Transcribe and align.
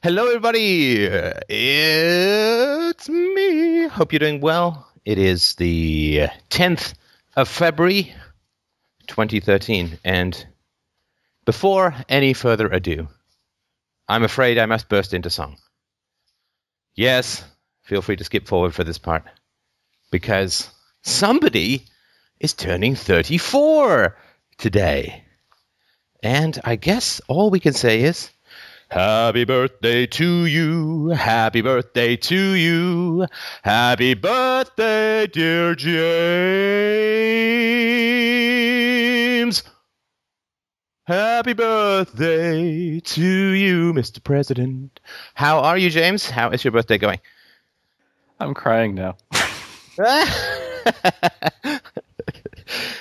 Hello, 0.00 0.28
everybody. 0.28 1.06
It's 1.48 3.08
me. 3.08 3.88
Hope 3.88 4.12
you're 4.12 4.20
doing 4.20 4.40
well. 4.40 4.86
It 5.04 5.18
is 5.18 5.56
the 5.56 6.28
10th 6.50 6.94
of 7.34 7.48
February, 7.48 8.14
2013. 9.08 9.98
And 10.04 10.46
before 11.44 11.96
any 12.08 12.32
further 12.32 12.68
ado, 12.68 13.08
I'm 14.08 14.22
afraid 14.22 14.56
I 14.56 14.66
must 14.66 14.88
burst 14.88 15.14
into 15.14 15.30
song. 15.30 15.56
Yes, 16.94 17.42
feel 17.82 18.00
free 18.00 18.14
to 18.14 18.24
skip 18.24 18.46
forward 18.46 18.76
for 18.76 18.84
this 18.84 18.98
part. 18.98 19.24
Because 20.12 20.70
somebody 21.02 21.86
is 22.38 22.54
turning 22.54 22.94
34 22.94 24.16
today. 24.58 25.24
And 26.22 26.56
I 26.62 26.76
guess 26.76 27.20
all 27.26 27.50
we 27.50 27.58
can 27.58 27.72
say 27.72 28.02
is 28.02 28.30
Happy 28.90 29.44
birthday 29.44 30.06
to 30.06 30.46
you. 30.46 31.08
Happy 31.08 31.60
birthday 31.60 32.16
to 32.16 32.52
you. 32.54 33.26
Happy 33.62 34.14
birthday, 34.14 35.26
dear 35.26 35.74
James. 35.74 35.92
Happy 41.04 41.52
birthday 41.52 43.00
to 43.00 43.22
you, 43.22 43.92
Mr. 43.92 44.24
President. 44.24 45.00
How 45.34 45.60
are 45.60 45.76
you, 45.76 45.90
James? 45.90 46.30
How 46.30 46.48
is 46.48 46.64
your 46.64 46.72
birthday 46.72 46.96
going? 46.96 47.20
I'm 48.40 48.54
crying 48.54 48.94
now. 48.94 49.18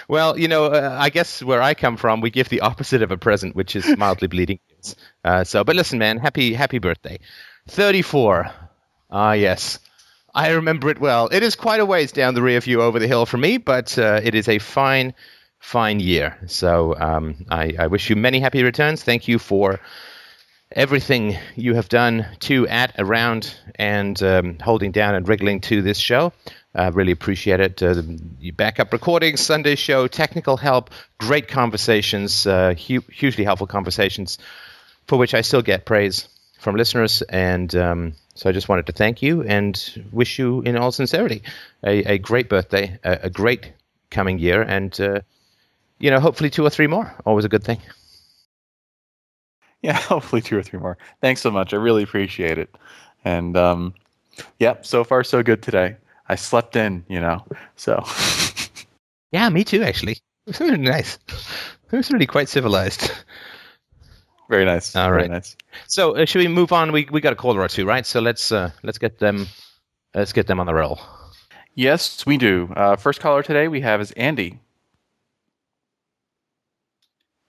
well, 0.09 0.37
you 0.37 0.49
know, 0.49 0.65
uh, 0.65 0.97
I 0.99 1.09
guess 1.11 1.41
where 1.41 1.61
I 1.61 1.75
come 1.75 1.95
from, 1.95 2.19
we 2.19 2.29
give 2.29 2.49
the 2.49 2.59
opposite 2.59 3.01
of 3.01 3.11
a 3.11 3.17
present, 3.17 3.55
which 3.55 3.73
is 3.73 3.87
mildly 3.97 4.27
bleeding. 4.27 4.59
Uh, 5.23 5.43
so, 5.43 5.63
but 5.63 5.75
listen, 5.75 5.99
man, 5.99 6.17
happy 6.17 6.53
happy 6.53 6.79
birthday, 6.79 7.19
thirty-four. 7.67 8.49
Ah, 9.09 9.33
yes, 9.33 9.79
I 10.35 10.51
remember 10.51 10.89
it 10.89 10.99
well. 10.99 11.29
It 11.31 11.43
is 11.43 11.55
quite 11.55 11.79
a 11.79 11.85
ways 11.85 12.11
down 12.11 12.33
the 12.33 12.41
rear 12.41 12.59
view 12.59 12.81
over 12.81 12.99
the 12.99 13.07
hill 13.07 13.25
for 13.25 13.37
me, 13.37 13.57
but 13.57 13.97
uh, 13.97 14.19
it 14.23 14.35
is 14.35 14.47
a 14.47 14.59
fine, 14.59 15.13
fine 15.59 15.99
year. 15.99 16.37
So, 16.47 16.95
um, 16.99 17.45
I, 17.49 17.73
I 17.79 17.87
wish 17.87 18.09
you 18.09 18.15
many 18.15 18.39
happy 18.39 18.63
returns. 18.63 19.03
Thank 19.03 19.27
you 19.27 19.39
for 19.39 19.79
everything 20.71 21.37
you 21.55 21.75
have 21.75 21.87
done 21.87 22.25
to, 22.39 22.67
at, 22.67 22.93
around, 22.99 23.55
and 23.75 24.21
um, 24.21 24.59
holding 24.59 24.91
down 24.91 25.15
and 25.15 25.27
wriggling 25.27 25.61
to 25.61 25.81
this 25.81 25.97
show. 25.97 26.33
Uh, 26.75 26.91
really 26.93 27.13
appreciate 27.13 27.59
it. 27.59 27.81
Uh, 27.81 28.03
backup 28.53 28.91
recordings, 28.91 29.39
Sunday 29.39 29.75
show, 29.75 30.07
technical 30.07 30.57
help, 30.57 30.91
great 31.17 31.47
conversations, 31.47 32.45
uh, 32.45 32.73
hu- 32.75 33.03
hugely 33.09 33.45
helpful 33.45 33.65
conversations, 33.65 34.37
for 35.07 35.17
which 35.17 35.33
I 35.33 35.41
still 35.41 35.61
get 35.61 35.85
praise 35.85 36.27
from 36.59 36.75
listeners. 36.75 37.21
And 37.23 37.73
um, 37.75 38.13
so 38.35 38.49
I 38.49 38.53
just 38.53 38.69
wanted 38.69 38.85
to 38.87 38.91
thank 38.91 39.21
you 39.21 39.43
and 39.43 40.05
wish 40.11 40.37
you, 40.37 40.61
in 40.61 40.77
all 40.77 40.91
sincerity, 40.91 41.43
a, 41.83 42.13
a 42.13 42.17
great 42.17 42.49
birthday, 42.49 42.99
a, 43.03 43.19
a, 43.23 43.29
great 43.29 43.73
coming 44.09 44.39
year, 44.39 44.61
and 44.61 44.99
uh, 44.99 45.21
you 45.99 46.11
know, 46.11 46.19
hopefully 46.19 46.49
two 46.49 46.65
or 46.65 46.69
three 46.69 46.87
more. 46.87 47.13
Always 47.25 47.45
a 47.45 47.49
good 47.49 47.63
thing. 47.63 47.79
Yeah, 49.81 49.93
hopefully 49.95 50.41
two 50.41 50.57
or 50.57 50.63
three 50.63 50.79
more. 50.79 50.97
Thanks 51.21 51.41
so 51.41 51.51
much. 51.51 51.73
I 51.73 51.77
really 51.77 52.03
appreciate 52.03 52.57
it. 52.57 52.75
And 53.23 53.57
um, 53.57 53.93
yeah, 54.59 54.75
so 54.81 55.03
far 55.03 55.23
so 55.23 55.43
good 55.43 55.61
today. 55.61 55.97
I 56.29 56.35
slept 56.35 56.75
in, 56.75 57.05
you 57.07 57.21
know. 57.21 57.45
So. 57.75 58.03
yeah, 59.31 59.49
me 59.49 59.63
too. 59.63 59.83
Actually, 59.83 60.13
it 60.13 60.19
was 60.47 60.59
really 60.59 60.77
nice. 60.77 61.17
It 61.91 61.95
was 61.95 62.11
really 62.11 62.25
quite 62.25 62.49
civilized. 62.49 63.11
Very 64.49 64.65
nice. 64.65 64.95
All 64.95 65.11
right. 65.11 65.19
Very 65.19 65.29
nice. 65.29 65.57
So 65.87 66.15
uh, 66.15 66.25
should 66.25 66.39
we 66.39 66.47
move 66.47 66.71
on? 66.71 66.91
We 66.91 67.07
we 67.11 67.21
got 67.21 67.33
a 67.33 67.35
caller 67.35 67.61
or 67.61 67.67
two, 67.67 67.85
right? 67.85 68.05
So 68.05 68.21
let's 68.21 68.51
uh, 68.51 68.71
let's 68.83 68.97
get 68.97 69.19
them 69.19 69.47
let's 70.13 70.33
get 70.33 70.47
them 70.47 70.59
on 70.59 70.65
the 70.65 70.73
roll. 70.73 70.99
Yes, 71.75 72.25
we 72.25 72.37
do. 72.37 72.71
Uh, 72.75 72.95
first 72.95 73.19
caller 73.19 73.43
today 73.43 73.67
we 73.67 73.81
have 73.81 74.01
is 74.01 74.11
Andy. 74.13 74.59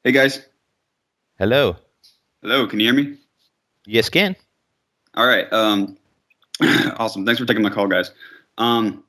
Hey 0.04 0.12
guys. 0.12 0.46
Hello. 1.38 1.76
Hello. 2.42 2.66
Can 2.66 2.80
you 2.80 2.86
hear 2.86 2.94
me? 2.94 3.16
Yes, 3.86 4.08
can. 4.08 4.36
All 5.14 5.26
right. 5.26 5.50
Um, 5.52 5.96
awesome. 6.96 7.24
Thanks 7.24 7.40
for 7.40 7.46
taking 7.46 7.62
my 7.62 7.70
call, 7.70 7.86
guys. 7.86 8.10
Um, 8.58 9.04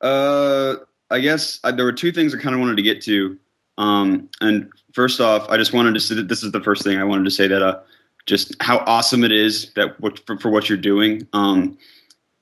uh, 0.00 0.76
I 1.10 1.20
guess 1.20 1.60
I, 1.64 1.70
there 1.72 1.84
were 1.84 1.92
two 1.92 2.12
things 2.12 2.34
I 2.34 2.38
kind 2.38 2.54
of 2.54 2.60
wanted 2.60 2.76
to 2.76 2.82
get 2.82 3.02
to. 3.02 3.38
Um, 3.78 4.28
and 4.40 4.70
first 4.92 5.20
off, 5.20 5.48
I 5.48 5.56
just 5.56 5.72
wanted 5.72 5.94
to 5.94 6.00
say 6.00 6.14
that 6.16 6.28
this 6.28 6.42
is 6.42 6.52
the 6.52 6.60
first 6.60 6.84
thing 6.84 6.98
I 6.98 7.04
wanted 7.04 7.24
to 7.24 7.30
say 7.30 7.48
that 7.48 7.62
uh, 7.62 7.80
just 8.26 8.54
how 8.60 8.78
awesome 8.86 9.24
it 9.24 9.32
is 9.32 9.72
that 9.74 9.98
what, 10.00 10.18
for, 10.26 10.38
for 10.38 10.50
what 10.50 10.68
you're 10.68 10.76
doing. 10.76 11.26
Um, 11.32 11.78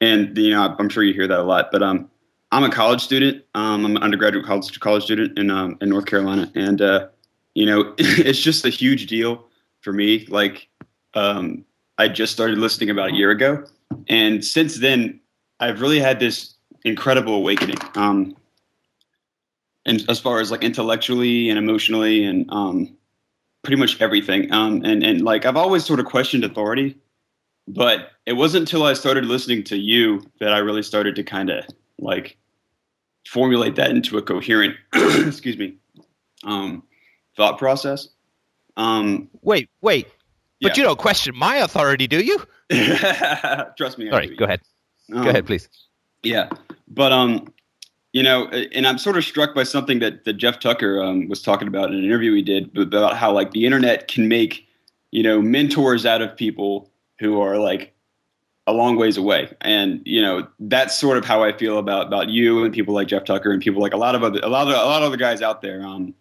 and 0.01 0.37
you 0.37 0.51
know, 0.51 0.75
I'm 0.79 0.89
sure 0.89 1.05
you 1.05 1.15
hear 1.15 1.29
that 1.29 1.39
a 1.39 1.45
lot, 1.45 1.71
but 1.71 1.83
um, 1.83 2.11
I'm 2.53 2.65
a 2.65 2.71
college 2.71 3.03
student. 3.03 3.45
Um, 3.55 3.85
I'm 3.85 3.97
an 3.97 4.03
undergraduate 4.03 4.45
college 4.45 4.79
college 4.81 5.05
student 5.05 5.39
in 5.39 5.51
um, 5.51 5.79
in 5.81 5.89
North 5.89 6.07
Carolina, 6.07 6.51
and 6.55 6.81
uh, 6.83 7.09
you 7.55 7.67
know, 7.67 7.95
it's 7.99 8.41
just 8.41 8.65
a 8.65 8.69
huge 8.69 9.07
deal 9.07 9.47
for 9.81 9.93
me. 9.93 10.27
Like, 10.27 10.69
um, 11.15 11.65
I 11.99 12.09
just 12.09 12.33
started 12.33 12.59
listening 12.59 12.91
about 12.91 13.11
a 13.11 13.15
year 13.15 13.31
ago, 13.31 13.65
and 14.09 14.45
since 14.45 14.79
then, 14.79 15.21
I've 15.61 15.81
really 15.81 15.99
had 15.99 16.21
this 16.21 16.55
incredible 16.85 17.35
awakening. 17.35 17.79
Um, 17.95 18.37
and 19.87 20.05
as 20.11 20.21
far 20.21 20.41
as 20.41 20.51
like 20.51 20.63
intellectually 20.63 21.49
and 21.49 21.59
emotionally 21.59 22.25
and 22.25 22.45
um, 22.51 22.95
pretty 23.63 23.81
much 23.81 24.01
everything. 24.03 24.53
Um, 24.53 24.83
and 24.85 25.03
and 25.03 25.23
like 25.23 25.47
I've 25.47 25.57
always 25.57 25.87
sort 25.87 26.01
of 26.01 26.07
questioned 26.07 26.45
authority, 26.45 26.99
but 27.67 28.11
it 28.27 28.35
wasn't 28.35 28.63
until 28.63 28.83
I 28.83 28.93
started 28.93 29.25
listening 29.25 29.65
to 29.65 29.77
you 29.79 30.23
that 30.41 30.53
I 30.53 30.59
really 30.59 30.83
started 30.83 31.17
to 31.17 31.23
kind 31.23 31.49
of 31.49 31.65
like 31.99 32.37
formulate 33.27 33.77
that 33.77 33.91
into 33.91 34.19
a 34.19 34.23
coherent, 34.23 34.77
excuse 34.93 35.57
me, 35.57 35.77
um, 36.45 36.83
thought 37.37 37.59
process. 37.59 38.09
Um, 38.77 39.31
wait, 39.41 39.71
wait, 39.81 40.09
but 40.61 40.77
you 40.77 40.83
don't 40.83 40.99
question 40.99 41.35
my 41.35 41.57
authority, 41.57 42.07
do 42.07 42.21
you? 42.21 42.39
Trust 43.77 43.97
me. 43.97 44.11
Right, 44.11 44.37
go 44.37 44.45
ahead. 44.45 44.61
Um, 45.13 45.23
Go 45.23 45.31
ahead, 45.31 45.47
please. 45.47 45.69
Yeah, 46.25 46.51
but 46.89 47.13
um, 47.13 47.53
you 48.17 48.23
know, 48.23 48.47
and 48.49 48.87
I'm 48.87 48.97
sort 48.97 49.19
of 49.19 49.25
struck 49.25 49.55
by 49.55 49.63
something 49.63 49.99
that 49.99 50.25
that 50.25 50.39
Jeff 50.39 50.59
Tucker 50.59 51.03
um, 51.03 51.29
was 51.29 51.43
talking 51.43 51.69
about 51.69 51.91
in 51.91 51.99
an 51.99 52.05
interview 52.05 52.33
he 52.33 52.41
did 52.41 52.75
about 52.79 53.15
how 53.15 53.31
like 53.31 53.51
the 53.51 53.67
internet 53.67 54.09
can 54.09 54.27
make 54.27 54.67
you 55.11 55.23
know 55.23 55.43
mentors 55.43 56.07
out 56.07 56.23
of 56.23 56.35
people 56.35 56.91
who 57.19 57.43
are 57.43 57.59
like 57.59 57.95
a 58.67 58.73
long 58.73 58.97
ways 58.97 59.19
away, 59.19 59.55
and 59.61 60.01
you 60.07 60.23
know 60.23 60.47
that's 60.61 60.99
sort 60.99 61.19
of 61.19 61.27
how 61.27 61.45
I 61.45 61.53
feel 61.53 61.77
about 61.77 62.07
about 62.07 62.31
you 62.31 62.65
and 62.65 62.73
people 62.73 62.95
like 62.95 63.07
Jeff 63.07 63.25
Tucker 63.25 63.51
and 63.51 63.61
people 63.61 63.83
like 63.83 63.93
a 63.93 63.99
lot 63.99 64.15
of 64.15 64.23
other 64.23 64.41
a 64.43 64.49
lot 64.49 64.67
of 64.67 64.73
a 64.73 64.87
lot 64.87 65.03
of 65.03 65.09
other 65.09 65.19
guys 65.19 65.43
out 65.43 65.61
there 65.61 65.85
um, 65.85 66.15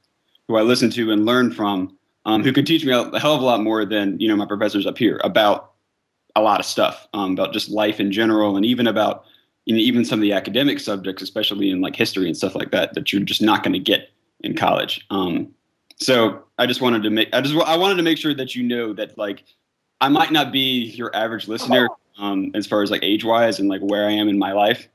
who 0.50 0.58
I 0.58 0.64
listen 0.64 0.90
to 0.90 1.12
and 1.14 1.26
learn 1.26 1.50
from. 1.50 1.98
Um, 2.26 2.44
who 2.44 2.52
can 2.52 2.66
teach 2.66 2.84
me 2.84 2.92
a 2.92 3.20
hell 3.20 3.36
of 3.36 3.42
a 3.42 3.46
lot 3.46 3.62
more 3.62 3.86
than 3.86 4.20
you 4.20 4.28
know 4.28 4.36
my 4.36 4.48
professors 4.48 4.86
up 4.86 4.98
here 4.98 5.22
about 5.24 5.72
a 6.36 6.42
lot 6.42 6.60
of 6.60 6.66
stuff 6.66 7.08
um, 7.14 7.32
about 7.32 7.54
just 7.54 7.70
life 7.70 8.02
in 8.02 8.12
general, 8.12 8.58
and 8.58 8.66
even 8.66 8.86
about 8.86 9.24
you 9.66 9.74
know, 9.74 9.80
even 9.80 10.06
some 10.06 10.20
of 10.20 10.22
the 10.22 10.34
academic 10.34 10.80
subjects, 10.80 11.22
especially 11.22 11.72
in 11.72 11.82
like 11.82 11.96
history 11.96 12.28
and 12.28 12.38
stuff 12.38 12.56
like 12.56 12.72
that, 12.72 12.94
that 12.94 13.12
you're 13.12 13.22
just 13.22 13.42
not 13.42 13.64
going 13.64 13.74
to 13.74 13.80
get 13.80 14.10
in 14.42 14.56
college. 14.56 15.06
Um, 15.10 15.54
so 15.98 16.44
I 16.58 16.66
just 16.66 16.82
wanted 16.82 17.04
to 17.04 17.10
make 17.10 17.30
I 17.34 17.42
just 17.42 17.56
I 17.56 17.78
wanted 17.78 17.96
to 17.96 18.04
make 18.04 18.18
sure 18.18 18.34
that 18.34 18.56
you 18.56 18.64
know 18.64 18.94
that 18.94 19.18
like 19.18 19.44
I 20.02 20.10
might 20.10 20.32
not 20.32 20.52
be 20.52 20.86
your 20.96 21.16
average 21.16 21.48
listener 21.48 21.88
um, 22.18 22.52
as 22.54 22.68
far 22.68 22.84
as 22.84 22.92
like 22.92 23.04
age 23.04 23.24
wise 23.24 23.60
and 23.60 23.70
like 23.70 23.82
where 23.82 24.08
I 24.08 24.12
am 24.12 24.28
in 24.28 24.38
my 24.38 24.52
life. 24.52 24.88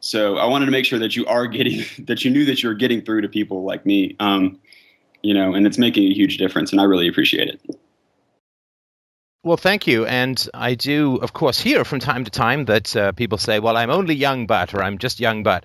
So 0.00 0.38
I 0.38 0.46
wanted 0.46 0.66
to 0.66 0.72
make 0.72 0.86
sure 0.86 0.98
that 0.98 1.14
you 1.14 1.26
are 1.26 1.46
getting 1.46 1.84
that 2.06 2.24
you 2.24 2.30
knew 2.30 2.44
that 2.46 2.62
you're 2.62 2.74
getting 2.74 3.02
through 3.02 3.22
to 3.22 3.28
people 3.28 3.64
like 3.64 3.86
me. 3.86 4.16
Um, 4.20 4.58
you 5.22 5.34
know, 5.34 5.54
and 5.54 5.66
it's 5.66 5.76
making 5.76 6.10
a 6.10 6.14
huge 6.14 6.38
difference, 6.38 6.72
and 6.72 6.80
I 6.80 6.84
really 6.84 7.06
appreciate 7.06 7.48
it. 7.48 7.60
Well, 9.42 9.56
thank 9.56 9.86
you. 9.86 10.04
And 10.04 10.48
I 10.52 10.74
do, 10.74 11.16
of 11.16 11.32
course, 11.32 11.58
hear 11.58 11.84
from 11.84 12.00
time 12.00 12.24
to 12.24 12.30
time 12.30 12.66
that 12.66 12.94
uh, 12.94 13.12
people 13.12 13.38
say, 13.38 13.58
well, 13.58 13.76
I'm 13.76 13.90
only 13.90 14.14
young, 14.14 14.46
but, 14.46 14.74
or 14.74 14.82
I'm 14.82 14.98
just 14.98 15.20
young, 15.20 15.42
but. 15.42 15.64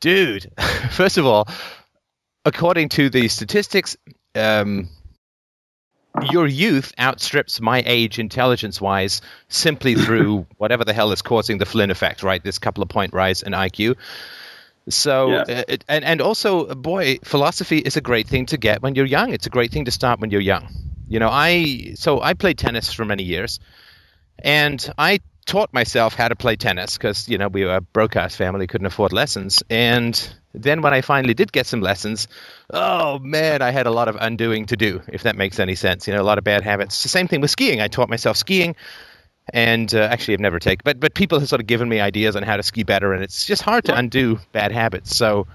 Dude, 0.00 0.50
first 0.90 1.16
of 1.18 1.26
all, 1.26 1.46
according 2.44 2.88
to 2.90 3.08
the 3.08 3.28
statistics, 3.28 3.96
um, 4.34 4.88
your 6.30 6.48
youth 6.48 6.92
outstrips 6.98 7.60
my 7.60 7.82
age 7.86 8.18
intelligence 8.18 8.80
wise 8.80 9.20
simply 9.48 9.94
through 10.04 10.46
whatever 10.58 10.84
the 10.84 10.92
hell 10.92 11.12
is 11.12 11.22
causing 11.22 11.58
the 11.58 11.66
Flynn 11.66 11.92
effect, 11.92 12.24
right? 12.24 12.42
This 12.42 12.58
couple 12.58 12.82
of 12.82 12.88
point 12.88 13.12
rise 13.12 13.42
in 13.42 13.52
IQ. 13.52 13.96
So, 14.88 15.30
yeah. 15.30 15.42
uh, 15.42 15.62
it, 15.68 15.84
and, 15.88 16.04
and 16.04 16.20
also, 16.20 16.74
boy, 16.74 17.18
philosophy 17.22 17.78
is 17.78 17.96
a 17.96 18.00
great 18.00 18.26
thing 18.26 18.46
to 18.46 18.56
get 18.56 18.82
when 18.82 18.96
you're 18.96 19.06
young. 19.06 19.32
It's 19.32 19.46
a 19.46 19.50
great 19.50 19.70
thing 19.70 19.84
to 19.84 19.92
start 19.92 20.18
when 20.18 20.30
you're 20.30 20.40
young. 20.40 20.81
You 21.12 21.18
know, 21.18 21.28
I 21.30 21.92
so 21.96 22.22
I 22.22 22.32
played 22.32 22.56
tennis 22.56 22.90
for 22.90 23.04
many 23.04 23.22
years, 23.22 23.60
and 24.38 24.80
I 24.96 25.20
taught 25.44 25.70
myself 25.74 26.14
how 26.14 26.28
to 26.28 26.36
play 26.36 26.56
tennis 26.56 26.96
because 26.96 27.28
you 27.28 27.36
know 27.36 27.48
we 27.48 27.66
were 27.66 27.76
a 27.76 27.80
broadcast 27.82 28.38
family, 28.38 28.66
couldn't 28.66 28.86
afford 28.86 29.12
lessons. 29.12 29.62
And 29.68 30.16
then 30.54 30.80
when 30.80 30.94
I 30.94 31.02
finally 31.02 31.34
did 31.34 31.52
get 31.52 31.66
some 31.66 31.82
lessons, 31.82 32.28
oh 32.70 33.18
man, 33.18 33.60
I 33.60 33.72
had 33.72 33.86
a 33.86 33.90
lot 33.90 34.08
of 34.08 34.16
undoing 34.18 34.64
to 34.66 34.76
do. 34.78 35.02
If 35.06 35.24
that 35.24 35.36
makes 35.36 35.60
any 35.60 35.74
sense, 35.74 36.06
you 36.08 36.14
know, 36.14 36.22
a 36.22 36.24
lot 36.24 36.38
of 36.38 36.44
bad 36.44 36.62
habits. 36.62 37.02
The 37.02 37.10
same 37.10 37.28
thing 37.28 37.42
with 37.42 37.50
skiing. 37.50 37.82
I 37.82 37.88
taught 37.88 38.08
myself 38.08 38.38
skiing. 38.38 38.74
and 39.52 39.94
uh, 39.94 39.98
actually 39.98 40.32
I've 40.34 40.40
never 40.40 40.58
taken, 40.60 40.80
but 40.82 40.98
but 40.98 41.12
people 41.12 41.38
have 41.40 41.48
sort 41.48 41.60
of 41.60 41.66
given 41.66 41.90
me 41.90 42.00
ideas 42.00 42.36
on 42.36 42.42
how 42.42 42.56
to 42.56 42.62
ski 42.62 42.84
better, 42.84 43.12
and 43.12 43.22
it's 43.22 43.44
just 43.44 43.60
hard 43.60 43.84
to 43.84 43.94
undo 43.94 44.40
bad 44.52 44.72
habits. 44.72 45.14
So. 45.14 45.46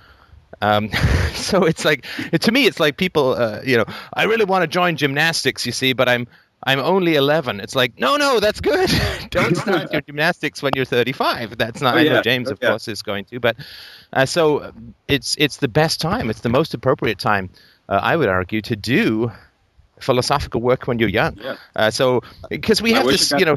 Um, 0.61 0.89
so 1.33 1.63
it's 1.65 1.85
like 1.85 2.05
to 2.41 2.51
me, 2.51 2.65
it's 2.65 2.79
like 2.79 2.97
people, 2.97 3.33
uh, 3.33 3.61
you 3.63 3.77
know, 3.77 3.85
I 4.13 4.23
really 4.23 4.45
want 4.45 4.63
to 4.63 4.67
join 4.67 4.95
gymnastics, 4.97 5.65
you 5.65 5.71
see, 5.71 5.93
but 5.93 6.09
I'm 6.09 6.27
I'm 6.63 6.79
only 6.79 7.15
11. 7.15 7.59
It's 7.59 7.75
like, 7.75 7.99
no, 7.99 8.17
no, 8.17 8.39
that's 8.39 8.59
good. 8.61 8.89
Don't 9.29 9.55
start 9.63 9.91
your 9.93 10.01
gymnastics 10.01 10.61
when 10.63 10.71
you're 10.75 10.85
35. 10.85 11.57
That's 11.57 11.81
not. 11.81 11.95
Oh, 11.95 11.97
I 11.99 12.03
know 12.03 12.13
yeah. 12.15 12.21
James, 12.21 12.49
of 12.49 12.57
Yeah. 12.61 12.69
course, 12.69 12.87
is 12.87 13.03
going 13.03 13.25
to, 13.25 13.39
but 13.39 13.57
uh, 14.13 14.25
so 14.25 14.71
it's 15.07 15.35
it's 15.37 15.57
the 15.57 15.67
best 15.67 16.01
time. 16.01 16.29
It's 16.29 16.41
the 16.41 16.49
most 16.49 16.73
appropriate 16.73 17.19
time, 17.19 17.49
uh, 17.89 17.99
I 18.01 18.15
would 18.15 18.29
argue, 18.29 18.61
to 18.63 18.75
do 18.75 19.31
philosophical 19.99 20.61
work 20.61 20.87
when 20.87 20.99
you're 20.99 21.09
young. 21.09 21.37
Yeah. 21.37 21.55
Uh, 21.75 21.91
so 21.91 22.21
because 22.49 22.81
we 22.81 22.93
I 22.93 22.97
have 22.97 23.07
this, 23.07 23.31
you 23.31 23.45
know. 23.45 23.55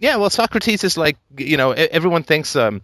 Yeah, 0.00 0.16
well, 0.16 0.28
Socrates 0.28 0.82
is 0.84 0.98
like, 0.98 1.16
you 1.38 1.56
know, 1.56 1.70
everyone 1.70 2.24
thinks, 2.24 2.56
um, 2.56 2.82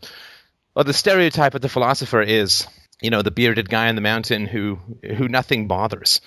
well, 0.75 0.85
the 0.85 0.93
stereotype 0.95 1.55
of 1.55 1.61
the 1.61 1.69
philosopher 1.69 2.23
is, 2.23 2.67
you 3.03 3.11
know, 3.11 3.23
the 3.23 3.31
bearded 3.31 3.69
guy 3.69 3.89
on 3.89 3.95
the 3.95 4.01
mountain 4.01 4.47
who 4.47 4.79
who 5.17 5.29
nothing 5.29 5.67
bothers. 5.69 6.21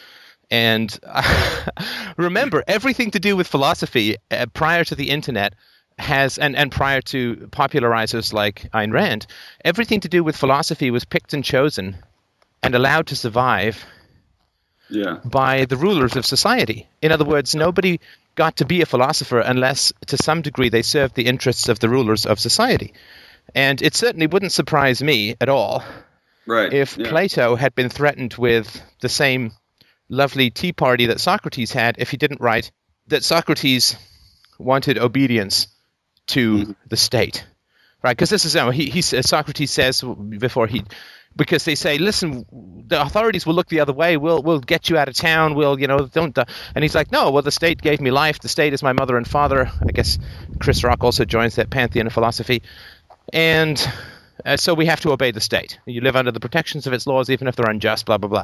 And 0.52 0.98
remember, 2.18 2.64
everything 2.68 3.12
to 3.12 3.20
do 3.20 3.36
with 3.36 3.48
philosophy 3.48 4.18
uh, 4.32 4.46
prior 4.54 4.84
to 4.84 4.96
the 4.96 5.10
internet 5.10 5.54
has, 6.00 6.38
and, 6.38 6.56
and 6.56 6.72
prior 6.72 7.02
to 7.02 7.36
popularizers 7.52 8.34
like 8.34 8.70
Ayn 8.74 8.92
Rand, 8.92 9.26
everything 9.64 10.00
to 10.02 10.10
do 10.10 10.24
with 10.24 10.36
philosophy 10.36 10.92
was 10.92 11.06
picked 11.06 11.34
and 11.34 11.44
chosen 11.44 11.98
and 12.62 12.76
allowed 12.76 13.08
to 13.08 13.16
survive 13.16 13.86
Yeah. 14.90 15.20
by 15.26 15.66
the 15.66 15.78
rulers 15.78 16.16
of 16.16 16.26
society. 16.26 16.88
In 17.02 17.12
other 17.12 17.26
words, 17.26 17.56
nobody 17.56 18.00
got 18.36 18.58
to 18.58 18.66
be 18.66 18.82
a 18.82 18.86
philosopher 18.86 19.40
unless, 19.40 19.94
to 20.08 20.18
some 20.18 20.42
degree, 20.42 20.70
they 20.70 20.82
served 20.82 21.16
the 21.16 21.28
interests 21.28 21.70
of 21.70 21.80
the 21.80 21.90
rulers 21.90 22.26
of 22.26 22.40
society. 22.40 22.94
And 23.56 23.82
it 23.82 23.96
certainly 23.96 24.28
wouldn't 24.28 24.52
surprise 24.52 25.04
me 25.04 25.36
at 25.42 25.50
all 25.50 25.84
Right. 26.46 26.74
if 26.74 26.98
yeah. 26.98 27.10
Plato 27.10 27.56
had 27.56 27.74
been 27.76 27.90
threatened 27.90 28.34
with 28.34 28.82
the 29.02 29.10
same 29.10 29.52
lovely 30.10 30.50
tea 30.50 30.74
party 30.74 31.08
that 31.08 31.20
Socrates 31.20 31.72
had 31.72 31.96
if 32.00 32.10
he 32.12 32.18
didn't 32.18 32.42
write 32.42 32.72
that 33.08 33.24
Socrates 33.24 33.96
wanted 34.60 34.98
obedience 34.98 35.68
to 36.28 36.58
Mm-hmm. 36.58 36.72
the 36.88 36.98
state. 36.98 37.46
Right? 38.02 38.16
Because 38.16 38.30
this 38.30 38.44
is 38.46 38.54
how 38.54 38.70
he, 38.72 38.90
he 38.90 39.02
Socrates 39.02 39.72
says 39.72 40.04
before 40.38 40.68
he 40.68 40.84
because 41.36 41.66
they 41.66 41.76
say, 41.76 41.98
listen, 41.98 42.46
the 42.88 43.02
authorities 43.02 43.46
will 43.46 43.56
look 43.56 43.68
the 43.70 43.80
other 43.80 43.94
way. 43.94 44.18
We'll 44.18 44.44
we'll 44.44 44.60
get 44.60 44.90
you 44.90 44.98
out 44.98 45.08
of 45.08 45.16
town. 45.16 45.56
We'll 45.56 45.80
you 45.80 45.88
know 45.88 46.06
don't. 46.08 46.38
Uh, 46.38 46.46
and 46.76 46.84
he's 46.84 46.96
like, 46.96 47.12
no. 47.12 47.32
Well, 47.32 47.42
the 47.44 47.52
state 47.52 47.82
gave 47.82 48.02
me 48.02 48.12
life. 48.12 48.40
The 48.40 48.50
state 48.50 48.74
is 48.74 48.84
my 48.84 48.94
mother 48.94 49.18
and 49.18 49.28
father. 49.28 49.72
I 49.82 49.92
guess 49.92 50.20
Chris 50.60 50.84
Rock 50.84 51.04
also 51.04 51.26
joins 51.26 51.56
that 51.56 51.70
pantheon 51.70 52.08
of 52.08 52.14
philosophy, 52.14 52.62
and 53.32 53.82
uh, 54.46 54.58
so 54.58 54.74
we 54.74 54.86
have 54.88 55.02
to 55.02 55.12
obey 55.12 55.32
the 55.32 55.42
state. 55.42 55.80
You 55.86 56.02
live 56.02 56.16
under 56.16 56.32
the 56.32 56.40
protections 56.40 56.88
of 56.88 56.94
its 56.94 57.08
laws, 57.08 57.30
even 57.30 57.48
if 57.48 57.56
they're 57.56 57.70
unjust. 57.70 58.06
Blah 58.06 58.18
blah 58.18 58.30
blah. 58.30 58.44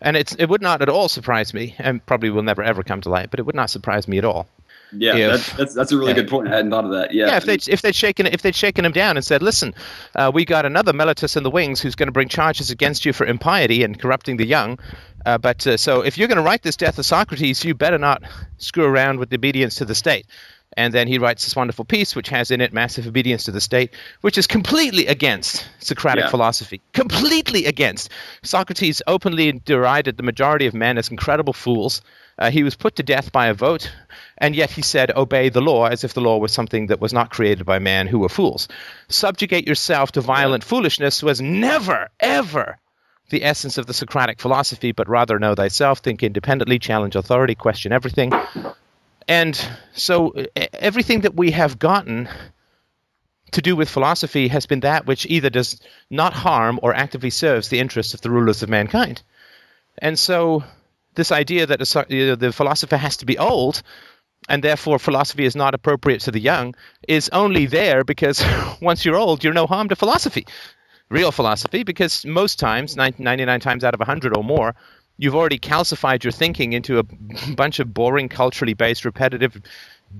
And 0.00 0.16
it's 0.16 0.34
it 0.34 0.46
would 0.46 0.62
not 0.62 0.82
at 0.82 0.88
all 0.88 1.08
surprise 1.08 1.52
me, 1.52 1.74
and 1.78 2.04
probably 2.06 2.30
will 2.30 2.42
never 2.42 2.62
ever 2.62 2.82
come 2.82 3.00
to 3.02 3.08
light. 3.10 3.30
But 3.30 3.40
it 3.40 3.46
would 3.46 3.56
not 3.56 3.70
surprise 3.70 4.06
me 4.06 4.18
at 4.18 4.24
all 4.24 4.46
Yeah. 4.92 5.16
if- 5.16 5.30
that's, 5.30 5.52
that's 5.54 5.74
that's 5.74 5.92
a 5.92 5.98
really 5.98 6.14
good 6.14 6.28
point. 6.28 6.46
I 6.48 6.56
hadn't 6.56 6.70
thought 6.70 6.84
of 6.84 6.92
that. 6.92 7.12
Yeah. 7.12 7.26
yeah, 7.26 7.36
if 7.38 7.44
they'd 7.44 7.68
if 7.68 7.82
they'd 7.82 7.94
shaken 7.94 8.26
if 8.26 8.40
they'd 8.42 8.54
shaken 8.54 8.84
him 8.84 8.92
down 8.92 9.16
and 9.16 9.24
said, 9.26 9.42
"Listen, 9.42 9.74
uh, 10.14 10.30
we 10.32 10.44
got 10.44 10.64
another 10.64 10.92
Meletus 10.92 11.36
in 11.36 11.42
the 11.42 11.50
wings 11.50 11.80
who's 11.80 11.96
going 11.96 12.06
to 12.08 12.12
bring 12.12 12.28
charges 12.28 12.70
against 12.70 13.04
you 13.04 13.12
for 13.12 13.26
impiety 13.26 13.82
and 13.82 14.00
corrupting 14.00 14.36
the 14.36 14.46
young. 14.46 14.78
Uh, 15.26 15.36
but 15.38 15.66
uh, 15.66 15.76
so 15.76 16.00
if 16.02 16.16
you're 16.16 16.28
going 16.28 16.38
to 16.38 16.42
write 16.42 16.62
this 16.62 16.76
death 16.76 16.98
of 16.98 17.04
Socrates, 17.04 17.62
you 17.64 17.74
better 17.74 17.98
not 17.98 18.22
screw 18.58 18.84
around 18.84 19.18
with 19.18 19.32
obedience 19.34 19.74
to 19.76 19.84
the 19.84 19.94
state." 19.94 20.26
And 20.76 20.94
then 20.94 21.08
he 21.08 21.18
writes 21.18 21.44
this 21.44 21.56
wonderful 21.56 21.84
piece, 21.84 22.14
which 22.14 22.28
has 22.28 22.50
in 22.50 22.60
it 22.60 22.72
massive 22.72 23.06
obedience 23.06 23.44
to 23.44 23.50
the 23.50 23.60
state, 23.60 23.90
which 24.20 24.38
is 24.38 24.46
completely 24.46 25.06
against 25.06 25.66
Socratic 25.80 26.24
Yeah. 26.24 26.30
philosophy. 26.30 26.80
Completely 26.92 27.66
against. 27.66 28.10
Socrates 28.42 29.02
openly 29.06 29.50
derided 29.52 30.16
the 30.16 30.22
majority 30.22 30.66
of 30.66 30.74
men 30.74 30.96
as 30.96 31.08
incredible 31.08 31.52
fools. 31.52 32.02
Uh, 32.38 32.50
he 32.50 32.62
was 32.62 32.76
put 32.76 32.96
to 32.96 33.02
death 33.02 33.32
by 33.32 33.48
a 33.48 33.54
vote, 33.54 33.90
and 34.38 34.54
yet 34.56 34.70
he 34.70 34.80
said, 34.80 35.10
Obey 35.16 35.48
the 35.48 35.60
law 35.60 35.86
as 35.86 36.04
if 36.04 36.14
the 36.14 36.20
law 36.22 36.38
was 36.38 36.52
something 36.52 36.86
that 36.86 37.00
was 37.00 37.12
not 37.12 37.30
created 37.30 37.66
by 37.66 37.78
man 37.78 38.06
who 38.06 38.20
were 38.20 38.28
fools. 38.30 38.68
Subjugate 39.08 39.66
yourself 39.66 40.12
to 40.12 40.20
violent 40.20 40.64
foolishness 40.64 41.22
was 41.22 41.40
never, 41.40 42.08
ever 42.20 42.78
the 43.30 43.44
essence 43.44 43.76
of 43.76 43.86
the 43.86 43.94
Socratic 43.94 44.40
philosophy, 44.40 44.92
but 44.92 45.08
rather 45.08 45.38
know 45.38 45.54
thyself, 45.54 45.98
think 45.98 46.22
independently, 46.22 46.78
challenge 46.78 47.14
authority, 47.14 47.54
question 47.54 47.92
everything. 47.92 48.32
And 49.30 49.56
so 49.94 50.34
everything 50.72 51.20
that 51.20 51.36
we 51.36 51.52
have 51.52 51.78
gotten 51.78 52.28
to 53.52 53.62
do 53.62 53.76
with 53.76 53.88
philosophy 53.88 54.48
has 54.48 54.66
been 54.66 54.80
that 54.80 55.06
which 55.06 55.24
either 55.24 55.48
does 55.50 55.80
not 56.10 56.32
harm 56.32 56.80
or 56.82 56.92
actively 56.92 57.30
serves 57.30 57.68
the 57.68 57.78
interests 57.78 58.12
of 58.12 58.22
the 58.22 58.30
rulers 58.30 58.64
of 58.64 58.68
mankind. 58.68 59.22
And 59.98 60.18
so 60.18 60.64
this 61.14 61.30
idea 61.30 61.66
that 61.66 61.78
the 61.78 62.52
philosopher 62.52 62.96
has 62.96 63.18
to 63.18 63.24
be 63.24 63.38
old 63.38 63.84
and 64.48 64.64
therefore 64.64 64.98
philosophy 64.98 65.44
is 65.44 65.54
not 65.54 65.74
appropriate 65.74 66.22
to 66.22 66.32
the 66.32 66.40
young 66.40 66.74
is 67.06 67.28
only 67.28 67.66
there 67.66 68.02
because 68.02 68.44
once 68.82 69.04
you're 69.04 69.14
old, 69.14 69.44
you're 69.44 69.52
no 69.52 69.68
harm 69.68 69.90
to 69.90 69.96
philosophy. 69.96 70.44
Real 71.08 71.30
philosophy, 71.30 71.84
because 71.84 72.26
most 72.26 72.58
times, 72.58 72.96
99 72.96 73.60
times 73.60 73.84
out 73.84 73.94
of 73.94 74.00
100 74.00 74.36
or 74.36 74.42
more, 74.42 74.74
you've 75.20 75.36
already 75.36 75.58
calcified 75.58 76.24
your 76.24 76.32
thinking 76.32 76.72
into 76.72 76.98
a 76.98 77.02
bunch 77.54 77.78
of 77.78 77.92
boring, 77.92 78.28
culturally 78.28 78.74
based, 78.74 79.04
repetitive, 79.04 79.60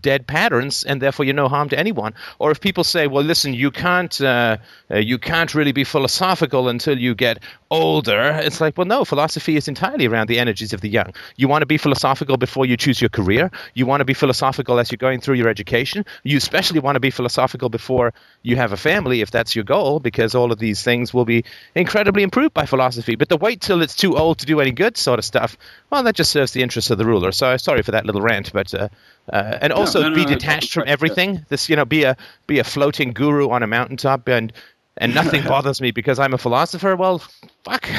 dead 0.00 0.26
patterns, 0.26 0.84
and 0.84 1.00
therefore 1.02 1.24
you're 1.24 1.34
no 1.34 1.48
harm 1.48 1.68
to 1.68 1.78
anyone. 1.78 2.14
Or 2.38 2.50
if 2.50 2.60
people 2.60 2.84
say, 2.84 3.06
"Well, 3.06 3.24
listen, 3.24 3.54
you 3.54 3.70
can't, 3.70 4.20
uh, 4.20 4.56
uh, 4.90 4.98
you 4.98 5.18
can't 5.18 5.54
really 5.54 5.72
be 5.72 5.84
philosophical 5.84 6.68
until 6.68 6.98
you 6.98 7.14
get 7.14 7.42
older," 7.70 8.40
it's 8.42 8.60
like, 8.60 8.76
well, 8.78 8.86
no, 8.86 9.04
philosophy 9.04 9.56
is 9.56 9.68
entirely 9.68 10.06
around 10.06 10.28
the 10.28 10.38
energies 10.38 10.72
of 10.72 10.80
the 10.80 10.88
young. 10.88 11.12
You 11.36 11.48
want 11.48 11.62
to 11.62 11.66
be 11.66 11.78
philosophical 11.78 12.36
before 12.36 12.66
you 12.66 12.76
choose 12.76 13.00
your 13.00 13.10
career. 13.10 13.50
You 13.74 13.86
want 13.86 14.00
to 14.00 14.04
be 14.04 14.14
philosophical 14.14 14.78
as 14.78 14.90
you're 14.90 14.96
going 14.96 15.20
through 15.20 15.36
your 15.36 15.48
education. 15.48 16.04
You 16.22 16.36
especially 16.36 16.80
want 16.80 16.96
to 16.96 17.00
be 17.00 17.10
philosophical 17.10 17.68
before 17.68 18.12
you 18.42 18.56
have 18.56 18.72
a 18.72 18.76
family, 18.76 19.20
if 19.20 19.30
that's 19.30 19.54
your 19.54 19.64
goal, 19.64 20.00
because 20.00 20.34
all 20.34 20.52
of 20.52 20.58
these 20.58 20.82
things 20.82 21.12
will 21.12 21.24
be 21.24 21.44
incredibly 21.74 22.22
improved 22.22 22.54
by 22.54 22.66
philosophy. 22.66 23.16
But 23.16 23.28
the 23.28 23.36
wait 23.36 23.60
till 23.60 23.82
it's 23.82 23.96
too 23.96 24.16
old 24.16 24.38
to 24.38 24.46
do 24.46 24.60
any 24.60 24.72
good, 24.72 24.96
sort 24.96 25.18
of 25.18 25.24
stuff, 25.24 25.56
well, 25.90 26.02
that 26.02 26.14
just 26.14 26.30
serves 26.30 26.52
the 26.52 26.62
interests 26.62 26.90
of 26.90 26.98
the 26.98 27.04
ruler. 27.04 27.32
So 27.32 27.56
sorry 27.56 27.82
for 27.82 27.90
that 27.92 28.06
little 28.06 28.22
rant, 28.22 28.52
but 28.52 28.72
uh, 28.74 28.88
uh, 29.32 29.58
and 29.60 29.72
also 29.72 30.02
no, 30.02 30.08
no, 30.10 30.14
be 30.14 30.24
detached 30.24 30.72
from 30.72 30.84
everything. 30.86 31.44
This, 31.48 31.68
you 31.68 31.76
know, 31.76 31.84
be 31.84 32.04
a 32.04 32.16
be 32.46 32.58
a 32.58 32.64
floating 32.64 33.12
guru 33.12 33.48
on 33.50 33.62
a 33.62 33.66
mountaintop, 33.66 34.28
and 34.28 34.52
and 34.96 35.14
nothing 35.14 35.42
bothers 35.48 35.80
me 35.80 35.90
because 35.90 36.18
I'm 36.18 36.34
a 36.34 36.38
philosopher. 36.38 36.96
Well, 36.96 37.22
fuck. 37.64 37.88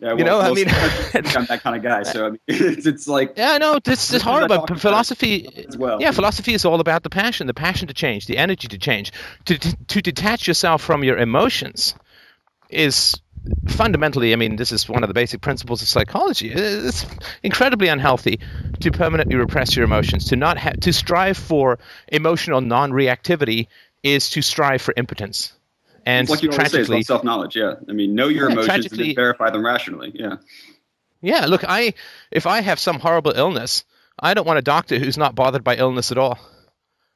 Yeah, 0.00 0.16
you 0.16 0.24
know, 0.24 0.40
I 0.40 0.52
mean- 0.52 0.68
I'm 0.68 1.46
that 1.46 1.60
kind 1.62 1.76
of 1.76 1.82
guy. 1.82 2.02
So 2.12 2.26
I 2.26 2.30
mean, 2.30 2.40
it's, 2.48 2.84
it's 2.84 3.08
like 3.08 3.34
Yeah, 3.36 3.56
no, 3.58 3.74
this 3.74 4.08
This 4.08 4.20
is 4.20 4.26
I 4.26 4.30
horrible. 4.30 4.66
Philosophy, 4.76 5.48
as 5.68 5.78
well. 5.78 5.98
yeah, 6.00 6.10
philosophy 6.10 6.52
is 6.52 6.64
all 6.64 6.80
about 6.80 7.04
the 7.04 7.10
passion, 7.10 7.46
the 7.46 7.54
passion 7.54 7.86
to 7.88 7.94
change, 7.94 8.26
the 8.26 8.36
energy 8.36 8.66
to 8.68 8.76
change. 8.76 9.12
To 9.46 9.56
to, 9.56 9.76
to 9.86 10.02
detach 10.02 10.48
yourself 10.48 10.82
from 10.82 11.04
your 11.04 11.16
emotions 11.16 11.94
is 12.68 13.14
fundamentally, 13.68 14.32
I 14.32 14.36
mean, 14.36 14.56
this 14.56 14.72
is 14.72 14.88
one 14.88 15.02
of 15.02 15.08
the 15.08 15.14
basic 15.14 15.40
principles 15.40 15.82
of 15.82 15.88
psychology. 15.88 16.50
It's 16.50 17.06
incredibly 17.42 17.88
unhealthy 17.88 18.40
to 18.80 18.90
permanently 18.90 19.36
repress 19.36 19.76
your 19.76 19.84
emotions. 19.84 20.26
To 20.26 20.36
not 20.36 20.58
ha- 20.58 20.72
to 20.80 20.92
strive 20.92 21.36
for 21.36 21.78
emotional 22.08 22.60
non-reactivity 22.60 23.68
is 24.02 24.30
to 24.30 24.42
strive 24.42 24.82
for 24.82 24.94
impotence. 24.96 25.52
And 26.06 26.24
it's 26.24 26.30
like 26.30 26.42
you 26.42 26.50
always 26.50 26.70
say, 26.70 26.80
it's 26.80 26.88
tragically, 26.88 26.96
about 26.98 27.06
self 27.06 27.24
knowledge. 27.24 27.56
Yeah, 27.56 27.74
I 27.88 27.92
mean, 27.92 28.14
know 28.14 28.28
your 28.28 28.48
Yeah, 28.48 28.52
emotions 28.52 28.86
and 28.92 29.00
then 29.00 29.14
verify 29.14 29.50
them 29.50 29.64
rationally. 29.64 30.12
Yeah, 30.14 30.36
Yeah, 31.22 31.46
look, 31.46 31.64
I 31.66 31.94
if 32.30 32.46
I 32.46 32.60
have 32.60 32.78
some 32.78 32.98
horrible 33.00 33.32
illness, 33.32 33.84
I 34.18 34.34
don't 34.34 34.46
want 34.46 34.58
a 34.58 34.62
doctor 34.62 34.98
who's 34.98 35.16
not 35.16 35.34
bothered 35.34 35.64
by 35.64 35.76
illness 35.76 36.12
at 36.12 36.18
all. 36.18 36.38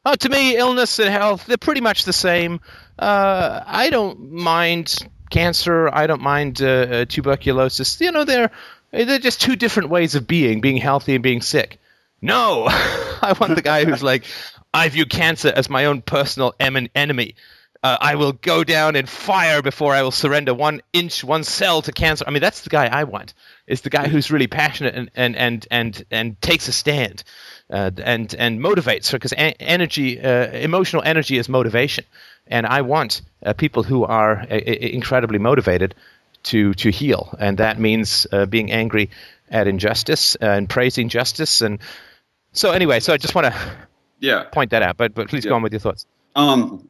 Oh, 0.05 0.15
to 0.15 0.29
me, 0.31 0.57
illness 0.57 0.99
and 0.99 1.11
health, 1.11 1.47
they're 1.47 1.59
pretty 1.59 1.83
much 1.83 2.05
the 2.05 2.13
same. 2.15 2.61
Uh, 2.99 3.61
I 3.67 3.91
don't 3.91 4.33
mind 4.33 4.97
cancer. 5.31 5.89
I 5.93 6.07
don't 6.07 6.23
mind 6.23 6.63
uh, 6.63 6.67
uh, 6.67 7.05
tuberculosis. 7.05 8.01
You 8.01 8.13
know, 8.13 8.25
they're 8.25 8.51
they're 8.91 9.19
just 9.19 9.41
two 9.41 9.57
different 9.57 9.91
ways 9.91 10.15
of 10.15 10.27
being, 10.27 10.61
being 10.61 10.77
healthy 10.79 11.15
and 11.15 11.23
being 11.23 11.43
sick. 11.43 11.79
No, 12.21 12.67
I 12.69 13.35
want 13.39 13.55
the 13.55 13.63
guy 13.63 13.85
who's 13.85 14.03
like, 14.03 14.25
I 14.73 14.89
view 14.89 15.07
cancer 15.07 15.53
as 15.55 15.69
my 15.71 15.87
own 15.87 16.03
personal 16.03 16.55
em- 16.59 16.89
enemy. 16.95 17.35
Uh, 17.81 17.97
I 18.01 18.17
will 18.17 18.33
go 18.33 18.65
down 18.65 18.97
in 18.97 19.07
fire 19.07 19.63
before 19.63 19.95
I 19.95 20.03
will 20.03 20.11
surrender 20.11 20.53
one 20.53 20.83
inch, 20.93 21.23
one 21.23 21.45
cell 21.45 21.81
to 21.83 21.93
cancer. 21.93 22.25
I 22.27 22.33
mean, 22.33 22.41
that's 22.41 22.63
the 22.63 22.71
guy 22.71 22.87
I 22.87 23.05
want. 23.05 23.35
Is 23.69 23.83
the 23.83 23.91
guy 23.91 24.09
who's 24.09 24.33
really 24.33 24.49
passionate 24.49 24.97
and 24.97 25.11
and 25.15 25.37
and 25.37 25.67
and, 25.71 26.05
and 26.11 26.43
takes 26.43 26.67
a 26.67 26.73
stand, 26.73 27.23
uh, 27.71 27.93
and 28.03 28.35
and 28.35 28.59
motivates 28.59 29.13
because 29.13 29.33
a- 29.33 29.63
energy, 29.63 30.21
uh, 30.21 30.51
emotional 30.51 31.03
energy 31.05 31.39
is 31.39 31.49
motivation, 31.49 32.05
and 32.49 32.67
I 32.67 32.83
want 32.83 33.23
uh, 33.45 33.53
people 33.53 33.83
who 33.83 34.05
are 34.05 34.41
uh, 34.51 34.55
incredibly 34.57 35.39
motivated 35.39 35.95
to 36.45 36.75
to 36.75 36.91
heal, 36.91 37.35
and 37.39 37.59
that 37.59 37.79
means 37.79 38.27
uh, 38.33 38.47
being 38.47 38.71
angry 38.73 39.11
at 39.51 39.67
injustice 39.67 40.35
and 40.37 40.69
praising 40.69 41.09
justice, 41.09 41.61
and 41.63 41.79
so 42.53 42.73
anyway, 42.73 43.01
so 43.01 43.13
I 43.13 43.17
just 43.17 43.35
want 43.35 43.47
to 43.47 43.55
Yeah. 44.21 44.45
point 44.53 44.71
that 44.71 44.83
out. 44.83 44.97
But 44.97 45.15
but 45.15 45.29
please 45.29 45.45
Yeah. 45.45 45.51
go 45.51 45.57
on 45.57 45.63
with 45.63 45.73
your 45.73 45.81
thoughts. 45.81 46.07
Um. 46.37 46.89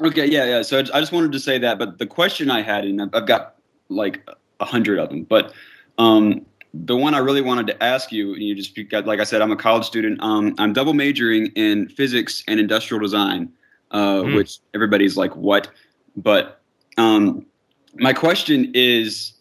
Okay. 0.00 0.26
Yeah. 0.26 0.46
Yeah. 0.46 0.62
So 0.62 0.78
I 0.78 0.82
just 1.00 1.12
wanted 1.12 1.32
to 1.32 1.38
say 1.40 1.58
that, 1.58 1.78
but 1.78 1.98
the 1.98 2.06
question 2.06 2.50
I 2.50 2.62
had, 2.62 2.84
and 2.84 3.00
I've- 3.02 3.10
I've 3.14 3.26
got 3.26 3.54
like 3.88 4.26
a 4.60 4.64
hundred 4.64 4.98
of 4.98 5.10
them, 5.10 5.24
but 5.24 5.52
um, 5.98 6.46
the 6.72 6.96
one 6.96 7.14
I 7.14 7.18
really 7.18 7.42
wanted 7.42 7.66
to 7.68 7.82
ask 7.82 8.10
you, 8.10 8.32
and 8.32 8.42
you 8.42 8.54
just 8.54 8.74
got, 8.88 9.06
like 9.06 9.20
I 9.20 9.24
said, 9.24 9.42
I'm 9.42 9.52
a 9.52 9.56
college 9.56 9.84
student. 9.84 10.22
Um, 10.22 10.54
I'm 10.58 10.72
double 10.72 10.94
majoring 10.94 11.48
in 11.54 11.88
physics 11.88 12.42
and 12.48 12.58
industrial 12.58 13.00
design, 13.02 13.50
uh, 13.92 14.22
Hmm. 14.22 14.34
which 14.34 14.58
everybody's 14.74 15.16
like, 15.16 15.34
what? 15.36 15.70
But 16.16 16.60
um, 16.98 17.46
my 17.94 18.12
question 18.12 18.70
is, 18.74 19.34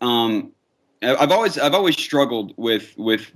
um, 0.00 0.52
I've 1.02 1.32
always 1.32 1.58
I've 1.58 1.74
always 1.74 1.96
struggled 1.96 2.54
with 2.56 2.94
with 2.96 3.30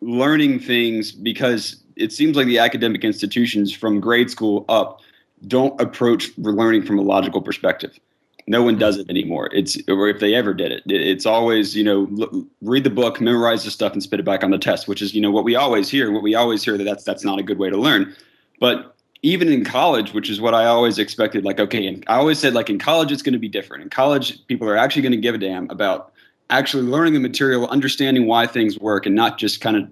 learning 0.00 0.58
things 0.60 1.12
because 1.12 1.82
it 1.96 2.12
seems 2.12 2.36
like 2.36 2.46
the 2.46 2.58
academic 2.58 3.04
institutions 3.04 3.72
from 3.72 4.00
grade 4.00 4.30
school 4.30 4.64
up 4.68 5.00
don't 5.46 5.78
approach 5.80 6.30
learning 6.38 6.82
from 6.82 6.98
a 6.98 7.02
logical 7.02 7.42
perspective. 7.42 7.98
No 8.46 8.62
one 8.62 8.76
does 8.76 8.96
mm-hmm. 8.96 9.02
it 9.02 9.10
anymore. 9.10 9.48
It's 9.52 9.78
or 9.88 10.08
if 10.08 10.20
they 10.20 10.34
ever 10.34 10.52
did 10.54 10.72
it, 10.72 10.82
it- 10.86 11.00
it's 11.00 11.26
always 11.26 11.76
you 11.76 11.84
know 11.84 12.08
l- 12.18 12.46
read 12.60 12.84
the 12.84 12.90
book, 12.90 13.20
memorize 13.20 13.64
the 13.64 13.70
stuff, 13.70 13.92
and 13.92 14.02
spit 14.02 14.20
it 14.20 14.24
back 14.24 14.42
on 14.42 14.50
the 14.50 14.58
test, 14.58 14.88
which 14.88 15.02
is 15.02 15.14
you 15.14 15.20
know 15.20 15.30
what 15.30 15.44
we 15.44 15.54
always 15.54 15.88
hear. 15.88 16.10
What 16.10 16.22
we 16.22 16.34
always 16.34 16.64
hear 16.64 16.76
that 16.76 16.84
that's 16.84 17.04
that's 17.04 17.24
not 17.24 17.38
a 17.38 17.42
good 17.42 17.58
way 17.58 17.70
to 17.70 17.76
learn. 17.76 18.14
But 18.60 18.94
even 19.22 19.48
in 19.48 19.64
college, 19.64 20.12
which 20.12 20.28
is 20.28 20.40
what 20.40 20.54
I 20.54 20.66
always 20.66 20.98
expected, 20.98 21.44
like 21.44 21.60
okay, 21.60 21.86
and 21.86 22.04
I 22.08 22.16
always 22.16 22.38
said 22.38 22.54
like 22.54 22.68
in 22.68 22.78
college 22.78 23.12
it's 23.12 23.22
going 23.22 23.32
to 23.34 23.38
be 23.38 23.48
different. 23.48 23.84
In 23.84 23.90
college, 23.90 24.44
people 24.46 24.68
are 24.68 24.76
actually 24.76 25.02
going 25.02 25.12
to 25.12 25.18
give 25.18 25.34
a 25.34 25.38
damn 25.38 25.70
about 25.70 26.12
actually 26.50 26.82
learning 26.82 27.14
the 27.14 27.20
material, 27.20 27.66
understanding 27.68 28.26
why 28.26 28.46
things 28.46 28.78
work, 28.78 29.06
and 29.06 29.14
not 29.14 29.38
just 29.38 29.60
kind 29.60 29.76
of 29.76 29.88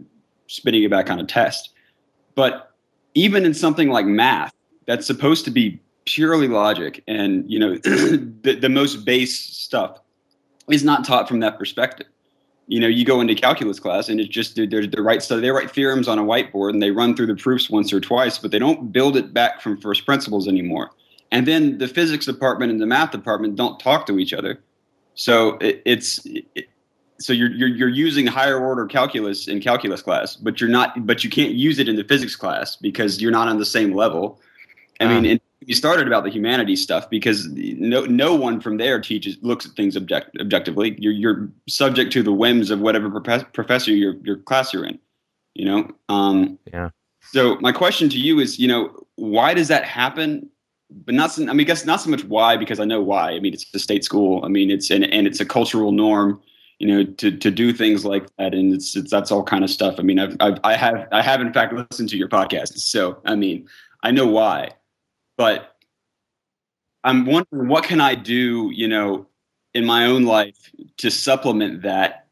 spitting 0.48 0.82
it 0.82 0.90
back 0.90 1.10
on 1.10 1.18
a 1.20 1.24
test. 1.24 1.70
But 2.34 2.72
even 3.14 3.44
in 3.44 3.54
something 3.54 3.88
like 3.88 4.06
math, 4.06 4.52
that's 4.86 5.06
supposed 5.06 5.44
to 5.44 5.50
be 5.50 5.80
purely 6.14 6.48
logic 6.48 7.02
and 7.06 7.50
you 7.50 7.58
know 7.58 7.76
the, 8.42 8.58
the 8.60 8.68
most 8.68 9.04
base 9.04 9.38
stuff 9.38 10.00
is 10.68 10.84
not 10.84 11.04
taught 11.04 11.28
from 11.28 11.40
that 11.40 11.58
perspective. 11.58 12.06
You 12.66 12.78
know, 12.78 12.86
you 12.86 13.04
go 13.04 13.20
into 13.20 13.34
calculus 13.34 13.80
class 13.80 14.08
and 14.08 14.20
it's 14.20 14.28
just 14.28 14.54
they're, 14.54 14.86
they 14.86 15.00
write 15.00 15.22
stuff. 15.22 15.40
They 15.40 15.50
write 15.50 15.70
theorems 15.72 16.06
on 16.06 16.18
a 16.20 16.22
whiteboard 16.22 16.70
and 16.70 16.80
they 16.80 16.92
run 16.92 17.16
through 17.16 17.26
the 17.26 17.34
proofs 17.34 17.68
once 17.68 17.92
or 17.92 18.00
twice, 18.00 18.38
but 18.38 18.52
they 18.52 18.60
don't 18.60 18.92
build 18.92 19.16
it 19.16 19.34
back 19.34 19.60
from 19.60 19.80
first 19.80 20.06
principles 20.06 20.46
anymore. 20.46 20.90
And 21.32 21.46
then 21.46 21.78
the 21.78 21.88
physics 21.88 22.26
department 22.26 22.70
and 22.70 22.80
the 22.80 22.86
math 22.86 23.10
department 23.10 23.56
don't 23.56 23.80
talk 23.80 24.06
to 24.06 24.18
each 24.20 24.32
other. 24.32 24.60
So 25.14 25.58
it, 25.58 25.82
it's 25.84 26.20
it, 26.26 26.68
so 27.18 27.32
you're, 27.32 27.50
you're 27.50 27.68
you're 27.68 27.88
using 27.88 28.26
higher 28.26 28.58
order 28.58 28.86
calculus 28.86 29.48
in 29.48 29.60
calculus 29.60 30.00
class, 30.00 30.36
but 30.36 30.60
you're 30.60 30.70
not 30.70 31.06
but 31.06 31.24
you 31.24 31.30
can't 31.30 31.52
use 31.52 31.78
it 31.78 31.88
in 31.88 31.96
the 31.96 32.04
physics 32.04 32.36
class 32.36 32.76
because 32.76 33.20
you're 33.20 33.32
not 33.32 33.48
on 33.48 33.58
the 33.58 33.66
same 33.66 33.94
level. 33.94 34.40
I 35.00 35.08
mean, 35.08 35.24
Ah. 35.24 35.28
You 35.60 35.74
started 35.74 36.06
about 36.06 36.24
the 36.24 36.30
humanities 36.30 36.82
stuff 36.82 37.08
because 37.10 37.48
no 37.48 38.04
no 38.04 38.34
one 38.34 38.60
from 38.60 38.78
there 38.78 39.00
teaches 39.00 39.36
looks 39.42 39.66
at 39.66 39.72
things 39.72 39.96
object, 39.96 40.36
objectively. 40.40 40.96
You're 40.98 41.12
you're 41.12 41.48
subject 41.68 42.12
to 42.12 42.22
the 42.22 42.32
whims 42.32 42.70
of 42.70 42.80
whatever 42.80 43.10
profe- 43.10 43.52
professor 43.52 43.92
your 43.92 44.14
your 44.22 44.36
class 44.36 44.72
you're 44.72 44.86
in. 44.86 44.98
You 45.54 45.64
know. 45.66 45.90
Um, 46.08 46.58
Yeah. 46.72 46.90
So 47.22 47.56
my 47.60 47.72
question 47.72 48.08
to 48.10 48.18
you 48.18 48.40
is, 48.40 48.58
you 48.58 48.66
know, 48.66 49.06
why 49.16 49.54
does 49.54 49.68
that 49.68 49.84
happen? 49.84 50.48
But 51.04 51.14
not, 51.14 51.30
so, 51.30 51.42
I 51.42 51.46
mean, 51.52 51.60
I 51.60 51.64
guess 51.64 51.84
not 51.84 52.00
so 52.00 52.10
much 52.10 52.24
why 52.24 52.56
because 52.56 52.80
I 52.80 52.84
know 52.84 53.00
why. 53.00 53.30
I 53.30 53.40
mean, 53.40 53.52
it's 53.52 53.72
a 53.74 53.78
state 53.78 54.04
school. 54.04 54.44
I 54.44 54.48
mean, 54.48 54.70
it's 54.70 54.90
and, 54.90 55.04
and 55.04 55.26
it's 55.26 55.38
a 55.38 55.44
cultural 55.44 55.92
norm, 55.92 56.40
you 56.80 56.88
know, 56.88 57.04
to 57.04 57.30
to 57.36 57.50
do 57.50 57.72
things 57.72 58.04
like 58.04 58.24
that, 58.38 58.54
and 58.54 58.74
it's, 58.74 58.96
it's 58.96 59.10
that's 59.10 59.30
all 59.30 59.44
kind 59.44 59.62
of 59.62 59.70
stuff. 59.70 59.96
I 59.98 60.02
mean, 60.02 60.18
I've, 60.18 60.36
I've 60.40 60.58
I 60.64 60.74
have 60.74 61.06
I 61.12 61.22
have 61.22 61.40
in 61.40 61.52
fact 61.52 61.74
listened 61.74 62.08
to 62.08 62.16
your 62.16 62.28
podcast, 62.28 62.78
so 62.78 63.20
I 63.24 63.36
mean, 63.36 63.68
I 64.02 64.10
know 64.10 64.26
why, 64.26 64.70
but 65.40 65.74
I'm 67.02 67.24
wondering 67.24 67.68
what 67.68 67.84
can 67.84 67.98
I 67.98 68.14
do, 68.14 68.70
you 68.74 68.86
know, 68.86 69.26
in 69.72 69.86
my 69.86 70.04
own 70.04 70.24
life 70.24 70.70
to 70.98 71.10
supplement 71.10 71.80
that 71.80 72.26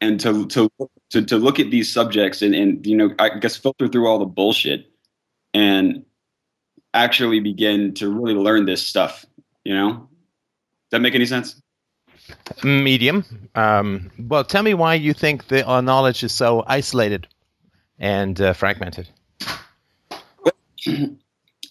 and 0.00 0.18
to 0.20 0.46
to 0.46 0.70
to, 1.10 1.22
to 1.26 1.36
look 1.36 1.60
at 1.60 1.70
these 1.70 1.92
subjects 1.92 2.40
and 2.40 2.54
and 2.54 2.86
you 2.86 2.96
know, 2.96 3.14
I 3.18 3.38
guess 3.38 3.54
filter 3.54 3.86
through 3.86 4.08
all 4.08 4.18
the 4.18 4.24
bullshit 4.24 4.90
and 5.52 6.06
actually 6.94 7.40
begin 7.40 7.92
to 7.96 8.08
really 8.08 8.32
learn 8.32 8.64
this 8.64 8.80
stuff. 8.80 9.26
You 9.64 9.74
know, 9.74 9.90
does 9.90 10.08
that 10.92 11.00
make 11.02 11.14
any 11.14 11.26
sense? 11.26 11.60
Medium. 12.62 13.26
Um, 13.54 14.10
well, 14.18 14.42
tell 14.42 14.62
me 14.62 14.72
why 14.72 14.94
you 14.94 15.12
think 15.12 15.48
the 15.48 15.66
our 15.66 15.82
knowledge 15.82 16.24
is 16.24 16.32
so 16.32 16.64
isolated 16.66 17.28
and 17.98 18.40
uh, 18.40 18.54
fragmented. 18.54 19.10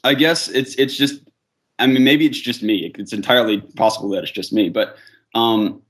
I 0.04 0.14
guess 0.14 0.48
it's 0.50 0.76
it's 0.76 0.96
just. 0.96 1.22
I 1.80 1.88
mean, 1.88 2.04
maybe 2.04 2.26
it's 2.26 2.40
just 2.40 2.62
me. 2.62 2.92
It's 2.98 3.14
entirely 3.14 3.60
possible 3.76 4.10
that 4.10 4.24
it's 4.24 4.32
just 4.32 4.54
me, 4.54 4.70
but 4.70 4.96
um, 5.34 5.82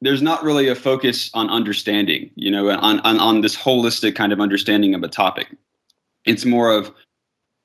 there's 0.00 0.22
not 0.22 0.44
really 0.44 0.68
a 0.68 0.76
focus 0.76 1.28
on 1.34 1.50
understanding. 1.50 2.30
You 2.36 2.50
know, 2.50 2.70
on 2.70 3.00
on 3.00 3.18
on 3.18 3.40
this 3.40 3.56
holistic 3.56 4.14
kind 4.14 4.32
of 4.32 4.40
understanding 4.40 4.94
of 4.94 5.02
a 5.02 5.08
topic. 5.08 5.48
It's 6.24 6.44
more 6.44 6.70
of 6.70 6.92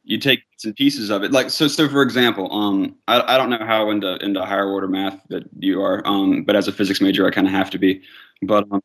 you 0.03 0.17
take 0.17 0.43
and 0.63 0.75
pieces 0.75 1.09
of 1.09 1.23
it. 1.23 1.31
Like 1.31 1.49
so, 1.49 1.67
so 1.67 1.87
for 1.87 2.01
example, 2.01 2.51
um, 2.51 2.95
I, 3.07 3.35
I 3.35 3.37
don't 3.37 3.49
know 3.49 3.65
how 3.65 3.89
into 3.91 4.17
into 4.23 4.43
higher 4.43 4.69
order 4.69 4.87
math 4.87 5.19
that 5.29 5.43
you 5.59 5.81
are, 5.81 6.01
um, 6.05 6.43
but 6.43 6.55
as 6.55 6.67
a 6.67 6.71
physics 6.71 7.01
major, 7.01 7.27
I 7.27 7.31
kind 7.31 7.45
of 7.45 7.53
have 7.53 7.69
to 7.71 7.77
be. 7.77 8.01
But 8.41 8.65
um, 8.71 8.81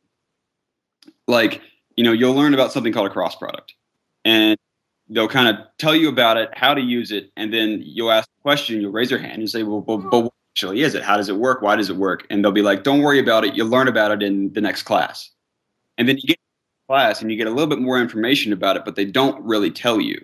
like 1.27 1.61
you 1.95 2.03
know, 2.03 2.11
you'll 2.11 2.33
learn 2.35 2.53
about 2.53 2.71
something 2.71 2.93
called 2.93 3.07
a 3.07 3.13
cross 3.13 3.35
product, 3.35 3.73
and 4.25 4.57
they'll 5.09 5.27
kind 5.27 5.47
of 5.47 5.65
tell 5.77 5.95
you 5.95 6.09
about 6.09 6.37
it, 6.37 6.49
how 6.53 6.73
to 6.73 6.81
use 6.81 7.11
it, 7.11 7.31
and 7.35 7.53
then 7.53 7.81
you'll 7.83 8.11
ask 8.11 8.27
a 8.39 8.41
question. 8.41 8.81
You'll 8.81 8.91
raise 8.91 9.11
your 9.11 9.19
hand 9.19 9.39
and 9.39 9.49
say, 9.49 9.63
"Well, 9.63 9.81
but, 9.81 9.97
but 10.09 10.19
what 10.21 10.33
actually 10.53 10.81
is 10.81 10.95
it? 10.95 11.03
How 11.03 11.17
does 11.17 11.29
it 11.29 11.37
work? 11.37 11.61
Why 11.61 11.75
does 11.75 11.89
it 11.89 11.97
work?" 11.97 12.25
And 12.29 12.43
they'll 12.43 12.51
be 12.51 12.61
like, 12.61 12.83
"Don't 12.83 13.01
worry 13.01 13.19
about 13.19 13.43
it. 13.43 13.55
You'll 13.55 13.69
learn 13.69 13.87
about 13.87 14.11
it 14.11 14.23
in 14.23 14.51
the 14.53 14.61
next 14.61 14.83
class." 14.83 15.29
And 15.97 16.07
then 16.07 16.17
you 16.17 16.23
get 16.23 16.39
class 16.87 17.21
and 17.21 17.31
you 17.31 17.37
get 17.37 17.47
a 17.47 17.51
little 17.51 17.67
bit 17.67 17.79
more 17.79 17.99
information 17.99 18.53
about 18.53 18.75
it, 18.77 18.85
but 18.85 18.95
they 18.95 19.05
don't 19.05 19.41
really 19.43 19.71
tell 19.71 20.01
you. 20.01 20.23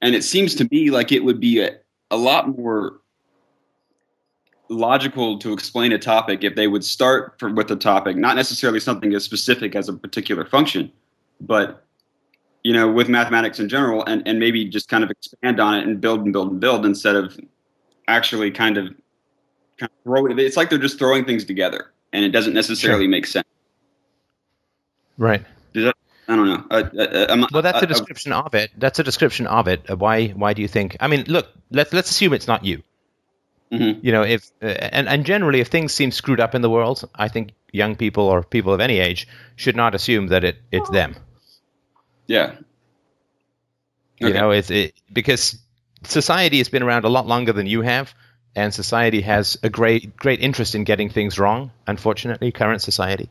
And 0.00 0.14
it 0.14 0.24
seems 0.24 0.54
to 0.56 0.68
me 0.70 0.90
like 0.90 1.12
it 1.12 1.24
would 1.24 1.40
be 1.40 1.60
a, 1.60 1.76
a 2.10 2.16
lot 2.16 2.56
more 2.56 3.00
logical 4.68 5.38
to 5.38 5.52
explain 5.52 5.92
a 5.92 5.98
topic 5.98 6.42
if 6.42 6.54
they 6.54 6.66
would 6.66 6.84
start 6.84 7.34
for, 7.38 7.52
with 7.52 7.68
the 7.68 7.76
topic, 7.76 8.16
not 8.16 8.36
necessarily 8.36 8.80
something 8.80 9.14
as 9.14 9.24
specific 9.24 9.74
as 9.76 9.88
a 9.88 9.92
particular 9.92 10.44
function, 10.44 10.90
but 11.40 11.85
you 12.66 12.72
know, 12.72 12.90
with 12.90 13.08
mathematics 13.08 13.60
in 13.60 13.68
general, 13.68 14.04
and, 14.06 14.26
and 14.26 14.40
maybe 14.40 14.64
just 14.64 14.88
kind 14.88 15.04
of 15.04 15.10
expand 15.10 15.60
on 15.60 15.74
it 15.78 15.86
and 15.86 16.00
build 16.00 16.20
and 16.24 16.32
build 16.32 16.50
and 16.50 16.58
build 16.60 16.84
instead 16.84 17.14
of 17.14 17.38
actually 18.08 18.50
kind 18.50 18.76
of 18.76 18.86
kind 19.78 19.88
of 19.92 20.02
throw 20.02 20.26
it. 20.26 20.36
It's 20.40 20.56
like 20.56 20.68
they're 20.70 20.78
just 20.88 20.98
throwing 20.98 21.24
things 21.24 21.44
together, 21.44 21.92
and 22.12 22.24
it 22.24 22.30
doesn't 22.30 22.54
necessarily 22.54 23.06
make 23.06 23.26
sense. 23.26 23.46
Right. 25.16 25.44
I 26.28 26.34
don't 26.34 26.48
know. 26.48 26.64
I, 26.72 26.78
I, 26.78 27.32
I'm, 27.32 27.46
Well, 27.52 27.62
that's 27.62 27.78
I- 27.78 27.84
a 27.84 27.86
description 27.86 28.32
of 28.32 28.52
it. 28.54 28.72
That's 28.76 28.98
a 28.98 29.04
description 29.04 29.46
of 29.46 29.68
it. 29.68 29.80
Why? 29.96 30.28
Why 30.30 30.52
do 30.52 30.60
you 30.60 30.68
think? 30.68 30.96
I 30.98 31.06
mean, 31.06 31.24
look. 31.28 31.46
Let's 31.70 31.92
let's 31.92 32.10
assume 32.10 32.32
it's 32.32 32.48
not 32.48 32.64
you. 32.64 32.82
Mhm. 33.72 34.00
You 34.02 34.10
know, 34.10 34.22
if 34.22 34.50
uh, 34.60 34.66
and 34.66 35.08
and 35.08 35.24
generally, 35.24 35.60
if 35.60 35.68
things 35.68 35.94
seem 35.94 36.10
screwed 36.10 36.40
up 36.40 36.54
in 36.56 36.62
the 36.62 36.70
world, 36.70 37.08
I 37.14 37.28
think 37.28 37.52
young 37.72 37.94
people 37.94 38.24
or 38.24 38.42
people 38.42 38.72
of 38.72 38.80
any 38.80 38.98
age 38.98 39.28
should 39.54 39.76
not 39.76 39.94
assume 39.94 40.28
that 40.28 40.42
it 40.42 40.56
it's 40.72 40.90
them. 40.90 41.14
Yeah. 42.26 42.56
You 44.18 44.32
know, 44.32 44.50
it's 44.50 44.70
it, 44.70 44.94
because 45.12 45.58
society 46.04 46.58
has 46.58 46.68
been 46.68 46.82
around 46.82 47.04
a 47.04 47.08
lot 47.08 47.26
longer 47.26 47.52
than 47.52 47.66
you 47.66 47.82
have, 47.82 48.14
and 48.54 48.72
society 48.72 49.20
has 49.20 49.58
a 49.62 49.68
great 49.68 50.16
great 50.16 50.40
interest 50.40 50.74
in 50.74 50.84
getting 50.84 51.10
things 51.10 51.38
wrong. 51.38 51.70
Unfortunately, 51.86 52.52
current 52.52 52.82
society. 52.82 53.28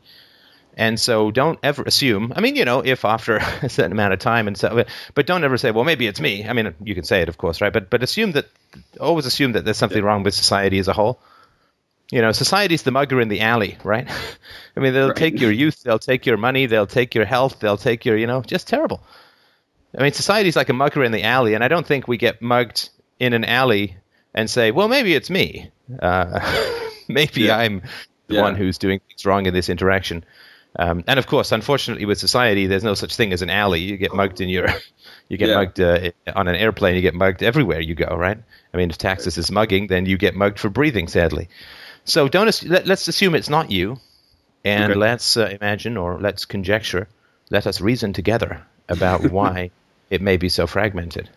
And 0.78 1.00
so, 1.00 1.30
don't 1.30 1.58
ever 1.62 1.82
assume. 1.84 2.34
I 2.36 2.40
mean, 2.42 2.54
you 2.54 2.66
know, 2.66 2.80
if 2.84 3.06
after 3.06 3.36
a 3.62 3.68
certain 3.68 3.92
amount 3.92 4.12
of 4.12 4.18
time 4.18 4.46
and 4.46 4.56
so, 4.56 4.84
but 5.14 5.26
don't 5.26 5.42
ever 5.42 5.56
say, 5.58 5.70
"Well, 5.70 5.84
maybe 5.84 6.06
it's 6.06 6.20
me." 6.20 6.46
I 6.46 6.52
mean, 6.52 6.74
you 6.84 6.94
can 6.94 7.04
say 7.04 7.22
it, 7.22 7.28
of 7.28 7.38
course, 7.38 7.60
right? 7.60 7.72
But 7.72 7.90
but 7.90 8.02
assume 8.02 8.32
that, 8.32 8.46
always 9.00 9.26
assume 9.26 9.52
that 9.52 9.64
there's 9.64 9.78
something 9.78 10.02
wrong 10.02 10.22
with 10.22 10.34
society 10.34 10.78
as 10.78 10.88
a 10.88 10.92
whole. 10.92 11.18
You 12.10 12.22
know, 12.22 12.32
society's 12.32 12.82
the 12.84 12.92
mugger 12.92 13.20
in 13.20 13.28
the 13.28 13.40
alley, 13.40 13.78
right? 13.82 14.08
I 14.76 14.80
mean, 14.80 14.92
they'll 14.92 15.08
Right. 15.08 15.16
take 15.16 15.40
your 15.40 15.50
youth, 15.50 15.82
they'll 15.82 15.98
take 15.98 16.24
your 16.26 16.36
money, 16.36 16.66
they'll 16.66 16.86
take 16.86 17.14
your 17.14 17.24
health, 17.24 17.58
they'll 17.60 17.76
take 17.76 18.04
your, 18.04 18.16
you 18.16 18.26
know, 18.26 18.42
just 18.42 18.68
terrible. 18.68 19.00
I 19.98 20.02
mean, 20.02 20.12
society's 20.12 20.56
like 20.56 20.68
a 20.68 20.72
mugger 20.74 21.02
in 21.02 21.12
the 21.12 21.22
alley, 21.24 21.54
and 21.54 21.64
I 21.64 21.68
don't 21.68 21.86
think 21.86 22.06
we 22.06 22.16
get 22.16 22.40
mugged 22.42 22.90
in 23.18 23.32
an 23.32 23.44
alley 23.44 23.96
and 24.34 24.48
say, 24.50 24.70
"Well, 24.70 24.88
maybe 24.88 25.14
it's 25.14 25.30
me. 25.30 25.70
Uh, 26.00 26.40
maybe 27.08 27.42
Yeah. 27.42 27.56
I'm 27.56 27.82
the 28.28 28.34
Yeah. 28.34 28.42
one 28.42 28.54
who's 28.56 28.78
doing 28.78 29.00
things 29.08 29.24
wrong 29.24 29.46
in 29.46 29.54
this 29.54 29.68
interaction." 29.68 30.24
Um, 30.78 31.02
and 31.06 31.18
of 31.18 31.26
course, 31.26 31.52
unfortunately, 31.52 32.04
with 32.04 32.18
society, 32.18 32.66
there's 32.66 32.84
no 32.84 32.92
such 32.94 33.16
thing 33.16 33.32
as 33.32 33.40
an 33.40 33.48
alley. 33.48 33.80
You 33.80 33.96
get 33.96 34.12
mugged 34.12 34.42
in 34.42 34.50
your, 34.50 34.68
you 35.30 35.38
get 35.38 35.48
Yeah. 35.48 35.54
mugged 35.54 35.80
uh, 35.80 36.10
on 36.34 36.46
an 36.48 36.54
airplane. 36.56 36.94
You 36.96 37.00
get 37.00 37.14
mugged 37.14 37.42
everywhere 37.42 37.80
you 37.80 37.94
go, 37.94 38.14
right? 38.14 38.38
I 38.74 38.76
mean, 38.76 38.90
if 38.90 38.98
taxes 38.98 39.38
is 39.38 39.50
mugging, 39.50 39.86
then 39.86 40.04
you 40.04 40.18
get 40.18 40.34
mugged 40.36 40.58
for 40.58 40.68
breathing. 40.68 41.08
Sadly, 41.08 41.48
so 42.06 42.28
don't. 42.28 42.62
Let, 42.64 42.86
let's 42.86 43.08
assume 43.08 43.34
it's 43.34 43.50
not 43.50 43.70
you, 43.70 43.98
and 44.64 44.90
Okay. 44.92 45.00
let's 45.00 45.36
uh, 45.36 45.56
imagine 45.60 45.96
or 45.96 46.18
let's 46.20 46.44
conjecture 46.44 47.08
let 47.50 47.66
us 47.66 47.80
reason 47.80 48.12
together 48.12 48.62
about 48.88 49.24
why 49.30 49.70
it 50.10 50.20
may 50.22 50.36
be 50.36 50.48
so 50.48 50.66
fragmented. 50.66 51.28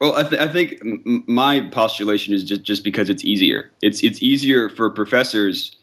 Well, 0.00 0.16
I, 0.16 0.24
th- 0.24 0.40
I 0.40 0.48
think 0.52 0.80
m- 0.82 1.24
my 1.28 1.60
postulation 1.70 2.34
is 2.34 2.44
just, 2.44 2.62
just 2.62 2.84
because 2.84 3.08
it's 3.08 3.24
easier. 3.24 3.70
It's 3.82 4.02
it's 4.02 4.22
easier 4.22 4.68
for 4.68 4.90
professors 4.90 5.76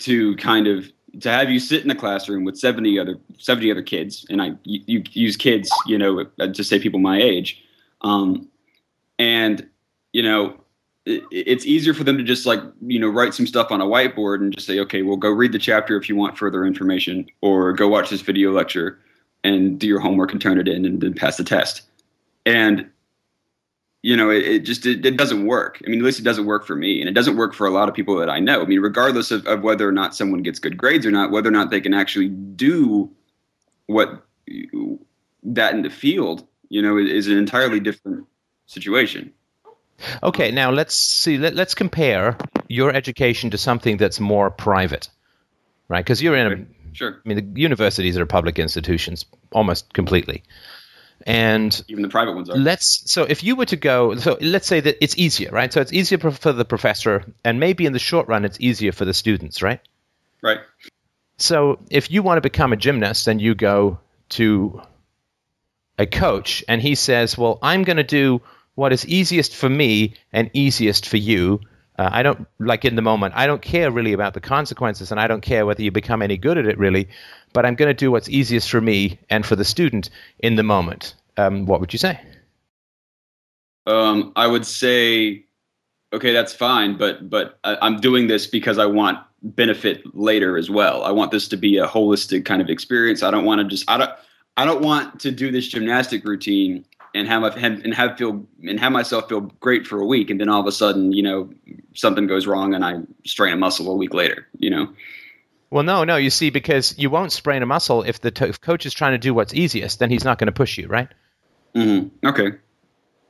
to 0.00 0.36
kind 0.36 0.66
of 0.66 0.90
to 1.20 1.30
have 1.30 1.50
you 1.50 1.60
sit 1.60 1.84
in 1.84 1.90
a 1.90 1.94
classroom 1.94 2.44
with 2.44 2.58
70 2.58 2.98
other 2.98 3.16
70 3.38 3.70
other 3.70 3.82
kids 3.82 4.26
and 4.28 4.42
i 4.42 4.50
you, 4.64 4.80
you 4.86 5.02
use 5.12 5.36
kids 5.36 5.70
you 5.86 5.96
know 5.96 6.24
to 6.24 6.64
say 6.64 6.78
people 6.80 6.98
my 6.98 7.20
age 7.20 7.62
um, 8.00 8.48
and 9.18 9.68
you 10.12 10.22
know 10.22 10.58
it's 11.06 11.66
easier 11.66 11.92
for 11.92 12.02
them 12.02 12.16
to 12.16 12.24
just 12.24 12.46
like 12.46 12.60
you 12.86 12.98
know 12.98 13.08
write 13.08 13.34
some 13.34 13.46
stuff 13.46 13.70
on 13.70 13.80
a 13.80 13.84
whiteboard 13.84 14.36
and 14.36 14.54
just 14.54 14.66
say 14.66 14.80
okay 14.80 15.02
well 15.02 15.18
go 15.18 15.28
read 15.28 15.52
the 15.52 15.58
chapter 15.58 15.96
if 15.98 16.08
you 16.08 16.16
want 16.16 16.38
further 16.38 16.64
information 16.64 17.26
or 17.42 17.74
go 17.74 17.86
watch 17.88 18.08
this 18.08 18.22
video 18.22 18.50
lecture 18.50 18.98
and 19.42 19.78
do 19.78 19.86
your 19.86 20.00
homework 20.00 20.32
and 20.32 20.40
turn 20.40 20.58
it 20.58 20.66
in 20.66 20.86
and 20.86 21.02
then 21.02 21.12
pass 21.12 21.36
the 21.36 21.44
test 21.44 21.82
and 22.46 22.88
you 24.04 24.14
know, 24.14 24.28
it, 24.28 24.44
it 24.44 24.58
just 24.66 24.84
it, 24.84 25.04
it, 25.06 25.16
doesn't 25.16 25.46
work. 25.46 25.80
I 25.82 25.88
mean, 25.88 25.98
at 25.98 26.04
least 26.04 26.20
it 26.20 26.24
doesn't 26.24 26.44
work 26.44 26.66
for 26.66 26.76
me, 26.76 27.00
and 27.00 27.08
it 27.08 27.14
doesn't 27.14 27.38
work 27.38 27.54
for 27.54 27.66
a 27.66 27.70
lot 27.70 27.88
of 27.88 27.94
people 27.94 28.14
that 28.16 28.28
I 28.28 28.38
know. 28.38 28.60
I 28.60 28.66
mean, 28.66 28.80
regardless 28.80 29.30
of, 29.30 29.46
of 29.46 29.62
whether 29.62 29.88
or 29.88 29.92
not 29.92 30.14
someone 30.14 30.42
gets 30.42 30.58
good 30.58 30.76
grades 30.76 31.06
or 31.06 31.10
not, 31.10 31.30
whether 31.30 31.48
or 31.48 31.52
not 31.52 31.70
they 31.70 31.80
can 31.80 31.94
actually 31.94 32.28
do 32.28 33.10
what 33.86 34.22
that 35.42 35.72
in 35.72 35.80
the 35.80 35.88
field, 35.88 36.46
you 36.68 36.82
know, 36.82 36.98
is 36.98 37.28
an 37.28 37.38
entirely 37.38 37.80
different 37.80 38.26
situation. 38.66 39.32
Okay, 40.22 40.50
now 40.50 40.70
let's 40.70 40.94
see. 40.94 41.38
Let, 41.38 41.58
us 41.58 41.74
compare 41.74 42.36
your 42.68 42.92
education 42.92 43.50
to 43.50 43.58
something 43.58 43.96
that's 43.96 44.20
more 44.20 44.50
private, 44.50 45.08
right? 45.88 46.04
Because 46.04 46.22
you're 46.22 46.36
in 46.36 46.52
a 46.52 46.94
sure. 46.94 47.20
I 47.24 47.28
mean, 47.28 47.54
the 47.54 47.60
universities 47.60 48.18
are 48.18 48.26
public 48.26 48.58
institutions 48.58 49.24
almost 49.52 49.92
completely 49.92 50.42
and 51.26 51.82
even 51.88 52.02
the 52.02 52.08
private 52.08 52.34
ones 52.34 52.50
are. 52.50 52.56
Let's 52.56 53.10
so 53.10 53.24
if 53.24 53.42
you 53.42 53.56
were 53.56 53.66
to 53.66 53.76
go, 53.76 54.14
so 54.16 54.36
let's 54.40 54.66
say 54.66 54.80
that 54.80 55.02
it's 55.02 55.16
easier, 55.16 55.50
right? 55.50 55.72
So 55.72 55.80
it's 55.80 55.92
easier 55.92 56.18
for 56.18 56.52
the 56.52 56.64
professor, 56.64 57.24
and 57.44 57.60
maybe 57.60 57.86
in 57.86 57.92
the 57.92 57.98
short 57.98 58.28
run, 58.28 58.44
it's 58.44 58.60
easier 58.60 58.92
for 58.92 59.04
the 59.04 59.14
students, 59.14 59.62
right? 59.62 59.80
Right. 60.42 60.60
So 61.38 61.78
if 61.90 62.10
you 62.10 62.22
want 62.22 62.36
to 62.38 62.42
become 62.42 62.72
a 62.72 62.76
gymnast, 62.76 63.26
and 63.26 63.40
you 63.40 63.54
go 63.54 63.98
to 64.30 64.82
a 65.98 66.06
coach, 66.06 66.62
and 66.68 66.82
he 66.82 66.94
says, 66.94 67.38
"Well, 67.38 67.58
I'm 67.62 67.84
going 67.84 67.96
to 67.96 68.04
do 68.04 68.42
what 68.74 68.92
is 68.92 69.06
easiest 69.06 69.54
for 69.54 69.68
me 69.68 70.14
and 70.32 70.50
easiest 70.52 71.08
for 71.08 71.16
you." 71.16 71.60
Uh, 71.96 72.10
I 72.12 72.24
don't 72.24 72.48
like 72.58 72.84
in 72.84 72.96
the 72.96 73.02
moment. 73.02 73.34
I 73.36 73.46
don't 73.46 73.62
care 73.62 73.88
really 73.90 74.12
about 74.12 74.34
the 74.34 74.40
consequences, 74.40 75.12
and 75.12 75.20
I 75.20 75.28
don't 75.28 75.42
care 75.42 75.64
whether 75.64 75.82
you 75.82 75.92
become 75.92 76.22
any 76.22 76.36
good 76.36 76.58
at 76.58 76.66
it 76.66 76.76
really 76.76 77.08
but 77.54 77.64
I'm 77.64 77.76
going 77.76 77.88
to 77.88 77.94
do 77.94 78.10
what's 78.10 78.28
easiest 78.28 78.68
for 78.68 78.82
me 78.82 79.18
and 79.30 79.46
for 79.46 79.56
the 79.56 79.64
student 79.64 80.10
in 80.40 80.56
the 80.56 80.62
moment. 80.62 81.14
Um, 81.38 81.64
what 81.64 81.80
would 81.80 81.94
you 81.94 81.98
say? 81.98 82.20
Um, 83.86 84.32
I 84.36 84.46
would 84.46 84.66
say, 84.66 85.46
okay, 86.12 86.32
that's 86.32 86.52
fine, 86.52 86.98
but 86.98 87.30
but 87.30 87.58
I'm 87.64 88.00
doing 88.00 88.26
this 88.26 88.46
because 88.46 88.78
I 88.78 88.86
want 88.86 89.18
benefit 89.42 90.02
later 90.14 90.58
as 90.58 90.68
well. 90.68 91.04
I 91.04 91.12
want 91.12 91.30
this 91.30 91.48
to 91.48 91.56
be 91.56 91.78
a 91.78 91.86
holistic 91.86 92.44
kind 92.44 92.60
of 92.60 92.68
experience. 92.68 93.22
I 93.22 93.30
don't 93.30 93.44
want 93.44 93.60
to 93.60 93.64
just 93.64 93.88
I 93.88 93.96
don't 93.98 94.10
I 94.56 94.64
don't 94.64 94.82
want 94.82 95.20
to 95.20 95.30
do 95.30 95.50
this 95.50 95.68
gymnastic 95.68 96.24
routine 96.24 96.84
and 97.14 97.28
have 97.28 97.42
and 97.56 97.94
have 97.94 98.18
feel 98.18 98.44
and 98.62 98.78
have 98.80 98.92
myself 98.92 99.28
feel 99.28 99.40
great 99.40 99.86
for 99.86 100.00
a 100.00 100.06
week, 100.06 100.30
and 100.30 100.40
then 100.40 100.48
all 100.48 100.60
of 100.60 100.66
a 100.66 100.72
sudden, 100.72 101.12
you 101.12 101.22
know, 101.22 101.50
something 101.94 102.26
goes 102.26 102.46
wrong 102.46 102.74
and 102.74 102.84
I 102.84 103.00
strain 103.24 103.52
a 103.52 103.56
muscle 103.56 103.90
a 103.90 103.94
week 103.94 104.12
later. 104.12 104.46
You 104.58 104.70
know. 104.70 104.88
Well, 105.70 105.84
no, 105.84 106.04
no. 106.04 106.16
You 106.16 106.30
see, 106.30 106.50
because 106.50 106.96
you 106.98 107.10
won't 107.10 107.32
sprain 107.32 107.62
a 107.62 107.66
muscle 107.66 108.02
if 108.02 108.20
the 108.20 108.32
if 108.46 108.60
coach 108.60 108.84
is 108.86 108.94
trying 108.94 109.12
to 109.12 109.18
do 109.18 109.32
what's 109.32 109.54
easiest, 109.54 109.98
then 109.98 110.10
he's 110.10 110.24
not 110.24 110.38
going 110.38 110.46
to 110.46 110.52
push 110.52 110.76
you, 110.76 110.88
right? 110.88 111.08
Mm-hmm. 111.74 112.26
Okay. 112.26 112.58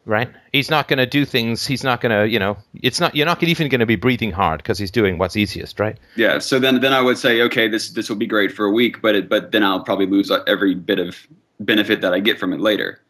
Right. 0.07 0.31
He's 0.53 0.69
not 0.69 0.87
going 0.87 0.99
to 0.99 1.07
do 1.07 1.25
things. 1.25 1.67
He's 1.67 1.83
not 1.83 2.03
going 2.03 2.13
to, 2.13 2.29
you 2.29 2.39
know, 2.39 2.59
it's 2.83 3.01
not. 3.01 3.17
You're 3.17 3.25
not 3.25 3.43
even 3.43 3.69
going 3.71 3.81
to 3.81 3.87
be 3.87 3.97
breathing 3.97 4.33
hard 4.33 4.59
because 4.59 4.79
he's 4.79 4.91
doing 4.91 5.17
what's 5.17 5.37
easiest, 5.37 5.81
right? 5.81 5.99
Yeah. 6.17 6.41
So 6.41 6.59
then, 6.59 6.81
then 6.81 6.93
I 6.93 7.01
would 7.01 7.17
say, 7.17 7.41
okay, 7.43 7.69
this 7.69 7.91
this 7.91 8.11
will 8.11 8.17
be 8.17 8.27
great 8.27 8.53
for 8.53 8.67
a 8.67 8.71
week, 8.71 9.01
but 9.01 9.15
it, 9.15 9.29
but 9.31 9.53
then 9.53 9.63
I'll 9.63 9.83
probably 9.83 10.07
lose 10.07 10.31
every 10.47 10.75
bit 10.75 10.99
of 10.99 11.17
benefit 11.61 12.03
that 12.03 12.13
I 12.13 12.21
get 12.21 12.39
from 12.39 12.53
it 12.53 12.61
later. 12.61 13.01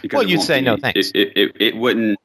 Because 0.00 0.18
well, 0.18 0.28
you'd 0.28 0.42
say 0.42 0.60
be, 0.60 0.66
no, 0.66 0.76
thanks. 0.76 1.10
It, 1.14 1.16
it, 1.16 1.36
it, 1.36 1.56
it 1.60 1.76
wouldn't. 1.76 2.18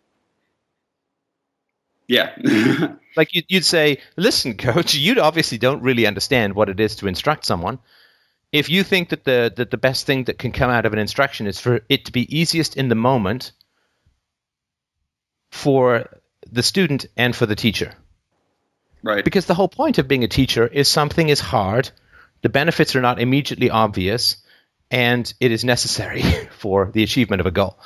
Yeah. 2.07 2.35
Like 3.17 3.31
you'd 3.33 3.65
say, 3.65 3.97
listen, 4.15 4.57
coach, 4.57 4.93
you 4.93 5.19
obviously 5.19 5.57
don't 5.57 5.81
really 5.81 6.05
understand 6.05 6.53
what 6.53 6.69
it 6.69 6.79
is 6.79 6.97
to 6.97 7.07
instruct 7.07 7.45
someone. 7.45 7.79
If 8.51 8.69
you 8.69 8.83
think 8.83 9.09
that 9.09 9.23
the 9.23 9.51
that 9.55 9.71
the 9.71 9.77
best 9.77 10.05
thing 10.05 10.25
that 10.25 10.37
can 10.37 10.51
come 10.51 10.69
out 10.69 10.85
of 10.85 10.93
an 10.93 10.99
instruction 10.99 11.47
is 11.47 11.59
for 11.59 11.81
it 11.89 12.05
to 12.05 12.11
be 12.11 12.37
easiest 12.37 12.77
in 12.77 12.89
the 12.89 12.95
moment 12.95 13.53
for 15.49 16.07
the 16.51 16.61
student 16.61 17.07
and 17.17 17.35
for 17.35 17.47
the 17.47 17.55
teacher. 17.55 17.91
Right. 19.03 19.23
Because 19.23 19.47
the 19.47 19.55
whole 19.55 19.67
point 19.67 19.97
of 19.97 20.07
being 20.07 20.23
a 20.23 20.27
teacher 20.27 20.67
is 20.67 20.87
something 20.87 21.29
is 21.29 21.39
hard, 21.39 21.89
the 22.41 22.49
benefits 22.49 22.95
are 22.95 23.01
not 23.01 23.19
immediately 23.19 23.69
obvious, 23.69 24.37
and 24.91 25.33
it 25.39 25.51
is 25.51 25.63
necessary 25.63 26.21
for 26.57 26.91
the 26.93 27.03
achievement 27.03 27.39
of 27.39 27.45
a 27.45 27.51
goal. 27.51 27.77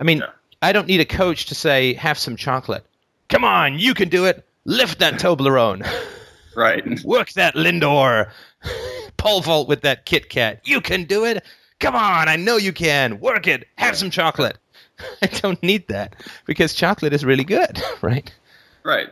I 0.00 0.04
mean, 0.04 0.18
yeah. 0.18 0.30
I 0.62 0.72
don't 0.72 0.86
need 0.86 1.00
a 1.00 1.04
coach 1.04 1.46
to 1.46 1.54
say, 1.54 1.94
have 1.94 2.18
some 2.18 2.36
chocolate. 2.36 2.84
Come 3.28 3.44
on, 3.44 3.78
you 3.78 3.94
can 3.94 4.08
do 4.08 4.24
it. 4.26 4.44
Lift 4.64 4.98
that 5.00 5.14
Toblerone. 5.14 5.86
Right. 6.56 7.04
Work 7.04 7.32
that 7.32 7.54
Lindor. 7.54 8.30
Pole 9.18 9.42
vault 9.42 9.68
with 9.68 9.82
that 9.82 10.06
Kit 10.06 10.30
Kat. 10.30 10.62
You 10.64 10.80
can 10.80 11.04
do 11.04 11.26
it. 11.26 11.44
Come 11.80 11.94
on, 11.94 12.28
I 12.28 12.36
know 12.36 12.56
you 12.56 12.72
can. 12.72 13.20
Work 13.20 13.46
it. 13.46 13.68
Have 13.76 13.94
some 13.94 14.08
chocolate. 14.08 14.56
I 15.20 15.26
don't 15.26 15.62
need 15.62 15.88
that 15.88 16.16
because 16.46 16.72
chocolate 16.72 17.12
is 17.12 17.26
really 17.26 17.44
good, 17.44 17.82
right? 18.00 18.32
Right. 18.82 19.08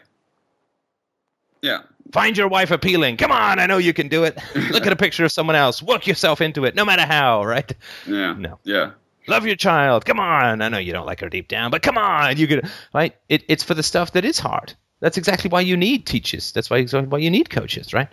Yeah. 1.60 1.82
Find 2.12 2.36
your 2.36 2.48
wife 2.48 2.70
appealing. 2.70 3.16
Come 3.16 3.32
on, 3.32 3.58
I 3.58 3.66
know 3.66 3.78
you 3.78 3.92
can 3.92 4.08
do 4.08 4.24
it. 4.24 4.38
Look 4.70 4.86
at 4.86 4.92
a 4.92 4.96
picture 5.04 5.24
of 5.24 5.32
someone 5.32 5.56
else. 5.56 5.82
Work 5.82 6.06
yourself 6.06 6.40
into 6.40 6.64
it, 6.64 6.74
no 6.74 6.84
matter 6.84 7.02
how, 7.02 7.44
right? 7.44 7.72
Yeah. 8.06 8.34
No. 8.34 8.58
Yeah. 8.62 8.92
Love 9.26 9.46
your 9.46 9.56
child. 9.56 10.04
Come 10.04 10.20
on. 10.20 10.60
I 10.60 10.68
know 10.68 10.78
you 10.78 10.92
don't 10.92 11.06
like 11.06 11.20
her 11.20 11.28
deep 11.28 11.48
down, 11.48 11.70
but 11.70 11.82
come 11.82 11.96
on. 11.96 12.36
You 12.36 12.46
can 12.46 12.70
right. 12.92 13.16
It, 13.28 13.44
it's 13.48 13.64
for 13.64 13.74
the 13.74 13.82
stuff 13.82 14.12
that 14.12 14.24
is 14.24 14.38
hard. 14.38 14.74
That's 15.00 15.16
exactly 15.16 15.48
why 15.50 15.62
you 15.62 15.76
need 15.76 16.06
teachers. 16.06 16.52
That's 16.52 16.70
why 16.70 16.84
why 16.84 17.18
you 17.18 17.30
need 17.30 17.50
coaches, 17.50 17.94
right? 17.94 18.08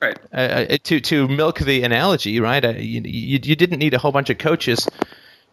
Right. 0.00 0.18
Uh, 0.32 0.36
uh, 0.36 0.76
to 0.84 1.00
to 1.00 1.28
milk 1.28 1.58
the 1.58 1.82
analogy, 1.82 2.40
right? 2.40 2.64
Uh, 2.64 2.70
you, 2.70 3.02
you, 3.04 3.38
you 3.42 3.56
didn't 3.56 3.78
need 3.78 3.94
a 3.94 3.98
whole 3.98 4.12
bunch 4.12 4.30
of 4.30 4.38
coaches 4.38 4.88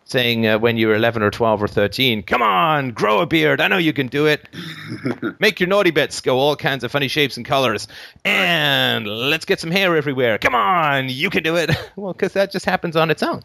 saying 0.07 0.47
uh, 0.47 0.57
when 0.57 0.77
you 0.77 0.87
were 0.87 0.95
11 0.95 1.21
or 1.21 1.29
12 1.29 1.63
or 1.63 1.67
13, 1.67 2.23
"Come 2.23 2.41
on, 2.41 2.91
grow 2.91 3.19
a 3.19 3.25
beard. 3.25 3.61
I 3.61 3.67
know 3.67 3.77
you 3.77 3.93
can 3.93 4.07
do 4.07 4.25
it. 4.25 4.47
Make 5.39 5.59
your 5.59 5.67
naughty 5.67 5.91
bits 5.91 6.21
go 6.21 6.39
all 6.39 6.55
kinds 6.55 6.83
of 6.83 6.91
funny 6.91 7.07
shapes 7.07 7.37
and 7.37 7.45
colors, 7.45 7.87
and 8.25 9.05
let's 9.05 9.45
get 9.45 9.59
some 9.59 9.71
hair 9.71 9.95
everywhere. 9.95 10.37
Come 10.37 10.55
on, 10.55 11.09
you 11.09 11.29
can 11.29 11.43
do 11.43 11.55
it." 11.55 11.71
well, 11.95 12.13
because 12.13 12.33
that 12.33 12.51
just 12.51 12.65
happens 12.65 12.95
on 12.95 13.11
its 13.11 13.21
own. 13.21 13.43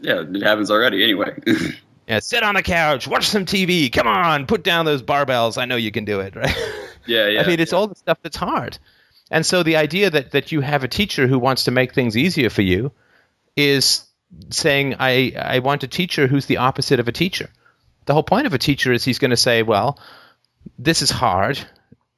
Yeah, 0.00 0.22
it 0.22 0.42
happens 0.42 0.70
already 0.70 1.02
anyway. 1.02 1.34
Yeah, 2.08 2.18
sit 2.18 2.42
on 2.42 2.56
the 2.56 2.62
couch, 2.64 3.06
watch 3.06 3.28
some 3.28 3.44
TV. 3.44 3.92
Come 3.92 4.08
on, 4.08 4.46
put 4.46 4.64
down 4.64 4.84
those 4.84 5.00
barbells. 5.00 5.56
I 5.56 5.64
know 5.64 5.76
you 5.76 5.92
can 5.92 6.04
do 6.04 6.18
it, 6.18 6.34
right? 6.34 6.52
Yeah, 7.06 7.28
yeah. 7.28 7.40
I 7.40 7.46
mean, 7.46 7.60
it's 7.60 7.70
yeah. 7.70 7.78
all 7.78 7.86
the 7.86 7.94
stuff 7.94 8.18
that's 8.20 8.36
hard. 8.36 8.78
And 9.30 9.46
so 9.46 9.62
the 9.62 9.76
idea 9.76 10.10
that 10.10 10.32
that 10.32 10.50
you 10.50 10.60
have 10.60 10.82
a 10.82 10.88
teacher 10.88 11.28
who 11.28 11.38
wants 11.38 11.62
to 11.64 11.70
make 11.70 11.94
things 11.94 12.16
easier 12.16 12.50
for 12.50 12.62
you 12.62 12.90
is 13.56 14.09
saying 14.50 14.96
I 14.98 15.32
I 15.36 15.58
want 15.60 15.82
a 15.82 15.88
teacher 15.88 16.26
who's 16.26 16.46
the 16.46 16.58
opposite 16.58 17.00
of 17.00 17.08
a 17.08 17.12
teacher. 17.12 17.48
The 18.06 18.14
whole 18.14 18.22
point 18.22 18.46
of 18.46 18.54
a 18.54 18.58
teacher 18.58 18.92
is 18.92 19.04
he's 19.04 19.18
going 19.18 19.30
to 19.30 19.36
say, 19.36 19.62
well, 19.62 19.98
this 20.78 21.02
is 21.02 21.10
hard. 21.10 21.60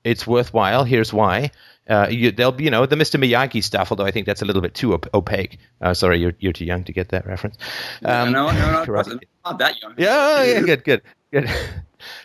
It's 0.04 0.26
worthwhile. 0.26 0.84
Here's 0.84 1.12
why. 1.12 1.50
Uh, 1.88 2.06
you, 2.08 2.30
they'll 2.30 2.52
be, 2.52 2.64
you 2.64 2.70
know, 2.70 2.86
the 2.86 2.96
Mr. 2.96 3.20
Miyagi 3.20 3.62
stuff, 3.62 3.90
although 3.90 4.04
I 4.04 4.12
think 4.12 4.26
that's 4.26 4.40
a 4.40 4.44
little 4.44 4.62
bit 4.62 4.74
too 4.74 4.94
op- 4.94 5.12
opaque. 5.12 5.58
Uh, 5.80 5.94
sorry, 5.94 6.18
you're, 6.18 6.32
you're 6.38 6.52
too 6.52 6.64
young 6.64 6.84
to 6.84 6.92
get 6.92 7.08
that 7.08 7.26
reference. 7.26 7.56
Um, 8.04 8.32
no, 8.32 8.50
no, 8.52 8.84
no, 8.84 9.02
not 9.44 9.58
that 9.58 9.82
young. 9.82 9.94
Yeah, 9.98 10.44
yeah, 10.44 10.60
good, 10.60 10.84
good, 10.84 11.02
good. 11.32 11.50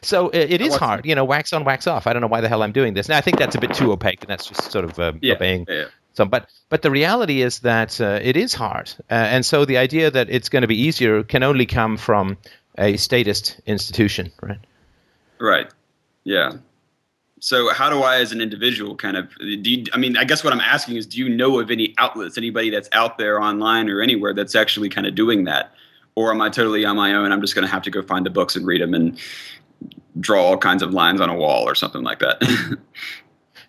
So 0.01 0.29
it, 0.29 0.53
it 0.53 0.61
is 0.61 0.75
hard, 0.75 1.05
you 1.05 1.13
know, 1.13 1.23
wax 1.23 1.53
on, 1.53 1.63
wax 1.63 1.85
off. 1.85 2.07
I 2.07 2.13
don't 2.13 2.21
know 2.23 2.27
why 2.27 2.41
the 2.41 2.49
hell 2.49 2.63
I'm 2.63 2.71
doing 2.71 2.95
this. 2.95 3.09
Now 3.09 3.17
I 3.17 3.21
think 3.21 3.37
that's 3.37 3.55
a 3.55 3.59
bit 3.59 3.75
too 3.75 3.91
opaque, 3.91 4.21
and 4.21 4.29
that's 4.29 4.47
just 4.47 4.71
sort 4.71 4.85
of 4.85 4.97
um, 4.99 5.19
yeah, 5.21 5.35
obeying. 5.35 5.65
Yeah, 5.67 5.75
yeah. 5.75 5.85
So, 6.17 6.25
but 6.25 6.49
but 6.69 6.81
the 6.81 6.89
reality 6.89 7.43
is 7.43 7.59
that 7.59 8.01
uh, 8.01 8.19
it 8.23 8.35
is 8.35 8.55
hard, 8.55 8.91
uh, 9.11 9.13
and 9.13 9.45
so 9.45 9.65
the 9.65 9.77
idea 9.77 10.09
that 10.09 10.31
it's 10.31 10.49
going 10.49 10.63
to 10.63 10.67
be 10.67 10.81
easier 10.81 11.21
can 11.21 11.43
only 11.43 11.67
come 11.67 11.95
from 11.95 12.37
a 12.75 12.97
statist 12.97 13.61
institution, 13.67 14.31
right? 14.41 14.57
Right. 15.39 15.71
Yeah. 16.23 16.53
So 17.39 17.71
how 17.71 17.91
do 17.91 18.01
I, 18.01 18.17
as 18.17 18.31
an 18.31 18.41
individual, 18.41 18.95
kind 18.95 19.15
of 19.15 19.29
do? 19.37 19.69
You, 19.69 19.85
I 19.93 19.97
mean, 19.99 20.17
I 20.17 20.23
guess 20.23 20.43
what 20.43 20.53
I'm 20.53 20.59
asking 20.59 20.95
is, 20.95 21.05
do 21.05 21.19
you 21.19 21.29
know 21.29 21.59
of 21.59 21.69
any 21.69 21.93
outlets, 21.99 22.35
anybody 22.35 22.71
that's 22.71 22.89
out 22.93 23.19
there 23.19 23.39
online 23.39 23.87
or 23.87 24.01
anywhere 24.01 24.33
that's 24.33 24.55
actually 24.55 24.89
kind 24.89 25.05
of 25.05 25.13
doing 25.13 25.43
that, 25.43 25.71
or 26.15 26.31
am 26.31 26.41
I 26.41 26.49
totally 26.49 26.83
on 26.83 26.95
my 26.95 27.13
own? 27.13 27.31
I'm 27.31 27.41
just 27.41 27.53
going 27.53 27.67
to 27.67 27.71
have 27.71 27.83
to 27.83 27.91
go 27.91 28.01
find 28.01 28.25
the 28.25 28.31
books 28.31 28.55
and 28.55 28.65
read 28.65 28.81
them 28.81 28.95
and 28.95 29.19
draw 30.19 30.41
all 30.43 30.57
kinds 30.57 30.81
of 30.81 30.95
lines 30.95 31.21
on 31.21 31.29
a 31.29 31.35
wall 31.35 31.69
or 31.69 31.75
something 31.75 32.01
like 32.01 32.17
that. 32.19 32.41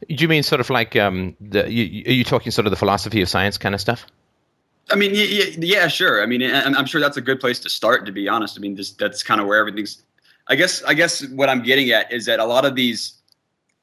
Do 0.07 0.15
you 0.15 0.29
mean 0.29 0.43
sort 0.43 0.61
of 0.61 0.71
like 0.71 0.97
um, 0.97 1.37
the? 1.41 1.71
You, 1.71 2.05
are 2.07 2.13
you 2.13 2.25
talking 2.25 2.53
sort 2.53 2.67
of 2.67 2.71
the 2.71 2.77
philosophy 2.77 3.21
of 3.21 3.29
science 3.29 3.59
kind 3.59 3.75
of 3.75 3.81
stuff? 3.81 4.07
I 4.91 4.97
mean, 4.97 5.11
yeah, 5.15 5.45
yeah, 5.59 5.89
sure. 5.89 6.23
I 6.23 6.27
mean, 6.27 6.43
I'm 6.43 6.87
sure 6.87 7.01
that's 7.01 7.17
a 7.17 7.21
good 7.21 7.41
place 7.41 7.59
to 7.61 7.71
start. 7.71 8.07
To 8.07 8.13
be 8.13 8.29
honest, 8.29 8.57
I 8.57 8.61
mean, 8.61 8.77
just, 8.77 8.99
that's 8.99 9.23
kind 9.23 9.41
of 9.41 9.47
where 9.47 9.59
everything's. 9.59 10.03
I 10.47 10.55
guess. 10.55 10.83
I 10.85 10.95
guess 10.95 11.27
what 11.29 11.49
I'm 11.49 11.63
getting 11.63 11.91
at 11.91 12.11
is 12.13 12.27
that 12.27 12.39
a 12.39 12.45
lot 12.45 12.65
of 12.65 12.75
these. 12.75 13.15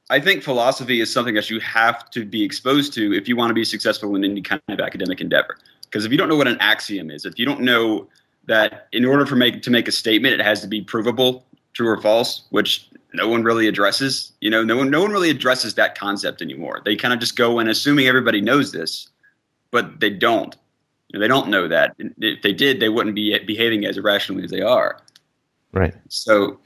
I 0.08 0.20
think 0.20 0.42
philosophy 0.42 1.00
is 1.00 1.12
something 1.12 1.34
that 1.34 1.50
you 1.50 1.58
have 1.60 2.10
to 2.10 2.24
be 2.24 2.44
exposed 2.44 2.92
to 2.94 3.12
if 3.12 3.28
you 3.28 3.36
want 3.36 3.50
to 3.50 3.54
be 3.54 3.64
successful 3.64 4.14
in 4.14 4.24
any 4.24 4.40
kind 4.40 4.62
of 4.68 4.80
academic 4.80 5.20
endeavor. 5.20 5.58
Because 5.82 6.04
if 6.04 6.12
you 6.12 6.18
don't 6.18 6.28
know 6.28 6.36
what 6.36 6.48
an 6.48 6.58
axiom 6.60 7.10
is, 7.10 7.24
if 7.24 7.38
you 7.38 7.44
don't 7.44 7.60
know 7.60 8.06
that 8.46 8.86
in 8.92 9.04
order 9.04 9.26
for 9.26 9.36
make 9.36 9.62
to 9.62 9.70
make 9.70 9.88
a 9.88 9.92
statement, 9.92 10.34
it 10.34 10.44
has 10.44 10.60
to 10.60 10.68
be 10.68 10.80
provable, 10.80 11.44
true 11.72 11.88
or 11.88 12.00
false, 12.00 12.44
which 12.50 12.88
no 13.16 13.28
one 13.28 13.42
really 13.42 13.66
addresses. 13.66 14.32
You 14.40 14.50
know, 14.50 14.62
no 14.62 14.76
one 14.76 14.90
no 14.90 15.00
one 15.02 15.10
really 15.10 15.30
addresses 15.30 15.74
that 15.74 15.98
concept 15.98 16.42
anymore. 16.42 16.82
They 16.84 16.96
kind 16.96 17.14
of 17.14 17.20
just 17.20 17.36
go 17.36 17.58
in 17.58 17.68
assuming 17.68 18.06
everybody 18.06 18.40
knows 18.40 18.72
this, 18.72 19.08
but 19.70 20.00
they 20.00 20.10
don't. 20.10 20.54
You 21.08 21.18
know, 21.18 21.24
they 21.24 21.28
don't 21.28 21.48
know 21.48 21.68
that. 21.68 21.94
If 21.98 22.42
they 22.42 22.52
did, 22.52 22.80
they 22.80 22.88
wouldn't 22.88 23.14
be 23.14 23.38
behaving 23.40 23.84
as 23.86 23.96
irrationally 23.96 24.44
as 24.44 24.50
they 24.50 24.62
are. 24.62 25.00
Right. 25.72 25.94
So. 26.08 26.60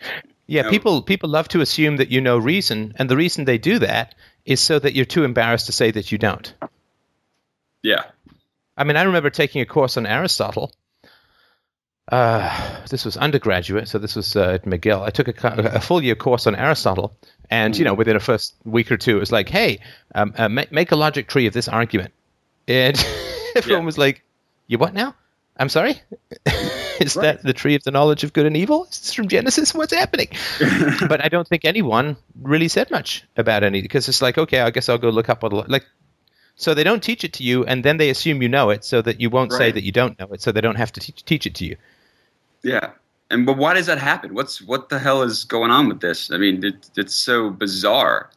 Yeah, 0.47 0.63
you 0.63 0.65
know, 0.65 0.71
people 0.71 1.03
people 1.03 1.29
love 1.29 1.47
to 1.49 1.61
assume 1.61 1.97
that 1.99 2.11
you 2.11 2.21
know 2.21 2.37
reason, 2.37 2.93
and 2.97 3.09
the 3.09 3.17
reason 3.17 3.45
they 3.45 3.59
do 3.59 3.79
that 3.79 4.17
is 4.45 4.61
so 4.61 4.79
that 4.81 4.95
you're 4.95 5.05
too 5.05 5.23
embarrassed 5.23 5.67
to 5.67 5.73
say 5.73 5.93
that 5.93 6.11
you 6.11 6.19
don't. 6.19 6.53
Yeah. 7.83 8.05
I 8.77 8.85
mean, 8.85 8.97
I 8.97 9.03
remember 9.03 9.31
taking 9.31 9.61
a 9.61 9.67
course 9.67 9.97
on 9.97 10.07
Aristotle, 10.07 10.73
uh, 12.11 12.81
this 12.88 13.05
was 13.05 13.16
undergraduate, 13.16 13.88
so 13.88 13.99
this 13.99 14.16
was 14.16 14.35
uh, 14.35 14.53
at 14.55 14.64
McGill. 14.64 15.03
I 15.03 15.11
took 15.11 15.29
a, 15.29 15.49
a, 15.75 15.81
full 15.81 16.03
year 16.03 16.14
course 16.14 16.46
on 16.46 16.57
Aristotle, 16.57 17.16
and 17.49 17.77
you 17.77 17.85
know, 17.85 17.94
within 17.94 18.16
a 18.16 18.20
first 18.20 18.55
week 18.64 18.90
or 18.90 18.96
two, 18.96 19.16
it 19.16 19.20
was 19.20 19.31
like, 19.31 19.49
"Hey, 19.49 19.81
um, 20.14 20.35
uh, 20.37 20.49
make, 20.49 20.73
make, 20.73 20.92
a 20.92 20.96
logic 20.96 21.29
tree 21.29 21.46
of 21.46 21.53
this 21.53 21.68
argument," 21.68 22.12
and 22.66 22.96
everyone 23.57 23.83
yeah. 23.83 23.87
was 23.87 23.99
like, 23.99 24.23
"You 24.66 24.79
what 24.79 24.92
now? 24.92 25.14
I'm 25.57 25.68
sorry." 25.68 26.01
Is 27.01 27.16
right. 27.16 27.23
that 27.23 27.42
the 27.42 27.55
tree 27.55 27.77
of 27.77 27.83
the 27.83 27.90
knowledge 27.90 28.25
of 28.25 28.35
good 28.35 28.44
and 28.44 28.55
evil? 28.55 28.85
Is 28.85 29.01
this 29.01 29.14
from 29.14 29.29
Genesis? 29.29 29.73
What's 29.75 29.94
happening? 29.94 30.29
but 31.09 31.25
I 31.25 31.29
don't 31.29 31.49
think 31.49 31.64
anyone 31.64 32.18
really 32.42 32.68
said 32.68 32.90
much 32.90 33.25
about 33.38 33.62
any 33.62 33.81
because 33.81 34.07
it's 34.07 34.20
like, 34.20 34.37
okay, 34.37 34.61
I 34.61 34.70
guess 34.70 34.90
I'll 34.90 34.99
go 34.99 35.09
look 35.09 35.31
up 35.31 35.42
what 35.42 35.70
like 35.70 35.87
so 36.57 36.75
they 36.75 36.85
don't 36.85 37.03
teach 37.03 37.25
it 37.25 37.33
to 37.35 37.42
you, 37.42 37.64
and 37.64 37.83
then 37.83 37.96
they 37.96 38.11
assume 38.11 38.42
you 38.42 38.49
know 38.51 38.68
it, 38.68 38.85
so 38.85 39.01
that 39.01 39.18
you 39.18 39.31
won't 39.31 39.51
right. 39.51 39.59
say 39.59 39.73
that 39.73 39.83
you 39.83 39.92
don't 39.92 40.18
know 40.18 40.27
it, 40.27 40.42
so 40.42 40.53
they 40.53 40.61
don't 40.61 40.75
have 40.75 40.92
to 40.92 41.01
teach, 41.01 41.25
teach 41.25 41.46
it 41.46 41.55
to 41.55 41.64
you. 41.64 41.77
Yeah, 42.62 42.90
and 43.31 43.46
but 43.46 43.57
why 43.57 43.75
does 43.75 43.87
that 43.87 43.99
happen? 43.99 44.35
What's 44.35 44.61
what 44.61 44.88
the 44.88 44.99
hell 44.99 45.23
is 45.23 45.44
going 45.44 45.70
on 45.70 45.88
with 45.88 46.01
this? 46.01 46.31
I 46.31 46.37
mean, 46.37 46.64
it, 46.64 46.90
it's 46.96 47.14
so 47.14 47.51
bizarre. 47.51 48.31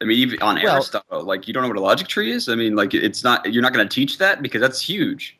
I 0.00 0.04
mean, 0.04 0.18
even 0.18 0.42
on 0.42 0.56
well, 0.62 0.74
Aristotle, 0.74 1.22
like 1.22 1.46
you 1.46 1.54
don't 1.54 1.62
know 1.62 1.68
what 1.68 1.76
a 1.76 1.80
logic 1.80 2.08
tree 2.08 2.32
is. 2.32 2.48
I 2.48 2.54
mean, 2.54 2.74
like 2.74 2.94
it's 2.94 3.22
not 3.22 3.52
you're 3.52 3.62
not 3.62 3.72
going 3.72 3.86
to 3.88 3.94
teach 3.94 4.18
that 4.18 4.42
because 4.42 4.60
that's 4.60 4.80
huge. 4.80 5.38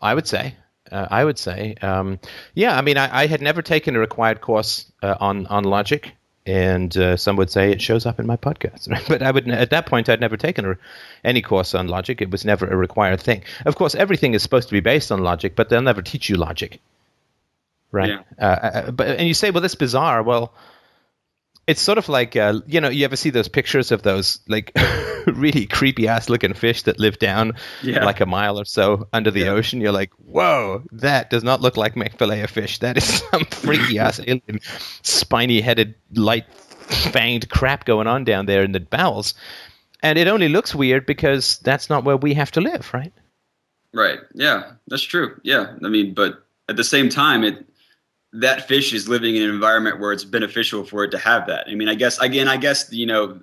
I 0.00 0.14
would 0.14 0.26
say. 0.26 0.56
Uh, 0.90 1.06
I 1.10 1.24
would 1.24 1.38
say, 1.38 1.74
um, 1.80 2.18
yeah. 2.54 2.76
I 2.76 2.82
mean, 2.82 2.98
I, 2.98 3.22
I, 3.22 3.26
had 3.26 3.40
never 3.40 3.62
taken 3.62 3.96
a 3.96 3.98
required 3.98 4.42
course 4.42 4.92
uh, 5.02 5.14
on 5.20 5.46
on 5.46 5.64
logic, 5.64 6.12
and 6.44 6.96
uh, 6.96 7.16
some 7.16 7.36
would 7.36 7.50
say 7.50 7.70
it 7.70 7.80
shows 7.80 8.04
up 8.04 8.18
in 8.18 8.26
my 8.26 8.36
podcast. 8.36 8.88
but 9.08 9.22
I 9.22 9.30
would 9.30 9.48
at 9.48 9.70
that 9.70 9.86
point 9.86 10.08
I'd 10.08 10.20
never 10.20 10.36
taken 10.36 10.64
a, 10.64 10.78
any 11.24 11.42
course 11.42 11.74
on 11.74 11.88
logic. 11.88 12.20
It 12.20 12.30
was 12.30 12.44
never 12.44 12.66
a 12.66 12.76
required 12.76 13.20
thing. 13.20 13.42
Of 13.64 13.76
course, 13.76 13.94
everything 13.94 14.34
is 14.34 14.42
supposed 14.42 14.68
to 14.68 14.72
be 14.72 14.80
based 14.80 15.12
on 15.12 15.20
logic, 15.20 15.54
but 15.54 15.68
they'll 15.68 15.82
never 15.82 16.02
teach 16.02 16.28
you 16.28 16.36
logic, 16.36 16.80
right? 17.90 18.10
Yeah. 18.10 18.22
Uh, 18.38 18.44
uh 18.44 18.90
but 18.90 19.08
and 19.18 19.28
you 19.28 19.34
say, 19.34 19.50
well, 19.50 19.60
that's 19.60 19.76
bizarre. 19.76 20.22
Well, 20.22 20.52
it's 21.66 21.80
sort 21.80 21.98
of 21.98 22.08
like 22.08 22.36
uh, 22.36 22.60
you 22.66 22.80
know 22.80 22.88
you 22.88 23.04
ever 23.04 23.16
see 23.16 23.30
those 23.30 23.48
pictures 23.48 23.92
of 23.92 24.02
those 24.02 24.40
like 24.48 24.72
really 25.26 25.66
creepy 25.66 26.08
ass 26.08 26.28
looking 26.28 26.54
fish 26.54 26.82
that 26.82 26.98
live 26.98 27.18
down 27.18 27.54
yeah. 27.82 28.04
like 28.04 28.20
a 28.20 28.26
mile 28.26 28.58
or 28.58 28.64
so 28.64 29.08
under 29.12 29.30
the 29.30 29.40
yeah. 29.40 29.50
ocean? 29.50 29.80
You're 29.80 29.92
like 29.92 30.10
whoa 30.14 30.82
that 30.92 31.30
does 31.30 31.44
not 31.44 31.60
look 31.60 31.76
like 31.76 31.96
of 32.40 32.50
fish. 32.50 32.78
That 32.80 32.96
is 32.96 33.04
some 33.30 33.44
freaky 33.44 33.98
ass 33.98 34.20
alien 34.26 34.60
spiny 35.02 35.60
headed 35.60 35.94
light 36.14 36.46
fanged 36.88 37.48
crap 37.48 37.84
going 37.84 38.06
on 38.06 38.24
down 38.24 38.46
there 38.46 38.62
in 38.62 38.72
the 38.72 38.80
bowels. 38.80 39.34
And 40.02 40.18
it 40.18 40.26
only 40.26 40.48
looks 40.48 40.74
weird 40.74 41.06
because 41.06 41.58
that's 41.58 41.88
not 41.88 42.02
where 42.04 42.16
we 42.16 42.34
have 42.34 42.50
to 42.52 42.60
live 42.60 42.90
right? 42.92 43.12
Right. 43.94 44.18
Yeah 44.34 44.72
that's 44.88 45.02
true. 45.02 45.40
Yeah. 45.44 45.76
I 45.84 45.88
mean 45.88 46.14
but 46.14 46.44
at 46.68 46.76
the 46.76 46.84
same 46.84 47.08
time 47.08 47.44
it 47.44 47.66
that 48.32 48.66
fish 48.66 48.92
is 48.92 49.08
living 49.08 49.36
in 49.36 49.42
an 49.42 49.50
environment 49.50 50.00
where 50.00 50.12
it's 50.12 50.24
beneficial 50.24 50.84
for 50.84 51.04
it 51.04 51.10
to 51.10 51.18
have 51.18 51.46
that. 51.46 51.66
I 51.68 51.74
mean, 51.74 51.88
I 51.88 51.94
guess 51.94 52.18
again, 52.18 52.48
I 52.48 52.56
guess 52.56 52.90
you 52.92 53.06
know, 53.06 53.38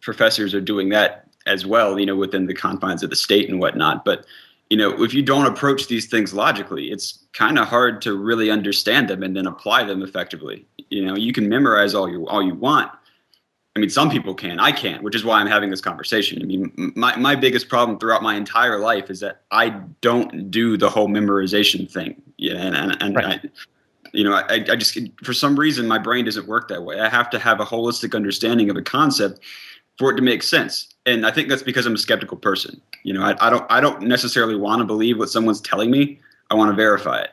professors 0.00 0.54
are 0.54 0.60
doing 0.60 0.90
that 0.90 1.28
as 1.46 1.66
well, 1.66 1.98
you 1.98 2.06
know, 2.06 2.16
within 2.16 2.46
the 2.46 2.54
confines 2.54 3.02
of 3.02 3.10
the 3.10 3.16
state 3.16 3.48
and 3.48 3.58
whatnot. 3.58 4.04
But 4.04 4.24
you 4.70 4.76
know, 4.76 5.02
if 5.02 5.12
you 5.12 5.22
don't 5.22 5.46
approach 5.46 5.88
these 5.88 6.06
things 6.06 6.32
logically, 6.32 6.90
it's 6.90 7.18
kind 7.32 7.58
of 7.58 7.68
hard 7.68 8.00
to 8.02 8.16
really 8.16 8.50
understand 8.50 9.08
them 9.08 9.22
and 9.22 9.36
then 9.36 9.46
apply 9.46 9.84
them 9.84 10.02
effectively. 10.02 10.66
You 10.88 11.04
know, 11.04 11.16
you 11.16 11.32
can 11.32 11.48
memorize 11.48 11.94
all 11.94 12.08
you 12.08 12.26
all 12.28 12.42
you 12.42 12.54
want. 12.54 12.90
I 13.74 13.80
mean, 13.80 13.88
some 13.88 14.10
people 14.10 14.34
can. 14.34 14.60
I 14.60 14.70
can't, 14.70 15.02
which 15.02 15.14
is 15.14 15.24
why 15.24 15.40
I'm 15.40 15.46
having 15.46 15.70
this 15.70 15.80
conversation. 15.80 16.42
I 16.42 16.44
mean, 16.44 16.92
my, 16.94 17.16
my 17.16 17.34
biggest 17.34 17.70
problem 17.70 17.98
throughout 17.98 18.22
my 18.22 18.34
entire 18.34 18.78
life 18.78 19.08
is 19.08 19.20
that 19.20 19.42
I 19.50 19.70
don't 20.02 20.50
do 20.50 20.76
the 20.76 20.90
whole 20.90 21.08
memorization 21.08 21.90
thing. 21.90 22.20
Yeah, 22.36 22.56
and, 22.56 22.76
and, 22.76 23.02
and 23.02 23.16
right. 23.16 23.40
I, 23.42 23.48
you 24.12 24.24
know, 24.24 24.34
I, 24.34 24.64
I 24.68 24.76
just 24.76 24.98
for 25.24 25.32
some 25.32 25.58
reason 25.58 25.88
my 25.88 25.98
brain 25.98 26.24
doesn't 26.24 26.46
work 26.46 26.68
that 26.68 26.84
way. 26.84 27.00
I 27.00 27.08
have 27.08 27.30
to 27.30 27.38
have 27.38 27.60
a 27.60 27.64
holistic 27.64 28.14
understanding 28.14 28.70
of 28.70 28.76
a 28.76 28.82
concept 28.82 29.40
for 29.98 30.12
it 30.12 30.16
to 30.16 30.22
make 30.22 30.42
sense. 30.42 30.88
And 31.06 31.26
I 31.26 31.30
think 31.30 31.48
that's 31.48 31.62
because 31.62 31.86
I'm 31.86 31.94
a 31.94 31.98
skeptical 31.98 32.36
person. 32.36 32.80
You 33.02 33.14
know, 33.14 33.22
I, 33.22 33.46
I 33.46 33.50
don't 33.50 33.66
I 33.70 33.80
don't 33.80 34.02
necessarily 34.02 34.56
want 34.56 34.80
to 34.80 34.84
believe 34.84 35.18
what 35.18 35.30
someone's 35.30 35.60
telling 35.60 35.90
me. 35.90 36.20
I 36.50 36.54
want 36.54 36.70
to 36.70 36.76
verify 36.76 37.22
it. 37.22 37.30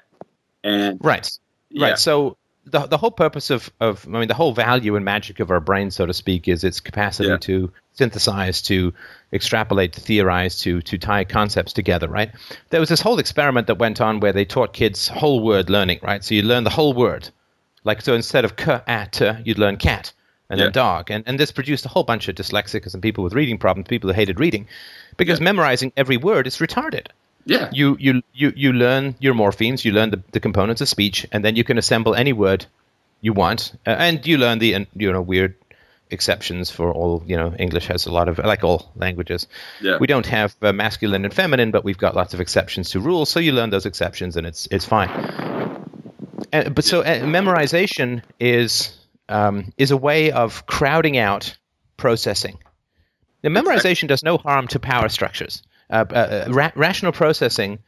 And 0.64 1.00
right, 1.04 1.30
yeah. 1.70 1.90
right. 1.90 2.00
So 2.00 2.38
the 2.66 2.88
the 2.88 2.98
whole 2.98 3.12
purpose 3.12 3.50
of 3.50 3.70
of 3.80 4.08
I 4.08 4.12
mean 4.12 4.28
the 4.28 4.34
whole 4.34 4.54
value 4.54 4.96
and 4.96 5.04
magic 5.04 5.40
of 5.40 5.52
our 5.52 5.60
brain, 5.60 5.92
so 5.92 6.06
to 6.06 6.14
speak, 6.14 6.48
is 6.48 6.64
its 6.64 6.80
capacity 6.80 7.30
yeah. 7.30 7.38
to 7.38 7.72
synthesize, 7.94 8.62
to 8.64 8.94
extrapolate, 9.32 9.94
to 9.94 10.02
theorize, 10.02 10.60
to 10.60 10.82
to 10.82 10.98
tie 10.98 11.24
concepts 11.24 11.74
together. 11.74 12.08
Right? 12.08 12.32
There 12.70 12.80
was 12.80 12.90
this 12.90 13.02
whole 13.02 13.20
experiment 13.20 13.68
that 13.68 13.80
went 13.80 14.02
on 14.02 14.20
where 14.20 14.34
they 14.34 14.46
taught 14.46 14.74
kids 14.74 15.08
whole 15.08 15.42
word 15.42 15.70
learning. 15.70 16.00
Right? 16.02 16.24
So 16.24 16.36
you 16.36 16.44
learn 16.44 16.64
the 16.64 16.70
whole 16.70 16.94
word. 16.94 17.30
Like 17.84 18.02
so, 18.02 18.14
instead 18.14 18.46
of 18.46 18.56
k 18.56 18.80
at 18.88 19.22
you'd 19.46 19.60
learn 19.60 19.78
cat 19.78 20.12
and 20.50 20.60
yeah. 20.60 20.66
then 20.66 20.74
dog, 20.74 21.12
and 21.12 21.24
and 21.28 21.40
this 21.40 21.52
produced 21.52 21.86
a 21.86 21.90
whole 21.90 22.04
bunch 22.04 22.28
of 22.28 22.36
dyslexics 22.36 22.94
and 22.94 23.04
people 23.04 23.24
with 23.24 23.34
reading 23.34 23.58
problems, 23.58 23.88
people 23.88 24.10
who 24.10 24.16
hated 24.16 24.40
reading, 24.40 24.68
because 25.18 25.40
yeah. 25.40 25.46
memorizing 25.46 25.94
every 25.96 26.18
word 26.18 26.48
is 26.48 26.58
retarded. 26.58 27.08
Yeah. 27.46 27.70
You 27.72 27.96
you 28.00 28.22
you 28.34 28.54
you 28.56 28.74
learn 28.74 29.16
your 29.20 29.34
morphemes, 29.34 29.86
you 29.86 29.92
learn 29.92 30.10
the, 30.10 30.22
the 30.32 30.40
components 30.40 30.82
of 30.82 30.90
speech, 30.90 31.26
and 31.32 31.44
then 31.44 31.56
you 31.56 31.64
can 31.64 31.78
assemble 31.78 32.16
any 32.16 32.34
word 32.34 32.66
you 33.22 33.34
want, 33.34 33.74
uh, 33.86 33.92
and 33.92 34.26
you 34.26 34.38
learn 34.38 34.60
the 34.60 34.86
you 34.96 35.12
know 35.12 35.22
weird 35.22 35.56
exceptions 36.12 36.72
for 36.72 36.92
all 36.92 37.24
you 37.28 37.38
know 37.38 37.54
english 37.60 37.86
has 37.88 38.08
a 38.08 38.12
lot 38.12 38.28
of 38.28 38.40
like 38.40 38.64
all 38.64 38.92
languages. 38.96 39.48
Yeah. 39.80 39.98
we 40.00 40.08
don't 40.08 40.26
have 40.26 40.56
uh, 40.62 40.74
masculine 40.74 41.24
and 41.24 41.34
feminine 41.34 41.72
but 41.72 41.84
we've 41.84 41.98
got 41.98 42.16
lots 42.16 42.34
of 42.34 42.42
exceptions 42.42 42.90
to 42.92 43.00
rules 43.00 43.30
so 43.30 43.40
you 43.40 43.52
learn 43.52 43.70
those 43.70 43.86
exceptions 43.86 44.36
and 44.36 44.48
it's 44.48 44.68
it's 44.72 44.86
fine. 44.86 45.10
Uh, 46.52 46.70
but 46.70 46.84
so 46.84 47.02
uh, 47.02 47.20
memorization 47.22 48.24
is 48.40 48.98
um, 49.28 49.72
is 49.78 49.92
a 49.92 49.98
way 49.98 50.32
of 50.32 50.66
crowding 50.66 51.18
out 51.18 51.56
processing. 51.98 52.58
The 53.42 53.50
memorization 53.50 54.08
does 54.08 54.24
no 54.24 54.38
harm 54.38 54.68
to 54.70 54.80
power 54.80 55.10
structures. 55.10 55.64
Uh, 55.90 56.06
uh, 56.10 56.46
ra- 56.50 56.72
rational 56.76 57.12
processing 57.12 57.80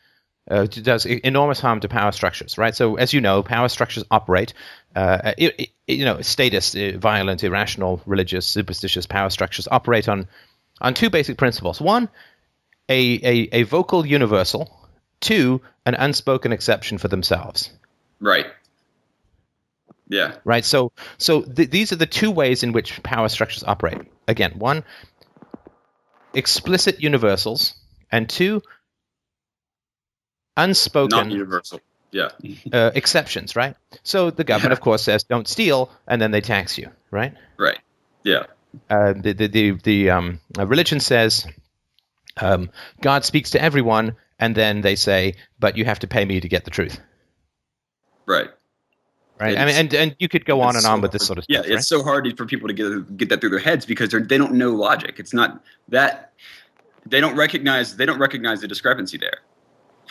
uh, 0.49 0.65
does 0.65 1.06
enormous 1.06 1.60
harm 1.60 1.80
to 1.82 1.88
power 1.88 2.12
structures, 2.12 2.58
right? 2.58 2.75
So, 2.75 2.95
as 2.95 3.13
you 3.13 3.21
know, 3.21 3.43
power 3.43 3.69
structures 3.69 4.04
operate. 4.10 4.54
Uh, 4.95 5.34
it, 5.38 5.56
it, 5.60 5.69
you 5.88 6.06
know, 6.06 6.21
statist, 6.21 6.75
uh, 6.75 6.97
violent, 6.97 7.43
irrational, 7.43 8.01
religious, 8.06 8.45
superstitious 8.45 9.06
power 9.06 9.30
structures 9.30 9.67
operate 9.69 10.10
on 10.10 10.27
on 10.82 10.93
two 10.93 11.10
basic 11.10 11.38
principles. 11.38 11.80
One, 11.80 12.10
a, 12.89 13.19
a, 13.23 13.49
a 13.51 13.63
vocal 13.63 14.06
universal. 14.06 14.77
Two, 15.19 15.62
an 15.86 15.93
unspoken 15.93 16.51
exception 16.51 16.97
for 16.97 17.08
themselves. 17.08 17.69
Right. 18.19 18.47
Yeah. 20.10 20.34
Right. 20.43 20.65
So, 20.65 20.91
so 21.19 21.43
th- 21.43 21.69
these 21.69 21.91
are 21.91 21.95
the 21.95 22.08
two 22.08 22.32
ways 22.32 22.63
in 22.63 22.71
which 22.71 23.01
power 23.04 23.30
structures 23.30 23.63
operate. 23.63 23.99
Again, 24.27 24.54
one, 24.58 24.84
explicit 26.34 27.01
universals, 27.01 27.75
and 28.12 28.27
two, 28.27 28.62
unspoken 30.63 31.17
not 31.17 31.32
universal 31.32 31.80
yeah 32.12 32.30
uh, 32.74 32.91
exceptions 32.95 33.56
right 33.56 33.76
so 34.04 34.30
the 34.30 34.43
government 34.43 34.71
yeah. 34.71 34.74
of 34.74 34.82
course 34.82 35.04
says 35.04 35.24
don't 35.24 35.47
steal 35.47 35.89
and 36.08 36.21
then 36.21 36.32
they 36.32 36.41
tax 36.41 36.78
you 36.78 36.89
right 37.10 37.34
right 37.58 37.80
yeah 38.24 38.43
uh, 38.89 39.13
the 39.13 39.34
the 39.34 39.47
the, 39.47 39.71
the 39.84 40.10
um, 40.10 40.39
uh, 40.58 40.65
religion 40.65 41.00
says 41.00 41.45
um, 42.38 42.69
God 43.02 43.26
speaks 43.26 43.52
to 43.52 43.62
everyone 43.62 44.15
and 44.39 44.56
then 44.56 44.82
they 44.82 44.95
say 44.95 45.36
but 45.60 45.78
you 45.78 45.86
have 45.86 46.00
to 46.00 46.08
pay 46.08 46.24
me 46.24 46.39
to 46.39 46.47
get 46.47 46.63
the 46.65 46.71
truth 46.71 47.00
right 48.26 48.50
right? 49.41 49.58
I 49.58 49.65
mean, 49.65 49.76
and 49.76 49.93
and 49.93 50.15
you 50.19 50.30
could 50.30 50.45
go 50.45 50.62
on 50.62 50.76
and 50.76 50.84
so 50.84 50.91
on 50.91 51.02
with 51.02 51.12
this 51.12 51.26
sort 51.26 51.39
of 51.39 51.45
yeah, 51.50 51.60
stuff. 51.60 51.67
Yeah, 51.67 51.74
it's 51.78 51.91
right? 51.91 52.00
so 52.00 52.04
hard 52.04 52.38
for 52.38 52.45
people 52.45 52.67
to 52.67 52.74
get 52.74 53.17
get 53.17 53.30
that 53.30 53.41
through 53.41 53.50
their 53.50 53.60
heads 53.60 53.86
because 53.86 54.10
they 54.10 54.38
don't 54.38 54.54
know 54.54 54.71
logic. 54.71 55.15
It's 55.17 55.34
not 55.34 55.63
that 55.89 56.34
they 57.06 57.19
don't 57.19 57.36
recognize 57.36 57.97
they 57.97 58.06
don't 58.06 58.19
recognize 58.19 58.62
the 58.62 58.67
discrepancy 58.67 59.17
there. 59.17 59.39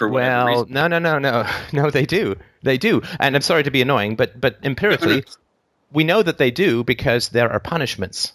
For 0.00 0.08
whatever 0.08 0.42
Well, 0.46 0.46
reason. 0.46 0.72
no, 0.72 0.88
no, 0.88 0.98
no, 0.98 1.18
no, 1.18 1.46
no. 1.74 1.90
They 1.90 2.06
do, 2.06 2.36
they 2.62 2.78
do. 2.78 3.02
And 3.20 3.36
I'm 3.36 3.42
sorry 3.42 3.64
to 3.64 3.70
be 3.70 3.82
annoying, 3.82 4.16
but 4.16 4.40
but 4.40 4.56
empirically, 4.62 5.24
we 5.92 6.04
know 6.04 6.22
that 6.22 6.38
they 6.38 6.50
do 6.50 6.82
because 6.82 7.28
there 7.28 7.52
are 7.52 7.60
punishments. 7.60 8.32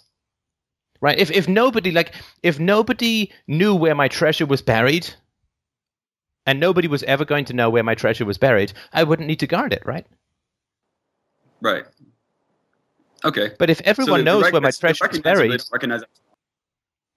Right? 1.00 1.18
If 1.18 1.32
if 1.32 1.48
nobody 1.48 1.90
like 1.90 2.14
if 2.44 2.60
nobody 2.60 3.32
knew 3.48 3.74
where 3.74 3.96
my 3.96 4.06
treasure 4.06 4.46
was 4.46 4.62
buried, 4.62 5.12
and 6.46 6.60
nobody 6.60 6.86
was 6.86 7.02
ever 7.02 7.24
going 7.24 7.46
to 7.46 7.52
know 7.52 7.68
where 7.68 7.82
my 7.82 7.96
treasure 7.96 8.24
was 8.24 8.38
buried, 8.38 8.72
I 8.92 9.02
wouldn't 9.02 9.26
need 9.26 9.40
to 9.40 9.48
guard 9.48 9.72
it, 9.72 9.82
right? 9.84 10.06
right. 11.60 11.84
Okay. 13.24 13.50
But 13.58 13.70
if 13.70 13.80
everyone 13.80 14.20
they 14.20 14.24
knows 14.24 14.52
where 14.52 14.60
my 14.60 14.70
treasure 14.70 15.08
is 15.10 15.20
recognize 15.24 15.40
it, 15.40 15.48
but 15.48 15.48
they 15.48 15.56
buried, 15.56 15.62
recognize. 15.72 16.02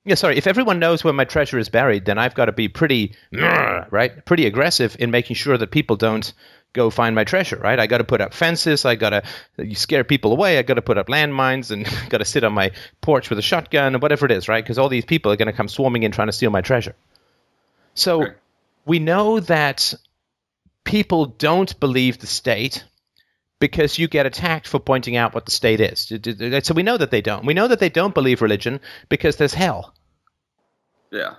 Yeah, 0.09 0.15
sorry, 0.15 0.37
if 0.37 0.47
everyone 0.47 0.79
knows 0.79 1.03
where 1.03 1.13
my 1.13 1.23
treasure 1.23 1.59
is 1.59 1.69
buried, 1.69 2.05
then 2.05 2.17
I've 2.17 2.33
got 2.33 2.45
to 2.45 2.51
be 2.51 2.67
pretty, 2.67 3.13
right, 3.91 4.25
pretty 4.25 4.47
aggressive 4.47 4.95
in 4.99 5.11
making 5.11 5.35
sure 5.35 5.55
that 5.55 5.69
people 5.69 5.95
don't 5.97 6.33
go 6.73 6.89
find 6.89 7.13
my 7.13 7.23
treasure, 7.23 7.57
right? 7.57 7.79
I 7.79 7.85
got 7.85 7.99
to 7.99 8.03
put 8.03 8.19
up 8.19 8.33
fences, 8.33 8.85
I 8.85 8.95
got 8.95 9.11
to 9.11 9.75
scare 9.75 10.03
people 10.03 10.31
away, 10.31 10.57
I 10.57 10.63
got 10.63 10.75
to 10.75 10.81
put 10.81 10.97
up 10.97 11.07
landmines, 11.07 11.69
and 11.69 11.87
got 12.09 12.17
to 12.17 12.25
sit 12.25 12.43
on 12.43 12.53
my 12.53 12.71
porch 13.01 13.29
with 13.29 13.37
a 13.37 13.43
shotgun 13.43 13.95
or 13.95 13.99
whatever 13.99 14.25
it 14.25 14.31
is, 14.31 14.47
right? 14.47 14.63
Because 14.63 14.79
all 14.79 14.89
these 14.89 15.05
people 15.05 15.31
are 15.31 15.35
going 15.35 15.45
to 15.45 15.53
come 15.53 15.67
swarming 15.67 16.01
in 16.01 16.11
trying 16.11 16.27
to 16.27 16.33
steal 16.33 16.49
my 16.49 16.61
treasure. 16.61 16.95
So 17.93 18.25
we 18.85 18.97
know 18.97 19.39
that 19.41 19.93
people 20.83 21.27
don't 21.27 21.79
believe 21.79 22.17
the 22.17 22.27
state 22.27 22.83
because 23.59 23.99
you 23.99 24.07
get 24.07 24.25
attacked 24.25 24.67
for 24.67 24.79
pointing 24.79 25.17
out 25.17 25.35
what 25.35 25.45
the 25.45 25.51
state 25.51 25.81
is. 25.81 26.11
So 26.65 26.73
we 26.73 26.81
know 26.81 26.97
that 26.97 27.11
they 27.11 27.21
don't. 27.21 27.45
We 27.45 27.53
know 27.53 27.67
that 27.67 27.79
they 27.79 27.89
don't 27.89 28.13
believe 28.15 28.41
religion 28.41 28.79
because 29.09 29.35
there's 29.35 29.53
hell 29.53 29.93
Yeah. 31.11 31.35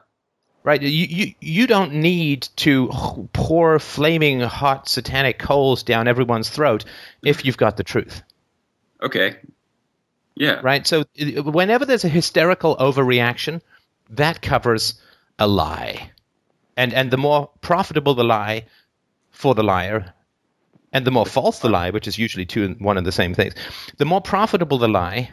right? 0.64 0.80
You, 0.82 0.88
you 0.88 1.34
you 1.40 1.66
don't 1.66 1.94
need 1.94 2.48
to 2.56 2.88
pour 3.32 3.78
flaming 3.78 4.40
hot 4.40 4.88
satanic 4.88 5.38
coals 5.38 5.82
down 5.82 6.08
everyone's 6.08 6.48
throat 6.50 6.84
if 7.22 7.44
you've 7.44 7.56
got 7.56 7.76
the 7.76 7.84
truth, 7.84 8.22
Okay. 9.02 9.36
Yeah. 10.36 10.60
right? 10.62 10.86
So 10.86 11.04
whenever 11.18 11.84
there's 11.84 12.04
a 12.04 12.08
hysterical 12.08 12.76
overreaction, 12.76 13.60
that 14.10 14.42
covers 14.42 14.94
a 15.38 15.46
lie, 15.46 16.10
and 16.76 16.92
and 16.94 17.10
the 17.10 17.16
more 17.18 17.50
profitable 17.60 18.14
the 18.14 18.24
lie 18.24 18.66
for 19.30 19.54
the 19.54 19.62
liar, 19.62 20.12
and 20.92 21.06
the 21.06 21.10
more 21.10 21.26
false 21.26 21.60
the 21.60 21.68
lie, 21.68 21.90
which 21.90 22.08
is 22.08 22.18
usually 22.18 22.46
two 22.46 22.64
and 22.64 22.80
one 22.80 22.98
and 22.98 23.06
the 23.06 23.12
same 23.12 23.34
things, 23.34 23.54
the 23.98 24.04
more 24.04 24.20
profitable 24.20 24.78
the 24.78 24.88
lie, 24.88 25.30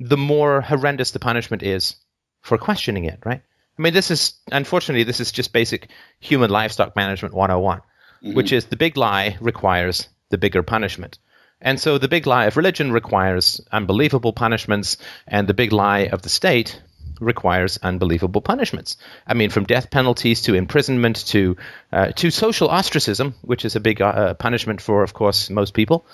the 0.00 0.16
more 0.16 0.60
horrendous 0.60 1.10
the 1.12 1.18
punishment 1.20 1.62
is 1.62 1.96
for 2.44 2.58
questioning 2.58 3.06
it, 3.06 3.18
right? 3.24 3.40
I 3.78 3.82
mean, 3.82 3.94
this 3.94 4.10
is 4.10 4.34
unfortunately 4.52 5.04
this 5.04 5.18
is 5.18 5.32
just 5.32 5.52
basic 5.52 5.88
human 6.20 6.50
livestock 6.50 6.94
management 6.94 7.34
101, 7.34 7.80
which 8.34 8.52
is 8.52 8.66
the 8.66 8.76
big 8.76 8.96
lie 8.96 9.36
requires 9.40 10.08
the 10.28 10.38
bigger 10.38 10.62
punishment. 10.62 11.18
And 11.60 11.80
so 11.80 11.96
the 11.96 12.08
big 12.08 12.26
lie 12.26 12.44
of 12.44 12.56
religion 12.58 12.92
requires 12.92 13.60
unbelievable 13.72 14.34
punishments, 14.34 14.98
and 15.26 15.48
the 15.48 15.54
big 15.54 15.72
lie 15.72 16.10
of 16.12 16.20
the 16.20 16.28
state 16.28 16.80
requires 17.18 17.78
unbelievable 17.82 18.42
punishments. 18.42 18.98
I 19.26 19.32
mean, 19.34 19.48
from 19.48 19.64
death 19.64 19.90
penalties 19.90 20.42
to 20.42 20.54
imprisonment 20.54 21.26
to 21.28 21.56
uh, 21.92 22.08
to 22.12 22.30
social 22.30 22.68
ostracism, 22.68 23.34
which 23.40 23.64
is 23.64 23.74
a 23.74 23.80
big 23.80 24.02
uh, 24.02 24.34
punishment 24.34 24.82
for, 24.82 25.02
of 25.02 25.14
course, 25.14 25.48
most 25.48 25.72
people. 25.72 26.04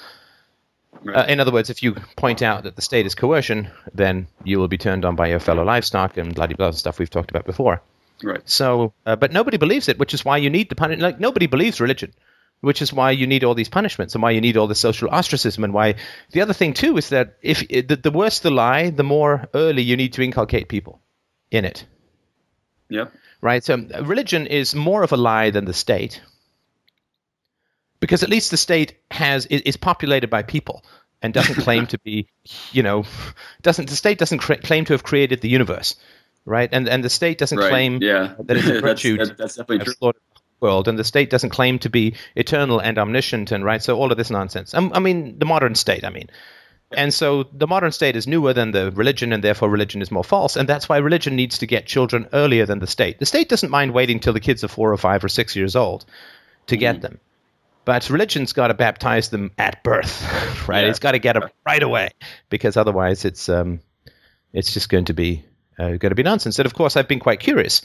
Uh, 1.06 1.24
in 1.28 1.40
other 1.40 1.52
words, 1.52 1.70
if 1.70 1.82
you 1.82 1.94
point 2.16 2.42
out 2.42 2.64
that 2.64 2.76
the 2.76 2.82
state 2.82 3.06
is 3.06 3.14
coercion, 3.14 3.70
then 3.94 4.26
you 4.44 4.58
will 4.58 4.68
be 4.68 4.78
turned 4.78 5.04
on 5.04 5.16
by 5.16 5.28
your 5.28 5.40
fellow 5.40 5.64
livestock 5.64 6.16
and 6.16 6.34
bloody 6.34 6.54
blah 6.54 6.68
blah 6.70 6.76
stuff 6.76 6.98
we've 6.98 7.10
talked 7.10 7.30
about 7.30 7.46
before. 7.46 7.82
Right. 8.22 8.42
So, 8.44 8.92
uh, 9.06 9.16
but 9.16 9.32
nobody 9.32 9.56
believes 9.56 9.88
it, 9.88 9.98
which 9.98 10.12
is 10.12 10.24
why 10.24 10.36
you 10.36 10.50
need 10.50 10.68
the 10.68 10.74
punishment. 10.74 11.02
Like 11.02 11.20
nobody 11.20 11.46
believes 11.46 11.80
religion, 11.80 12.12
which 12.60 12.82
is 12.82 12.92
why 12.92 13.12
you 13.12 13.26
need 13.26 13.44
all 13.44 13.54
these 13.54 13.70
punishments 13.70 14.14
and 14.14 14.22
why 14.22 14.32
you 14.32 14.42
need 14.42 14.58
all 14.58 14.66
the 14.66 14.74
social 14.74 15.08
ostracism 15.08 15.64
and 15.64 15.72
why 15.72 15.94
the 16.32 16.42
other 16.42 16.52
thing 16.52 16.74
too 16.74 16.98
is 16.98 17.08
that 17.08 17.36
if 17.40 17.66
the, 17.66 17.96
the 17.96 18.10
worse 18.10 18.40
the 18.40 18.50
lie, 18.50 18.90
the 18.90 19.02
more 19.04 19.48
early 19.54 19.82
you 19.82 19.96
need 19.96 20.12
to 20.14 20.22
inculcate 20.22 20.68
people 20.68 21.00
in 21.50 21.64
it, 21.64 21.86
Yep. 22.90 23.12
right? 23.40 23.64
So 23.64 23.74
uh, 23.74 24.04
religion 24.04 24.46
is 24.46 24.74
more 24.74 25.02
of 25.02 25.12
a 25.12 25.16
lie 25.16 25.50
than 25.50 25.64
the 25.64 25.72
state 25.72 26.20
because 28.00 28.22
at 28.22 28.28
least 28.30 28.50
the 28.50 28.56
state 28.56 28.94
has 29.10 29.46
is, 29.46 29.76
populated 29.76 30.28
by 30.30 30.42
people 30.42 30.84
and 31.22 31.32
doesn't 31.34 31.54
claim 31.66 31.86
to 31.88 31.98
be, 31.98 32.26
you 32.72 32.82
know, 32.82 33.04
doesn't 33.62 33.88
the 33.88 33.96
state 33.96 34.18
doesn't 34.18 34.38
cra- 34.38 34.58
claim 34.58 34.84
to 34.86 34.94
have 34.94 35.02
created 35.02 35.40
the 35.40 35.48
universe, 35.48 35.96
right? 36.44 36.68
And 36.72 36.88
and 36.88 37.04
the 37.04 37.10
state 37.10 37.38
doesn't 37.38 37.58
Right. 37.58 37.70
claim 37.70 37.98
yeah. 38.02 38.34
that 38.38 38.56
it's 38.56 38.66
a 38.68 38.80
virtue 38.90 39.18
that's, 39.18 39.30
that's 39.38 39.56
definitely 39.56 39.94
true. 40.00 40.12
world, 40.60 40.88
and 40.88 40.98
the 40.98 41.04
state 41.04 41.30
doesn't 41.30 41.50
claim 41.50 41.78
to 41.80 41.90
be 41.90 42.14
eternal 42.34 42.80
and 42.80 42.98
omniscient, 42.98 43.52
and 43.52 43.64
right. 43.64 43.82
So 43.82 43.96
all 43.96 44.10
of 44.10 44.18
this 44.18 44.30
nonsense. 44.30 44.74
Um, 44.74 44.92
I 44.94 44.98
mean, 44.98 45.38
the 45.38 45.46
modern 45.46 45.74
state. 45.74 46.04
I 46.04 46.10
mean, 46.10 46.28
and 46.92 47.14
so 47.14 47.44
the 47.52 47.66
modern 47.66 47.92
state 47.92 48.16
is 48.16 48.26
newer 48.26 48.52
than 48.52 48.72
the 48.72 48.90
religion, 48.90 49.32
and 49.32 49.44
therefore 49.44 49.68
religion 49.70 50.02
is 50.02 50.10
more 50.10 50.24
false, 50.24 50.56
and 50.56 50.68
that's 50.68 50.88
why 50.88 50.98
religion 50.98 51.36
needs 51.36 51.58
to 51.58 51.66
get 51.66 51.86
children 51.86 52.28
earlier 52.32 52.66
than 52.66 52.78
the 52.80 52.86
state. 52.86 53.18
The 53.18 53.26
state 53.26 53.48
doesn't 53.48 53.70
mind 53.70 53.92
waiting 53.94 54.20
till 54.20 54.32
the 54.32 54.40
kids 54.40 54.64
are 54.64 54.68
four 54.68 54.92
or 54.92 54.96
five 54.98 55.22
or 55.24 55.28
six 55.28 55.54
years 55.54 55.76
old 55.76 56.04
to 56.66 56.76
get 56.76 57.00
them. 57.00 57.18
But 57.90 58.08
religion's 58.08 58.52
got 58.52 58.68
to 58.68 58.74
baptize 58.74 59.30
them 59.30 59.50
at 59.58 59.82
birth, 59.82 60.22
right? 60.68 60.84
Yeah. 60.84 60.90
It's 60.90 61.00
got 61.00 61.10
to 61.10 61.18
get 61.18 61.32
them 61.32 61.50
right 61.66 61.82
away 61.82 62.10
because 62.48 62.76
otherwise, 62.76 63.24
it's 63.24 63.48
um, 63.48 63.80
it's 64.52 64.72
just 64.72 64.88
going 64.88 65.06
to 65.06 65.12
be 65.12 65.44
uh, 65.76 65.96
going 65.96 66.10
to 66.10 66.14
be 66.14 66.22
nonsense. 66.22 66.60
And 66.60 66.66
of 66.66 66.74
course, 66.74 66.96
I've 66.96 67.08
been 67.08 67.18
quite 67.18 67.40
curious 67.40 67.82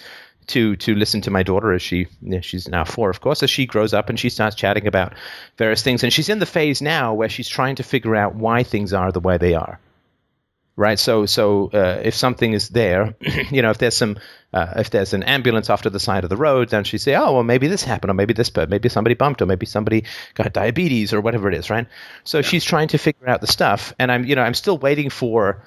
to 0.49 0.75
to 0.75 0.93
listen 0.93 1.21
to 1.21 1.31
my 1.31 1.41
daughter 1.41 1.73
as 1.73 1.81
she 1.81 2.05
yeah, 2.21 2.41
she's 2.41 2.67
now 2.67 2.83
four, 2.83 3.09
of 3.09 3.19
course, 3.19 3.41
as 3.41 3.49
she 3.49 3.65
grows 3.65 3.95
up 3.95 4.09
and 4.09 4.19
she 4.19 4.29
starts 4.29 4.55
chatting 4.55 4.85
about 4.85 5.13
various 5.57 5.81
things. 5.81 6.03
And 6.03 6.13
she's 6.13 6.29
in 6.29 6.37
the 6.37 6.45
phase 6.45 6.83
now 6.83 7.15
where 7.15 7.27
she's 7.27 7.49
trying 7.49 7.77
to 7.77 7.83
figure 7.83 8.15
out 8.15 8.35
why 8.35 8.61
things 8.61 8.93
are 8.93 9.11
the 9.11 9.19
way 9.19 9.39
they 9.39 9.55
are. 9.55 9.79
Right. 10.77 10.99
So 10.99 11.25
so 11.25 11.69
uh, 11.73 12.01
if 12.03 12.15
something 12.15 12.51
is 12.51 12.67
there, 12.69 13.15
you 13.51 13.61
know, 13.61 13.69
if 13.69 13.77
there's 13.77 13.95
some 13.95 14.17
uh, 14.53 14.73
if 14.77 14.89
there's 14.89 15.13
an 15.13 15.23
ambulance 15.23 15.69
off 15.69 15.83
to 15.83 15.89
the 15.89 16.01
side 16.01 16.25
of 16.25 16.29
the 16.29 16.35
road, 16.35 16.69
then 16.69 16.83
she 16.83 16.97
say, 16.97 17.15
oh 17.15 17.33
well, 17.33 17.43
maybe 17.43 17.67
this 17.67 17.83
happened, 17.83 18.11
or 18.11 18.13
maybe 18.13 18.33
this, 18.33 18.49
but 18.49 18.69
maybe 18.69 18.89
somebody 18.89 19.15
bumped, 19.15 19.41
or 19.41 19.45
maybe 19.45 19.65
somebody 19.65 20.03
got 20.33 20.51
diabetes, 20.51 21.13
or 21.13 21.21
whatever 21.21 21.47
it 21.47 21.53
is, 21.53 21.69
right? 21.69 21.87
So 22.25 22.41
she's 22.41 22.65
trying 22.65 22.89
to 22.89 22.97
figure 22.97 23.29
out 23.29 23.39
the 23.39 23.47
stuff, 23.47 23.93
and 23.99 24.11
I'm 24.11 24.25
you 24.25 24.35
know 24.35 24.43
I'm 24.43 24.53
still 24.53 24.77
waiting 24.77 25.09
for 25.09 25.65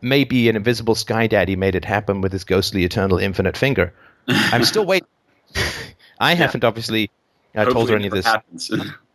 maybe 0.00 0.48
an 0.48 0.56
invisible 0.56 0.94
sky 0.94 1.26
daddy 1.28 1.56
made 1.56 1.74
it 1.74 1.84
happen 1.84 2.20
with 2.20 2.32
his 2.32 2.44
ghostly 2.44 2.84
eternal 2.84 3.18
infinite 3.18 3.56
finger. 3.56 3.92
I'm 4.28 4.64
still 4.64 4.86
waiting. 4.86 5.08
I 6.20 6.34
haven't 6.34 6.64
obviously 6.64 7.10
uh, 7.54 7.64
told 7.66 7.90
her 7.90 7.96
any 7.96 8.08
of 8.08 8.12
this. 8.12 8.26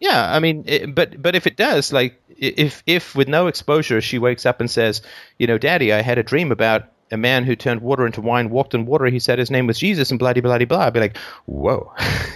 Yeah, 0.00 0.30
I 0.34 0.40
mean, 0.40 0.64
it, 0.66 0.94
but 0.94 1.20
but 1.20 1.34
if 1.34 1.46
it 1.46 1.56
does, 1.56 1.92
like 1.92 2.20
if 2.28 2.82
if 2.86 3.14
with 3.14 3.28
no 3.28 3.46
exposure 3.46 4.00
she 4.00 4.18
wakes 4.18 4.44
up 4.46 4.60
and 4.60 4.70
says, 4.70 5.02
you 5.38 5.46
know, 5.46 5.58
Daddy, 5.58 5.92
I 5.92 6.02
had 6.02 6.18
a 6.18 6.22
dream 6.22 6.52
about 6.52 6.84
a 7.10 7.16
man 7.16 7.44
who 7.44 7.56
turned 7.56 7.80
water 7.80 8.04
into 8.04 8.20
wine, 8.20 8.50
walked 8.50 8.74
on 8.74 8.84
water. 8.84 9.06
He 9.06 9.20
said 9.20 9.38
his 9.38 9.50
name 9.50 9.66
was 9.66 9.78
Jesus, 9.78 10.10
and 10.10 10.18
blah 10.18 10.32
blah 10.34 10.42
blah 10.42 10.64
blah. 10.64 10.78
I'd 10.86 10.92
be 10.92 11.00
like, 11.00 11.16
whoa, 11.46 11.92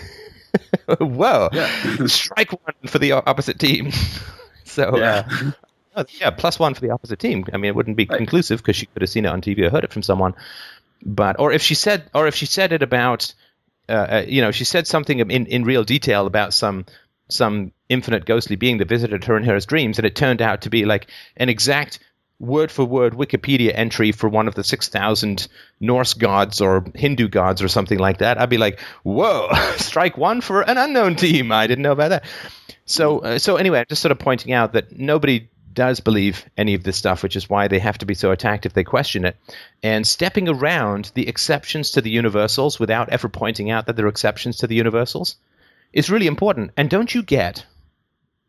whoa, 0.98 1.48
Yeah. 1.52 1.70
strike 2.06 2.52
one 2.52 2.74
for 2.86 2.98
the 2.98 3.12
opposite 3.12 3.58
team. 3.58 3.90
so 4.64 4.96
yeah. 4.96 5.28
uh, 5.28 5.50
oh, 5.96 6.04
yeah, 6.20 6.30
plus 6.30 6.58
one 6.58 6.74
for 6.74 6.80
the 6.80 6.90
opposite 6.90 7.18
team. 7.18 7.44
I 7.52 7.56
mean, 7.56 7.68
it 7.70 7.74
wouldn't 7.76 7.96
be 7.96 8.06
Right. 8.06 8.16
conclusive 8.16 8.60
because 8.60 8.76
she 8.76 8.86
could 8.86 9.02
have 9.02 9.10
seen 9.10 9.24
it 9.26 9.28
on 9.28 9.40
TV 9.42 9.60
or 9.66 9.70
heard 9.70 9.84
it 9.84 9.92
from 9.92 10.02
someone. 10.02 10.34
But 11.04 11.38
or 11.40 11.52
if 11.52 11.62
she 11.62 11.74
said, 11.74 12.10
or 12.14 12.26
if 12.26 12.34
she 12.34 12.46
said 12.46 12.72
it 12.72 12.82
about, 12.82 13.32
uh, 13.88 13.92
uh, 13.92 14.24
you 14.26 14.42
know, 14.42 14.50
she 14.50 14.64
said 14.64 14.86
something 14.86 15.18
in 15.18 15.46
in 15.46 15.64
real 15.64 15.84
detail 15.84 16.26
about 16.26 16.52
some 16.54 16.84
some 17.32 17.72
infinite 17.88 18.24
ghostly 18.24 18.56
being 18.56 18.78
that 18.78 18.88
visited 18.88 19.24
her 19.24 19.36
in 19.36 19.44
her 19.44 19.58
dreams, 19.60 19.98
and 19.98 20.06
it 20.06 20.16
turned 20.16 20.42
out 20.42 20.62
to 20.62 20.70
be 20.70 20.84
like 20.84 21.10
an 21.36 21.48
exact 21.48 21.98
word 22.40 22.72
for 22.72 22.84
word 22.84 23.12
Wikipedia 23.12 23.70
entry 23.74 24.12
for 24.12 24.28
one 24.28 24.48
of 24.48 24.54
the 24.54 24.64
6,000 24.64 25.46
Norse 25.78 26.14
gods 26.14 26.60
or 26.60 26.84
Hindu 26.94 27.28
gods 27.28 27.62
or 27.62 27.68
something 27.68 27.98
like 27.98 28.18
that, 28.18 28.40
I'd 28.40 28.48
be 28.48 28.58
like, 28.58 28.80
whoa, 29.02 29.48
strike 29.76 30.16
one 30.16 30.40
for 30.40 30.62
an 30.62 30.78
unknown 30.78 31.16
team. 31.16 31.52
I 31.52 31.66
didn't 31.66 31.82
know 31.82 31.92
about 31.92 32.08
that. 32.08 32.24
So, 32.86 33.18
uh, 33.20 33.38
so 33.38 33.56
anyway, 33.56 33.84
just 33.88 34.02
sort 34.02 34.12
of 34.12 34.18
pointing 34.18 34.52
out 34.52 34.72
that 34.72 34.98
nobody 34.98 35.50
does 35.72 36.00
believe 36.00 36.44
any 36.56 36.74
of 36.74 36.82
this 36.82 36.96
stuff, 36.96 37.22
which 37.22 37.36
is 37.36 37.48
why 37.48 37.68
they 37.68 37.78
have 37.78 37.98
to 37.98 38.06
be 38.06 38.14
so 38.14 38.32
attacked 38.32 38.66
if 38.66 38.72
they 38.72 38.82
question 38.82 39.24
it. 39.24 39.36
And 39.82 40.06
stepping 40.06 40.48
around 40.48 41.12
the 41.14 41.28
exceptions 41.28 41.92
to 41.92 42.00
the 42.00 42.10
universals 42.10 42.80
without 42.80 43.10
ever 43.10 43.28
pointing 43.28 43.70
out 43.70 43.86
that 43.86 43.96
there 43.96 44.06
are 44.06 44.08
exceptions 44.08 44.58
to 44.58 44.66
the 44.66 44.74
universals 44.74 45.36
is 45.92 46.10
really 46.10 46.26
important. 46.26 46.70
And 46.76 46.88
don't 46.90 47.14
you 47.14 47.22
get, 47.22 47.64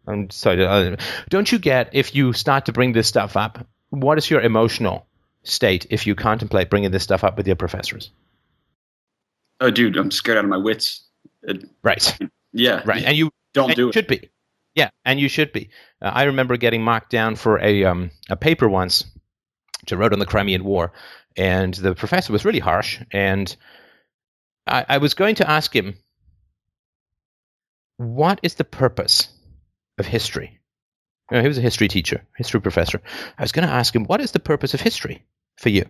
I'm 0.08 0.30
sorry, 0.30 0.66
uh, 0.66 0.96
don't 1.30 1.52
you 1.52 1.60
get 1.60 1.90
if 1.94 2.14
you 2.16 2.34
start 2.34 2.66
to 2.66 2.72
bring 2.74 2.94
this 2.94 3.08
stuff 3.08 3.36
up, 3.38 3.66
what 3.90 4.18
is 4.18 4.30
your 4.30 4.42
emotional 4.42 5.08
state 5.44 5.88
if 5.90 6.06
you 6.08 6.16
contemplate 6.16 6.70
bringing 6.70 6.92
this 6.92 7.04
stuff 7.04 7.24
up 7.24 7.38
with 7.38 7.48
your 7.48 7.56
professors? 7.56 8.12
oh, 9.60 9.70
dude, 9.70 9.96
I'm 9.96 10.10
scared 10.10 10.40
out 10.40 10.44
of 10.44 10.50
my 10.50 10.58
wits. 10.58 11.04
It- 11.44 11.70
Right, 11.84 12.18
yeah. 12.54 12.82
right. 12.86 13.04
And 13.04 13.16
you 13.16 13.30
Don't 13.54 13.76
do 13.76 13.84
you 13.84 13.90
it. 13.90 13.94
should 13.94 14.08
be. 14.08 14.30
Yeah, 14.74 14.90
and 15.06 15.20
you 15.20 15.28
should 15.30 15.52
be. 15.52 15.70
Uh, 16.02 16.12
I 16.14 16.24
remember 16.24 16.58
getting 16.58 16.82
marked 16.84 17.12
down 17.12 17.36
for 17.36 17.60
a 17.60 17.84
um, 17.84 18.10
a 18.30 18.36
paper 18.36 18.68
once, 18.70 19.04
which 19.82 19.92
I 19.94 19.98
wrote 19.98 20.14
on 20.14 20.20
the 20.20 20.26
Crimean 20.26 20.64
War, 20.64 20.94
and 21.36 21.74
the 21.74 21.94
professor 21.94 22.32
was 22.34 22.46
really 22.46 22.60
harsh. 22.60 23.00
And 23.12 23.56
I, 24.66 24.86
I 24.90 24.98
was 25.00 25.14
going 25.14 25.36
to 25.36 25.50
ask 25.50 25.76
him, 25.76 25.96
what 27.98 28.40
is 28.44 28.56
the 28.56 28.64
purpose 28.64 29.30
of 29.98 30.06
history? 30.06 30.60
You 31.30 31.38
know, 31.38 31.42
he 31.42 31.48
was 31.48 31.58
a 31.58 31.62
history 31.62 31.88
teacher, 31.88 32.26
history 32.36 32.60
professor. 32.62 33.02
I 33.38 33.42
was 33.42 33.52
going 33.52 33.68
to 33.68 33.74
ask 33.74 33.96
him, 33.96 34.06
what 34.06 34.22
is 34.22 34.32
the 34.32 34.40
purpose 34.40 34.74
of 34.74 34.82
history 34.82 35.24
for 35.58 35.70
you? 35.70 35.86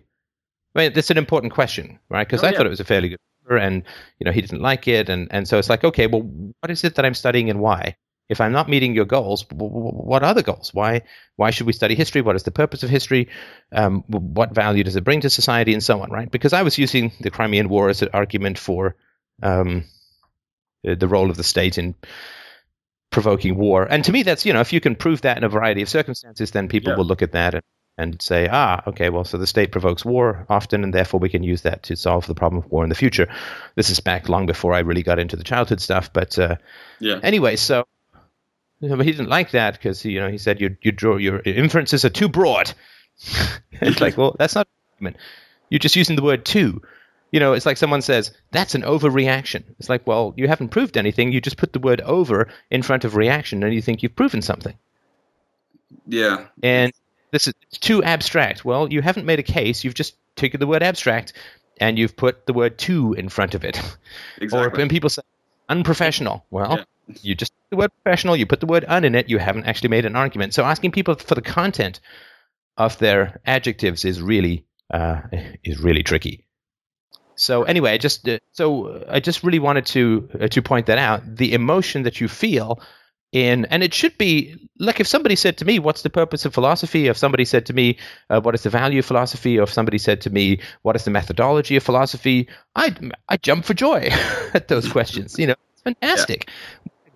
I 0.74 0.78
mean, 0.78 0.92
that's 0.92 1.10
an 1.10 1.18
important 1.18 1.52
question, 1.52 1.98
right? 2.08 2.26
Because 2.26 2.42
Oh, 2.42 2.46
I 2.46 2.50
yeah. 2.50 2.56
thought 2.56 2.66
it 2.66 2.70
was 2.70 2.80
a 2.80 2.84
fairly 2.84 3.10
good 3.10 3.18
paper, 3.42 3.56
and 3.58 3.82
you 4.18 4.24
know 4.24 4.32
he 4.32 4.40
didn't 4.40 4.62
like 4.62 4.88
it, 4.88 5.08
and 5.08 5.28
and 5.30 5.46
so 5.46 5.58
it's 5.58 5.68
like, 5.68 5.84
okay, 5.84 6.06
well, 6.06 6.22
what 6.22 6.70
is 6.70 6.84
it 6.84 6.94
that 6.94 7.04
I'm 7.04 7.14
studying 7.14 7.50
and 7.50 7.60
why? 7.60 7.96
If 8.28 8.40
I'm 8.40 8.52
not 8.52 8.68
meeting 8.70 8.94
your 8.94 9.04
goals, 9.04 9.44
what 9.50 10.22
are 10.22 10.32
the 10.32 10.42
goals? 10.42 10.72
Why 10.72 11.02
why 11.36 11.50
should 11.50 11.66
we 11.66 11.74
study 11.74 11.94
history? 11.94 12.22
What 12.22 12.36
is 12.36 12.44
the 12.44 12.50
purpose 12.50 12.82
of 12.82 12.88
history? 12.88 13.28
Um, 13.72 14.04
what 14.08 14.54
value 14.54 14.84
does 14.84 14.96
it 14.96 15.04
bring 15.04 15.20
to 15.22 15.30
society, 15.30 15.74
and 15.74 15.82
so 15.82 16.00
on, 16.00 16.10
right? 16.10 16.30
Because 16.30 16.54
I 16.54 16.62
was 16.62 16.78
using 16.78 17.12
the 17.20 17.30
Crimean 17.30 17.68
War 17.68 17.90
as 17.90 18.00
an 18.00 18.08
argument 18.14 18.58
for 18.58 18.96
um, 19.42 19.84
the 20.82 20.96
the 20.96 21.08
role 21.08 21.30
of 21.30 21.36
the 21.36 21.44
state 21.44 21.78
in 21.78 21.94
provoking 23.10 23.56
war, 23.56 23.84
and 23.88 24.04
to 24.04 24.12
me, 24.12 24.22
that's 24.22 24.46
you 24.46 24.52
know, 24.52 24.60
if 24.60 24.72
you 24.72 24.80
can 24.80 24.96
prove 24.96 25.22
that 25.22 25.36
in 25.36 25.44
a 25.44 25.48
variety 25.48 25.82
of 25.82 25.88
circumstances, 25.88 26.50
then 26.50 26.68
people 26.68 26.92
Yeah. 26.92 26.96
will 26.96 27.04
look 27.04 27.22
at 27.22 27.32
that 27.32 27.54
and 27.54 27.62
and 27.98 28.22
say, 28.22 28.48
ah, 28.50 28.82
okay, 28.86 29.10
well, 29.10 29.22
so 29.22 29.36
the 29.36 29.46
state 29.46 29.70
provokes 29.70 30.02
war 30.02 30.46
often, 30.48 30.82
and 30.82 30.94
therefore 30.94 31.20
we 31.20 31.28
can 31.28 31.42
use 31.42 31.60
that 31.62 31.82
to 31.82 31.94
solve 31.94 32.26
the 32.26 32.34
problem 32.34 32.64
of 32.64 32.70
war 32.72 32.82
in 32.84 32.88
the 32.88 32.94
future. 32.94 33.28
This 33.74 33.90
is 33.90 34.00
back 34.00 34.30
long 34.30 34.46
before 34.46 34.72
I 34.72 34.78
really 34.78 35.02
got 35.02 35.18
into 35.18 35.36
the 35.36 35.44
childhood 35.44 35.78
stuff, 35.78 36.10
but 36.10 36.38
uh, 36.38 36.56
Yeah. 37.00 37.20
anyway, 37.22 37.56
so 37.56 37.84
you 38.80 38.88
know, 38.88 38.96
but 38.96 39.04
he 39.04 39.12
didn't 39.12 39.28
like 39.28 39.50
that 39.50 39.74
because 39.74 40.04
you 40.06 40.20
know 40.20 40.30
he 40.30 40.38
said 40.38 40.58
you 40.60 40.76
you 40.80 40.90
draw 40.90 41.16
your 41.18 41.40
inferences 41.44 42.04
are 42.06 42.10
too 42.10 42.28
broad. 42.30 42.72
it's 43.72 44.00
like, 44.00 44.16
well, 44.16 44.34
that's 44.38 44.54
not 44.54 44.66
argument. 44.94 45.18
You're 45.68 45.78
just 45.78 45.94
using 45.94 46.16
the 46.16 46.22
word 46.22 46.46
too. 46.46 46.80
You 47.32 47.40
know, 47.40 47.54
it's 47.54 47.66
like 47.66 47.78
someone 47.78 48.02
says 48.02 48.30
that's 48.52 48.74
an 48.74 48.82
overreaction. 48.82 49.64
It's 49.80 49.88
like, 49.88 50.06
well, 50.06 50.34
you 50.36 50.46
haven't 50.46 50.68
proved 50.68 50.96
anything. 50.96 51.32
You 51.32 51.40
just 51.40 51.56
put 51.56 51.72
the 51.72 51.80
word 51.80 52.00
over 52.02 52.48
in 52.70 52.82
front 52.82 53.04
of 53.04 53.16
reaction, 53.16 53.62
and 53.64 53.74
you 53.74 53.82
think 53.82 54.02
you've 54.02 54.14
proven 54.14 54.42
something. 54.42 54.74
Yeah. 56.06 56.46
And 56.62 56.92
this 57.32 57.48
is 57.48 57.54
it's 57.62 57.78
too 57.78 58.02
abstract. 58.02 58.64
Well, 58.64 58.92
you 58.92 59.02
haven't 59.02 59.26
made 59.26 59.38
a 59.38 59.42
case. 59.42 59.82
You've 59.82 59.94
just 59.94 60.14
taken 60.36 60.60
the 60.60 60.66
word 60.66 60.82
abstract 60.82 61.32
and 61.80 61.98
you've 61.98 62.16
put 62.16 62.46
the 62.46 62.52
word 62.52 62.78
to 62.78 63.14
in 63.14 63.28
front 63.28 63.54
of 63.54 63.64
it. 63.64 63.80
Exactly. 64.40 64.66
Or 64.66 64.70
when 64.70 64.88
people 64.88 65.10
say 65.10 65.22
unprofessional, 65.68 66.44
well, 66.50 66.84
you 67.22 67.34
just 67.34 67.52
put 67.52 67.70
the 67.70 67.76
word 67.76 67.90
professional, 68.02 68.36
you 68.36 68.46
put 68.46 68.60
the 68.60 68.66
word 68.66 68.84
un 68.88 69.04
in 69.04 69.14
it, 69.14 69.28
you 69.28 69.38
haven't 69.38 69.64
actually 69.64 69.88
made 69.88 70.04
an 70.04 70.16
argument. 70.16 70.52
So 70.52 70.64
asking 70.64 70.90
people 70.92 71.14
for 71.14 71.34
the 71.34 71.42
content 71.42 72.00
of 72.76 72.98
their 72.98 73.40
adjectives 73.46 74.04
is 74.04 74.20
really 74.20 74.64
uh, 74.92 75.22
is 75.62 75.78
really 75.78 76.02
tricky. 76.02 76.44
So 77.42 77.64
anyway, 77.64 77.92
I 77.92 77.98
just 77.98 78.28
uh, 78.28 78.38
so 78.52 79.04
I 79.08 79.18
just 79.18 79.42
really 79.42 79.58
wanted 79.58 79.86
to 79.86 80.28
uh, 80.42 80.46
to 80.46 80.62
point 80.62 80.86
that 80.86 80.98
out. 80.98 81.22
The 81.26 81.54
emotion 81.54 82.04
that 82.04 82.20
you 82.20 82.28
feel 82.28 82.80
in, 83.32 83.64
and 83.64 83.82
it 83.82 83.92
should 83.92 84.16
be 84.16 84.68
like 84.78 85.00
if 85.00 85.08
somebody 85.08 85.34
said 85.34 85.56
to 85.58 85.64
me, 85.64 85.80
"What's 85.80 86.02
the 86.02 86.10
purpose 86.10 86.44
of 86.44 86.54
philosophy?" 86.54 87.08
If 87.08 87.16
somebody 87.16 87.44
said 87.44 87.66
to 87.66 87.72
me, 87.72 87.98
uh, 88.30 88.40
"What 88.40 88.54
is 88.54 88.62
the 88.62 88.70
value 88.70 89.00
of 89.00 89.06
philosophy?" 89.06 89.58
Or 89.58 89.64
if 89.64 89.72
somebody 89.72 89.98
said 89.98 90.20
to 90.20 90.30
me, 90.30 90.60
"What 90.82 90.94
is 90.94 91.04
the 91.04 91.10
methodology 91.10 91.74
of 91.74 91.82
philosophy?" 91.82 92.48
I 92.76 92.94
I 93.28 93.38
jump 93.38 93.64
for 93.64 93.74
joy 93.74 94.10
at 94.54 94.68
those 94.68 94.88
questions. 94.88 95.36
You 95.36 95.48
know, 95.48 95.56
it's 95.72 95.82
fantastic. 95.82 96.48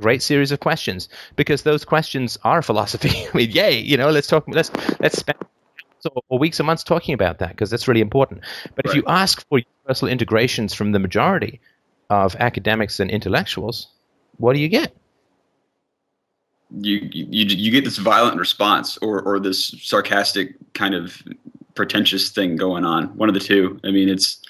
Great 0.01 0.23
series 0.23 0.51
of 0.51 0.59
questions 0.59 1.09
because 1.37 1.62
those 1.62 1.85
questions 1.85 2.37
are 2.43 2.62
philosophy. 2.62 3.15
I 3.33 3.37
mean, 3.37 3.51
yay! 3.53 3.79
You 3.79 3.97
know, 3.97 4.11
let's 4.11 4.27
talk. 4.27 4.45
Let's 4.49 4.73
let's 4.99 5.19
spend 5.19 5.39
or, 6.07 6.23
or 6.29 6.38
weeks 6.38 6.61
or 6.61 6.64
months 6.64 6.85
talking 6.85 7.14
about 7.14 7.38
that 7.38 7.51
because 7.51 7.71
that's 7.71 7.88
really 7.88 8.01
important. 8.01 8.42
But 8.75 8.87
if 8.87 8.95
you 8.95 9.03
ask 9.07 9.47
for 9.49 9.59
universal 9.59 10.09
integrations 10.09 10.75
from 10.75 10.92
the 10.92 10.99
majority 10.99 11.61
of 12.11 12.37
academics 12.37 13.01
and 13.01 13.11
intellectuals, 13.11 13.88
what 14.38 14.55
do 14.55 14.61
you 14.61 14.69
get? 14.69 14.95
you 16.79 17.09
you 17.12 17.45
you 17.45 17.71
get 17.71 17.85
this 17.85 17.99
violent 17.99 18.38
response 18.38 18.99
or 18.99 19.23
or 19.23 19.38
this 19.38 19.75
sarcastic 19.81 20.57
kind 20.75 20.95
of 20.95 21.23
pretentious 21.75 22.31
thing 22.31 22.57
going 22.57 22.85
on. 22.85 23.07
One 23.16 23.29
of 23.29 23.35
the 23.35 23.40
two. 23.40 23.79
I 23.85 23.90
mean, 23.90 24.09
it's 24.09 24.40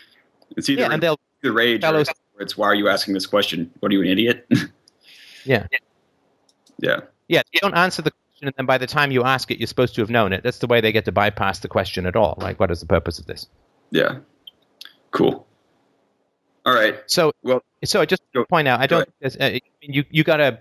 it's 0.57 0.69
either 0.69 0.83
Yeah, 0.83 0.93
and 0.93 1.03
they'll 1.03 1.21
the 1.43 1.53
rage 1.53 1.85
or 1.85 1.89
fellows- 1.89 2.09
it's, 2.39 2.57
why 2.57 2.67
are 2.67 2.75
you 2.75 2.89
asking 2.89 3.15
this 3.15 3.27
question? 3.27 3.71
What 3.81 3.91
are 3.91 3.95
you 3.95 4.03
an 4.03 4.09
idiot? 4.09 4.47
yeah 5.45 5.67
yeah. 6.81 7.01
yeah 7.29 7.43
you 7.53 7.61
don't 7.61 7.75
answer 7.75 8.03
the 8.03 8.13
question, 8.37 8.49
and 8.49 8.55
then 8.57 8.67
by 8.67 8.79
the 8.79 8.87
time 8.87 9.11
you 9.11 9.25
ask 9.25 9.51
it, 9.51 9.59
you're 9.59 9.67
supposed 9.67 9.95
to 9.97 10.01
have 10.03 10.11
known 10.11 10.33
it. 10.33 10.43
That's 10.43 10.59
the 10.59 10.67
way 10.67 10.81
they 10.81 10.93
get 10.93 11.05
to 11.07 11.13
bypass 11.13 11.61
the 11.61 11.69
question 11.69 12.07
at 12.07 12.17
all. 12.17 12.37
Like, 12.39 12.61
what 12.61 12.71
is 12.71 12.81
the 12.81 12.87
purpose 12.87 13.19
of 13.19 13.27
this? 13.27 13.47
Yeah. 13.91 14.19
Cool. 15.11 15.47
All 16.65 16.75
right. 16.75 16.97
So 17.07 17.33
Well, 17.43 17.63
so 17.85 18.01
I 18.01 18.07
just 18.07 18.23
Go- 18.35 18.45
point 18.45 18.69
out, 18.69 18.81
I 18.81 18.87
don't. 18.87 19.09
Uh, 19.25 19.31
I 19.41 19.61
mean, 19.81 19.93
you 19.93 20.05
you 20.11 20.25
gotta 20.25 20.61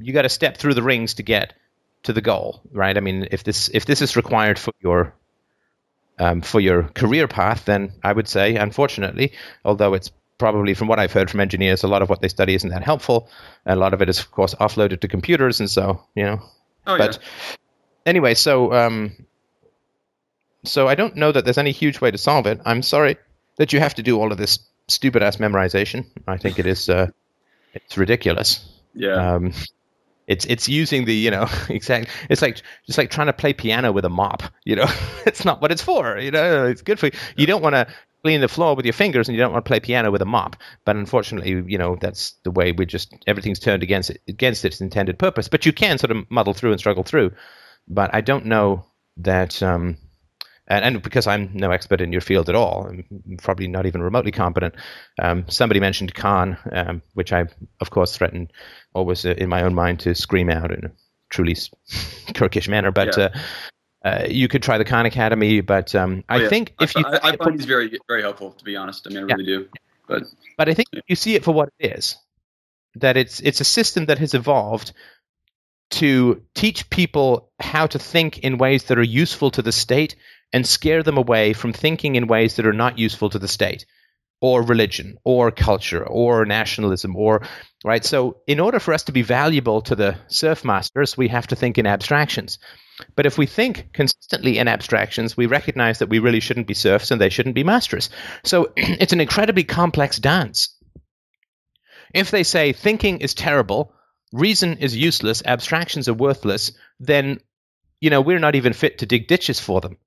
you 0.00 0.12
gotta 0.12 0.28
step 0.28 0.56
through 0.56 0.74
the 0.74 0.82
rings 0.82 1.14
to 1.14 1.22
get 1.22 1.54
to 2.02 2.12
the 2.12 2.20
goal, 2.20 2.60
right? 2.72 2.96
I 2.96 3.00
mean, 3.00 3.28
if 3.30 3.44
this 3.44 3.70
if 3.72 3.86
this 3.86 4.02
is 4.02 4.16
required 4.16 4.58
for 4.58 4.72
your 4.80 5.14
um, 6.18 6.42
for 6.42 6.60
your 6.60 6.84
career 6.84 7.28
path, 7.28 7.64
then 7.64 7.92
I 8.02 8.12
would 8.12 8.28
say, 8.28 8.56
unfortunately, 8.56 9.32
although 9.64 9.94
it's 9.94 10.10
probably 10.38 10.74
from 10.74 10.88
what 10.88 10.98
I've 10.98 11.12
heard 11.12 11.30
from 11.30 11.40
engineers, 11.40 11.84
a 11.84 11.88
lot 11.88 12.02
of 12.02 12.10
what 12.10 12.20
they 12.20 12.28
study 12.28 12.54
isn't 12.54 12.70
that 12.70 12.82
helpful. 12.82 13.28
A 13.64 13.76
lot 13.76 13.94
of 13.94 14.02
it 14.02 14.08
is, 14.08 14.18
of 14.18 14.30
course, 14.32 14.54
offloaded 14.56 15.00
to 15.00 15.08
computers, 15.08 15.60
and 15.60 15.70
so 15.70 16.02
you 16.16 16.24
know. 16.24 16.42
Oh 16.86 16.98
But 16.98 17.18
anyway, 18.06 18.34
so 18.34 18.72
um, 18.72 19.12
so 20.64 20.88
I 20.88 20.94
don't 20.94 21.16
know 21.16 21.32
that 21.32 21.44
there's 21.44 21.58
any 21.58 21.72
huge 21.72 22.00
way 22.00 22.10
to 22.10 22.18
solve 22.18 22.46
it. 22.46 22.60
I'm 22.64 22.82
sorry 22.82 23.16
that 23.56 23.72
you 23.72 23.80
have 23.80 23.94
to 23.94 24.02
do 24.02 24.20
all 24.20 24.32
of 24.32 24.38
this 24.38 24.58
stupid 24.88 25.22
ass 25.22 25.36
memorization. 25.36 26.06
I 26.26 26.36
think 26.36 26.58
it 26.58 26.66
is 26.66 26.88
uh, 26.88 27.08
it's 27.74 27.96
ridiculous. 27.96 28.66
yeah. 28.94 29.08
Yeah. 29.14 29.34
Um, 29.34 29.52
it's 30.26 30.46
it's 30.46 30.68
using 30.68 31.04
the 31.04 31.14
you 31.14 31.30
know 31.30 31.46
exact. 31.68 32.08
It's 32.30 32.40
like 32.40 32.62
just 32.86 32.98
like 32.98 33.10
trying 33.10 33.26
to 33.26 33.32
play 33.32 33.52
piano 33.52 33.92
with 33.92 34.04
a 34.04 34.08
mop. 34.08 34.42
You 34.64 34.76
know, 34.76 34.86
it's 35.26 35.44
not 35.44 35.60
what 35.60 35.70
it's 35.70 35.82
for. 35.82 36.18
You 36.18 36.30
know, 36.30 36.66
it's 36.66 36.82
good 36.82 36.98
for 36.98 37.06
you. 37.06 37.12
You 37.36 37.46
don't 37.46 37.62
want 37.62 37.74
to 37.74 37.86
clean 38.24 38.40
the 38.40 38.48
floor 38.48 38.74
with 38.74 38.86
your 38.86 38.94
fingers, 38.94 39.28
and 39.28 39.36
you 39.36 39.42
don't 39.42 39.52
want 39.52 39.64
to 39.64 39.68
play 39.68 39.80
piano 39.80 40.10
with 40.10 40.22
a 40.22 40.26
mop. 40.26 40.56
But 40.86 40.96
unfortunately, 40.96 41.62
you 41.70 41.76
know, 41.76 41.96
that's 42.00 42.32
the 42.42 42.50
way 42.50 42.72
we 42.72 42.86
just 42.86 43.14
everything's 43.26 43.58
turned 43.58 43.82
against 43.82 44.10
it, 44.10 44.22
against 44.26 44.64
its 44.64 44.80
intended 44.80 45.18
purpose. 45.18 45.48
But 45.48 45.66
you 45.66 45.72
can 45.72 45.98
sort 45.98 46.10
of 46.10 46.30
muddle 46.30 46.54
through 46.54 46.70
and 46.72 46.80
struggle 46.80 47.02
through. 47.02 47.32
But 47.86 48.14
I 48.14 48.22
don't 48.22 48.46
know 48.46 48.86
that. 49.18 49.62
Um, 49.62 49.98
and, 50.66 50.82
and 50.82 51.02
because 51.02 51.26
I'm 51.26 51.50
no 51.52 51.70
expert 51.70 52.00
in 52.00 52.12
your 52.12 52.22
field 52.22 52.48
at 52.48 52.54
all, 52.54 52.86
I'm 52.88 53.36
probably 53.42 53.68
not 53.68 53.84
even 53.84 54.02
remotely 54.02 54.32
competent. 54.32 54.74
Um, 55.20 55.44
somebody 55.48 55.78
mentioned 55.78 56.14
Khan, 56.14 56.56
um, 56.72 57.02
which 57.12 57.34
I, 57.34 57.44
of 57.82 57.90
course, 57.90 58.16
threatened 58.16 58.50
always 58.94 59.26
uh, 59.26 59.34
in 59.36 59.50
my 59.50 59.62
own 59.62 59.74
mind 59.74 60.00
to 60.00 60.14
scream 60.14 60.48
out 60.48 60.70
in 60.72 60.86
a 60.86 60.92
truly 61.28 61.56
Turkish 62.32 62.68
manner. 62.70 62.90
But 62.92 63.18
Yeah. 63.18 63.24
uh, 63.24 63.38
uh, 64.04 64.24
you 64.28 64.48
could 64.48 64.62
try 64.62 64.78
the 64.78 64.84
Khan 64.84 65.06
Academy. 65.06 65.60
But 65.60 65.94
um, 65.94 66.24
I 66.28 66.38
Oh, 66.38 66.42
yeah. 66.42 66.48
think 66.48 66.74
if 66.80 66.96
I, 66.96 67.00
you, 67.00 67.06
I, 67.06 67.28
I 67.30 67.36
find 67.36 67.58
these 67.58 67.66
very 67.66 67.98
very 68.08 68.22
helpful 68.22 68.52
to 68.52 68.64
be 68.64 68.76
honest. 68.76 69.06
I 69.06 69.10
mean, 69.10 69.24
I 69.24 69.26
Yeah. 69.28 69.34
really 69.34 69.46
do. 69.46 69.68
But 70.06 70.24
but 70.58 70.68
I 70.68 70.74
think 70.74 70.88
if 70.92 71.04
you 71.08 71.16
see 71.16 71.34
it 71.34 71.44
for 71.44 71.52
what 71.52 71.70
it 71.78 71.96
is, 71.98 72.16
that 72.96 73.16
it's 73.16 73.40
it's 73.40 73.60
a 73.60 73.64
system 73.64 74.06
that 74.06 74.18
has 74.18 74.34
evolved 74.34 74.92
to 75.90 76.42
teach 76.54 76.90
people 76.90 77.50
how 77.60 77.86
to 77.86 77.98
think 77.98 78.38
in 78.38 78.58
ways 78.58 78.84
that 78.84 78.98
are 78.98 79.02
useful 79.02 79.50
to 79.52 79.62
the 79.62 79.72
state 79.72 80.16
and 80.52 80.66
scare 80.66 81.02
them 81.02 81.18
away 81.18 81.52
from 81.52 81.72
thinking 81.72 82.14
in 82.16 82.26
ways 82.26 82.56
that 82.56 82.66
are 82.66 82.72
not 82.72 82.98
useful 82.98 83.30
to 83.30 83.38
the 83.38 83.48
state 83.48 83.86
or 84.40 84.62
religion 84.62 85.16
or 85.24 85.50
culture 85.50 86.04
or 86.06 86.44
nationalism 86.44 87.14
or 87.16 87.42
right 87.84 88.04
so 88.04 88.38
in 88.46 88.60
order 88.60 88.80
for 88.80 88.92
us 88.92 89.04
to 89.04 89.12
be 89.12 89.22
valuable 89.22 89.80
to 89.82 89.94
the 89.94 90.16
serf 90.28 90.64
masters 90.64 91.16
we 91.16 91.28
have 91.28 91.46
to 91.46 91.56
think 91.56 91.78
in 91.78 91.86
abstractions 91.86 92.58
but 93.16 93.26
if 93.26 93.38
we 93.38 93.46
think 93.46 93.92
consistently 93.92 94.58
in 94.58 94.68
abstractions 94.68 95.36
we 95.36 95.46
recognize 95.46 95.98
that 95.98 96.08
we 96.08 96.18
really 96.18 96.40
shouldn't 96.40 96.66
be 96.66 96.74
serfs 96.74 97.10
and 97.10 97.20
they 97.20 97.28
shouldn't 97.28 97.54
be 97.54 97.64
masters 97.64 98.10
so 98.44 98.72
it's 98.76 99.12
an 99.12 99.20
incredibly 99.20 99.64
complex 99.64 100.18
dance. 100.18 100.76
If 102.12 102.30
they 102.30 102.44
say 102.44 102.72
thinking 102.72 103.18
is 103.18 103.34
terrible 103.34 103.92
reason 104.32 104.78
is 104.78 104.96
useless 104.96 105.42
abstractions 105.44 106.08
are 106.08 106.14
worthless 106.14 106.72
then 107.00 107.40
you 108.00 108.10
know 108.10 108.20
we're 108.20 108.38
not 108.38 108.54
even 108.54 108.72
fit 108.72 108.98
to 108.98 109.06
dig 109.06 109.28
ditches 109.28 109.60
for 109.60 109.80
them. 109.80 109.98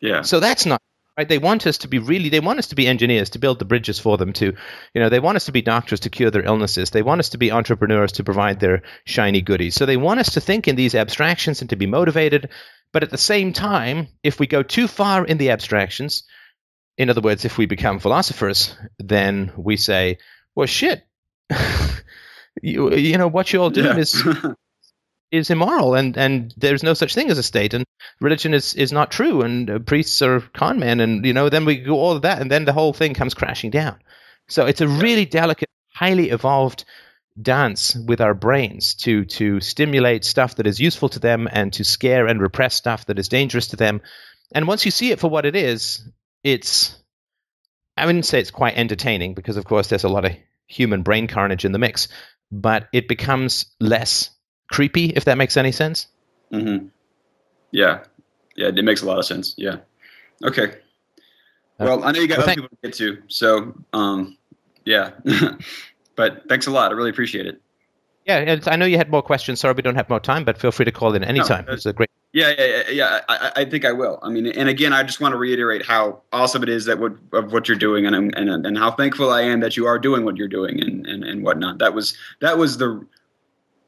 Yeah. 0.00 0.22
so 0.22 0.40
that's 0.40 0.66
not 0.66 0.80
right. 1.16 1.28
They 1.28 1.38
want 1.38 1.66
us 1.66 1.78
to 1.78 1.88
be 1.88 1.98
really. 1.98 2.28
They 2.28 2.40
want 2.40 2.58
us 2.58 2.68
to 2.68 2.74
be 2.74 2.86
engineers 2.86 3.30
to 3.30 3.38
build 3.38 3.58
the 3.58 3.64
bridges 3.64 3.98
for 3.98 4.16
them. 4.18 4.32
To 4.34 4.46
you 4.94 5.00
know, 5.00 5.08
they 5.08 5.20
want 5.20 5.36
us 5.36 5.46
to 5.46 5.52
be 5.52 5.62
doctors 5.62 6.00
to 6.00 6.10
cure 6.10 6.30
their 6.30 6.44
illnesses. 6.44 6.90
They 6.90 7.02
want 7.02 7.20
us 7.20 7.30
to 7.30 7.38
be 7.38 7.52
entrepreneurs 7.52 8.12
to 8.12 8.24
provide 8.24 8.60
their 8.60 8.82
shiny 9.04 9.40
goodies. 9.40 9.74
So 9.74 9.86
they 9.86 9.96
want 9.96 10.20
us 10.20 10.32
to 10.34 10.40
think 10.40 10.68
in 10.68 10.76
these 10.76 10.94
abstractions 10.94 11.60
and 11.60 11.70
to 11.70 11.76
be 11.76 11.86
motivated. 11.86 12.50
But 12.92 13.02
at 13.02 13.10
the 13.10 13.18
same 13.18 13.52
time, 13.52 14.08
if 14.22 14.38
we 14.40 14.46
go 14.46 14.62
too 14.62 14.88
far 14.88 15.24
in 15.24 15.38
the 15.38 15.50
abstractions, 15.50 16.22
in 16.96 17.10
other 17.10 17.20
words, 17.20 17.44
if 17.44 17.58
we 17.58 17.66
become 17.66 17.98
philosophers, 17.98 18.74
then 18.98 19.52
we 19.56 19.76
say, 19.76 20.18
"Well, 20.54 20.66
shit." 20.66 21.04
you, 22.62 22.94
you 22.94 23.18
know 23.18 23.28
what 23.28 23.52
you're 23.52 23.62
all 23.62 23.70
doing 23.70 23.86
Yeah. 23.86 23.98
is 23.98 24.22
is 25.30 25.50
immoral 25.50 25.94
and 25.94 26.16
and 26.16 26.54
there's 26.56 26.82
no 26.82 26.94
such 26.94 27.14
thing 27.14 27.30
as 27.30 27.38
a 27.38 27.42
state 27.42 27.74
and 27.74 27.84
religion 28.20 28.54
is 28.54 28.74
is 28.74 28.92
not 28.92 29.10
true 29.10 29.42
and 29.42 29.68
uh, 29.70 29.78
priests 29.80 30.22
are 30.22 30.40
con 30.54 30.78
men 30.78 31.00
and 31.00 31.24
you 31.26 31.32
know 31.32 31.48
then 31.48 31.64
we 31.64 31.76
go 31.76 31.94
all 31.94 32.12
of 32.12 32.22
that 32.22 32.40
and 32.40 32.50
then 32.50 32.64
the 32.64 32.72
whole 32.72 32.92
thing 32.92 33.14
comes 33.14 33.34
crashing 33.34 33.70
down. 33.70 33.98
So 34.48 34.66
it's 34.66 34.80
a 34.80 34.88
really 34.88 35.24
delicate 35.24 35.68
highly 35.92 36.30
evolved 36.30 36.84
dance 37.40 37.96
with 37.96 38.20
our 38.20 38.34
brains 38.34 38.94
to 38.94 39.24
to 39.24 39.60
stimulate 39.60 40.24
stuff 40.24 40.54
that 40.56 40.66
is 40.66 40.80
useful 40.80 41.08
to 41.08 41.18
them 41.18 41.48
and 41.50 41.72
to 41.72 41.84
scare 41.84 42.26
and 42.26 42.40
repress 42.40 42.74
stuff 42.74 43.06
that 43.06 43.18
is 43.18 43.28
dangerous 43.28 43.68
to 43.68 43.76
them. 43.76 44.00
And 44.54 44.68
once 44.68 44.84
you 44.84 44.90
see 44.90 45.10
it 45.10 45.20
for 45.20 45.28
what 45.28 45.44
it 45.44 45.56
is 45.56 46.08
it's 46.46 46.96
i 47.96 48.06
wouldn't 48.06 48.24
say 48.24 48.38
it's 48.38 48.52
quite 48.52 48.78
entertaining 48.78 49.34
because 49.34 49.56
of 49.56 49.64
course 49.64 49.88
there's 49.88 50.04
a 50.04 50.08
lot 50.08 50.24
of 50.24 50.32
human 50.68 51.02
brain 51.02 51.26
carnage 51.26 51.64
in 51.64 51.72
the 51.72 51.78
mix 51.78 52.06
but 52.52 52.88
it 52.92 53.08
becomes 53.08 53.66
less 53.80 54.30
creepy, 54.68 55.10
if 55.10 55.24
that 55.24 55.38
makes 55.38 55.56
any 55.56 55.72
sense. 55.72 56.06
Mm-hmm. 56.52 56.86
Yeah, 57.70 58.04
yeah, 58.56 58.68
it 58.68 58.84
makes 58.84 59.02
a 59.02 59.06
lot 59.06 59.18
of 59.18 59.24
sense. 59.24 59.54
Yeah. 59.56 59.78
Okay. 60.44 60.74
Well, 61.78 62.04
I 62.04 62.12
know 62.12 62.20
you 62.20 62.28
got 62.28 62.38
well, 62.38 62.46
other 62.46 62.54
people 62.54 62.68
to 62.70 62.76
get 62.82 62.94
to, 62.94 63.22
so 63.28 63.74
um, 63.92 64.38
yeah. 64.84 65.10
but 66.16 66.48
thanks 66.48 66.66
a 66.66 66.70
lot. 66.70 66.90
I 66.90 66.94
really 66.94 67.10
appreciate 67.10 67.46
it. 67.46 67.60
Yeah, 68.24 68.58
I 68.66 68.74
know 68.74 68.86
you 68.86 68.96
had 68.96 69.08
more 69.08 69.22
questions. 69.22 69.60
Sorry, 69.60 69.72
we 69.74 69.82
don't 69.82 69.94
have 69.94 70.10
more 70.10 70.18
time, 70.18 70.42
but 70.42 70.58
feel 70.58 70.72
free 70.72 70.84
to 70.84 70.90
call 70.90 71.14
in 71.14 71.22
anytime. 71.22 71.64
No, 71.66 71.74
it's 71.74 71.86
a 71.86 71.92
great. 71.92 72.10
Yeah, 72.32 72.52
yeah, 72.58 72.90
yeah. 72.90 73.20
I, 73.28 73.52
I 73.56 73.64
think 73.64 73.84
I 73.84 73.92
will. 73.92 74.18
I 74.20 74.30
mean, 74.30 74.46
and 74.48 74.68
again, 74.68 74.92
I 74.92 75.04
just 75.04 75.20
want 75.20 75.32
to 75.32 75.38
reiterate 75.38 75.86
how 75.86 76.22
awesome 76.32 76.64
it 76.64 76.68
is 76.68 76.86
that 76.86 76.98
what 76.98 77.12
of 77.32 77.52
what 77.52 77.68
you're 77.68 77.78
doing, 77.78 78.04
and 78.04 78.16
and 78.16 78.66
and 78.66 78.76
how 78.76 78.90
thankful 78.90 79.30
I 79.30 79.42
am 79.42 79.60
that 79.60 79.76
you 79.76 79.86
are 79.86 79.96
doing 79.96 80.24
what 80.24 80.36
you're 80.36 80.48
doing, 80.48 80.80
and 80.80 81.06
and 81.06 81.22
and 81.22 81.44
whatnot. 81.44 81.78
That 81.78 81.94
was 81.94 82.16
that 82.40 82.58
was 82.58 82.78
the 82.78 83.06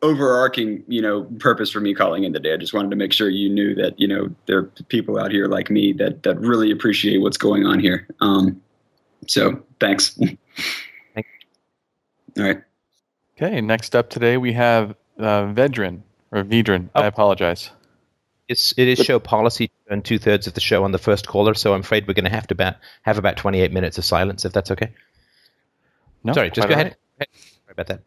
overarching, 0.03 0.85
you 0.87 1.03
know, 1.03 1.25
purpose 1.39 1.71
for 1.71 1.81
me 1.81 1.95
calling 1.95 2.25
in 2.25 2.33
today. 2.33 2.55
I 2.55 2.57
just 2.57 2.73
wanted 2.73 2.91
to 2.91 2.97
make 2.97 3.13
sure 3.13 3.29
you 3.29 3.49
knew 3.49 3.75
that, 3.75 3.99
you 3.99 4.07
know, 4.07 4.29
there 4.47 4.59
are 4.59 4.65
people 4.89 5.19
out 5.19 5.31
here 5.31 5.47
like 5.47 5.71
me 5.71 5.93
that 5.95 6.23
that 6.23 6.39
really 6.39 6.71
appreciate 6.71 7.19
what's 7.19 7.37
going 7.37 7.67
on 7.67 7.81
here. 7.81 8.07
Um, 8.21 8.61
so 9.27 9.63
thanks. 9.81 10.11
Thank 11.15 11.27
All 12.37 12.45
right. 12.45 12.63
Okay. 13.37 13.61
Next 13.61 13.97
up 13.97 14.11
today 14.11 14.37
we 14.37 14.53
have 14.53 14.91
uh, 15.19 15.45
Vedran 15.53 16.03
or 16.31 16.45
Vedran. 16.45 16.91
Oh. 16.95 17.03
I 17.03 17.07
apologize. 17.07 17.71
It's 18.49 18.73
it 18.79 18.89
is 18.89 18.99
show 18.99 19.19
policy 19.19 19.71
and 19.91 20.03
two 20.03 20.19
thirds 20.19 20.47
of 20.47 20.55
the 20.55 20.61
show 20.61 20.85
on 20.85 20.93
the 20.93 20.99
first 20.99 21.27
caller, 21.27 21.53
so 21.53 21.75
I'm 21.75 21.81
afraid 21.81 22.09
we're 22.09 22.15
going 22.15 22.25
to 22.25 22.31
have 22.31 22.47
to 22.47 22.55
about, 22.55 22.77
have 23.03 23.19
about 23.19 23.37
28 23.37 23.73
minutes 23.73 23.99
of 23.99 24.07
silence 24.07 24.47
if 24.47 24.53
that's 24.55 24.71
okay. 24.71 24.91
No, 26.25 26.33
sorry, 26.33 26.51
just 26.51 26.67
go 26.67 26.73
ahead. 26.73 26.97
Right. 27.21 27.29
Sorry 27.35 27.73
about 27.73 27.87
that. 27.89 28.01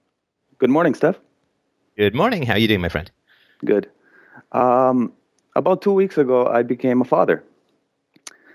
Good 0.58 0.72
morning, 0.72 0.96
Steph. 0.96 1.18
Good 2.02 2.16
morning. 2.16 2.42
How 2.42 2.54
are 2.54 2.58
you 2.58 2.68
doing, 2.68 2.82
my 2.82 2.90
friend? 2.90 3.12
Good. 3.64 3.88
Um, 4.54 5.14
about 5.56 5.84
two 5.84 5.94
weeks 5.94 6.18
ago, 6.18 6.48
I 6.48 6.64
became 6.64 7.00
a 7.00 7.06
father. 7.06 7.44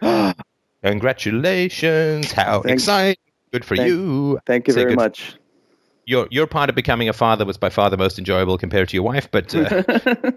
Congratulations! 0.83 2.33
How 2.33 2.63
thank, 2.63 2.75
exciting! 2.75 3.23
Good 3.53 3.65
for 3.65 3.77
thank, 3.77 3.89
you. 3.89 4.41
Thank 4.47 4.67
you 4.67 4.75
Say 4.75 4.83
very 4.83 4.97
much. 4.97 5.37
Your 6.07 6.27
your 6.33 6.49
part 6.49 6.71
of 6.71 6.75
becoming 6.75 7.09
a 7.09 7.13
father 7.13 7.45
was 7.45 7.57
by 7.57 7.69
far 7.69 7.89
the 7.89 7.97
most 7.97 8.19
enjoyable 8.19 8.59
compared 8.59 8.89
to 8.89 8.97
your 8.97 9.05
wife, 9.05 9.31
but. 9.31 9.55
Uh... 9.55 10.33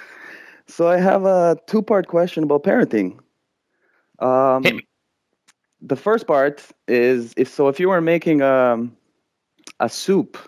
so 0.66 0.88
I 0.88 0.96
have 0.96 1.26
a 1.26 1.58
two 1.66 1.82
part 1.82 2.08
question 2.08 2.44
about 2.44 2.62
parenting. 2.62 3.18
Um, 4.20 4.80
the 5.82 5.96
first 5.96 6.26
part 6.26 6.66
is 6.88 7.34
if 7.36 7.50
so 7.50 7.68
if 7.68 7.78
you 7.78 7.90
were 7.90 8.00
making 8.00 8.40
a 8.40 8.72
um, 8.72 8.96
a 9.80 9.90
soup 9.90 10.38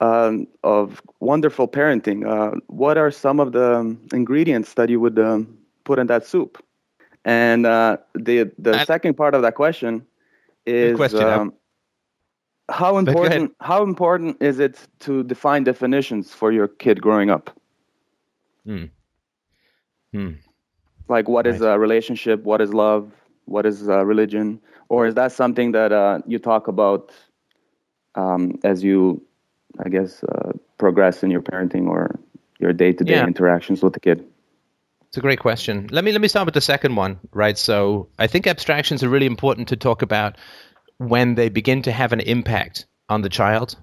um, 0.00 0.46
of 0.62 1.00
wonderful 1.20 1.68
parenting, 1.68 2.26
uh, 2.26 2.58
what 2.66 2.98
are 2.98 3.10
some 3.10 3.40
of 3.40 3.52
the 3.52 3.76
um, 3.76 4.00
ingredients 4.12 4.74
that 4.74 4.88
you 4.88 5.00
would 5.00 5.18
um, 5.18 5.56
put 5.84 5.98
in 5.98 6.06
that 6.08 6.26
soup? 6.26 6.62
And 7.24 7.66
uh, 7.66 7.96
the 8.14 8.50
the 8.58 8.84
second 8.84 9.14
part 9.16 9.34
of 9.34 9.42
that 9.42 9.54
question 9.54 10.06
is 10.64 10.96
question, 10.96 11.22
um, 11.22 11.52
how 12.68 12.98
important 12.98 13.54
how 13.60 13.82
important 13.82 14.40
is 14.40 14.58
it 14.60 14.86
to 15.00 15.22
define 15.24 15.64
definitions 15.64 16.32
for 16.32 16.52
your 16.52 16.68
kid 16.68 17.00
growing 17.00 17.30
up? 17.30 17.50
Hmm. 18.64 18.84
Hmm. 20.12 20.32
Like, 21.08 21.28
what 21.28 21.46
is 21.46 21.60
a 21.60 21.78
relationship? 21.78 22.42
What 22.42 22.60
is 22.60 22.74
love? 22.74 23.12
What 23.44 23.64
is 23.66 23.88
uh, 23.88 24.04
religion? 24.04 24.60
Or 24.88 25.06
is 25.06 25.14
that 25.14 25.32
something 25.32 25.72
that 25.72 25.92
uh, 25.92 26.20
you 26.26 26.38
talk 26.38 26.68
about 26.68 27.12
um, 28.14 28.58
as 28.64 28.82
you 28.82 29.22
I 29.84 29.88
guess, 29.88 30.22
uh, 30.24 30.52
progress 30.78 31.22
in 31.22 31.30
your 31.30 31.42
parenting 31.42 31.88
or 31.88 32.18
your 32.58 32.72
day-to-day 32.72 33.14
yeah. 33.14 33.26
interactions 33.26 33.82
with 33.82 33.92
the 33.92 34.00
kid? 34.00 34.24
It's 35.08 35.16
a 35.16 35.20
great 35.20 35.38
question. 35.40 35.88
Let 35.90 36.04
me 36.04 36.12
let 36.12 36.20
me 36.20 36.28
start 36.28 36.46
with 36.46 36.54
the 36.54 36.60
second 36.60 36.96
one, 36.96 37.20
right? 37.32 37.56
So 37.56 38.08
I 38.18 38.26
think 38.26 38.46
abstractions 38.46 39.02
are 39.02 39.08
really 39.08 39.26
important 39.26 39.68
to 39.68 39.76
talk 39.76 40.02
about 40.02 40.36
when 40.98 41.36
they 41.36 41.48
begin 41.48 41.82
to 41.82 41.92
have 41.92 42.12
an 42.12 42.20
impact 42.20 42.86
on 43.08 43.22
the 43.22 43.28
child. 43.28 43.76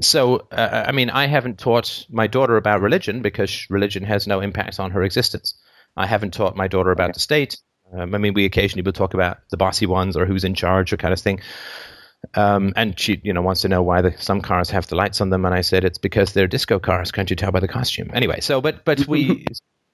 So 0.00 0.46
uh, 0.52 0.84
I 0.86 0.92
mean, 0.92 1.10
I 1.10 1.26
haven't 1.26 1.58
taught 1.58 2.06
my 2.08 2.26
daughter 2.26 2.56
about 2.56 2.80
religion 2.80 3.22
because 3.22 3.66
religion 3.70 4.04
has 4.04 4.26
no 4.26 4.40
impact 4.40 4.78
on 4.78 4.92
her 4.92 5.02
existence. 5.02 5.54
I 5.96 6.06
haven't 6.06 6.34
taught 6.34 6.56
my 6.56 6.68
daughter 6.68 6.90
about 6.90 7.10
okay. 7.10 7.14
the 7.14 7.20
state. 7.20 7.58
Um, 7.92 8.14
I 8.14 8.18
mean, 8.18 8.34
we 8.34 8.44
occasionally 8.44 8.82
will 8.82 8.92
talk 8.92 9.14
about 9.14 9.38
the 9.50 9.56
bossy 9.56 9.86
ones 9.86 10.16
or 10.16 10.26
who's 10.26 10.44
in 10.44 10.54
charge 10.54 10.92
or 10.92 10.96
kind 10.96 11.12
of 11.12 11.20
thing. 11.20 11.40
Um, 12.34 12.72
and 12.76 12.98
she, 12.98 13.20
you 13.22 13.32
know, 13.32 13.42
wants 13.42 13.62
to 13.62 13.68
know 13.68 13.82
why 13.82 14.02
the, 14.02 14.14
some 14.18 14.40
cars 14.40 14.70
have 14.70 14.86
the 14.88 14.96
lights 14.96 15.20
on 15.20 15.30
them, 15.30 15.44
and 15.44 15.54
I 15.54 15.60
said 15.60 15.84
it's 15.84 15.98
because 15.98 16.32
they're 16.32 16.46
disco 16.46 16.78
cars. 16.78 17.12
Can't 17.12 17.30
you 17.30 17.36
tell 17.36 17.52
by 17.52 17.60
the 17.60 17.68
costume? 17.68 18.10
Anyway, 18.12 18.40
so 18.40 18.60
but 18.60 18.84
but 18.84 19.06
we, 19.06 19.46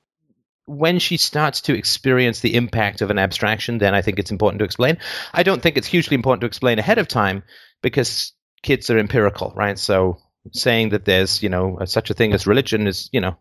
when 0.66 0.98
she 0.98 1.16
starts 1.16 1.62
to 1.62 1.76
experience 1.76 2.40
the 2.40 2.54
impact 2.54 3.02
of 3.02 3.10
an 3.10 3.18
abstraction, 3.18 3.78
then 3.78 3.94
I 3.94 4.02
think 4.02 4.18
it's 4.18 4.30
important 4.30 4.60
to 4.60 4.64
explain. 4.64 4.98
I 5.32 5.42
don't 5.42 5.62
think 5.62 5.76
it's 5.76 5.86
hugely 5.86 6.14
important 6.14 6.40
to 6.40 6.46
explain 6.46 6.78
ahead 6.78 6.98
of 6.98 7.08
time 7.08 7.42
because 7.82 8.32
kids 8.62 8.90
are 8.90 8.98
empirical, 8.98 9.52
right? 9.54 9.78
So 9.78 10.18
saying 10.52 10.90
that 10.90 11.04
there's 11.04 11.42
you 11.42 11.48
know 11.48 11.78
such 11.84 12.10
a 12.10 12.14
thing 12.14 12.32
as 12.32 12.46
religion 12.46 12.86
is 12.86 13.08
you 13.12 13.20
know 13.20 13.36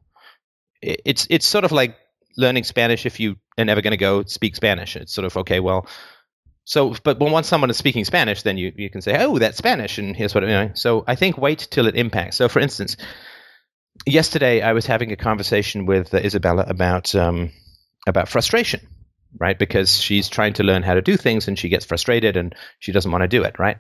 it's 0.82 1.27
it's 1.29 1.45
sort 1.45 1.65
of 1.65 1.71
like 1.71 1.95
learning 2.38 2.63
Spanish 2.63 3.05
if 3.05 3.19
you 3.19 3.36
are 3.57 3.65
never 3.65 3.82
going 3.82 3.91
to 3.91 3.97
go 3.97 4.23
speak 4.23 4.55
Spanish. 4.55 4.95
It's 4.95 5.13
sort 5.13 5.25
of 5.25 5.38
okay, 5.38 5.59
well 5.59 5.88
so, 6.72 6.95
but 7.03 7.19
when 7.19 7.34
once 7.34 7.49
someone 7.49 7.69
is 7.69 7.76
speaking 7.76 8.05
Spanish, 8.05 8.43
then 8.43 8.57
you, 8.57 8.72
you 8.78 8.89
can 8.89 9.01
say, 9.01 9.22
oh, 9.22 9.38
that's 9.38 9.57
Spanish, 9.57 9.97
and 9.97 10.15
here's 10.15 10.34
what 10.34 10.43
you 10.43 10.51
know. 10.51 10.72
So 10.74 11.03
I 11.05 11.15
think 11.15 11.38
wait 11.38 11.67
till 11.69 11.86
it 11.86 11.97
impacts. 11.97 12.38
So, 12.38 12.47
for 12.47 12.61
instance, 12.61 12.95
yesterday 14.05 14.61
I 14.61 14.72
was 14.72 14.86
having 14.86 15.11
a 15.11 15.17
conversation 15.17 15.86
with 15.86 16.13
uh, 16.13 16.19
Isabella 16.19 16.63
about 16.65 17.13
um, 17.13 17.51
about 18.07 18.30
frustration, 18.30 18.88
right? 19.38 19.59
Because 19.59 19.97
she's 19.97 20.30
trying 20.30 20.53
to 20.53 20.63
learn 20.63 20.82
how 20.82 20.93
to 20.93 21.01
do 21.01 21.17
things, 21.17 21.49
and 21.49 21.59
she 21.59 21.67
gets 21.67 21.84
frustrated, 21.84 22.38
and 22.38 22.55
she 22.80 22.93
doesn't 22.93 23.11
want 23.11 23.24
to 23.24 23.28
do 23.28 23.43
it, 23.43 23.59
right? 23.59 23.76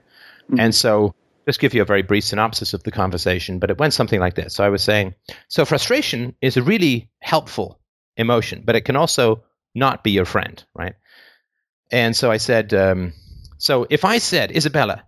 Mm-hmm. 0.49 0.59
And 0.59 0.75
so, 0.75 1.15
just 1.47 1.61
give 1.61 1.73
you 1.73 1.83
a 1.83 1.85
very 1.85 2.01
brief 2.01 2.25
synopsis 2.25 2.73
of 2.73 2.83
the 2.83 2.91
conversation, 2.91 3.59
but 3.59 3.69
it 3.69 3.77
went 3.77 3.93
something 3.93 4.19
like 4.19 4.35
this. 4.35 4.55
So 4.55 4.65
I 4.65 4.69
was 4.69 4.83
saying, 4.83 5.15
so 5.47 5.63
frustration 5.63 6.35
is 6.41 6.57
a 6.57 6.61
really 6.61 7.09
helpful 7.21 7.79
emotion, 8.17 8.63
but 8.65 8.75
it 8.75 8.83
can 8.83 8.97
also 8.97 9.45
not 9.73 10.03
be 10.03 10.11
your 10.11 10.25
friend, 10.25 10.61
right? 10.75 10.95
And 11.91 12.15
so 12.15 12.31
I 12.31 12.37
said, 12.37 12.73
um, 12.73 13.13
so 13.57 13.85
if 13.89 14.05
I 14.05 14.17
said, 14.17 14.55
Isabella, 14.55 15.03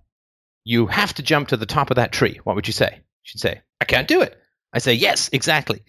you 0.65 0.87
have 0.87 1.13
to 1.15 1.23
jump 1.23 1.49
to 1.49 1.57
the 1.57 1.65
top 1.65 1.89
of 1.89 1.95
that 1.95 2.11
tree, 2.11 2.39
what 2.43 2.55
would 2.55 2.67
you 2.67 2.73
say? 2.73 2.99
She'd 3.23 3.39
say, 3.39 3.61
I 3.79 3.85
can't 3.85 4.07
do 4.07 4.21
it. 4.21 4.37
I 4.73 4.79
say, 4.79 4.93
yes, 4.93 5.29
exactly. 5.31 5.83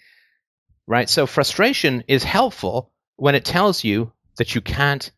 Right? 0.87 1.09
So 1.09 1.27
frustration 1.27 2.05
is 2.07 2.23
helpful 2.23 2.93
when 3.17 3.35
it 3.35 3.45
tells 3.45 3.83
you 3.83 4.13
that 4.39 4.55
you 4.55 4.61
can't 4.61 5.11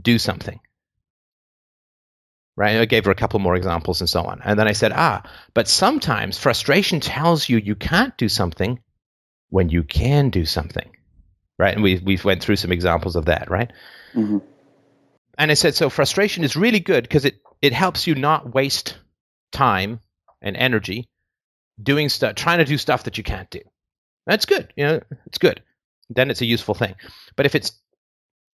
do 0.00 0.18
something. 0.18 0.58
Right? 2.56 2.76
I 2.76 2.84
gave 2.84 3.04
her 3.04 3.10
a 3.10 3.16
couple 3.16 3.38
more 3.38 3.56
examples 3.56 4.00
and 4.00 4.10
so 4.10 4.24
on. 4.24 4.40
And 4.44 4.58
then 4.58 4.68
I 4.68 4.72
said, 4.72 4.92
ah, 4.94 5.22
but 5.54 5.68
sometimes 5.68 6.38
frustration 6.38 7.00
tells 7.00 7.48
you 7.48 7.58
you 7.58 7.74
can't 7.74 8.16
do 8.16 8.28
something 8.28 8.80
when 9.50 9.68
you 9.68 9.84
can 9.84 10.30
do 10.30 10.44
something. 10.44 10.90
Right? 11.58 11.74
And 11.74 11.82
we, 11.82 11.98
we 11.98 12.18
went 12.24 12.42
through 12.42 12.56
some 12.56 12.72
examples 12.72 13.14
of 13.14 13.26
that, 13.26 13.50
right? 13.50 13.72
Mm-hmm 14.14 14.38
and 15.42 15.50
I 15.50 15.54
said, 15.54 15.74
so 15.74 15.90
frustration 15.90 16.44
is 16.44 16.54
really 16.54 16.78
good 16.78 17.02
because 17.02 17.24
it, 17.24 17.40
it 17.60 17.72
helps 17.72 18.06
you 18.06 18.14
not 18.14 18.54
waste 18.54 18.96
time 19.50 19.98
and 20.40 20.56
energy 20.56 21.08
doing 21.82 22.08
stuff, 22.10 22.36
trying 22.36 22.58
to 22.58 22.64
do 22.64 22.78
stuff 22.78 23.02
that 23.02 23.18
you 23.18 23.24
can't 23.24 23.50
do. 23.50 23.58
That's 24.24 24.46
good. 24.46 24.72
You 24.76 24.84
know, 24.84 25.00
it's 25.26 25.38
good. 25.38 25.60
Then 26.08 26.30
it's 26.30 26.42
a 26.42 26.46
useful 26.46 26.76
thing. 26.76 26.94
But 27.34 27.46
if 27.46 27.56
it's 27.56 27.72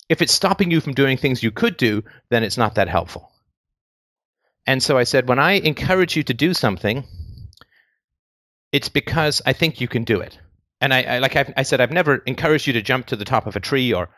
if 0.08 0.22
it's 0.22 0.32
stopping 0.32 0.70
you 0.70 0.80
from 0.80 0.94
doing 0.94 1.18
things 1.18 1.42
you 1.42 1.50
could 1.50 1.76
do, 1.76 2.04
then 2.30 2.42
it's 2.42 2.56
not 2.56 2.76
that 2.76 2.88
helpful. 2.88 3.30
And 4.66 4.82
so 4.82 4.96
I 4.96 5.04
said, 5.04 5.28
when 5.28 5.38
I 5.38 5.52
encourage 5.58 6.16
you 6.16 6.22
to 6.22 6.32
do 6.32 6.54
something, 6.54 7.04
it's 8.72 8.88
because 8.88 9.42
I 9.44 9.52
think 9.52 9.82
you 9.82 9.88
can 9.88 10.04
do 10.04 10.20
it. 10.20 10.38
And 10.80 10.94
I, 10.94 11.02
I 11.02 11.18
like 11.18 11.36
I've, 11.36 11.52
I 11.54 11.64
said, 11.64 11.82
I've 11.82 11.92
never 11.92 12.16
encouraged 12.16 12.66
you 12.66 12.72
to 12.72 12.80
jump 12.80 13.08
to 13.08 13.16
the 13.16 13.26
top 13.26 13.46
of 13.46 13.56
a 13.56 13.60
tree 13.60 13.92
or 13.92 14.08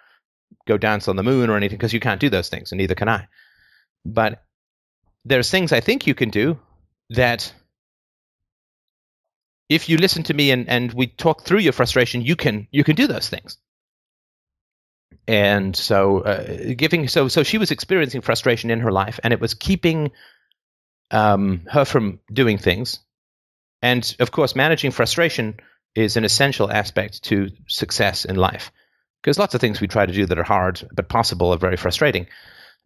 go 0.67 0.79
dance 0.79 1.09
on 1.09 1.17
the 1.17 1.23
moon 1.23 1.51
or 1.51 1.57
anything 1.57 1.79
because 1.79 1.93
you 1.93 2.01
can't 2.01 2.21
do 2.21 2.31
those 2.31 2.49
things, 2.49 2.73
and 2.73 2.79
neither 2.79 2.95
can 2.95 3.09
I. 3.09 3.29
But 4.05 4.43
there's 5.25 5.51
things 5.51 5.73
I 5.73 5.81
think 5.81 6.07
you 6.07 6.15
can 6.15 6.31
do 6.31 6.59
that 7.11 7.53
if 9.69 9.89
you 9.89 9.99
listen 9.99 10.23
to 10.25 10.35
me 10.35 10.51
and, 10.51 10.69
and 10.69 10.93
we 10.93 11.07
talk 11.07 11.45
through 11.45 11.61
your 11.61 11.73
frustration, 11.73 12.23
you 12.23 12.37
can 12.37 12.67
you 12.71 12.85
can 12.85 12.97
do 12.97 13.07
those 13.07 13.29
things. 13.29 13.59
And 15.29 15.77
so, 15.77 16.21
uh, 16.21 16.75
giving 16.77 17.07
so 17.07 17.29
so 17.29 17.43
she 17.43 17.59
was 17.59 17.71
experiencing 17.71 18.21
frustration 18.21 18.71
in 18.71 18.81
her 18.81 18.91
life, 18.91 19.21
and 19.23 19.33
it 19.33 19.41
was 19.41 19.55
keeping 19.55 20.11
um, 21.11 21.63
her 21.71 21.85
from 21.85 22.21
doing 22.33 22.59
things. 22.59 22.99
And 23.83 24.17
of 24.19 24.31
course, 24.31 24.57
managing 24.57 24.91
frustration 24.91 25.61
is 25.95 26.17
an 26.17 26.25
essential 26.25 26.71
aspect 26.71 27.25
to 27.25 27.51
success 27.67 28.25
in 28.25 28.37
life 28.37 28.73
because 29.23 29.39
lots 29.39 29.55
of 29.55 29.61
things 29.61 29.81
we 29.81 29.89
try 29.89 30.07
to 30.07 30.13
do 30.13 30.27
that 30.27 30.39
are 30.39 30.45
hard 30.45 30.87
but 30.93 31.09
possible 31.09 31.53
are 31.53 31.59
very 31.59 31.77
frustrating. 31.77 32.27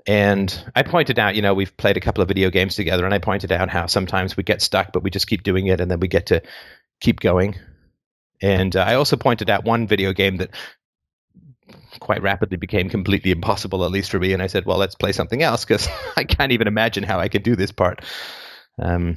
And 0.07 0.73
I 0.75 0.83
pointed 0.83 1.19
out, 1.19 1.35
you 1.35 1.43
know, 1.43 1.55
we've 1.55 1.77
played 1.77 1.97
a 1.97 2.01
couple 2.01 2.23
of 2.23 2.29
video 2.29 2.51
games 2.51 2.77
together, 2.77 3.05
and 3.05 3.15
I 3.15 3.19
pointed 3.19 3.53
out 3.53 3.71
how 3.71 3.87
sometimes 3.87 4.37
we 4.37 4.43
get 4.43 4.61
stuck, 4.61 4.93
but 4.93 5.03
we 5.03 5.11
just 5.11 5.27
keep 5.27 5.43
doing 5.43 5.67
it, 5.67 5.81
and 5.81 5.91
then 5.91 6.01
we 6.01 6.09
get 6.09 6.27
to 6.27 6.43
keep 7.01 7.21
going. 7.21 7.57
And 8.43 8.77
uh, 8.77 8.81
I 8.81 8.95
also 8.95 9.17
pointed 9.17 9.49
out 9.49 9.65
one 9.65 9.87
video 9.87 10.13
game 10.13 10.39
that 10.39 10.51
quite 12.01 12.23
rapidly 12.23 12.59
became 12.59 12.91
completely 12.91 13.31
impossible, 13.31 13.85
at 13.85 13.91
least 13.91 14.11
for 14.11 14.19
me. 14.19 14.33
And 14.33 14.43
I 14.43 14.49
said, 14.49 14.67
well, 14.67 14.77
let's 14.77 14.95
play 14.95 15.13
something 15.13 15.43
else 15.43 15.65
because 15.65 15.89
I 16.17 16.25
can't 16.25 16.53
even 16.53 16.67
imagine 16.67 17.05
how 17.05 17.19
I 17.19 17.29
can 17.29 17.43
do 17.43 17.57
this 17.57 17.73
part. 17.73 18.05
Um, 18.79 19.17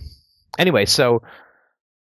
anyway, 0.57 0.85
so 0.85 1.23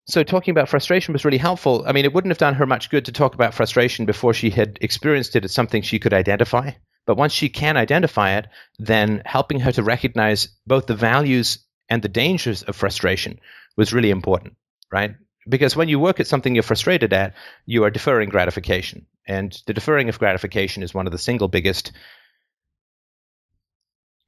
so 0.08 0.24
talking 0.24 0.52
about 0.52 0.70
frustration 0.70 1.14
was 1.14 1.26
really 1.26 1.38
helpful. 1.38 1.84
I 1.88 1.92
mean, 1.92 2.06
it 2.06 2.14
wouldn't 2.14 2.32
have 2.32 2.38
done 2.38 2.54
her 2.56 2.66
much 2.66 2.90
good 2.90 3.06
to 3.06 3.12
talk 3.12 3.34
about 3.34 3.56
frustration 3.56 4.06
before 4.06 4.34
she 4.34 4.52
had 4.52 4.78
experienced 4.82 5.36
it 5.36 5.46
as 5.46 5.52
something 5.52 5.82
she 5.82 6.00
could 6.00 6.14
identify. 6.14 6.72
But 7.08 7.18
once 7.18 7.34
she 7.34 7.50
can 7.50 7.78
identify 7.78 8.38
it, 8.38 8.48
then 8.78 9.24
helping 9.26 9.60
her 9.62 9.72
to 9.72 9.84
recognize 9.84 10.50
both 10.68 10.86
the 10.86 10.96
values 10.96 11.60
and 11.90 12.02
the 12.02 12.10
dangers 12.10 12.64
of 12.64 12.76
frustration 12.76 13.40
was 13.78 13.94
really 13.94 14.12
important, 14.12 14.56
right? 14.92 15.16
Because 15.48 15.76
when 15.76 15.90
you 15.90 16.00
work 16.00 16.20
at 16.20 16.28
something 16.28 16.56
you're 16.56 16.64
frustrated 16.64 17.14
at, 17.14 17.34
you 17.66 17.84
are 17.84 17.92
deferring 17.92 18.30
gratification. 18.30 19.06
And 19.28 19.60
the 19.66 19.74
deferring 19.74 20.10
of 20.10 20.20
gratification 20.20 20.84
is 20.84 20.94
one 20.94 21.08
of 21.08 21.12
the 21.12 21.20
single 21.20 21.48
biggest 21.48 21.92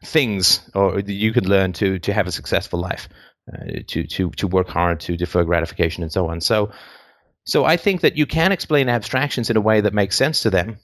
things 0.03 0.61
or 0.75 0.99
you 0.99 1.33
can 1.33 1.47
learn 1.49 1.73
to 1.73 1.97
to 1.97 2.13
have 2.13 2.27
a 2.27 2.31
successful 2.31 2.79
life 2.79 3.09
uh, 3.53 3.79
to 3.87 4.05
to 4.05 4.29
to 4.31 4.47
work 4.47 4.67
hard 4.67 4.99
to 4.99 5.17
defer 5.17 5.43
gratification 5.43 6.03
and 6.03 6.11
so 6.11 6.27
on 6.29 6.41
so 6.41 6.71
so 7.45 7.65
i 7.65 7.77
think 7.77 8.01
that 8.01 8.17
you 8.17 8.25
can 8.25 8.51
explain 8.51 8.89
abstractions 8.89 9.49
in 9.49 9.57
a 9.57 9.61
way 9.61 9.81
that 9.81 9.93
makes 9.93 10.15
sense 10.15 10.41
to 10.41 10.49
them 10.49 10.77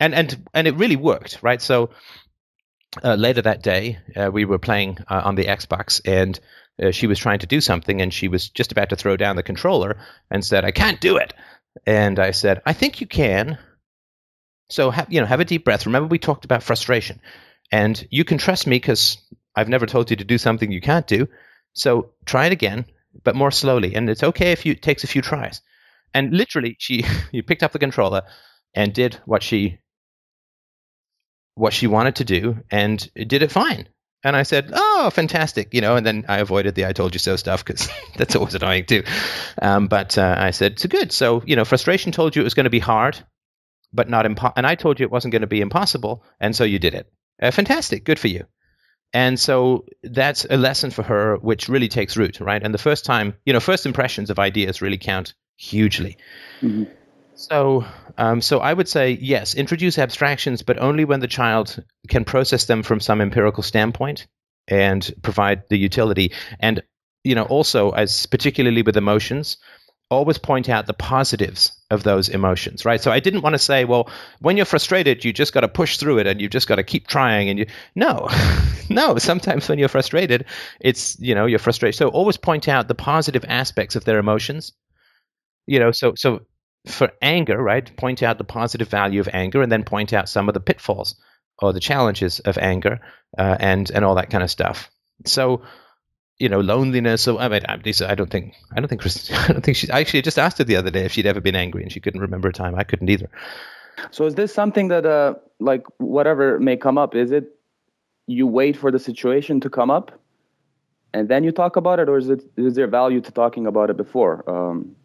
and 0.00 0.14
and 0.14 0.48
and 0.54 0.66
it 0.66 0.74
really 0.76 0.96
worked, 0.96 1.38
right? 1.42 1.60
So 1.62 1.90
uh, 3.04 3.14
later 3.14 3.42
that 3.42 3.62
day, 3.62 3.98
uh, 4.16 4.30
we 4.32 4.44
were 4.44 4.58
playing 4.58 4.98
uh, 5.08 5.22
on 5.24 5.36
the 5.36 5.44
Xbox, 5.44 6.00
and 6.04 6.40
uh, 6.82 6.90
she 6.90 7.06
was 7.06 7.18
trying 7.18 7.38
to 7.40 7.46
do 7.46 7.60
something, 7.60 8.00
and 8.00 8.12
she 8.12 8.26
was 8.26 8.48
just 8.48 8.72
about 8.72 8.88
to 8.88 8.96
throw 8.96 9.16
down 9.16 9.36
the 9.36 9.42
controller, 9.44 9.98
and 10.30 10.44
said, 10.44 10.64
"I 10.64 10.72
can't 10.72 11.00
do 11.00 11.18
it." 11.18 11.34
And 11.86 12.18
I 12.18 12.32
said, 12.32 12.62
"I 12.66 12.72
think 12.72 13.00
you 13.00 13.06
can." 13.06 13.58
So 14.70 14.90
have 14.90 15.12
you 15.12 15.20
know 15.20 15.26
have 15.26 15.40
a 15.40 15.44
deep 15.44 15.64
breath. 15.64 15.86
Remember, 15.86 16.08
we 16.08 16.18
talked 16.18 16.46
about 16.46 16.62
frustration, 16.62 17.20
and 17.70 18.04
you 18.10 18.24
can 18.24 18.38
trust 18.38 18.66
me 18.66 18.76
because 18.76 19.18
I've 19.54 19.68
never 19.68 19.86
told 19.86 20.10
you 20.10 20.16
to 20.16 20.24
do 20.24 20.38
something 20.38 20.72
you 20.72 20.80
can't 20.80 21.06
do. 21.06 21.28
So 21.72 22.12
try 22.24 22.46
it 22.46 22.52
again, 22.52 22.84
but 23.24 23.36
more 23.36 23.50
slowly, 23.50 23.94
and 23.94 24.08
it's 24.08 24.22
okay 24.22 24.52
if 24.52 24.66
you, 24.66 24.72
it 24.72 24.82
takes 24.82 25.04
a 25.04 25.08
few 25.08 25.22
tries. 25.22 25.60
And 26.14 26.32
literally, 26.32 26.76
she 26.78 27.04
you 27.32 27.42
picked 27.42 27.62
up 27.62 27.72
the 27.72 27.78
controller 27.78 28.22
and 28.74 28.92
did 28.92 29.14
what 29.24 29.42
she 29.42 29.78
what 31.54 31.72
she 31.72 31.86
wanted 31.86 32.16
to 32.16 32.24
do 32.24 32.58
and 32.70 33.10
did 33.14 33.42
it 33.42 33.52
fine. 33.52 33.88
And 34.22 34.36
I 34.36 34.42
said, 34.42 34.70
"Oh, 34.72 35.10
fantastic!" 35.10 35.72
You 35.72 35.80
know, 35.80 35.96
and 35.96 36.04
then 36.04 36.26
I 36.28 36.38
avoided 36.38 36.74
the 36.74 36.84
"I 36.84 36.92
told 36.92 37.14
you 37.14 37.18
so" 37.18 37.36
stuff 37.36 37.64
because 37.64 37.88
that's 38.16 38.36
always 38.36 38.54
annoying 38.54 38.84
too. 38.84 39.02
Um, 39.60 39.86
but 39.88 40.18
uh, 40.18 40.36
I 40.38 40.50
said, 40.50 40.78
"So 40.78 40.88
good." 40.88 41.10
So 41.12 41.42
you 41.46 41.56
know, 41.56 41.64
frustration 41.64 42.12
told 42.12 42.36
you 42.36 42.42
it 42.42 42.44
was 42.44 42.54
going 42.54 42.64
to 42.64 42.70
be 42.70 42.80
hard, 42.80 43.18
but 43.92 44.10
not 44.10 44.26
impo- 44.26 44.52
and 44.56 44.66
I 44.66 44.74
told 44.74 45.00
you 45.00 45.04
it 45.04 45.10
wasn't 45.10 45.32
going 45.32 45.40
to 45.40 45.48
be 45.48 45.62
impossible, 45.62 46.22
and 46.38 46.54
so 46.54 46.64
you 46.64 46.78
did 46.78 46.94
it. 46.94 47.10
Uh, 47.40 47.50
fantastic, 47.50 48.04
good 48.04 48.18
for 48.18 48.28
you. 48.28 48.44
And 49.12 49.38
so 49.38 49.86
that's 50.02 50.46
a 50.48 50.56
lesson 50.56 50.90
for 50.90 51.02
her, 51.02 51.36
which 51.36 51.68
really 51.68 51.88
takes 51.88 52.16
root, 52.16 52.40
right? 52.40 52.62
And 52.62 52.72
the 52.72 52.78
first 52.78 53.04
time, 53.04 53.34
you 53.44 53.52
know, 53.52 53.60
first 53.60 53.86
impressions 53.86 54.30
of 54.30 54.38
ideas 54.38 54.80
really 54.80 54.98
count 54.98 55.34
hugely. 55.56 56.16
Mm-hmm. 56.62 56.84
So, 57.34 57.84
um, 58.18 58.40
so 58.40 58.58
I 58.60 58.72
would 58.72 58.88
say 58.88 59.18
yes, 59.20 59.54
introduce 59.54 59.98
abstractions, 59.98 60.62
but 60.62 60.78
only 60.78 61.04
when 61.04 61.20
the 61.20 61.26
child 61.26 61.82
can 62.08 62.24
process 62.24 62.66
them 62.66 62.82
from 62.82 63.00
some 63.00 63.20
empirical 63.20 63.62
standpoint 63.62 64.26
and 64.68 65.10
provide 65.22 65.68
the 65.68 65.78
utility. 65.78 66.32
And 66.60 66.82
you 67.24 67.34
know, 67.34 67.44
also 67.44 67.90
as 67.90 68.26
particularly 68.26 68.82
with 68.82 68.96
emotions, 68.96 69.58
always 70.10 70.38
point 70.38 70.68
out 70.68 70.86
the 70.86 70.94
positives 70.94 71.72
of 71.90 72.02
those 72.02 72.28
emotions, 72.28 72.84
right? 72.84 73.00
So 73.00 73.10
I 73.10 73.20
didn't 73.20 73.42
want 73.42 73.54
to 73.54 73.58
say, 73.58 73.84
well, 73.84 74.10
when 74.40 74.56
you're 74.56 74.66
frustrated, 74.66 75.24
you 75.24 75.32
just 75.32 75.52
got 75.52 75.60
to 75.60 75.68
push 75.68 75.96
through 75.96 76.18
it 76.18 76.26
and 76.26 76.40
you 76.40 76.48
just 76.48 76.66
got 76.66 76.76
to 76.76 76.82
keep 76.82 77.06
trying. 77.06 77.48
And 77.48 77.58
you, 77.60 77.66
no, 77.94 78.28
no. 78.90 79.16
Sometimes 79.18 79.68
when 79.68 79.78
you're 79.78 79.88
frustrated, 79.88 80.44
it's 80.80 81.18
you 81.20 81.34
know 81.34 81.46
you're 81.46 81.58
frustrated. 81.58 81.96
So 81.96 82.08
always 82.08 82.36
point 82.36 82.68
out 82.68 82.88
the 82.88 82.94
positive 82.94 83.44
aspects 83.48 83.96
of 83.96 84.04
their 84.04 84.18
emotions. 84.18 84.72
You 85.66 85.78
know, 85.78 85.92
so 85.92 86.14
so 86.16 86.40
for 86.86 87.12
anger, 87.22 87.62
right, 87.62 87.94
point 87.96 88.22
out 88.22 88.38
the 88.38 88.44
positive 88.44 88.88
value 88.88 89.20
of 89.20 89.28
anger 89.32 89.62
and 89.62 89.70
then 89.70 89.84
point 89.84 90.12
out 90.12 90.28
some 90.28 90.48
of 90.48 90.54
the 90.54 90.60
pitfalls 90.60 91.14
or 91.58 91.72
the 91.72 91.80
challenges 91.80 92.40
of 92.40 92.58
anger 92.58 93.00
uh, 93.38 93.56
and 93.60 93.90
and 93.90 94.04
all 94.04 94.14
that 94.16 94.30
kind 94.30 94.42
of 94.42 94.50
stuff. 94.50 94.90
So, 95.26 95.62
you 96.40 96.48
know, 96.48 96.60
loneliness. 96.60 97.22
So 97.22 97.38
I 97.38 97.48
mean, 97.48 97.62
I 97.68 97.76
don't 97.76 98.30
think 98.30 98.54
I 98.72 98.80
don't 98.80 98.88
think 98.88 99.00
Chris, 99.00 99.30
I 99.48 99.52
don't 99.52 99.62
think 99.62 99.76
she 99.76 99.88
actually 99.90 100.22
just 100.22 100.38
asked 100.38 100.58
her 100.58 100.64
the 100.64 100.76
other 100.76 100.90
day 100.90 101.04
if 101.04 101.12
she'd 101.12 101.26
ever 101.26 101.40
been 101.40 101.56
angry 101.56 101.82
and 101.82 101.92
she 101.92 102.00
couldn't 102.00 102.20
remember 102.20 102.48
a 102.48 102.52
time. 102.52 102.74
I 102.74 102.84
couldn't 102.84 103.08
either. 103.08 103.28
So 104.10 104.26
is 104.26 104.34
this 104.34 104.52
something 104.52 104.88
that 104.88 105.06
uh 105.06 105.34
like 105.60 105.84
whatever 105.98 106.58
may 106.58 106.76
come 106.76 106.98
up? 106.98 107.14
Is 107.14 107.30
it 107.30 107.56
you 108.26 108.46
wait 108.46 108.76
for 108.76 108.90
the 108.90 108.98
situation 108.98 109.60
to 109.60 109.70
come 109.70 109.90
up 109.90 110.20
and 111.12 111.28
then 111.28 111.44
you 111.44 111.52
talk 111.52 111.76
about 111.76 111.98
it, 111.98 112.08
or 112.08 112.18
is 112.18 112.28
it 112.28 112.42
is 112.56 112.74
there 112.74 112.86
value 112.86 113.20
to 113.20 113.30
talking 113.32 113.66
about 113.66 113.90
it 113.90 113.96
before? 113.96 114.48
Um, 114.48 114.96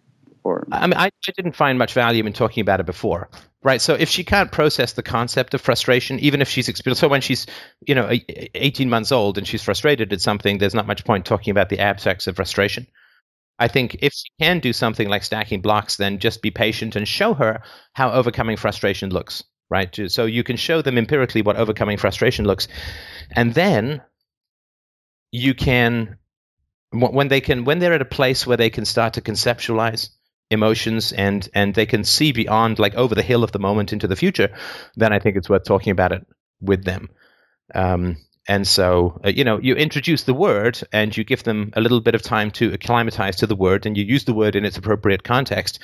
or 0.44 0.68
I 0.72 0.88
mean, 0.88 0.98
I, 0.98 1.06
I 1.08 1.32
didn't 1.36 1.56
find 1.56 1.80
much 1.80 1.94
value 1.94 2.26
in 2.26 2.34
talking 2.34 2.62
about 2.62 2.80
it 2.80 2.86
before, 2.86 3.30
right? 3.66 3.82
So 3.82 3.96
if 3.96 4.10
she 4.10 4.24
can't 4.24 4.52
process 4.52 4.94
the 4.94 5.02
concept 5.02 5.56
of 5.56 5.60
frustration, 5.60 6.20
even 6.20 6.40
if 6.40 6.48
she's 6.48 6.70
experienced, 6.70 7.02
so 7.02 7.08
when 7.08 7.22
she's 7.22 7.48
you 7.86 7.96
know 7.96 8.10
18 8.30 8.90
months 8.90 9.12
old 9.12 9.40
and 9.40 9.48
she's 9.48 9.64
frustrated 9.64 10.14
at 10.14 10.22
something, 10.22 10.60
there's 10.60 10.76
not 10.76 10.86
much 10.86 11.04
point 11.04 11.26
talking 11.26 11.50
about 11.50 11.70
the 11.70 11.80
abstracts 11.80 12.28
of 12.28 12.36
frustration. 12.36 12.86
I 13.58 13.68
think 13.68 13.98
if 14.02 14.14
she 14.14 14.30
can 14.40 14.60
do 14.60 14.72
something 14.72 15.10
like 15.10 15.24
stacking 15.24 15.62
blocks, 15.62 15.98
then 15.98 16.20
just 16.20 16.44
be 16.44 16.52
patient 16.52 16.96
and 16.96 17.08
show 17.08 17.34
her 17.34 17.64
how 17.94 18.12
overcoming 18.12 18.58
frustration 18.58 19.10
looks, 19.10 19.44
right? 19.70 19.98
So 20.10 20.26
you 20.26 20.44
can 20.44 20.58
show 20.58 20.84
them 20.84 20.98
empirically 20.98 21.42
what 21.42 21.56
overcoming 21.56 21.98
frustration 21.98 22.46
looks, 22.46 22.68
and 23.36 23.56
then 23.56 24.04
you 25.32 25.56
can 25.56 26.18
when 26.92 27.30
they 27.30 27.42
can 27.42 27.66
when 27.66 27.80
they're 27.80 27.94
at 27.94 28.02
a 28.02 28.06
place 28.06 28.46
where 28.46 28.58
they 28.58 28.70
can 28.70 28.86
start 28.86 29.16
to 29.16 29.22
conceptualize 29.22 30.10
emotions 30.52 31.12
and 31.12 31.50
and 31.54 31.74
they 31.74 31.86
can 31.86 32.04
see 32.04 32.32
beyond 32.32 32.78
like 32.78 32.94
over 32.96 33.16
the 33.16 33.24
hill 33.24 33.44
of 33.44 33.52
the 33.52 33.60
moment 33.60 33.92
into 33.92 34.08
the 34.08 34.16
future 34.16 34.50
then 34.96 35.12
i 35.12 35.18
think 35.18 35.36
it's 35.36 35.50
worth 35.50 35.64
talking 35.64 35.92
about 35.92 36.12
it 36.12 36.26
with 36.62 36.84
them. 36.84 37.10
Um, 37.74 38.18
and 38.48 38.68
so 38.68 39.20
uh, 39.26 39.30
you 39.30 39.44
know 39.44 39.60
you 39.60 39.76
introduce 39.76 40.24
the 40.24 40.34
word 40.34 40.80
and 40.92 41.16
you 41.16 41.24
give 41.24 41.44
them 41.44 41.72
a 41.76 41.82
little 41.82 42.02
bit 42.02 42.16
of 42.16 42.22
time 42.22 42.52
to 42.52 42.74
acclimatize 42.74 43.38
to 43.38 43.48
the 43.48 43.56
word 43.56 43.86
and 43.86 43.98
you 43.98 44.04
use 44.04 44.26
the 44.26 44.34
word 44.34 44.56
in 44.56 44.66
its 44.66 44.78
appropriate 44.78 45.24
context. 45.24 45.80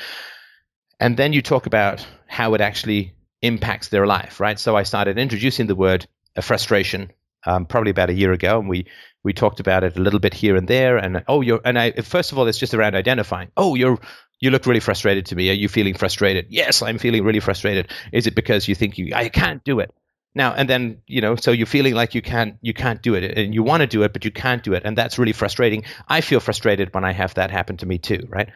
And 0.99 1.17
then 1.17 1.33
you 1.33 1.41
talk 1.41 1.65
about 1.65 2.05
how 2.27 2.53
it 2.53 2.61
actually 2.61 3.15
impacts 3.41 3.89
their 3.89 4.05
life 4.05 4.39
right? 4.39 4.59
So 4.59 4.75
i 4.75 4.83
started 4.83 5.17
introducing 5.17 5.65
the 5.65 5.75
word 5.75 6.05
a 6.35 6.43
frustration 6.43 7.11
um, 7.47 7.65
probably 7.65 7.89
about 7.89 8.11
a 8.11 8.13
year 8.13 8.31
ago 8.31 8.59
and 8.59 8.69
we 8.69 8.85
we 9.23 9.33
talked 9.33 9.59
about 9.59 9.83
it 9.83 9.97
a 9.97 9.99
little 9.99 10.19
bit 10.19 10.35
here 10.35 10.55
and 10.55 10.67
there 10.67 10.97
and 10.97 11.23
oh 11.27 11.41
you're 11.41 11.59
and 11.65 11.79
i 11.79 11.91
first 11.91 12.31
of 12.31 12.37
all 12.37 12.47
it's 12.47 12.59
just 12.59 12.75
around 12.75 12.93
identifying 12.93 13.49
oh 13.57 13.73
you're 13.73 13.97
you 14.41 14.49
look 14.49 14.65
really 14.65 14.79
frustrated 14.79 15.27
to 15.27 15.35
me. 15.35 15.49
Are 15.49 15.53
you 15.53 15.69
feeling 15.69 15.93
frustrated? 15.93 16.47
Yes, 16.49 16.81
I'm 16.81 16.97
feeling 16.97 17.23
really 17.23 17.39
frustrated. 17.39 17.91
Is 18.11 18.27
it 18.27 18.35
because 18.35 18.67
you 18.67 18.75
think 18.75 18.97
you 18.97 19.13
I 19.15 19.29
can't 19.29 19.63
do 19.63 19.79
it? 19.79 19.93
Now 20.35 20.53
and 20.53 20.69
then, 20.69 21.01
you 21.07 21.21
know, 21.21 21.35
so 21.35 21.51
you're 21.51 21.67
feeling 21.67 21.93
like 21.93 22.15
you 22.15 22.21
can't 22.21 22.55
you 22.61 22.73
can't 22.73 23.01
do 23.01 23.13
it 23.13 23.37
and 23.37 23.53
you 23.53 23.63
want 23.63 23.81
to 23.81 23.87
do 23.87 24.03
it 24.03 24.11
but 24.11 24.25
you 24.25 24.31
can't 24.31 24.63
do 24.63 24.73
it 24.73 24.83
and 24.83 24.97
that's 24.97 25.17
really 25.19 25.33
frustrating. 25.33 25.83
I 26.07 26.21
feel 26.21 26.39
frustrated 26.39 26.93
when 26.93 27.05
I 27.05 27.13
have 27.13 27.35
that 27.35 27.51
happen 27.51 27.77
to 27.77 27.85
me 27.85 27.99
too, 27.99 28.27
right? 28.29 28.49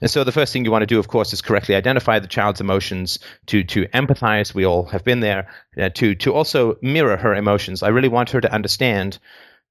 And 0.00 0.10
so 0.10 0.24
the 0.24 0.32
first 0.32 0.52
thing 0.52 0.64
you 0.64 0.72
want 0.72 0.82
to 0.82 0.86
do, 0.86 0.98
of 0.98 1.06
course, 1.06 1.32
is 1.32 1.42
correctly 1.42 1.76
identify 1.76 2.18
the 2.18 2.26
child's 2.26 2.60
emotions, 2.60 3.20
to 3.46 3.62
to 3.62 3.86
empathize. 3.86 4.52
We 4.52 4.66
all 4.66 4.86
have 4.86 5.04
been 5.04 5.20
there. 5.20 5.48
Uh, 5.80 5.90
to 5.90 6.16
to 6.16 6.34
also 6.34 6.76
mirror 6.82 7.16
her 7.16 7.34
emotions. 7.34 7.84
I 7.84 7.88
really 7.88 8.08
want 8.08 8.30
her 8.30 8.40
to 8.40 8.52
understand 8.52 9.20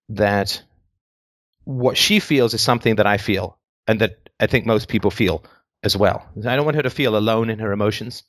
that 0.10 0.64
what 1.66 1.97
she 1.97 2.22
feels 2.22 2.54
is 2.54 2.62
something 2.62 2.95
that 2.95 3.08
I 3.08 3.18
feel, 3.18 3.58
and 3.88 3.99
that 3.99 4.21
I 4.42 4.48
think 4.48 4.66
most 4.66 4.88
people 4.88 5.12
feel 5.12 5.44
as 5.84 5.96
well. 5.96 6.28
I 6.46 6.56
don't 6.56 6.66
want 6.66 6.76
her 6.76 6.84
to 6.84 6.89
feel 6.89 7.16
alone 7.16 7.50
in 7.50 7.60
her 7.60 7.72
emotions. 7.72 8.24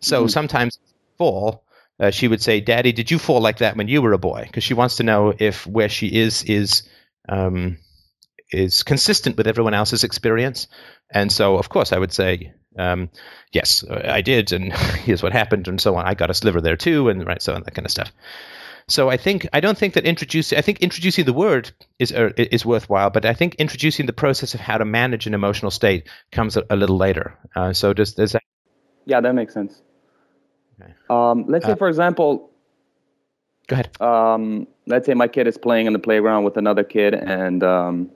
So 0.00 0.22
mm-hmm. 0.22 0.28
sometimes 0.28 0.78
fall, 1.16 1.64
uh, 2.00 2.10
she 2.10 2.28
would 2.28 2.42
say, 2.42 2.60
"Daddy, 2.60 2.92
did 2.92 3.10
you 3.10 3.18
fall 3.18 3.40
like 3.40 3.58
that 3.58 3.76
when 3.76 3.88
you 3.88 4.02
were 4.02 4.12
a 4.12 4.18
boy?" 4.18 4.44
Because 4.46 4.64
she 4.64 4.74
wants 4.74 4.96
to 4.96 5.02
know 5.02 5.32
if 5.36 5.66
where 5.66 5.88
she 5.88 6.08
is 6.08 6.44
is 6.44 6.82
um, 7.28 7.78
is 8.50 8.82
consistent 8.82 9.36
with 9.36 9.46
everyone 9.46 9.74
else's 9.74 10.04
experience. 10.04 10.68
And 11.10 11.32
so, 11.32 11.56
of 11.56 11.68
course, 11.68 11.92
I 11.92 11.98
would 11.98 12.12
say, 12.12 12.52
um, 12.76 13.10
yes, 13.52 13.84
I 13.88 14.20
did, 14.20 14.52
and 14.52 14.72
here's 15.04 15.22
what 15.22 15.32
happened, 15.32 15.68
and 15.68 15.80
so 15.80 15.96
on. 15.96 16.06
I 16.06 16.14
got 16.14 16.30
a 16.30 16.34
sliver 16.34 16.60
there 16.60 16.76
too, 16.76 17.08
and 17.08 17.26
right, 17.26 17.42
so 17.42 17.54
on 17.54 17.62
that 17.62 17.74
kind 17.74 17.86
of 17.86 17.92
stuff. 17.92 18.12
So 18.88 19.10
I 19.10 19.18
think 19.18 19.46
I 19.52 19.60
don't 19.60 19.76
think 19.76 19.94
that 19.94 20.06
introducing 20.06 20.58
I 20.58 20.62
think 20.62 20.80
introducing 20.80 21.26
the 21.26 21.34
word 21.34 21.70
is 21.98 22.10
uh, 22.10 22.30
is 22.36 22.64
worthwhile, 22.64 23.10
but 23.10 23.26
I 23.26 23.34
think 23.34 23.56
introducing 23.56 24.06
the 24.06 24.14
process 24.14 24.54
of 24.54 24.60
how 24.60 24.78
to 24.78 24.86
manage 24.86 25.26
an 25.26 25.34
emotional 25.34 25.70
state 25.70 26.08
comes 26.32 26.56
a, 26.56 26.64
a 26.70 26.76
little 26.76 26.96
later. 26.96 27.36
Uh, 27.54 27.74
so 27.74 27.92
does 27.92 28.14
does 28.14 28.32
that? 28.32 28.42
Yeah, 29.04 29.20
that 29.20 29.34
makes 29.34 29.52
sense. 29.52 29.82
Okay. 30.80 30.92
Um, 31.10 31.44
let's 31.48 31.66
say, 31.66 31.72
uh, 31.72 31.76
for 31.76 31.88
example, 31.88 32.50
go 33.66 33.74
ahead. 33.74 34.00
Um, 34.00 34.66
let's 34.86 35.04
say 35.04 35.12
my 35.12 35.28
kid 35.28 35.46
is 35.46 35.58
playing 35.58 35.86
in 35.86 35.92
the 35.92 35.98
playground 35.98 36.44
with 36.44 36.56
another 36.56 36.82
kid, 36.82 37.12
and 37.12 37.62
um, 37.62 38.10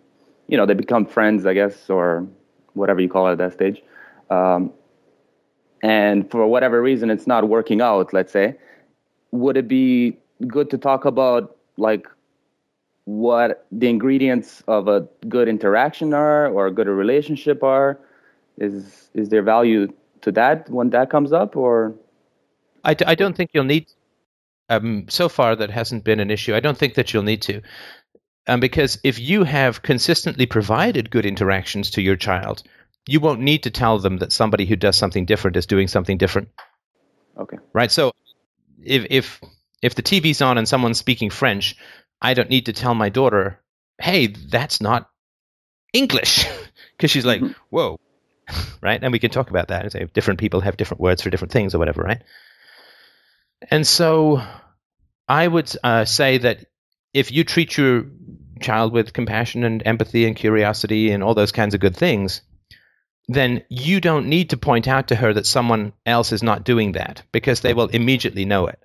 you 0.49 0.57
know 0.57 0.65
they 0.65 0.75
become 0.75 1.05
friends, 1.05 1.45
I 1.45 1.53
guess, 1.53 1.91
or 1.91 2.27
whatever 2.73 3.01
you 3.01 3.11
call 3.11 3.29
it 3.29 3.33
at 3.33 3.39
that 3.39 3.53
stage. 3.53 3.83
Um, 4.31 4.73
and 5.83 6.31
for 6.31 6.47
whatever 6.47 6.81
reason, 6.81 7.11
it's 7.11 7.27
not 7.27 7.47
working 7.47 7.83
out. 7.83 8.15
Let's 8.15 8.33
say, 8.33 8.57
would 9.33 9.59
it 9.59 9.69
be 9.69 10.17
good 10.47 10.71
to 10.71 10.79
talk 10.79 11.05
about 11.05 11.57
like 11.77 12.07
what 13.05 13.67
the 13.73 13.89
ingredients 13.89 14.63
of 14.69 14.89
a 14.89 15.09
good 15.29 15.49
interaction 15.49 16.15
are 16.15 16.47
or 16.49 16.67
a 16.67 16.71
good 16.71 16.87
relationship 16.87 17.63
are. 17.63 17.99
Is 18.59 19.11
is 19.15 19.29
there 19.31 19.43
value 19.43 19.93
to 20.21 20.33
that 20.33 20.69
when 20.71 20.91
that 20.91 21.11
comes 21.11 21.33
up 21.33 21.57
or? 21.57 21.95
I 22.85 22.95
d- 22.95 23.05
I 23.07 23.15
don't 23.15 23.37
think 23.37 23.51
you'll 23.53 23.65
need 23.65 23.87
um, 24.69 25.07
so 25.09 25.29
far 25.29 25.57
that 25.57 25.71
hasn't 25.71 26.05
been 26.05 26.21
an 26.21 26.31
issue. 26.31 26.55
I 26.55 26.61
don't 26.61 26.77
think 26.77 26.95
that 26.95 27.13
you'll 27.13 27.23
need 27.23 27.43
to. 27.43 27.63
Um, 28.49 28.59
because 28.59 28.99
if 29.05 29.21
you 29.21 29.45
have 29.45 29.83
consistently 29.83 30.47
provided 30.47 31.11
good 31.11 31.25
interactions 31.25 31.91
to 31.93 32.03
your 32.03 32.17
child 32.17 32.65
you 33.07 33.21
won't 33.21 33.41
need 33.41 33.63
to 33.65 33.71
tell 33.71 33.99
them 33.99 34.19
that 34.19 34.33
somebody 34.33 34.67
who 34.67 34.77
does 34.77 34.97
something 34.97 35.25
different 35.25 35.57
is 35.57 35.67
doing 35.67 35.89
something 35.89 36.19
different. 36.19 36.49
Okay. 37.37 37.59
Right? 37.73 37.91
So 37.91 38.13
if 38.83 39.07
if 39.11 39.41
if 39.83 39.95
the 39.97 40.03
TV's 40.03 40.41
on 40.41 40.57
and 40.59 40.69
someone's 40.69 40.99
speaking 40.99 41.29
French, 41.29 41.77
I 42.21 42.35
don't 42.35 42.49
need 42.49 42.67
to 42.67 42.73
tell 42.73 42.95
my 42.95 43.09
daughter, 43.09 43.61
hey, 44.01 44.29
that's 44.29 44.81
not 44.81 45.11
English. 45.93 46.47
Because 46.97 47.11
she's 47.11 47.25
like, 47.25 47.41
mm-hmm. 47.41 47.53
whoa. 47.71 47.99
right? 48.81 49.03
And 49.03 49.13
we 49.13 49.19
can 49.19 49.33
talk 49.33 49.51
about 49.51 49.69
that 49.69 49.83
and 49.83 49.91
say 49.91 50.07
different 50.13 50.39
people 50.39 50.61
have 50.61 50.77
different 50.77 51.01
words 51.01 51.21
for 51.21 51.31
different 51.31 51.51
things 51.51 51.75
or 51.75 51.81
whatever, 51.81 52.03
right? 52.03 52.23
And 53.71 53.85
so 53.85 54.41
I 55.29 55.49
would 55.49 55.75
uh, 55.83 56.05
say 56.05 56.39
that 56.39 56.67
if 57.13 57.33
you 57.33 57.43
treat 57.43 57.77
your 57.77 58.05
child 58.61 58.93
with 58.93 59.13
compassion 59.13 59.65
and 59.65 59.83
empathy 59.85 60.27
and 60.27 60.37
curiosity 60.37 61.11
and 61.11 61.25
all 61.25 61.35
those 61.35 61.51
kinds 61.51 61.75
of 61.75 61.81
good 61.81 61.97
things, 61.97 62.43
then 63.29 63.65
you 63.69 64.01
don't 64.01 64.29
need 64.29 64.51
to 64.51 64.57
point 64.57 64.87
out 64.87 65.09
to 65.09 65.17
her 65.17 65.33
that 65.33 65.47
someone 65.47 65.93
else 66.07 66.31
is 66.33 66.43
not 66.43 66.65
doing 66.65 66.93
that 66.93 67.23
because 67.33 67.61
they 67.61 67.75
will 67.75 67.89
immediately 67.89 68.45
know 68.45 68.67
it. 68.67 68.79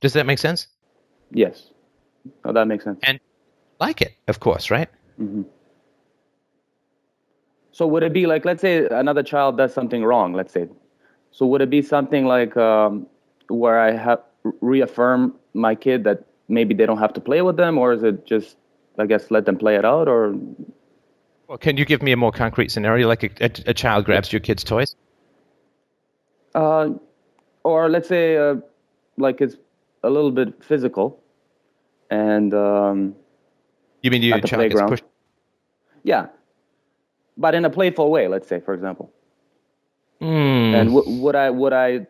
Does 0.00 0.12
that 0.12 0.26
make 0.26 0.38
sense? 0.38 0.66
Yes. 1.30 1.70
Oh, 2.44 2.52
that 2.52 2.66
makes 2.66 2.84
sense. 2.84 3.00
And 3.02 3.20
like 3.80 4.00
it, 4.00 4.14
of 4.28 4.40
course, 4.40 4.70
right? 4.70 4.88
Mm-hmm. 5.20 5.42
So 7.72 7.86
would 7.86 8.02
it 8.02 8.12
be 8.12 8.26
like, 8.26 8.44
let's 8.44 8.60
say 8.60 8.86
another 8.86 9.22
child 9.22 9.56
does 9.56 9.72
something 9.72 10.04
wrong, 10.04 10.32
let's 10.32 10.52
say. 10.52 10.68
So 11.30 11.46
would 11.46 11.60
it 11.60 11.70
be 11.70 11.82
something 11.82 12.26
like 12.26 12.56
um, 12.56 13.06
where 13.48 13.78
I 13.78 13.92
have 13.92 14.20
reaffirm 14.60 15.34
my 15.54 15.74
kid 15.74 16.04
that 16.04 16.24
maybe 16.48 16.74
they 16.74 16.86
don't 16.86 16.98
have 16.98 17.12
to 17.14 17.20
play 17.20 17.42
with 17.42 17.56
them, 17.56 17.78
or 17.78 17.92
is 17.92 18.02
it 18.02 18.26
just, 18.26 18.56
I 18.98 19.06
guess, 19.06 19.30
let 19.30 19.46
them 19.46 19.56
play 19.56 19.76
it 19.76 19.84
out, 19.84 20.08
or? 20.08 20.34
Well, 21.46 21.58
can 21.58 21.76
you 21.76 21.84
give 21.84 22.02
me 22.02 22.12
a 22.12 22.16
more 22.16 22.32
concrete 22.32 22.70
scenario, 22.70 23.06
like 23.06 23.22
a, 23.22 23.30
a, 23.44 23.50
a 23.70 23.74
child 23.74 24.04
grabs 24.04 24.32
your 24.32 24.40
kid's 24.40 24.64
toys? 24.64 24.96
Uh, 26.54 26.90
or 27.62 27.88
let's 27.88 28.08
say, 28.08 28.36
uh, 28.36 28.56
like 29.18 29.40
it's 29.40 29.56
a 30.02 30.10
little 30.10 30.30
bit 30.30 30.64
physical, 30.64 31.22
and 32.10 32.52
um, 32.54 33.16
you 34.02 34.10
mean 34.10 34.22
your 34.22 34.40
child 34.40 34.70
gets 34.70 34.82
pushed? 34.82 35.04
Yeah, 36.02 36.26
but 37.36 37.54
in 37.54 37.64
a 37.64 37.70
playful 37.70 38.10
way. 38.10 38.28
Let's 38.28 38.48
say, 38.48 38.60
for 38.60 38.74
example. 38.74 39.12
Mm. 40.20 40.74
And 40.74 40.94
w- 40.94 41.22
would 41.22 41.36
I 41.36 41.50
would 41.50 41.72
I? 41.72 42.06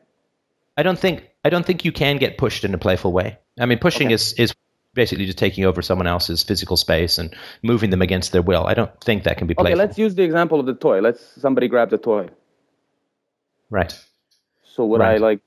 I 0.76 0.82
don't 0.82 0.98
think 0.98 1.28
I 1.44 1.50
don't 1.50 1.66
think 1.66 1.84
you 1.84 1.92
can 1.92 2.16
get 2.16 2.38
pushed 2.38 2.64
in 2.64 2.74
a 2.74 2.78
playful 2.78 3.12
way. 3.12 3.38
I 3.58 3.66
mean, 3.66 3.78
pushing 3.78 4.08
okay. 4.08 4.14
is 4.14 4.32
is 4.34 4.54
basically 4.94 5.26
just 5.26 5.38
taking 5.38 5.64
over 5.64 5.82
someone 5.82 6.06
else's 6.06 6.42
physical 6.42 6.76
space 6.76 7.18
and 7.18 7.34
moving 7.62 7.90
them 7.90 8.02
against 8.02 8.32
their 8.32 8.42
will. 8.42 8.66
I 8.66 8.74
don't 8.74 8.90
think 9.00 9.24
that 9.24 9.38
can 9.38 9.46
be 9.46 9.54
playful. 9.54 9.72
Okay, 9.72 9.78
let's 9.78 9.98
use 9.98 10.14
the 10.14 10.22
example 10.22 10.58
of 10.58 10.66
the 10.66 10.74
toy. 10.74 11.00
Let's 11.00 11.22
somebody 11.40 11.68
grab 11.68 11.90
the 11.90 11.98
toy. 11.98 12.28
Right. 13.70 13.96
So 14.64 14.86
would 14.86 15.00
right. 15.00 15.14
I 15.14 15.18
like 15.18 15.40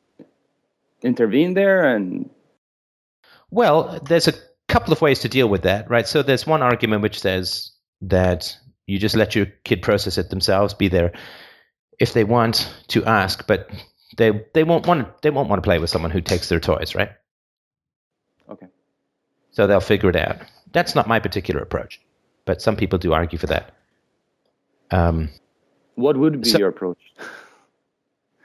intervene 1.04 1.54
there 1.54 1.96
and 1.96 2.30
well 3.50 4.00
there's 4.08 4.28
a 4.28 4.34
couple 4.68 4.94
of 4.94 5.02
ways 5.02 5.20
to 5.20 5.30
deal 5.30 5.48
with 5.50 5.64
that 5.64 5.90
right? 5.90 6.08
So 6.08 6.24
there's 6.24 6.48
one 6.48 6.62
argument 6.62 7.02
which 7.02 7.20
says 7.20 7.72
that 8.02 8.58
you 8.88 9.00
just 9.00 9.16
let 9.16 9.36
your 9.36 9.46
kid 9.64 9.82
process 9.82 10.18
it 10.18 10.30
themselves 10.30 10.74
be 10.74 10.88
there 10.88 11.12
if 12.00 12.14
they 12.14 12.24
want 12.24 12.74
to 12.88 13.04
ask 13.06 13.46
but 13.48 13.70
they 14.18 14.46
they 14.54 14.64
won't 14.64 14.88
want 14.88 15.06
to, 15.06 15.14
they 15.22 15.30
won't 15.30 15.50
want 15.50 15.62
to 15.62 15.68
play 15.68 15.80
with 15.80 15.90
someone 15.90 16.12
who 16.12 16.22
takes 16.22 16.50
their 16.50 16.60
toys 16.60 16.96
right? 16.96 17.12
Okay. 18.50 18.68
So 19.52 19.68
they'll 19.68 19.82
figure 19.82 20.10
it 20.10 20.16
out. 20.16 20.38
That's 20.72 20.96
not 20.96 21.08
my 21.08 21.20
particular 21.20 21.62
approach 21.62 22.00
but 22.46 22.62
some 22.62 22.76
people 22.76 23.00
do 23.00 23.14
argue 23.14 23.38
for 23.38 23.48
that. 23.48 23.74
Um, 24.90 25.30
what 25.96 26.18
would 26.18 26.42
be 26.42 26.50
so, 26.50 26.58
your 26.58 26.70
approach 26.70 27.00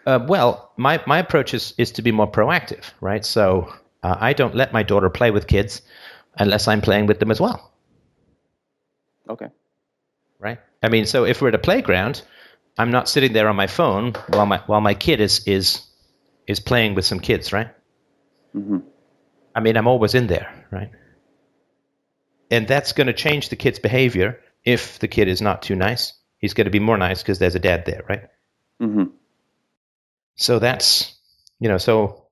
uh, 0.06 0.24
well, 0.26 0.72
my, 0.76 1.02
my 1.06 1.18
approach 1.18 1.52
is, 1.52 1.74
is 1.76 1.92
to 1.92 2.02
be 2.02 2.12
more 2.12 2.30
proactive, 2.30 2.84
right? 3.00 3.24
So 3.24 3.72
uh, 4.02 4.16
I 4.18 4.32
don't 4.32 4.54
let 4.54 4.72
my 4.72 4.82
daughter 4.82 5.10
play 5.10 5.30
with 5.30 5.46
kids 5.46 5.82
unless 6.38 6.68
I'm 6.68 6.80
playing 6.80 7.06
with 7.06 7.18
them 7.18 7.30
as 7.30 7.40
well. 7.40 7.72
Okay. 9.28 9.48
Right? 10.38 10.58
I 10.82 10.88
mean, 10.88 11.06
so 11.06 11.24
if 11.24 11.42
we're 11.42 11.48
at 11.48 11.54
a 11.54 11.58
playground, 11.58 12.22
I'm 12.78 12.90
not 12.90 13.08
sitting 13.08 13.32
there 13.32 13.48
on 13.48 13.56
my 13.56 13.66
phone 13.66 14.12
while 14.28 14.46
my 14.46 14.58
while 14.66 14.80
my 14.80 14.94
kid 14.94 15.20
is 15.20 15.46
is 15.46 15.82
is 16.46 16.60
playing 16.60 16.94
with 16.94 17.04
some 17.04 17.20
kids, 17.20 17.52
right? 17.52 17.68
Mm-hmm. 18.54 18.78
I 19.54 19.60
mean, 19.60 19.76
I'm 19.76 19.88
always 19.88 20.14
in 20.14 20.26
there, 20.26 20.66
right? 20.70 20.90
And 22.50 22.68
that's 22.68 22.92
going 22.92 23.06
to 23.06 23.12
change 23.12 23.48
the 23.48 23.56
kid's 23.56 23.78
behavior 23.78 24.40
if 24.64 24.98
the 24.98 25.08
kid 25.08 25.26
is 25.26 25.40
not 25.40 25.62
too 25.62 25.74
nice. 25.74 26.12
He's 26.38 26.54
going 26.54 26.66
to 26.66 26.70
be 26.70 26.78
more 26.78 26.98
nice 26.98 27.22
because 27.22 27.38
there's 27.38 27.54
a 27.54 27.60
dad 27.60 27.86
there, 27.86 28.02
right? 28.08 28.28
Mm-hmm. 28.80 29.04
So 30.36 30.58
that's, 30.58 31.14
you 31.58 31.68
know, 31.68 31.78
so, 31.78 32.26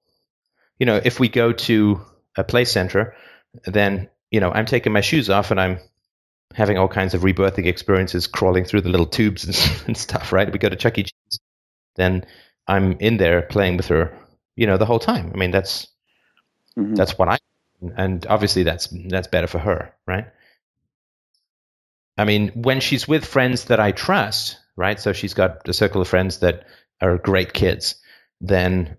you 0.78 0.86
know, 0.86 1.00
if 1.02 1.18
we 1.18 1.28
go 1.28 1.52
to 1.52 2.00
a 2.36 2.44
play 2.44 2.64
center, 2.64 3.14
then, 3.64 4.10
you 4.30 4.40
know, 4.40 4.50
I'm 4.50 4.66
taking 4.66 4.92
my 4.92 5.00
shoes 5.00 5.30
off 5.30 5.50
and 5.50 5.60
I'm 5.60 5.78
having 6.54 6.78
all 6.78 6.88
kinds 6.88 7.14
of 7.14 7.22
rebirthing 7.22 7.66
experiences 7.66 8.26
crawling 8.26 8.64
through 8.64 8.82
the 8.82 8.88
little 8.88 9.06
tubes 9.06 9.44
and, 9.44 9.82
and 9.86 9.96
stuff, 9.96 10.32
right? 10.32 10.52
We 10.52 10.58
go 10.58 10.68
to 10.68 10.76
Chuck 10.76 10.98
E. 10.98 11.04
Cheese, 11.04 11.40
then 11.96 12.26
I'm 12.66 12.92
in 13.00 13.16
there 13.16 13.42
playing 13.42 13.76
with 13.76 13.88
her, 13.88 14.16
you 14.56 14.66
know, 14.66 14.76
the 14.76 14.86
whole 14.86 14.98
time. 14.98 15.30
I 15.34 15.36
mean, 15.36 15.50
that's, 15.50 15.88
mm-hmm. 16.78 16.94
that's 16.94 17.18
what 17.18 17.28
I, 17.28 17.38
and 17.96 18.26
obviously 18.26 18.62
that's, 18.62 18.88
that's 19.08 19.28
better 19.28 19.46
for 19.46 19.58
her, 19.58 19.94
right? 20.06 20.26
I 22.16 22.24
mean, 22.24 22.48
when 22.54 22.80
she's 22.80 23.08
with 23.08 23.24
friends 23.24 23.66
that 23.66 23.80
I 23.80 23.92
trust, 23.92 24.58
right? 24.76 25.00
So 25.00 25.12
she's 25.12 25.34
got 25.34 25.68
a 25.68 25.72
circle 25.72 26.00
of 26.00 26.08
friends 26.08 26.38
that 26.38 26.66
are 27.00 27.18
great 27.18 27.52
kids, 27.52 27.96
then 28.40 28.96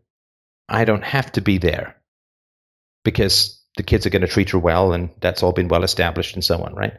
I 0.67 0.85
don't 0.85 1.03
have 1.03 1.31
to 1.33 1.41
be 1.41 1.57
there 1.57 1.95
because 3.03 3.61
the 3.77 3.83
kids 3.83 4.05
are 4.05 4.09
going 4.09 4.21
to 4.21 4.27
treat 4.27 4.49
her 4.51 4.59
well 4.59 4.93
and 4.93 5.09
that's 5.21 5.43
all 5.43 5.51
been 5.51 5.67
well 5.67 5.83
established 5.83 6.35
and 6.35 6.43
so 6.43 6.61
on, 6.61 6.73
right? 6.75 6.93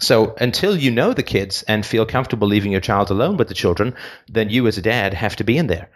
So 0.00 0.34
until 0.40 0.76
you 0.76 0.90
know 0.90 1.12
the 1.12 1.22
kids 1.22 1.62
and 1.64 1.84
feel 1.84 2.06
comfortable 2.06 2.48
leaving 2.48 2.72
your 2.72 2.80
child 2.80 3.10
alone 3.10 3.36
with 3.36 3.48
the 3.48 3.54
children, 3.54 3.94
then 4.28 4.50
you 4.50 4.66
as 4.66 4.78
a 4.78 4.82
dad 4.82 5.14
have 5.14 5.36
to 5.36 5.44
be 5.44 5.58
in 5.58 5.66
there 5.66 5.90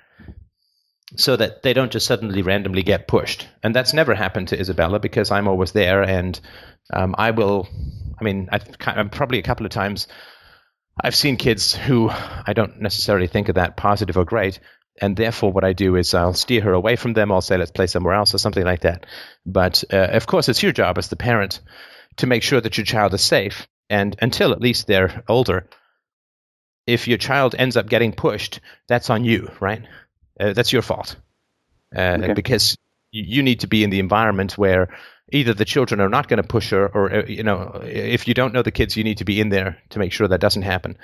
so 1.17 1.37
that 1.37 1.63
they 1.63 1.73
don't 1.73 1.93
just 1.93 2.07
suddenly 2.07 2.43
randomly 2.43 2.83
get 2.83 3.09
pushed. 3.09 3.49
And 3.63 3.75
that's 3.75 3.93
never 3.93 4.15
happened 4.15 4.49
to 4.49 4.61
Isabella 4.61 4.99
because 4.99 5.31
I'm 5.31 5.49
always 5.49 5.73
there 5.73 6.03
and 6.03 6.39
um, 6.93 7.15
I 7.17 7.31
will. 7.31 7.69
I 8.19 8.25
mean, 8.25 8.49
I've, 8.51 8.65
I've 8.87 9.11
probably 9.11 9.39
a 9.39 9.43
couple 9.43 9.67
of 9.67 9.73
times 9.73 10.09
I've 11.03 11.15
seen 11.15 11.37
kids 11.37 11.75
who 11.75 12.11
I 12.11 12.53
don't 12.55 12.81
necessarily 12.81 13.27
think 13.27 13.49
are 13.49 13.55
that 13.55 13.77
positive 13.77 14.17
or 14.17 14.25
great, 14.25 14.61
and 15.01 15.17
therefore 15.17 15.53
what 15.53 15.65
I 15.65 15.73
do 15.73 15.97
is 15.97 16.15
I'll 16.15 16.33
steer 16.35 16.63
her 16.63 16.73
away 16.73 16.97
from 16.97 17.13
them. 17.13 17.31
I'll 17.31 17.43
say 17.43 17.57
let's 17.57 17.71
play 17.71 17.87
somewhere 17.87 18.15
else 18.15 18.35
or 18.35 18.39
something 18.39 18.65
like 18.65 18.81
that. 18.81 19.07
But 19.45 19.85
uh, 19.93 20.09
of 20.13 20.27
course, 20.27 20.49
it's 20.49 20.63
your 20.63 20.73
job 20.73 20.99
as 20.99 21.09
the 21.09 21.17
parent 21.17 21.61
to 22.17 22.27
make 22.27 22.43
sure 22.43 22.61
that 22.61 22.79
your 22.79 22.87
child 22.87 23.13
is 23.15 23.23
safe. 23.23 23.69
And 23.91 24.17
until 24.21 24.53
at 24.53 24.61
least 24.61 24.87
they're 24.87 25.23
older, 25.29 25.69
if 26.87 27.09
your 27.09 27.19
child 27.19 27.55
ends 27.59 27.77
up 27.77 27.89
getting 27.89 28.13
pushed, 28.13 28.61
that's 28.89 29.11
on 29.11 29.25
you, 29.25 29.51
right? 29.61 29.83
Uh, 30.39 30.53
that's 30.53 30.73
your 30.73 30.83
fault 30.83 31.17
uh, 31.95 32.19
okay. 32.21 32.33
because 32.33 32.77
you 33.11 33.43
need 33.43 33.61
to 33.61 33.67
be 33.67 33.85
in 33.85 33.91
the 33.91 34.01
environment 34.01 34.59
where 34.59 34.95
either 35.33 35.55
the 35.55 35.65
children 35.65 36.01
are 36.01 36.09
not 36.09 36.29
going 36.29 36.41
to 36.43 36.49
push 36.49 36.71
her, 36.71 36.87
or 36.87 37.13
uh, 37.13 37.27
you 37.27 37.43
know, 37.43 37.81
if 37.85 38.29
you 38.29 38.35
don't 38.35 38.53
know 38.53 38.63
the 38.63 38.71
kids, 38.71 38.97
you 38.97 39.05
need 39.05 39.19
to 39.19 39.25
be 39.25 39.41
in 39.41 39.49
there 39.49 39.79
to 39.91 39.99
make 39.99 40.13
sure 40.13 40.29
that 40.29 40.41
doesn't 40.41 40.63
happen. 40.63 40.97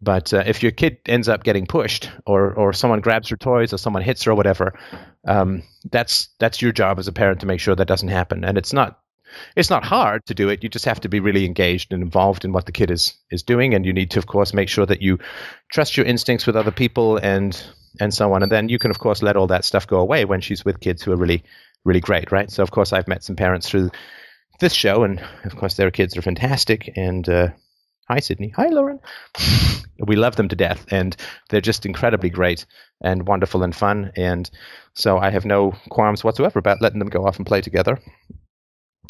But 0.00 0.32
uh, 0.32 0.44
if 0.46 0.62
your 0.62 0.72
kid 0.72 0.98
ends 1.06 1.28
up 1.28 1.44
getting 1.44 1.66
pushed, 1.66 2.10
or 2.26 2.52
or 2.54 2.72
someone 2.72 3.00
grabs 3.00 3.28
her 3.28 3.36
toys, 3.36 3.72
or 3.72 3.78
someone 3.78 4.02
hits 4.02 4.22
her, 4.24 4.32
or 4.32 4.34
whatever, 4.34 4.78
um, 5.26 5.62
that's 5.90 6.28
that's 6.38 6.62
your 6.62 6.72
job 6.72 6.98
as 6.98 7.08
a 7.08 7.12
parent 7.12 7.40
to 7.40 7.46
make 7.46 7.60
sure 7.60 7.74
that 7.74 7.88
doesn't 7.88 8.08
happen. 8.08 8.44
And 8.44 8.56
it's 8.56 8.72
not 8.72 9.00
it's 9.56 9.70
not 9.70 9.84
hard 9.84 10.24
to 10.26 10.34
do 10.34 10.48
it. 10.48 10.62
You 10.62 10.68
just 10.68 10.84
have 10.84 11.00
to 11.00 11.08
be 11.08 11.20
really 11.20 11.44
engaged 11.44 11.92
and 11.92 12.02
involved 12.02 12.44
in 12.44 12.52
what 12.52 12.66
the 12.66 12.72
kid 12.72 12.90
is 12.90 13.14
is 13.30 13.42
doing, 13.42 13.74
and 13.74 13.84
you 13.84 13.92
need 13.92 14.10
to, 14.12 14.18
of 14.18 14.26
course, 14.26 14.54
make 14.54 14.68
sure 14.68 14.86
that 14.86 15.02
you 15.02 15.18
trust 15.70 15.96
your 15.96 16.06
instincts 16.06 16.46
with 16.46 16.56
other 16.56 16.70
people 16.70 17.16
and 17.18 17.60
and 18.00 18.12
so 18.12 18.32
on. 18.32 18.42
And 18.42 18.52
then 18.52 18.68
you 18.68 18.78
can, 18.78 18.90
of 18.90 18.98
course, 18.98 19.22
let 19.22 19.36
all 19.36 19.46
that 19.48 19.64
stuff 19.64 19.86
go 19.86 19.98
away 19.98 20.24
when 20.24 20.40
she's 20.40 20.64
with 20.64 20.80
kids 20.80 21.02
who 21.02 21.12
are 21.12 21.16
really 21.16 21.44
really 21.86 22.00
great, 22.00 22.32
right? 22.32 22.50
So 22.50 22.62
of 22.62 22.70
course 22.70 22.92
I've 22.92 23.08
met 23.08 23.24
some 23.24 23.36
parents 23.36 23.68
through 23.68 23.90
this 24.60 24.72
show, 24.72 25.04
and 25.04 25.22
of 25.44 25.56
course 25.56 25.74
their 25.74 25.90
kids 25.90 26.16
are 26.16 26.22
fantastic. 26.22 26.92
And 26.96 27.26
uh, 27.28 27.48
hi 28.08 28.20
Sydney, 28.20 28.52
hi 28.54 28.66
Lauren. 28.66 29.00
we 30.06 30.16
love 30.16 30.36
them 30.36 30.48
to 30.48 30.56
death, 30.56 30.84
and 30.90 31.16
they're 31.48 31.60
just 31.60 31.86
incredibly 31.86 32.30
great 32.30 32.66
and 33.00 33.26
wonderful 33.26 33.62
and 33.62 33.74
fun. 33.74 34.12
And 34.16 34.50
so 34.94 35.18
I 35.18 35.30
have 35.30 35.44
no 35.44 35.72
qualms 35.88 36.24
whatsoever 36.24 36.58
about 36.58 36.82
letting 36.82 36.98
them 36.98 37.08
go 37.08 37.26
off 37.26 37.36
and 37.36 37.46
play 37.46 37.60
together. 37.60 37.98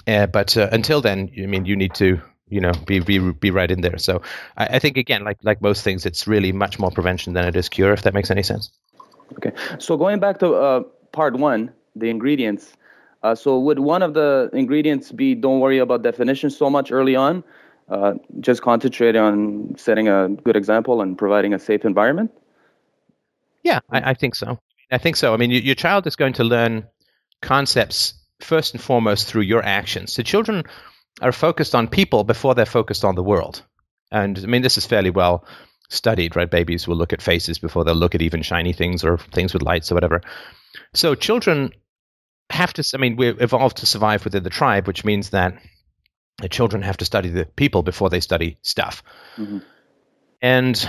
Uh, 0.06 0.26
but 0.26 0.56
uh, 0.56 0.68
until 0.70 1.00
then, 1.00 1.30
I 1.42 1.46
mean, 1.46 1.64
you 1.64 1.76
need 1.76 1.94
to 1.94 2.20
you 2.48 2.60
know 2.60 2.72
be 2.86 3.00
be 3.00 3.18
be 3.18 3.50
right 3.50 3.70
in 3.70 3.80
there. 3.80 3.98
So 3.98 4.22
I, 4.56 4.66
I, 4.66 4.78
think 4.78 4.98
again, 4.98 5.24
like 5.24 5.38
like 5.42 5.62
most 5.62 5.82
things, 5.82 6.06
it's 6.06 6.26
really 6.26 6.52
much 6.52 6.78
more 6.78 6.90
prevention 6.90 7.32
than 7.32 7.46
it 7.46 7.56
is 7.56 7.68
cure. 7.68 7.92
If 7.92 8.02
that 8.02 8.14
makes 8.14 8.30
any 8.30 8.42
sense. 8.42 8.70
Okay, 9.32 9.52
so 9.78 9.96
going 9.96 10.20
back 10.20 10.38
to 10.38 10.54
uh, 10.54 10.80
part 11.12 11.36
one, 11.36 11.72
the 11.98 12.10
ingredients. 12.10 12.74
Uh, 13.22 13.34
so 13.34 13.58
would 13.58 13.78
one 13.78 14.02
of 14.02 14.14
the 14.14 14.50
ingredients 14.52 15.10
be 15.10 15.34
don't 15.34 15.60
worry 15.60 15.78
about 15.78 16.02
definition 16.02 16.50
so 16.50 16.70
much 16.70 16.92
early 16.92 17.16
on, 17.16 17.42
uh, 17.88 18.14
just 18.40 18.62
concentrate 18.62 19.16
on 19.16 19.74
setting 19.76 20.08
a 20.08 20.28
good 20.28 20.56
example 20.56 21.00
and 21.00 21.16
providing 21.18 21.54
a 21.54 21.58
safe 21.58 21.84
environment? 21.84 22.30
Yeah, 23.62 23.80
I, 23.90 24.10
I 24.10 24.14
think 24.14 24.34
so. 24.34 24.58
I 24.90 24.98
think 24.98 25.16
so. 25.16 25.34
I 25.34 25.36
mean, 25.36 25.50
you, 25.50 25.60
your 25.60 25.74
child 25.74 26.06
is 26.06 26.14
going 26.14 26.34
to 26.34 26.44
learn 26.44 26.86
concepts 27.42 28.14
first 28.40 28.74
and 28.74 28.82
foremost 28.82 29.26
through 29.26 29.42
your 29.42 29.64
actions. 29.64 30.12
So 30.12 30.22
children 30.22 30.64
are 31.22 31.32
focused 31.32 31.74
on 31.74 31.88
people 31.88 32.24
before 32.24 32.54
they're 32.54 32.66
focused 32.66 33.04
on 33.04 33.14
the 33.14 33.22
world. 33.22 33.62
And 34.12 34.38
I 34.38 34.46
mean, 34.46 34.62
this 34.62 34.78
is 34.78 34.86
fairly 34.86 35.10
well 35.10 35.44
studied, 35.88 36.36
right? 36.36 36.50
Babies 36.50 36.86
will 36.86 36.96
look 36.96 37.12
at 37.12 37.22
faces 37.22 37.58
before 37.58 37.84
they'll 37.84 37.94
look 37.94 38.14
at 38.14 38.22
even 38.22 38.42
shiny 38.42 38.72
things 38.72 39.04
or 39.04 39.18
things 39.18 39.52
with 39.52 39.62
lights 39.62 39.90
or 39.90 39.94
whatever. 39.94 40.20
So 40.94 41.14
children 41.14 41.72
have 42.50 42.72
to, 42.74 42.84
I 42.94 42.98
mean, 42.98 43.16
we 43.16 43.28
evolved 43.28 43.78
to 43.78 43.86
survive 43.86 44.24
within 44.24 44.42
the 44.42 44.50
tribe, 44.50 44.86
which 44.86 45.04
means 45.04 45.30
that 45.30 45.60
the 46.38 46.48
children 46.48 46.82
have 46.82 46.98
to 46.98 47.04
study 47.04 47.28
the 47.28 47.44
people 47.44 47.82
before 47.82 48.10
they 48.10 48.20
study 48.20 48.58
stuff. 48.62 49.02
Mm-hmm. 49.36 49.58
And 50.42 50.88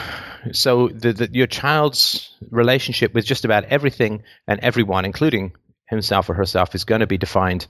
so 0.51 0.89
the, 0.89 1.13
the, 1.13 1.29
your 1.31 1.47
child's 1.47 2.35
relationship 2.51 3.13
with 3.13 3.25
just 3.25 3.45
about 3.45 3.63
everything 3.65 4.23
and 4.47 4.59
everyone, 4.59 5.05
including 5.05 5.53
himself 5.87 6.29
or 6.29 6.33
herself, 6.33 6.75
is 6.75 6.83
going 6.83 7.01
to 7.01 7.07
be 7.07 7.17
defined 7.17 7.65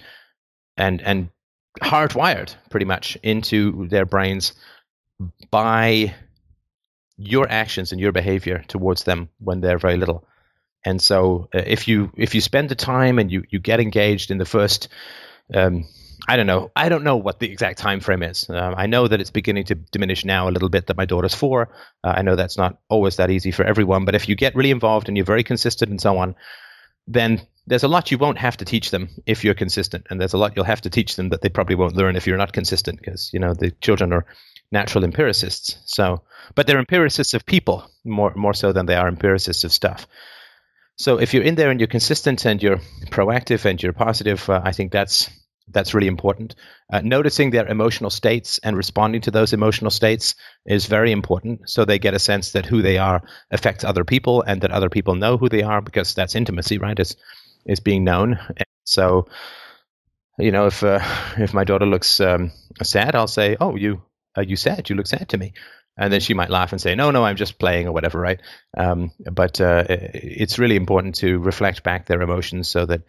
and, 0.75 1.01
and 1.01 1.29
hardwired 1.81 2.55
pretty 2.69 2.85
much 2.85 3.17
into 3.21 3.87
their 3.87 4.05
brains 4.05 4.53
by 5.51 6.13
your 7.15 7.47
actions 7.49 7.91
and 7.91 8.01
your 8.01 8.11
behavior 8.11 8.63
towards 8.67 9.03
them 9.03 9.29
when 9.39 9.61
they're 9.61 9.79
very 9.79 9.97
little. 9.97 10.27
And 10.87 11.01
so 11.01 11.49
uh, 11.53 11.63
if 11.65 11.87
you 11.89 12.11
if 12.15 12.33
you 12.35 12.41
spend 12.41 12.69
the 12.69 12.75
time 12.75 13.19
and 13.19 13.31
you 13.31 13.43
you 13.49 13.59
get 13.59 13.79
engaged 13.79 14.31
in 14.31 14.37
the 14.37 14.45
first 14.45 14.87
um, 15.53 15.85
I 16.29 16.35
don't 16.35 16.47
know. 16.47 16.71
I 16.75 16.89
don't 16.89 17.03
know 17.03 17.17
what 17.17 17.39
the 17.39 17.49
exact 17.51 17.77
time 17.77 17.99
frame 17.99 18.23
is. 18.23 18.49
Uh, 18.49 18.73
I 18.75 18.87
know 18.87 19.07
that 19.07 19.21
it's 19.21 19.29
beginning 19.31 19.65
to 19.65 19.75
diminish 19.75 20.25
now 20.25 20.49
a 20.49 20.51
little 20.55 20.69
bit. 20.69 20.87
That 20.87 20.97
my 20.97 21.05
daughter's 21.05 21.35
four. 21.35 21.69
Uh, 22.03 22.13
I 22.17 22.21
know 22.21 22.35
that's 22.35 22.57
not 22.57 22.79
always 22.89 23.17
that 23.17 23.29
easy 23.29 23.51
for 23.51 23.63
everyone. 23.63 24.05
But 24.05 24.15
if 24.15 24.27
you 24.27 24.35
get 24.35 24.55
really 24.55 24.71
involved 24.71 25.07
and 25.07 25.17
you're 25.17 25.25
very 25.25 25.43
consistent 25.43 25.91
and 25.91 26.01
so 26.01 26.17
on, 26.17 26.35
then 27.07 27.41
there's 27.67 27.83
a 27.83 27.87
lot 27.87 28.11
you 28.11 28.17
won't 28.17 28.39
have 28.39 28.57
to 28.57 28.65
teach 28.65 28.91
them 28.91 29.09
if 29.25 29.43
you're 29.43 29.53
consistent, 29.53 30.07
and 30.09 30.19
there's 30.19 30.33
a 30.33 30.37
lot 30.37 30.53
you'll 30.55 30.65
have 30.73 30.81
to 30.81 30.89
teach 30.89 31.15
them 31.15 31.29
that 31.29 31.41
they 31.41 31.49
probably 31.49 31.75
won't 31.75 31.95
learn 31.95 32.15
if 32.15 32.27
you're 32.27 32.43
not 32.43 32.53
consistent, 32.53 32.99
because 32.99 33.29
you 33.33 33.39
know 33.39 33.53
the 33.53 33.71
children 33.81 34.13
are 34.13 34.25
natural 34.71 35.03
empiricists. 35.03 35.77
So, 35.85 36.23
but 36.55 36.65
they're 36.65 36.79
empiricists 36.79 37.33
of 37.33 37.45
people 37.45 37.89
more 38.03 38.33
more 38.35 38.53
so 38.53 38.73
than 38.73 38.85
they 38.85 38.95
are 38.95 39.07
empiricists 39.07 39.63
of 39.63 39.71
stuff. 39.71 40.07
So 40.97 41.19
if 41.19 41.33
you're 41.33 41.43
in 41.43 41.55
there 41.55 41.69
and 41.69 41.79
you're 41.79 41.87
consistent 41.87 42.45
and 42.45 42.61
you're 42.61 42.79
proactive 43.11 43.65
and 43.65 43.81
you're 43.81 43.93
positive, 43.93 44.49
uh, 44.49 44.61
I 44.63 44.71
think 44.71 44.91
that's 44.91 45.29
that's 45.69 45.93
really 45.93 46.07
important. 46.07 46.55
Uh, 46.91 47.01
noticing 47.01 47.51
their 47.51 47.67
emotional 47.67 48.09
states 48.09 48.57
and 48.63 48.77
responding 48.77 49.19
to 49.21 49.31
those 49.31 49.51
emotional 49.51 49.91
states 49.91 50.35
is 50.65 50.85
very 50.85 51.11
important. 51.11 51.69
So 51.69 51.83
they 51.83 51.99
get 51.99 52.13
a 52.13 52.19
sense 52.19 52.53
that 52.53 52.65
who 52.65 52.81
they 52.81 52.97
are 52.97 53.21
affects 53.51 53.83
other 53.83 54.05
people, 54.05 54.41
and 54.41 54.61
that 54.61 54.71
other 54.71 54.89
people 54.89 55.15
know 55.15 55.37
who 55.37 55.49
they 55.49 55.63
are 55.63 55.81
because 55.81 56.13
that's 56.13 56.35
intimacy, 56.35 56.77
right? 56.77 56.97
Is 56.97 57.15
is 57.65 57.79
being 57.81 58.03
known. 58.03 58.39
And 58.47 58.65
so, 58.85 59.27
you 60.39 60.51
know, 60.51 60.67
if 60.67 60.83
uh, 60.83 60.99
if 61.37 61.53
my 61.53 61.63
daughter 61.63 61.85
looks 61.85 62.19
um, 62.19 62.51
sad, 62.83 63.15
I'll 63.15 63.27
say, 63.27 63.57
"Oh, 63.59 63.75
you 63.75 64.01
uh, 64.37 64.41
you 64.41 64.55
sad? 64.55 64.89
You 64.89 64.95
look 64.95 65.07
sad 65.07 65.29
to 65.29 65.37
me." 65.37 65.53
And 65.97 66.13
then 66.13 66.19
she 66.19 66.33
might 66.33 66.49
laugh 66.49 66.71
and 66.71 66.81
say, 66.81 66.95
"No, 66.95 67.11
no, 67.11 67.23
I'm 67.25 67.35
just 67.35 67.57
playing" 67.57 67.87
or 67.87 67.91
whatever, 67.91 68.19
right? 68.19 68.39
Um, 68.77 69.11
but 69.31 69.59
uh, 69.59 69.85
it's 69.89 70.59
really 70.59 70.75
important 70.75 71.15
to 71.15 71.39
reflect 71.39 71.83
back 71.83 72.05
their 72.05 72.21
emotions 72.21 72.67
so 72.67 72.85
that 72.85 73.01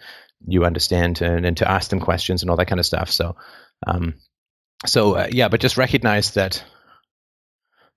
you 0.47 0.65
understand 0.65 1.21
and, 1.21 1.45
and 1.45 1.57
to 1.59 1.71
ask 1.71 1.91
them 1.91 2.01
questions 2.01 2.43
and 2.43 2.51
all 2.51 2.57
that 2.57 2.69
kind 2.69 2.81
of 2.81 2.87
stuff. 2.87 3.11
So, 3.11 3.37
um, 3.87 4.15
so 4.87 5.15
uh, 5.15 5.29
yeah, 5.31 5.49
but 5.49 5.61
just 5.61 5.77
recognize 5.77 6.33
that. 6.33 6.65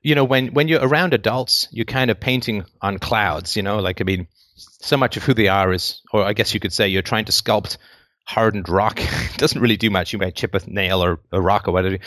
You 0.04 0.16
know, 0.16 0.24
when 0.24 0.48
when 0.48 0.68
you're 0.68 0.82
around 0.82 1.14
adults, 1.14 1.68
you're 1.72 1.86
kind 1.86 2.10
of 2.10 2.20
painting 2.20 2.66
on 2.82 2.98
clouds. 2.98 3.56
You 3.56 3.62
know, 3.62 3.80
like 3.80 4.02
I 4.02 4.04
mean, 4.04 4.28
so 4.56 4.98
much 4.98 5.16
of 5.16 5.24
who 5.24 5.36
they 5.36 5.48
are 5.48 5.72
is, 5.72 6.02
or 6.12 6.24
I 6.24 6.34
guess 6.34 6.56
you 6.56 6.60
could 6.60 6.74
say, 6.74 6.88
you're 6.88 7.04
trying 7.04 7.26
to 7.26 7.32
sculpt 7.32 7.78
hardened 8.26 8.70
rock 8.70 9.00
doesn't 9.38 9.62
really 9.62 9.78
do 9.78 9.90
much. 9.90 10.14
You 10.14 10.20
might 10.20 10.36
chip 10.36 10.56
a 10.56 10.62
nail 10.70 11.04
or 11.04 11.20
a 11.32 11.42
rock 11.42 11.68
or 11.68 11.72
whatever. 11.72 11.98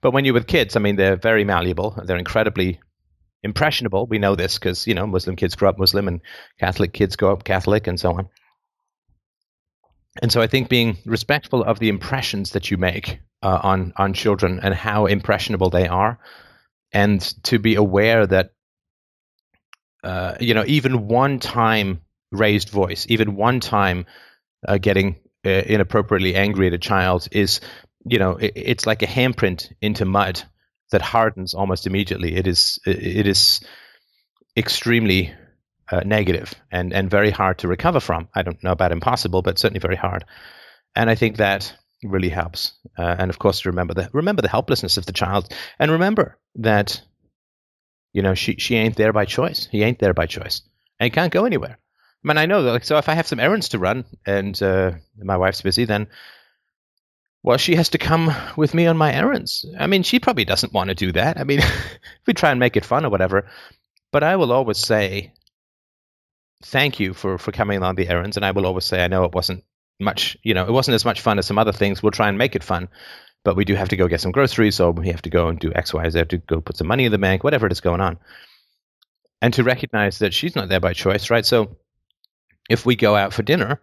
But 0.00 0.12
when 0.12 0.24
you're 0.24 0.34
with 0.34 0.46
kids, 0.46 0.76
I 0.76 0.80
mean, 0.80 0.96
they're 0.96 1.16
very 1.16 1.44
malleable. 1.44 2.00
They're 2.04 2.16
incredibly 2.16 2.80
impressionable. 3.42 4.06
We 4.06 4.18
know 4.18 4.34
this 4.34 4.58
because 4.58 4.86
you 4.86 4.94
know 4.94 5.06
Muslim 5.06 5.36
kids 5.36 5.56
grow 5.56 5.70
up 5.70 5.78
Muslim 5.78 6.08
and 6.08 6.20
Catholic 6.58 6.92
kids 6.92 7.16
grow 7.16 7.32
up 7.32 7.44
Catholic 7.44 7.86
and 7.86 7.98
so 7.98 8.12
on. 8.12 8.28
And 10.20 10.30
so 10.30 10.42
I 10.42 10.46
think 10.46 10.68
being 10.68 10.98
respectful 11.06 11.64
of 11.64 11.78
the 11.78 11.88
impressions 11.88 12.50
that 12.50 12.70
you 12.70 12.76
make 12.76 13.20
uh, 13.42 13.58
on 13.62 13.92
on 13.96 14.12
children 14.12 14.60
and 14.62 14.74
how 14.74 15.06
impressionable 15.06 15.70
they 15.70 15.88
are, 15.88 16.18
and 16.92 17.20
to 17.44 17.58
be 17.58 17.74
aware 17.74 18.26
that 18.26 18.50
uh, 20.04 20.36
you 20.38 20.54
know 20.54 20.64
even 20.66 21.08
one 21.08 21.38
time 21.38 22.02
raised 22.30 22.70
voice, 22.70 23.06
even 23.08 23.36
one 23.36 23.60
time 23.60 24.06
uh, 24.66 24.78
getting 24.78 25.16
uh, 25.44 25.50
inappropriately 25.50 26.34
angry 26.34 26.66
at 26.66 26.72
a 26.72 26.78
child 26.78 27.28
is, 27.32 27.60
you 28.04 28.18
know, 28.18 28.32
it, 28.32 28.52
it's 28.54 28.86
like 28.86 29.02
a 29.02 29.06
handprint 29.06 29.72
into 29.80 30.04
mud 30.04 30.42
that 30.90 31.02
hardens 31.02 31.54
almost 31.54 31.86
immediately. 31.86 32.36
It 32.36 32.46
is 32.46 32.78
it 32.86 33.26
is 33.26 33.60
extremely 34.56 35.34
uh, 35.90 36.00
negative 36.04 36.54
and 36.70 36.92
and 36.92 37.10
very 37.10 37.30
hard 37.30 37.58
to 37.58 37.68
recover 37.68 38.00
from. 38.00 38.28
I 38.34 38.42
don't 38.42 38.62
know 38.62 38.72
about 38.72 38.92
impossible, 38.92 39.42
but 39.42 39.58
certainly 39.58 39.80
very 39.80 39.96
hard. 39.96 40.24
And 40.94 41.10
I 41.10 41.14
think 41.14 41.36
that 41.38 41.74
really 42.02 42.28
helps. 42.28 42.72
Uh, 42.98 43.16
and 43.18 43.30
of 43.30 43.38
course, 43.38 43.64
remember 43.66 43.94
the 43.94 44.10
remember 44.12 44.42
the 44.42 44.48
helplessness 44.48 44.96
of 44.96 45.06
the 45.06 45.12
child, 45.12 45.52
and 45.78 45.90
remember 45.90 46.38
that 46.56 47.00
you 48.12 48.22
know 48.22 48.34
she 48.34 48.56
she 48.56 48.76
ain't 48.76 48.96
there 48.96 49.12
by 49.12 49.24
choice. 49.24 49.66
He 49.70 49.82
ain't 49.82 49.98
there 49.98 50.14
by 50.14 50.26
choice, 50.26 50.62
and 51.00 51.06
he 51.06 51.10
can't 51.10 51.32
go 51.32 51.44
anywhere. 51.44 51.78
I 52.24 52.28
mean, 52.28 52.38
I 52.38 52.46
know. 52.46 52.60
Like, 52.60 52.84
so 52.84 52.98
if 52.98 53.08
I 53.08 53.14
have 53.14 53.26
some 53.26 53.40
errands 53.40 53.70
to 53.70 53.78
run 53.78 54.04
and 54.24 54.60
uh, 54.62 54.92
my 55.18 55.36
wife's 55.36 55.62
busy, 55.62 55.84
then 55.84 56.08
well, 57.42 57.58
she 57.58 57.74
has 57.74 57.88
to 57.90 57.98
come 57.98 58.32
with 58.56 58.72
me 58.72 58.86
on 58.86 58.96
my 58.96 59.12
errands. 59.12 59.66
I 59.76 59.88
mean, 59.88 60.04
she 60.04 60.20
probably 60.20 60.44
doesn't 60.44 60.72
want 60.72 60.88
to 60.88 60.94
do 60.94 61.10
that. 61.12 61.38
I 61.38 61.44
mean, 61.44 61.60
we 62.26 62.34
try 62.34 62.52
and 62.52 62.60
make 62.60 62.76
it 62.76 62.84
fun 62.84 63.04
or 63.04 63.10
whatever, 63.10 63.48
but 64.12 64.22
I 64.22 64.36
will 64.36 64.52
always 64.52 64.78
say 64.78 65.32
thank 66.62 67.00
you 67.00 67.14
for 67.14 67.38
for 67.38 67.50
coming 67.50 67.82
on 67.82 67.96
the 67.96 68.08
errands, 68.08 68.36
and 68.36 68.46
I 68.46 68.52
will 68.52 68.66
always 68.66 68.84
say 68.84 69.02
I 69.02 69.08
know 69.08 69.24
it 69.24 69.34
wasn't 69.34 69.64
much. 69.98 70.36
You 70.44 70.54
know, 70.54 70.64
it 70.64 70.70
wasn't 70.70 70.94
as 70.94 71.04
much 71.04 71.20
fun 71.20 71.38
as 71.38 71.46
some 71.46 71.58
other 71.58 71.72
things. 71.72 72.02
We'll 72.02 72.12
try 72.12 72.28
and 72.28 72.38
make 72.38 72.54
it 72.54 72.62
fun. 72.62 72.88
But 73.44 73.56
we 73.56 73.64
do 73.64 73.74
have 73.74 73.88
to 73.88 73.96
go 73.96 74.06
get 74.06 74.20
some 74.20 74.30
groceries, 74.30 74.76
so 74.76 74.90
we 74.92 75.08
have 75.08 75.22
to 75.22 75.30
go 75.30 75.48
and 75.48 75.58
do 75.58 75.72
X, 75.74 75.92
Y, 75.92 76.08
Z 76.10 76.26
to 76.26 76.38
go 76.38 76.60
put 76.60 76.76
some 76.76 76.86
money 76.86 77.06
in 77.06 77.12
the 77.12 77.18
bank, 77.18 77.42
whatever 77.42 77.66
it 77.66 77.72
is 77.72 77.80
going 77.80 78.00
on. 78.00 78.18
And 79.40 79.52
to 79.54 79.64
recognize 79.64 80.20
that 80.20 80.32
she's 80.32 80.54
not 80.54 80.68
there 80.68 80.78
by 80.78 80.92
choice, 80.92 81.28
right? 81.28 81.44
So 81.44 81.76
if 82.68 82.86
we 82.86 82.96
go 82.96 83.16
out 83.16 83.32
for 83.32 83.42
dinner, 83.42 83.80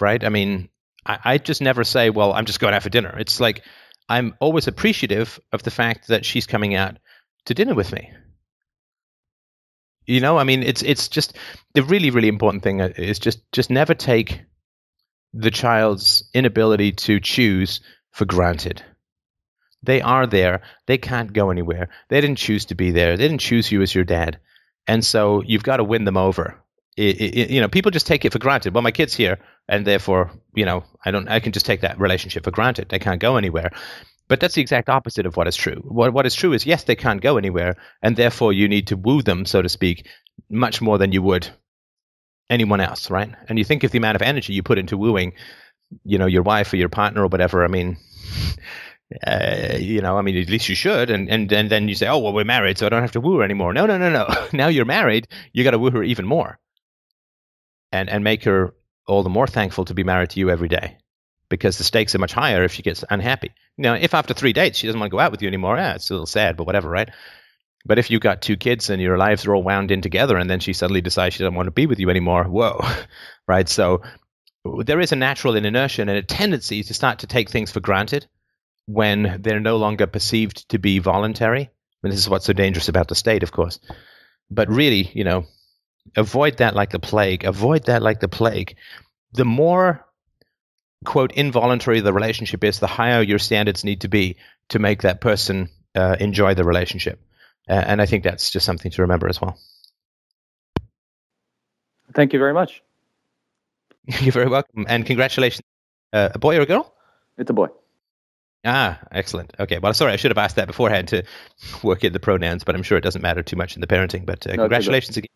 right? 0.00 0.22
I 0.22 0.28
mean, 0.28 0.68
I, 1.06 1.18
I 1.24 1.38
just 1.38 1.60
never 1.60 1.84
say, 1.84 2.10
well, 2.10 2.32
I'm 2.32 2.44
just 2.44 2.60
going 2.60 2.74
out 2.74 2.82
for 2.82 2.90
dinner. 2.90 3.16
It's 3.18 3.40
like 3.40 3.62
I'm 4.08 4.34
always 4.40 4.66
appreciative 4.66 5.40
of 5.52 5.62
the 5.62 5.70
fact 5.70 6.08
that 6.08 6.24
she's 6.24 6.46
coming 6.46 6.74
out 6.74 6.98
to 7.46 7.54
dinner 7.54 7.74
with 7.74 7.92
me. 7.92 8.10
You 10.06 10.20
know, 10.20 10.36
I 10.36 10.44
mean, 10.44 10.62
it's 10.62 10.82
it's 10.82 11.08
just 11.08 11.36
the 11.72 11.82
really 11.82 12.10
really 12.10 12.28
important 12.28 12.62
thing 12.62 12.80
uh, 12.82 12.92
is 12.96 13.18
just 13.18 13.40
just 13.52 13.70
never 13.70 13.94
take 13.94 14.42
the 15.32 15.50
child's 15.50 16.24
inability 16.34 16.92
to 16.92 17.20
choose 17.20 17.80
for 18.12 18.24
granted. 18.26 18.82
They 19.82 20.00
are 20.00 20.26
there. 20.26 20.62
They 20.86 20.98
can't 20.98 21.32
go 21.32 21.50
anywhere. 21.50 21.88
They 22.08 22.20
didn't 22.20 22.38
choose 22.38 22.66
to 22.66 22.74
be 22.74 22.90
there. 22.90 23.16
They 23.16 23.28
didn't 23.28 23.40
choose 23.40 23.70
you 23.70 23.82
as 23.82 23.94
your 23.94 24.04
dad. 24.04 24.38
And 24.86 25.04
so 25.04 25.42
you've 25.42 25.62
got 25.62 25.78
to 25.78 25.84
win 25.84 26.04
them 26.04 26.16
over. 26.16 26.62
It, 26.96 27.20
it, 27.20 27.50
you 27.50 27.60
know, 27.60 27.68
people 27.68 27.90
just 27.90 28.06
take 28.06 28.24
it 28.24 28.32
for 28.32 28.38
granted. 28.38 28.72
Well, 28.72 28.82
my 28.82 28.92
kid's 28.92 29.14
here, 29.14 29.38
and 29.68 29.84
therefore, 29.84 30.30
you 30.54 30.64
know, 30.64 30.84
I 31.04 31.10
don't. 31.10 31.28
I 31.28 31.40
can 31.40 31.52
just 31.52 31.66
take 31.66 31.80
that 31.80 31.98
relationship 31.98 32.44
for 32.44 32.52
granted. 32.52 32.88
They 32.88 33.00
can't 33.00 33.20
go 33.20 33.36
anywhere. 33.36 33.70
But 34.26 34.40
that's 34.40 34.54
the 34.54 34.62
exact 34.62 34.88
opposite 34.88 35.26
of 35.26 35.36
what 35.36 35.48
is 35.48 35.56
true. 35.56 35.82
What 35.84 36.12
what 36.12 36.26
is 36.26 36.34
true 36.34 36.52
is 36.52 36.64
yes, 36.66 36.84
they 36.84 36.96
can't 36.96 37.20
go 37.20 37.36
anywhere, 37.36 37.76
and 38.02 38.16
therefore 38.16 38.52
you 38.52 38.68
need 38.68 38.88
to 38.88 38.96
woo 38.96 39.22
them, 39.22 39.44
so 39.44 39.60
to 39.60 39.68
speak, 39.68 40.06
much 40.48 40.80
more 40.80 40.98
than 40.98 41.12
you 41.12 41.22
would 41.22 41.48
anyone 42.48 42.80
else, 42.80 43.10
right? 43.10 43.30
And 43.48 43.58
you 43.58 43.64
think 43.64 43.84
of 43.84 43.90
the 43.90 43.98
amount 43.98 44.16
of 44.16 44.22
energy 44.22 44.52
you 44.52 44.62
put 44.62 44.78
into 44.78 44.96
wooing, 44.96 45.32
you 46.04 46.18
know, 46.18 46.26
your 46.26 46.42
wife 46.42 46.72
or 46.72 46.76
your 46.76 46.88
partner 46.88 47.24
or 47.24 47.28
whatever. 47.28 47.64
I 47.64 47.68
mean, 47.68 47.96
uh, 49.26 49.76
you 49.78 50.00
know, 50.00 50.16
I 50.16 50.22
mean, 50.22 50.36
at 50.36 50.48
least 50.48 50.68
you 50.68 50.74
should. 50.74 51.10
And, 51.10 51.28
and, 51.30 51.50
and 51.52 51.70
then 51.70 51.88
you 51.88 51.94
say, 51.94 52.06
oh, 52.06 52.18
well, 52.18 52.32
we're 52.32 52.44
married, 52.44 52.78
so 52.78 52.86
I 52.86 52.90
don't 52.90 53.02
have 53.02 53.12
to 53.12 53.20
woo 53.20 53.38
her 53.38 53.44
anymore. 53.44 53.72
No, 53.72 53.86
no, 53.86 53.98
no, 53.98 54.10
no. 54.10 54.28
now 54.52 54.68
you're 54.68 54.84
married, 54.84 55.26
you 55.52 55.64
got 55.64 55.72
to 55.72 55.78
woo 55.78 55.90
her 55.90 56.02
even 56.02 56.26
more 56.26 56.58
and, 57.94 58.10
and 58.10 58.24
make 58.24 58.44
her 58.44 58.74
all 59.06 59.22
the 59.22 59.30
more 59.30 59.46
thankful 59.46 59.84
to 59.84 59.94
be 59.94 60.02
married 60.02 60.30
to 60.30 60.40
you 60.40 60.50
every 60.50 60.68
day 60.68 60.98
because 61.48 61.78
the 61.78 61.84
stakes 61.84 62.14
are 62.14 62.18
much 62.18 62.32
higher 62.32 62.64
if 62.64 62.72
she 62.72 62.82
gets 62.82 63.04
unhappy. 63.08 63.52
Now, 63.78 63.94
if 63.94 64.14
after 64.14 64.34
three 64.34 64.52
dates 64.52 64.78
she 64.78 64.86
doesn't 64.86 64.98
want 64.98 65.10
to 65.10 65.14
go 65.14 65.20
out 65.20 65.30
with 65.30 65.42
you 65.42 65.48
anymore, 65.48 65.76
yeah, 65.76 65.94
it's 65.94 66.10
a 66.10 66.14
little 66.14 66.26
sad, 66.26 66.56
but 66.56 66.66
whatever, 66.66 66.88
right? 66.88 67.10
But 67.86 67.98
if 67.98 68.10
you've 68.10 68.20
got 68.20 68.42
two 68.42 68.56
kids 68.56 68.90
and 68.90 69.00
your 69.00 69.16
lives 69.16 69.46
are 69.46 69.54
all 69.54 69.62
wound 69.62 69.90
in 69.90 70.00
together 70.00 70.36
and 70.36 70.50
then 70.50 70.58
she 70.58 70.72
suddenly 70.72 71.02
decides 71.02 71.34
she 71.34 71.44
doesn't 71.44 71.54
want 71.54 71.66
to 71.68 71.70
be 71.70 71.86
with 71.86 72.00
you 72.00 72.10
anymore, 72.10 72.44
whoa, 72.44 72.80
right? 73.48 73.68
So 73.68 74.02
there 74.64 75.00
is 75.00 75.12
a 75.12 75.16
natural 75.16 75.54
inertia 75.54 76.02
and 76.02 76.10
a 76.10 76.22
tendency 76.22 76.82
to 76.82 76.94
start 76.94 77.20
to 77.20 77.26
take 77.28 77.50
things 77.50 77.70
for 77.70 77.80
granted 77.80 78.26
when 78.86 79.38
they're 79.40 79.60
no 79.60 79.76
longer 79.76 80.06
perceived 80.06 80.68
to 80.70 80.78
be 80.78 80.98
voluntary. 80.98 81.70
And 82.02 82.12
this 82.12 82.18
is 82.18 82.28
what's 82.28 82.46
so 82.46 82.52
dangerous 82.54 82.88
about 82.88 83.08
the 83.08 83.14
state, 83.14 83.42
of 83.42 83.52
course. 83.52 83.78
But 84.50 84.68
really, 84.68 85.10
you 85.14 85.24
know, 85.24 85.44
avoid 86.16 86.58
that 86.58 86.74
like 86.74 86.90
the 86.90 86.98
plague. 86.98 87.44
Avoid 87.44 87.84
that 87.84 88.02
like 88.02 88.20
the 88.20 88.28
plague. 88.28 88.76
The 89.32 89.44
more, 89.44 90.04
quote, 91.04 91.32
involuntary 91.32 92.00
the 92.00 92.12
relationship 92.12 92.64
is, 92.64 92.78
the 92.78 92.86
higher 92.86 93.22
your 93.22 93.38
standards 93.38 93.84
need 93.84 94.02
to 94.02 94.08
be 94.08 94.36
to 94.70 94.78
make 94.78 95.02
that 95.02 95.20
person 95.20 95.68
uh, 95.94 96.16
enjoy 96.20 96.54
the 96.54 96.64
relationship. 96.64 97.20
Uh, 97.68 97.72
and 97.72 98.00
I 98.00 98.06
think 98.06 98.24
that's 98.24 98.50
just 98.50 98.66
something 98.66 98.90
to 98.92 99.02
remember 99.02 99.28
as 99.28 99.40
well. 99.40 99.58
Thank 102.14 102.32
you 102.32 102.38
very 102.38 102.52
much. 102.52 102.82
You're 104.20 104.32
very 104.32 104.48
welcome. 104.48 104.86
And 104.88 105.04
congratulations. 105.06 105.62
Uh, 106.12 106.28
a 106.34 106.38
boy 106.38 106.56
or 106.58 106.60
a 106.60 106.66
girl? 106.66 106.94
It's 107.38 107.50
a 107.50 107.54
boy. 107.54 107.68
Ah, 108.64 108.98
excellent. 109.12 109.52
Okay. 109.58 109.78
Well, 109.78 109.92
sorry, 109.92 110.12
I 110.12 110.16
should 110.16 110.30
have 110.30 110.38
asked 110.38 110.56
that 110.56 110.66
beforehand 110.66 111.08
to 111.08 111.24
work 111.82 112.04
in 112.04 112.12
the 112.12 112.20
pronouns, 112.20 112.64
but 112.64 112.74
I'm 112.74 112.82
sure 112.82 112.96
it 112.96 113.02
doesn't 113.02 113.22
matter 113.22 113.42
too 113.42 113.56
much 113.56 113.74
in 113.74 113.80
the 113.80 113.86
parenting. 113.86 114.24
But 114.24 114.46
uh, 114.46 114.54
no, 114.54 114.62
congratulations 114.62 115.16
again. 115.16 115.28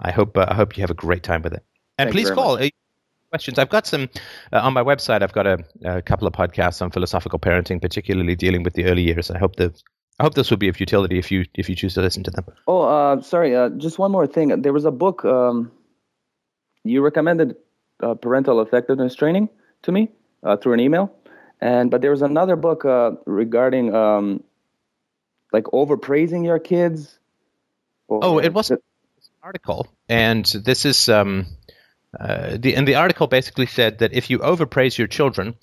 I 0.00 0.10
hope 0.10 0.36
uh, 0.36 0.46
I 0.48 0.54
hope 0.54 0.76
you 0.76 0.82
have 0.82 0.90
a 0.90 0.94
great 0.94 1.22
time 1.22 1.42
with 1.42 1.52
it. 1.52 1.64
And 1.98 2.08
Thank 2.08 2.14
please 2.14 2.30
call 2.30 2.62
uh, 2.62 2.68
questions. 3.30 3.58
I've 3.58 3.68
got 3.68 3.86
some 3.86 4.08
uh, 4.52 4.60
on 4.60 4.72
my 4.72 4.82
website. 4.82 5.22
I've 5.22 5.32
got 5.32 5.46
a, 5.46 5.64
a, 5.84 6.02
couple 6.02 6.26
of 6.26 6.34
podcasts 6.34 6.82
on 6.82 6.90
philosophical 6.90 7.38
parenting, 7.38 7.80
particularly 7.80 8.34
dealing 8.34 8.62
with 8.62 8.74
the 8.74 8.84
early 8.86 9.02
years. 9.02 9.30
I 9.30 9.38
hope 9.38 9.56
the 9.56 9.72
I 10.18 10.24
hope 10.24 10.34
this 10.34 10.50
will 10.50 10.58
be 10.58 10.68
of 10.68 10.78
utility 10.80 11.18
if 11.18 11.30
you 11.30 11.44
if 11.54 11.68
you 11.68 11.76
choose 11.76 11.94
to 11.94 12.02
listen 12.02 12.22
to 12.24 12.30
them. 12.30 12.44
Oh, 12.66 12.82
uh, 12.82 13.22
sorry. 13.22 13.54
Uh, 13.54 13.70
just 13.70 13.98
one 13.98 14.10
more 14.10 14.26
thing. 14.26 14.62
There 14.62 14.72
was 14.72 14.84
a 14.84 14.92
book 14.92 15.24
um, 15.24 15.72
you 16.84 17.02
recommended, 17.02 17.56
parental 18.20 18.60
effectiveness 18.60 19.14
training, 19.14 19.48
to 19.82 19.92
me 19.92 20.10
through 20.60 20.72
an 20.72 20.80
email 20.80 21.14
and 21.62 21.90
but 21.92 22.02
there 22.02 22.10
was 22.10 22.22
another 22.22 22.56
book 22.56 22.84
uh, 22.84 23.12
regarding 23.24 23.94
um, 23.94 24.42
like 25.52 25.64
overpraising 25.72 26.44
your 26.44 26.58
kids. 26.58 27.18
oh, 28.10 28.38
it 28.38 28.52
was 28.52 28.70
an 28.72 28.78
article, 29.42 29.88
and 30.08 30.44
this 30.64 30.84
is 30.84 31.08
um, 31.08 31.46
uh, 32.18 32.56
the 32.58 32.76
and 32.76 32.86
the 32.86 32.94
article 32.94 33.26
basically 33.26 33.66
said 33.66 33.98
that 33.98 34.12
if 34.12 34.30
you 34.30 34.38
overpraise 34.38 34.96
your 34.96 35.08
children, 35.08 35.56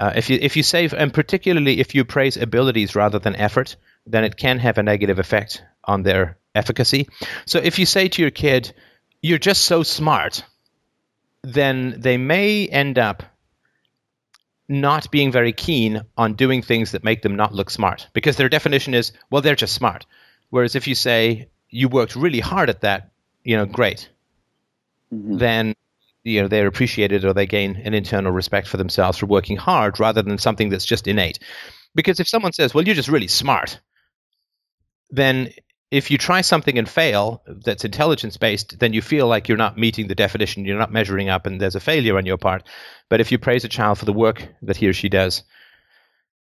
uh, 0.00 0.12
if 0.16 0.28
you 0.28 0.38
if 0.42 0.56
you 0.56 0.64
say 0.64 0.88
and 0.96 1.14
particularly 1.14 1.78
if 1.78 1.94
you 1.94 2.04
praise 2.04 2.36
abilities 2.36 2.96
rather 2.96 3.20
than 3.20 3.36
effort, 3.36 3.76
then 4.04 4.24
it 4.24 4.36
can 4.36 4.58
have 4.58 4.78
a 4.78 4.82
negative 4.82 5.20
effect 5.20 5.62
on 5.84 6.02
their 6.02 6.38
efficacy. 6.56 7.08
So 7.46 7.60
if 7.60 7.78
you 7.78 7.86
say 7.86 8.08
to 8.08 8.22
your 8.22 8.32
kid, 8.32 8.72
"You're 9.22 9.38
just 9.38 9.64
so 9.64 9.84
smart," 9.84 10.42
then 11.42 11.94
they 11.98 12.16
may 12.16 12.66
end 12.66 12.98
up 12.98 13.22
not 14.68 15.10
being 15.12 15.30
very 15.30 15.52
keen 15.52 16.02
on 16.16 16.34
doing 16.34 16.62
things 16.62 16.92
that 16.92 17.04
make 17.04 17.22
them 17.22 17.36
not 17.36 17.54
look 17.54 17.70
smart 17.70 18.08
because 18.12 18.36
their 18.36 18.48
definition 18.48 18.94
is, 18.94 19.12
well, 19.30 19.42
they're 19.42 19.56
just 19.56 19.74
smart. 19.74 20.06
Whereas 20.50 20.74
if 20.74 20.86
you 20.86 20.94
say 20.94 21.48
you 21.68 21.88
worked 21.88 22.14
really 22.16 22.40
hard 22.40 22.70
at 22.70 22.80
that, 22.82 23.09
you 23.44 23.56
know, 23.56 23.66
great, 23.66 24.08
mm-hmm. 25.12 25.38
then 25.38 25.74
you 26.22 26.42
know 26.42 26.48
they're 26.48 26.66
appreciated 26.66 27.24
or 27.24 27.32
they 27.32 27.46
gain 27.46 27.76
an 27.76 27.94
internal 27.94 28.32
respect 28.32 28.68
for 28.68 28.76
themselves 28.76 29.18
for 29.18 29.26
working 29.26 29.56
hard 29.56 29.98
rather 29.98 30.22
than 30.22 30.38
something 30.38 30.68
that's 30.68 30.84
just 30.84 31.06
innate. 31.06 31.38
Because 31.94 32.20
if 32.20 32.28
someone 32.28 32.52
says, 32.52 32.72
well, 32.72 32.84
you're 32.84 32.94
just 32.94 33.08
really 33.08 33.26
smart, 33.26 33.80
then 35.10 35.52
if 35.90 36.10
you 36.10 36.18
try 36.18 36.40
something 36.40 36.78
and 36.78 36.88
fail 36.88 37.42
that's 37.64 37.84
intelligence 37.84 38.36
based, 38.36 38.78
then 38.78 38.92
you 38.92 39.02
feel 39.02 39.26
like 39.26 39.48
you're 39.48 39.58
not 39.58 39.76
meeting 39.76 40.06
the 40.06 40.14
definition, 40.14 40.64
you're 40.64 40.78
not 40.78 40.92
measuring 40.92 41.28
up, 41.28 41.46
and 41.46 41.60
there's 41.60 41.74
a 41.74 41.80
failure 41.80 42.16
on 42.16 42.26
your 42.26 42.38
part. 42.38 42.62
But 43.08 43.20
if 43.20 43.32
you 43.32 43.38
praise 43.38 43.64
a 43.64 43.68
child 43.68 43.98
for 43.98 44.04
the 44.04 44.12
work 44.12 44.46
that 44.62 44.76
he 44.76 44.86
or 44.86 44.92
she 44.92 45.08
does, 45.08 45.42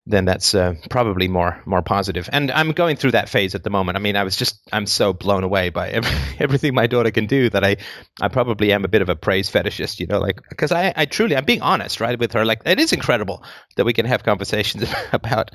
then 0.05 0.25
that's 0.25 0.55
uh, 0.55 0.75
probably 0.91 1.29
more 1.29 1.63
more 1.65 1.83
positive. 1.83 2.29
And 2.33 2.51
I'm 2.51 2.73
going 2.73 2.97
through 2.97 3.13
that 3.13 3.29
phase 3.29 3.55
at 3.55 3.63
the 3.63 3.71
moment. 3.71 3.97
I 3.97 4.01
mean, 4.01 4.17
I 4.17 4.25
was 4.25 4.37
just 4.37 4.61
I'm 4.73 4.87
so 4.87 5.13
blown 5.13 5.45
away 5.45 5.71
by 5.71 5.91
every, 5.91 6.11
everything 6.41 6.75
my 6.75 6.87
daughter 6.87 7.11
can 7.11 7.27
do 7.27 7.49
that 7.51 7.65
I 7.65 7.77
I 8.21 8.29
probably 8.29 8.73
am 8.73 8.85
a 8.85 8.89
bit 8.89 9.03
of 9.03 9.09
a 9.09 9.17
praise 9.17 9.51
fetishist, 9.51 10.01
you 10.01 10.07
know, 10.07 10.19
like 10.19 10.41
because 10.49 10.73
I 10.73 10.93
I 10.97 11.07
truly 11.07 11.37
I'm 11.37 11.45
being 11.45 11.63
honest, 11.63 12.01
right, 12.01 12.19
with 12.19 12.33
her. 12.33 12.45
Like 12.45 12.63
it 12.67 12.81
is 12.81 12.93
incredible 12.93 13.45
that 13.77 13.85
we 13.85 13.93
can 13.93 14.07
have 14.07 14.25
conversations 14.25 14.85
about 15.13 15.51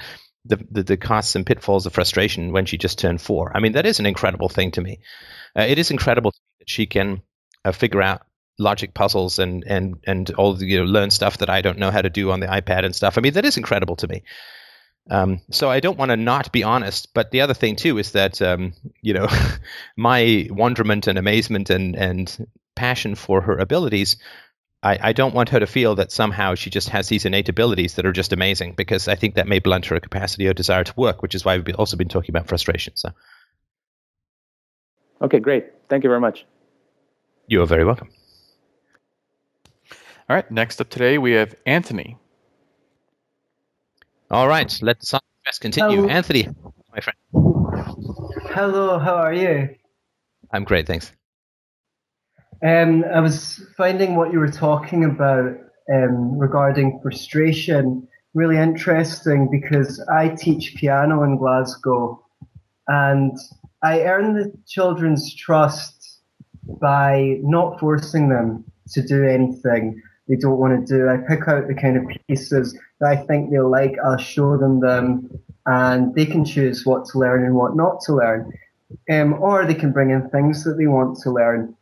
the, 0.46 0.66
the, 0.72 0.84
the 0.84 0.98
costs 0.98 1.36
and 1.36 1.46
pitfalls 1.46 1.86
of 1.86 1.94
frustration 1.94 2.54
when 2.54 2.66
she 2.66 2.78
just 2.78 3.00
turned 3.00 3.22
four. 3.22 3.52
I 3.56 3.60
mean, 3.60 3.74
that 3.74 3.86
is 3.86 4.00
an 4.00 4.06
incredible 4.06 4.48
thing 4.48 4.72
to 4.72 4.82
me. 4.82 5.00
Uh, 5.58 5.64
it 5.64 5.78
is 5.78 5.92
incredible 5.92 6.32
that 6.60 6.70
she 6.70 6.86
can 6.86 7.22
uh, 7.66 7.74
figure 7.74 8.02
out 8.02 8.22
logic 8.60 8.94
puzzles 8.94 9.40
and 9.40 9.64
and 9.68 9.98
and 10.06 10.32
all 10.32 10.54
the, 10.54 10.66
you 10.66 10.80
know 10.80 10.86
learn 10.86 11.12
stuff 11.12 11.40
that 11.40 11.50
I 11.50 11.62
don't 11.62 11.78
know 11.78 11.92
how 11.92 12.02
to 12.02 12.10
do 12.10 12.32
on 12.32 12.40
the 12.40 12.48
iPad 12.48 12.86
and 12.86 12.96
stuff. 12.96 13.18
I 13.18 13.22
mean, 13.22 13.34
that 13.34 13.46
is 13.46 13.58
incredible 13.58 13.96
to 13.98 14.08
me. 14.08 14.24
Um, 15.10 15.40
so 15.52 15.70
I 15.70 15.80
don't 15.80 15.98
want 15.98 16.10
to 16.10 16.18
not 16.18 16.52
be 16.52 16.64
honest, 16.64 17.14
but 17.14 17.32
the 17.32 17.42
other 17.42 17.54
thing 17.54 17.78
too 17.78 17.98
is 17.98 18.12
that 18.12 18.42
um, 18.42 18.74
you 19.02 19.14
know 19.14 19.28
my 19.98 20.48
wonderment 20.50 21.08
and 21.08 21.18
amazement 21.18 21.70
and 21.70 21.96
and 21.96 22.48
passion 22.76 23.16
for 23.16 23.42
her 23.42 23.58
abilities 23.58 24.18
I, 24.84 25.10
I 25.10 25.14
don't 25.14 25.34
want 25.34 25.50
her 25.50 25.60
to 25.60 25.68
feel 25.68 25.96
that 25.96 26.12
somehow 26.12 26.56
she 26.56 26.70
just 26.70 26.90
has 26.90 27.10
these 27.10 27.26
innate 27.26 27.50
abilities 27.50 27.96
that 27.96 28.06
are 28.06 28.12
just 28.12 28.32
amazing 28.32 28.74
because 28.78 29.08
I 29.08 29.16
think 29.16 29.36
that 29.36 29.48
may 29.48 29.60
blunt 29.60 29.88
her 29.88 30.00
capacity 30.00 30.48
or 30.48 30.54
desire 30.54 30.84
to 30.84 30.94
work, 30.96 31.22
which 31.22 31.36
is 31.36 31.44
why 31.44 31.58
we've 31.58 31.76
also 31.76 31.98
been 31.98 32.10
talking 32.10 32.32
about 32.32 32.48
frustration. 32.48 32.96
So, 32.96 33.10
okay, 35.22 35.40
great. 35.40 35.66
Thank 35.90 36.04
you 36.04 36.10
very 36.10 36.22
much. 36.22 36.46
You 37.48 37.64
are 37.64 37.66
very 37.66 37.86
welcome. 37.86 38.10
All 40.30 40.36
right. 40.36 40.50
Next 40.52 40.82
up 40.82 40.90
today, 40.90 41.18
we 41.18 41.32
have 41.34 41.56
Anthony. 41.66 42.18
All 44.30 44.48
right. 44.48 44.78
Let 44.82 45.00
the 45.00 45.06
song 45.06 45.22
continue. 45.62 46.02
Hello. 46.02 46.10
Anthony, 46.10 46.50
my 46.94 47.00
friend. 47.00 47.18
Hello. 48.54 49.00
How 49.00 49.16
are 49.16 49.34
you? 49.34 49.76
I'm 50.52 50.66
great. 50.66 50.86
Thanks. 50.86 51.14
Um, 52.62 53.06
I 53.06 53.22
was 53.22 53.64
finding 53.78 54.16
what 54.16 54.34
you 54.34 54.40
were 54.40 54.52
talking 54.52 55.06
about 55.06 55.56
um, 55.94 56.38
regarding 56.38 57.00
frustration 57.02 58.08
really 58.34 58.58
interesting 58.58 59.50
because 59.50 60.06
I 60.14 60.30
teach 60.30 60.76
piano 60.76 61.24
in 61.24 61.38
Glasgow 61.38 62.24
and 62.88 63.36
I 63.82 64.02
earn 64.02 64.34
the 64.34 64.54
children's 64.68 65.34
trust 65.34 66.20
by 66.82 67.38
not 67.42 67.80
forcing 67.80 68.30
them 68.30 68.66
to 68.90 69.02
do 69.02 69.26
anything 69.26 70.02
they 70.28 70.36
don't 70.36 70.58
want 70.58 70.88
to 70.88 70.98
do. 70.98 71.10
I 71.10 71.18
pick 71.18 71.48
out 71.48 71.68
the 71.68 71.74
kind 71.74 71.98
of 71.98 72.04
pieces 72.28 72.78
that 73.00 73.10
I 73.10 73.16
think 73.16 73.50
they'll 73.50 73.70
like, 73.70 73.96
I'll 74.04 74.18
show 74.18 74.58
them 74.58 74.80
them, 74.80 75.30
and 75.66 76.14
they 76.16 76.26
can 76.26 76.44
choose 76.46 76.86
what 76.86 77.06
to 77.08 77.20
learn 77.20 77.46
and 77.46 77.56
what 77.56 77.76
not 77.76 78.02
to 78.02 78.14
learn. 78.14 78.52
Um, 79.10 79.34
or 79.42 79.66
they 79.66 79.74
can 79.74 79.92
bring 79.92 80.12
in 80.12 80.30
things 80.30 80.64
that 80.64 80.78
they 80.78 80.88
want 80.88 81.20
to 81.20 81.32
learn. 81.32 81.76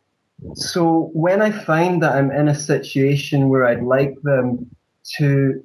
So 0.55 1.11
when 1.13 1.41
I 1.41 1.51
find 1.51 2.01
that 2.01 2.15
I'm 2.15 2.31
in 2.31 2.47
a 2.47 2.55
situation 2.55 3.49
where 3.49 3.65
I'd 3.65 3.83
like 3.83 4.15
them 4.23 4.69
to 5.17 5.63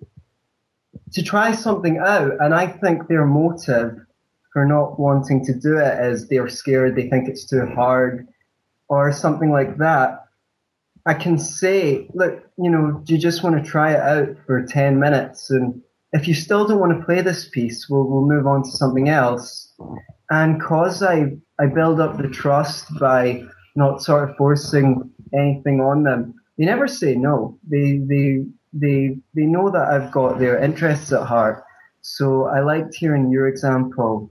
to 1.12 1.22
try 1.22 1.52
something 1.52 1.98
out, 1.98 2.32
and 2.40 2.54
I 2.54 2.66
think 2.66 3.08
their 3.08 3.26
motive 3.26 3.96
for 4.52 4.64
not 4.64 4.98
wanting 4.98 5.44
to 5.44 5.54
do 5.54 5.78
it 5.78 6.04
is 6.04 6.28
they're 6.28 6.48
scared, 6.48 6.94
they 6.94 7.08
think 7.08 7.28
it's 7.28 7.44
too 7.44 7.66
hard, 7.66 8.28
or 8.88 9.12
something 9.12 9.50
like 9.50 9.76
that. 9.78 10.24
I 11.06 11.14
can 11.14 11.38
say, 11.38 12.08
look, 12.14 12.44
you 12.58 12.70
know, 12.70 13.00
do 13.04 13.14
you 13.14 13.20
just 13.20 13.42
want 13.42 13.62
to 13.62 13.70
try 13.70 13.92
it 13.92 14.00
out 14.00 14.36
for 14.46 14.64
10 14.64 14.98
minutes? 14.98 15.50
And 15.50 15.80
if 16.12 16.28
you 16.28 16.34
still 16.34 16.66
don't 16.66 16.80
want 16.80 16.98
to 16.98 17.04
play 17.04 17.22
this 17.22 17.48
piece, 17.48 17.88
we'll, 17.88 18.04
we'll 18.04 18.26
move 18.26 18.46
on 18.46 18.62
to 18.62 18.70
something 18.70 19.08
else. 19.08 19.72
And 20.30 20.60
cause 20.60 21.02
I, 21.02 21.36
I 21.58 21.66
build 21.66 22.00
up 22.00 22.18
the 22.18 22.28
trust 22.28 22.86
by 22.98 23.44
not 23.76 24.02
sort 24.02 24.28
of 24.28 24.36
forcing 24.36 25.10
anything 25.32 25.80
on 25.80 26.02
them, 26.02 26.34
they 26.58 26.64
never 26.64 26.86
say 26.88 27.14
no. 27.14 27.58
They, 27.68 27.98
they, 27.98 28.44
they, 28.72 29.16
they 29.34 29.42
know 29.42 29.70
that 29.70 29.88
I've 29.88 30.12
got 30.12 30.38
their 30.38 30.62
interests 30.62 31.12
at 31.12 31.26
heart. 31.26 31.64
So 32.02 32.46
I 32.46 32.60
liked 32.60 32.94
hearing 32.94 33.30
your 33.30 33.48
example 33.48 34.30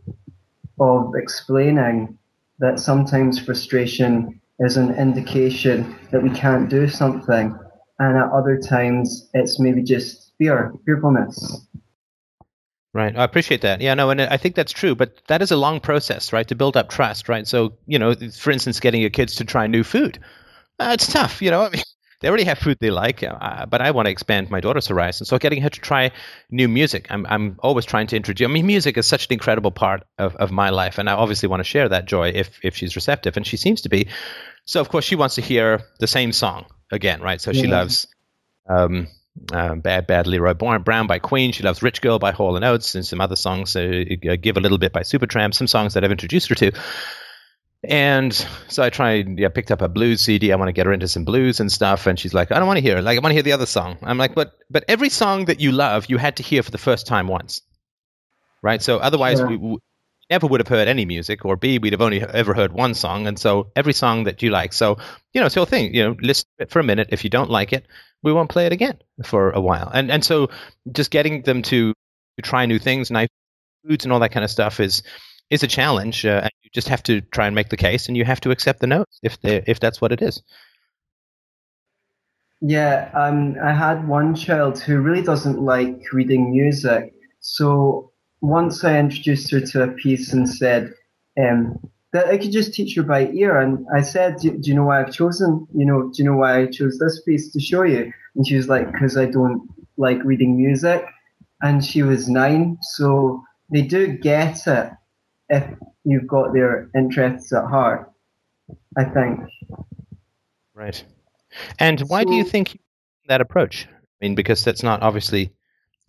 of 0.80 1.14
explaining 1.16 2.18
that 2.60 2.80
sometimes 2.80 3.40
frustration 3.40 4.40
is 4.60 4.78
an 4.78 4.96
indication 4.96 5.96
that 6.12 6.22
we 6.22 6.30
can't 6.30 6.70
do 6.70 6.88
something, 6.88 7.58
and 8.00 8.18
at 8.18 8.32
other 8.32 8.60
times 8.60 9.30
it's 9.34 9.60
maybe 9.60 9.84
just 9.84 10.34
fear, 10.38 10.74
fearfulness. 10.86 11.66
Right. 12.94 13.16
I 13.16 13.24
appreciate 13.24 13.62
that. 13.62 13.82
Yeah, 13.82 13.94
no, 13.94 14.10
and 14.10 14.20
I 14.20 14.38
think 14.38 14.56
that's 14.56 14.72
true, 14.72 14.96
but 14.96 15.22
that 15.28 15.44
is 15.44 15.52
a 15.52 15.58
long 15.58 15.80
process, 15.80 16.34
right, 16.34 16.48
to 16.48 16.56
build 16.56 16.76
up 16.76 16.90
trust, 16.90 17.30
right? 17.30 17.48
So, 17.48 17.74
you 17.86 18.00
know, 18.00 18.16
for 18.16 18.50
instance, 18.50 18.80
getting 18.80 19.02
your 19.02 19.12
kids 19.12 19.36
to 19.36 19.46
try 19.46 19.68
new 19.68 19.84
food. 19.84 20.20
Uh, 20.80 20.92
it's 20.94 21.12
tough, 21.12 21.40
you 21.42 21.52
know. 21.52 21.66
I 21.66 21.70
mean, 21.70 21.84
they 22.22 22.28
already 22.28 22.46
have 22.46 22.58
food 22.58 22.78
they 22.82 22.90
like, 22.90 23.22
uh, 23.22 23.68
but 23.68 23.82
I 23.82 23.92
want 23.92 24.08
to 24.08 24.12
expand 24.12 24.50
my 24.50 24.60
daughter's 24.60 24.88
horizon. 24.88 25.26
So 25.28 25.38
getting 25.38 25.62
her 25.62 25.70
to 25.70 25.80
try 25.80 26.12
new 26.50 26.68
music, 26.68 27.06
I'm, 27.12 27.28
I'm 27.28 27.58
always 27.60 27.86
trying 27.86 28.08
to 28.08 28.16
introduce. 28.16 28.46
I 28.46 28.52
mean, 28.52 28.66
music 28.66 28.98
is 28.98 29.06
such 29.06 29.28
an 29.28 29.34
incredible 29.34 29.72
part 29.72 30.04
of, 30.18 30.36
of 30.38 30.52
my 30.52 30.72
life, 30.72 30.98
and 30.98 31.10
I 31.10 31.14
obviously 31.14 31.48
want 31.48 31.60
to 31.60 31.66
share 31.66 31.90
that 31.90 32.06
joy 32.06 32.30
if 32.30 32.60
if 32.64 32.76
she's 32.76 32.96
receptive, 32.96 33.38
and 33.38 33.46
she 33.46 33.58
seems 33.58 33.82
to 33.82 33.90
be. 33.90 34.08
So 34.70 34.80
of 34.82 34.90
course 34.90 35.04
she 35.04 35.16
wants 35.16 35.34
to 35.34 35.42
hear 35.42 35.82
the 36.00 36.06
same 36.06 36.32
song 36.32 36.68
again, 36.92 37.24
right? 37.24 37.42
So 37.42 37.54
she 37.54 37.64
yeah. 37.64 37.80
loves 37.80 38.06
um, 38.68 39.08
uh, 39.52 39.74
"Bad 39.74 40.06
Bad 40.06 40.28
Leroy 40.28 40.54
Brown" 40.54 41.08
by 41.08 41.18
Queen. 41.18 41.54
She 41.54 41.64
loves 41.64 41.82
"Rich 41.82 42.04
Girl" 42.04 42.20
by 42.20 42.32
Hall 42.32 42.56
and 42.56 42.64
Oates, 42.64 42.94
and 42.94 43.04
some 43.04 43.20
other 43.20 43.36
songs. 43.36 43.76
Uh, 43.76 44.04
"Give 44.40 44.58
a 44.58 44.60
Little 44.60 44.78
Bit" 44.78 44.94
by 44.94 45.02
Supertramp. 45.02 45.56
Some 45.56 45.66
songs 45.66 45.96
that 45.96 46.04
I've 46.04 46.12
introduced 46.12 46.50
her 46.50 46.56
to. 46.56 46.72
And 47.84 48.32
so 48.68 48.84
I 48.84 48.92
tried, 48.92 49.40
yeah, 49.40 49.50
picked 49.50 49.72
up 49.72 49.82
a 49.82 49.88
blues 49.88 50.22
CD. 50.22 50.52
I 50.52 50.56
want 50.56 50.70
to 50.70 50.74
get 50.74 50.86
her 50.86 50.94
into 50.94 51.08
some 51.08 51.26
blues 51.26 51.60
and 51.60 51.72
stuff. 51.72 52.06
And 52.06 52.20
she's 52.20 52.36
like, 52.36 52.52
I 52.52 52.60
don't 52.60 52.68
want 52.68 52.78
to 52.78 52.84
hear 52.84 52.98
it. 52.98 53.04
Like, 53.04 53.18
I 53.18 53.22
want 53.22 53.32
to 53.32 53.36
hear 53.36 53.42
the 53.42 53.54
other 53.54 53.66
song. 53.66 53.98
I'm 54.04 54.18
like, 54.18 54.36
but, 54.36 54.52
but 54.70 54.84
every 54.88 55.10
song 55.10 55.46
that 55.46 55.62
you 55.62 55.72
love, 55.72 56.08
you 56.10 56.18
had 56.18 56.36
to 56.38 56.44
hear 56.44 56.62
for 56.62 56.72
the 56.72 56.78
first 56.78 57.08
time 57.08 57.28
once. 57.28 57.62
Right. 58.62 58.82
So 58.82 58.98
otherwise, 58.98 59.42
we, 59.42 59.80
never 60.30 60.48
would 60.48 60.60
have 60.60 60.68
heard 60.68 60.88
any 60.88 61.06
music, 61.06 61.46
or 61.46 61.56
B, 61.56 61.80
we'd 61.80 61.94
have 61.94 62.02
only 62.02 62.22
ever 62.22 62.54
heard 62.54 62.72
one 62.72 62.94
song. 62.94 63.28
And 63.28 63.38
so 63.40 63.72
every 63.76 63.94
song 63.94 64.26
that 64.26 64.42
you 64.42 64.52
like. 64.52 64.74
So, 64.74 64.98
you 65.34 65.42
know, 65.42 65.46
it's 65.46 65.56
the 65.56 65.62
whole 65.62 65.66
thing, 65.66 65.94
you 65.94 66.04
know, 66.04 66.16
listen 66.22 66.46
it 66.60 66.72
for 66.72 66.80
a 66.80 66.84
minute. 66.84 67.10
If 67.12 67.24
you 67.24 67.30
don't 67.30 67.50
like 67.50 67.74
it, 67.74 67.86
we 68.22 68.34
won't 68.34 68.50
play 68.50 68.66
it 68.66 68.72
again 68.72 69.00
for 69.24 69.52
a 69.52 69.62
while. 69.62 69.90
And, 69.94 70.12
and 70.12 70.24
so 70.24 70.50
just 70.92 71.12
getting 71.12 71.42
them 71.42 71.62
to, 71.64 71.94
to 71.94 72.42
try 72.42 72.66
new 72.66 72.80
things, 72.80 73.10
nice 73.10 73.30
foods 73.88 74.06
and 74.06 74.14
all 74.14 74.20
that 74.20 74.32
kind 74.32 74.44
of 74.44 74.52
stuff 74.52 74.80
is, 74.80 75.04
is 75.50 75.64
a 75.64 75.68
challenge, 75.68 76.26
uh, 76.26 76.42
and 76.44 76.52
you 76.62 76.70
just 76.74 76.90
have 76.90 77.02
to 77.02 77.22
try 77.22 77.48
and 77.48 77.56
make 77.56 77.70
the 77.70 77.78
case, 77.78 78.08
and 78.08 78.16
you 78.16 78.24
have 78.24 78.40
to 78.42 78.52
accept 78.52 78.82
the 78.82 78.88
notes 78.88 79.20
if 79.24 79.42
they, 79.42 79.64
if 79.66 79.80
that's 79.80 80.00
what 80.00 80.12
it 80.12 80.22
is. 80.22 80.44
Yeah, 82.62 83.10
um, 83.16 83.56
I 83.64 83.72
had 83.72 84.08
one 84.08 84.36
child 84.36 84.80
who 84.80 85.00
really 85.00 85.24
doesn't 85.24 85.60
like 85.60 86.14
reading 86.14 86.52
music. 86.52 87.14
So 87.40 88.12
once 88.42 88.84
I 88.84 89.00
introduced 89.00 89.52
her 89.52 89.60
to 89.60 89.84
a 89.84 89.88
piece 89.90 90.34
and 90.34 90.48
said 90.48 90.94
um, 91.40 91.80
that 92.14 92.28
I 92.28 92.38
could 92.38 92.52
just 92.52 92.74
teach 92.74 92.96
her 92.96 93.04
by 93.04 93.28
ear, 93.28 93.60
and 93.60 93.86
I 93.94 94.02
said, 94.02 94.38
do, 94.38 94.58
do, 94.58 94.70
you 94.70 94.76
know 94.76 94.86
why 94.86 95.02
I've 95.02 95.14
chosen? 95.14 95.68
You 95.76 95.86
know, 95.86 96.04
do 96.04 96.24
you 96.24 96.24
know 96.24 96.38
why 96.38 96.62
I 96.62 96.66
chose 96.68 96.98
this 96.98 97.22
piece 97.22 97.52
to 97.54 97.60
show 97.60 97.84
you?" 97.84 98.12
And 98.36 98.48
she 98.48 98.56
was 98.56 98.68
like, 98.68 98.92
"Because 98.92 99.18
I 99.18 99.26
don't 99.26 99.68
like 99.98 100.24
reading 100.24 100.58
music." 100.58 101.06
And 101.62 101.84
she 101.84 102.04
was 102.04 102.30
nine, 102.30 102.78
so 102.82 103.44
they 103.72 103.82
do 103.82 104.08
get 104.08 104.66
it 104.66 104.92
if 105.50 105.66
you've 106.06 106.28
got 106.28 106.54
their 106.54 106.90
interests 106.96 107.52
at 107.54 107.66
heart. 107.66 108.12
I 108.98 109.04
think. 109.04 109.40
Right. 110.74 111.04
And 111.80 112.00
why 112.02 112.24
so, 112.24 112.30
do 112.30 112.36
you 112.36 112.44
think 112.44 112.80
that 113.28 113.42
approach? 113.42 113.88
I 113.90 114.26
mean, 114.26 114.36
because 114.36 114.64
that's 114.64 114.84
not 114.84 115.02
obviously. 115.02 115.54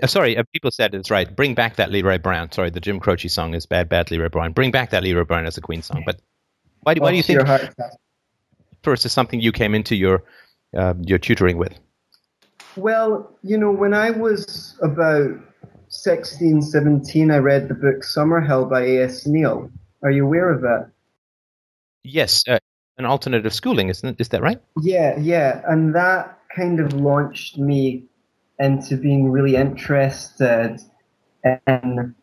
Uh, 0.02 0.06
sorry, 0.06 0.36
uh, 0.36 0.42
people 0.52 0.70
said 0.70 0.94
it's 0.94 1.10
right. 1.10 1.34
Bring 1.34 1.54
back 1.54 1.76
that 1.76 1.90
Leroy 1.90 2.18
Brown. 2.18 2.50
Sorry, 2.52 2.70
the 2.70 2.80
Jim 2.80 3.00
Croce 3.00 3.28
song 3.28 3.54
is 3.54 3.66
bad, 3.66 3.88
bad 3.88 4.10
Leroy 4.10 4.28
Brown. 4.28 4.52
Bring 4.52 4.70
back 4.70 4.90
that 4.90 5.02
Leroy 5.02 5.24
Brown 5.24 5.46
as 5.46 5.56
a 5.56 5.60
Queen 5.60 5.82
song. 5.82 6.02
But 6.06 6.20
why, 6.82 6.94
why 6.94 7.10
do 7.10 7.16
you 7.16 7.22
think 7.22 7.40
first 8.82 9.04
is 9.04 9.12
something 9.12 9.40
you 9.40 9.52
came 9.52 9.74
into 9.74 9.94
your 9.94 10.24
uh, 10.76 10.94
your 11.00 11.18
tutoring 11.18 11.58
with? 11.58 11.78
Well, 12.76 13.36
you 13.42 13.58
know, 13.58 13.70
when 13.70 13.94
I 13.94 14.10
was 14.10 14.78
about 14.80 15.38
16, 15.88 16.62
17, 16.62 17.30
I 17.30 17.38
read 17.38 17.68
the 17.68 17.74
book 17.74 18.04
Summer 18.04 18.40
Summerhill 18.40 18.70
by 18.70 18.82
A.S. 18.82 19.26
Neill. 19.26 19.70
Are 20.02 20.10
you 20.10 20.24
aware 20.24 20.50
of 20.50 20.62
that? 20.62 20.90
Yes, 22.04 22.44
uh, 22.48 22.58
an 22.96 23.06
alternative 23.06 23.52
schooling, 23.52 23.88
isn't 23.88 24.08
it? 24.08 24.16
Is 24.20 24.28
that 24.28 24.40
right? 24.40 24.60
Yeah, 24.80 25.18
yeah. 25.18 25.60
And 25.66 25.94
that 25.94 26.38
kind 26.54 26.80
of 26.80 26.92
launched 26.92 27.58
me 27.58 28.04
into 28.60 28.96
being 28.96 29.30
really 29.30 29.56
interested 29.56 30.78
in 31.44 32.14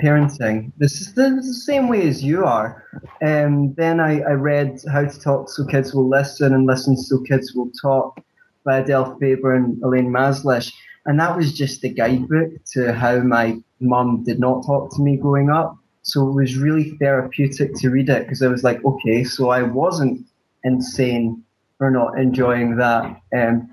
parenting. 0.00 0.72
This 0.78 1.00
is 1.00 1.14
the, 1.14 1.42
same 1.42 1.88
way 1.88 2.08
as 2.08 2.24
you 2.24 2.44
are. 2.44 2.84
And 3.20 3.68
um, 3.70 3.74
then 3.76 4.00
I, 4.00 4.20
I 4.20 4.32
read 4.32 4.80
How 4.90 5.04
to 5.04 5.20
Talk 5.20 5.48
So 5.50 5.64
Kids 5.66 5.94
Will 5.94 6.08
Listen 6.08 6.54
and 6.54 6.66
Listen 6.66 6.96
So 6.96 7.20
Kids 7.20 7.52
Will 7.54 7.70
Talk 7.80 8.20
by 8.64 8.78
Adele 8.78 9.16
Faber 9.20 9.54
and 9.54 9.82
Elaine 9.82 10.10
Mazlish. 10.10 10.72
And 11.04 11.18
that 11.20 11.36
was 11.36 11.52
just 11.52 11.84
a 11.84 11.88
guidebook 11.88 12.52
to 12.72 12.92
how 12.92 13.18
my 13.20 13.58
mum 13.80 14.24
did 14.24 14.38
not 14.38 14.64
talk 14.64 14.94
to 14.94 15.02
me 15.02 15.16
growing 15.16 15.50
up. 15.50 15.76
So 16.02 16.28
it 16.28 16.32
was 16.32 16.56
really 16.56 16.96
therapeutic 16.98 17.74
to 17.76 17.90
read 17.90 18.08
it 18.08 18.24
because 18.24 18.42
I 18.42 18.48
was 18.48 18.64
like, 18.64 18.84
okay, 18.84 19.24
so 19.24 19.50
I 19.50 19.62
wasn't 19.62 20.26
insane 20.64 21.42
for 21.78 21.90
not 21.90 22.18
enjoying 22.18 22.76
that 22.76 23.20
um, 23.36 23.71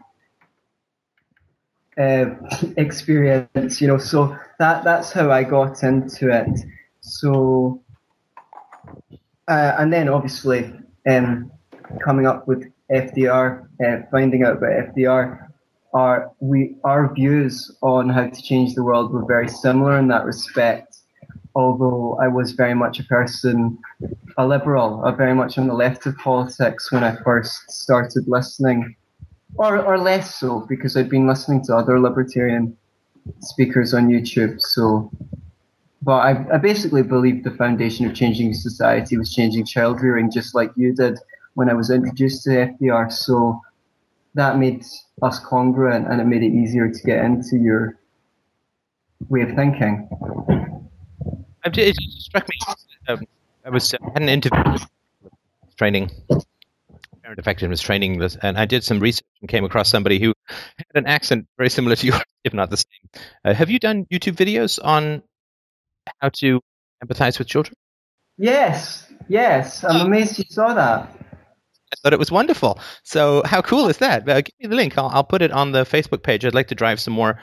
uh, 2.00 2.26
experience, 2.78 3.82
you 3.82 3.88
know. 3.88 3.98
So 3.98 4.38
that 4.60 4.84
that's 4.84 5.12
how 5.12 5.32
I 5.32 5.44
got 5.44 5.84
into 5.84 6.30
it. 6.30 6.60
So, 7.02 7.84
uh, 9.48 9.76
and 9.78 9.92
then 9.92 10.10
obviously 10.10 10.74
um, 11.10 11.52
coming 12.04 12.26
up 12.26 12.48
with 12.48 12.72
FDR, 12.92 13.68
uh, 13.86 13.98
finding 14.12 14.44
out 14.44 14.58
about 14.58 14.96
FDR, 14.96 15.50
our 15.94 16.32
we 16.40 16.76
our 16.84 17.14
views 17.14 17.76
on 17.82 18.10
how 18.10 18.28
to 18.28 18.42
change 18.42 18.76
the 18.76 18.84
world 18.84 19.12
were 19.12 19.26
very 19.26 19.48
similar 19.48 19.98
in 19.98 20.08
that 20.10 20.26
respect. 20.26 20.98
Although 21.56 22.18
I 22.22 22.28
was 22.28 22.52
very 22.52 22.76
much 22.76 23.00
a 23.00 23.04
person, 23.06 23.78
a 24.38 24.46
liberal, 24.46 25.04
a 25.04 25.12
very 25.12 25.34
much 25.34 25.58
on 25.58 25.68
the 25.68 25.74
left 25.74 26.06
of 26.06 26.16
politics 26.18 26.92
when 26.92 27.04
I 27.04 27.16
first 27.24 27.72
started 27.72 28.26
listening, 28.28 28.96
or 29.56 29.80
or 29.84 29.98
less 29.98 30.36
so 30.36 30.66
because 30.70 30.96
I'd 30.96 31.10
been 31.10 31.28
listening 31.28 31.64
to 31.66 31.76
other 31.76 32.00
libertarian 32.00 32.78
speakers 33.40 33.94
on 33.94 34.08
YouTube. 34.08 34.62
So, 34.62 35.12
but 36.02 36.18
I, 36.18 36.56
I 36.56 36.58
basically 36.58 37.04
believed 37.04 37.44
the 37.44 37.52
foundation 37.52 38.06
of 38.06 38.14
changing 38.16 38.54
society 38.54 39.18
was 39.18 39.34
changing 39.34 39.66
child 39.66 40.02
rearing, 40.02 40.32
just 40.32 40.56
like 40.56 40.72
you 40.76 40.94
did 40.94 41.20
when 41.56 41.70
I 41.70 41.74
was 41.74 41.90
introduced 41.90 42.44
to 42.44 42.50
FDR. 42.50 43.12
So 43.12 43.62
that 44.36 44.58
made 44.58 44.86
us 45.22 45.40
congruent 45.40 46.08
and 46.08 46.22
it 46.22 46.26
made 46.26 46.44
it 46.44 46.54
easier 46.54 46.90
to 46.90 47.00
get 47.04 47.24
into 47.24 47.58
your 47.58 48.00
way 49.28 49.42
of 49.42 49.56
thinking. 49.56 50.08
It 51.66 51.96
struck 51.96 52.48
me. 52.48 52.76
Um, 53.08 53.20
I 53.66 53.70
was 53.70 53.94
I 53.94 53.98
had 54.14 54.22
an 54.22 54.30
interview 54.30 54.78
training, 55.78 56.10
parent 57.30 57.40
effectiveness 57.40 57.80
training, 57.80 58.18
this, 58.18 58.36
and 58.42 58.58
I 58.58 58.66
did 58.66 58.84
some 58.84 59.00
research 59.00 59.28
and 59.42 59.48
came 59.48 59.64
across 59.64 59.88
somebody 59.88 60.20
who 60.20 60.34
had 60.48 60.96
an 60.96 61.06
accent 61.06 61.46
very 61.58 61.70
similar 61.70 61.96
to 61.96 62.08
yours, 62.08 62.24
if 62.44 62.56
not 62.56 62.72
the 62.72 62.78
same. 62.78 63.24
Uh, 63.46 63.54
have 63.54 63.70
you 63.70 63.78
done 63.78 64.06
YouTube 64.12 64.36
videos 64.36 64.80
on 64.84 65.22
how 66.20 66.30
to 66.30 66.60
empathize 67.06 67.38
with 67.38 67.48
children? 67.48 67.76
Yes, 68.40 69.06
yes. 69.28 69.84
I'm 69.84 70.08
amazed 70.08 70.40
you 70.40 70.46
saw 70.50 70.74
that. 70.74 71.16
I 71.92 71.96
thought 72.02 72.14
it 72.14 72.20
was 72.20 72.32
wonderful. 72.32 72.80
So 73.04 73.44
how 73.46 73.62
cool 73.62 73.90
is 73.90 73.98
that? 73.98 74.28
Uh, 74.28 74.42
give 74.42 74.54
me 74.60 74.68
the 74.68 74.76
link. 74.76 74.98
I'll, 74.98 75.10
I'll, 75.10 75.24
put 75.24 75.44
it 75.44 75.52
on 75.52 75.72
the 75.72 75.84
Facebook 75.84 76.24
page. 76.24 76.46
I'd 76.46 76.56
like 76.56 76.70
to 76.70 76.76
drive 76.76 77.00
some 77.00 77.14
more 77.14 77.40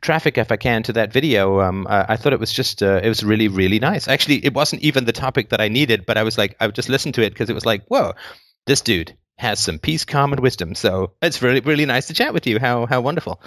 traffic 0.00 0.36
if 0.36 0.50
I 0.50 0.56
can 0.56 0.82
to 0.84 0.94
that 0.94 1.12
video. 1.12 1.60
Um, 1.60 1.86
I, 1.88 2.06
I, 2.08 2.16
thought 2.16 2.32
it 2.32 2.40
was 2.40 2.52
just 2.52 2.82
uh, 2.82 3.00
it 3.02 3.08
was 3.08 3.22
really 3.22 3.48
really 3.48 3.78
nice. 3.78 4.08
Actually, 4.08 4.44
it 4.44 4.54
wasn't 4.54 4.82
even 4.82 5.04
the 5.04 5.12
topic 5.12 5.50
that 5.50 5.60
I 5.60 5.68
needed, 5.68 6.06
but 6.06 6.16
I 6.16 6.22
was 6.22 6.38
like 6.38 6.56
I 6.60 6.66
would 6.66 6.74
just 6.74 6.88
listened 6.88 7.14
to 7.16 7.22
it 7.22 7.30
because 7.30 7.50
it 7.50 7.54
was 7.54 7.66
like 7.66 7.84
whoa, 7.86 8.14
this 8.66 8.80
dude 8.80 9.16
has 9.38 9.58
some 9.58 9.78
peace, 9.78 10.04
calm, 10.04 10.32
and 10.32 10.40
wisdom. 10.40 10.74
So 10.74 11.12
it's 11.22 11.42
really 11.42 11.60
really 11.60 11.86
nice 11.86 12.06
to 12.08 12.14
chat 12.14 12.34
with 12.34 12.46
you. 12.46 12.58
How 12.58 12.86
how 12.86 13.00
wonderful. 13.00 13.40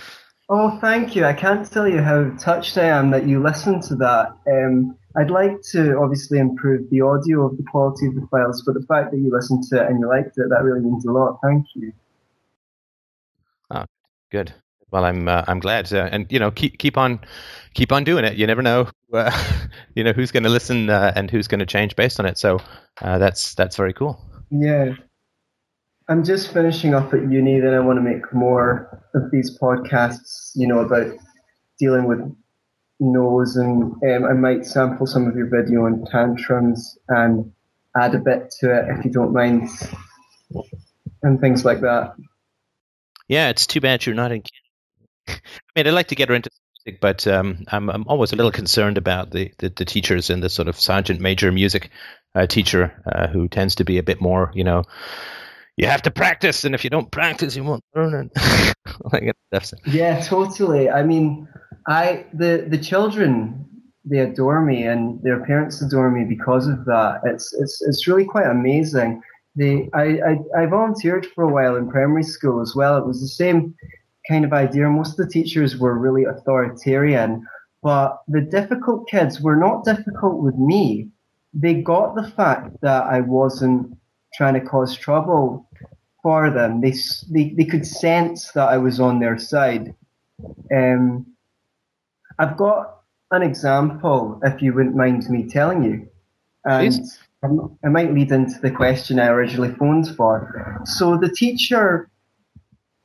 Oh, 0.49 0.77
thank 0.81 1.15
you. 1.15 1.23
I 1.25 1.33
can't 1.33 1.69
tell 1.71 1.87
you 1.87 2.01
how 2.01 2.29
touched 2.37 2.77
I 2.77 2.85
am 2.85 3.11
that 3.11 3.25
you 3.25 3.41
listened 3.41 3.83
to 3.83 3.95
that. 3.95 4.35
Um, 4.47 4.97
I'd 5.15 5.31
like 5.31 5.61
to 5.71 5.97
obviously 5.97 6.39
improve 6.39 6.89
the 6.89 7.01
audio 7.01 7.45
of 7.45 7.55
the 7.57 7.63
quality 7.63 8.07
of 8.07 8.15
the 8.15 8.27
files, 8.29 8.63
but 8.65 8.73
the 8.73 8.85
fact 8.85 9.11
that 9.11 9.17
you 9.17 9.31
listened 9.31 9.63
to 9.69 9.81
it 9.81 9.89
and 9.89 9.99
you 9.99 10.09
liked 10.09 10.37
it, 10.37 10.49
that 10.49 10.63
really 10.63 10.81
means 10.81 11.05
a 11.05 11.11
lot. 11.11 11.39
Thank 11.41 11.67
you. 11.75 11.93
Good. 14.31 14.53
Well, 14.91 15.03
I'm 15.03 15.27
uh, 15.27 15.43
I'm 15.47 15.59
glad, 15.59 15.91
uh, 15.93 16.07
and 16.09 16.25
you 16.29 16.39
know, 16.39 16.51
keep 16.51 16.77
keep 16.77 16.97
on 16.97 17.19
keep 17.73 17.91
on 17.91 18.03
doing 18.05 18.25
it. 18.25 18.35
You 18.35 18.47
never 18.47 18.61
know, 18.61 18.89
uh, 19.13 19.31
you 19.93 20.03
know, 20.03 20.13
who's 20.13 20.31
going 20.31 20.43
to 20.43 20.49
listen 20.49 20.89
uh, 20.89 21.11
and 21.15 21.29
who's 21.29 21.47
going 21.47 21.59
to 21.59 21.65
change 21.65 21.95
based 21.95 22.19
on 22.19 22.25
it. 22.25 22.37
So 22.37 22.59
uh, 23.01 23.17
that's 23.17 23.53
that's 23.55 23.75
very 23.75 23.93
cool. 23.93 24.19
Yeah, 24.49 24.93
I'm 26.11 26.25
just 26.25 26.51
finishing 26.51 26.93
up 26.93 27.13
at 27.13 27.31
uni. 27.31 27.61
Then 27.61 27.73
I 27.73 27.79
want 27.79 27.95
to 27.95 28.01
make 28.01 28.33
more 28.33 29.01
of 29.15 29.31
these 29.31 29.57
podcasts. 29.57 30.51
You 30.55 30.67
know 30.67 30.79
about 30.79 31.09
dealing 31.79 32.05
with 32.05 32.19
no's, 32.99 33.55
and 33.55 33.93
um, 33.93 34.25
I 34.25 34.33
might 34.33 34.65
sample 34.65 35.07
some 35.07 35.25
of 35.25 35.37
your 35.37 35.47
video 35.47 35.85
on 35.85 36.03
tantrums 36.11 36.97
and 37.07 37.53
add 37.95 38.13
a 38.13 38.19
bit 38.19 38.53
to 38.59 38.77
it 38.77 38.89
if 38.89 39.05
you 39.05 39.11
don't 39.11 39.31
mind, 39.31 39.69
and 41.23 41.39
things 41.39 41.63
like 41.63 41.79
that. 41.79 42.13
Yeah, 43.29 43.47
it's 43.47 43.65
too 43.65 43.79
bad 43.79 44.05
you're 44.05 44.13
not 44.13 44.33
in. 44.33 44.43
I 45.29 45.33
mean, 45.77 45.87
I'd 45.87 45.93
like 45.93 46.09
to 46.09 46.15
get 46.15 46.27
her 46.27 46.35
into 46.35 46.49
music, 46.85 46.99
but 46.99 47.25
um, 47.25 47.63
I'm 47.69 47.89
I'm 47.89 48.03
always 48.09 48.33
a 48.33 48.35
little 48.35 48.51
concerned 48.51 48.97
about 48.97 49.31
the, 49.31 49.53
the, 49.59 49.69
the 49.69 49.85
teachers 49.85 50.29
and 50.29 50.43
the 50.43 50.49
sort 50.49 50.67
of 50.67 50.77
sergeant 50.77 51.21
major 51.21 51.53
music 51.53 51.89
uh, 52.35 52.47
teacher 52.47 53.01
uh, 53.09 53.27
who 53.27 53.47
tends 53.47 53.75
to 53.75 53.85
be 53.85 53.97
a 53.97 54.03
bit 54.03 54.19
more, 54.19 54.51
you 54.53 54.65
know, 54.65 54.83
you 55.81 55.87
have 55.87 56.03
to 56.03 56.11
practice, 56.11 56.63
and 56.63 56.75
if 56.75 56.83
you 56.83 56.91
don't 56.91 57.09
practice, 57.09 57.55
you 57.55 57.63
won't 57.63 57.83
learn 57.95 58.29
it. 58.35 58.75
yeah, 59.87 60.21
totally. 60.21 60.91
I 60.91 61.01
mean, 61.01 61.47
I 61.87 62.27
the 62.33 62.67
the 62.69 62.77
children 62.77 63.65
they 64.05 64.19
adore 64.19 64.61
me, 64.61 64.83
and 64.83 65.21
their 65.23 65.43
parents 65.43 65.81
adore 65.81 66.11
me 66.11 66.23
because 66.23 66.67
of 66.67 66.85
that. 66.85 67.21
It's 67.25 67.51
it's 67.53 67.81
it's 67.81 68.07
really 68.07 68.25
quite 68.25 68.45
amazing. 68.45 69.21
They 69.55 69.89
I, 69.95 70.03
I 70.03 70.61
I 70.61 70.65
volunteered 70.67 71.25
for 71.33 71.45
a 71.45 71.51
while 71.51 71.75
in 71.75 71.89
primary 71.89 72.23
school 72.23 72.61
as 72.61 72.75
well. 72.75 72.97
It 72.97 73.07
was 73.07 73.19
the 73.19 73.27
same 73.27 73.73
kind 74.29 74.45
of 74.45 74.53
idea. 74.53 74.87
Most 74.87 75.19
of 75.19 75.25
the 75.25 75.33
teachers 75.33 75.77
were 75.77 75.97
really 75.97 76.25
authoritarian, 76.25 77.43
but 77.81 78.19
the 78.27 78.41
difficult 78.41 79.09
kids 79.09 79.41
were 79.41 79.55
not 79.55 79.83
difficult 79.83 80.43
with 80.43 80.55
me. 80.55 81.09
They 81.55 81.81
got 81.81 82.13
the 82.13 82.29
fact 82.29 82.77
that 82.81 83.05
I 83.05 83.21
wasn't 83.21 83.97
trying 84.35 84.53
to 84.53 84.61
cause 84.61 84.95
trouble 84.95 85.67
for 86.21 86.49
them. 86.49 86.81
They, 86.81 86.93
they, 87.29 87.53
they 87.57 87.65
could 87.65 87.85
sense 87.85 88.51
that 88.51 88.69
I 88.69 88.77
was 88.77 88.99
on 88.99 89.19
their 89.19 89.37
side. 89.37 89.95
Um, 90.73 91.25
I've 92.39 92.57
got 92.57 93.01
an 93.31 93.43
example, 93.43 94.39
if 94.43 94.61
you 94.61 94.73
wouldn't 94.73 94.95
mind 94.95 95.29
me 95.29 95.47
telling 95.47 95.83
you. 95.83 96.07
And 96.65 96.93
Please. 96.93 97.19
I 97.83 97.89
might 97.89 98.13
lead 98.13 98.31
into 98.31 98.59
the 98.59 98.69
question 98.69 99.19
I 99.19 99.27
originally 99.27 99.73
phoned 99.73 100.15
for. 100.15 100.81
So 100.85 101.17
the 101.17 101.29
teacher 101.29 102.09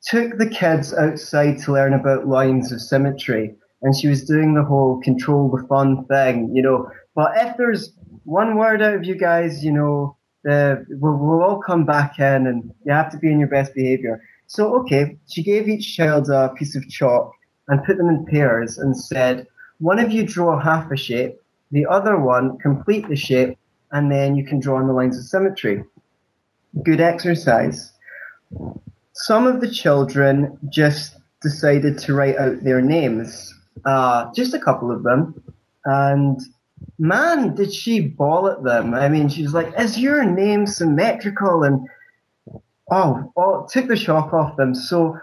took 0.03 0.37
the 0.37 0.49
kids 0.49 0.93
outside 0.93 1.59
to 1.59 1.73
learn 1.73 1.95
about 1.95 2.29
lines 2.29 2.71
of 2.71 2.81
symmetry, 2.83 3.55
and 3.83 3.97
she 3.97 4.09
was 4.09 4.25
doing 4.25 4.55
the 4.55 4.63
whole 4.63 5.01
control 5.01 5.51
the 5.51 5.67
fun 5.67 6.05
thing, 6.05 6.55
you 6.55 6.63
know. 6.63 6.91
But 7.15 7.33
if 7.37 7.57
there's 7.57 7.93
one 8.25 8.57
word 8.57 8.83
out 8.83 8.95
of 8.95 9.05
you 9.05 9.15
guys, 9.15 9.65
you 9.65 9.73
know, 9.73 10.17
uh, 10.49 10.77
we'll, 10.89 11.17
we'll 11.17 11.43
all 11.43 11.59
come 11.59 11.85
back 11.85 12.19
in 12.19 12.47
and 12.47 12.73
you 12.85 12.93
have 12.93 13.11
to 13.11 13.19
be 13.19 13.31
in 13.31 13.39
your 13.39 13.49
best 13.49 13.75
behavior. 13.75 14.23
So, 14.47 14.77
okay, 14.81 15.17
she 15.29 15.43
gave 15.43 15.69
each 15.69 15.97
child 15.97 16.31
a 16.31 16.51
piece 16.51 16.77
of 16.77 16.89
chalk 16.89 17.33
and 17.69 17.85
put 17.85 17.97
them 17.97 18.09
in 18.09 18.27
pairs 18.27 18.79
and 18.79 18.97
said, 18.97 19.47
one 19.79 19.99
of 19.99 20.13
you 20.13 20.25
draw 20.25 20.59
half 20.59 20.91
a 20.91 20.97
shape, 20.97 21.41
the 21.73 21.87
other 21.87 22.19
one 22.19 22.59
complete 22.59 23.09
the 23.09 23.17
shape, 23.17 23.59
and 23.91 24.11
then 24.11 24.37
you 24.37 24.45
can 24.45 24.61
draw 24.61 24.79
on 24.79 24.87
the 24.87 24.93
lines 24.93 25.19
of 25.19 25.25
symmetry. 25.25 25.83
Good 26.83 27.01
exercise. 27.01 27.93
Some 29.13 29.47
of 29.47 29.61
the 29.61 29.71
children 29.71 30.59
just 30.69 31.17
decided 31.43 31.99
to 31.99 32.15
write 32.15 32.37
out 32.37 32.63
their 32.63 32.81
names, 32.81 33.53
uh, 33.85 34.33
just 34.33 34.55
a 34.55 34.59
couple 34.59 34.91
of 34.91 35.03
them, 35.03 35.43
and 35.85 36.41
man, 36.99 37.55
did 37.55 37.73
she 37.73 38.01
bawl 38.01 38.49
at 38.49 38.63
them. 38.63 38.95
I 38.95 39.09
mean, 39.09 39.29
she 39.29 39.43
was 39.43 39.55
like, 39.55 39.73
is 39.79 39.99
your 39.99 40.25
name 40.25 40.67
symmetrical? 40.67 41.63
And 41.63 41.87
oh, 42.91 43.33
oh, 43.37 43.67
took 43.71 43.89
the 43.89 43.97
shock 43.97 44.33
off 44.33 44.57
them. 44.57 44.75
So 44.75 45.17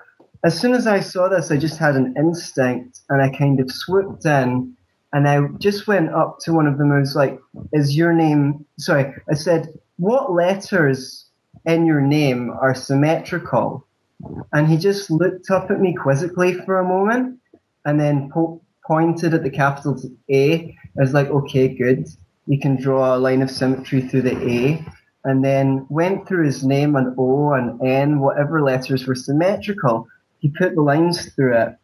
as 0.43 0.59
soon 0.59 0.74
as 0.74 0.88
I 0.88 0.99
saw 0.99 1.30
this, 1.30 1.51
I 1.51 1.57
just 1.57 1.78
had 1.78 1.95
an 1.95 2.15
instinct 2.17 3.01
and 3.09 3.21
I 3.21 3.36
kind 3.36 3.59
of 3.59 3.71
swooped 3.71 4.26
in 4.26 4.76
and 5.13 5.28
I 5.28 5.47
just 5.59 5.88
went 5.88 6.13
up 6.13 6.39
to 6.41 6.53
one 6.53 6.67
of 6.67 6.78
them 6.78 6.91
and 6.91 6.99
was 6.99 7.15
like, 7.15 7.39
is 7.71 7.95
your 7.95 8.13
name, 8.13 8.65
sorry, 8.80 9.13
I 9.30 9.36
said, 9.36 9.67
what 9.97 10.34
letters 10.34 11.30
in 11.65 11.86
your 11.86 12.01
name 12.01 12.49
are 12.49 12.74
symmetrical? 12.74 13.86
And 14.51 14.67
he 14.67 14.78
just 14.78 15.11
looked 15.11 15.51
up 15.51 15.69
at 15.69 15.80
me 15.80 15.93
quizzically 15.93 16.55
for 16.65 16.80
a 16.80 16.88
moment 16.88 17.39
and 17.86 17.99
then 17.99 18.32
po- 18.34 18.61
pointed 18.86 19.34
at 19.34 19.43
the 19.43 19.49
capital 19.49 19.99
A 20.29 20.75
I 20.97 21.01
was 21.01 21.13
like, 21.13 21.27
okay, 21.27 21.67
good. 21.67 22.07
You 22.45 22.59
can 22.59 22.79
draw 22.79 23.15
a 23.15 23.17
line 23.17 23.41
of 23.41 23.49
symmetry 23.49 24.01
through 24.01 24.23
the 24.23 24.38
A. 24.38 24.86
And 25.25 25.43
then 25.43 25.86
went 25.89 26.27
through 26.27 26.45
his 26.45 26.65
name 26.65 26.95
and 26.95 27.15
O 27.17 27.53
and 27.53 27.81
N, 27.81 28.19
whatever 28.19 28.61
letters 28.61 29.07
were 29.07 29.15
symmetrical. 29.15 30.07
He 30.39 30.49
put 30.49 30.75
the 30.75 30.81
lines 30.81 31.34
through 31.34 31.57
it. 31.57 31.75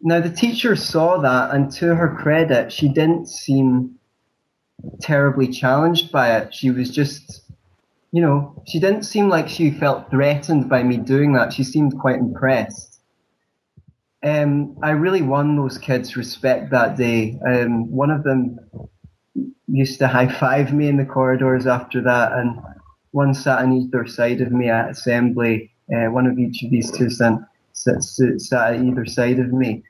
Now, 0.00 0.20
the 0.20 0.30
teacher 0.30 0.76
saw 0.76 1.18
that, 1.18 1.52
and 1.52 1.72
to 1.72 1.96
her 1.96 2.16
credit, 2.16 2.70
she 2.70 2.88
didn't 2.88 3.26
seem 3.28 3.98
terribly 5.00 5.48
challenged 5.48 6.12
by 6.12 6.36
it. 6.36 6.54
She 6.54 6.70
was 6.70 6.90
just, 6.90 7.42
you 8.12 8.20
know, 8.20 8.62
she 8.68 8.78
didn't 8.78 9.02
seem 9.02 9.28
like 9.28 9.48
she 9.48 9.72
felt 9.72 10.10
threatened 10.10 10.68
by 10.68 10.84
me 10.84 10.98
doing 10.98 11.32
that. 11.32 11.52
She 11.52 11.64
seemed 11.64 11.98
quite 11.98 12.16
impressed 12.16 12.95
um, 14.22 14.76
I 14.82 14.90
really 14.90 15.22
won 15.22 15.56
those 15.56 15.78
kids' 15.78 16.16
respect 16.16 16.70
that 16.70 16.96
day. 16.96 17.38
Um, 17.46 17.90
one 17.90 18.10
of 18.10 18.22
them 18.24 18.58
used 19.68 19.98
to 19.98 20.08
high 20.08 20.28
five 20.28 20.72
me 20.72 20.88
in 20.88 20.96
the 20.96 21.04
corridors 21.04 21.66
after 21.66 22.00
that, 22.02 22.32
and 22.32 22.58
one 23.10 23.34
sat 23.34 23.60
on 23.60 23.72
either 23.72 24.06
side 24.06 24.40
of 24.40 24.52
me 24.52 24.68
at 24.68 24.90
assembly. 24.90 25.70
Uh, 25.92 26.10
one 26.10 26.26
of 26.26 26.38
each 26.38 26.62
of 26.62 26.70
these 26.70 26.90
two 26.90 27.08
sat, 27.10 27.38
sat, 27.72 28.02
sat 28.02 28.74
at 28.74 28.80
either 28.82 29.06
side 29.06 29.38
of 29.38 29.52
me. 29.52 29.82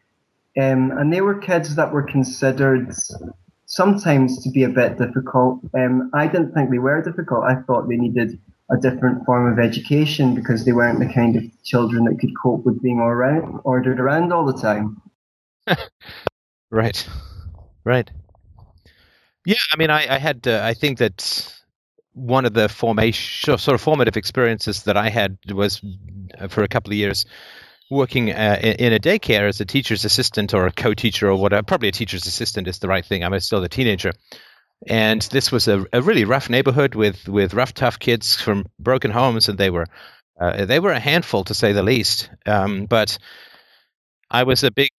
Um, 0.59 0.91
and 0.93 1.13
they 1.13 1.21
were 1.21 1.39
kids 1.39 1.75
that 1.77 1.93
were 1.93 2.03
considered 2.03 2.93
sometimes 3.67 4.43
to 4.43 4.51
be 4.51 4.65
a 4.65 4.69
bit 4.69 4.99
difficult. 4.99 5.61
Um, 5.75 6.11
I 6.15 6.27
didn't 6.27 6.53
think 6.53 6.71
they 6.71 6.79
were 6.79 7.03
difficult. 7.03 7.45
I 7.45 7.57
thought 7.63 7.89
they 7.89 7.97
needed 7.97 8.39
a 8.71 8.77
different 8.77 9.25
form 9.25 9.53
of 9.53 9.59
education 9.59 10.35
because 10.35 10.65
they 10.65 10.73
weren't 10.73 10.99
the 10.99 11.13
kind 11.13 11.37
of 11.37 11.45
children 11.65 12.05
that 12.05 12.19
could 12.19 12.33
cope 12.41 12.65
with 12.65 12.83
being 12.83 12.99
around, 12.99 13.61
ordered 13.65 14.01
around 14.01 14.33
all 14.33 14.45
the 14.45 14.61
time. 14.61 15.01
right, 16.71 17.09
right. 17.85 18.11
Yeah, 19.45 19.55
I 19.73 19.77
mean, 19.77 19.91
I, 19.91 20.15
I 20.15 20.19
had, 20.19 20.47
uh, 20.49 20.61
I 20.65 20.75
think 20.75 20.99
that 20.99 21.55
one 22.13 22.45
of 22.45 22.55
the 22.55 22.69
formation, 22.69 23.59
sort 23.59 23.75
of 23.75 23.81
formative 23.81 24.17
experiences 24.17 24.85
that 24.85 24.97
I 24.97 25.11
had 25.11 25.39
was 25.53 25.81
for 26.49 26.65
a 26.65 26.69
couple 26.69 26.93
of 26.93 26.97
years 26.97 27.27
working 27.91 28.33
uh, 28.33 28.59
in 28.63 28.93
a 28.93 28.99
daycare 28.99 29.49
as 29.49 29.61
a 29.61 29.65
teacher's 29.65 30.05
assistant 30.05 30.55
or 30.55 30.67
a 30.67 30.73
co-teacher 30.73 31.31
or 31.31 31.37
whatever. 31.37 31.63
Probably 31.63 31.89
a 31.89 31.93
teacher's 31.93 32.27
assistant 32.27 32.67
is 32.67 32.79
the 32.79 32.89
right 32.89 33.05
thing. 33.05 33.23
I'm 33.23 33.39
still 33.41 33.63
a 33.63 33.69
teenager, 33.69 34.13
and 34.87 35.23
this 35.23 35.51
was 35.51 35.69
a, 35.69 35.87
a 35.93 36.03
really 36.03 36.25
rough 36.25 36.51
neighborhood 36.51 36.95
with 36.95 37.29
with 37.29 37.55
rough, 37.55 37.75
tough 37.75 37.99
kids 37.99 38.41
from 38.41 38.67
broken 38.79 39.11
homes, 39.11 39.49
and 39.49 39.59
they 39.59 39.71
were 39.71 39.87
uh, 40.41 40.65
they 40.67 40.81
were 40.81 40.93
a 40.93 41.01
handful 41.01 41.45
to 41.45 41.55
say 41.55 41.73
the 41.73 41.83
least. 41.83 42.31
Um, 42.45 42.87
but 42.87 43.19
I 44.31 44.43
was 44.43 44.65
a 44.65 44.71
big 44.71 44.91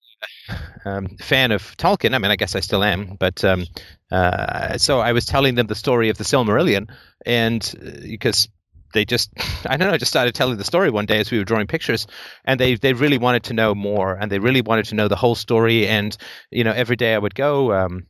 um, 0.86 1.08
fan 1.20 1.52
of 1.52 1.76
Tolkien. 1.78 2.16
I 2.16 2.18
mean, 2.18 2.32
I 2.32 2.36
guess 2.36 2.56
I 2.56 2.60
still 2.62 2.84
am. 2.84 3.16
But 3.20 3.44
um, 3.44 3.66
uh, 4.12 4.78
so 4.78 5.00
I 5.00 5.14
was 5.14 5.26
telling 5.26 5.56
them 5.56 5.68
the 5.68 5.76
story 5.76 6.10
of 6.10 6.18
the 6.18 6.24
Silmarillion, 6.24 6.90
and 7.26 7.76
uh, 7.80 8.02
because 8.02 8.50
they 8.94 9.06
just 9.06 9.32
I 9.66 9.78
don't 9.78 9.88
know, 9.88 9.94
I 9.94 9.98
just 9.98 10.12
started 10.12 10.34
telling 10.34 10.58
the 10.58 10.64
story 10.64 10.90
one 10.90 11.06
day 11.06 11.20
as 11.20 11.32
we 11.32 11.38
were 11.38 11.46
drawing 11.46 11.68
pictures, 11.68 12.08
and 12.46 12.60
they 12.60 12.76
they 12.76 12.94
really 12.94 13.18
wanted 13.18 13.44
to 13.44 13.54
know 13.54 13.76
more, 13.76 14.16
and 14.16 14.32
they 14.32 14.40
really 14.40 14.62
wanted 14.62 14.86
to 14.86 14.96
know 14.96 15.08
the 15.08 15.16
whole 15.16 15.36
story. 15.36 15.88
And 15.88 16.16
you 16.52 16.64
know, 16.64 16.74
every 16.74 16.96
day 16.96 17.14
I 17.14 17.20
would 17.20 17.36
go. 17.36 17.74
Um, 17.74 18.08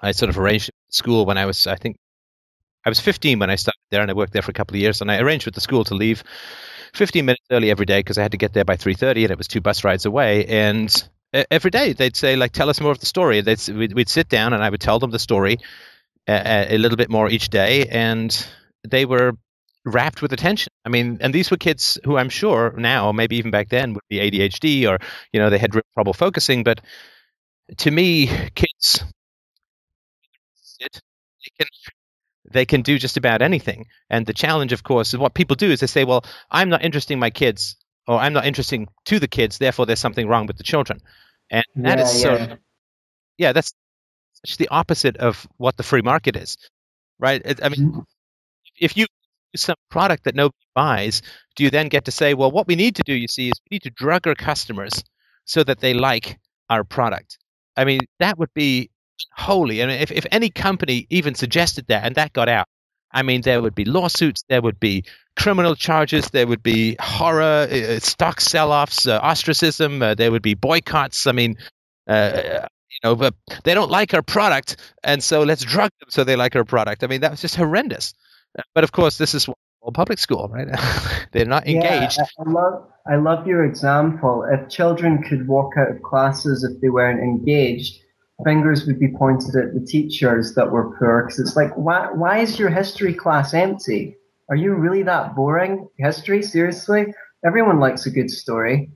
I 0.00 0.12
sort 0.12 0.30
of 0.30 0.38
arranged 0.38 0.70
school 0.90 1.26
when 1.26 1.38
I 1.38 1.46
was, 1.46 1.66
I 1.66 1.76
think, 1.76 1.96
I 2.84 2.88
was 2.88 3.00
15 3.00 3.38
when 3.38 3.50
I 3.50 3.56
started 3.56 3.80
there, 3.90 4.02
and 4.02 4.10
I 4.10 4.14
worked 4.14 4.32
there 4.32 4.42
for 4.42 4.50
a 4.50 4.54
couple 4.54 4.76
of 4.76 4.80
years. 4.80 5.00
And 5.00 5.10
I 5.10 5.18
arranged 5.18 5.44
with 5.44 5.54
the 5.54 5.60
school 5.60 5.84
to 5.84 5.94
leave 5.94 6.22
15 6.94 7.24
minutes 7.24 7.44
early 7.50 7.70
every 7.70 7.86
day 7.86 7.98
because 8.00 8.18
I 8.18 8.22
had 8.22 8.32
to 8.32 8.38
get 8.38 8.52
there 8.52 8.64
by 8.64 8.76
3:30, 8.76 9.24
and 9.24 9.30
it 9.32 9.38
was 9.38 9.48
two 9.48 9.60
bus 9.60 9.84
rides 9.84 10.06
away. 10.06 10.46
And 10.46 11.08
every 11.50 11.70
day 11.70 11.92
they'd 11.92 12.16
say, 12.16 12.36
like, 12.36 12.52
tell 12.52 12.70
us 12.70 12.80
more 12.80 12.92
of 12.92 13.00
the 13.00 13.06
story. 13.06 13.40
They'd 13.40 13.68
we'd, 13.68 13.92
we'd 13.92 14.08
sit 14.08 14.28
down, 14.28 14.52
and 14.52 14.62
I 14.62 14.70
would 14.70 14.80
tell 14.80 14.98
them 14.98 15.10
the 15.10 15.18
story 15.18 15.58
a, 16.28 16.74
a 16.74 16.78
little 16.78 16.96
bit 16.96 17.10
more 17.10 17.30
each 17.30 17.48
day, 17.48 17.86
and 17.88 18.46
they 18.88 19.04
were 19.04 19.32
rapt 19.84 20.22
with 20.22 20.32
attention. 20.32 20.72
I 20.84 20.88
mean, 20.88 21.18
and 21.20 21.32
these 21.32 21.50
were 21.50 21.56
kids 21.56 21.98
who 22.04 22.16
I'm 22.16 22.28
sure 22.28 22.74
now, 22.76 23.12
maybe 23.12 23.36
even 23.36 23.50
back 23.50 23.68
then, 23.68 23.94
would 23.94 24.02
be 24.08 24.18
ADHD 24.18 24.88
or 24.88 24.98
you 25.32 25.40
know 25.40 25.50
they 25.50 25.58
had 25.58 25.72
trouble 25.94 26.12
focusing. 26.12 26.64
But 26.64 26.80
to 27.78 27.90
me, 27.90 28.26
kids 28.54 29.04
can 31.58 31.68
they 32.52 32.66
can 32.66 32.82
do 32.82 32.98
just 32.98 33.16
about 33.16 33.42
anything. 33.42 33.86
And 34.10 34.26
the 34.26 34.34
challenge, 34.34 34.72
of 34.72 34.82
course, 34.84 35.14
is 35.14 35.18
what 35.18 35.34
people 35.34 35.56
do 35.56 35.70
is 35.72 35.80
they 35.80 35.86
say, 35.88 36.04
"Well, 36.04 36.24
I'm 36.50 36.70
not 36.70 36.84
interesting 36.84 37.18
my 37.20 37.30
kids. 37.30 37.76
or 38.08 38.18
I'm 38.18 38.34
not 38.34 38.46
interesting 38.46 38.88
to 39.06 39.20
the 39.20 39.28
kids, 39.28 39.58
therefore 39.58 39.86
there's 39.86 40.00
something 40.00 40.28
wrong 40.28 40.46
with 40.46 40.56
the 40.58 40.64
children. 40.64 41.00
And 41.50 41.64
that 41.76 41.98
Yeah, 41.98 42.04
is 42.04 42.22
so 42.22 42.34
yeah. 42.36 42.56
yeah, 43.38 43.52
that's 43.52 43.72
such 44.46 44.56
the 44.58 44.68
opposite 44.68 45.16
of 45.18 45.46
what 45.58 45.76
the 45.76 45.82
free 45.84 46.02
market 46.02 46.36
is, 46.36 46.56
right? 47.18 47.42
I 47.62 47.68
mean, 47.70 47.80
mm. 47.80 48.04
if 48.78 48.96
you 48.96 49.06
use 49.54 49.62
some 49.62 49.76
product 49.90 50.24
that 50.24 50.34
nobody 50.34 50.56
buys, 50.74 51.22
do 51.56 51.64
you 51.64 51.70
then 51.70 51.88
get 51.88 52.06
to 52.06 52.12
say, 52.12 52.34
well, 52.34 52.50
what 52.50 52.66
we 52.68 52.76
need 52.76 52.96
to 52.96 53.02
do, 53.04 53.14
you 53.14 53.28
see, 53.28 53.48
is 53.48 53.54
we 53.70 53.76
need 53.76 53.82
to 53.84 53.90
drug 53.90 54.26
our 54.28 54.34
customers 54.36 55.04
so 55.46 55.64
that 55.64 55.80
they 55.80 55.94
like 55.94 56.38
our 56.70 56.84
product? 56.84 57.38
I 57.76 57.84
mean, 57.84 58.00
that 58.20 58.38
would 58.38 58.52
be 58.54 58.90
holy. 59.32 59.82
I 59.82 59.86
mean, 59.86 60.00
if, 60.00 60.10
if 60.10 60.26
any 60.30 60.50
company 60.50 61.06
even 61.10 61.34
suggested 61.34 61.86
that 61.88 62.04
and 62.04 62.14
that 62.16 62.32
got 62.32 62.48
out, 62.48 62.66
I 63.12 63.22
mean, 63.22 63.42
there 63.42 63.62
would 63.62 63.74
be 63.74 63.84
lawsuits, 63.84 64.42
there 64.48 64.60
would 64.60 64.78
be 64.80 65.04
criminal 65.38 65.74
charges, 65.74 66.30
there 66.30 66.46
would 66.46 66.62
be 66.62 66.96
horror, 67.00 67.68
uh, 67.70 67.98
stock 67.98 68.40
sell-offs, 68.40 69.06
uh, 69.06 69.18
ostracism, 69.22 70.02
uh, 70.02 70.14
there 70.14 70.30
would 70.30 70.42
be 70.42 70.54
boycotts. 70.54 71.26
I 71.26 71.32
mean, 71.32 71.56
uh, 72.08 72.66
you 72.90 72.98
know, 73.04 73.16
but 73.16 73.34
they 73.64 73.74
don't 73.74 73.90
like 73.90 74.12
our 74.14 74.22
product, 74.22 74.76
and 75.02 75.22
so 75.22 75.42
let's 75.42 75.62
drug 75.62 75.90
them 76.00 76.08
so 76.10 76.24
they 76.24 76.36
like 76.36 76.56
our 76.56 76.64
product. 76.64 77.04
I 77.04 77.06
mean, 77.06 77.20
that 77.20 77.30
was 77.30 77.40
just 77.40 77.56
horrendous. 77.56 78.12
Uh, 78.58 78.62
But 78.74 78.84
of 78.84 78.92
course, 78.92 79.18
this 79.18 79.34
is 79.34 79.48
public 79.92 80.18
school, 80.18 80.48
right? 80.48 80.68
They're 81.32 81.44
not 81.46 81.66
engaged. 81.66 82.18
Yeah, 82.18 82.24
I, 82.38 82.48
I 82.48 82.52
love 82.52 82.86
I 83.08 83.16
love 83.16 83.46
your 83.46 83.64
example. 83.64 84.44
If 84.50 84.68
children 84.68 85.22
could 85.22 85.46
walk 85.46 85.74
out 85.76 85.90
of 85.90 86.02
classes 86.02 86.64
if 86.64 86.80
they 86.80 86.88
weren't 86.88 87.20
engaged, 87.20 88.00
fingers 88.44 88.86
would 88.86 88.98
be 88.98 89.12
pointed 89.16 89.54
at 89.56 89.74
the 89.74 89.84
teachers 89.86 90.54
that 90.54 90.70
were 90.70 90.96
poor. 90.98 91.24
Because 91.24 91.38
it's 91.38 91.56
like, 91.56 91.72
why 91.74 92.08
why 92.12 92.38
is 92.38 92.58
your 92.58 92.70
history 92.70 93.14
class 93.14 93.54
empty? 93.54 94.16
Are 94.48 94.56
you 94.56 94.74
really 94.74 95.02
that 95.02 95.34
boring? 95.34 95.88
History, 95.98 96.42
seriously? 96.42 97.06
Everyone 97.44 97.80
likes 97.80 98.06
a 98.06 98.10
good 98.10 98.30
story. 98.30 98.90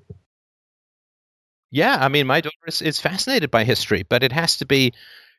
Yeah, 1.70 1.96
I 2.00 2.08
mean, 2.08 2.26
my 2.26 2.40
daughter 2.40 2.56
is, 2.66 2.82
is 2.82 3.00
fascinated 3.00 3.50
by 3.50 3.64
history, 3.64 4.04
but 4.08 4.22
it 4.24 4.32
has 4.32 4.56
to 4.58 4.66
be, 4.66 4.92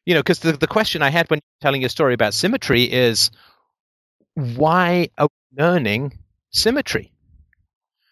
you 0.05 0.13
know, 0.13 0.21
because 0.21 0.39
the, 0.39 0.53
the 0.53 0.67
question 0.67 1.01
I 1.01 1.09
had 1.09 1.29
when 1.29 1.41
telling 1.59 1.83
a 1.83 1.89
story 1.89 2.13
about 2.13 2.33
symmetry 2.33 2.83
is 2.83 3.31
why 4.35 5.09
are 5.17 5.27
we 5.27 5.61
learning 5.61 6.17
symmetry? 6.51 7.11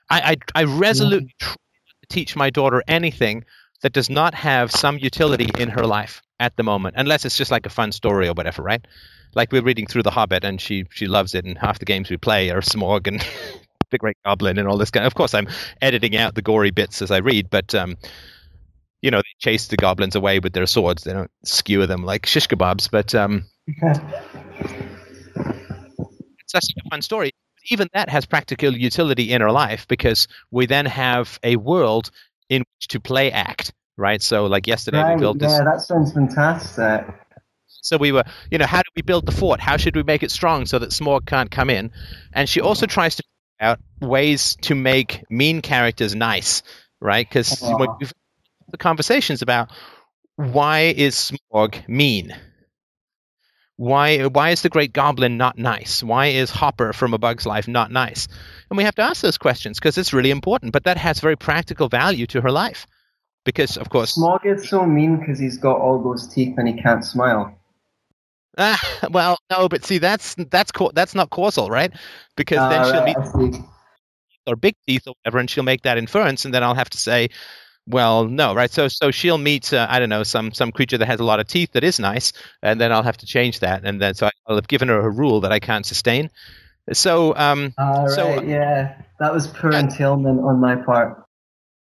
I, 0.09 0.37
I, 0.55 0.61
I 0.61 0.63
resolutely 0.63 1.27
mm. 1.27 1.39
try 1.39 1.53
to 1.53 2.07
teach 2.09 2.35
my 2.35 2.49
daughter 2.49 2.83
anything 2.87 3.45
that 3.81 3.93
does 3.93 4.09
not 4.09 4.33
have 4.33 4.71
some 4.71 4.97
utility 4.97 5.49
in 5.57 5.69
her 5.69 5.85
life 5.85 6.21
at 6.39 6.55
the 6.55 6.63
moment, 6.63 6.95
unless 6.97 7.25
it's 7.25 7.37
just 7.37 7.51
like 7.51 7.65
a 7.65 7.69
fun 7.69 7.91
story 7.91 8.27
or 8.27 8.33
whatever, 8.33 8.61
right? 8.61 8.85
Like 9.35 9.51
we're 9.51 9.63
reading 9.63 9.87
through 9.87 10.03
The 10.03 10.11
Hobbit 10.11 10.43
and 10.43 10.59
she, 10.59 10.85
she 10.91 11.07
loves 11.07 11.35
it, 11.35 11.45
and 11.45 11.57
half 11.57 11.79
the 11.79 11.85
games 11.85 12.09
we 12.09 12.17
play 12.17 12.49
are 12.49 12.61
Smaug 12.61 13.07
and 13.07 13.25
the 13.91 13.97
Great 13.97 14.17
Goblin 14.25 14.57
and 14.57 14.67
all 14.67 14.77
this 14.77 14.91
kind. 14.91 15.05
Of 15.05 15.15
course, 15.15 15.33
I'm 15.33 15.47
editing 15.81 16.15
out 16.15 16.35
the 16.35 16.41
gory 16.41 16.71
bits 16.71 17.01
as 17.01 17.11
I 17.11 17.17
read, 17.17 17.49
but 17.49 17.73
um, 17.75 17.97
you 19.01 19.11
know, 19.11 19.19
they 19.19 19.35
chase 19.39 19.67
the 19.67 19.77
goblins 19.77 20.15
away 20.15 20.39
with 20.39 20.53
their 20.53 20.65
swords. 20.65 21.03
They 21.03 21.13
don't 21.13 21.31
skewer 21.45 21.87
them 21.87 22.03
like 22.03 22.25
shish 22.25 22.47
kebabs, 22.47 22.89
but 22.91 23.15
um, 23.15 23.45
it's 23.67 23.99
such 26.47 26.65
a 26.77 26.89
fun 26.89 27.01
story. 27.01 27.31
Even 27.71 27.87
that 27.93 28.09
has 28.09 28.25
practical 28.25 28.75
utility 28.75 29.31
in 29.31 29.41
our 29.41 29.51
life 29.51 29.87
because 29.87 30.27
we 30.49 30.65
then 30.65 30.85
have 30.85 31.39
a 31.43 31.55
world 31.57 32.09
in 32.49 32.61
which 32.61 32.87
to 32.89 32.99
play 32.99 33.31
act, 33.31 33.71
right? 33.97 34.21
So, 34.21 34.45
like 34.45 34.67
yesterday, 34.67 35.01
Right, 35.01 35.15
we 35.15 35.21
built 35.21 35.39
this. 35.39 35.51
yeah, 35.51 35.63
that 35.63 35.81
sounds 35.81 36.13
fantastic. 36.13 37.05
So 37.81 37.97
we 37.97 38.11
were, 38.11 38.23
you 38.51 38.57
know, 38.57 38.65
how 38.65 38.79
do 38.79 38.89
we 38.95 39.01
build 39.01 39.25
the 39.25 39.31
fort? 39.31 39.59
How 39.59 39.77
should 39.77 39.95
we 39.95 40.03
make 40.03 40.21
it 40.23 40.31
strong 40.31 40.65
so 40.65 40.79
that 40.79 40.89
Smaug 40.89 41.25
can't 41.25 41.49
come 41.49 41.69
in? 41.69 41.91
And 42.33 42.47
she 42.49 42.61
also 42.61 42.85
tries 42.85 43.15
to 43.15 43.23
figure 43.23 43.71
out 43.71 43.79
ways 44.01 44.57
to 44.63 44.75
make 44.75 45.23
mean 45.29 45.61
characters 45.61 46.13
nice, 46.13 46.61
right? 46.99 47.27
Because 47.27 47.61
we've 47.99 48.13
the 48.71 48.77
conversations 48.77 49.41
about 49.41 49.71
why 50.35 50.93
is 50.95 51.31
Smaug 51.51 51.87
mean? 51.87 52.35
Why 53.79 54.25
why 54.25 54.49
is 54.49 54.61
the 54.61 54.67
Great 54.67 54.91
Goblin 54.91 55.37
not 55.37 55.57
nice? 55.57 56.03
Why 56.03 56.25
is 56.25 56.51
Hopper 56.51 56.91
from 56.91 57.13
A 57.13 57.17
Bug's 57.17 57.45
Life 57.45 57.65
not 57.65 57.91
nice? 57.91 58.27
And 58.69 58.75
we 58.75 58.83
have 58.83 58.95
to 58.95 59.01
ask 59.01 59.21
those 59.21 59.37
questions 59.37 59.79
because 59.79 59.97
it's 59.97 60.11
really 60.11 60.31
important. 60.31 60.73
But 60.73 60.83
that 60.83 60.97
has 60.97 61.21
very 61.21 61.37
practical 61.37 61.87
value 61.87 62.27
to 62.27 62.41
her 62.41 62.51
life, 62.51 62.85
because 63.45 63.77
of 63.77 63.89
course, 63.89 64.17
Smaug 64.17 64.45
is 64.45 64.67
so 64.67 64.85
mean 64.85 65.17
because 65.21 65.39
he's 65.39 65.57
got 65.57 65.79
all 65.79 66.03
those 66.03 66.27
teeth 66.27 66.55
and 66.57 66.67
he 66.67 66.73
can't 66.73 67.05
smile. 67.05 67.57
Ah, 68.57 68.81
well, 69.11 69.37
no, 69.49 69.69
but 69.69 69.85
see, 69.85 69.97
that's 69.97 70.35
that's 70.35 70.73
that's 70.93 71.15
not 71.15 71.29
causal, 71.29 71.69
right? 71.69 71.93
Because 72.35 72.59
then 72.69 72.81
Ah, 72.81 72.83
she'll 72.83 73.01
right, 73.01 73.35
meet 73.37 73.61
or 74.45 74.57
big 74.57 74.75
teeth 74.87 75.07
or 75.07 75.13
whatever, 75.23 75.39
and 75.39 75.49
she'll 75.49 75.63
make 75.63 75.83
that 75.83 75.97
inference, 75.97 76.43
and 76.43 76.53
then 76.53 76.65
I'll 76.65 76.75
have 76.75 76.89
to 76.89 76.97
say, 76.97 77.29
well, 77.89 78.25
no, 78.25 78.53
right? 78.55 78.71
So 78.71 78.87
so 78.87 79.11
she'll 79.11 79.37
meet 79.37 79.73
uh, 79.73 79.87
I 79.89 79.99
don't 79.99 80.09
know 80.09 80.23
some 80.23 80.53
some 80.53 80.71
creature 80.71 80.97
that 80.99 81.07
has 81.07 81.19
a 81.19 81.23
lot 81.25 81.39
of 81.39 81.47
teeth 81.47 81.71
that 81.73 81.83
is 81.83 81.99
nice, 81.99 82.31
and 82.61 82.79
then 82.79 82.91
I'll 82.91 83.03
have 83.03 83.17
to 83.17 83.25
change 83.25 83.59
that, 83.59 83.83
and 83.83 83.99
then 84.01 84.13
so 84.13 84.29
I'll 84.47 84.55
have 84.55 84.67
given 84.67 84.87
her 84.87 84.99
a 84.99 85.09
rule 85.09 85.41
that 85.41 85.51
I 85.51 85.59
can't 85.59 85.85
sustain. 85.85 86.29
So 86.93 87.35
um, 87.35 87.73
right, 87.77 88.09
So- 88.09 88.41
yeah. 88.41 89.01
That 89.19 89.33
was 89.33 89.47
poor 89.47 89.71
entailment 89.73 90.39
on 90.39 90.61
my 90.61 90.77
part. 90.77 91.25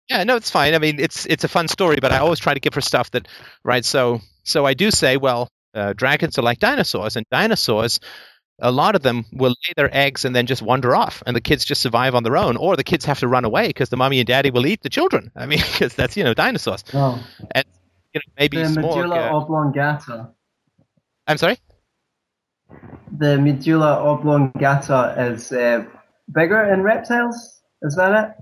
Yeah, 0.10 0.24
no, 0.24 0.38
it's 0.38 0.50
fine. 0.50 0.74
I 0.74 0.80
mean, 0.80 1.00
it's 1.00 1.28
it's 1.28 1.44
a 1.44 1.48
fun 1.48 1.68
story, 1.68 1.98
but 2.02 2.12
I 2.12 2.18
always 2.18 2.40
try 2.40 2.54
to 2.56 2.60
give 2.60 2.74
her 2.74 2.82
stuff 2.82 3.12
that, 3.12 3.28
right? 3.64 3.86
So 3.86 4.22
so 4.44 4.66
I 4.66 4.74
do 4.74 4.90
say, 4.90 5.18
well, 5.18 5.50
uh, 5.76 5.94
dragons 5.94 6.40
are 6.40 6.42
like 6.42 6.58
dinosaurs, 6.60 7.16
and 7.16 7.26
dinosaurs, 7.30 8.00
a 8.60 8.72
lot 8.72 8.96
of 8.96 9.04
them 9.04 9.26
will 9.32 9.52
lay 9.52 9.74
their 9.76 9.96
eggs 9.96 10.26
and 10.26 10.36
then 10.36 10.46
just 10.46 10.62
wander 10.62 10.96
off, 10.96 11.22
and 11.26 11.36
the 11.36 11.42
kids 11.42 11.64
just 11.64 11.82
survive 11.82 12.16
on 12.16 12.24
their 12.24 12.38
own, 12.38 12.58
or 12.58 12.76
the 12.76 12.84
kids 12.84 13.06
have 13.06 13.20
to 13.20 13.28
run 13.28 13.46
away 13.46 13.68
because 13.68 13.90
the 13.90 13.98
mommy 13.98 14.20
and 14.20 14.28
daddy 14.28 14.50
will 14.50 14.66
eat 14.66 14.82
the 14.82 14.90
children. 14.90 15.32
I 15.36 15.46
mean, 15.46 15.60
because 15.60 15.96
that's 15.96 16.18
you 16.18 16.24
know 16.24 16.34
dinosaurs. 16.34 16.84
Oh, 16.94 17.24
You 17.56 17.64
know, 18.16 18.22
maybe 18.40 18.64
the 18.64 18.70
medulla 18.70 19.32
uh, 19.32 19.38
oblongata. 19.38 20.30
I'm 21.28 21.38
sorry. 21.38 21.60
The 23.18 23.38
medulla 23.38 24.00
oblongata 24.04 25.16
is 25.32 25.52
uh, 25.52 25.86
bigger 26.32 26.64
in 26.64 26.82
reptiles. 26.82 27.62
Is 27.84 27.96
that 27.96 28.36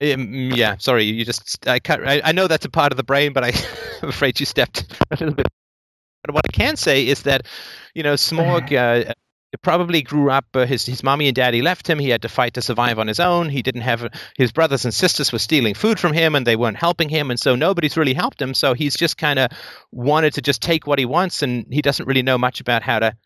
it? 0.00 0.14
Um, 0.14 0.52
yeah, 0.54 0.76
sorry. 0.78 1.04
You 1.04 1.24
just 1.24 1.66
I 1.66 1.78
can't. 1.78 2.06
I, 2.06 2.20
I 2.22 2.32
know 2.32 2.46
that's 2.46 2.66
a 2.66 2.70
part 2.70 2.92
of 2.92 2.96
the 2.96 3.02
brain, 3.02 3.32
but 3.32 3.44
I, 3.44 3.52
I'm 4.02 4.10
afraid 4.10 4.38
you 4.38 4.46
stepped 4.46 4.84
a 5.10 5.16
little 5.16 5.34
bit. 5.34 5.48
But 6.26 6.34
what 6.34 6.44
I 6.48 6.52
can 6.52 6.76
say 6.76 7.06
is 7.06 7.22
that, 7.22 7.46
you 7.94 8.02
know, 8.02 8.14
Smaug 8.14 8.72
uh, 8.72 9.12
probably 9.62 10.02
grew 10.02 10.30
up. 10.30 10.44
Uh, 10.54 10.66
his 10.66 10.84
his 10.84 11.02
mommy 11.02 11.28
and 11.28 11.36
daddy 11.36 11.62
left 11.62 11.88
him. 11.88 11.98
He 11.98 12.10
had 12.10 12.22
to 12.22 12.28
fight 12.28 12.54
to 12.54 12.62
survive 12.62 12.98
on 12.98 13.06
his 13.06 13.20
own. 13.20 13.48
He 13.48 13.62
didn't 13.62 13.82
have 13.82 14.08
his 14.36 14.52
brothers 14.52 14.84
and 14.84 14.92
sisters 14.92 15.32
were 15.32 15.38
stealing 15.38 15.74
food 15.74 16.00
from 16.00 16.12
him, 16.12 16.34
and 16.34 16.46
they 16.46 16.56
weren't 16.56 16.76
helping 16.76 17.08
him, 17.08 17.30
and 17.30 17.38
so 17.38 17.54
nobody's 17.54 17.96
really 17.96 18.14
helped 18.14 18.42
him. 18.42 18.54
So 18.54 18.74
he's 18.74 18.96
just 18.96 19.16
kind 19.16 19.38
of 19.38 19.50
wanted 19.92 20.34
to 20.34 20.42
just 20.42 20.62
take 20.62 20.86
what 20.86 20.98
he 20.98 21.04
wants, 21.04 21.42
and 21.42 21.66
he 21.70 21.82
doesn't 21.82 22.06
really 22.06 22.22
know 22.22 22.38
much 22.38 22.60
about 22.60 22.82
how 22.82 22.98
to 22.98 23.16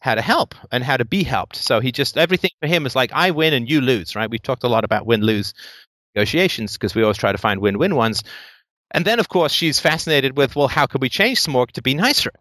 how 0.00 0.14
to 0.14 0.22
help 0.22 0.54
and 0.70 0.82
how 0.82 0.96
to 0.96 1.04
be 1.04 1.24
helped. 1.24 1.56
So 1.56 1.80
he 1.80 1.92
just 1.92 2.16
everything 2.16 2.50
for 2.60 2.66
him 2.66 2.86
is 2.86 2.96
like 2.96 3.12
I 3.12 3.30
win 3.32 3.52
and 3.52 3.68
you 3.68 3.80
lose, 3.80 4.16
right? 4.16 4.30
We've 4.30 4.42
talked 4.42 4.64
a 4.64 4.68
lot 4.68 4.84
about 4.84 5.06
win 5.06 5.20
lose 5.20 5.54
negotiations 6.14 6.72
because 6.72 6.94
we 6.94 7.02
always 7.02 7.18
try 7.18 7.32
to 7.32 7.38
find 7.38 7.60
win 7.60 7.78
win 7.78 7.94
ones. 7.94 8.22
And 8.90 9.04
then 9.04 9.20
of 9.20 9.28
course 9.28 9.52
she's 9.52 9.80
fascinated 9.80 10.36
with 10.36 10.56
well 10.56 10.68
how 10.68 10.86
can 10.86 11.00
we 11.00 11.08
change 11.08 11.42
Smaug 11.42 11.72
to 11.72 11.82
be 11.82 11.94
nicer? 11.94 12.32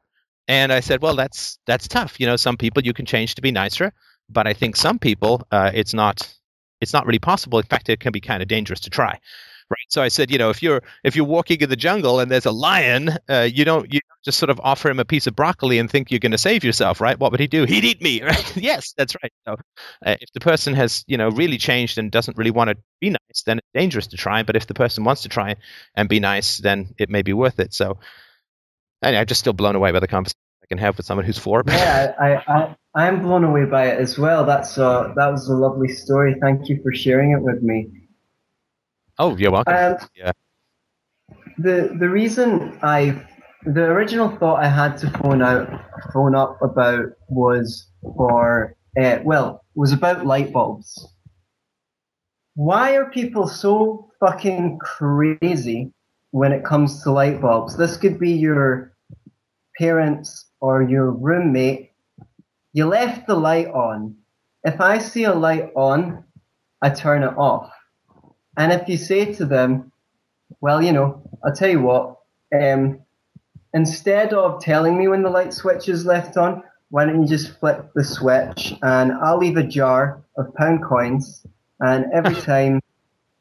And 0.47 0.71
I 0.71 0.79
said, 0.79 1.01
well 1.01 1.15
that's 1.15 1.59
that's 1.65 1.87
tough. 1.87 2.19
You 2.19 2.27
know, 2.27 2.37
some 2.37 2.57
people 2.57 2.83
you 2.83 2.93
can 2.93 3.05
change 3.05 3.35
to 3.35 3.41
be 3.41 3.51
nicer, 3.51 3.91
but 4.29 4.47
I 4.47 4.53
think 4.53 4.75
some 4.75 4.99
people 4.99 5.45
uh, 5.51 5.71
it's 5.73 5.93
not 5.93 6.33
it's 6.81 6.93
not 6.93 7.05
really 7.05 7.19
possible. 7.19 7.59
In 7.59 7.65
fact, 7.65 7.89
it 7.89 7.99
can 7.99 8.11
be 8.11 8.21
kind 8.21 8.41
of 8.41 8.47
dangerous 8.47 8.81
to 8.81 8.89
try. 8.89 9.19
Right. 9.69 9.79
So 9.89 10.01
I 10.01 10.07
said, 10.07 10.31
you 10.31 10.37
know, 10.37 10.49
if 10.49 10.63
you're 10.63 10.81
if 11.03 11.17
you're 11.17 11.25
walking 11.25 11.59
in 11.59 11.69
the 11.69 11.75
jungle 11.75 12.21
and 12.21 12.31
there's 12.31 12.45
a 12.45 12.51
lion, 12.51 13.09
uh, 13.29 13.47
you 13.51 13.65
don't 13.65 13.91
you 13.91 13.99
just 14.23 14.39
sort 14.39 14.49
of 14.49 14.61
offer 14.63 14.89
him 14.89 14.99
a 14.99 15.05
piece 15.05 15.27
of 15.27 15.35
broccoli 15.35 15.77
and 15.77 15.91
think 15.91 16.09
you're 16.09 16.21
going 16.21 16.31
to 16.31 16.37
save 16.37 16.63
yourself, 16.63 17.01
right? 17.01 17.19
What 17.19 17.31
would 17.31 17.41
he 17.41 17.47
do? 17.47 17.65
He'd 17.65 17.83
eat 17.83 18.01
me, 18.01 18.21
right? 18.23 18.57
yes, 18.57 18.93
that's 18.97 19.15
right. 19.21 19.31
So 19.45 19.53
uh, 20.05 20.15
if 20.21 20.31
the 20.31 20.39
person 20.39 20.73
has 20.75 21.03
you 21.05 21.17
know 21.17 21.29
really 21.29 21.57
changed 21.57 21.97
and 21.97 22.09
doesn't 22.09 22.37
really 22.37 22.51
want 22.51 22.69
to 22.69 22.77
be 23.01 23.09
nice, 23.09 23.43
then 23.45 23.57
it's 23.57 23.67
dangerous 23.73 24.07
to 24.07 24.17
try. 24.17 24.43
But 24.43 24.55
if 24.55 24.67
the 24.67 24.73
person 24.73 25.03
wants 25.03 25.23
to 25.23 25.29
try 25.29 25.55
and 25.95 26.07
be 26.07 26.21
nice, 26.21 26.59
then 26.59 26.93
it 26.97 27.09
may 27.09 27.21
be 27.21 27.33
worth 27.33 27.59
it. 27.59 27.73
So 27.73 27.99
anyway, 29.03 29.19
I'm 29.19 29.27
just 29.27 29.41
still 29.41 29.53
blown 29.53 29.75
away 29.75 29.91
by 29.91 29.99
the 29.99 30.07
conversation 30.07 30.37
I 30.63 30.67
can 30.67 30.77
have 30.77 30.97
with 30.97 31.05
someone 31.05 31.25
who's 31.25 31.37
four. 31.37 31.63
Yeah, 31.67 32.13
I, 32.19 32.35
I, 32.35 32.75
I'm 32.95 33.21
blown 33.21 33.43
away 33.43 33.65
by 33.65 33.87
it 33.87 33.99
as 33.99 34.17
well. 34.17 34.45
That's 34.45 34.77
a, 34.77 35.13
that 35.15 35.27
was 35.27 35.49
a 35.49 35.55
lovely 35.55 35.89
story. 35.89 36.35
Thank 36.41 36.69
you 36.69 36.81
for 36.81 36.93
sharing 36.93 37.31
it 37.31 37.41
with 37.41 37.61
me. 37.61 38.06
Oh, 39.19 39.35
you're 39.37 39.51
welcome. 39.51 39.73
Um, 39.73 39.97
yeah. 40.15 40.31
The 41.57 41.95
the 41.99 42.09
reason 42.09 42.77
I 42.83 43.25
the 43.65 43.85
original 43.85 44.29
thought 44.37 44.63
I 44.63 44.67
had 44.67 44.97
to 44.99 45.09
phone 45.19 45.41
out 45.41 45.69
phone 46.13 46.35
up 46.35 46.61
about 46.61 47.05
was 47.27 47.87
for 48.01 48.75
uh, 49.01 49.19
well 49.23 49.63
was 49.75 49.91
about 49.91 50.25
light 50.25 50.53
bulbs. 50.53 51.07
Why 52.55 52.95
are 52.95 53.09
people 53.09 53.47
so 53.47 54.09
fucking 54.19 54.79
crazy 54.79 55.91
when 56.31 56.51
it 56.51 56.63
comes 56.63 57.03
to 57.03 57.11
light 57.11 57.41
bulbs? 57.41 57.77
This 57.77 57.97
could 57.97 58.19
be 58.19 58.31
your 58.31 58.93
parents 59.77 60.45
or 60.59 60.81
your 60.81 61.11
roommate. 61.11 61.91
You 62.73 62.87
left 62.87 63.27
the 63.27 63.35
light 63.35 63.67
on. 63.67 64.15
If 64.63 64.81
I 64.81 64.97
see 64.97 65.25
a 65.25 65.33
light 65.33 65.71
on, 65.75 66.23
I 66.81 66.89
turn 66.89 67.23
it 67.23 67.37
off. 67.37 67.71
And 68.57 68.73
if 68.73 68.89
you 68.89 68.97
say 68.97 69.33
to 69.35 69.45
them, 69.45 69.91
well, 70.61 70.81
you 70.81 70.91
know, 70.91 71.21
I'll 71.45 71.55
tell 71.55 71.69
you 71.69 71.81
what, 71.81 72.17
um, 72.53 72.99
instead 73.73 74.33
of 74.33 74.61
telling 74.61 74.97
me 74.97 75.07
when 75.07 75.21
the 75.21 75.29
light 75.29 75.53
switch 75.53 75.87
is 75.87 76.05
left 76.05 76.37
on, 76.37 76.63
why 76.89 77.05
don't 77.05 77.21
you 77.21 77.27
just 77.27 77.59
flip 77.59 77.91
the 77.93 78.03
switch 78.03 78.73
and 78.81 79.11
I'll 79.11 79.37
leave 79.37 79.57
a 79.57 79.63
jar 79.63 80.21
of 80.37 80.53
pound 80.55 80.83
coins 80.83 81.45
and 81.79 82.05
every 82.13 82.35
time 82.41 82.81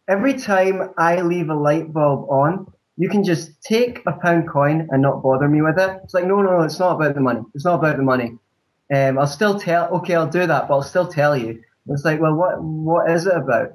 every 0.08 0.34
time 0.34 0.90
I 0.98 1.20
leave 1.22 1.48
a 1.48 1.54
light 1.54 1.92
bulb 1.92 2.28
on, 2.30 2.72
you 2.96 3.08
can 3.08 3.24
just 3.24 3.60
take 3.62 4.02
a 4.06 4.12
pound 4.12 4.48
coin 4.48 4.88
and 4.90 5.02
not 5.02 5.22
bother 5.22 5.48
me 5.48 5.62
with 5.62 5.78
it. 5.78 6.00
It's 6.04 6.14
like, 6.14 6.26
no, 6.26 6.40
no, 6.42 6.58
no, 6.58 6.62
it's 6.62 6.78
not 6.78 6.96
about 6.96 7.14
the 7.14 7.20
money. 7.20 7.40
It's 7.54 7.64
not 7.64 7.78
about 7.78 7.96
the 7.96 8.02
money. 8.02 8.38
Um, 8.94 9.18
I'll 9.18 9.26
still 9.26 9.58
tell, 9.58 9.88
okay, 9.96 10.14
I'll 10.14 10.28
do 10.28 10.46
that, 10.46 10.68
but 10.68 10.74
I'll 10.74 10.82
still 10.82 11.08
tell 11.08 11.36
you. 11.36 11.62
It's 11.88 12.04
like, 12.04 12.20
well, 12.20 12.34
what, 12.34 12.62
what 12.62 13.10
is 13.10 13.26
it 13.26 13.36
about? 13.36 13.72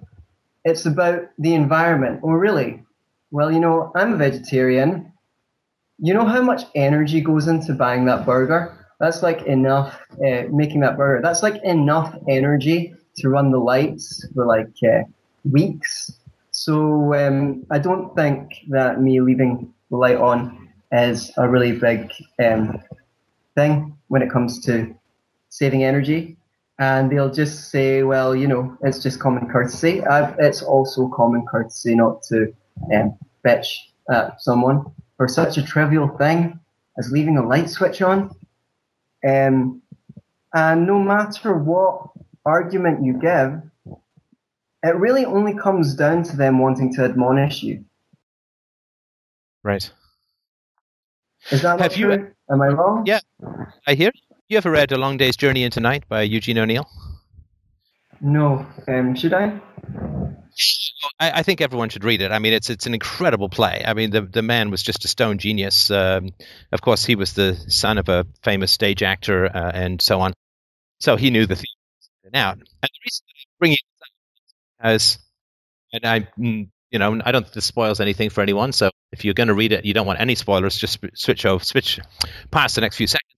It's 0.64 0.86
about 0.86 1.24
the 1.40 1.54
environment. 1.54 2.22
Well, 2.22 2.36
really? 2.36 2.84
Well, 3.32 3.52
you 3.52 3.60
know, 3.60 3.92
I'm 3.96 4.14
a 4.14 4.18
vegetarian. 4.18 5.12
You 6.00 6.14
know 6.14 6.26
how 6.26 6.42
much 6.42 6.64
energy 6.76 7.22
goes 7.22 7.48
into 7.48 7.74
buying 7.74 8.06
that 8.06 8.26
burger? 8.26 8.78
That's 9.00 9.24
like 9.24 9.42
enough, 9.44 10.00
uh, 10.26 10.44
making 10.52 10.82
that 10.82 10.98
burger. 10.98 11.22
That's 11.22 11.42
like 11.42 11.62
enough 11.64 12.16
energy 12.30 12.94
to 13.18 13.30
run 13.30 13.52
the 13.52 13.58
lights 13.58 14.26
for 14.34 14.46
like 14.46 14.72
uh, 14.84 15.04
weeks. 15.50 16.20
So 16.52 17.14
um, 17.16 17.66
I 17.72 17.80
don't 17.80 18.16
think 18.16 18.54
that 18.70 19.02
me 19.02 19.22
leaving 19.22 19.74
the 19.90 19.98
light 19.98 20.18
on 20.18 20.70
is 20.92 21.32
a 21.38 21.50
really 21.50 21.72
big 21.72 22.12
um, 22.44 22.80
thing 23.56 23.98
when 24.10 24.22
it 24.22 24.30
comes 24.30 24.64
to 24.66 24.94
saving 25.50 25.84
energy. 25.84 26.38
And 26.82 27.12
they'll 27.12 27.32
just 27.32 27.70
say, 27.70 28.02
well, 28.02 28.36
you 28.36 28.48
know, 28.48 28.76
it's 28.82 29.04
just 29.04 29.20
common 29.20 29.48
courtesy. 29.48 30.04
I've, 30.04 30.34
it's 30.40 30.64
also 30.64 31.10
common 31.10 31.46
courtesy 31.46 31.94
not 31.94 32.24
to 32.24 32.52
um, 32.92 33.16
bitch 33.46 33.68
at 34.10 34.42
someone 34.42 34.86
for 35.16 35.28
such 35.28 35.60
a 35.60 35.64
trivial 35.64 36.08
thing 36.18 36.60
as 36.98 37.12
leaving 37.12 37.38
a 37.38 37.46
light 37.48 37.70
switch 37.70 38.02
on. 38.02 38.36
Um, 39.24 39.84
and 40.56 40.88
no 40.88 40.98
matter 40.98 41.54
what 41.54 42.08
argument 42.48 43.06
you 43.06 43.14
give, 43.14 43.62
it 44.82 44.96
really 44.96 45.24
only 45.24 45.54
comes 45.54 45.94
down 45.94 46.24
to 46.24 46.36
them 46.36 46.58
wanting 46.58 46.92
to 46.96 47.04
admonish 47.04 47.62
you. 47.62 47.86
Right. 49.62 49.88
Is 51.52 51.62
that 51.62 51.80
Have 51.80 51.96
you- 51.96 52.08
true? 52.08 52.32
Am 52.50 52.60
I 52.60 52.70
wrong? 52.70 53.04
Yeah. 53.06 53.20
I 53.86 53.94
hear. 53.94 54.12
You 54.16 54.31
ever 54.58 54.72
read 54.72 54.92
A 54.92 54.98
Long 54.98 55.18
Day's 55.18 55.38
Journey 55.38 55.64
into 55.64 55.80
Night 55.80 56.08
by 56.10 56.24
Eugene 56.24 56.58
O'Neill? 56.58 56.88
No. 58.20 58.66
Um, 58.88 59.16
should 59.16 59.34
I? 59.34 59.60
I, 61.20 61.32
I 61.40 61.44
think 61.44 61.62
everyone 61.62 61.90
should 61.90 62.04
read 62.04 62.22
it. 62.22 62.32
I 62.32 62.40
mean, 62.40 62.54
it's 62.54 62.70
it's 62.70 62.86
an 62.86 62.94
incredible 62.94 63.50
play. 63.50 63.84
I 63.86 63.94
mean, 63.94 64.12
the 64.12 64.22
the 64.22 64.42
man 64.42 64.70
was 64.70 64.84
just 64.84 65.06
a 65.06 65.08
stone 65.08 65.38
genius. 65.38 65.90
Um, 65.90 66.30
of 66.72 66.82
course, 66.82 67.06
he 67.06 67.16
was 67.16 67.34
the 67.34 67.56
son 67.68 67.98
of 67.98 68.10
a 68.10 68.26
famous 68.44 68.72
stage 68.72 69.02
actor 69.04 69.46
uh, 69.46 69.72
and 69.74 70.02
so 70.02 70.20
on. 70.22 70.34
So 71.00 71.16
he 71.16 71.30
knew 71.30 71.46
the 71.46 71.56
theme 71.56 71.66
and 72.26 72.36
out. 72.36 72.58
And 72.58 72.66
the 72.82 73.00
reason 73.06 73.24
that 73.28 73.34
I 73.34 73.46
bring 73.60 73.72
it 73.74 73.80
up 74.84 74.96
is, 74.96 75.20
and 75.94 76.06
I, 76.06 76.20
mm, 76.38 76.70
you 76.92 77.00
know, 77.00 77.20
I 77.26 77.32
don't 77.32 77.44
think 77.44 77.54
this 77.54 77.66
spoils 77.66 78.00
anything 78.00 78.30
for 78.30 78.42
anyone. 78.42 78.72
So 78.72 78.92
if 79.12 79.26
you're 79.26 79.34
going 79.34 79.48
to 79.48 79.54
read 79.54 79.72
it, 79.72 79.86
you 79.86 79.94
don't 79.94 80.06
want 80.06 80.20
any 80.20 80.36
spoilers. 80.36 80.78
Just 80.78 81.00
switch 81.16 81.46
over, 81.46 81.64
switch 81.64 82.00
past 82.52 82.76
the 82.76 82.82
next 82.82 82.98
few 82.98 83.08
seconds. 83.08 83.31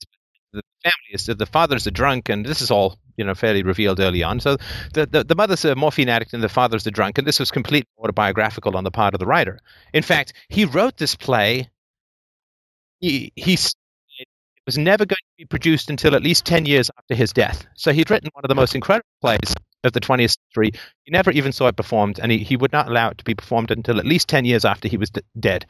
Family 0.84 1.14
is 1.14 1.26
the 1.26 1.46
father's 1.46 1.88
a 1.88 1.92
drunk, 1.92 2.30
and 2.30 2.46
this 2.46 2.62
is 2.62 2.72
all 2.72 2.98
you 3.18 3.24
know 3.24 3.36
fairly 3.36 3.64
revealed 3.64 4.00
early 4.00 4.24
on. 4.24 4.40
So 4.40 4.58
the, 4.94 5.06
the, 5.06 5.24
the 5.24 5.36
mother's 5.36 5.64
a 5.66 5.76
morphine 5.76 6.10
addict 6.10 6.34
and 6.34 6.44
the 6.44 6.50
father's 6.50 6.86
a 6.88 6.92
drunk, 6.92 7.18
and 7.18 7.26
this 7.28 7.40
was 7.40 7.52
completely 7.52 7.90
autobiographical 8.00 8.76
on 8.76 8.84
the 8.84 8.92
part 8.92 9.14
of 9.14 9.20
the 9.20 9.26
writer. 9.26 9.60
In 9.94 10.04
fact, 10.04 10.34
he 10.50 10.66
wrote 10.66 10.98
this 10.98 11.16
play. 11.16 11.70
He, 13.00 13.32
he 13.36 13.58
it 14.64 14.68
was 14.68 14.78
never 14.78 15.06
going 15.06 15.18
to 15.18 15.38
be 15.38 15.46
produced 15.46 15.90
until 15.90 16.16
at 16.16 16.24
least 16.24 16.46
10 16.46 16.66
years 16.66 16.90
after 16.98 17.16
his 17.16 17.34
death. 17.34 17.66
So 17.76 17.92
he'd 17.92 18.10
written 18.10 18.30
one 18.32 18.46
of 18.46 18.48
the 18.48 18.56
most 18.56 18.76
incredible 18.76 19.10
plays 19.20 19.54
of 19.84 19.92
the 19.92 20.00
20th 20.00 20.38
century. 20.56 20.72
He 21.04 21.12
never 21.12 21.32
even 21.32 21.52
saw 21.52 21.68
it 21.68 21.76
performed, 21.76 22.18
and 22.18 22.32
he, 22.32 22.38
he 22.38 22.56
would 22.56 22.72
not 22.72 22.88
allow 22.88 23.10
it 23.10 23.18
to 23.18 23.26
be 23.26 23.36
performed 23.36 23.72
until 23.72 24.00
at 24.00 24.06
least 24.06 24.30
10 24.30 24.46
years 24.46 24.64
after 24.64 24.88
he 24.88 24.96
was 24.96 25.10
d- 25.10 25.22
dead. 25.38 25.66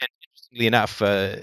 And 0.00 0.08
interestingly 0.22 0.68
enough, 0.68 1.02
uh, 1.02 1.34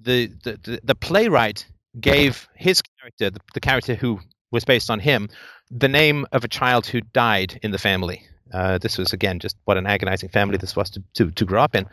the, 0.00 0.28
the, 0.44 0.80
the 0.82 0.94
playwright 0.94 1.66
gave 2.00 2.48
his 2.54 2.82
character, 3.00 3.30
the, 3.30 3.40
the 3.54 3.60
character 3.60 3.94
who 3.94 4.20
was 4.50 4.64
based 4.64 4.90
on 4.90 5.00
him, 5.00 5.28
the 5.70 5.88
name 5.88 6.26
of 6.32 6.44
a 6.44 6.48
child 6.48 6.86
who 6.86 7.00
died 7.00 7.58
in 7.62 7.70
the 7.70 7.78
family. 7.78 8.22
Uh, 8.52 8.78
this 8.78 8.96
was 8.96 9.12
again 9.12 9.38
just 9.38 9.56
what 9.64 9.76
an 9.76 9.86
agonizing 9.86 10.30
family 10.30 10.56
this 10.56 10.74
was 10.74 10.90
to, 10.90 11.02
to, 11.14 11.30
to 11.32 11.44
grow 11.44 11.62
up 11.62 11.74
in. 11.74 11.86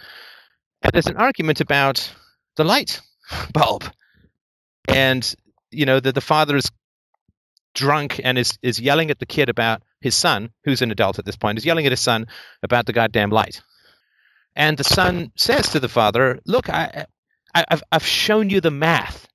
And 0.81 0.91
there's 0.93 1.07
an 1.07 1.17
argument 1.17 1.59
about 1.59 2.13
the 2.55 2.63
light 2.63 3.01
bulb, 3.53 3.83
and 4.87 5.35
you 5.71 5.85
know 5.85 5.99
the 5.99 6.11
the 6.11 6.21
father 6.21 6.55
is 6.55 6.71
drunk 7.73 8.21
and 8.23 8.37
is 8.37 8.57
is 8.61 8.79
yelling 8.79 9.11
at 9.11 9.19
the 9.19 9.25
kid 9.25 9.49
about 9.49 9.83
his 9.99 10.15
son, 10.15 10.51
who's 10.63 10.81
an 10.81 10.91
adult 10.91 11.19
at 11.19 11.25
this 11.25 11.35
point, 11.35 11.57
is 11.57 11.65
yelling 11.65 11.85
at 11.85 11.91
his 11.91 11.99
son 11.99 12.27
about 12.63 12.85
the 12.85 12.93
goddamn 12.93 13.31
light. 13.31 13.61
And 14.55 14.77
the 14.77 14.83
son 14.83 15.31
says 15.35 15.69
to 15.69 15.79
the 15.79 15.89
father, 15.89 16.39
"Look, 16.45 16.69
I, 16.69 17.05
I 17.53 17.65
I've 17.69 17.83
I've 17.91 18.05
shown 18.05 18.49
you 18.49 18.61
the 18.61 18.71
math. 18.71 19.27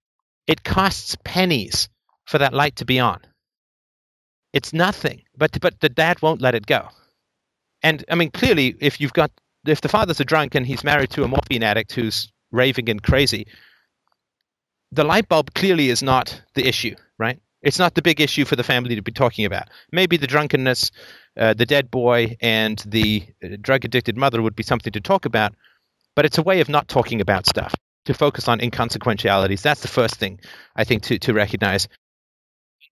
It 0.51 0.65
costs 0.65 1.17
pennies 1.23 1.89
for 2.27 2.39
that 2.39 2.53
light 2.53 2.75
to 2.77 2.85
be 2.85 2.99
on. 2.99 3.21
It's 4.53 4.73
nothing. 4.73 5.23
But 5.37 5.61
but 5.61 5.79
the 5.79 5.89
dad 5.89 6.21
won't 6.23 6.43
let 6.43 6.57
it 6.57 6.67
go. 6.67 6.89
And 7.85 8.05
I 8.11 8.17
mean, 8.17 8.33
clearly, 8.33 8.75
if 8.81 9.01
you've 9.01 9.13
got 9.13 9.31
if 9.65 9.81
the 9.81 9.89
father's 9.89 10.19
a 10.19 10.25
drunk 10.25 10.57
and 10.57 10.67
he's 10.67 10.83
married 10.83 11.11
to 11.11 11.23
a 11.23 11.29
morphine 11.29 11.63
addict 11.63 11.93
who's 11.93 12.33
raving 12.51 12.89
and 12.89 13.01
crazy, 13.01 13.47
the 14.91 15.05
light 15.05 15.29
bulb 15.29 15.55
clearly 15.55 15.89
is 15.89 16.03
not 16.03 16.43
the 16.55 16.67
issue, 16.67 16.97
right? 17.17 17.39
It's 17.63 17.79
not 17.79 17.95
the 17.95 18.03
big 18.03 18.21
issue 18.21 18.45
for 18.45 18.57
the 18.57 18.65
family 18.65 18.97
to 18.97 19.03
be 19.03 19.13
talking 19.13 19.45
about. 19.45 19.69
Maybe 19.93 20.17
the 20.17 20.27
drunkenness, 20.27 20.91
uh, 21.39 21.55
the 21.55 21.67
dead 21.67 21.93
boy, 21.93 22.37
and 22.41 22.83
the 22.87 23.25
uh, 23.45 23.51
drug 23.61 23.85
addicted 23.85 24.17
mother 24.17 24.43
would 24.43 24.57
be 24.57 24.65
something 24.65 24.93
to 24.95 25.01
talk 25.01 25.27
about, 25.27 25.55
but 26.17 26.25
it's 26.25 26.39
a 26.39 26.43
way 26.43 26.61
of 26.61 26.69
not 26.69 26.89
talking 26.89 27.21
about 27.21 27.47
stuff, 27.47 27.73
to 28.07 28.15
focus 28.15 28.49
on 28.49 28.61
inconsequentialities. 28.61 29.63
That's 29.63 29.83
the 29.83 29.89
first 29.89 30.17
thing 30.17 30.41
I 30.75 30.85
think 30.85 31.03
to, 31.05 31.19
to 31.21 31.33
recognize. 31.33 31.89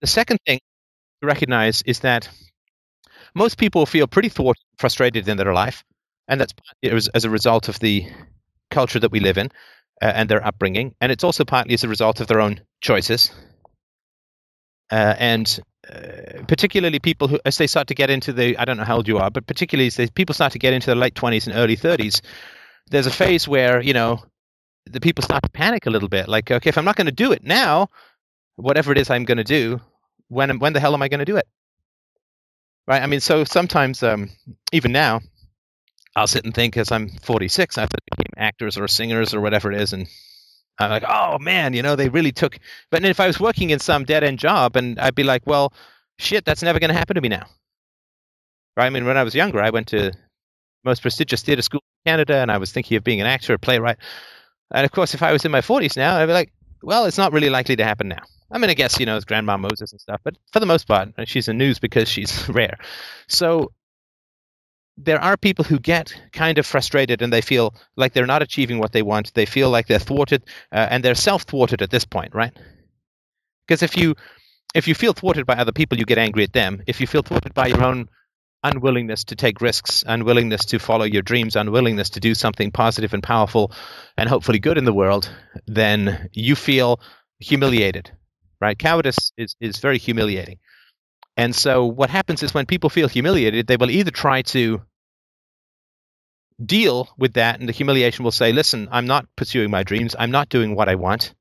The 0.01 0.07
second 0.07 0.39
thing 0.45 0.59
to 1.21 1.27
recognize 1.27 1.81
is 1.83 1.99
that 2.01 2.29
most 3.35 3.57
people 3.57 3.85
feel 3.85 4.07
pretty 4.07 4.29
thwarted, 4.29 4.63
frustrated 4.77 5.27
in 5.27 5.37
their 5.37 5.53
life, 5.53 5.83
and 6.27 6.39
that's 6.39 6.53
as, 6.83 7.07
as 7.09 7.25
a 7.25 7.29
result 7.29 7.69
of 7.69 7.79
the 7.79 8.07
culture 8.69 8.99
that 8.99 9.11
we 9.11 9.19
live 9.19 9.37
in 9.37 9.49
uh, 10.01 10.11
and 10.15 10.29
their 10.29 10.45
upbringing, 10.45 10.95
and 11.01 11.11
it's 11.11 11.23
also 11.23 11.43
partly 11.43 11.73
as 11.73 11.83
a 11.83 11.89
result 11.89 12.19
of 12.21 12.27
their 12.27 12.41
own 12.41 12.61
choices. 12.81 13.31
Uh, 14.91 15.15
and 15.19 15.59
uh, 15.91 16.43
particularly 16.47 16.99
people 16.99 17.27
who, 17.27 17.39
as 17.45 17.57
they 17.57 17.67
start 17.67 17.87
to 17.87 17.95
get 17.95 18.09
into 18.09 18.33
the, 18.33 18.57
I 18.57 18.65
don't 18.65 18.77
know 18.77 18.83
how 18.83 18.97
old 18.97 19.07
you 19.07 19.19
are, 19.19 19.29
but 19.29 19.45
particularly 19.45 19.87
as 19.87 19.95
they, 19.95 20.07
people 20.07 20.33
start 20.33 20.53
to 20.53 20.59
get 20.59 20.73
into 20.73 20.87
their 20.87 20.95
late 20.95 21.13
20s 21.13 21.45
and 21.45 21.55
early 21.55 21.77
30s, 21.77 22.21
there's 22.89 23.05
a 23.05 23.11
phase 23.11 23.47
where, 23.47 23.81
you 23.81 23.93
know, 23.93 24.23
the 24.91 24.99
people 24.99 25.23
start 25.23 25.43
to 25.43 25.49
panic 25.49 25.85
a 25.85 25.89
little 25.89 26.09
bit. 26.09 26.27
Like, 26.27 26.51
okay, 26.51 26.69
if 26.69 26.77
I'm 26.77 26.85
not 26.85 26.95
going 26.95 27.05
to 27.05 27.11
do 27.11 27.31
it 27.31 27.43
now, 27.43 27.87
whatever 28.55 28.91
it 28.91 28.97
is 28.97 29.09
I'm 29.09 29.25
going 29.25 29.37
to 29.37 29.43
do, 29.43 29.79
when, 30.27 30.59
when 30.59 30.73
the 30.73 30.79
hell 30.79 30.93
am 30.93 31.01
I 31.01 31.07
going 31.07 31.19
to 31.19 31.25
do 31.25 31.37
it? 31.37 31.47
Right? 32.87 33.01
I 33.01 33.07
mean, 33.07 33.19
so 33.19 33.43
sometimes, 33.43 34.01
um, 34.01 34.29
even 34.71 34.91
now, 34.91 35.21
I'll 36.15 36.27
sit 36.27 36.43
and 36.43 36.53
think 36.53 36.75
as 36.75 36.91
I'm 36.91 37.09
46, 37.21 37.77
I've 37.77 37.89
became 37.89 38.33
actors 38.35 38.77
or 38.77 38.87
singers 38.87 39.33
or 39.33 39.41
whatever 39.41 39.71
it 39.71 39.79
is, 39.79 39.93
and 39.93 40.07
I'm 40.79 40.89
like, 40.89 41.03
oh 41.07 41.37
man, 41.39 41.73
you 41.73 41.81
know, 41.81 41.95
they 41.95 42.09
really 42.09 42.31
took. 42.31 42.57
But 42.89 43.05
if 43.05 43.19
I 43.19 43.27
was 43.27 43.39
working 43.39 43.69
in 43.69 43.79
some 43.79 44.05
dead 44.05 44.23
end 44.23 44.39
job, 44.39 44.75
and 44.75 44.99
I'd 44.99 45.15
be 45.15 45.23
like, 45.23 45.43
well, 45.45 45.73
shit, 46.17 46.45
that's 46.45 46.63
never 46.63 46.79
going 46.79 46.89
to 46.89 46.97
happen 46.97 47.15
to 47.15 47.21
me 47.21 47.29
now. 47.29 47.45
Right? 48.75 48.87
I 48.87 48.89
mean, 48.89 49.05
when 49.05 49.17
I 49.17 49.23
was 49.23 49.35
younger, 49.35 49.61
I 49.61 49.69
went 49.69 49.87
to 49.89 50.11
most 50.83 51.01
prestigious 51.01 51.41
theater 51.41 51.61
school 51.61 51.81
in 52.05 52.11
Canada, 52.11 52.37
and 52.37 52.51
I 52.51 52.57
was 52.57 52.71
thinking 52.71 52.97
of 52.97 53.03
being 53.03 53.21
an 53.21 53.27
actor, 53.27 53.53
a 53.53 53.59
playwright. 53.59 53.97
And 54.71 54.85
of 54.85 54.91
course, 54.91 55.13
if 55.13 55.23
I 55.23 55.31
was 55.31 55.45
in 55.45 55.51
my 55.51 55.61
40s 55.61 55.97
now, 55.97 56.17
I'd 56.17 56.27
be 56.27 56.33
like, 56.33 56.51
well, 56.81 57.05
it's 57.05 57.17
not 57.17 57.33
really 57.33 57.49
likely 57.49 57.75
to 57.75 57.83
happen 57.83 58.07
now. 58.07 58.21
I 58.51 58.57
mean, 58.57 58.69
I 58.69 58.73
guess 58.73 58.99
you 58.99 59.05
know, 59.05 59.15
it's 59.15 59.25
Grandma 59.25 59.57
Moses 59.57 59.91
and 59.91 60.01
stuff, 60.01 60.21
but 60.23 60.35
for 60.51 60.59
the 60.59 60.65
most 60.65 60.87
part, 60.87 61.09
she's 61.25 61.47
in 61.47 61.57
news 61.57 61.79
because 61.79 62.09
she's 62.09 62.47
rare. 62.49 62.77
So 63.27 63.71
there 64.97 65.21
are 65.21 65.37
people 65.37 65.63
who 65.63 65.79
get 65.79 66.13
kind 66.33 66.57
of 66.57 66.65
frustrated 66.65 67.21
and 67.21 67.31
they 67.31 67.41
feel 67.41 67.73
like 67.95 68.13
they're 68.13 68.25
not 68.25 68.41
achieving 68.41 68.79
what 68.79 68.91
they 68.91 69.01
want. 69.01 69.33
They 69.33 69.45
feel 69.45 69.69
like 69.69 69.87
they're 69.87 69.99
thwarted 69.99 70.43
uh, 70.71 70.87
and 70.89 71.03
they're 71.03 71.15
self-thwarted 71.15 71.81
at 71.81 71.89
this 71.89 72.05
point, 72.05 72.35
right? 72.35 72.51
Because 73.65 73.81
if 73.81 73.95
you 73.95 74.15
if 74.75 74.87
you 74.87 74.93
feel 74.93 75.13
thwarted 75.13 75.47
by 75.47 75.55
other 75.55 75.71
people, 75.71 75.97
you 75.97 76.05
get 76.05 76.19
angry 76.19 76.43
at 76.43 76.53
them. 76.53 76.83
If 76.85 77.01
you 77.01 77.07
feel 77.07 77.23
thwarted 77.23 77.53
by 77.53 77.67
your 77.67 77.83
own 77.83 78.07
unwillingness 78.63 79.25
to 79.25 79.35
take 79.35 79.61
risks, 79.61 80.03
unwillingness 80.05 80.65
to 80.65 80.79
follow 80.79 81.05
your 81.05 81.21
dreams, 81.21 81.55
unwillingness 81.55 82.11
to 82.11 82.19
do 82.19 82.35
something 82.35 82.71
positive 82.71 83.13
and 83.13 83.23
powerful 83.23 83.71
and 84.17 84.27
hopefully 84.27 84.59
good 84.59 84.77
in 84.77 84.85
the 84.85 84.93
world, 84.93 85.29
then 85.65 86.29
you 86.33 86.55
feel 86.55 86.99
humiliated, 87.39 88.11
right? 88.59 88.77
Cowardice 88.77 89.31
is, 89.37 89.55
is 89.61 89.77
very 89.77 89.97
humiliating. 89.97 90.59
And 91.37 91.55
so 91.55 91.85
what 91.85 92.09
happens 92.09 92.43
is 92.43 92.53
when 92.53 92.65
people 92.65 92.89
feel 92.89 93.07
humiliated, 93.07 93.67
they 93.67 93.77
will 93.77 93.89
either 93.91 94.11
try 94.11 94.41
to 94.41 94.81
deal 96.63 97.07
with 97.17 97.33
that, 97.35 97.59
and 97.59 97.69
the 97.69 97.73
humiliation 97.73 98.25
will 98.25 98.31
say, 98.31 98.51
"Listen, 98.51 98.89
I'm 98.91 99.07
not 99.07 99.25
pursuing 99.37 99.71
my 99.71 99.83
dreams. 99.83 100.15
I'm 100.19 100.31
not 100.31 100.49
doing 100.49 100.75
what 100.75 100.89
I 100.89 100.95
want." 100.95 101.33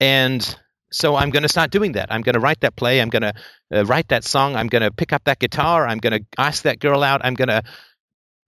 And 0.00 0.42
so 0.90 1.16
I'm 1.16 1.30
going 1.30 1.42
to 1.42 1.48
start 1.48 1.70
doing 1.70 1.92
that. 1.92 2.12
I'm 2.12 2.22
going 2.22 2.34
to 2.34 2.40
write 2.40 2.60
that 2.60 2.76
play. 2.76 3.00
I'm 3.00 3.08
going 3.08 3.22
to 3.22 3.34
uh, 3.74 3.84
write 3.84 4.08
that 4.08 4.24
song. 4.24 4.56
I'm 4.56 4.68
going 4.68 4.82
to 4.82 4.90
pick 4.90 5.12
up 5.12 5.24
that 5.24 5.38
guitar. 5.38 5.86
I'm 5.86 5.98
going 5.98 6.20
to 6.20 6.26
ask 6.38 6.62
that 6.62 6.78
girl 6.78 7.02
out. 7.02 7.20
I'm 7.24 7.34
going 7.34 7.48
to 7.48 7.62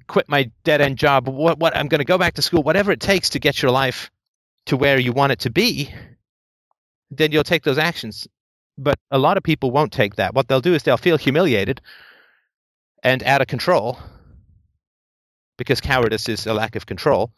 quit 0.06 0.28
my 0.28 0.51
dead 0.65 0.81
end 0.81 0.98
job. 0.98 1.28
What? 1.28 1.59
What? 1.59 1.77
I'm 1.77 1.89
going 1.89 2.01
to 2.01 2.05
go 2.05 2.19
back 2.19 2.35
to 2.35 2.43
school. 2.43 2.62
Whatever 2.62 2.93
it 2.93 3.01
takes 3.01 3.31
to 3.31 3.39
get 3.39 3.60
your 3.62 3.73
life 3.73 4.10
to 4.66 4.77
where 4.77 4.98
you 4.98 5.12
want 5.12 5.32
it 5.32 5.40
to 5.40 5.51
be. 5.51 5.93
Then 7.10 7.32
you'll 7.32 7.44
take 7.44 7.65
those 7.65 7.78
actions. 7.78 8.28
But 8.77 8.98
a 9.10 9.19
lot 9.19 9.36
of 9.36 9.43
people 9.43 9.70
won't 9.70 9.93
take 9.93 10.16
that. 10.16 10.35
What 10.35 10.47
they'll 10.47 10.60
do 10.60 10.74
is 10.74 10.82
they'll 10.82 10.97
feel 10.97 11.16
humiliated 11.16 11.81
and 13.02 13.23
out 13.24 13.40
of 13.40 13.47
control 13.47 13.98
because 15.56 15.81
cowardice 15.81 16.28
is 16.28 16.47
a 16.47 16.55
lack 16.55 16.77
of 16.77 16.86
control 16.86 17.32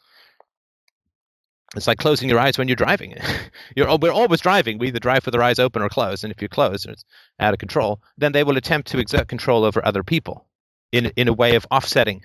it's 1.77 1.87
like 1.87 1.99
closing 1.99 2.29
your 2.29 2.41
eyes 2.41 2.59
when 2.59 2.67
you're 2.67 2.77
driving. 2.77 3.17
you're, 3.77 3.97
we're 3.99 4.11
always 4.11 4.41
driving. 4.41 4.79
We 4.79 4.89
either 4.89 4.99
drive 4.99 5.25
with 5.25 5.35
our 5.37 5.43
eyes 5.43 5.59
open 5.59 5.83
or 5.83 5.89
closed. 5.89 6.25
And 6.25 6.33
if 6.33 6.43
you 6.43 6.49
close 6.49 6.85
and 6.85 6.93
it's 6.93 7.05
out 7.39 7.53
of 7.53 7.61
control, 7.61 8.01
then 8.19 8.33
they 8.33 8.43
will 8.43 8.57
attempt 8.57 8.89
to 8.89 8.99
exert 8.99 9.29
control 9.29 9.65
over 9.65 9.85
other 9.85 10.03
people 10.03 10.47
in, 10.91 11.07
in 11.17 11.29
a 11.29 11.33
way 11.33 11.55
of 11.55 11.67
offsetting 11.71 12.23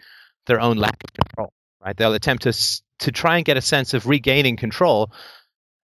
their 0.48 0.60
own 0.60 0.78
lack 0.78 1.04
of 1.04 1.14
control. 1.14 1.54
Right? 1.84 1.96
They'll 1.96 2.14
attempt 2.14 2.44
to, 2.44 2.82
to 3.00 3.12
try 3.12 3.38
and 3.38 3.46
get 3.46 3.58
a 3.58 3.62
sense 3.62 3.94
of 3.94 4.08
regaining 4.08 4.58
control 4.58 5.12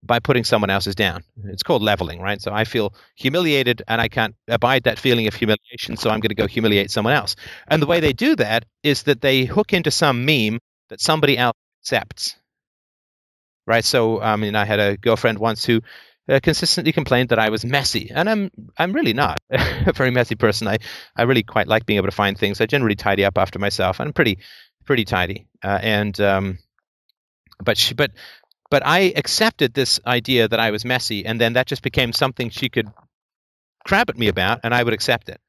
by 0.04 0.18
putting 0.18 0.44
someone 0.44 0.72
else's 0.72 0.96
down. 0.96 1.24
It's 1.44 1.62
called 1.62 1.84
leveling, 1.84 2.20
right? 2.20 2.42
So 2.42 2.52
I 2.52 2.64
feel 2.64 2.96
humiliated 3.16 3.84
and 3.88 4.02
I 4.02 4.08
can't 4.08 4.34
abide 4.48 4.86
that 4.86 4.98
feeling 4.98 5.28
of 5.28 5.36
humiliation, 5.36 5.96
so 5.98 6.10
I'm 6.10 6.22
going 6.22 6.30
to 6.30 6.36
go 6.36 6.48
humiliate 6.48 6.90
someone 6.90 7.14
else. 7.14 7.36
And 7.68 7.80
the 7.80 7.86
way 7.86 8.00
they 8.00 8.14
do 8.14 8.36
that 8.38 8.66
is 8.82 9.04
that 9.04 9.22
they 9.22 9.46
hook 9.46 9.74
into 9.74 9.92
some 9.92 10.26
meme 10.26 10.58
that 10.90 11.02
somebody 11.02 11.38
else 11.38 11.56
accepts 11.84 12.36
right? 13.66 13.84
So 13.84 14.22
I 14.22 14.36
mean, 14.36 14.56
I 14.56 14.66
had 14.66 14.80
a 14.80 14.98
girlfriend 14.98 15.40
once 15.40 15.66
who 15.66 15.82
uh, 16.30 16.40
consistently 16.42 16.92
complained 16.92 17.30
that 17.30 17.40
I 17.40 17.50
was 17.50 17.66
messy, 17.66 18.12
and 18.14 18.30
I'm 18.30 18.52
I'm 18.78 18.94
really 18.94 19.14
not 19.14 19.40
a 19.50 19.94
very 19.94 20.12
messy 20.12 20.36
person. 20.36 20.68
I 20.68 20.78
I 21.16 21.24
really 21.24 21.44
quite 21.44 21.68
like 21.68 21.86
being 21.86 21.98
able 21.98 22.08
to 22.08 22.16
find 22.16 22.38
things. 22.38 22.62
I 22.62 22.66
generally 22.66 22.96
tidy 22.96 23.26
up 23.26 23.38
after 23.38 23.60
myself. 23.60 24.00
I'm 24.00 24.14
pretty 24.14 24.40
pretty 24.86 25.06
tidy, 25.06 25.48
uh, 25.64 25.80
and 25.82 26.20
um, 26.22 26.60
but 27.64 27.78
she 27.78 27.94
but 27.94 28.12
but 28.70 28.84
I 28.86 29.14
accepted 29.16 29.74
this 29.74 30.00
idea 30.06 30.48
that 30.48 30.60
I 30.60 30.72
was 30.72 30.86
messy, 30.86 31.26
and 31.26 31.40
then 31.40 31.54
that 31.54 31.68
just 31.68 31.82
became 31.82 32.14
something 32.14 32.50
she 32.50 32.70
could 32.70 32.90
crab 33.86 34.10
at 34.10 34.18
me 34.18 34.28
about, 34.28 34.62
and 34.64 34.74
I 34.74 34.84
would 34.84 34.94
accept 34.94 35.30
it. 35.30 35.40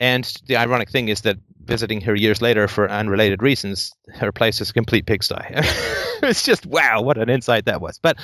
And 0.00 0.24
the 0.46 0.56
ironic 0.56 0.90
thing 0.90 1.08
is 1.08 1.22
that 1.22 1.38
visiting 1.64 2.00
her 2.02 2.14
years 2.14 2.40
later 2.40 2.68
for 2.68 2.90
unrelated 2.90 3.42
reasons, 3.42 3.92
her 4.14 4.32
place 4.32 4.60
is 4.60 4.70
a 4.70 4.72
complete 4.72 5.06
pigsty. 5.06 5.36
it's 6.22 6.44
just 6.44 6.66
wow, 6.66 7.02
what 7.02 7.18
an 7.18 7.28
insight 7.28 7.66
that 7.66 7.80
was. 7.80 7.98
But 7.98 8.18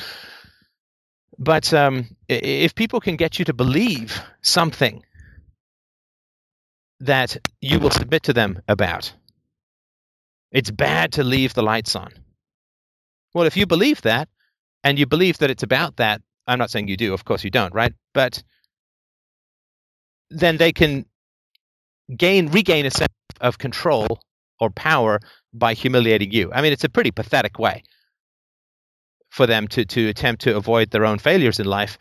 but 1.38 1.72
um, 1.74 2.16
if 2.28 2.74
people 2.74 3.01
can 3.01 3.16
get 3.16 3.38
you 3.38 3.44
to 3.46 3.52
believe 3.52 4.20
something 4.42 5.05
that 7.01 7.36
you 7.60 7.80
will 7.80 7.90
submit 7.90 8.22
to 8.24 8.32
them 8.32 8.62
about, 8.68 9.12
it's 10.52 10.70
bad 10.70 11.12
to 11.14 11.24
leave 11.24 11.55
the 11.55 11.62
lights 11.62 11.96
on. 11.96 12.12
Well, 13.34 13.46
if 13.46 13.56
you 13.56 13.66
believe 13.66 14.01
that, 14.02 14.28
and 14.84 14.98
you 14.98 15.06
believe 15.06 15.38
that 15.38 15.51
it's 15.51 15.64
about 15.64 15.96
that, 15.96 16.22
I'm 16.46 16.59
not 16.59 16.70
saying 16.70 16.88
you 16.88 16.96
do, 16.96 17.12
of 17.14 17.24
course 17.24 17.42
you 17.42 17.51
don't, 17.51 17.74
right? 17.74 17.92
But 18.12 18.42
then 20.30 20.56
they 20.56 20.72
can 20.72 21.06
gain 22.16 22.48
regain 22.48 22.86
a 22.86 22.90
sense 22.90 23.12
of 23.40 23.59
control 23.59 24.20
or 24.60 24.70
power 24.70 25.20
by 25.52 25.74
humiliating 25.74 26.32
you. 26.32 26.51
I 26.52 26.62
mean, 26.62 26.72
it's 26.72 26.85
a 26.85 26.89
pretty 26.89 27.10
pathetic 27.10 27.59
way 27.59 27.82
for 29.31 29.47
them 29.47 29.68
to 29.68 29.85
to 29.85 30.09
attempt 30.09 30.43
to 30.43 30.56
avoid 30.56 30.90
their 30.90 31.05
own 31.05 31.18
failures 31.18 31.59
in 31.59 31.66
life, 31.66 31.98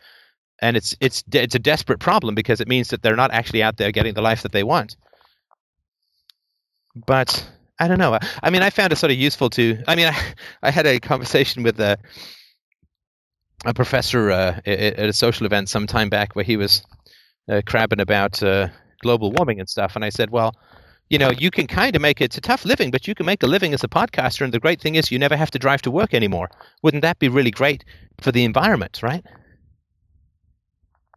and 0.60 0.76
it's 0.76 0.96
it's 1.00 1.24
it's 1.32 1.54
a 1.54 1.58
desperate 1.58 2.00
problem 2.00 2.34
because 2.34 2.60
it 2.60 2.68
means 2.68 2.88
that 2.88 3.02
they're 3.02 3.16
not 3.16 3.32
actually 3.32 3.62
out 3.62 3.76
there 3.76 3.92
getting 3.92 4.14
the 4.14 4.22
life 4.22 4.42
that 4.42 4.52
they 4.52 4.64
want. 4.64 4.96
But 7.06 7.48
I 7.78 7.88
don't 7.88 7.98
know. 7.98 8.18
I 8.42 8.50
mean, 8.50 8.62
I 8.62 8.70
found 8.70 8.92
it 8.92 8.96
sort 8.96 9.10
of 9.10 9.18
useful 9.18 9.50
to. 9.50 9.82
I 9.88 9.96
mean, 9.96 10.06
I, 10.12 10.16
I 10.62 10.70
had 10.70 10.86
a 10.86 11.00
conversation 11.00 11.62
with 11.62 11.80
a 11.80 11.98
a 13.64 13.74
professor 13.74 14.30
uh, 14.30 14.60
at 14.66 15.08
a 15.08 15.12
social 15.12 15.46
event 15.46 15.68
some 15.68 15.86
time 15.86 16.10
back 16.10 16.36
where 16.36 16.44
he 16.44 16.56
was 16.56 16.82
uh, 17.48 17.62
crabbing 17.66 18.00
about 18.00 18.42
uh, 18.42 18.68
global 19.04 19.30
warming 19.30 19.60
and 19.60 19.68
stuff, 19.68 19.94
and 19.94 20.04
I 20.04 20.10
said, 20.10 20.30
well 20.30 20.52
you 21.10 21.18
know, 21.18 21.30
you 21.30 21.50
can 21.50 21.66
kind 21.66 21.94
of 21.94 22.02
make 22.02 22.20
it, 22.20 22.24
it's 22.24 22.38
a 22.38 22.40
tough 22.40 22.64
living, 22.64 22.90
but 22.90 23.06
you 23.06 23.14
can 23.14 23.26
make 23.26 23.42
a 23.42 23.46
living 23.46 23.74
as 23.74 23.84
a 23.84 23.88
podcaster. 23.88 24.42
And 24.42 24.52
the 24.52 24.60
great 24.60 24.80
thing 24.80 24.94
is, 24.94 25.10
you 25.10 25.18
never 25.18 25.36
have 25.36 25.50
to 25.52 25.58
drive 25.58 25.82
to 25.82 25.90
work 25.90 26.14
anymore. 26.14 26.50
Wouldn't 26.82 27.02
that 27.02 27.18
be 27.18 27.28
really 27.28 27.50
great 27.50 27.84
for 28.20 28.32
the 28.32 28.44
environment, 28.44 29.00
right? 29.02 29.24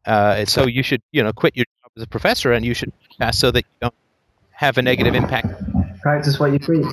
Uh, 0.06 0.46
so 0.46 0.68
you 0.68 0.84
should, 0.84 1.02
you 1.12 1.24
know, 1.24 1.34
quit 1.34 1.56
your 1.56 1.66
job 1.66 1.92
as 1.98 2.04
a 2.04 2.08
professor 2.08 2.52
and 2.52 2.66
you 2.66 2.74
should 2.74 2.92
pass 3.20 3.38
so 3.38 3.52
that 3.52 3.60
you 3.60 3.78
don't 3.82 3.94
have 4.52 4.78
a 4.78 4.82
negative 4.82 5.16
impact. 5.16 5.48
Practice 6.02 6.40
what 6.40 6.52
you 6.54 6.60
preach. 6.60 6.86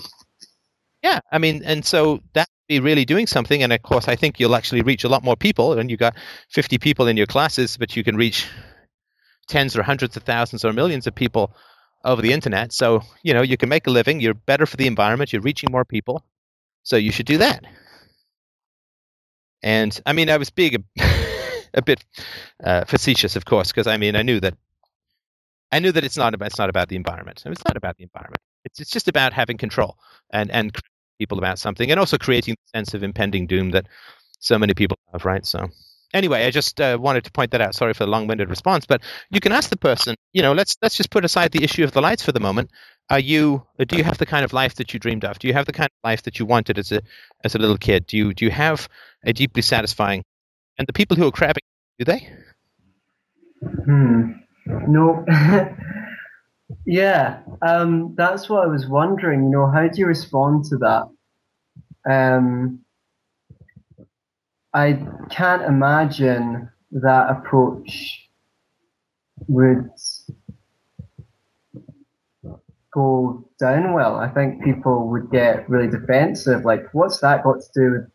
Yeah, 1.03 1.21
I 1.31 1.39
mean, 1.39 1.63
and 1.65 1.85
so 1.85 2.21
that 2.33 2.49
be 2.67 2.81
really 2.81 3.05
doing 3.05 3.27
something. 3.27 3.63
And 3.63 3.73
of 3.73 3.83
course, 3.83 4.09
I 4.09 4.17
think 4.17 4.41
you'll 4.41 4.57
actually 4.57 4.81
reach 4.81 5.05
a 5.05 5.09
lot 5.09 5.23
more 5.23 5.37
people. 5.37 5.79
And 5.79 5.91
you 5.91 5.97
got 5.97 6.17
50 6.49 6.79
people 6.79 7.07
in 7.07 7.17
your 7.17 7.27
classes, 7.27 7.77
but 7.77 7.95
you 7.95 8.03
can 8.03 8.17
reach 8.17 8.49
tens 9.47 9.77
or 9.77 9.83
hundreds 9.83 10.17
of 10.17 10.23
thousands 10.23 10.65
or 10.65 10.73
millions 10.73 11.07
of 11.07 11.15
people 11.15 11.55
over 12.05 12.21
the 12.21 12.33
internet. 12.33 12.73
So, 12.73 13.03
you 13.23 13.35
know, 13.35 13.43
you 13.43 13.57
can 13.57 13.69
make 13.69 13.87
a 13.87 13.91
living, 13.91 14.21
you're 14.21 14.35
better 14.35 14.67
for 14.67 14.77
the 14.77 14.87
environment, 14.87 15.33
you're 15.33 15.43
reaching 15.43 15.71
more 15.73 15.85
people. 15.85 16.25
So 16.83 16.97
you 16.97 17.13
should 17.13 17.27
do 17.27 17.39
that. 17.39 17.65
And 19.63 19.99
I 20.05 20.13
mean, 20.13 20.29
I 20.29 20.37
was 20.37 20.51
being 20.51 20.77
a, 20.77 21.05
a 21.75 21.83
bit 21.83 22.05
uh, 22.63 22.85
facetious, 22.85 23.37
of 23.37 23.47
course, 23.47 23.73
because 23.73 23.87
I 23.87 23.97
mean, 23.97 24.17
I 24.17 24.23
knew 24.23 24.41
that 24.41 24.55
I 25.73 25.81
knew 25.81 25.91
that 25.93 26.05
it's 26.05 26.17
not 26.17 26.35
about 26.35 26.47
it's 26.47 26.59
not 26.59 26.69
about 26.69 26.89
the 26.89 26.97
environment. 26.97 27.43
It's 27.45 27.65
not 27.65 27.77
about 27.77 27.97
the 27.97 28.05
environment. 28.05 28.41
It's 28.65 28.81
it's 28.81 28.91
just 28.91 29.09
about 29.09 29.33
having 29.33 29.57
control 29.57 29.97
and 30.31 30.51
and 30.51 30.77
people 31.19 31.39
about 31.39 31.59
something, 31.59 31.91
and 31.91 31.99
also 31.99 32.19
creating 32.19 32.55
the 32.55 32.79
sense 32.79 32.95
of 32.95 33.03
impending 33.03 33.47
doom 33.47 33.71
that 33.71 33.87
so 34.39 34.59
many 34.59 34.75
people 34.75 34.99
have, 35.13 35.25
right? 35.25 35.45
So 35.45 35.69
anyway, 36.15 36.47
I 36.47 36.51
just 36.51 36.81
uh, 36.81 36.97
wanted 36.99 37.25
to 37.25 37.33
point 37.33 37.51
that 37.51 37.61
out. 37.61 37.75
Sorry 37.75 37.93
for 37.93 38.05
the 38.05 38.11
long-winded 38.11 38.49
response, 38.49 38.87
but 38.87 39.03
you 39.31 39.41
can 39.41 39.53
ask 39.53 39.69
the 39.69 39.77
person. 39.77 40.15
You 40.33 40.43
know, 40.43 40.53
let's 40.53 40.77
let's 40.81 40.97
just 40.97 41.11
put 41.11 41.25
aside 41.25 41.51
the 41.53 41.65
issue 41.65 41.85
of 41.85 41.93
the 41.93 42.01
lights 42.01 42.23
for 42.23 42.33
the 42.33 42.41
moment. 42.41 42.71
Are 43.11 43.19
you? 43.19 43.67
Do 43.87 43.97
you 43.97 44.05
have 44.05 44.17
the 44.17 44.27
kind 44.27 44.45
of 44.45 44.55
life 44.55 44.77
that 44.77 44.95
you 44.95 45.01
dreamed 45.01 45.25
of? 45.25 45.39
Do 45.39 45.49
you 45.49 45.53
have 45.53 45.67
the 45.67 45.73
kind 45.73 45.89
of 45.89 46.09
life 46.09 46.23
that 46.23 46.39
you 46.39 46.47
wanted 46.47 46.79
as 46.79 46.93
a 46.93 47.03
as 47.45 47.55
a 47.55 47.59
little 47.59 47.77
kid? 47.77 48.07
Do 48.07 48.17
you 48.17 48.33
do 48.33 48.47
you 48.47 48.51
have 48.51 48.89
a 49.25 49.33
deeply 49.33 49.61
satisfying? 49.63 50.25
And 50.79 50.87
the 50.87 50.93
people 50.93 51.17
who 51.17 51.27
are 51.27 51.33
crabbing, 51.33 51.65
do 51.99 52.05
they? 52.07 52.29
Hmm. 53.85 54.33
No. 54.67 55.25
yeah. 56.87 57.41
Um. 57.61 58.15
That's 58.17 58.49
what 58.49 58.65
I 58.65 58.67
was 58.67 58.89
wondering. 58.89 59.45
You 59.45 59.51
know, 59.51 59.71
how 59.71 59.89
do 59.89 59.99
you 59.99 60.07
respond 60.07 60.65
to 60.67 60.77
that? 60.79 61.09
Um 62.09 62.84
I 64.75 65.01
can't 65.31 65.63
imagine 65.63 66.69
that 66.91 67.31
approach 67.31 68.29
would 69.47 69.89
go 72.93 73.49
down 73.61 73.93
well. 73.93 74.17
I 74.17 74.29
think 74.29 74.65
people 74.65 75.09
would 75.11 75.31
get 75.31 75.69
really 75.71 75.89
defensive. 75.89 76.65
Like, 76.65 76.87
what's 76.93 77.21
that 77.21 77.45
got 77.45 77.61
to 77.61 77.69
do 77.75 77.93
with? 77.93 78.11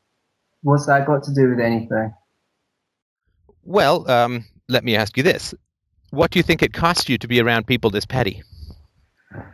What's 0.61 0.87
that 0.87 1.07
got 1.07 1.23
to 1.23 1.33
do 1.33 1.49
with 1.49 1.61
anything? 1.61 2.13
Well, 3.63 4.09
um, 4.11 4.43
let 4.67 4.83
me 4.83 4.97
ask 4.97 5.15
you 5.15 5.23
this: 5.23 5.53
What 6.09 6.31
do 6.31 6.39
you 6.39 6.43
think 6.43 6.61
it 6.61 6.73
costs 6.73 7.07
you 7.07 7.17
to 7.19 7.27
be 7.27 7.39
around 7.39 7.67
people 7.67 7.89
this 7.89 8.05
petty? 8.05 8.43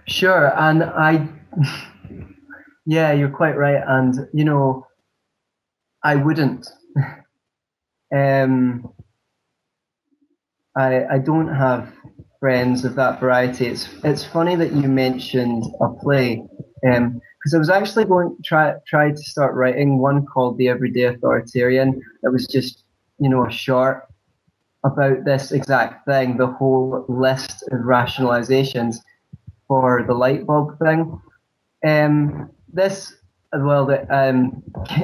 Sure, 0.08 0.52
and 0.60 0.84
I, 0.84 1.28
yeah, 2.88 3.12
you're 3.12 3.30
quite 3.30 3.58
right, 3.58 3.84
and 3.86 4.28
you 4.34 4.44
know, 4.44 4.88
I 6.04 6.16
wouldn't 6.16 6.68
um, 8.16 8.90
I 10.76 11.06
I 11.06 11.18
don't 11.20 11.54
have 11.54 11.94
friends 12.40 12.86
of 12.86 12.96
that 12.96 13.20
variety. 13.20 13.68
It's 13.68 13.90
it's 14.04 14.24
funny 14.24 14.56
that 14.56 14.74
you 14.74 14.88
mentioned 14.88 15.64
a 15.82 15.90
play 15.90 16.44
because 16.82 17.54
um, 17.54 17.56
I 17.56 17.58
was 17.58 17.70
actually 17.70 18.06
going 18.06 18.36
to 18.36 18.44
try 18.44 18.74
try 18.88 19.12
to 19.12 19.18
start 19.18 19.56
writing 19.56 19.98
one 20.00 20.26
called 20.26 20.58
The 20.58 20.70
Everyday 20.70 21.04
Authoritarian 21.04 22.02
that 22.22 22.32
was 22.32 22.48
just 22.48 22.84
you 23.20 23.30
know 23.30 23.46
a 23.46 23.52
short 23.52 24.08
about 24.84 25.26
this 25.26 25.52
exact 25.52 26.06
thing, 26.06 26.38
the 26.38 26.48
whole 26.48 27.06
list 27.10 27.64
of 27.72 27.80
rationalizations 27.80 28.98
for 29.68 30.04
the 30.08 30.14
light 30.14 30.46
bulb 30.46 30.78
thing. 30.78 31.20
Um, 31.86 32.52
this 32.72 33.16
as 33.56 33.62
well 33.62 33.86
that 33.86 34.06
um, 34.12 34.62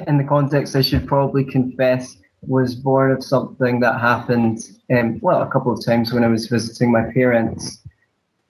in 0.07 0.17
the 0.17 0.23
context 0.23 0.75
I 0.75 0.81
should 0.81 1.07
probably 1.07 1.43
confess 1.43 2.17
was 2.41 2.75
born 2.75 3.11
of 3.11 3.23
something 3.23 3.79
that 3.81 4.01
happened 4.01 4.59
um, 4.91 5.19
well 5.21 5.41
a 5.41 5.49
couple 5.49 5.71
of 5.71 5.83
times 5.85 6.11
when 6.11 6.23
I 6.23 6.27
was 6.27 6.47
visiting 6.47 6.91
my 6.91 7.11
parents. 7.13 7.79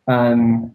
Um, 0.08 0.74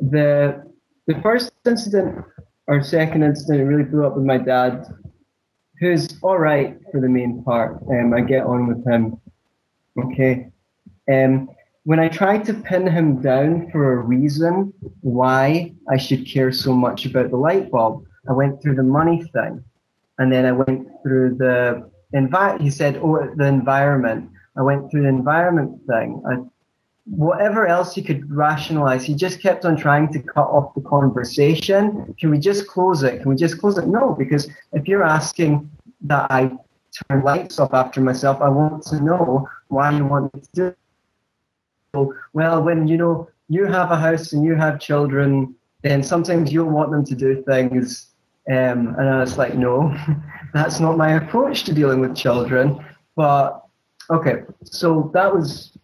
the 0.00 0.64
the 1.06 1.20
first 1.20 1.52
incident 1.66 2.24
or 2.66 2.82
second 2.82 3.22
incident, 3.22 3.68
really 3.68 3.84
blew 3.84 4.06
up 4.06 4.16
with 4.16 4.24
my 4.24 4.38
dad, 4.38 4.86
who's 5.78 6.08
all 6.22 6.38
right 6.38 6.78
for 6.90 7.00
the 7.00 7.08
main 7.08 7.42
part. 7.42 7.82
Um, 7.90 8.14
I 8.14 8.20
get 8.20 8.46
on 8.46 8.66
with 8.66 8.86
him. 8.86 9.20
Okay. 9.98 10.50
Um, 11.12 11.50
when 11.84 12.00
I 12.00 12.08
tried 12.08 12.46
to 12.46 12.54
pin 12.54 12.86
him 12.86 13.20
down 13.20 13.70
for 13.70 13.92
a 13.92 13.96
reason 13.96 14.72
why 15.02 15.74
I 15.90 15.98
should 15.98 16.26
care 16.26 16.50
so 16.50 16.72
much 16.72 17.04
about 17.04 17.30
the 17.30 17.36
light 17.36 17.70
bulb, 17.70 18.06
I 18.28 18.32
went 18.32 18.62
through 18.62 18.76
the 18.76 18.82
money 18.82 19.22
thing, 19.32 19.62
and 20.18 20.32
then 20.32 20.44
I 20.46 20.52
went 20.52 20.88
through 21.02 21.36
the 21.36 21.90
envi- 22.14 22.60
He 22.60 22.70
said, 22.70 22.96
"Oh, 23.02 23.30
the 23.36 23.46
environment." 23.46 24.30
I 24.56 24.62
went 24.62 24.90
through 24.90 25.02
the 25.02 25.08
environment 25.08 25.80
thing. 25.86 26.22
I, 26.28 26.36
whatever 27.06 27.66
else 27.66 27.94
he 27.94 28.02
could 28.02 28.30
rationalize, 28.30 29.04
he 29.04 29.14
just 29.14 29.40
kept 29.40 29.64
on 29.64 29.76
trying 29.76 30.12
to 30.12 30.20
cut 30.20 30.46
off 30.46 30.74
the 30.74 30.80
conversation. 30.80 32.14
Can 32.18 32.30
we 32.30 32.38
just 32.38 32.68
close 32.68 33.02
it? 33.02 33.20
Can 33.20 33.30
we 33.30 33.36
just 33.36 33.58
close 33.58 33.76
it? 33.78 33.88
No, 33.88 34.14
because 34.14 34.48
if 34.72 34.86
you're 34.86 35.04
asking 35.04 35.68
that 36.02 36.30
I 36.30 36.52
turn 37.08 37.24
lights 37.24 37.58
off 37.58 37.74
after 37.74 38.00
myself, 38.00 38.40
I 38.40 38.48
want 38.48 38.84
to 38.84 39.00
know 39.00 39.48
why 39.68 39.90
you 39.90 40.04
want 40.06 40.32
to 40.32 40.48
do 40.54 40.66
it 40.66 40.78
well, 42.32 42.62
when 42.62 42.88
you 42.88 42.96
know 42.96 43.28
you 43.48 43.66
have 43.66 43.90
a 43.90 43.96
house 43.96 44.32
and 44.32 44.44
you 44.44 44.54
have 44.54 44.80
children, 44.80 45.54
then 45.82 46.02
sometimes 46.02 46.52
you'll 46.52 46.70
want 46.70 46.90
them 46.90 47.04
to 47.04 47.14
do 47.14 47.42
things. 47.42 48.08
Um, 48.50 48.94
and 48.98 49.08
I 49.08 49.20
was 49.20 49.38
like, 49.38 49.54
no, 49.54 49.96
that's 50.54 50.80
not 50.80 50.96
my 50.96 51.12
approach 51.12 51.64
to 51.64 51.74
dealing 51.74 52.00
with 52.00 52.16
children. 52.16 52.84
But 53.16 53.62
okay, 54.10 54.42
so 54.64 55.10
that 55.14 55.32
was. 55.32 55.76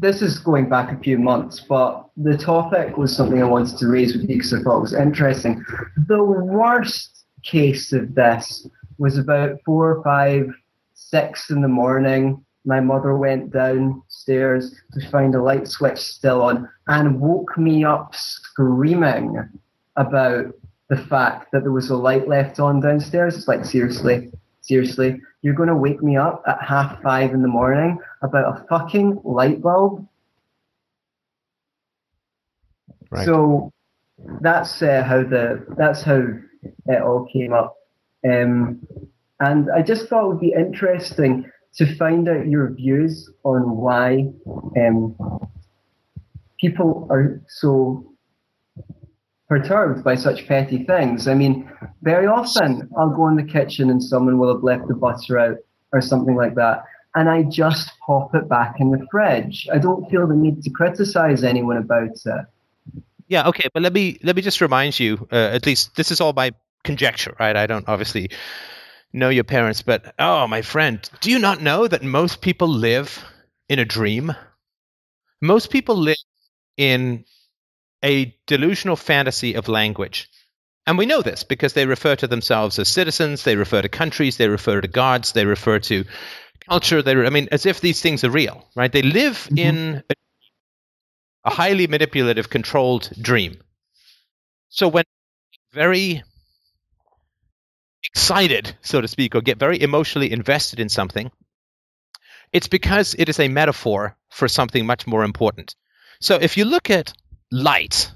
This 0.00 0.22
is 0.22 0.40
going 0.40 0.68
back 0.68 0.90
a 0.92 1.00
few 1.00 1.18
months, 1.18 1.60
but 1.60 2.08
the 2.16 2.36
topic 2.36 2.96
was 2.98 3.16
something 3.16 3.40
I 3.40 3.46
wanted 3.46 3.78
to 3.78 3.86
raise 3.86 4.12
with 4.12 4.28
you 4.28 4.36
because 4.36 4.52
I 4.52 4.60
thought 4.60 4.78
it 4.78 4.80
was 4.80 4.92
interesting. 4.92 5.64
The 6.08 6.22
worst 6.22 7.24
case 7.44 7.92
of 7.92 8.12
this 8.14 8.66
was 8.98 9.18
about 9.18 9.60
four, 9.64 10.02
five, 10.02 10.52
six 10.94 11.48
in 11.48 11.62
the 11.62 11.68
morning 11.68 12.44
my 12.64 12.80
mother 12.80 13.16
went 13.16 13.52
downstairs 13.52 14.74
to 14.92 15.10
find 15.10 15.34
a 15.34 15.42
light 15.42 15.68
switch 15.68 15.98
still 15.98 16.42
on 16.42 16.68
and 16.86 17.20
woke 17.20 17.56
me 17.58 17.84
up 17.84 18.14
screaming 18.14 19.48
about 19.96 20.46
the 20.88 20.96
fact 20.96 21.50
that 21.52 21.62
there 21.62 21.72
was 21.72 21.90
a 21.90 21.96
light 21.96 22.28
left 22.28 22.60
on 22.60 22.80
downstairs. 22.80 23.36
It's 23.36 23.48
like, 23.48 23.64
seriously, 23.64 24.30
seriously, 24.60 25.20
you're 25.42 25.54
going 25.54 25.68
to 25.68 25.76
wake 25.76 26.02
me 26.02 26.16
up 26.16 26.42
at 26.46 26.62
half 26.62 27.00
five 27.02 27.32
in 27.32 27.42
the 27.42 27.48
morning 27.48 27.98
about 28.22 28.56
a 28.56 28.64
fucking 28.68 29.20
light 29.24 29.60
bulb? 29.60 30.06
Right. 33.10 33.24
So 33.24 33.72
that's 34.40 34.82
uh, 34.82 35.02
how 35.02 35.22
the 35.22 35.64
that's 35.76 36.02
how 36.02 36.22
it 36.86 37.02
all 37.02 37.26
came 37.32 37.52
up, 37.52 37.76
um, 38.26 38.80
and 39.40 39.70
I 39.70 39.82
just 39.82 40.08
thought 40.08 40.24
it 40.24 40.28
would 40.28 40.40
be 40.40 40.52
interesting 40.52 41.50
to 41.76 41.94
find 41.96 42.28
out 42.28 42.46
your 42.46 42.72
views 42.72 43.30
on 43.44 43.76
why 43.76 44.30
um, 44.76 45.16
people 46.58 47.06
are 47.10 47.42
so 47.48 48.13
perturbed 49.54 50.02
by 50.02 50.16
such 50.16 50.48
petty 50.48 50.82
things. 50.84 51.28
I 51.28 51.34
mean, 51.34 51.70
very 52.02 52.26
often 52.26 52.90
I'll 52.98 53.10
go 53.10 53.28
in 53.28 53.36
the 53.36 53.44
kitchen 53.44 53.88
and 53.88 54.02
someone 54.02 54.38
will 54.38 54.52
have 54.52 54.64
left 54.64 54.88
the 54.88 54.94
butter 54.94 55.38
out 55.38 55.58
or 55.92 56.00
something 56.00 56.34
like 56.34 56.56
that, 56.56 56.82
and 57.14 57.28
I 57.30 57.44
just 57.44 57.92
pop 58.04 58.34
it 58.34 58.48
back 58.48 58.80
in 58.80 58.90
the 58.90 59.06
fridge. 59.12 59.68
I 59.72 59.78
don't 59.78 60.10
feel 60.10 60.26
the 60.26 60.34
need 60.34 60.64
to 60.64 60.70
criticize 60.70 61.44
anyone 61.44 61.76
about 61.76 62.10
it. 62.24 62.46
Yeah, 63.28 63.46
okay, 63.48 63.68
but 63.72 63.82
let 63.84 63.92
me 63.92 64.18
let 64.24 64.34
me 64.34 64.42
just 64.42 64.60
remind 64.60 64.98
you. 64.98 65.28
Uh, 65.30 65.50
at 65.52 65.66
least 65.66 65.94
this 65.94 66.10
is 66.10 66.20
all 66.20 66.32
by 66.32 66.50
conjecture, 66.82 67.36
right? 67.38 67.54
I 67.54 67.68
don't 67.68 67.88
obviously 67.88 68.30
know 69.12 69.28
your 69.28 69.44
parents, 69.44 69.82
but 69.82 70.14
oh, 70.18 70.48
my 70.48 70.62
friend, 70.62 71.08
do 71.20 71.30
you 71.30 71.38
not 71.38 71.62
know 71.62 71.86
that 71.86 72.02
most 72.02 72.40
people 72.40 72.66
live 72.66 73.24
in 73.68 73.78
a 73.78 73.84
dream? 73.84 74.34
Most 75.40 75.70
people 75.70 75.94
live 75.96 76.16
in 76.76 77.24
a 78.04 78.36
delusional 78.46 78.96
fantasy 78.96 79.54
of 79.54 79.66
language. 79.66 80.30
And 80.86 80.98
we 80.98 81.06
know 81.06 81.22
this 81.22 81.42
because 81.42 81.72
they 81.72 81.86
refer 81.86 82.14
to 82.16 82.26
themselves 82.26 82.78
as 82.78 82.88
citizens, 82.88 83.42
they 83.42 83.56
refer 83.56 83.80
to 83.80 83.88
countries, 83.88 84.36
they 84.36 84.48
refer 84.48 84.80
to 84.80 84.88
gods, 84.88 85.32
they 85.32 85.46
refer 85.46 85.78
to 85.80 86.04
culture. 86.68 87.00
They, 87.00 87.12
I 87.12 87.30
mean, 87.30 87.48
as 87.50 87.64
if 87.64 87.80
these 87.80 88.02
things 88.02 88.22
are 88.22 88.30
real, 88.30 88.68
right? 88.76 88.92
They 88.92 89.02
live 89.02 89.48
mm-hmm. 89.50 89.58
in 89.58 90.02
a, 90.10 90.14
a 91.44 91.50
highly 91.50 91.86
manipulative, 91.86 92.50
controlled 92.50 93.10
dream. 93.20 93.56
So 94.68 94.88
when 94.88 95.04
very 95.72 96.22
excited, 98.04 98.76
so 98.82 99.00
to 99.00 99.08
speak, 99.08 99.34
or 99.34 99.40
get 99.40 99.58
very 99.58 99.80
emotionally 99.80 100.30
invested 100.30 100.80
in 100.80 100.88
something, 100.90 101.30
it's 102.52 102.68
because 102.68 103.14
it 103.18 103.28
is 103.28 103.40
a 103.40 103.48
metaphor 103.48 104.16
for 104.30 104.48
something 104.48 104.84
much 104.84 105.06
more 105.06 105.24
important. 105.24 105.74
So 106.20 106.36
if 106.36 106.56
you 106.56 106.64
look 106.66 106.90
at 106.90 107.12
light, 107.54 108.10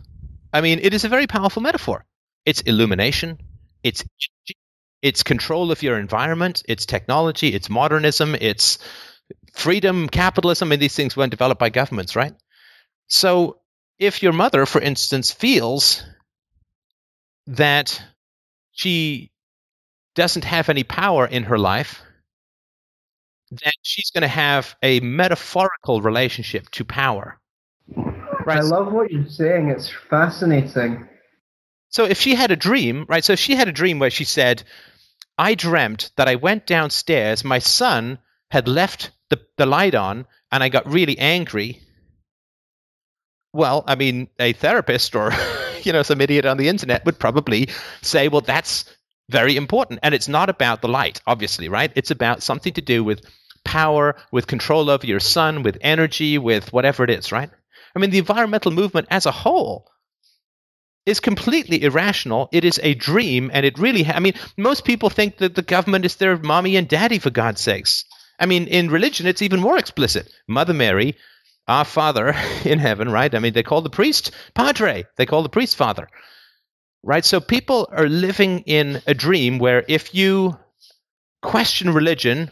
I 0.53 0.61
mean, 0.63 0.81
it 0.83 0.95
is 0.95 1.05
a 1.05 1.09
very 1.09 1.27
powerful 1.27 1.63
metaphor. 1.63 2.05
It's 2.47 2.63
illumination, 2.63 3.39
it's 3.85 4.05
it's 5.03 5.23
control 5.23 5.71
of 5.73 5.83
your 5.83 5.99
environment, 5.99 6.63
it's 6.69 6.87
technology, 6.87 7.55
it's 7.55 7.71
modernism, 7.71 8.35
it's 8.35 8.79
freedom, 9.55 10.09
capitalism, 10.09 10.73
and 10.73 10.83
these 10.83 10.95
things 10.97 11.17
weren't 11.17 11.31
developed 11.31 11.61
by 11.61 11.71
governments, 11.71 12.17
right? 12.17 12.35
So 13.09 13.61
if 13.99 14.23
your 14.23 14.33
mother, 14.33 14.67
for 14.67 14.81
instance, 14.81 15.33
feels 15.33 16.05
that 17.47 18.01
she 18.73 19.31
doesn't 20.15 20.45
have 20.45 20.69
any 20.69 20.85
power 20.85 21.27
in 21.27 21.45
her 21.45 21.59
life, 21.59 22.03
then 23.51 23.73
she's 23.83 24.11
going 24.11 24.23
to 24.23 24.29
have 24.29 24.75
a 24.83 25.01
metaphorical 25.01 26.01
relationship 26.03 26.69
to 26.71 26.85
power. 26.85 27.39
Right? 28.49 28.59
I 28.59 28.63
love 28.63 28.93
what 28.93 29.11
you're 29.11 29.29
saying. 29.29 29.69
It's 29.69 29.91
fascinating. 30.09 31.07
So 31.91 32.05
if 32.05 32.21
she 32.21 32.35
had 32.35 32.51
a 32.51 32.57
dream, 32.57 33.05
right? 33.09 33.25
So 33.25 33.35
if 33.35 33.39
she 33.39 33.55
had 33.55 33.69
a 33.69 33.73
dream 33.73 33.99
where 33.99 34.11
she 34.11 34.25
said, 34.25 34.63
I 35.37 35.55
dreamt 35.55 36.11
that 36.17 36.29
I 36.29 36.35
went 36.35 36.67
downstairs, 36.67 37.45
my 37.45 37.59
son 37.59 38.19
had 38.51 38.67
left 38.67 39.11
the, 39.31 39.41
the 39.57 39.67
light 39.67 39.95
on, 39.95 40.27
and 40.51 40.63
I 40.63 40.69
got 40.69 40.91
really 40.91 41.19
angry. 41.19 41.81
Well, 43.53 43.85
I 43.87 43.95
mean, 43.95 44.29
a 44.39 44.53
therapist 44.55 45.15
or 45.15 45.33
you 45.83 45.93
know 45.93 46.03
some 46.03 46.21
idiot 46.21 46.47
on 46.47 46.57
the 46.57 46.69
internet 46.69 47.05
would 47.05 47.19
probably 47.19 47.69
say, 48.03 48.29
well, 48.29 48.41
that's 48.41 48.85
very 49.29 49.57
important. 49.57 50.01
And 50.03 50.15
it's 50.15 50.29
not 50.29 50.49
about 50.49 50.81
the 50.81 50.89
light, 50.89 51.21
obviously, 51.27 51.69
right? 51.69 51.93
It's 51.95 52.11
about 52.11 52.43
something 52.43 52.73
to 52.73 52.81
do 52.81 53.05
with 53.05 53.21
power, 53.65 54.17
with 54.33 54.47
control 54.47 54.89
over 54.89 55.07
your 55.07 55.21
son, 55.21 55.63
with 55.63 55.77
energy, 55.83 56.39
with 56.39 56.73
whatever 56.73 57.05
it 57.05 57.11
is, 57.11 57.31
right? 57.31 57.51
I 57.99 58.01
mean, 58.01 58.11
the 58.11 58.19
environmental 58.19 58.71
movement 58.71 59.09
as 59.11 59.27
a 59.27 59.33
whole 59.33 59.91
is 61.05 61.21
completely 61.21 61.83
irrational. 61.83 62.49
It 62.53 62.65
is 62.65 62.79
a 62.83 62.95
dream, 62.95 63.51
and 63.53 63.67
it 63.67 63.79
really, 63.79 64.05
ha- 64.05 64.15
I 64.15 64.21
mean, 64.21 64.35
most 64.57 64.85
people 64.85 65.11
think 65.11 65.39
that 65.39 65.55
the 65.55 65.63
government 65.63 66.05
is 66.05 66.17
their 66.17 66.37
mommy 66.37 66.77
and 66.77 66.89
daddy, 66.89 67.19
for 67.19 67.31
God's 67.31 67.61
sakes. 67.61 68.05
I 68.39 68.47
mean, 68.47 68.69
in 68.69 68.91
religion, 68.91 69.27
it's 69.27 69.43
even 69.43 69.61
more 69.61 69.79
explicit. 69.79 70.33
Mother 70.47 70.75
Mary, 70.75 71.17
our 71.67 71.85
Father 71.85 72.35
in 72.65 72.79
heaven, 72.79 73.11
right? 73.11 73.35
I 73.35 73.41
mean, 73.41 73.53
they 73.53 73.63
call 73.65 73.83
the 73.83 73.91
priest 73.91 74.31
Padre, 74.55 75.05
they 75.17 75.27
call 75.27 75.43
the 75.43 75.49
priest 75.49 75.77
Father 75.77 76.09
right? 77.03 77.25
So 77.25 77.41
people 77.41 77.89
are 77.93 78.09
living 78.09 78.61
in 78.61 79.01
a 79.07 79.15
dream 79.15 79.59
where 79.59 79.85
if 79.89 80.15
you 80.15 80.59
question 81.43 81.95
religion, 81.95 82.51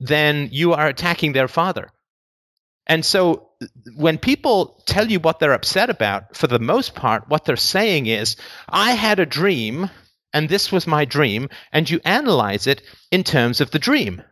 then 0.00 0.48
you 0.52 0.72
are 0.74 0.86
attacking 0.86 1.32
their 1.32 1.48
father. 1.48 1.90
And 2.88 3.04
so 3.04 3.48
when 3.96 4.18
people 4.18 4.82
tell 4.86 5.10
you 5.10 5.20
what 5.20 5.38
they're 5.38 5.52
upset 5.52 5.90
about, 5.90 6.36
for 6.36 6.46
the 6.46 6.58
most 6.58 6.94
part, 6.94 7.28
what 7.28 7.44
they're 7.44 7.56
saying 7.56 8.06
is, 8.06 8.36
I 8.68 8.92
had 8.92 9.18
a 9.18 9.26
dream, 9.26 9.90
and 10.32 10.48
this 10.48 10.72
was 10.72 10.86
my 10.86 11.04
dream, 11.04 11.50
and 11.72 11.88
you 11.88 12.00
analyze 12.04 12.66
it 12.66 12.82
in 13.10 13.24
terms 13.24 13.60
of 13.60 13.70
the 13.70 13.78
dream, 13.78 14.22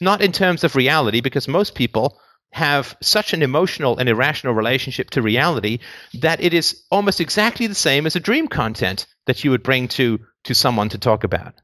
not 0.00 0.20
in 0.20 0.30
terms 0.30 0.62
of 0.62 0.76
reality, 0.76 1.20
because 1.20 1.48
most 1.48 1.74
people 1.74 2.18
have 2.52 2.96
such 3.02 3.32
an 3.32 3.42
emotional 3.42 3.98
and 3.98 4.08
irrational 4.08 4.54
relationship 4.54 5.10
to 5.10 5.20
reality 5.20 5.80
that 6.14 6.40
it 6.40 6.54
is 6.54 6.84
almost 6.90 7.20
exactly 7.20 7.66
the 7.66 7.74
same 7.74 8.06
as 8.06 8.14
a 8.14 8.20
dream 8.20 8.46
content 8.46 9.06
that 9.26 9.42
you 9.42 9.50
would 9.50 9.62
bring 9.62 9.88
to 9.88 10.20
to 10.44 10.54
someone 10.54 10.88
to 10.88 10.98
talk 10.98 11.24
about. 11.24 11.54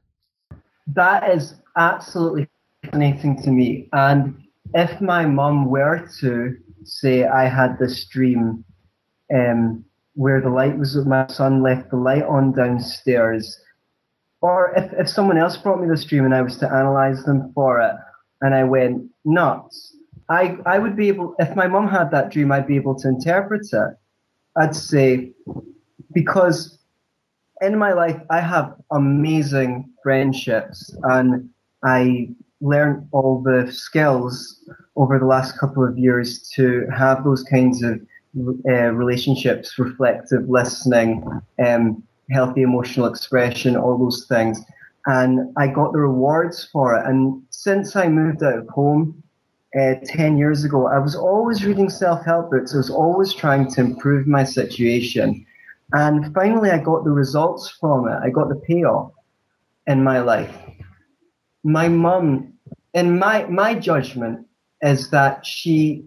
That 0.87 1.29
is 1.29 1.55
absolutely 1.77 2.49
fascinating 2.83 3.41
to 3.43 3.49
me. 3.49 3.87
And 3.93 4.42
if 4.73 5.01
my 5.01 5.25
mum 5.25 5.69
were 5.69 6.07
to 6.19 6.57
say 6.83 7.25
I 7.25 7.47
had 7.47 7.77
this 7.79 8.05
dream 8.05 8.63
um, 9.33 9.85
where 10.15 10.41
the 10.41 10.49
light 10.49 10.77
was 10.77 10.95
my 11.05 11.27
son 11.27 11.61
left 11.63 11.89
the 11.89 11.97
light 11.97 12.23
on 12.23 12.51
downstairs, 12.53 13.59
or 14.41 14.73
if, 14.75 14.91
if 14.93 15.09
someone 15.09 15.37
else 15.37 15.57
brought 15.57 15.81
me 15.81 15.87
this 15.87 16.03
dream 16.03 16.25
and 16.25 16.35
I 16.35 16.41
was 16.41 16.57
to 16.57 16.71
analyze 16.71 17.23
them 17.23 17.51
for 17.53 17.81
it, 17.81 17.95
and 18.41 18.53
I 18.53 18.63
went 18.63 19.09
nuts, 19.25 19.95
I, 20.29 20.57
I 20.65 20.79
would 20.79 20.95
be 20.95 21.07
able, 21.07 21.35
if 21.39 21.55
my 21.55 21.67
mom 21.67 21.87
had 21.87 22.11
that 22.11 22.31
dream, 22.31 22.51
I'd 22.51 22.67
be 22.67 22.75
able 22.75 22.95
to 22.99 23.07
interpret 23.07 23.67
it. 23.71 23.97
I'd 24.57 24.75
say, 24.75 25.31
because 26.13 26.77
in 27.61 27.77
my 27.77 27.93
life, 27.93 28.19
I 28.29 28.39
have 28.39 28.75
amazing 28.91 29.89
friendships, 30.03 30.95
and 31.03 31.49
I 31.83 32.29
learned 32.63 33.07
all 33.11 33.41
the 33.41 33.71
skills 33.71 34.63
over 34.95 35.19
the 35.19 35.25
last 35.25 35.59
couple 35.59 35.85
of 35.85 35.97
years 35.97 36.49
to 36.55 36.87
have 36.95 37.23
those 37.23 37.43
kinds 37.43 37.83
of 37.83 37.99
uh, 38.67 38.91
relationships, 38.93 39.77
reflective 39.77 40.49
listening, 40.49 41.23
um, 41.63 42.01
healthy 42.31 42.61
emotional 42.61 43.05
expression, 43.05 43.75
all 43.75 43.97
those 43.97 44.25
things. 44.27 44.59
And 45.05 45.53
I 45.57 45.67
got 45.67 45.91
the 45.91 45.99
rewards 45.99 46.67
for 46.71 46.95
it. 46.95 47.05
And 47.05 47.43
since 47.49 47.95
I 47.95 48.07
moved 48.07 48.41
out 48.41 48.57
of 48.59 48.67
home 48.69 49.21
uh, 49.79 49.95
10 50.05 50.37
years 50.37 50.63
ago, 50.63 50.87
I 50.87 50.99
was 50.99 51.15
always 51.15 51.65
reading 51.65 51.89
self 51.89 52.25
help 52.25 52.51
books. 52.51 52.73
I 52.73 52.77
was 52.77 52.89
always 52.89 53.33
trying 53.33 53.69
to 53.71 53.81
improve 53.81 54.25
my 54.25 54.45
situation. 54.45 55.45
And 55.91 56.33
finally, 56.33 56.71
I 56.71 56.79
got 56.79 57.03
the 57.03 57.11
results 57.11 57.69
from 57.69 58.07
it. 58.07 58.17
I 58.23 58.29
got 58.29 58.49
the 58.49 58.55
payoff 58.55 59.11
in 59.85 60.03
my 60.03 60.19
life. 60.19 60.55
My 61.63 61.87
mum, 61.87 62.52
in 62.93 63.17
my, 63.17 63.45
my 63.45 63.73
judgment, 63.73 64.45
is 64.81 65.09
that 65.11 65.45
she 65.45 66.05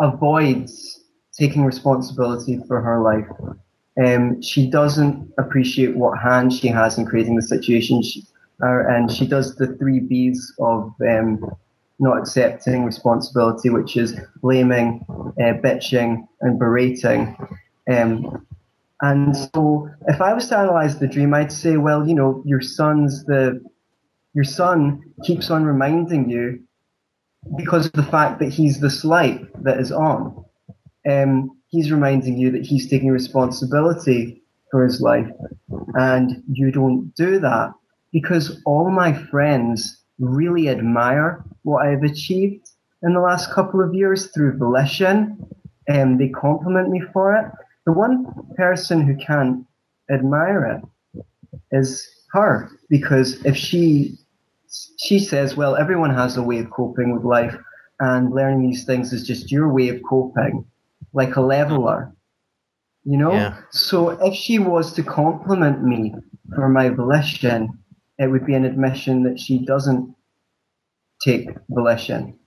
avoids 0.00 1.00
taking 1.38 1.64
responsibility 1.64 2.60
for 2.66 2.80
her 2.80 3.00
life. 3.02 3.26
Um, 4.02 4.42
she 4.42 4.68
doesn't 4.68 5.32
appreciate 5.38 5.96
what 5.96 6.18
hand 6.18 6.52
she 6.52 6.68
has 6.68 6.98
in 6.98 7.06
creating 7.06 7.36
the 7.36 7.42
situation, 7.42 8.02
she, 8.02 8.22
uh, 8.62 8.86
and 8.88 9.10
she 9.10 9.26
does 9.26 9.56
the 9.56 9.68
three 9.76 10.00
B's 10.00 10.52
of 10.58 10.92
um, 11.00 11.44
not 11.98 12.18
accepting 12.18 12.84
responsibility, 12.84 13.70
which 13.70 13.96
is 13.96 14.18
blaming, 14.42 15.04
uh, 15.08 15.54
bitching, 15.64 16.26
and 16.42 16.58
berating. 16.58 17.36
Um, 17.90 18.46
and 19.00 19.36
so, 19.36 19.88
if 20.08 20.20
I 20.20 20.32
was 20.34 20.48
to 20.48 20.58
analyze 20.58 20.98
the 20.98 21.06
dream, 21.06 21.32
I'd 21.32 21.52
say, 21.52 21.76
well, 21.76 22.06
you 22.06 22.14
know, 22.14 22.42
your 22.44 22.60
son's 22.60 23.24
the 23.24 23.62
your 24.36 24.44
son 24.44 25.02
keeps 25.24 25.50
on 25.50 25.64
reminding 25.64 26.28
you 26.28 26.60
because 27.56 27.86
of 27.86 27.92
the 27.92 28.02
fact 28.02 28.38
that 28.38 28.52
he's 28.52 28.80
the 28.80 29.08
light 29.08 29.40
that 29.64 29.80
is 29.80 29.90
on. 29.90 30.44
Um, 31.10 31.58
he's 31.68 31.90
reminding 31.90 32.36
you 32.36 32.50
that 32.50 32.66
he's 32.66 32.90
taking 32.90 33.08
responsibility 33.08 34.42
for 34.70 34.84
his 34.84 35.00
life, 35.00 35.26
and 35.94 36.42
you 36.52 36.70
don't 36.70 37.14
do 37.14 37.38
that 37.40 37.72
because 38.12 38.60
all 38.66 38.90
my 38.90 39.14
friends 39.30 40.02
really 40.18 40.68
admire 40.68 41.42
what 41.62 41.86
I've 41.86 42.02
achieved 42.02 42.68
in 43.02 43.14
the 43.14 43.20
last 43.20 43.50
couple 43.50 43.82
of 43.82 43.94
years 43.94 44.26
through 44.32 44.58
volition, 44.58 45.48
and 45.88 46.20
they 46.20 46.28
compliment 46.28 46.90
me 46.90 47.00
for 47.10 47.34
it. 47.34 47.46
The 47.86 47.92
one 47.92 48.26
person 48.54 49.00
who 49.00 49.16
can't 49.16 49.66
admire 50.10 50.66
it 50.66 51.20
is 51.72 52.06
her, 52.32 52.68
because 52.90 53.42
if 53.46 53.56
she 53.56 54.18
she 54.98 55.18
says, 55.18 55.56
well, 55.56 55.76
everyone 55.76 56.14
has 56.14 56.36
a 56.36 56.42
way 56.42 56.58
of 56.58 56.70
coping 56.70 57.14
with 57.14 57.24
life, 57.24 57.56
and 58.00 58.32
learning 58.32 58.68
these 58.68 58.84
things 58.84 59.12
is 59.12 59.26
just 59.26 59.50
your 59.50 59.72
way 59.72 59.88
of 59.88 60.00
coping, 60.08 60.66
like 61.12 61.36
a 61.36 61.40
leveler. 61.40 62.12
You 63.04 63.18
know? 63.18 63.32
Yeah. 63.32 63.56
So 63.70 64.10
if 64.10 64.34
she 64.34 64.58
was 64.58 64.92
to 64.94 65.02
compliment 65.02 65.82
me 65.82 66.14
for 66.54 66.68
my 66.68 66.88
volition, 66.88 67.68
it 68.18 68.28
would 68.30 68.44
be 68.44 68.54
an 68.54 68.64
admission 68.64 69.22
that 69.24 69.38
she 69.38 69.64
doesn't 69.64 70.14
take 71.24 71.48
volition. 71.68 72.38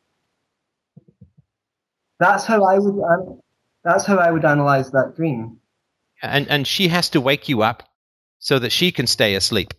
That's 2.20 2.44
how 2.44 2.64
I 2.66 2.78
would. 2.78 3.40
That's 3.84 4.06
how 4.06 4.18
I 4.18 4.32
would 4.32 4.44
analyze 4.44 4.92
that 4.92 5.14
dream. 5.16 5.60
And 6.22 6.48
and 6.50 6.68
she 6.68 6.90
has 6.90 7.10
to 7.12 7.22
wake 7.22 7.48
you 7.48 7.62
up 7.62 7.84
so 8.40 8.60
that 8.60 8.72
she 8.72 8.92
can 8.92 9.08
stay 9.08 9.36
asleep. 9.36 9.74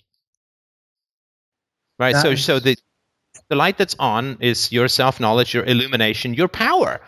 Right. 2.00 2.14
That 2.14 2.22
so 2.22 2.30
is... 2.30 2.44
so 2.44 2.58
the 2.58 2.76
the 3.48 3.56
light 3.56 3.78
that's 3.78 3.96
on 3.98 4.38
is 4.40 4.72
your 4.72 4.88
self 4.88 5.20
knowledge, 5.20 5.54
your 5.54 5.64
illumination, 5.64 6.34
your 6.34 6.48
power, 6.48 7.00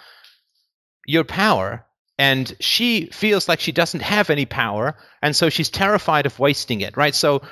your 1.06 1.24
power. 1.24 1.86
And 2.18 2.54
she 2.60 3.06
feels 3.06 3.48
like 3.48 3.58
she 3.58 3.72
doesn't 3.72 4.02
have 4.02 4.28
any 4.30 4.44
power, 4.44 4.96
and 5.22 5.34
so 5.34 5.48
she's 5.48 5.70
terrified 5.70 6.26
of 6.26 6.38
wasting 6.38 6.82
it. 6.82 6.96
Right. 6.96 7.14
So 7.14 7.42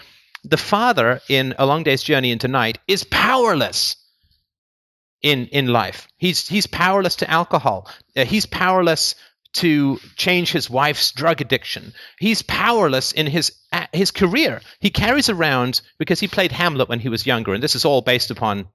the 0.45 0.59
father 0.59 1.21
in 1.29 1.55
A 1.59 1.67
Long 1.67 1.83
Day's 1.83 2.03
Journey 2.03 2.31
into 2.31 2.47
Night 2.47 2.79
is 2.87 3.03
powerless 3.05 3.97
in 5.23 5.47
in 5.47 5.67
life. 5.67 6.09
He's 6.19 6.47
he's 6.47 6.67
powerless 6.67 7.17
to 7.17 7.31
alcohol. 7.31 7.91
Uh, 8.17 8.25
he's 8.27 8.47
powerless 8.47 9.15
to 9.53 9.99
change 10.17 10.53
his 10.53 10.71
wife's 10.71 11.13
drug 11.13 11.41
addiction. 11.41 11.93
He's 12.19 12.43
powerless 12.43 13.13
in 13.13 13.27
his 13.27 13.53
uh, 13.73 13.87
his 13.93 14.11
career. 14.11 14.61
He 14.81 14.91
carries 14.91 15.29
around 15.29 15.81
because 15.99 16.21
he 16.21 16.29
played 16.29 16.53
Hamlet 16.53 16.89
when 16.89 17.01
he 17.01 17.09
was 17.09 17.27
younger, 17.27 17.55
and 17.55 17.63
this 17.63 17.75
is 17.75 17.85
all 17.85 18.03
based 18.03 18.31
upon 18.31 18.69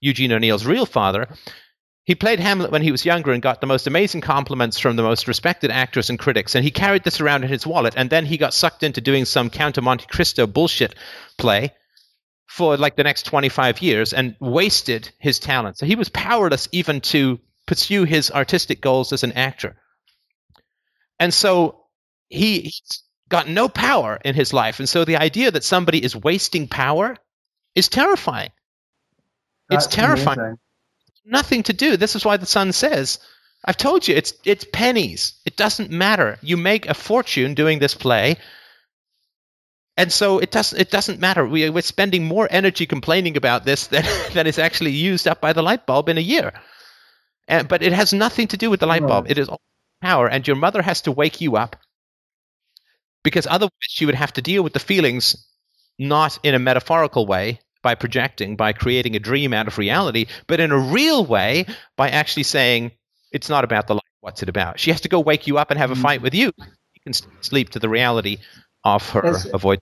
Eugene 0.00 0.32
O'Neill's 0.32 0.66
real 0.66 0.86
father. 0.86 1.28
He 2.04 2.16
played 2.16 2.40
Hamlet 2.40 2.72
when 2.72 2.82
he 2.82 2.90
was 2.90 3.04
younger 3.04 3.30
and 3.30 3.40
got 3.40 3.60
the 3.60 3.68
most 3.68 3.86
amazing 3.86 4.22
compliments 4.22 4.76
from 4.76 4.96
the 4.96 5.04
most 5.04 5.28
respected 5.28 5.70
actors 5.70 6.10
and 6.10 6.18
critics, 6.18 6.56
and 6.56 6.64
he 6.64 6.72
carried 6.72 7.04
this 7.04 7.20
around 7.20 7.44
in 7.44 7.50
his 7.50 7.64
wallet. 7.64 7.94
And 7.96 8.10
then 8.10 8.26
he 8.26 8.38
got 8.38 8.54
sucked 8.54 8.82
into 8.82 9.00
doing 9.00 9.24
some 9.24 9.50
Count 9.50 9.80
Monte 9.80 10.06
Cristo 10.06 10.48
bullshit 10.48 10.96
play 11.38 11.72
for 12.48 12.76
like 12.76 12.96
the 12.96 13.04
next 13.04 13.22
25 13.26 13.80
years 13.80 14.12
and 14.12 14.34
wasted 14.40 15.10
his 15.18 15.38
talent. 15.38 15.78
So 15.78 15.86
he 15.86 15.94
was 15.94 16.08
powerless 16.08 16.68
even 16.72 17.00
to 17.02 17.38
pursue 17.66 18.04
his 18.04 18.30
artistic 18.32 18.80
goals 18.80 19.12
as 19.12 19.22
an 19.22 19.32
actor. 19.32 19.76
And 21.22 21.32
so 21.32 21.84
he, 22.30 22.62
he's 22.62 23.04
got 23.28 23.48
no 23.48 23.68
power 23.68 24.18
in 24.24 24.34
his 24.34 24.52
life. 24.52 24.80
And 24.80 24.88
so 24.88 25.04
the 25.04 25.18
idea 25.18 25.52
that 25.52 25.62
somebody 25.62 26.02
is 26.02 26.16
wasting 26.16 26.66
power 26.66 27.16
is 27.76 27.88
terrifying. 27.88 28.50
That's 29.68 29.86
it's 29.86 29.94
terrifying. 29.94 30.40
Amazing. 30.40 30.58
Nothing 31.24 31.62
to 31.62 31.72
do. 31.72 31.96
This 31.96 32.16
is 32.16 32.24
why 32.24 32.38
the 32.38 32.46
son 32.46 32.72
says, 32.72 33.20
I've 33.64 33.76
told 33.76 34.08
you, 34.08 34.16
it's 34.16 34.34
it's 34.44 34.66
pennies. 34.72 35.34
It 35.44 35.56
doesn't 35.56 35.92
matter. 35.92 36.38
You 36.42 36.56
make 36.56 36.86
a 36.86 36.94
fortune 36.94 37.54
doing 37.54 37.78
this 37.78 37.94
play. 37.94 38.36
And 39.96 40.10
so 40.10 40.40
it 40.40 40.50
does 40.50 40.72
it 40.72 40.90
doesn't 40.90 41.20
matter. 41.20 41.46
We, 41.46 41.70
we're 41.70 41.82
spending 41.82 42.24
more 42.24 42.48
energy 42.50 42.84
complaining 42.84 43.36
about 43.36 43.64
this 43.64 43.86
than, 43.92 44.04
than 44.34 44.48
is 44.48 44.58
actually 44.58 44.90
used 44.90 45.28
up 45.28 45.40
by 45.40 45.52
the 45.52 45.62
light 45.62 45.86
bulb 45.86 46.08
in 46.08 46.18
a 46.18 46.28
year. 46.34 46.52
And, 47.46 47.68
but 47.68 47.80
it 47.80 47.92
has 47.92 48.12
nothing 48.12 48.48
to 48.48 48.56
do 48.56 48.70
with 48.70 48.80
the 48.80 48.88
light 48.88 49.06
bulb. 49.06 49.30
It 49.30 49.38
is 49.38 49.48
all 50.02 50.08
power, 50.08 50.28
and 50.28 50.46
your 50.46 50.56
mother 50.56 50.82
has 50.82 51.02
to 51.02 51.12
wake 51.12 51.40
you 51.40 51.56
up 51.56 51.76
because 53.22 53.46
otherwise 53.46 53.70
she 53.80 54.06
would 54.06 54.14
have 54.14 54.32
to 54.34 54.42
deal 54.42 54.62
with 54.62 54.72
the 54.72 54.80
feelings 54.80 55.46
not 55.98 56.38
in 56.42 56.54
a 56.54 56.58
metaphorical 56.58 57.26
way 57.26 57.60
by 57.82 57.94
projecting, 57.94 58.56
by 58.56 58.72
creating 58.72 59.16
a 59.16 59.18
dream 59.18 59.52
out 59.52 59.66
of 59.66 59.78
reality, 59.78 60.26
but 60.46 60.60
in 60.60 60.70
a 60.70 60.78
real 60.78 61.24
way 61.24 61.66
by 61.96 62.10
actually 62.10 62.44
saying, 62.44 62.92
it's 63.32 63.48
not 63.48 63.64
about 63.64 63.86
the 63.86 63.94
life, 63.94 64.02
what's 64.20 64.42
it 64.42 64.48
about? 64.48 64.78
She 64.78 64.90
has 64.90 65.00
to 65.02 65.08
go 65.08 65.20
wake 65.20 65.46
you 65.46 65.58
up 65.58 65.70
and 65.70 65.78
have 65.78 65.90
a 65.90 65.94
mm. 65.94 66.02
fight 66.02 66.22
with 66.22 66.34
you. 66.34 66.52
You 66.58 67.00
can 67.02 67.12
sleep 67.40 67.70
to 67.70 67.78
the 67.78 67.88
reality 67.88 68.38
of 68.84 69.08
her 69.10 69.26
it's, 69.26 69.44
avoid. 69.46 69.80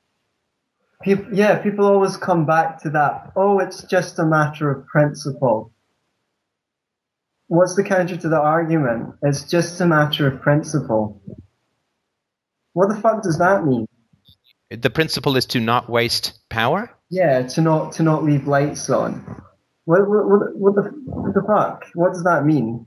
People, 1.02 1.26
yeah, 1.32 1.59
people 1.59 1.86
always 1.86 2.16
come 2.16 2.47
back 2.47 2.82
to 2.82 2.90
that. 2.90 3.32
Oh, 3.36 3.59
it's 3.59 3.82
just 3.84 4.18
a 4.18 4.24
matter 4.24 4.70
of 4.70 4.86
principle. 4.86 5.72
What's 7.51 7.74
the 7.74 7.82
counter 7.82 8.16
to 8.16 8.28
the 8.28 8.40
argument? 8.40 9.14
It's 9.22 9.43
just 9.43 9.81
a 9.81 9.86
matter 9.86 10.28
of 10.28 10.40
principle. 10.40 11.20
What 12.74 12.94
the 12.94 13.01
fuck 13.01 13.24
does 13.24 13.39
that 13.39 13.66
mean? 13.66 13.86
The 14.70 14.89
principle 14.89 15.36
is 15.36 15.47
to 15.47 15.59
not 15.59 15.90
waste 15.90 16.39
power. 16.48 16.97
Yeah, 17.10 17.43
to 17.48 17.60
not 17.60 17.94
to 17.94 18.05
not 18.05 18.22
leave 18.22 18.47
lights 18.47 18.89
on. 18.89 19.43
What 19.85 20.09
what 20.09 20.28
what, 20.28 20.40
what 20.55 20.74
the 20.77 20.82
what 21.06 21.35
the 21.35 21.43
fuck? 21.44 21.86
What 21.94 22.12
does 22.12 22.22
that 22.22 22.44
mean? 22.47 22.86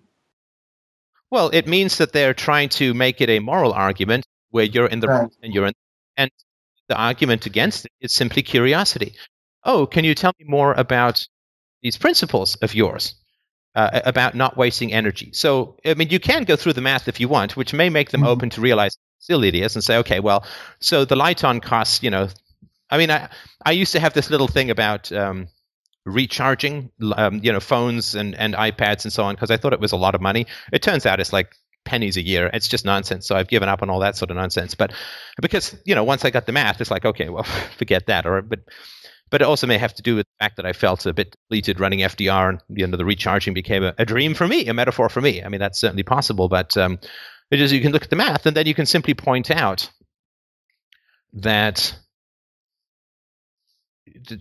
Well, 1.29 1.49
it 1.51 1.67
means 1.67 1.97
that 1.97 2.13
they're 2.13 2.33
trying 2.33 2.69
to 2.79 2.93
make 2.93 3.19
it 3.19 3.29
a 3.29 3.39
moral 3.39 3.73
argument 3.73 4.25
where 4.51 4.63
you're 4.63 4.87
in 4.87 5.01
the 5.01 5.07
right. 5.07 5.29
and 5.43 5.53
you're 5.53 5.65
in, 5.65 5.73
and 6.15 6.31
the 6.87 6.95
argument 6.95 7.47
against 7.47 7.83
it 7.83 7.91
is 7.99 8.13
simply 8.13 8.43
curiosity. 8.43 9.15
Oh, 9.65 9.85
can 9.85 10.05
you 10.05 10.15
tell 10.15 10.31
me 10.39 10.45
more 10.47 10.71
about 10.71 11.27
these 11.81 11.97
principles 11.97 12.55
of 12.55 12.73
yours? 12.73 13.15
Uh, 13.75 14.01
about 14.05 14.35
not 14.35 14.57
wasting 14.57 14.93
energy. 14.93 15.31
So, 15.33 15.77
I 15.85 15.93
mean, 15.95 16.09
you 16.09 16.19
can 16.19 16.43
go 16.43 16.55
through 16.55 16.73
the 16.73 16.81
math 16.81 17.07
if 17.07 17.19
you 17.19 17.27
want, 17.27 17.57
which 17.57 17.73
may 17.73 17.89
make 17.89 18.11
them 18.11 18.21
mm-hmm. 18.21 18.29
open 18.29 18.49
to 18.51 18.61
realize 18.61 18.97
silly 19.19 19.47
it 19.47 19.55
is 19.55 19.75
and 19.75 19.83
say, 19.83 19.97
okay, 19.97 20.19
well, 20.19 20.45
so 20.79 21.05
the 21.05 21.15
light 21.15 21.43
on 21.43 21.59
costs, 21.59 22.03
you 22.03 22.09
know, 22.09 22.27
I 22.89 22.97
mean, 22.97 23.09
I, 23.09 23.29
I 23.65 23.71
used 23.71 23.93
to 23.93 23.99
have 23.99 24.13
this 24.13 24.29
little 24.29 24.47
thing 24.47 24.69
about 24.69 25.11
um, 25.11 25.47
recharging, 26.05 26.91
um, 27.15 27.39
you 27.41 27.51
know, 27.51 27.59
phones 27.59 28.15
and, 28.15 28.35
and 28.35 28.53
iPads 28.53 29.05
and 29.05 29.13
so 29.13 29.23
on 29.23 29.35
because 29.35 29.49
I 29.49 29.57
thought 29.57 29.73
it 29.73 29.79
was 29.79 29.93
a 29.93 29.97
lot 29.97 30.15
of 30.15 30.21
money. 30.21 30.47
It 30.71 30.81
turns 30.81 31.05
out 31.05 31.19
it's 31.19 31.33
like 31.33 31.55
pennies 31.85 32.17
a 32.17 32.21
year. 32.21 32.49
It's 32.53 32.67
just 32.67 32.85
nonsense. 32.85 33.25
So 33.25 33.35
I've 33.35 33.47
given 33.47 33.69
up 33.69 33.81
on 33.81 33.89
all 33.89 33.99
that 33.99 34.15
sort 34.17 34.31
of 34.31 34.37
nonsense. 34.37 34.75
But 34.75 34.93
because, 35.41 35.75
you 35.85 35.95
know, 35.95 36.03
once 36.03 36.25
I 36.25 36.29
got 36.29 36.45
the 36.45 36.51
math, 36.51 36.81
it's 36.81 36.91
like, 36.91 37.05
okay, 37.05 37.29
well, 37.29 37.43
forget 37.77 38.07
that. 38.07 38.25
Or, 38.25 38.41
but 38.41 38.59
but 39.33 39.41
it 39.41 39.45
also 39.45 39.65
may 39.65 39.79
have 39.79 39.95
to 39.95 40.03
do 40.03 40.15
with 40.15 40.27
the 40.27 40.45
fact 40.45 40.57
that 40.57 40.65
I 40.67 40.73
felt 40.73 41.07
a 41.07 41.11
bit 41.11 41.31
depleted 41.31 41.79
running 41.79 42.01
FDR, 42.01 42.49
and 42.49 42.61
the 42.69 42.83
end 42.83 42.93
of 42.93 42.99
the 42.99 43.05
recharging 43.05 43.55
became 43.55 43.83
a, 43.83 43.95
a, 43.97 44.05
dream 44.05 44.35
for 44.35 44.47
me, 44.47 44.67
a 44.67 44.75
metaphor 44.75 45.09
for 45.09 45.21
me. 45.21 45.43
I 45.43 45.49
mean, 45.49 45.59
that's 45.59 45.79
certainly 45.79 46.03
possible, 46.03 46.49
but 46.49 46.77
um, 46.77 46.99
it 47.49 47.59
is 47.59 47.73
you 47.73 47.81
can 47.81 47.91
look 47.91 48.03
at 48.03 48.11
the 48.11 48.15
math, 48.15 48.45
and 48.45 48.55
then 48.55 48.67
you 48.67 48.75
can 48.75 48.85
simply 48.85 49.15
point 49.15 49.49
out 49.49 49.89
that 51.33 51.97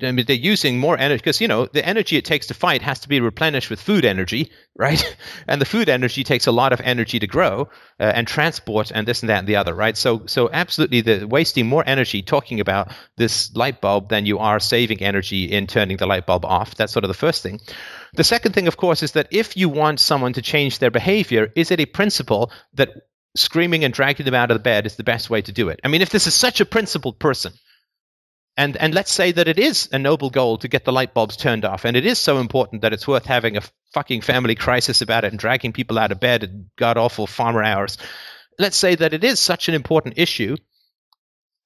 I 0.03 0.11
mean, 0.11 0.27
they're 0.27 0.35
using 0.35 0.81
more 0.81 0.99
energy 0.99 1.19
because 1.19 1.41
you 1.41 1.47
know 1.47 1.67
the 1.67 1.87
energy 1.87 2.17
it 2.17 2.25
takes 2.25 2.49
to 2.49 2.55
fight 2.55 2.83
has 2.83 2.99
to 3.01 3.09
be 3.09 3.21
replenished 3.21 3.71
with 3.71 3.81
food 3.81 4.05
energy, 4.05 4.51
right? 4.77 5.17
And 5.47 5.61
the 5.61 5.65
food 5.67 5.89
energy 5.89 6.25
takes 6.25 6.49
a 6.49 6.53
lot 6.53 6.73
of 6.73 6.81
energy 6.81 7.21
to 7.21 7.29
grow 7.29 7.69
uh, 8.01 8.03
and 8.03 8.27
transport 8.27 8.91
and 8.93 9.07
this 9.07 9.23
and 9.23 9.31
that 9.31 9.39
and 9.39 9.47
the 9.47 9.57
other, 9.57 9.73
right? 9.73 9.97
So, 9.97 10.27
so 10.27 10.51
absolutely, 10.53 11.03
the 11.03 11.27
wasting 11.27 11.69
more 11.69 11.85
energy 11.87 12.23
talking 12.23 12.59
about 12.59 12.93
this 13.17 13.55
light 13.55 13.81
bulb 13.81 14.09
than 14.09 14.27
you 14.27 14.41
are 14.41 14.59
saving 14.59 15.01
energy 15.01 15.45
in 15.45 15.69
turning 15.69 15.97
the 15.97 16.07
light 16.07 16.27
bulb 16.27 16.45
off. 16.45 16.75
That's 16.75 16.93
sort 16.93 17.05
of 17.05 17.09
the 17.09 17.15
first 17.15 17.43
thing. 17.45 17.61
The 18.15 18.25
second 18.25 18.53
thing, 18.53 18.67
of 18.67 18.77
course, 18.77 19.03
is 19.05 19.13
that 19.13 19.29
if 19.31 19.57
you 19.57 19.69
want 19.69 20.01
someone 20.01 20.33
to 20.33 20.43
change 20.43 20.81
their 20.81 20.91
behavior, 20.91 21.53
is 21.55 21.71
it 21.71 21.79
a 21.79 21.87
principle 21.87 22.51
that 22.75 22.91
screaming 23.37 23.85
and 23.85 23.95
dragging 23.95 24.27
them 24.27 24.35
out 24.35 24.51
of 24.51 24.57
the 24.57 24.63
bed 24.63 24.87
is 24.87 24.97
the 24.97 25.05
best 25.05 25.31
way 25.31 25.41
to 25.41 25.53
do 25.53 25.69
it? 25.69 25.79
I 25.85 25.89
mean, 25.89 26.03
if 26.03 26.11
this 26.11 26.27
is 26.27 26.35
such 26.35 26.61
a 26.61 26.67
principled 26.67 27.21
person 27.21 27.53
and 28.57 28.77
and 28.77 28.95
let's 28.95 29.11
say 29.11 29.33
that 29.33 29.49
it 29.49 29.59
is 29.59 29.89
a 29.93 29.99
noble 29.99 30.29
goal 30.29 30.59
to 30.59 30.69
get 30.69 30.85
the 30.85 30.93
light 30.93 31.15
bulbs 31.15 31.37
turned 31.37 31.65
off. 31.65 31.85
And 31.85 31.97
it 31.97 32.05
is 32.05 32.19
so 32.19 32.39
important 32.39 32.83
that 32.83 32.93
it's 32.93 33.09
worth 33.09 33.25
having 33.25 33.57
a 33.57 33.63
fucking 33.95 34.21
family 34.21 34.55
crisis 34.55 35.01
about 35.01 35.25
it 35.25 35.33
and 35.33 35.39
dragging 35.39 35.73
people 35.73 35.99
out 35.99 36.13
of 36.13 36.21
bed 36.21 36.45
at 36.45 36.77
god 36.77 36.99
awful 36.99 37.27
farmer 37.27 37.63
hours. 37.63 37.97
Let's 38.59 38.77
say 38.77 38.95
that 38.95 39.15
it 39.15 39.25
is 39.25 39.41
such 39.41 39.69
an 39.69 39.75
important 39.75 40.19
issue. 40.19 40.57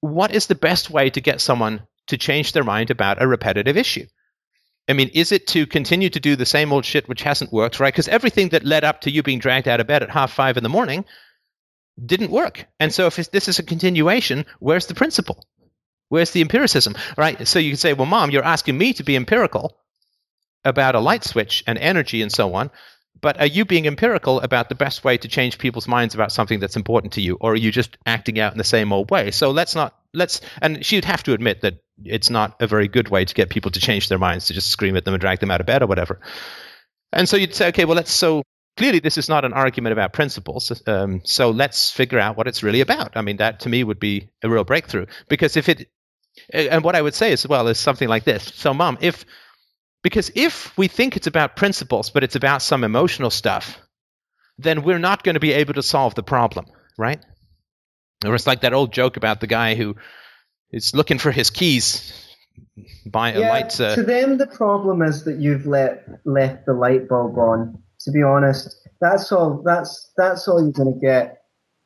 What 0.00 0.32
is 0.32 0.46
the 0.46 0.54
best 0.54 0.90
way 0.90 1.10
to 1.10 1.20
get 1.20 1.40
someone 1.40 1.86
to 2.06 2.16
change 2.16 2.52
their 2.52 2.62
mind 2.62 2.90
about 2.90 3.20
a 3.20 3.26
repetitive 3.26 3.76
issue? 3.76 4.06
I 4.88 4.92
mean 4.92 5.10
is 5.12 5.32
it 5.32 5.48
to 5.48 5.66
continue 5.66 6.10
to 6.10 6.20
do 6.20 6.36
the 6.36 6.46
same 6.46 6.72
old 6.72 6.84
shit 6.84 7.08
which 7.08 7.24
hasn't 7.24 7.52
worked 7.52 7.80
right? 7.80 7.92
Because 7.92 8.06
everything 8.06 8.50
that 8.50 8.64
led 8.64 8.84
up 8.84 9.00
to 9.00 9.10
you 9.10 9.24
being 9.24 9.40
dragged 9.40 9.66
out 9.66 9.80
of 9.80 9.88
bed 9.88 10.04
at 10.04 10.10
half 10.10 10.32
five 10.32 10.56
in 10.56 10.62
the 10.62 10.68
morning 10.68 11.04
didn't 12.04 12.30
work. 12.30 12.66
And 12.78 12.94
so 12.94 13.06
if 13.06 13.16
this 13.16 13.48
is 13.48 13.58
a 13.58 13.64
continuation 13.64 14.46
where's 14.60 14.86
the 14.86 14.94
principle 14.94 15.44
Where's 16.08 16.30
the 16.30 16.40
empiricism? 16.40 16.96
Right? 17.16 17.46
So 17.46 17.58
you 17.58 17.70
can 17.70 17.78
say, 17.78 17.92
well, 17.92 18.06
mom, 18.06 18.30
you're 18.30 18.44
asking 18.44 18.78
me 18.78 18.92
to 18.94 19.02
be 19.02 19.16
empirical 19.16 19.76
about 20.64 20.94
a 20.94 21.00
light 21.00 21.24
switch 21.24 21.62
and 21.66 21.78
energy 21.78 22.22
and 22.22 22.32
so 22.32 22.54
on, 22.54 22.70
but 23.20 23.40
are 23.40 23.46
you 23.46 23.64
being 23.64 23.86
empirical 23.86 24.40
about 24.40 24.68
the 24.68 24.74
best 24.74 25.04
way 25.04 25.16
to 25.16 25.28
change 25.28 25.58
people's 25.58 25.88
minds 25.88 26.14
about 26.14 26.32
something 26.32 26.60
that's 26.60 26.76
important 26.76 27.14
to 27.14 27.20
you, 27.20 27.36
or 27.40 27.52
are 27.52 27.56
you 27.56 27.70
just 27.70 27.96
acting 28.04 28.38
out 28.38 28.52
in 28.52 28.58
the 28.58 28.64
same 28.64 28.92
old 28.92 29.10
way? 29.10 29.30
So 29.30 29.50
let's 29.50 29.74
not 29.74 29.94
let's 30.12 30.40
and 30.60 30.84
she'd 30.84 31.04
have 31.04 31.22
to 31.24 31.32
admit 31.32 31.62
that 31.62 31.82
it's 32.04 32.30
not 32.30 32.56
a 32.60 32.66
very 32.66 32.88
good 32.88 33.08
way 33.08 33.24
to 33.24 33.34
get 33.34 33.48
people 33.48 33.70
to 33.70 33.80
change 33.80 34.08
their 34.08 34.18
minds 34.18 34.46
to 34.46 34.54
just 34.54 34.68
scream 34.68 34.96
at 34.96 35.04
them 35.04 35.14
and 35.14 35.20
drag 35.20 35.40
them 35.40 35.50
out 35.50 35.60
of 35.60 35.66
bed 35.66 35.82
or 35.82 35.86
whatever. 35.86 36.20
And 37.12 37.28
so 37.28 37.36
you'd 37.36 37.54
say, 37.54 37.68
okay, 37.68 37.84
well, 37.84 37.96
let's 37.96 38.12
so 38.12 38.42
clearly 38.76 38.98
this 38.98 39.16
is 39.16 39.28
not 39.28 39.44
an 39.44 39.54
argument 39.54 39.92
about 39.92 40.12
principles. 40.12 40.82
Um, 40.86 41.22
so 41.24 41.50
let's 41.50 41.90
figure 41.90 42.18
out 42.18 42.36
what 42.36 42.46
it's 42.46 42.62
really 42.62 42.80
about. 42.82 43.16
I 43.16 43.22
mean, 43.22 43.38
that 43.38 43.60
to 43.60 43.68
me 43.68 43.82
would 43.82 44.00
be 44.00 44.28
a 44.42 44.50
real 44.50 44.64
breakthrough 44.64 45.06
because 45.28 45.56
if 45.56 45.68
it 45.68 45.88
and 46.52 46.84
what 46.84 46.94
I 46.94 47.02
would 47.02 47.14
say 47.14 47.32
as 47.32 47.46
well 47.46 47.68
is 47.68 47.78
something 47.78 48.08
like 48.08 48.24
this. 48.24 48.52
So, 48.54 48.72
mom, 48.72 48.98
if 49.00 49.24
because 50.02 50.30
if 50.34 50.76
we 50.78 50.88
think 50.88 51.16
it's 51.16 51.26
about 51.26 51.56
principles, 51.56 52.10
but 52.10 52.22
it's 52.22 52.36
about 52.36 52.62
some 52.62 52.84
emotional 52.84 53.30
stuff, 53.30 53.78
then 54.58 54.82
we're 54.82 54.98
not 54.98 55.24
going 55.24 55.34
to 55.34 55.40
be 55.40 55.52
able 55.52 55.74
to 55.74 55.82
solve 55.82 56.14
the 56.14 56.22
problem, 56.22 56.66
right? 56.96 57.20
Or 58.24 58.34
it's 58.34 58.46
like 58.46 58.60
that 58.60 58.72
old 58.72 58.92
joke 58.92 59.16
about 59.16 59.40
the 59.40 59.46
guy 59.46 59.74
who 59.74 59.96
is 60.70 60.94
looking 60.94 61.18
for 61.18 61.30
his 61.30 61.50
keys 61.50 62.12
by 63.04 63.32
a 63.32 63.40
light. 63.40 63.80
Uh, 63.80 63.94
to 63.94 64.02
them, 64.02 64.38
the 64.38 64.46
problem 64.46 65.02
is 65.02 65.24
that 65.24 65.38
you've 65.38 65.66
let 65.66 66.04
left 66.24 66.66
the 66.66 66.72
light 66.72 67.08
bulb 67.08 67.36
on. 67.36 67.82
To 68.00 68.12
be 68.12 68.22
honest, 68.22 68.76
that's 69.00 69.32
all. 69.32 69.62
That's 69.64 70.12
that's 70.16 70.46
all 70.46 70.62
you're 70.62 70.72
going 70.72 70.94
to 70.94 71.00
get 71.00 71.42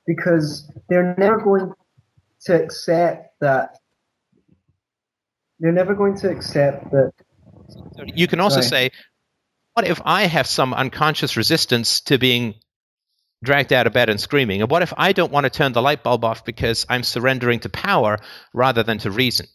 because 0.06 0.70
they're 0.88 1.14
never 1.16 1.38
going 1.38 1.72
to 2.42 2.62
accept 2.62 3.40
that 3.40 3.79
they're 5.60 5.72
never 5.72 5.94
going 5.94 6.16
to 6.16 6.30
accept 6.30 6.90
that. 6.90 7.12
You 8.06 8.26
can 8.26 8.40
also 8.40 8.62
say, 8.62 8.90
what 9.74 9.86
if 9.86 10.00
I 10.04 10.26
have 10.26 10.46
some 10.46 10.74
unconscious 10.74 11.36
resistance 11.36 12.00
to 12.02 12.18
being 12.18 12.54
dragged 13.44 13.72
out 13.72 13.86
of 13.86 13.92
bed 13.92 14.08
and 14.10 14.20
screaming? 14.20 14.62
And 14.62 14.70
what 14.70 14.82
if 14.82 14.92
I 14.96 15.12
don't 15.12 15.30
want 15.30 15.44
to 15.44 15.50
turn 15.50 15.72
the 15.72 15.82
light 15.82 16.02
bulb 16.02 16.24
off 16.24 16.44
because 16.44 16.86
I'm 16.88 17.02
surrendering 17.02 17.60
to 17.60 17.68
power 17.68 18.18
rather 18.52 18.82
than 18.82 18.98
to 18.98 19.10
reason? 19.10 19.46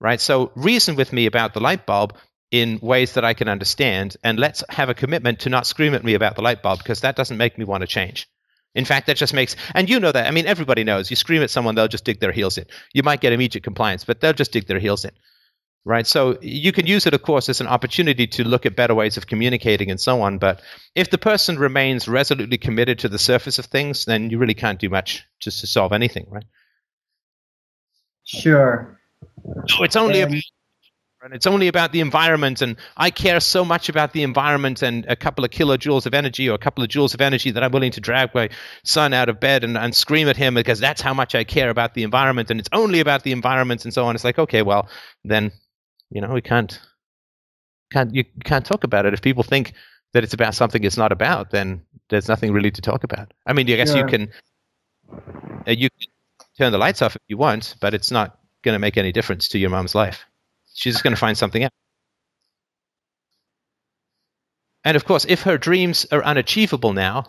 Right? 0.00 0.20
So 0.20 0.50
reason 0.56 0.96
with 0.96 1.12
me 1.12 1.26
about 1.26 1.54
the 1.54 1.60
light 1.60 1.86
bulb 1.86 2.16
in 2.50 2.78
ways 2.82 3.14
that 3.14 3.24
I 3.24 3.34
can 3.34 3.48
understand, 3.48 4.16
and 4.22 4.38
let's 4.38 4.62
have 4.68 4.88
a 4.88 4.94
commitment 4.94 5.40
to 5.40 5.50
not 5.50 5.66
scream 5.66 5.94
at 5.94 6.04
me 6.04 6.14
about 6.14 6.36
the 6.36 6.42
light 6.42 6.62
bulb 6.62 6.78
because 6.78 7.00
that 7.00 7.16
doesn't 7.16 7.36
make 7.36 7.58
me 7.58 7.64
want 7.64 7.82
to 7.82 7.86
change. 7.86 8.28
In 8.74 8.84
fact, 8.84 9.06
that 9.06 9.16
just 9.16 9.32
makes, 9.32 9.54
and 9.74 9.88
you 9.88 10.00
know 10.00 10.12
that. 10.12 10.26
I 10.26 10.30
mean, 10.30 10.46
everybody 10.46 10.82
knows. 10.84 11.10
You 11.10 11.16
scream 11.16 11.42
at 11.42 11.50
someone, 11.50 11.74
they'll 11.74 11.88
just 11.88 12.04
dig 12.04 12.20
their 12.20 12.32
heels 12.32 12.58
in. 12.58 12.66
You 12.92 13.02
might 13.02 13.20
get 13.20 13.32
immediate 13.32 13.62
compliance, 13.62 14.04
but 14.04 14.20
they'll 14.20 14.32
just 14.32 14.52
dig 14.52 14.66
their 14.66 14.80
heels 14.80 15.04
in. 15.04 15.12
Right. 15.86 16.06
So 16.06 16.38
you 16.40 16.72
can 16.72 16.86
use 16.86 17.06
it, 17.06 17.12
of 17.12 17.20
course, 17.20 17.50
as 17.50 17.60
an 17.60 17.66
opportunity 17.66 18.26
to 18.28 18.44
look 18.44 18.64
at 18.64 18.74
better 18.74 18.94
ways 18.94 19.18
of 19.18 19.26
communicating 19.26 19.90
and 19.90 20.00
so 20.00 20.22
on. 20.22 20.38
But 20.38 20.62
if 20.94 21.10
the 21.10 21.18
person 21.18 21.58
remains 21.58 22.08
resolutely 22.08 22.56
committed 22.56 23.00
to 23.00 23.10
the 23.10 23.18
surface 23.18 23.58
of 23.58 23.66
things, 23.66 24.06
then 24.06 24.30
you 24.30 24.38
really 24.38 24.54
can't 24.54 24.80
do 24.80 24.88
much 24.88 25.24
just 25.40 25.60
to 25.60 25.66
solve 25.66 25.92
anything, 25.92 26.26
right? 26.30 26.46
Sure. 28.24 28.98
No, 29.44 29.84
it's 29.84 29.96
only 29.96 30.22
um, 30.22 30.32
a 30.32 30.42
and 31.24 31.32
it's 31.32 31.46
only 31.46 31.68
about 31.68 31.90
the 31.92 32.00
environment 32.00 32.60
and 32.60 32.76
i 32.96 33.10
care 33.10 33.40
so 33.40 33.64
much 33.64 33.88
about 33.88 34.12
the 34.12 34.22
environment 34.22 34.82
and 34.82 35.06
a 35.08 35.16
couple 35.16 35.44
of 35.44 35.50
kilojoules 35.50 36.06
of 36.06 36.12
energy 36.12 36.48
or 36.48 36.54
a 36.54 36.58
couple 36.58 36.84
of 36.84 36.90
joules 36.90 37.14
of 37.14 37.20
energy 37.20 37.50
that 37.50 37.62
i'm 37.64 37.72
willing 37.72 37.90
to 37.90 38.00
drag 38.00 38.32
my 38.34 38.48
son 38.84 39.12
out 39.14 39.28
of 39.28 39.40
bed 39.40 39.64
and, 39.64 39.76
and 39.78 39.96
scream 39.96 40.28
at 40.28 40.36
him 40.36 40.54
because 40.54 40.78
that's 40.78 41.00
how 41.00 41.14
much 41.14 41.34
i 41.34 41.42
care 41.42 41.70
about 41.70 41.94
the 41.94 42.02
environment. 42.02 42.50
And 42.50 42.60
it's 42.60 42.68
only 42.72 43.00
about 43.00 43.22
the 43.22 43.32
environment 43.32 43.84
and 43.84 43.94
so 43.94 44.04
on. 44.04 44.14
It's 44.14 44.24
like 44.24 44.38
okay 44.38 44.62
well 44.62 44.88
then 45.24 45.50
you 46.10 46.20
know 46.20 46.32
we 46.32 46.42
can't 46.42 46.78
can't 47.92 48.14
you 48.14 48.24
can't 48.44 48.64
talk 48.64 48.84
about 48.84 49.06
it. 49.06 49.14
If 49.14 49.22
people 49.22 49.42
think 49.42 49.72
that 50.12 50.24
it's 50.24 50.34
about 50.34 50.54
something 50.54 50.84
it's 50.84 50.96
not 50.96 51.12
about 51.12 51.50
then 51.50 51.82
there's 52.10 52.28
nothing 52.28 52.52
really 52.52 52.70
to 52.72 52.82
talk 52.82 53.04
about. 53.04 53.32
I 53.46 53.52
mean 53.52 53.70
i 53.70 53.76
guess 53.76 53.94
yeah. 53.94 54.02
you 54.02 54.06
can 54.06 54.30
uh, 55.66 55.70
you 55.70 55.88
can 55.90 56.08
turn 56.58 56.72
the 56.72 56.78
lights 56.78 57.02
off 57.02 57.16
if 57.16 57.22
you 57.28 57.36
want 57.36 57.76
but 57.80 57.94
it's 57.94 58.10
not 58.10 58.38
going 58.62 58.74
to 58.74 58.78
make 58.78 58.96
any 58.96 59.12
difference 59.12 59.48
to 59.48 59.58
your 59.58 59.70
mom's 59.70 59.94
life 59.94 60.24
She's 60.74 60.94
just 60.94 61.04
going 61.04 61.14
to 61.14 61.20
find 61.20 61.38
something 61.38 61.62
else. 61.62 61.72
And 64.84 64.96
of 64.96 65.04
course, 65.06 65.24
if 65.26 65.42
her 65.42 65.56
dreams 65.56 66.06
are 66.12 66.22
unachievable 66.22 66.92
now, 66.92 67.24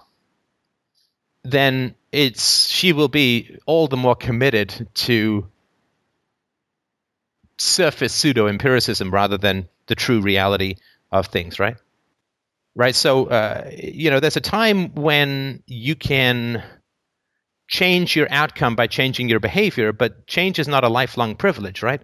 then 1.44 1.96
it's 2.12 2.68
she 2.68 2.92
will 2.92 3.08
be 3.08 3.58
all 3.66 3.88
the 3.88 3.98
more 3.98 4.16
committed 4.16 4.90
to 4.96 5.48
surface 7.58 8.14
pseudo 8.14 8.48
empiricism 8.48 9.12
rather 9.12 9.38
than 9.38 9.70
the 9.88 9.96
true 9.96 10.22
reality 10.22 10.76
of 11.12 11.28
things, 11.28 11.60
right? 11.60 11.78
Right. 12.76 12.96
So, 12.96 13.28
uh, 13.28 13.72
you 13.72 14.10
know, 14.10 14.20
there's 14.20 14.36
a 14.36 14.42
time 14.42 14.94
when 14.96 15.64
you 15.66 15.96
can 15.96 16.62
change 17.68 18.16
your 18.16 18.28
outcome 18.30 18.76
by 18.76 18.88
changing 18.88 19.30
your 19.30 19.40
behavior, 19.40 19.94
but 19.94 20.28
change 20.28 20.60
is 20.60 20.68
not 20.68 20.84
a 20.84 20.90
lifelong 20.90 21.36
privilege, 21.36 21.82
right? 21.82 22.02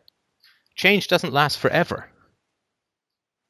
Change 0.76 1.08
doesn't 1.08 1.34
last 1.34 1.58
forever. 1.58 2.08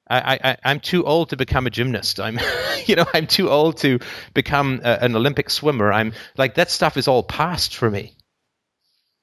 I, 0.09 0.57
I, 0.63 0.71
am 0.71 0.81
too 0.81 1.05
old 1.05 1.29
to 1.29 1.37
become 1.37 1.67
a 1.67 1.69
gymnast. 1.69 2.19
I'm, 2.19 2.37
you 2.85 2.95
know, 2.97 3.05
I'm 3.13 3.27
too 3.27 3.49
old 3.49 3.77
to 3.77 3.99
become 4.33 4.81
a, 4.83 5.03
an 5.03 5.15
Olympic 5.15 5.49
swimmer. 5.49 5.91
I'm 5.93 6.13
like 6.37 6.55
that 6.55 6.69
stuff 6.69 6.97
is 6.97 7.07
all 7.07 7.23
past 7.23 7.75
for 7.75 7.89
me. 7.89 8.13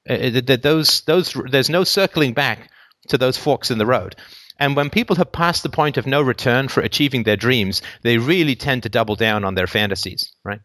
Uh, 0.08 0.40
those, 0.62 1.02
those, 1.02 1.36
there's 1.50 1.68
no 1.68 1.84
circling 1.84 2.32
back 2.32 2.70
to 3.08 3.18
those 3.18 3.36
forks 3.36 3.70
in 3.70 3.76
the 3.76 3.84
road. 3.84 4.16
And 4.58 4.74
when 4.74 4.90
people 4.90 5.16
have 5.16 5.30
passed 5.30 5.62
the 5.62 5.68
point 5.68 5.98
of 5.98 6.06
no 6.06 6.22
return 6.22 6.68
for 6.68 6.80
achieving 6.80 7.22
their 7.22 7.36
dreams, 7.36 7.82
they 8.02 8.18
really 8.18 8.56
tend 8.56 8.82
to 8.82 8.88
double 8.88 9.14
down 9.14 9.44
on 9.44 9.54
their 9.54 9.66
fantasies, 9.66 10.32
right? 10.44 10.60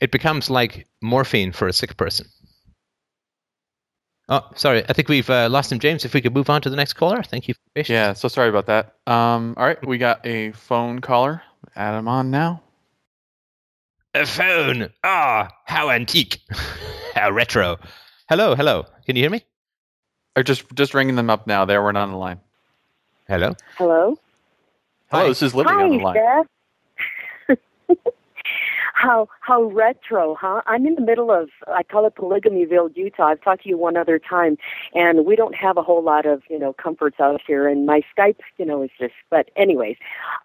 It 0.00 0.10
becomes 0.10 0.50
like 0.50 0.86
morphine 1.02 1.52
for 1.52 1.66
a 1.66 1.72
sick 1.72 1.96
person. 1.96 2.26
Oh, 4.28 4.40
sorry. 4.54 4.84
I 4.88 4.92
think 4.92 5.08
we've 5.08 5.28
uh, 5.28 5.48
lost 5.50 5.70
him, 5.70 5.78
James. 5.78 6.04
If 6.04 6.14
we 6.14 6.20
could 6.20 6.34
move 6.34 6.48
on 6.48 6.62
to 6.62 6.70
the 6.70 6.76
next 6.76 6.94
caller. 6.94 7.22
Thank 7.22 7.48
you. 7.48 7.54
yeah, 7.74 8.14
so 8.14 8.28
sorry 8.28 8.48
about 8.48 8.66
that. 8.66 8.94
Um, 9.06 9.54
all 9.56 9.66
right, 9.66 9.86
we 9.86 9.98
got 9.98 10.24
a 10.24 10.52
phone 10.52 11.00
caller. 11.00 11.42
Add 11.76 11.98
him 11.98 12.08
on 12.08 12.30
now. 12.30 12.62
A 14.14 14.24
phone. 14.24 14.90
Ah, 15.02 15.48
oh, 15.50 15.54
how 15.64 15.90
antique. 15.90 16.40
how 17.14 17.30
retro. 17.30 17.78
Hello, 18.28 18.54
hello. 18.54 18.86
Can 19.04 19.16
you 19.16 19.22
hear 19.22 19.30
me? 19.30 19.44
Or 20.36 20.42
just 20.42 20.64
just 20.74 20.94
ringing 20.94 21.16
them 21.16 21.30
up 21.30 21.46
now. 21.46 21.64
They 21.64 21.76
weren't 21.76 21.98
on 21.98 22.10
the 22.10 22.16
line. 22.16 22.40
Hello. 23.28 23.54
Hello. 23.76 24.18
Hello. 25.10 25.22
Hi. 25.24 25.28
This 25.28 25.42
is 25.42 25.54
Libby 25.54 25.70
Hi, 25.70 25.82
on 25.82 25.90
the 25.90 25.98
line. 25.98 26.44
How 28.96 29.28
how 29.40 29.64
retro, 29.64 30.36
huh? 30.40 30.62
I'm 30.66 30.86
in 30.86 30.94
the 30.94 31.00
middle 31.00 31.32
of 31.32 31.50
I 31.66 31.82
call 31.82 32.06
it 32.06 32.14
Polygamyville, 32.14 32.96
Utah. 32.96 33.26
I've 33.26 33.42
talked 33.42 33.64
to 33.64 33.68
you 33.68 33.76
one 33.76 33.96
other 33.96 34.20
time, 34.20 34.56
and 34.94 35.26
we 35.26 35.34
don't 35.34 35.56
have 35.56 35.76
a 35.76 35.82
whole 35.82 36.02
lot 36.02 36.26
of 36.26 36.42
you 36.48 36.60
know 36.60 36.72
comforts 36.72 37.18
out 37.18 37.40
here. 37.44 37.66
And 37.66 37.86
my 37.86 38.02
Skype, 38.16 38.38
you 38.56 38.64
know, 38.64 38.82
is 38.84 38.90
just. 38.98 39.14
But 39.30 39.50
anyways, 39.56 39.96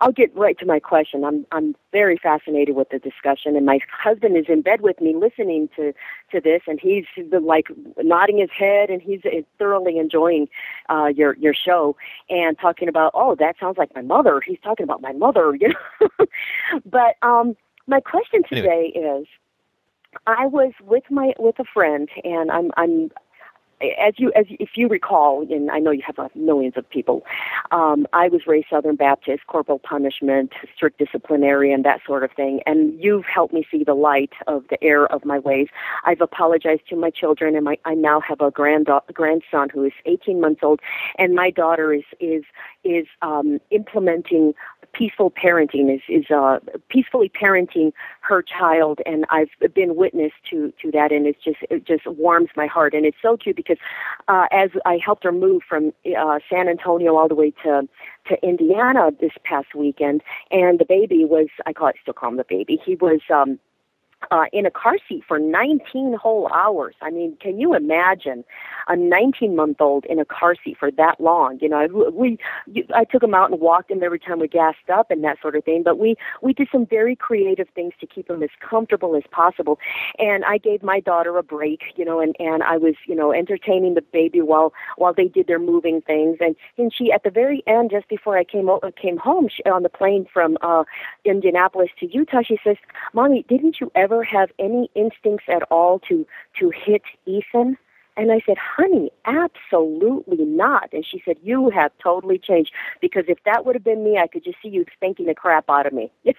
I'll 0.02 0.12
get 0.12 0.36
right 0.36 0.58
to 0.58 0.66
my 0.66 0.80
question. 0.80 1.24
I'm 1.24 1.46
I'm 1.52 1.76
very 1.92 2.18
fascinated 2.18 2.76
with 2.76 2.90
the 2.90 2.98
discussion, 2.98 3.56
and 3.56 3.68
my 3.68 3.80
husband 3.92 4.36
is 4.36 4.46
in 4.50 4.64
bed 4.64 4.82
with 4.82 5.00
me 5.00 5.16
listening 5.16 5.70
to 5.76 5.94
to 6.32 6.42
this, 6.42 6.64
and 6.66 6.80
he's 6.82 7.06
like 7.32 7.68
nodding 8.00 8.40
his 8.40 8.50
head, 8.52 8.90
and 8.90 9.00
he's 9.00 9.22
thoroughly 9.60 10.00
enjoying 10.00 10.50
uh, 10.90 11.12
your 11.16 11.36
your 11.38 11.54
show 11.54 11.96
and 12.32 12.58
talking 12.58 12.88
about 12.88 13.12
oh 13.14 13.36
that 13.36 13.58
sounds 13.60 13.78
like 13.78 13.94
my 13.94 14.02
mother. 14.02 14.42
He's 14.44 14.60
talking 14.64 14.86
about 14.86 15.04
my 15.04 15.12
mother, 15.14 15.56
you 15.60 15.70
know. 15.70 16.26
but 16.84 17.16
um 17.22 17.56
my 17.90 18.00
question 18.00 18.44
today 18.48 18.94
anyway. 18.96 19.22
is 19.22 19.28
I 20.28 20.46
was 20.46 20.72
with 20.82 21.04
my 21.10 21.34
with 21.38 21.60
a 21.60 21.66
friend 21.66 22.10
and 22.24 22.52
I'm 22.52 22.72
I'm 22.78 23.10
as 23.82 24.14
you 24.18 24.32
as 24.36 24.46
if 24.50 24.70
you 24.76 24.88
recall, 24.88 25.42
and 25.50 25.72
I 25.72 25.80
know 25.80 25.92
you 25.92 26.02
have 26.06 26.20
uh, 26.20 26.30
millions 26.36 26.74
of 26.76 26.90
people, 26.90 27.26
um, 27.72 28.08
I 28.14 28.28
was 28.28 28.46
raised 28.48 28.68
Southern 28.70 28.96
Baptist, 28.96 29.48
corporal 29.48 29.80
punishment, 29.80 30.54
strict 30.76 31.00
disciplinarian, 31.00 31.84
that 31.84 32.02
sort 32.06 32.24
of 32.24 32.32
thing. 32.32 32.62
And 32.66 33.00
you've 33.02 33.26
helped 33.26 33.54
me 33.54 33.66
see 33.70 33.84
the 33.84 33.94
light 33.94 34.34
of 34.48 34.66
the 34.70 34.82
error 34.84 35.12
of 35.12 35.24
my 35.26 35.40
ways. 35.40 35.68
I've 36.06 36.22
apologized 36.22 36.88
to 36.90 36.96
my 36.96 37.10
children, 37.10 37.56
and 37.56 37.66
my, 37.66 37.78
I 37.86 37.94
now 37.94 38.20
have 38.22 38.42
a 38.42 38.52
grand 38.52 38.88
grandson 39.14 39.70
who 39.70 39.84
is 39.84 39.94
18 40.06 40.42
months 40.42 40.62
old, 40.64 40.82
and 41.18 41.36
my 41.36 41.50
daughter 41.50 41.94
is 41.94 42.04
is 42.20 42.44
is 42.84 43.08
um, 43.22 43.60
implementing 43.72 44.54
peaceful 44.94 45.32
parenting 45.32 45.94
is 45.94 46.02
is 46.10 46.30
uh, 46.32 46.60
peacefully 46.90 47.30
parenting 47.30 47.92
her 48.22 48.42
child, 48.42 49.00
and 49.06 49.26
I've 49.30 49.50
been 49.74 49.96
witness 49.96 50.32
to 50.50 50.74
to 50.82 50.92
that, 50.92 51.12
and 51.12 51.28
it's 51.28 51.44
just 51.44 51.58
it 51.70 51.86
just 51.86 52.06
warms 52.08 52.50
my 52.56 52.68
heart, 52.68 52.94
and 52.94 53.06
it's 53.06 53.18
so 53.22 53.38
cute 53.38 53.56
because 53.56 53.69
uh, 54.28 54.46
as 54.52 54.70
I 54.86 55.00
helped 55.04 55.24
her 55.24 55.32
move 55.32 55.64
from 55.68 55.94
uh, 56.18 56.40
San 56.50 56.68
Antonio 56.70 57.16
all 57.16 57.28
the 57.28 57.36
way 57.36 57.52
to 57.64 57.88
to 58.28 58.44
Indiana 58.48 59.10
this 59.20 59.32
past 59.44 59.74
weekend, 59.76 60.22
and 60.52 60.80
the 60.80 60.86
baby 60.86 61.26
was 61.26 61.48
I 61.66 61.74
call 61.74 61.88
it 61.88 61.96
still 62.02 62.14
call 62.14 62.30
him 62.30 62.38
the 62.38 62.46
baby. 62.48 62.80
He 62.86 62.96
was 62.96 63.22
um, 63.34 63.60
uh, 64.32 64.46
in 64.52 64.66
a 64.66 64.72
car 64.72 64.98
seat 65.08 65.24
for 65.28 65.40
19 65.40 66.14
whole 66.14 66.52
hours. 66.54 66.96
I 67.02 67.10
mean, 67.10 67.38
can 67.40 67.60
you 67.60 67.74
imagine 67.74 68.44
a 68.88 68.96
19 68.96 69.56
month 69.56 69.82
old 69.82 70.06
in 70.06 70.20
a 70.20 70.26
car 70.26 70.56
seat 70.64 70.78
for 70.78 70.92
that 70.92 71.20
long? 71.20 71.58
You 71.62 71.70
know, 71.70 72.12
we, 72.14 72.38
I 72.94 73.06
took 73.06 73.24
him 73.24 73.34
out 73.34 73.52
and 73.52 73.60
walked 73.60 73.92
him 73.92 74.04
every 74.04 74.20
time 74.20 74.40
we 74.40 74.48
gassed 74.48 74.90
up 74.92 75.10
and 75.10 75.24
that 75.24 75.42
sort 75.42 75.56
of 75.56 75.64
thing. 75.64 75.84
But 75.84 75.98
we, 75.98 76.16
we 76.42 76.54
did 76.54 76.68
some 76.72 76.86
very 76.86 77.16
creative 77.16 77.68
things 77.70 77.94
to 78.00 78.06
keep 78.08 78.30
him 78.30 78.44
as 78.44 78.50
comfortable 78.60 79.16
as 79.16 79.24
possible. 79.32 79.80
And 80.18 80.44
I 80.46 80.58
gave 80.58 80.84
my 80.84 81.00
daughter 81.00 81.38
a 81.38 81.44
break, 81.44 81.82
you 81.96 82.06
know, 82.06 82.20
and, 82.20 82.36
and 82.40 82.62
I 82.64 82.78
was, 82.78 82.96
you 83.06 83.16
know, 83.16 83.32
entertaining 83.32 83.94
the 83.94 84.02
baby 84.02 84.42
while, 84.42 84.74
while 84.98 85.14
they 85.14 85.28
did 85.28 85.48
their 85.48 85.60
moving 85.60 86.02
things. 86.02 86.38
And, 86.40 86.56
and 86.78 86.94
she, 86.94 87.12
at 87.12 87.24
the 87.24 87.32
very 87.32 87.64
end, 87.68 87.92
just 87.92 88.08
before 88.10 88.38
I 88.38 88.44
came, 88.44 88.70
came 89.02 89.18
home 89.18 89.50
she, 89.50 89.64
on 89.64 89.84
the 89.84 89.90
plane 89.90 90.28
from, 90.32 90.58
uh, 90.62 90.84
Indianapolis 91.26 91.90
to 92.00 92.08
Utah, 92.08 92.42
she 92.42 92.60
says, 92.64 92.78
mommy, 93.14 93.44
didn't 93.48 93.80
you 93.80 93.92
ever 93.96 94.09
ever 94.10 94.24
have 94.24 94.50
any 94.58 94.90
instincts 94.96 95.46
at 95.48 95.64
all 95.64 96.00
to 96.00 96.26
to 96.60 96.72
hit 96.72 97.04
Ethan? 97.26 97.78
And 98.18 98.34
I 98.34 98.42
said, 98.46 98.58
honey, 98.58 99.12
absolutely 99.24 100.44
not. 100.44 100.90
And 100.92 101.06
she 101.06 101.22
said, 101.24 101.38
you 101.42 101.70
have 101.70 101.94
totally 102.04 102.38
changed 102.38 102.72
because 103.00 103.24
if 103.30 103.38
that 103.46 103.66
would 103.66 103.76
have 103.76 103.84
been 103.84 104.04
me, 104.04 104.18
I 104.18 104.28
could 104.28 104.44
just 104.44 104.58
see 104.62 104.68
you 104.68 104.84
spanking 104.94 105.28
the 105.28 105.34
crap 105.34 105.70
out 105.70 105.86
of 105.86 105.94
me. 105.94 106.12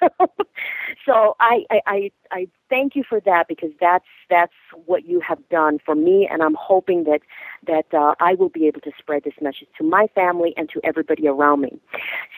so 1.07 1.37
I, 1.41 1.65
I, 1.71 1.81
I, 1.87 2.11
I 2.31 2.49
thank 2.69 2.97
you 2.97 3.03
for 3.09 3.19
that 3.21 3.49
because 3.49 3.71
that's, 3.81 4.05
that's 4.29 4.53
what 4.85 5.07
you 5.07 5.21
have 5.21 5.39
done 5.49 5.79
for 5.83 5.95
me. 5.95 6.29
And 6.31 6.43
I'm 6.43 6.55
hoping 6.55 7.05
that, 7.05 7.21
that 7.67 7.87
uh, 7.95 8.15
I 8.21 8.35
will 8.35 8.51
be 8.51 8.67
able 8.67 8.83
to 8.83 8.93
spread 8.99 9.25
this 9.25 9.41
message 9.41 9.69
to 9.79 9.85
my 9.85 10.07
family 10.15 10.53
and 10.59 10.69
to 10.75 10.83
everybody 10.85 11.29
around 11.29 11.63
me. 11.63 11.81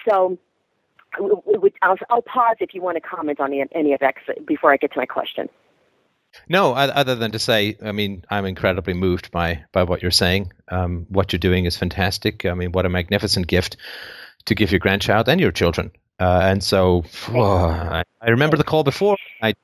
So 0.09 0.39
I'll, 1.19 1.97
I'll 2.11 2.23
pause 2.23 2.57
if 2.61 2.75
you 2.75 2.83
want 2.83 2.97
to 2.97 3.01
comment 3.01 3.41
on 3.41 3.53
any 3.73 3.93
of 3.93 4.01
that 4.01 4.15
before 4.47 4.73
I 4.73 4.77
get 4.77 4.93
to 4.93 4.99
my 4.99 5.07
question. 5.07 5.49
No, 6.49 6.73
other 6.73 7.15
than 7.15 7.33
to 7.33 7.39
say, 7.39 7.77
I 7.83 7.93
mean, 7.93 8.25
I'm 8.31 8.47
incredibly 8.47 8.95
moved 8.95 9.31
by 9.31 9.65
by 9.71 9.83
what 9.83 10.01
you're 10.01 10.11
saying. 10.11 10.53
Um, 10.69 11.07
what 11.11 11.33
you're 11.33 11.39
doing 11.39 11.67
is 11.67 11.77
fantastic. 11.77 12.47
I 12.47 12.55
mean, 12.55 12.73
what 12.73 12.87
a 12.87 12.89
magnificent 12.89 13.47
gift 13.47 13.77
to 14.47 14.55
give 14.55 14.73
your 14.73 14.81
grandchild 14.81 15.29
and 15.29 15.41
your 15.41 15.53
children. 15.53 15.93
Uh, 16.19 16.41
and 16.43 16.63
so, 16.63 17.05
oh, 17.31 17.67
I, 17.67 18.05
I, 18.21 18.31
remember 18.31 18.57
the 18.57 18.65
call 18.65 18.85
before. 18.85 19.17
I 19.41 19.55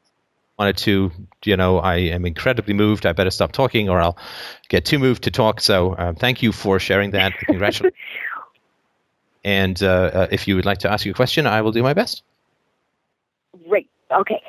wanted 0.58 0.76
to, 0.78 1.10
you 1.44 1.56
know, 1.56 1.78
I 1.78 1.96
am 1.96 2.26
incredibly 2.26 2.74
moved. 2.74 3.06
I 3.06 3.12
better 3.12 3.30
stop 3.30 3.52
talking, 3.52 3.88
or 3.88 4.00
I'll 4.00 4.18
get 4.68 4.84
too 4.84 4.98
moved 4.98 5.24
to 5.24 5.30
talk. 5.30 5.60
So, 5.60 5.94
uh, 5.94 6.12
thank 6.14 6.42
you 6.42 6.52
for 6.52 6.78
sharing 6.80 7.12
that. 7.12 7.32
Congratulations. 7.38 7.92
And 9.48 9.82
uh, 9.82 10.10
uh, 10.12 10.26
if 10.30 10.46
you 10.46 10.56
would 10.56 10.66
like 10.66 10.76
to 10.80 10.92
ask 10.92 11.06
a 11.06 11.14
question, 11.14 11.46
I 11.46 11.62
will 11.62 11.72
do 11.72 11.82
my 11.82 11.94
best. 11.94 12.22
Great. 13.66 13.88
Okay. 14.10 14.42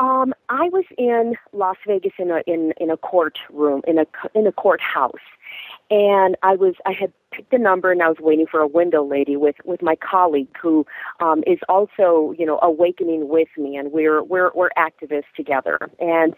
Um, 0.00 0.34
I 0.48 0.68
was 0.70 0.84
in 0.98 1.36
Las 1.52 1.76
Vegas 1.86 2.14
in 2.18 2.32
a 2.32 2.42
in 2.48 2.72
in 2.78 2.90
a 2.90 2.96
courtroom 2.96 3.82
in 3.86 3.96
a 3.98 4.06
in 4.34 4.48
a 4.48 4.52
courthouse, 4.52 5.26
and 5.88 6.36
I 6.42 6.56
was 6.56 6.74
I 6.84 6.90
had 6.90 7.12
picked 7.32 7.52
a 7.52 7.58
number 7.58 7.92
and 7.92 8.02
I 8.02 8.08
was 8.08 8.18
waiting 8.20 8.46
for 8.46 8.60
a 8.60 8.66
window 8.66 9.04
lady 9.04 9.36
with 9.36 9.56
with 9.64 9.82
my 9.82 9.96
colleague 9.96 10.48
who 10.60 10.86
um, 11.20 11.42
is 11.46 11.58
also 11.68 12.34
you 12.38 12.46
know 12.46 12.58
awakening 12.62 13.28
with 13.28 13.48
me 13.56 13.76
and 13.76 13.92
we're 13.92 14.22
we're 14.22 14.50
we're 14.54 14.70
activists 14.76 15.32
together. 15.36 15.78
And 15.98 16.34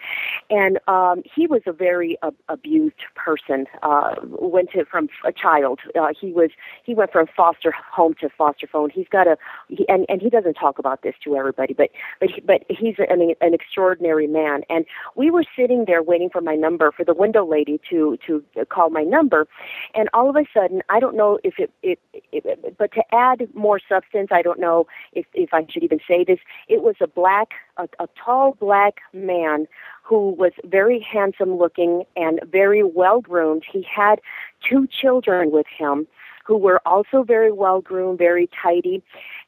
and 0.50 0.78
um, 0.88 1.22
he 1.34 1.46
was 1.46 1.62
a 1.66 1.72
very 1.72 2.16
uh, 2.22 2.30
abused 2.48 3.02
person 3.14 3.66
uh, 3.82 4.16
went 4.22 4.70
to 4.72 4.84
from 4.84 5.08
a 5.24 5.32
child. 5.32 5.80
Uh, 5.98 6.08
he 6.18 6.32
was 6.32 6.50
he 6.84 6.94
went 6.94 7.12
from 7.12 7.26
foster 7.36 7.72
home 7.72 8.14
to 8.20 8.28
foster 8.28 8.66
phone. 8.66 8.90
He's 8.90 9.08
got 9.08 9.26
a 9.26 9.36
he, 9.68 9.88
and 9.88 10.06
and 10.08 10.20
he 10.20 10.30
doesn't 10.30 10.54
talk 10.54 10.78
about 10.78 11.02
this 11.02 11.14
to 11.24 11.36
everybody 11.36 11.74
but 11.74 11.90
but 12.20 12.30
he, 12.30 12.40
but 12.40 12.64
he's 12.68 12.96
an 12.98 13.34
an 13.40 13.54
extraordinary 13.54 14.26
man. 14.26 14.62
And 14.68 14.84
we 15.16 15.30
were 15.30 15.44
sitting 15.56 15.84
there 15.86 16.02
waiting 16.02 16.30
for 16.30 16.40
my 16.40 16.54
number 16.54 16.92
for 16.92 17.04
the 17.04 17.14
window 17.14 17.44
lady 17.44 17.80
to 17.90 18.18
to 18.26 18.44
call 18.68 18.90
my 18.90 19.02
number. 19.02 19.46
And 19.94 20.08
all 20.12 20.28
of 20.28 20.36
a 20.36 20.44
sudden 20.52 20.81
I 20.88 21.00
don't 21.00 21.16
know 21.16 21.38
if 21.44 21.58
it, 21.58 21.70
it, 21.82 21.98
it, 22.32 22.76
but 22.78 22.92
to 22.92 23.02
add 23.14 23.48
more 23.54 23.80
substance, 23.88 24.28
I 24.30 24.42
don't 24.42 24.60
know 24.60 24.86
if, 25.12 25.26
if 25.34 25.52
I 25.52 25.66
should 25.68 25.82
even 25.82 26.00
say 26.06 26.24
this. 26.24 26.38
It 26.68 26.82
was 26.82 26.96
a 27.00 27.06
black, 27.06 27.50
a, 27.76 27.88
a 27.98 28.08
tall 28.22 28.56
black 28.58 29.00
man 29.12 29.66
who 30.02 30.30
was 30.30 30.52
very 30.64 31.00
handsome 31.00 31.56
looking 31.56 32.04
and 32.16 32.40
very 32.50 32.82
well 32.82 33.20
groomed. 33.20 33.64
He 33.70 33.82
had 33.82 34.20
two 34.68 34.86
children 34.86 35.50
with 35.50 35.66
him 35.66 36.06
who 36.44 36.56
were 36.56 36.80
also 36.84 37.22
very 37.22 37.52
well 37.52 37.80
groomed, 37.80 38.18
very 38.18 38.48
tidy 38.62 39.02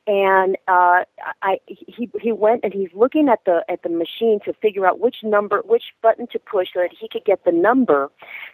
and 0.07 0.57
uh, 0.69 1.05
I 1.43 1.59
he 1.67 2.11
he 2.21 2.33
went 2.33 2.61
and 2.63 2.75
he's 2.75 2.91
looking 2.93 3.29
at 3.29 3.41
the 3.47 3.65
at 3.69 3.83
the 3.83 3.89
machine 3.89 4.39
to 4.45 4.53
figure 4.53 4.87
out 4.87 5.01
which 5.01 5.17
number 5.23 5.63
which 5.65 5.95
button 6.03 6.27
to 6.29 6.39
push 6.39 6.69
so 6.75 6.81
that 6.81 6.91
he 6.99 7.09
could 7.09 7.25
get 7.25 7.45
the 7.45 7.53
number 7.53 8.11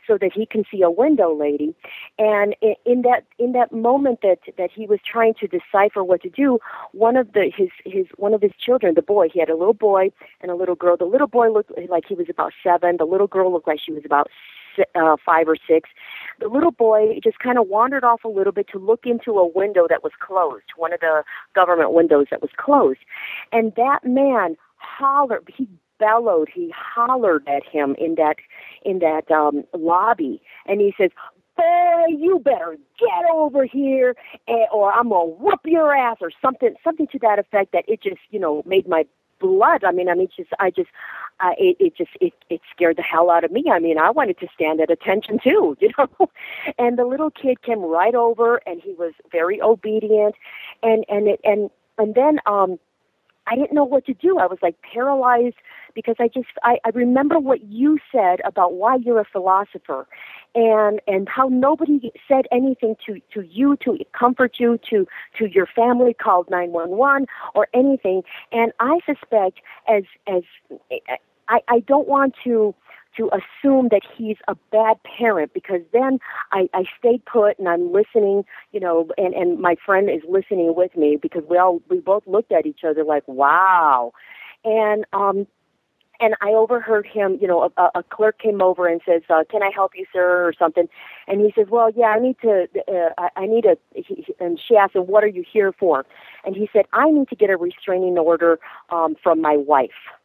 so 0.07 0.17
that 0.19 0.33
he 0.33 0.47
can 0.47 0.65
see 0.71 0.83
a 0.83 0.91
window 0.91 1.35
lady. 1.35 1.75
And 2.19 2.55
in, 2.61 2.75
in 2.85 3.03
that 3.03 3.25
in 3.39 3.53
that 3.53 3.73
moment 3.73 4.21
that 4.23 4.39
that 4.59 4.71
he 4.71 4.87
was 4.87 5.01
trying 5.05 5.35
to 5.35 5.49
decipher 5.49 6.05
what 6.05 6.23
to 6.23 6.31
do 6.31 6.61
one 6.93 7.17
of 7.17 7.33
the 7.33 7.51
his 7.55 7.71
his 7.85 8.07
one 8.17 8.33
of 8.33 8.43
his 8.43 8.53
children 8.59 8.95
the 8.95 9.03
boy 9.03 9.29
he 9.29 9.41
had 9.41 9.51
a 9.51 9.57
little 9.57 9.75
boy 9.75 10.13
and 10.41 10.51
a 10.51 10.55
little 10.55 10.77
girl. 10.77 10.97
The 10.97 11.05
little 11.05 11.27
boy 11.27 11.51
looked 11.51 11.73
like 11.89 12.05
he 12.07 12.15
was 12.15 12.29
about 12.29 12.53
7 12.63 12.97
the 12.97 13.05
little 13.05 13.27
girl 13.27 13.53
looked 13.53 13.67
like 13.67 13.81
she 13.81 13.93
was 13.93 14.05
about 14.05 14.31
uh, 14.95 15.17
five 15.25 15.49
or 15.49 15.57
six, 15.69 15.91
the 16.41 16.49
little 16.49 16.71
boy 16.71 17.19
just 17.23 17.39
kind 17.39 17.59
of 17.59 17.69
wandered 17.69 18.05
off 18.05 18.25
a 18.25 18.29
little 18.29 18.53
bit 18.53 18.69
to 18.73 18.79
look 18.79 19.07
into 19.07 19.33
a 19.39 19.47
window 19.47 19.87
that 19.89 20.03
was 20.03 20.13
closed, 20.19 20.65
one 20.77 20.93
of 20.93 21.01
the 21.01 21.23
government 21.55 21.93
windows 21.93 22.27
that 22.31 22.43
was 22.43 22.51
closed. 22.57 23.01
And 23.53 23.73
that 23.77 24.01
man 24.05 24.57
hollered, 24.77 25.49
he 25.55 25.69
bellowed, 25.99 26.49
he 26.53 26.73
hollered 26.77 27.47
at 27.47 27.65
him 27.65 27.95
in 27.99 28.17
that 28.17 28.37
in 28.83 28.99
that 29.01 29.31
um, 29.31 29.65
lobby, 29.75 30.43
and 30.67 30.81
he 30.81 30.95
says, 30.99 31.11
"Boy, 31.57 32.07
you 32.09 32.41
better 32.41 32.77
get 32.99 33.31
over 33.33 33.65
here, 33.65 34.17
eh, 34.49 34.65
or 34.73 34.93
I'm 34.93 35.11
gonna 35.11 35.27
whoop 35.27 35.61
your 35.65 35.95
ass," 35.95 36.17
or 36.21 36.31
something, 36.43 36.75
something 36.83 37.07
to 37.09 37.19
that 37.21 37.39
effect. 37.39 37.73
That 37.73 37.85
it 37.87 38.03
just, 38.03 38.21
you 38.31 38.41
know, 38.41 38.63
made 38.67 38.89
my 38.89 39.05
blood. 39.41 39.85
I 39.85 39.93
mean, 39.93 40.09
I 40.09 40.15
mean, 40.15 40.29
just 40.37 40.51
I 40.59 40.71
just, 40.71 40.91
uh, 41.41 41.53
it, 41.59 41.77
it 41.81 41.97
just 41.97 42.11
it 42.21 42.33
it 42.49 42.61
scared 42.71 42.97
the 42.97 43.03
hell 43.03 43.31
out 43.31 43.45
of 43.45 43.51
me. 43.51 43.65
I 43.71 43.79
mean, 43.79 43.99
I 43.99 44.11
wanted 44.11 44.39
to 44.41 44.49
stand 44.55 44.81
at 44.81 44.91
attention 44.91 45.39
too, 45.43 45.77
you 45.81 45.91
know. 45.99 46.31
and 46.79 46.99
the 46.99 47.05
little 47.05 47.31
kid 47.31 47.63
came 47.63 47.81
right 47.81 48.15
over, 48.15 48.61
and 48.67 48.81
he 48.81 48.93
was 48.95 49.13
very 49.33 49.61
obedient, 49.61 50.35
and 50.83 51.05
and 51.09 51.29
it 51.29 51.41
and 51.45 51.71
and 51.99 52.15
then 52.15 52.39
um 52.47 52.79
I 53.51 53.57
didn't 53.57 53.73
know 53.73 53.85
what 53.85 54.07
to 54.07 54.15
do. 54.15 54.39
I 54.39 54.47
was 54.47 54.59
like 54.63 54.77
paralyzed 54.83 55.57
because 55.95 56.17
I 56.21 56.29
just 56.29 56.49
I, 56.63 56.79
I 56.85 56.91
remember 56.91 57.39
what 57.39 57.65
you 57.65 57.99
said 58.13 58.41
about 58.45 58.75
why 58.75 58.97
you're 58.97 59.21
a 59.21 59.25
philosopher 59.25 60.07
and 60.55 61.01
and 61.07 61.29
how 61.29 61.49
nobody 61.49 62.13
said 62.29 62.47
anything 62.53 62.97
to 63.07 63.21
to 63.35 63.43
you 63.43 63.77
to 63.85 63.99
comfort 64.17 64.57
you 64.59 64.79
to 64.91 65.07
to 65.39 65.47
your 65.47 65.67
family 65.67 66.15
called 66.15 66.49
911 66.49 67.27
or 67.55 67.69
anything 67.75 68.23
and 68.53 68.73
I 68.79 69.01
suspect 69.05 69.61
as 69.89 70.05
as 70.29 70.43
I 71.49 71.61
I 71.69 71.81
don't 71.81 72.09
want 72.09 72.35
to 72.45 72.75
to 73.21 73.31
assume 73.35 73.89
that 73.91 74.01
he's 74.17 74.39
a 74.49 74.55
bad 74.73 74.97
parent 75.03 75.53
because 75.53 75.83
then 75.93 76.19
I, 76.53 76.71
I 76.73 76.85
stayed 76.99 77.23
put 77.27 77.59
and 77.59 77.69
I'm 77.69 77.93
listening, 77.93 78.45
you 78.73 78.81
know, 78.81 79.09
and, 79.19 79.35
and 79.35 79.61
my 79.61 79.77
friend 79.85 80.09
is 80.09 80.23
listening 80.27 80.75
with 80.75 80.97
me 80.97 81.19
because 81.21 81.43
we 81.49 81.59
all 81.59 81.83
we 81.91 81.99
both 82.01 82.27
looked 82.27 82.51
at 82.51 82.65
each 82.65 82.83
other 82.83 83.05
like, 83.05 83.27
wow. 83.29 84.13
And 84.65 85.05
um 85.13 85.47
and 86.23 86.35
I 86.43 86.51
overheard 86.51 87.07
him, 87.07 87.39
you 87.41 87.49
know, 87.49 87.73
a, 87.77 87.91
a 87.95 88.03
clerk 88.03 88.39
came 88.39 88.61
over 88.61 88.87
and 88.87 89.01
says, 89.07 89.23
uh, 89.31 89.45
"Can 89.51 89.63
I 89.63 89.71
help 89.75 89.93
you, 89.95 90.05
sir?" 90.13 90.47
or 90.47 90.53
something, 90.53 90.87
and 91.27 91.41
he 91.41 91.51
says, 91.57 91.69
"Well, 91.71 91.91
yeah, 91.97 92.09
I 92.09 92.19
need 92.19 92.37
to, 92.43 92.69
uh, 92.89 93.09
I, 93.17 93.31
I 93.37 93.47
need 93.47 93.65
a." 93.65 93.79
He, 93.95 94.27
and 94.39 94.61
she 94.61 94.77
asked 94.77 94.95
him, 94.95 95.07
"What 95.07 95.25
are 95.25 95.29
you 95.29 95.43
here 95.51 95.73
for?" 95.73 96.05
And 96.45 96.55
he 96.55 96.69
said, 96.75 96.85
"I 96.93 97.11
need 97.11 97.29
to 97.31 97.37
get 97.37 97.49
a 97.49 97.57
restraining 97.57 98.19
order 98.19 98.61
um, 98.91 99.17
from 99.23 99.41
my 99.41 99.57
wife." 99.57 100.20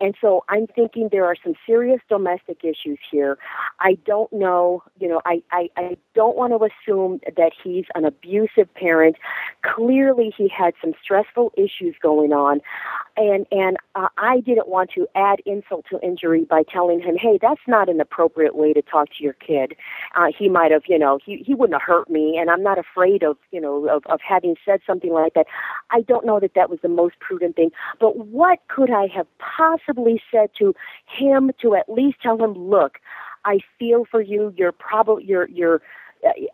And 0.00 0.14
so 0.20 0.44
I'm 0.48 0.66
thinking 0.66 1.08
there 1.12 1.26
are 1.26 1.36
some 1.44 1.54
serious 1.66 2.00
domestic 2.08 2.64
issues 2.64 2.98
here. 3.10 3.38
I 3.80 3.98
don't 4.06 4.32
know, 4.32 4.82
you 4.98 5.08
know, 5.08 5.20
I, 5.26 5.42
I, 5.52 5.68
I 5.76 5.96
don't 6.20 6.36
want 6.36 6.52
to 6.52 6.68
assume 6.68 7.18
that 7.34 7.52
he's 7.64 7.86
an 7.94 8.04
abusive 8.04 8.68
parent. 8.74 9.16
Clearly, 9.62 10.28
he 10.36 10.48
had 10.48 10.74
some 10.82 10.92
stressful 11.02 11.50
issues 11.56 11.94
going 12.02 12.34
on. 12.34 12.60
And, 13.16 13.46
and 13.50 13.78
uh, 13.94 14.08
I 14.18 14.40
didn't 14.40 14.68
want 14.68 14.90
to 14.96 15.08
add 15.14 15.38
insult 15.46 15.86
to 15.90 15.98
injury 16.02 16.44
by 16.44 16.62
telling 16.62 17.00
him, 17.00 17.16
hey, 17.16 17.38
that's 17.40 17.66
not 17.66 17.88
an 17.88 18.02
appropriate 18.02 18.54
way 18.54 18.74
to 18.74 18.82
talk 18.82 19.08
to 19.16 19.24
your 19.24 19.32
kid. 19.32 19.74
Uh, 20.14 20.26
he 20.38 20.50
might 20.50 20.72
have, 20.72 20.82
you 20.86 20.98
know, 20.98 21.18
he, 21.24 21.38
he 21.38 21.54
wouldn't 21.54 21.80
have 21.80 21.88
hurt 21.94 22.10
me, 22.10 22.36
and 22.36 22.50
I'm 22.50 22.62
not 22.62 22.78
afraid 22.78 23.22
of, 23.22 23.38
you 23.50 23.60
know, 23.60 23.88
of, 23.88 24.04
of 24.04 24.20
having 24.20 24.56
said 24.62 24.80
something 24.86 25.14
like 25.14 25.32
that. 25.32 25.46
I 25.90 26.02
don't 26.02 26.26
know 26.26 26.38
that 26.38 26.52
that 26.54 26.68
was 26.68 26.80
the 26.82 26.88
most 26.88 27.18
prudent 27.18 27.56
thing. 27.56 27.70
But 27.98 28.26
what 28.26 28.58
could 28.68 28.90
I 28.90 29.06
have 29.06 29.26
possibly 29.38 30.22
said 30.30 30.50
to 30.58 30.74
him 31.06 31.50
to 31.62 31.74
at 31.76 31.88
least 31.88 32.20
tell 32.20 32.36
him, 32.44 32.52
look, 32.52 32.98
I 33.44 33.60
feel 33.78 34.04
for 34.04 34.20
you. 34.20 34.52
You're 34.56 34.72
probably 34.72 35.24
you're 35.24 35.48
you're 35.48 35.80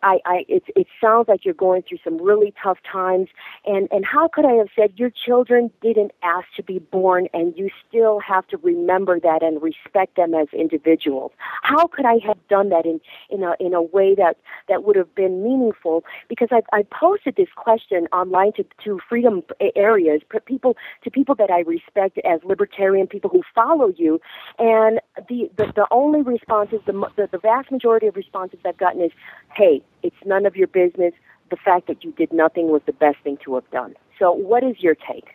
I, 0.03 0.19
I, 0.25 0.45
it, 0.47 0.63
it 0.75 0.87
sounds 1.01 1.27
like 1.27 1.43
you're 1.45 1.53
going 1.53 1.83
through 1.83 1.99
some 2.03 2.17
really 2.17 2.53
tough 2.61 2.77
times. 2.89 3.29
And, 3.65 3.87
and 3.91 4.05
how 4.05 4.27
could 4.27 4.45
I 4.45 4.53
have 4.53 4.69
said 4.75 4.93
your 4.95 5.09
children 5.09 5.71
didn't 5.81 6.11
ask 6.23 6.47
to 6.55 6.63
be 6.63 6.79
born 6.79 7.27
and 7.33 7.57
you 7.57 7.69
still 7.87 8.19
have 8.19 8.47
to 8.47 8.57
remember 8.57 9.19
that 9.19 9.43
and 9.43 9.61
respect 9.61 10.15
them 10.15 10.33
as 10.33 10.47
individuals? 10.53 11.31
How 11.63 11.87
could 11.87 12.05
I 12.05 12.19
have 12.25 12.37
done 12.47 12.69
that 12.69 12.85
in, 12.85 13.01
in 13.29 13.43
a, 13.43 13.55
in 13.59 13.73
a 13.73 13.81
way 13.81 14.15
that, 14.15 14.37
that 14.69 14.83
would 14.83 14.95
have 14.95 15.13
been 15.15 15.43
meaningful? 15.43 16.03
Because 16.27 16.49
I, 16.51 16.61
I 16.73 16.83
posted 16.83 17.35
this 17.35 17.49
question 17.55 18.07
online 18.13 18.53
to, 18.53 18.65
to 18.83 18.99
freedom 19.07 19.43
areas, 19.75 20.21
people, 20.45 20.77
to 21.03 21.11
people 21.11 21.35
that 21.35 21.51
I 21.51 21.61
respect 21.61 22.19
as 22.19 22.39
libertarian 22.43 23.07
people 23.07 23.29
who 23.29 23.43
follow 23.53 23.93
you. 23.97 24.21
And 24.59 24.99
the, 25.27 25.49
the, 25.57 25.71
the 25.75 25.87
only 25.91 26.21
responses, 26.21 26.79
the, 26.85 26.93
the, 27.15 27.27
the 27.31 27.37
vast 27.37 27.71
majority 27.71 28.07
of 28.07 28.15
responses 28.15 28.59
I've 28.65 28.77
gotten 28.77 29.01
is, 29.01 29.11
hey, 29.57 29.81
it's 30.03 30.15
none 30.25 30.45
of 30.45 30.55
your 30.55 30.67
business. 30.67 31.13
The 31.49 31.57
fact 31.57 31.87
that 31.87 32.03
you 32.03 32.11
did 32.11 32.31
nothing 32.31 32.71
was 32.71 32.81
the 32.85 32.93
best 32.93 33.17
thing 33.23 33.37
to 33.45 33.55
have 33.55 33.69
done. 33.71 33.95
So, 34.19 34.31
what 34.31 34.63
is 34.63 34.75
your 34.79 34.95
take? 34.95 35.29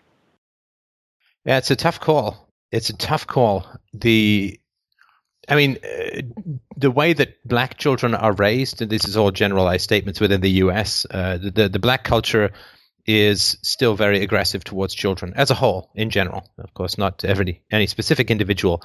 Yeah, 1.45 1.59
it's 1.59 1.71
a 1.71 1.77
tough 1.77 2.01
call. 2.01 2.49
It's 2.71 2.91
a 2.91 2.97
tough 2.97 3.27
call. 3.27 3.67
The, 3.93 4.59
I 5.49 5.57
mean, 5.57 5.79
uh, 5.83 6.23
the 6.77 6.91
way 6.91 7.13
that 7.13 7.47
black 7.47 7.79
children 7.79 8.15
are 8.15 8.33
raised, 8.33 8.81
and 8.81 8.91
this 8.91 9.05
is 9.05 9.17
all 9.17 9.31
generalized 9.31 9.85
statements 9.85 10.21
within 10.21 10.41
the 10.41 10.51
U.S. 10.51 11.07
Uh, 11.11 11.39
the, 11.39 11.69
the 11.69 11.79
black 11.79 12.05
culture 12.05 12.53
is 13.05 13.59
still 13.63 13.97
very 13.97 14.23
aggressive 14.23 14.63
towards 14.63 14.95
children 14.95 15.33
as 15.35 15.51
a 15.51 15.55
whole, 15.55 15.91
in 15.95 16.11
general. 16.11 16.49
Of 16.59 16.73
course, 16.75 16.97
not 16.97 17.25
every 17.25 17.63
any 17.71 17.89
specific 17.89 18.31
individual, 18.31 18.83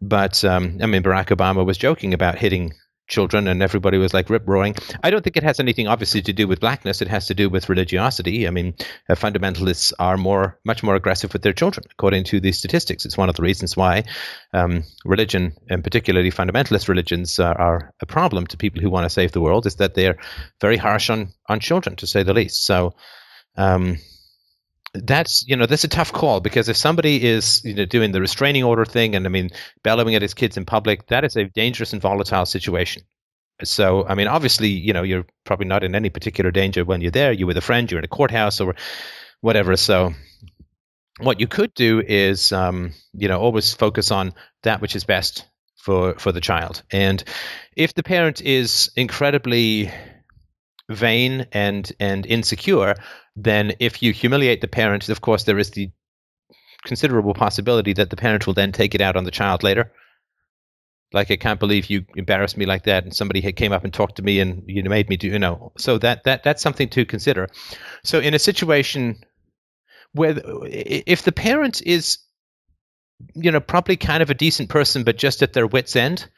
but 0.00 0.42
um, 0.44 0.78
I 0.80 0.86
mean, 0.86 1.02
Barack 1.02 1.26
Obama 1.26 1.64
was 1.66 1.76
joking 1.76 2.14
about 2.14 2.38
hitting 2.38 2.72
children 3.06 3.48
and 3.48 3.62
everybody 3.62 3.98
was 3.98 4.14
like 4.14 4.30
rip 4.30 4.46
roaring. 4.46 4.74
I 5.02 5.10
don't 5.10 5.22
think 5.22 5.36
it 5.36 5.42
has 5.42 5.60
anything 5.60 5.88
obviously 5.88 6.22
to 6.22 6.32
do 6.32 6.48
with 6.48 6.60
blackness. 6.60 7.02
It 7.02 7.08
has 7.08 7.26
to 7.26 7.34
do 7.34 7.50
with 7.50 7.68
religiosity. 7.68 8.46
I 8.46 8.50
mean, 8.50 8.74
uh, 9.08 9.14
fundamentalists 9.14 9.92
are 9.98 10.16
more, 10.16 10.58
much 10.64 10.82
more 10.82 10.94
aggressive 10.94 11.32
with 11.32 11.42
their 11.42 11.52
children, 11.52 11.84
according 11.90 12.24
to 12.24 12.40
these 12.40 12.58
statistics. 12.58 13.04
It's 13.04 13.18
one 13.18 13.28
of 13.28 13.36
the 13.36 13.42
reasons 13.42 13.76
why 13.76 14.04
um, 14.52 14.84
religion, 15.04 15.54
and 15.68 15.84
particularly 15.84 16.30
fundamentalist 16.30 16.88
religions, 16.88 17.38
uh, 17.38 17.44
are 17.44 17.92
a 18.00 18.06
problem 18.06 18.46
to 18.48 18.56
people 18.56 18.80
who 18.80 18.90
want 18.90 19.04
to 19.04 19.10
save 19.10 19.32
the 19.32 19.40
world. 19.40 19.66
Is 19.66 19.76
that 19.76 19.94
they're 19.94 20.18
very 20.60 20.76
harsh 20.76 21.10
on 21.10 21.28
on 21.48 21.60
children, 21.60 21.96
to 21.96 22.06
say 22.06 22.22
the 22.22 22.34
least. 22.34 22.64
So. 22.64 22.94
Um, 23.56 23.98
that's 24.94 25.44
you 25.48 25.56
know 25.56 25.66
that's 25.66 25.84
a 25.84 25.88
tough 25.88 26.12
call 26.12 26.40
because 26.40 26.68
if 26.68 26.76
somebody 26.76 27.24
is 27.24 27.62
you 27.64 27.74
know 27.74 27.84
doing 27.84 28.12
the 28.12 28.20
restraining 28.20 28.62
order 28.62 28.84
thing 28.84 29.16
and 29.16 29.26
I 29.26 29.28
mean 29.28 29.50
bellowing 29.82 30.14
at 30.14 30.22
his 30.22 30.34
kids 30.34 30.56
in 30.56 30.64
public, 30.64 31.08
that 31.08 31.24
is 31.24 31.36
a 31.36 31.46
dangerous 31.46 31.92
and 31.92 32.00
volatile 32.00 32.46
situation. 32.46 33.02
So 33.62 34.06
I 34.06 34.14
mean, 34.14 34.28
obviously, 34.28 34.68
you 34.68 34.92
know, 34.92 35.02
you're 35.02 35.26
probably 35.44 35.66
not 35.66 35.82
in 35.82 35.94
any 35.94 36.10
particular 36.10 36.50
danger 36.50 36.84
when 36.84 37.00
you're 37.00 37.10
there. 37.10 37.32
You're 37.32 37.48
with 37.48 37.56
a 37.56 37.62
friend, 37.62 37.90
you're 37.90 37.98
in 37.98 38.04
a 38.04 38.08
courthouse 38.08 38.60
or 38.60 38.76
whatever. 39.40 39.76
So 39.76 40.14
what 41.18 41.40
you 41.40 41.48
could 41.48 41.74
do 41.74 42.00
is 42.00 42.52
um, 42.52 42.92
you 43.12 43.28
know 43.28 43.40
always 43.40 43.74
focus 43.74 44.12
on 44.12 44.32
that 44.62 44.80
which 44.80 44.94
is 44.94 45.04
best 45.04 45.44
for 45.76 46.14
for 46.18 46.30
the 46.30 46.40
child. 46.40 46.82
And 46.92 47.22
if 47.76 47.94
the 47.94 48.04
parent 48.04 48.40
is 48.40 48.90
incredibly 48.96 49.90
vain 50.90 51.46
and 51.52 51.90
and 51.98 52.26
insecure, 52.26 52.94
then 53.36 53.72
if 53.80 54.02
you 54.02 54.12
humiliate 54.12 54.60
the 54.60 54.68
parent, 54.68 55.08
of 55.08 55.20
course, 55.20 55.44
there 55.44 55.58
is 55.58 55.70
the 55.70 55.90
considerable 56.84 57.34
possibility 57.34 57.92
that 57.94 58.10
the 58.10 58.16
parent 58.16 58.46
will 58.46 58.54
then 58.54 58.72
take 58.72 58.94
it 58.94 59.00
out 59.00 59.16
on 59.16 59.24
the 59.24 59.30
child 59.30 59.62
later. 59.62 59.90
Like 61.12 61.30
I 61.30 61.36
can't 61.36 61.60
believe 61.60 61.88
you 61.88 62.04
embarrassed 62.16 62.56
me 62.56 62.66
like 62.66 62.84
that, 62.84 63.04
and 63.04 63.14
somebody 63.14 63.40
had 63.40 63.56
came 63.56 63.72
up 63.72 63.84
and 63.84 63.94
talked 63.94 64.16
to 64.16 64.22
me, 64.22 64.40
and 64.40 64.62
you 64.66 64.82
know, 64.82 64.90
made 64.90 65.08
me 65.08 65.16
do, 65.16 65.28
you 65.28 65.38
know. 65.38 65.72
So 65.78 65.98
that 65.98 66.24
that 66.24 66.42
that's 66.42 66.62
something 66.62 66.88
to 66.90 67.04
consider. 67.04 67.48
So 68.02 68.18
in 68.18 68.34
a 68.34 68.38
situation 68.38 69.16
where 70.12 70.34
if 70.64 71.22
the 71.22 71.32
parent 71.32 71.82
is, 71.86 72.18
you 73.34 73.50
know, 73.50 73.60
probably 73.60 73.96
kind 73.96 74.22
of 74.22 74.30
a 74.30 74.34
decent 74.34 74.68
person, 74.68 75.04
but 75.04 75.16
just 75.16 75.42
at 75.42 75.52
their 75.52 75.66
wits' 75.66 75.96
end, 75.96 76.28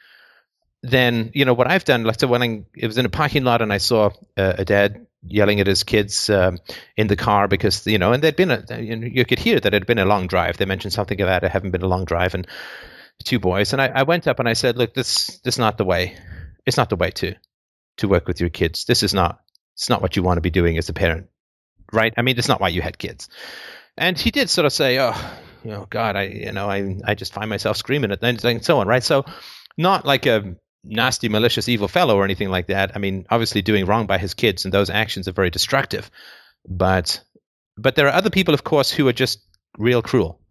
then 0.83 1.31
you 1.33 1.45
know 1.45 1.53
what 1.53 1.69
I've 1.69 1.85
done. 1.85 2.03
Like 2.03 2.19
so, 2.19 2.27
when 2.27 2.43
I, 2.43 2.63
it 2.75 2.87
was 2.87 2.97
in 2.97 3.05
a 3.05 3.09
parking 3.09 3.43
lot 3.43 3.61
and 3.61 3.73
I 3.73 3.77
saw 3.77 4.11
uh, 4.37 4.53
a 4.57 4.65
dad 4.65 5.05
yelling 5.23 5.59
at 5.59 5.67
his 5.67 5.83
kids 5.83 6.29
um, 6.29 6.59
in 6.95 7.07
the 7.07 7.15
car 7.15 7.47
because 7.47 7.85
you 7.87 7.97
know, 7.97 8.13
and 8.13 8.23
they'd 8.23 8.35
been 8.35 8.51
a, 8.51 8.63
you, 8.79 9.25
could 9.25 9.39
hear 9.39 9.59
that 9.59 9.73
it 9.73 9.73
had 9.73 9.87
been 9.87 9.99
a 9.99 10.05
long 10.05 10.27
drive. 10.27 10.57
They 10.57 10.65
mentioned 10.65 10.93
something 10.93 11.19
about 11.19 11.43
it 11.43 11.51
having 11.51 11.71
been 11.71 11.81
a 11.81 11.87
long 11.87 12.05
drive, 12.05 12.33
and 12.33 12.47
two 13.23 13.39
boys. 13.39 13.73
And 13.73 13.81
I, 13.81 13.87
I 13.87 14.03
went 14.03 14.27
up 14.27 14.39
and 14.39 14.47
I 14.47 14.53
said, 14.53 14.77
"Look, 14.77 14.93
this 14.93 15.39
this 15.43 15.55
is 15.55 15.59
not 15.59 15.77
the 15.77 15.85
way. 15.85 16.15
It's 16.65 16.77
not 16.77 16.89
the 16.89 16.95
way 16.95 17.11
to 17.11 17.35
to 17.97 18.07
work 18.07 18.27
with 18.27 18.39
your 18.39 18.49
kids. 18.49 18.85
This 18.85 19.03
is 19.03 19.13
not. 19.13 19.39
It's 19.75 19.89
not 19.89 20.01
what 20.01 20.15
you 20.15 20.23
want 20.23 20.37
to 20.37 20.41
be 20.41 20.49
doing 20.49 20.77
as 20.77 20.89
a 20.89 20.93
parent, 20.93 21.27
right? 21.93 22.13
I 22.17 22.21
mean, 22.21 22.37
it's 22.37 22.47
not 22.47 22.61
why 22.61 22.69
you 22.69 22.81
had 22.81 22.97
kids." 22.97 23.29
And 23.99 24.17
he 24.17 24.29
did 24.29 24.49
sort 24.49 24.65
of 24.65 24.73
say, 24.73 24.99
"Oh, 24.99 25.15
you 25.63 25.71
know, 25.71 25.87
God, 25.89 26.15
I, 26.15 26.23
you 26.23 26.51
know, 26.51 26.69
I, 26.69 26.97
I 27.03 27.15
just 27.15 27.33
find 27.33 27.49
myself 27.49 27.77
screaming 27.77 28.11
at 28.11 28.23
and 28.23 28.63
so 28.63 28.79
on, 28.79 28.87
right? 28.87 29.03
So, 29.03 29.25
not 29.77 30.05
like 30.05 30.25
a 30.25 30.55
nasty, 30.87 31.29
malicious, 31.29 31.69
evil 31.69 31.87
fellow 31.87 32.15
or 32.17 32.23
anything 32.23 32.49
like 32.49 32.67
that. 32.67 32.95
I 32.95 32.99
mean, 32.99 33.25
obviously 33.29 33.61
doing 33.61 33.85
wrong 33.85 34.07
by 34.07 34.17
his 34.17 34.33
kids 34.33 34.65
and 34.65 34.73
those 34.73 34.89
actions 34.89 35.27
are 35.27 35.33
very 35.33 35.49
destructive. 35.49 36.09
But 36.67 37.21
but 37.77 37.95
there 37.95 38.07
are 38.07 38.13
other 38.13 38.29
people, 38.29 38.53
of 38.53 38.63
course, 38.63 38.91
who 38.91 39.07
are 39.07 39.13
just 39.13 39.39
real 39.77 40.01
cruel, 40.01 40.41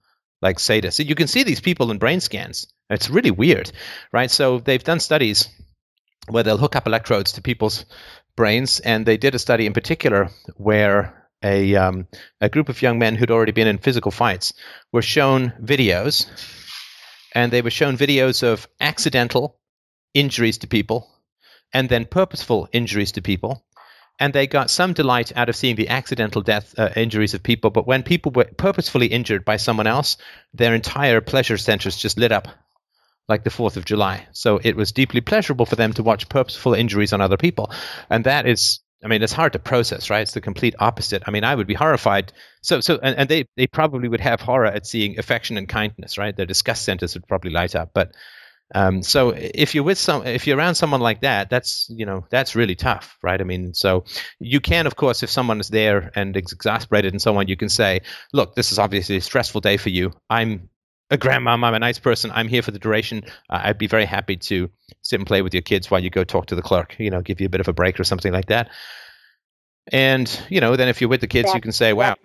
like 0.40 0.58
sadists. 0.58 1.04
You 1.04 1.14
can 1.14 1.26
see 1.26 1.42
these 1.42 1.60
people 1.60 1.90
in 1.90 1.98
brain 1.98 2.20
scans. 2.20 2.72
It's 2.88 3.10
really 3.10 3.32
weird, 3.32 3.72
right? 4.12 4.30
So 4.30 4.60
they've 4.60 4.82
done 4.82 5.00
studies 5.00 5.48
where 6.28 6.42
they'll 6.42 6.58
hook 6.58 6.76
up 6.76 6.86
electrodes 6.86 7.32
to 7.32 7.42
people's 7.42 7.84
brains, 8.36 8.80
and 8.80 9.04
they 9.04 9.16
did 9.16 9.34
a 9.34 9.40
study 9.40 9.66
in 9.66 9.72
particular 9.72 10.30
where 10.56 11.28
a 11.42 11.74
um, 11.74 12.06
a 12.40 12.48
group 12.48 12.68
of 12.68 12.80
young 12.80 12.98
men 12.98 13.16
who'd 13.16 13.30
already 13.30 13.52
been 13.52 13.68
in 13.68 13.78
physical 13.78 14.10
fights 14.10 14.52
were 14.92 15.02
shown 15.02 15.52
videos, 15.62 16.26
and 17.34 17.52
they 17.52 17.62
were 17.62 17.70
shown 17.70 17.98
videos 17.98 18.42
of 18.42 18.68
accidental 18.80 19.58
injuries 20.16 20.58
to 20.58 20.66
people 20.66 21.08
and 21.72 21.88
then 21.88 22.06
purposeful 22.06 22.68
injuries 22.72 23.12
to 23.12 23.22
people. 23.22 23.64
And 24.18 24.32
they 24.32 24.46
got 24.46 24.70
some 24.70 24.94
delight 24.94 25.36
out 25.36 25.50
of 25.50 25.56
seeing 25.56 25.76
the 25.76 25.90
accidental 25.90 26.40
death 26.40 26.74
uh, 26.78 26.88
injuries 26.96 27.34
of 27.34 27.42
people. 27.42 27.70
But 27.70 27.86
when 27.86 28.02
people 28.02 28.32
were 28.32 28.44
purposefully 28.44 29.08
injured 29.08 29.44
by 29.44 29.58
someone 29.58 29.86
else, 29.86 30.16
their 30.54 30.74
entire 30.74 31.20
pleasure 31.20 31.58
centers 31.58 31.98
just 31.98 32.18
lit 32.18 32.32
up 32.32 32.48
like 33.28 33.44
the 33.44 33.50
4th 33.50 33.76
of 33.76 33.84
July. 33.84 34.26
So 34.32 34.58
it 34.62 34.74
was 34.74 34.92
deeply 34.92 35.20
pleasurable 35.20 35.66
for 35.66 35.76
them 35.76 35.92
to 35.94 36.02
watch 36.02 36.30
purposeful 36.30 36.72
injuries 36.72 37.12
on 37.12 37.20
other 37.20 37.36
people. 37.36 37.70
And 38.08 38.24
that 38.24 38.46
is 38.46 38.80
I 39.04 39.08
mean, 39.08 39.22
it's 39.22 39.32
hard 39.32 39.52
to 39.52 39.58
process, 39.58 40.08
right? 40.08 40.22
It's 40.22 40.32
the 40.32 40.40
complete 40.40 40.74
opposite. 40.78 41.22
I 41.26 41.30
mean, 41.30 41.44
I 41.44 41.54
would 41.54 41.66
be 41.66 41.74
horrified. 41.74 42.32
So, 42.62 42.80
so, 42.80 42.98
and, 43.02 43.16
and 43.16 43.28
they, 43.28 43.44
they 43.56 43.66
probably 43.66 44.08
would 44.08 44.20
have 44.20 44.40
horror 44.40 44.66
at 44.66 44.86
seeing 44.86 45.18
affection 45.18 45.58
and 45.58 45.68
kindness, 45.68 46.16
right? 46.16 46.34
Their 46.34 46.46
disgust 46.46 46.84
centers 46.84 47.14
would 47.14 47.28
probably 47.28 47.50
light 47.50 47.76
up. 47.76 47.90
But, 47.92 48.12
um, 48.74 49.02
so 49.02 49.30
if 49.30 49.74
you're 49.74 49.84
with 49.84 49.98
some, 49.98 50.26
if 50.26 50.46
you're 50.46 50.58
around 50.58 50.74
someone 50.74 51.00
like 51.00 51.20
that, 51.20 51.50
that's, 51.50 51.88
you 51.88 52.04
know, 52.04 52.26
that's 52.30 52.56
really 52.56 52.74
tough, 52.74 53.16
right? 53.22 53.40
I 53.40 53.44
mean, 53.44 53.74
so 53.74 54.04
you 54.40 54.60
can, 54.60 54.86
of 54.86 54.96
course, 54.96 55.22
if 55.22 55.30
someone 55.30 55.60
is 55.60 55.68
there 55.68 56.10
and 56.16 56.36
exasperated 56.36 57.12
and 57.12 57.22
so 57.22 57.36
on, 57.36 57.46
you 57.46 57.56
can 57.56 57.68
say, 57.68 58.00
look, 58.32 58.56
this 58.56 58.72
is 58.72 58.78
obviously 58.78 59.16
a 59.16 59.20
stressful 59.20 59.60
day 59.60 59.76
for 59.76 59.90
you. 59.90 60.12
I'm 60.28 60.68
a 61.10 61.16
grandmom. 61.16 61.64
I'm 61.64 61.74
a 61.74 61.78
nice 61.78 62.00
person. 62.00 62.32
I'm 62.34 62.48
here 62.48 62.62
for 62.62 62.72
the 62.72 62.80
duration. 62.80 63.22
Uh, 63.48 63.60
I'd 63.64 63.78
be 63.78 63.86
very 63.86 64.04
happy 64.04 64.36
to 64.36 64.68
sit 65.02 65.20
and 65.20 65.26
play 65.26 65.42
with 65.42 65.54
your 65.54 65.62
kids 65.62 65.88
while 65.88 66.00
you 66.00 66.10
go 66.10 66.24
talk 66.24 66.46
to 66.46 66.56
the 66.56 66.62
clerk. 66.62 66.96
You 66.98 67.10
know, 67.10 67.22
give 67.22 67.40
you 67.40 67.46
a 67.46 67.50
bit 67.50 67.60
of 67.60 67.68
a 67.68 67.72
break 67.72 68.00
or 68.00 68.04
something 68.04 68.32
like 68.32 68.46
that. 68.46 68.70
And 69.92 70.28
you 70.48 70.60
know, 70.60 70.74
then 70.74 70.88
if 70.88 71.00
you're 71.00 71.10
with 71.10 71.20
the 71.20 71.28
kids, 71.28 71.44
That's- 71.46 71.54
you 71.54 71.60
can 71.60 71.70
say, 71.70 71.92
"Wow. 71.92 72.16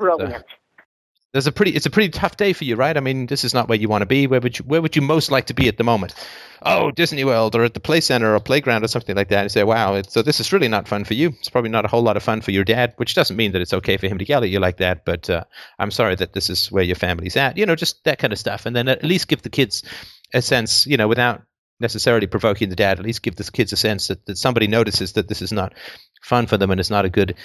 There's 1.34 1.48
a 1.48 1.52
pretty 1.52 1.72
it's 1.72 1.86
a 1.86 1.90
pretty 1.90 2.10
tough 2.10 2.36
day 2.36 2.52
for 2.52 2.66
you, 2.66 2.76
right? 2.76 2.96
I 2.96 3.00
mean, 3.00 3.26
this 3.26 3.46
is 3.46 3.54
not 3.54 3.70
where 3.70 3.78
you 3.78 3.88
want 3.88 4.02
to 4.02 4.06
be. 4.06 4.28
Where 4.28 4.42
would 4.42 4.60
you 4.60 4.66
where 4.66 4.82
would 4.82 4.96
you 4.96 5.02
most 5.02 5.32
like 5.32 5.46
to 5.46 5.54
be 5.54 5.70
at 5.70 5.78
the 5.78 5.84
moment? 5.84 6.14
Oh, 6.62 6.92
Disney 6.92 7.24
World 7.24 7.56
or 7.56 7.64
at 7.64 7.74
the 7.74 7.80
play 7.80 8.02
center 8.02 8.36
or 8.36 8.40
playground 8.42 8.84
or 8.84 8.90
something 8.90 9.16
like 9.16 9.30
that. 9.30 9.42
And 9.44 9.52
say, 9.52 9.64
wow, 9.64 10.02
so 10.08 10.22
this 10.22 10.40
is 10.40 10.52
really 10.52 10.68
not 10.68 10.88
fun 10.88 11.06
for 11.06 11.14
you. 11.14 11.30
It's 11.40 11.50
probably 11.50 11.72
not 11.72 11.86
a 11.86 11.88
whole 11.88 12.04
lot 12.04 12.18
of 12.18 12.24
fun 12.24 12.42
for 12.42 12.52
your 12.52 12.66
dad, 12.66 12.94
which 12.98 13.16
doesn't 13.16 13.38
mean 13.38 13.54
that 13.54 13.62
it's 13.62 13.74
okay 13.74 13.98
for 13.98 14.08
him 14.08 14.18
to 14.18 14.28
yell 14.28 14.44
at 14.44 14.50
you 14.50 14.60
like 14.60 14.78
that. 14.78 15.06
But 15.06 15.30
uh, 15.30 15.46
I'm 15.80 15.92
sorry 15.92 16.16
that 16.16 16.34
this 16.34 16.50
is 16.50 16.72
where 16.72 16.84
your 16.84 16.96
family's 16.96 17.38
at. 17.38 17.58
You 17.58 17.66
know, 17.66 17.76
just 17.76 18.04
that 18.04 18.20
kind 18.20 18.34
of 18.34 18.40
stuff. 18.40 18.66
And 18.66 18.76
then 18.76 18.90
at 18.90 19.04
least 19.04 19.30
give 19.30 19.42
the 19.42 19.50
kids 19.50 19.84
a 20.34 20.42
sense, 20.42 20.86
you 20.86 20.98
know, 20.98 21.08
without 21.08 21.44
necessarily 21.80 22.28
provoking 22.28 22.70
the 22.70 22.76
dad, 22.76 23.00
at 23.00 23.06
least 23.06 23.24
give 23.24 23.38
the 23.38 23.50
kids 23.50 23.72
a 23.72 23.78
sense 23.78 24.10
that, 24.10 24.26
that 24.26 24.38
somebody 24.38 24.68
notices 24.68 25.14
that 25.14 25.30
this 25.30 25.42
is 25.42 25.52
not 25.52 25.74
fun 26.22 26.46
for 26.46 26.58
them 26.58 26.72
and 26.72 26.80
it's 26.80 26.92
not 26.92 27.06
a 27.06 27.10
good 27.10 27.36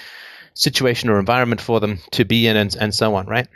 situation 0.53 1.09
or 1.09 1.19
environment 1.19 1.61
for 1.61 1.79
them 1.79 1.99
to 2.11 2.25
be 2.25 2.47
in 2.47 2.57
and, 2.57 2.75
and 2.75 2.93
so 2.93 3.15
on, 3.15 3.25
right? 3.25 3.47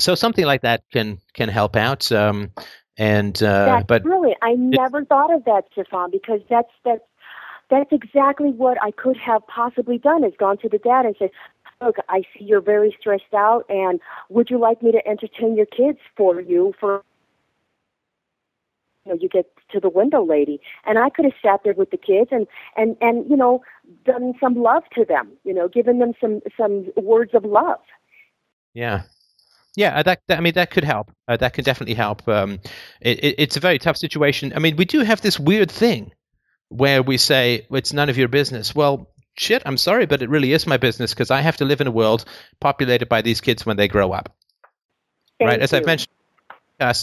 So 0.00 0.14
something 0.14 0.44
like 0.44 0.62
that 0.62 0.82
can 0.92 1.18
can 1.34 1.48
help 1.48 1.76
out. 1.76 2.10
Um, 2.10 2.50
and 2.96 3.42
uh, 3.42 3.64
That's 3.64 3.86
but 3.86 4.02
brilliant. 4.02 4.38
I 4.42 4.54
never 4.54 5.04
thought 5.04 5.32
of 5.32 5.44
that, 5.44 5.64
Stefan, 5.72 6.10
because 6.10 6.40
that's 6.48 6.70
that's 6.84 7.02
that's 7.70 7.90
exactly 7.92 8.50
what 8.50 8.82
I 8.82 8.90
could 8.90 9.16
have 9.16 9.46
possibly 9.46 9.98
done. 9.98 10.24
Is 10.24 10.34
gone 10.38 10.58
to 10.58 10.68
the 10.68 10.78
dad 10.78 11.06
and 11.06 11.14
said, 11.18 11.30
"Look, 11.80 11.96
I 12.08 12.22
see 12.32 12.44
you're 12.44 12.60
very 12.60 12.94
stressed 12.98 13.32
out, 13.34 13.64
and 13.68 14.00
would 14.28 14.50
you 14.50 14.58
like 14.58 14.82
me 14.82 14.92
to 14.92 15.06
entertain 15.08 15.56
your 15.56 15.66
kids 15.66 15.98
for 16.16 16.40
you 16.40 16.74
for?" 16.78 17.02
You 19.06 19.12
know, 19.12 19.18
you 19.18 19.30
get 19.30 19.50
to 19.70 19.80
the 19.80 19.88
window 19.88 20.22
lady, 20.22 20.60
and 20.84 20.98
I 20.98 21.08
could 21.08 21.24
have 21.24 21.34
sat 21.42 21.60
there 21.64 21.72
with 21.72 21.90
the 21.90 21.96
kids 21.96 22.28
and 22.32 22.46
and 22.76 22.96
and 23.00 23.28
you 23.30 23.36
know 23.36 23.62
done 24.04 24.34
some 24.40 24.56
love 24.56 24.82
to 24.94 25.04
them. 25.04 25.32
You 25.44 25.54
know, 25.54 25.68
given 25.68 26.00
them 26.00 26.12
some 26.20 26.40
some 26.56 26.86
words 26.96 27.32
of 27.34 27.44
love. 27.44 27.80
Yeah. 28.74 29.02
Yeah, 29.76 29.98
uh, 29.98 30.02
that, 30.02 30.20
that 30.26 30.38
I 30.38 30.40
mean 30.40 30.54
that 30.54 30.70
could 30.70 30.84
help. 30.84 31.12
Uh, 31.28 31.36
that 31.36 31.54
could 31.54 31.64
definitely 31.64 31.94
help. 31.94 32.26
Um, 32.28 32.58
it, 33.00 33.24
it, 33.24 33.34
it's 33.38 33.56
a 33.56 33.60
very 33.60 33.78
tough 33.78 33.96
situation. 33.96 34.52
I 34.54 34.58
mean, 34.58 34.76
we 34.76 34.84
do 34.84 35.00
have 35.00 35.20
this 35.20 35.38
weird 35.38 35.70
thing 35.70 36.12
where 36.68 37.02
we 37.02 37.18
say 37.18 37.66
it's 37.70 37.92
none 37.92 38.08
of 38.08 38.18
your 38.18 38.28
business. 38.28 38.74
Well, 38.74 39.10
shit, 39.36 39.62
I'm 39.64 39.76
sorry, 39.76 40.06
but 40.06 40.22
it 40.22 40.28
really 40.28 40.52
is 40.52 40.66
my 40.66 40.76
business 40.76 41.12
because 41.12 41.30
I 41.30 41.40
have 41.40 41.58
to 41.58 41.64
live 41.64 41.80
in 41.80 41.86
a 41.86 41.92
world 41.92 42.24
populated 42.60 43.08
by 43.08 43.22
these 43.22 43.40
kids 43.40 43.64
when 43.64 43.76
they 43.76 43.88
grow 43.88 44.12
up. 44.12 44.34
Thank 45.38 45.50
right? 45.50 45.60
As 45.60 45.72
I've 45.72 45.86
mentioned, 45.86 46.12
uh, 46.78 46.94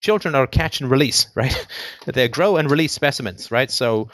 children 0.00 0.34
are 0.34 0.46
catch 0.46 0.80
and 0.80 0.90
release, 0.90 1.28
right? 1.34 1.66
they 2.06 2.28
grow 2.28 2.56
and 2.56 2.70
release 2.70 2.92
specimens, 2.92 3.50
right? 3.50 3.70
So, 3.70 4.10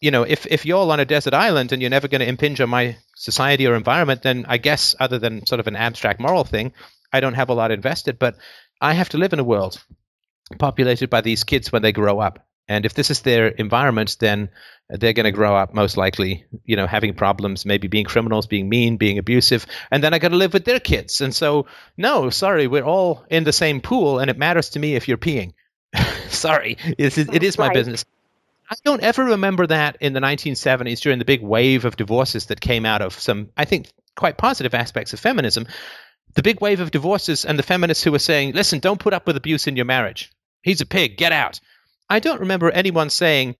you 0.00 0.10
know, 0.10 0.22
if 0.22 0.46
if 0.46 0.64
you're 0.64 0.90
on 0.90 1.00
a 1.00 1.04
desert 1.04 1.34
island 1.34 1.72
and 1.72 1.82
you're 1.82 1.90
never 1.90 2.08
going 2.08 2.20
to 2.20 2.28
impinge 2.28 2.60
on 2.60 2.68
my 2.68 2.96
society 3.16 3.66
or 3.66 3.74
environment, 3.74 4.22
then 4.22 4.46
I 4.48 4.58
guess 4.58 4.94
other 5.00 5.18
than 5.18 5.46
sort 5.46 5.60
of 5.60 5.66
an 5.66 5.76
abstract 5.76 6.20
moral 6.20 6.44
thing, 6.44 6.72
I 7.12 7.20
don't 7.20 7.34
have 7.34 7.48
a 7.48 7.54
lot 7.54 7.70
invested. 7.70 8.18
But 8.18 8.36
I 8.80 8.94
have 8.94 9.10
to 9.10 9.18
live 9.18 9.32
in 9.32 9.38
a 9.38 9.44
world 9.44 9.82
populated 10.58 11.10
by 11.10 11.20
these 11.20 11.44
kids 11.44 11.70
when 11.72 11.82
they 11.82 11.92
grow 11.92 12.20
up. 12.20 12.44
And 12.70 12.84
if 12.84 12.92
this 12.92 13.10
is 13.10 13.22
their 13.22 13.48
environment, 13.48 14.16
then 14.20 14.50
they're 14.90 15.14
going 15.14 15.24
to 15.24 15.32
grow 15.32 15.56
up 15.56 15.72
most 15.72 15.96
likely, 15.96 16.44
you 16.64 16.76
know, 16.76 16.86
having 16.86 17.14
problems, 17.14 17.64
maybe 17.64 17.88
being 17.88 18.04
criminals, 18.04 18.46
being 18.46 18.68
mean, 18.68 18.98
being 18.98 19.18
abusive, 19.18 19.64
and 19.90 20.04
then 20.04 20.12
I 20.12 20.18
got 20.18 20.28
to 20.28 20.36
live 20.36 20.52
with 20.52 20.66
their 20.66 20.80
kids. 20.80 21.22
And 21.22 21.34
so, 21.34 21.66
no, 21.96 22.28
sorry, 22.28 22.66
we're 22.66 22.84
all 22.84 23.24
in 23.30 23.44
the 23.44 23.54
same 23.54 23.80
pool, 23.80 24.18
and 24.18 24.30
it 24.30 24.36
matters 24.36 24.70
to 24.70 24.78
me 24.78 24.96
if 24.96 25.08
you're 25.08 25.16
peeing. 25.16 25.54
sorry, 26.28 26.76
it 26.98 27.16
is, 27.16 27.28
it 27.28 27.42
is 27.42 27.56
my 27.56 27.68
Right. 27.68 27.74
business. 27.74 28.04
I 28.70 28.76
don't 28.84 29.02
ever 29.02 29.24
remember 29.24 29.66
that 29.66 29.96
in 30.00 30.12
the 30.12 30.20
1970s 30.20 31.00
during 31.00 31.18
the 31.18 31.24
big 31.24 31.40
wave 31.40 31.86
of 31.86 31.96
divorces 31.96 32.46
that 32.46 32.60
came 32.60 32.84
out 32.84 33.00
of 33.00 33.18
some, 33.18 33.48
I 33.56 33.64
think, 33.64 33.90
quite 34.14 34.36
positive 34.36 34.74
aspects 34.74 35.14
of 35.14 35.20
feminism. 35.20 35.66
The 36.38 36.42
big 36.44 36.60
wave 36.60 36.78
of 36.78 36.92
divorces 36.92 37.44
and 37.44 37.58
the 37.58 37.64
feminists 37.64 38.04
who 38.04 38.12
were 38.12 38.20
saying, 38.20 38.52
listen, 38.52 38.78
don't 38.78 39.00
put 39.00 39.12
up 39.12 39.26
with 39.26 39.36
abuse 39.36 39.66
in 39.66 39.74
your 39.74 39.86
marriage. 39.86 40.30
He's 40.62 40.80
a 40.80 40.86
pig, 40.86 41.16
get 41.16 41.32
out. 41.32 41.58
I 42.08 42.20
don't 42.20 42.38
remember 42.38 42.70
anyone 42.70 43.10
saying, 43.10 43.56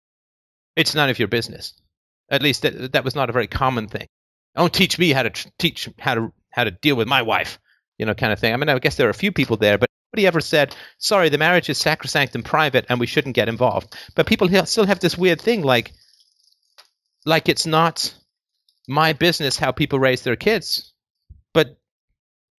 it's 0.76 0.94
none 0.94 1.10
of 1.10 1.18
your 1.18 1.26
business. 1.26 1.72
At 2.30 2.40
least 2.40 2.62
that, 2.62 2.92
that 2.92 3.02
was 3.02 3.16
not 3.16 3.30
a 3.30 3.32
very 3.32 3.48
common 3.48 3.88
thing. 3.88 4.06
Don't 4.54 4.72
teach 4.72 4.96
me 4.96 5.10
how 5.10 5.24
to 5.24 5.50
teach 5.58 5.88
how 5.98 6.14
to 6.14 6.32
how 6.50 6.62
to 6.62 6.70
deal 6.70 6.94
with 6.94 7.08
my 7.08 7.22
wife, 7.22 7.58
you 7.98 8.06
know, 8.06 8.14
kind 8.14 8.32
of 8.32 8.38
thing. 8.38 8.54
I 8.54 8.56
mean, 8.56 8.68
I 8.68 8.78
guess 8.78 8.94
there 8.94 9.08
are 9.08 9.10
a 9.10 9.24
few 9.24 9.32
people 9.32 9.56
there, 9.56 9.76
but 9.76 9.90
nobody 10.12 10.28
ever 10.28 10.40
said, 10.40 10.76
"Sorry, 10.98 11.30
the 11.30 11.36
marriage 11.36 11.68
is 11.68 11.78
sacrosanct 11.78 12.36
and 12.36 12.44
private, 12.44 12.86
and 12.88 13.00
we 13.00 13.08
shouldn't 13.08 13.34
get 13.34 13.48
involved." 13.48 13.96
But 14.14 14.28
people 14.28 14.48
still 14.66 14.86
have 14.86 15.00
this 15.00 15.18
weird 15.18 15.40
thing, 15.40 15.62
like, 15.62 15.90
like 17.26 17.48
it's 17.48 17.66
not 17.66 18.14
my 18.86 19.14
business 19.14 19.58
how 19.58 19.72
people 19.72 19.98
raise 19.98 20.22
their 20.22 20.36
kids, 20.36 20.92
but 21.52 21.76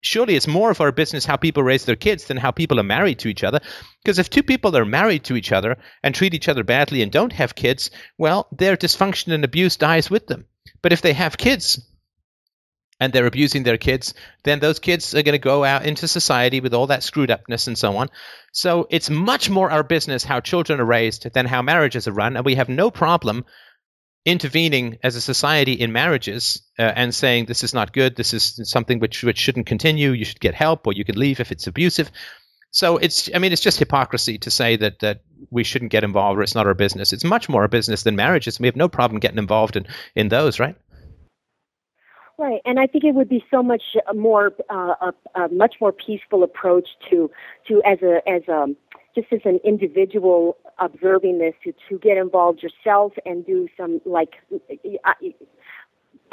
surely 0.01 0.35
it's 0.35 0.47
more 0.47 0.71
of 0.71 0.81
our 0.81 0.91
business 0.91 1.25
how 1.25 1.35
people 1.35 1.63
raise 1.63 1.85
their 1.85 1.95
kids 1.95 2.25
than 2.25 2.37
how 2.37 2.51
people 2.51 2.79
are 2.79 2.83
married 2.83 3.19
to 3.19 3.27
each 3.27 3.43
other. 3.43 3.59
Because 4.03 4.19
if 4.19 4.29
two 4.29 4.43
people 4.43 4.75
are 4.77 4.85
married 4.85 5.23
to 5.25 5.35
each 5.35 5.51
other 5.51 5.77
and 6.03 6.15
treat 6.15 6.33
each 6.33 6.49
other 6.49 6.63
badly 6.63 7.01
and 7.01 7.11
don't 7.11 7.33
have 7.33 7.55
kids, 7.55 7.91
well, 8.17 8.47
their 8.51 8.77
dysfunction 8.77 9.33
and 9.33 9.43
abuse 9.43 9.77
dies 9.77 10.09
with 10.09 10.27
them. 10.27 10.45
But 10.81 10.93
if 10.93 11.01
they 11.01 11.13
have 11.13 11.37
kids 11.37 11.85
and 12.99 13.13
they're 13.13 13.27
abusing 13.27 13.63
their 13.63 13.77
kids, 13.77 14.13
then 14.43 14.59
those 14.59 14.79
kids 14.79 15.15
are 15.15 15.23
going 15.23 15.33
to 15.33 15.39
go 15.39 15.63
out 15.63 15.85
into 15.85 16.07
society 16.07 16.59
with 16.59 16.73
all 16.73 16.87
that 16.87 17.03
screwed 17.03 17.31
upness 17.31 17.67
and 17.67 17.77
so 17.77 17.95
on. 17.97 18.09
So 18.51 18.87
it's 18.89 19.09
much 19.09 19.49
more 19.49 19.71
our 19.71 19.83
business 19.83 20.23
how 20.23 20.41
children 20.41 20.79
are 20.79 20.85
raised 20.85 21.31
than 21.33 21.45
how 21.45 21.61
marriages 21.61 22.07
are 22.07 22.13
run. 22.13 22.35
And 22.35 22.45
we 22.45 22.55
have 22.55 22.69
no 22.69 22.91
problem 22.91 23.45
intervening 24.25 24.97
as 25.03 25.15
a 25.15 25.21
society 25.21 25.73
in 25.73 25.91
marriages 25.91 26.61
uh, 26.77 26.81
and 26.83 27.13
saying 27.13 27.45
this 27.45 27.63
is 27.63 27.73
not 27.73 27.93
good, 27.93 28.15
this 28.15 28.33
is 28.33 28.59
something 28.63 28.99
which 28.99 29.23
which 29.23 29.37
shouldn't 29.37 29.65
continue. 29.65 30.11
You 30.11 30.25
should 30.25 30.39
get 30.39 30.53
help, 30.53 30.87
or 30.87 30.93
you 30.93 31.05
could 31.05 31.17
leave 31.17 31.39
if 31.39 31.51
it's 31.51 31.67
abusive. 31.67 32.11
So 32.71 32.97
it's 32.97 33.29
I 33.33 33.39
mean 33.39 33.51
it's 33.51 33.61
just 33.61 33.79
hypocrisy 33.79 34.37
to 34.39 34.51
say 34.51 34.75
that 34.77 34.99
that 34.99 35.21
we 35.49 35.63
shouldn't 35.63 35.91
get 35.91 36.03
involved 36.03 36.39
or 36.39 36.43
it's 36.43 36.55
not 36.55 36.67
our 36.67 36.73
business. 36.75 37.13
It's 37.13 37.23
much 37.23 37.49
more 37.49 37.63
our 37.63 37.67
business 37.67 38.03
than 38.03 38.15
marriages. 38.15 38.59
We 38.59 38.67
have 38.67 38.75
no 38.75 38.89
problem 38.89 39.19
getting 39.19 39.39
involved 39.39 39.75
in 39.75 39.87
in 40.15 40.29
those, 40.29 40.59
right? 40.59 40.75
Right, 42.39 42.61
and 42.63 42.79
I 42.79 42.87
think 42.87 43.03
it 43.03 43.15
would 43.15 43.27
be 43.27 43.43
so 43.51 43.61
much 43.61 43.83
more, 44.15 44.53
uh, 44.69 44.93
a, 45.35 45.41
a 45.41 45.49
much 45.49 45.75
more 45.81 45.91
peaceful 45.91 46.41
approach 46.41 46.87
to, 47.09 47.29
to 47.67 47.83
as 47.83 48.01
a, 48.01 48.21
as 48.29 48.47
a, 48.47 48.67
just 49.15 49.31
as 49.31 49.41
an 49.45 49.59
individual 49.63 50.57
observing 50.77 51.39
this, 51.39 51.53
to, 51.63 51.73
to 51.89 51.99
get 51.99 52.17
involved 52.17 52.63
yourself 52.63 53.13
and 53.25 53.45
do 53.45 53.67
some 53.77 54.01
like, 54.05 54.35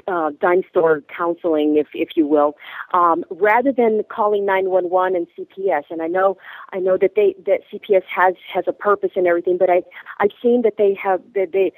uh, 0.09 0.31
dime 0.41 0.63
store 0.71 1.03
counseling, 1.15 1.77
if 1.77 1.89
if 1.95 2.11
you 2.17 2.27
will, 2.27 2.57
um, 2.93 3.25
rather 3.31 3.73
than 3.73 4.03
calling 4.09 4.47
911 4.47 5.17
and 5.17 5.27
CPS. 5.37 5.85
And 5.91 6.01
I 6.01 6.07
know 6.07 6.37
I 6.73 6.79
know 6.79 6.97
that 6.97 7.13
they 7.17 7.35
that 7.47 7.61
CPS 7.73 8.05
has 8.05 8.35
has 8.53 8.65
a 8.67 8.73
purpose 8.73 9.11
and 9.17 9.27
everything, 9.27 9.59
but 9.59 9.71
I 9.71 9.83
I've 10.19 10.31
seen 10.41 10.63
that 10.63 10.75
they 10.79 10.95
have 10.95 11.21
that 11.35 11.53
they 11.53 11.73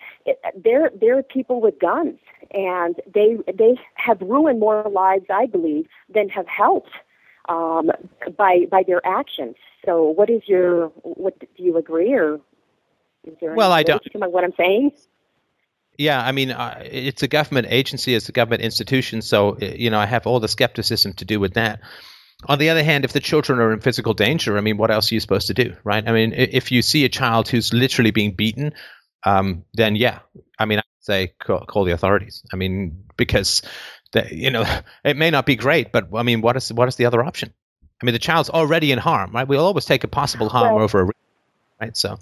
they're 0.62 0.90
they're 1.00 1.22
people 1.22 1.60
with 1.60 1.78
guns 1.78 2.18
and 2.50 2.96
they 3.12 3.38
they 3.52 3.76
have 3.94 4.20
ruined 4.20 4.60
more 4.60 4.84
lives, 4.90 5.26
I 5.30 5.46
believe, 5.46 5.86
than 6.12 6.28
have 6.28 6.46
helped 6.48 6.90
um, 7.48 7.90
by 8.36 8.66
by 8.70 8.82
their 8.86 9.04
actions. 9.06 9.56
So, 9.84 10.04
what 10.04 10.30
is 10.30 10.42
your 10.46 10.88
what 11.02 11.38
do 11.38 11.46
you 11.56 11.76
agree 11.76 12.12
or 12.12 12.40
is 13.24 13.34
there 13.40 13.54
Well, 13.54 13.72
I 13.72 13.82
don't- 13.82 14.02
to 14.02 14.18
what 14.28 14.44
I'm 14.44 14.54
saying? 14.56 14.92
Yeah, 15.96 16.24
I 16.24 16.30
mean, 16.30 16.52
uh, 16.52 16.80
it's 16.84 17.24
a 17.24 17.28
government 17.28 17.66
agency, 17.70 18.14
it's 18.14 18.28
a 18.28 18.32
government 18.32 18.62
institution, 18.62 19.20
so 19.20 19.56
uh, 19.60 19.64
you 19.64 19.90
know 19.90 19.98
I 19.98 20.06
have 20.06 20.26
all 20.26 20.38
the 20.40 20.48
skepticism 20.48 21.12
to 21.14 21.24
do 21.24 21.40
with 21.40 21.54
that. 21.54 21.80
On 22.46 22.58
the 22.58 22.70
other 22.70 22.84
hand, 22.84 23.04
if 23.04 23.12
the 23.12 23.20
children 23.20 23.58
are 23.58 23.72
in 23.72 23.80
physical 23.80 24.14
danger, 24.14 24.56
I 24.56 24.60
mean, 24.60 24.76
what 24.76 24.92
else 24.92 25.10
are 25.10 25.14
you 25.14 25.20
supposed 25.20 25.48
to 25.48 25.54
do, 25.54 25.74
right? 25.82 26.06
I 26.08 26.12
mean, 26.12 26.32
if 26.36 26.70
you 26.70 26.82
see 26.82 27.04
a 27.04 27.08
child 27.08 27.48
who's 27.48 27.72
literally 27.72 28.12
being 28.12 28.32
beaten, 28.32 28.72
um, 29.24 29.64
then 29.74 29.96
yeah, 29.96 30.20
I 30.60 30.64
mean, 30.64 30.78
I 30.78 30.82
would 30.82 31.04
say 31.04 31.32
call, 31.40 31.66
call 31.66 31.84
the 31.84 31.90
authorities. 31.92 32.44
I 32.52 32.56
mean, 32.56 33.02
because 33.16 33.62
the, 34.12 34.26
you 34.34 34.50
know 34.50 34.64
it 35.04 35.16
may 35.16 35.30
not 35.30 35.46
be 35.46 35.56
great, 35.56 35.92
but 35.92 36.08
I 36.14 36.22
mean, 36.22 36.40
what 36.40 36.56
is 36.56 36.72
what 36.72 36.88
is 36.88 36.96
the 36.96 37.06
other 37.06 37.22
option? 37.22 37.52
I 38.00 38.06
mean, 38.06 38.12
the 38.12 38.18
child's 38.20 38.48
already 38.50 38.92
in 38.92 38.98
harm, 38.98 39.32
right? 39.32 39.46
We'll 39.46 39.64
always 39.64 39.84
take 39.84 40.04
a 40.04 40.08
possible 40.08 40.48
harm 40.48 40.74
Well- 40.74 40.84
over 40.84 41.02
a, 41.02 41.10
right? 41.80 41.96
So 41.96 42.18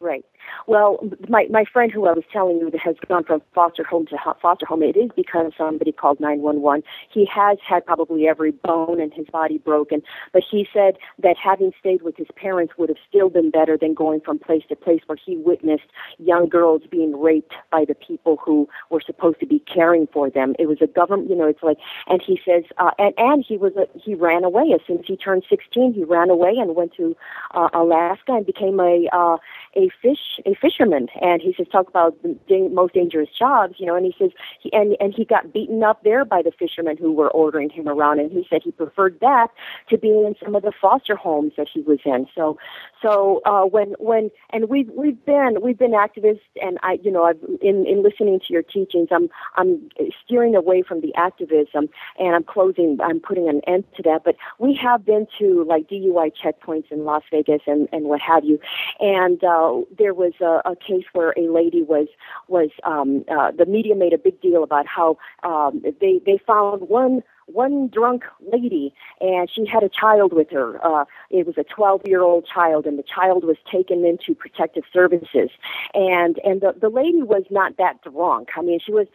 Right. 0.00 0.24
Well, 0.68 0.98
my 1.30 1.46
my 1.48 1.64
friend 1.64 1.90
who 1.90 2.06
I 2.06 2.12
was 2.12 2.24
telling 2.30 2.58
you 2.58 2.70
that 2.70 2.80
has 2.80 2.94
gone 3.08 3.24
from 3.24 3.40
foster 3.54 3.82
home 3.82 4.04
to 4.08 4.18
foster 4.42 4.66
home, 4.66 4.82
it 4.82 4.98
is 4.98 5.10
because 5.16 5.52
somebody 5.56 5.92
called 5.92 6.20
911. 6.20 6.82
He 7.10 7.24
has 7.24 7.56
had 7.66 7.86
probably 7.86 8.28
every 8.28 8.50
bone 8.50 9.00
in 9.00 9.10
his 9.10 9.26
body 9.32 9.56
broken, 9.56 10.02
but 10.34 10.42
he 10.48 10.68
said 10.70 10.98
that 11.20 11.38
having 11.38 11.72
stayed 11.80 12.02
with 12.02 12.18
his 12.18 12.26
parents 12.36 12.74
would 12.76 12.90
have 12.90 12.98
still 13.08 13.30
been 13.30 13.50
better 13.50 13.78
than 13.78 13.94
going 13.94 14.20
from 14.20 14.38
place 14.38 14.62
to 14.68 14.76
place 14.76 15.00
where 15.06 15.16
he 15.16 15.38
witnessed 15.38 15.86
young 16.18 16.50
girls 16.50 16.82
being 16.90 17.18
raped 17.18 17.54
by 17.72 17.86
the 17.86 17.94
people 17.94 18.36
who 18.36 18.68
were 18.90 19.00
supposed 19.00 19.40
to 19.40 19.46
be 19.46 19.60
caring 19.60 20.06
for 20.12 20.28
them. 20.28 20.54
It 20.58 20.66
was 20.66 20.82
a 20.82 20.86
government, 20.86 21.30
you 21.30 21.36
know, 21.36 21.46
it's 21.46 21.62
like, 21.62 21.78
and 22.08 22.20
he 22.20 22.38
says, 22.44 22.64
uh, 22.76 22.90
and 22.98 23.14
and 23.16 23.42
he 23.42 23.56
was 23.56 23.72
a, 23.76 23.86
he 23.98 24.14
ran 24.14 24.44
away 24.44 24.72
as 24.74 24.80
soon 24.86 24.98
as 24.98 25.06
he 25.06 25.16
turned 25.16 25.44
16. 25.48 25.94
He 25.94 26.04
ran 26.04 26.28
away 26.28 26.52
and 26.58 26.76
went 26.76 26.92
to 26.98 27.16
uh, 27.54 27.70
Alaska 27.72 28.32
and 28.32 28.44
became 28.44 28.78
a 28.80 29.08
uh, 29.14 29.38
a 29.74 29.88
fish 30.02 30.38
a 30.44 30.57
fisherman. 30.60 31.08
And 31.20 31.40
he 31.42 31.54
says 31.56 31.66
talk 31.70 31.88
about 31.88 32.16
the 32.22 32.68
most 32.72 32.94
dangerous 32.94 33.28
jobs, 33.36 33.74
you 33.78 33.86
know. 33.86 33.94
And 33.94 34.06
he 34.06 34.14
says 34.18 34.30
he 34.60 34.72
and 34.72 34.96
and 35.00 35.14
he 35.14 35.24
got 35.24 35.52
beaten 35.52 35.82
up 35.82 36.02
there 36.04 36.24
by 36.24 36.42
the 36.42 36.52
fishermen 36.52 36.96
who 36.96 37.12
were 37.12 37.30
ordering 37.30 37.70
him 37.70 37.88
around. 37.88 38.20
And 38.20 38.30
he 38.30 38.46
said 38.48 38.62
he 38.62 38.72
preferred 38.72 39.18
that 39.20 39.48
to 39.88 39.98
being 39.98 40.24
in 40.26 40.34
some 40.42 40.54
of 40.54 40.62
the 40.62 40.72
foster 40.72 41.16
homes 41.16 41.52
that 41.56 41.68
he 41.72 41.80
was 41.82 41.98
in. 42.04 42.26
So 42.34 42.58
so 43.02 43.40
uh, 43.44 43.64
when 43.64 43.94
when 43.98 44.30
and 44.50 44.68
we've 44.68 44.90
we've 44.94 45.24
been 45.24 45.58
we've 45.60 45.78
been 45.78 45.92
activists, 45.92 46.40
and 46.60 46.78
I 46.82 46.98
you 47.02 47.10
know 47.10 47.24
I've 47.24 47.42
in 47.60 47.86
in 47.86 48.02
listening 48.02 48.40
to 48.40 48.52
your 48.52 48.62
teachings, 48.62 49.08
I'm 49.10 49.28
I'm 49.56 49.88
steering 50.24 50.54
away 50.56 50.82
from 50.82 51.00
the 51.00 51.14
activism, 51.14 51.88
and 52.18 52.34
I'm 52.34 52.44
closing 52.44 52.98
I'm 53.02 53.20
putting 53.20 53.48
an 53.48 53.60
end 53.66 53.84
to 53.96 54.02
that. 54.04 54.24
But 54.24 54.36
we 54.58 54.74
have 54.74 55.04
been 55.04 55.26
to 55.38 55.64
like 55.64 55.88
DUI 55.88 56.32
checkpoints 56.34 56.90
in 56.90 57.04
Las 57.04 57.22
Vegas 57.30 57.62
and 57.66 57.88
and 57.92 58.04
what 58.06 58.20
have 58.20 58.44
you, 58.44 58.58
and 59.00 59.42
uh, 59.44 59.80
there 59.96 60.14
was 60.14 60.32
a, 60.40 60.47
a 60.64 60.76
case 60.76 61.04
where 61.12 61.34
a 61.36 61.48
lady 61.48 61.82
was 61.82 62.08
was 62.48 62.70
um, 62.84 63.24
uh, 63.30 63.50
the 63.50 63.66
media 63.66 63.94
made 63.94 64.12
a 64.12 64.18
big 64.18 64.40
deal 64.40 64.62
about 64.62 64.86
how 64.86 65.18
um, 65.42 65.82
they 66.00 66.20
they 66.24 66.38
found 66.46 66.88
one 66.88 67.22
one 67.46 67.88
drunk 67.88 68.24
lady 68.52 68.94
and 69.20 69.50
she 69.50 69.64
had 69.66 69.82
a 69.82 69.88
child 69.88 70.32
with 70.32 70.50
her. 70.50 70.84
Uh 70.84 71.04
it 71.30 71.46
was 71.46 71.56
a 71.56 71.64
12 71.64 72.02
year 72.06 72.22
old 72.22 72.46
child 72.46 72.86
and 72.86 72.98
the 72.98 73.02
child 73.02 73.44
was 73.44 73.56
taken 73.70 74.04
into 74.04 74.34
protective 74.34 74.84
services. 74.92 75.50
And 75.94 76.38
and 76.44 76.60
the 76.60 76.74
the 76.78 76.90
lady 76.90 77.22
was 77.22 77.44
not 77.50 77.78
that 77.78 78.02
drunk. 78.02 78.50
I 78.56 78.62
mean 78.62 78.80
she 78.84 78.92
was 78.92 79.06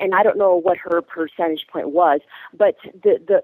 and 0.00 0.14
i 0.14 0.22
don't 0.22 0.36
know 0.38 0.54
what 0.56 0.76
her 0.78 1.00
percentage 1.00 1.66
point 1.72 1.90
was 1.90 2.20
but 2.52 2.76
the 3.02 3.18
the 3.26 3.42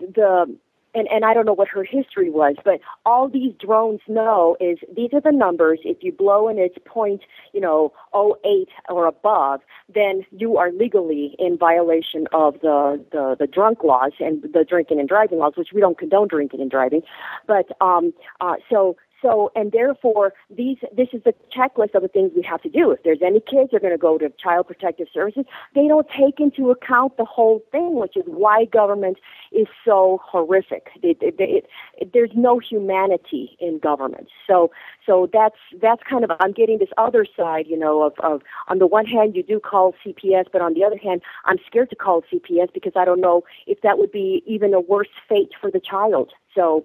the 0.00 0.56
and, 0.94 1.08
and 1.08 1.24
I 1.24 1.34
don't 1.34 1.46
know 1.46 1.52
what 1.52 1.68
her 1.68 1.84
history 1.84 2.30
was, 2.30 2.56
but 2.64 2.80
all 3.06 3.28
these 3.28 3.52
drones 3.60 4.00
know 4.08 4.56
is 4.60 4.78
these 4.94 5.10
are 5.12 5.20
the 5.20 5.32
numbers. 5.32 5.80
If 5.84 5.98
you 6.02 6.12
blow 6.12 6.48
and 6.48 6.58
it's 6.58 6.76
point, 6.84 7.22
you 7.52 7.60
know, 7.60 7.92
08 8.14 8.68
or 8.88 9.06
above, 9.06 9.60
then 9.92 10.24
you 10.32 10.56
are 10.56 10.72
legally 10.72 11.36
in 11.38 11.56
violation 11.56 12.26
of 12.32 12.54
the, 12.60 13.04
the, 13.12 13.36
the 13.38 13.46
drunk 13.46 13.84
laws 13.84 14.12
and 14.20 14.42
the 14.42 14.64
drinking 14.68 14.98
and 14.98 15.08
driving 15.08 15.38
laws, 15.38 15.52
which 15.56 15.72
we 15.72 15.80
don't 15.80 15.98
condone 15.98 16.28
drinking 16.28 16.60
and 16.60 16.70
driving. 16.70 17.02
But 17.46 17.66
um, 17.80 18.12
uh, 18.40 18.56
so 18.68 18.96
so, 19.22 19.50
and 19.54 19.72
therefore, 19.72 20.32
these 20.48 20.78
this 20.96 21.08
is 21.12 21.22
the 21.24 21.34
checklist 21.54 21.94
of 21.94 22.02
the 22.02 22.08
things 22.08 22.32
we 22.34 22.42
have 22.42 22.62
to 22.62 22.68
do. 22.68 22.90
If 22.90 23.02
there's 23.02 23.22
any 23.22 23.40
kids, 23.40 23.70
they're 23.70 23.80
going 23.80 23.92
to 23.92 23.98
go 23.98 24.18
to 24.18 24.30
Child 24.42 24.66
Protective 24.66 25.08
Services. 25.12 25.44
They 25.74 25.86
don't 25.88 26.06
take 26.08 26.40
into 26.40 26.70
account 26.70 27.16
the 27.16 27.24
whole 27.24 27.62
thing, 27.70 27.94
which 27.94 28.16
is 28.16 28.24
why 28.26 28.64
government 28.64 29.18
is 29.52 29.66
so 29.84 30.20
horrific. 30.24 30.88
It, 31.02 31.18
it, 31.20 31.36
it, 31.38 32.12
there's 32.12 32.30
no 32.34 32.58
humanity 32.58 33.56
in 33.60 33.78
government. 33.78 34.28
So, 34.46 34.70
so 35.04 35.28
that's 35.32 35.58
that's 35.80 36.02
kind 36.02 36.24
of 36.24 36.30
I'm 36.40 36.52
getting 36.52 36.78
this 36.78 36.90
other 36.96 37.26
side, 37.36 37.66
you 37.68 37.78
know, 37.78 38.02
of, 38.02 38.14
of 38.20 38.42
on 38.68 38.78
the 38.78 38.86
one 38.86 39.06
hand 39.06 39.36
you 39.36 39.42
do 39.42 39.60
call 39.60 39.94
CPS, 40.04 40.46
but 40.52 40.62
on 40.62 40.74
the 40.74 40.84
other 40.84 40.98
hand, 40.98 41.22
I'm 41.44 41.58
scared 41.66 41.90
to 41.90 41.96
call 41.96 42.22
CPS 42.32 42.72
because 42.72 42.92
I 42.96 43.04
don't 43.04 43.20
know 43.20 43.44
if 43.66 43.80
that 43.82 43.98
would 43.98 44.12
be 44.12 44.42
even 44.46 44.72
a 44.74 44.80
worse 44.80 45.08
fate 45.28 45.52
for 45.60 45.70
the 45.70 45.80
child. 45.80 46.32
So 46.54 46.84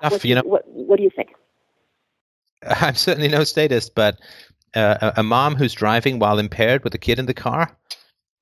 what, 0.00 0.24
you 0.24 0.34
know, 0.34 0.42
what, 0.42 0.62
what 0.66 0.96
do 0.96 1.02
you 1.02 1.10
think? 1.14 1.30
I'm 2.62 2.94
certainly 2.94 3.28
no 3.28 3.44
statist, 3.44 3.94
but 3.94 4.18
uh, 4.74 5.12
a, 5.16 5.20
a 5.20 5.22
mom 5.22 5.54
who's 5.54 5.74
driving 5.74 6.18
while 6.18 6.38
impaired 6.38 6.84
with 6.84 6.94
a 6.94 6.98
kid 6.98 7.18
in 7.18 7.26
the 7.26 7.34
car, 7.34 7.76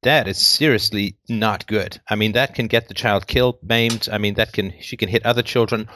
that 0.02 0.26
is 0.26 0.38
seriously 0.38 1.16
not 1.28 1.66
good. 1.66 2.00
I 2.08 2.16
mean, 2.16 2.32
that 2.32 2.54
can 2.54 2.66
get 2.66 2.88
the 2.88 2.94
child 2.94 3.26
killed, 3.26 3.58
maimed. 3.62 4.08
I 4.10 4.18
mean, 4.18 4.34
that 4.34 4.52
can 4.52 4.74
she 4.80 4.96
can 4.96 5.08
hit 5.08 5.24
other 5.24 5.42
children. 5.42 5.88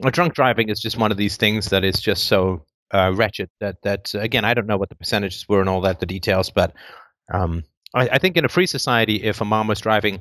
drunk 0.00 0.34
driving 0.34 0.68
is 0.68 0.80
just 0.80 0.96
one 0.96 1.10
of 1.10 1.18
these 1.18 1.36
things 1.36 1.70
that 1.70 1.84
is 1.84 2.00
just 2.00 2.24
so 2.24 2.64
uh, 2.92 3.12
wretched 3.14 3.50
that 3.60 3.82
that 3.82 4.14
again, 4.14 4.44
I 4.44 4.54
don't 4.54 4.66
know 4.66 4.78
what 4.78 4.88
the 4.88 4.94
percentages 4.94 5.46
were 5.48 5.60
and 5.60 5.68
all 5.68 5.82
that, 5.82 6.00
the 6.00 6.06
details, 6.06 6.50
but 6.50 6.72
um, 7.32 7.64
I, 7.94 8.08
I, 8.08 8.18
think 8.18 8.36
in 8.36 8.44
a 8.44 8.48
free 8.48 8.66
society, 8.66 9.22
if 9.22 9.40
a 9.40 9.44
mom 9.44 9.68
was 9.68 9.80
driving 9.80 10.20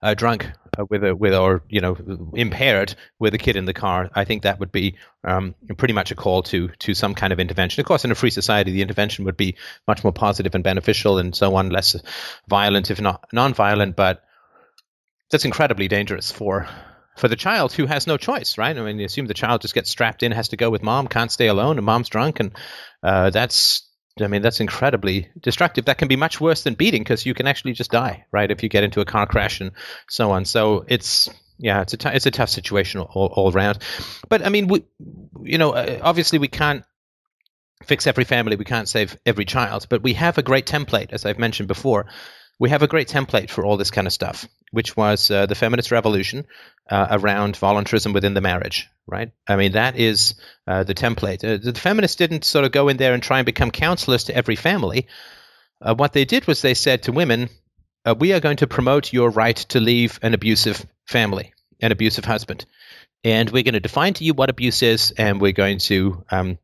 uh, 0.00 0.14
drunk 0.14 0.50
with 0.88 1.04
a 1.04 1.14
with 1.14 1.34
or 1.34 1.62
you 1.68 1.80
know 1.80 1.96
impaired 2.34 2.94
with 3.18 3.34
a 3.34 3.38
kid 3.38 3.56
in 3.56 3.64
the 3.64 3.74
car, 3.74 4.10
I 4.14 4.24
think 4.24 4.42
that 4.42 4.60
would 4.60 4.72
be 4.72 4.96
um, 5.24 5.54
pretty 5.76 5.94
much 5.94 6.10
a 6.10 6.14
call 6.14 6.42
to 6.44 6.68
to 6.68 6.94
some 6.94 7.14
kind 7.14 7.32
of 7.32 7.40
intervention. 7.40 7.80
Of 7.80 7.86
course, 7.86 8.04
in 8.04 8.10
a 8.10 8.14
free 8.14 8.30
society, 8.30 8.72
the 8.72 8.82
intervention 8.82 9.24
would 9.24 9.36
be 9.36 9.56
much 9.86 10.04
more 10.04 10.12
positive 10.12 10.54
and 10.54 10.64
beneficial, 10.64 11.18
and 11.18 11.34
so 11.34 11.54
on, 11.56 11.70
less 11.70 11.96
violent 12.48 12.90
if 12.90 13.00
not 13.00 13.26
non-violent. 13.32 13.96
But 13.96 14.22
that's 15.30 15.44
incredibly 15.44 15.88
dangerous 15.88 16.30
for 16.30 16.68
for 17.16 17.28
the 17.28 17.36
child 17.36 17.72
who 17.72 17.86
has 17.86 18.06
no 18.06 18.16
choice, 18.16 18.56
right? 18.56 18.76
I 18.76 18.82
mean, 18.82 18.98
you 18.98 19.04
assume 19.04 19.26
the 19.26 19.34
child 19.34 19.60
just 19.60 19.74
gets 19.74 19.90
strapped 19.90 20.22
in, 20.22 20.32
has 20.32 20.48
to 20.48 20.56
go 20.56 20.70
with 20.70 20.82
mom, 20.82 21.06
can't 21.06 21.30
stay 21.30 21.48
alone, 21.48 21.76
and 21.76 21.84
mom's 21.84 22.08
drunk, 22.08 22.40
and 22.40 22.52
uh, 23.02 23.30
that's 23.30 23.89
I 24.22 24.26
mean, 24.26 24.42
that's 24.42 24.60
incredibly 24.60 25.28
destructive. 25.40 25.86
That 25.86 25.98
can 25.98 26.08
be 26.08 26.16
much 26.16 26.40
worse 26.40 26.64
than 26.64 26.74
beating 26.74 27.02
because 27.02 27.26
you 27.26 27.34
can 27.34 27.46
actually 27.46 27.72
just 27.72 27.90
die, 27.90 28.24
right? 28.32 28.50
If 28.50 28.62
you 28.62 28.68
get 28.68 28.84
into 28.84 29.00
a 29.00 29.04
car 29.04 29.26
crash 29.26 29.60
and 29.60 29.72
so 30.08 30.30
on. 30.30 30.44
So 30.44 30.84
it's 30.88 31.28
yeah, 31.58 31.82
it's 31.82 31.92
a 31.92 31.96
t- 31.96 32.08
it's 32.08 32.26
a 32.26 32.30
tough 32.30 32.48
situation 32.48 33.00
all, 33.00 33.32
all 33.34 33.52
around. 33.52 33.78
But 34.28 34.44
I 34.44 34.48
mean, 34.48 34.68
we, 34.68 34.84
you 35.42 35.58
know, 35.58 35.72
uh, 35.72 35.98
obviously 36.02 36.38
we 36.38 36.48
can't 36.48 36.84
fix 37.84 38.06
every 38.06 38.24
family, 38.24 38.56
we 38.56 38.64
can't 38.64 38.88
save 38.88 39.16
every 39.26 39.44
child, 39.44 39.86
but 39.88 40.02
we 40.02 40.14
have 40.14 40.38
a 40.38 40.42
great 40.42 40.66
template, 40.66 41.12
as 41.12 41.24
I've 41.24 41.38
mentioned 41.38 41.68
before. 41.68 42.06
We 42.60 42.68
have 42.68 42.82
a 42.82 42.86
great 42.86 43.08
template 43.08 43.48
for 43.48 43.64
all 43.64 43.78
this 43.78 43.90
kind 43.90 44.06
of 44.06 44.12
stuff, 44.12 44.46
which 44.70 44.94
was 44.94 45.30
uh, 45.30 45.46
the 45.46 45.54
feminist 45.54 45.90
revolution 45.90 46.44
uh, 46.90 47.06
around 47.10 47.56
voluntarism 47.56 48.12
within 48.12 48.34
the 48.34 48.42
marriage, 48.42 48.86
right? 49.06 49.32
I 49.48 49.56
mean, 49.56 49.72
that 49.72 49.98
is 49.98 50.34
uh, 50.66 50.84
the 50.84 50.94
template. 50.94 51.42
Uh, 51.42 51.56
the 51.56 51.78
feminists 51.78 52.16
didn't 52.16 52.44
sort 52.44 52.66
of 52.66 52.70
go 52.70 52.88
in 52.88 52.98
there 52.98 53.14
and 53.14 53.22
try 53.22 53.38
and 53.38 53.46
become 53.46 53.70
counselors 53.70 54.24
to 54.24 54.36
every 54.36 54.56
family. 54.56 55.06
Uh, 55.80 55.94
what 55.94 56.12
they 56.12 56.26
did 56.26 56.46
was 56.46 56.60
they 56.60 56.74
said 56.74 57.04
to 57.04 57.12
women, 57.12 57.48
uh, 58.04 58.14
we 58.18 58.34
are 58.34 58.40
going 58.40 58.58
to 58.58 58.66
promote 58.66 59.10
your 59.10 59.30
right 59.30 59.56
to 59.56 59.80
leave 59.80 60.18
an 60.20 60.34
abusive 60.34 60.84
family, 61.06 61.54
an 61.80 61.92
abusive 61.92 62.26
husband. 62.26 62.66
And 63.24 63.48
we're 63.48 63.62
going 63.62 63.72
to 63.72 63.80
define 63.80 64.12
to 64.14 64.24
you 64.24 64.34
what 64.34 64.50
abuse 64.50 64.82
is, 64.82 65.12
and 65.12 65.40
we're 65.40 65.52
going 65.52 65.78
to, 65.78 66.24
um, 66.30 66.58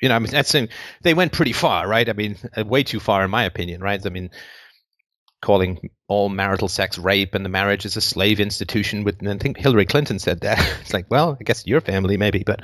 you 0.00 0.08
know, 0.08 0.16
I 0.16 0.18
mean, 0.18 0.30
that's 0.30 0.56
they 1.02 1.12
went 1.12 1.32
pretty 1.32 1.52
far, 1.52 1.86
right? 1.86 2.08
I 2.08 2.14
mean, 2.14 2.36
way 2.56 2.84
too 2.84 3.00
far, 3.00 3.22
in 3.22 3.30
my 3.30 3.44
opinion, 3.44 3.82
right? 3.82 4.00
I 4.04 4.08
mean, 4.08 4.30
calling 5.40 5.90
all 6.08 6.28
marital 6.28 6.68
sex 6.68 6.98
rape 6.98 7.34
and 7.34 7.44
the 7.44 7.50
marriage 7.50 7.86
is 7.86 7.96
a 7.96 8.00
slave 8.00 8.40
institution. 8.40 9.04
With 9.04 9.26
I 9.26 9.38
think 9.38 9.56
Hillary 9.56 9.86
Clinton 9.86 10.18
said 10.18 10.40
that. 10.40 10.58
it's 10.80 10.92
like, 10.92 11.06
well, 11.10 11.36
I 11.40 11.44
guess 11.44 11.66
your 11.66 11.80
family 11.80 12.16
maybe, 12.16 12.42
but 12.44 12.60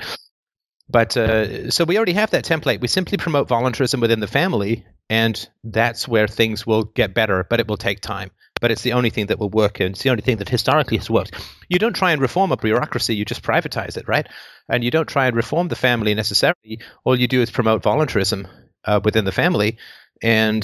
but 0.89 1.17
uh, 1.17 1.69
so 1.69 1.83
we 1.83 1.97
already 1.97 2.13
have 2.13 2.31
that 2.31 2.45
template. 2.45 2.79
We 2.79 2.87
simply 2.87 3.17
promote 3.17 3.47
voluntarism 3.47 3.99
within 3.99 4.21
the 4.21 4.27
family, 4.27 4.85
and 5.09 5.47
that's 5.63 6.07
where 6.07 6.27
things 6.27 6.65
will 6.65 6.85
get 6.85 7.13
better. 7.13 7.45
But 7.49 7.59
it 7.59 7.67
will 7.67 7.77
take 7.77 7.99
time. 7.99 8.31
But 8.61 8.71
it's 8.71 8.81
the 8.81 8.93
only 8.93 9.09
thing 9.09 9.27
that 9.27 9.37
will 9.37 9.49
work, 9.49 9.79
and 9.79 9.91
it's 9.91 10.03
the 10.03 10.09
only 10.09 10.21
thing 10.21 10.37
that 10.37 10.49
historically 10.49 10.97
has 10.97 11.09
worked. 11.09 11.35
You 11.67 11.77
don't 11.77 11.95
try 11.95 12.11
and 12.11 12.21
reform 12.21 12.51
a 12.51 12.57
bureaucracy; 12.57 13.15
you 13.15 13.25
just 13.25 13.43
privatize 13.43 13.97
it, 13.97 14.07
right? 14.07 14.27
And 14.69 14.83
you 14.83 14.89
don't 14.89 15.09
try 15.09 15.27
and 15.27 15.35
reform 15.35 15.67
the 15.67 15.75
family 15.75 16.13
necessarily. 16.15 16.79
All 17.03 17.19
you 17.19 17.27
do 17.27 17.41
is 17.41 17.51
promote 17.51 17.83
voluntarism 17.83 18.47
uh, 18.85 19.01
within 19.03 19.25
the 19.25 19.31
family, 19.33 19.77
and 20.21 20.63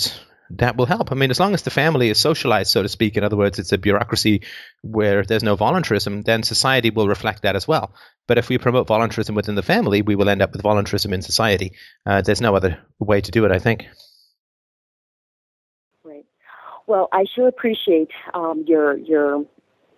that 0.52 0.78
will 0.78 0.86
help. 0.86 1.12
I 1.12 1.16
mean, 1.16 1.32
as 1.32 1.40
long 1.40 1.54
as 1.54 1.64
the 1.64 1.70
family 1.70 2.10
is 2.10 2.20
socialized, 2.20 2.72
so 2.72 2.84
to 2.84 2.90
speak, 2.90 3.18
in 3.18 3.24
other 3.24 3.38
words, 3.38 3.60
it's 3.60 3.72
a 3.72 3.78
bureaucracy 3.78 4.42
where 4.82 5.24
there's 5.24 5.44
no 5.44 5.56
voluntarism, 5.56 6.22
then 6.22 6.44
society 6.44 6.90
will 6.90 7.08
reflect 7.08 7.44
that 7.44 7.56
as 7.56 7.68
well. 7.68 7.94
But 8.28 8.38
if 8.38 8.50
we 8.50 8.58
promote 8.58 8.88
voluntarism 8.88 9.36
within 9.36 9.56
the 9.56 9.64
family, 9.64 10.02
we 10.02 10.16
will 10.16 10.30
end 10.30 10.42
up 10.42 10.52
with 10.52 10.62
voluntarism 10.62 11.14
in 11.14 11.22
society. 11.22 11.74
Uh, 12.06 12.22
there's 12.22 12.42
no 12.42 12.56
other 12.56 12.80
way 13.00 13.22
to 13.22 13.32
do 13.32 13.46
it, 13.46 13.52
I 13.52 13.60
think. 13.60 13.86
Right. 16.04 16.26
Well, 16.88 17.10
I 17.12 17.26
sure 17.36 17.48
appreciate 17.48 18.12
um, 18.34 18.66
your 18.68 18.98
your 18.98 19.46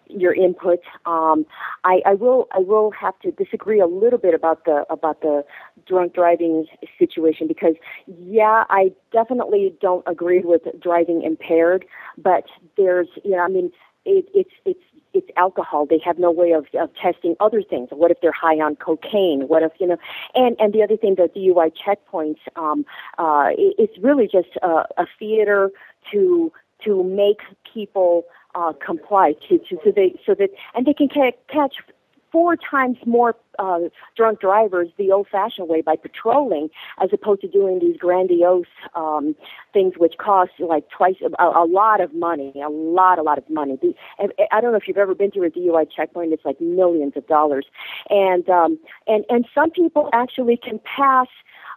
your 0.08 0.34
input. 0.34 0.80
Um, 1.06 1.46
I, 1.84 2.02
I, 2.06 2.14
will 2.14 2.48
I 2.52 2.60
will 2.60 2.92
have 2.92 3.18
to 3.20 3.32
disagree 3.32 3.80
a 3.80 3.88
little 3.88 4.20
bit 4.20 4.34
about 4.34 4.66
the 4.66 4.86
about 4.90 5.22
the 5.22 5.44
drunk 5.88 6.14
driving 6.14 6.66
situation 6.98 7.48
because 7.48 7.76
yeah, 8.08 8.66
I 8.70 8.92
definitely 9.12 9.76
don't 9.82 10.04
agree 10.08 10.42
with 10.42 10.62
driving 10.80 11.24
impaired, 11.24 11.86
but 12.18 12.46
there's 12.78 13.08
you 13.24 13.32
know 13.32 13.40
I 13.40 13.48
mean 13.48 13.72
it, 14.06 14.26
it's 14.34 14.52
it's 14.66 14.80
it's 15.16 15.30
alcohol. 15.38 15.86
They 15.86 16.00
have 16.04 16.20
no 16.20 16.30
way 16.30 16.52
of, 16.52 16.68
of 16.78 16.90
testing 16.96 17.36
other 17.40 17.62
things. 17.62 17.90
What 17.92 18.12
if 18.12 18.20
they're 18.22 18.34
high 18.34 18.60
on 18.60 18.76
cocaine? 18.76 19.48
What 19.48 19.64
if 19.64 19.72
you 19.80 19.88
know? 19.88 19.98
And 20.36 20.56
and 20.60 20.74
the 20.74 20.84
other 20.84 20.98
thing, 20.98 21.16
that 21.16 21.34
the 21.34 21.40
DUI 21.40 21.72
checkpoints. 21.76 22.40
Um, 22.56 22.86
uh, 23.18 23.50
it, 23.58 23.76
it's 23.78 23.98
really 24.00 24.28
just 24.28 24.56
a, 24.62 24.86
a 24.98 25.08
theater 25.18 25.72
to 26.12 26.52
to 26.84 27.04
make 27.04 27.40
people 27.74 28.26
uh, 28.56 28.74
comply 28.84 29.34
to, 29.48 29.58
to 29.60 29.78
so 29.84 29.92
they 29.92 30.20
so 30.26 30.34
that 30.34 30.50
and 30.74 30.86
they 30.86 30.94
can 30.94 31.10
ca- 31.10 31.32
catch 31.48 31.76
four 32.36 32.58
times 32.58 32.98
more 33.06 33.34
uh, 33.60 33.80
drunk 34.18 34.42
drivers 34.42 34.90
the 34.98 35.10
old-fashioned 35.10 35.70
way 35.70 35.80
by 35.80 35.96
patrolling, 35.96 36.68
as 37.02 37.10
opposed 37.14 37.40
to 37.40 37.48
doing 37.48 37.80
these 37.80 37.96
grandiose 37.96 38.66
um, 38.94 39.34
things 39.72 39.94
which 39.98 40.16
cost 40.18 40.52
like 40.60 40.84
twice 40.90 41.16
a, 41.22 41.44
a 41.44 41.66
lot 41.66 42.02
of 42.02 42.14
money, 42.14 42.52
a 42.62 42.68
lot, 42.68 43.20
a 43.20 43.22
lot 43.22 43.38
of 43.38 43.50
money. 43.50 43.80
The, 43.82 43.96
I 44.52 44.60
don't 44.60 44.74
know 44.74 44.78
if 44.78 44.86
you've 44.86 44.98
ever 44.98 45.16
been 45.16 45.32
to 45.32 45.44
a 45.44 45.50
DUI 45.50 45.90
checkpoint; 45.90 46.34
it's 46.34 46.44
like 46.44 46.60
millions 46.60 47.14
of 47.16 47.26
dollars, 47.26 47.68
and 48.10 48.50
um, 48.50 48.80
and 49.08 49.24
and 49.30 49.46
some 49.56 49.72
people 49.72 50.10
actually 50.12 50.58
can 50.58 50.80
pass. 50.80 51.28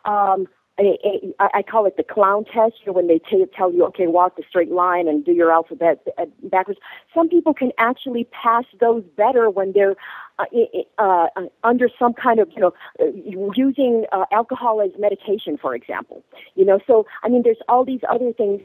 Um, 0.05 0.49
I 0.79 1.63
call 1.63 1.87
it 1.87 1.97
the 1.97 2.05
clown 2.05 2.45
test. 2.45 2.75
You 2.81 2.89
know, 2.89 2.93
when 2.93 3.09
they 3.09 3.19
t- 3.19 3.45
tell 3.57 3.73
you, 3.73 3.85
okay, 3.87 4.07
walk 4.07 4.37
the 4.37 4.45
straight 4.49 4.71
line 4.71 5.09
and 5.09 5.25
do 5.25 5.33
your 5.33 5.51
alphabet 5.53 6.07
uh, 6.19 6.27
backwards. 6.45 6.79
Some 7.15 7.29
people 7.29 7.53
can 7.53 7.73
actually 7.79 8.25
pass 8.25 8.65
those 8.81 9.03
better 9.17 9.51
when 9.51 9.73
they're 9.73 9.97
uh, 10.39 10.45
uh, 10.99 11.27
under 11.65 11.89
some 11.99 12.15
kind 12.15 12.39
of, 12.39 12.49
you 12.55 12.61
know, 12.61 12.73
uh, 13.01 13.07
using 13.57 14.07
uh, 14.13 14.25
alcohol 14.31 14.81
as 14.81 14.91
medication, 14.99 15.59
for 15.59 15.75
example. 15.75 16.23
You 16.55 16.65
know, 16.65 16.79
so 16.87 17.07
I 17.25 17.29
mean, 17.29 17.43
there's 17.43 17.59
all 17.69 17.85
these 17.85 18.01
other 18.09 18.33
things 18.33 18.61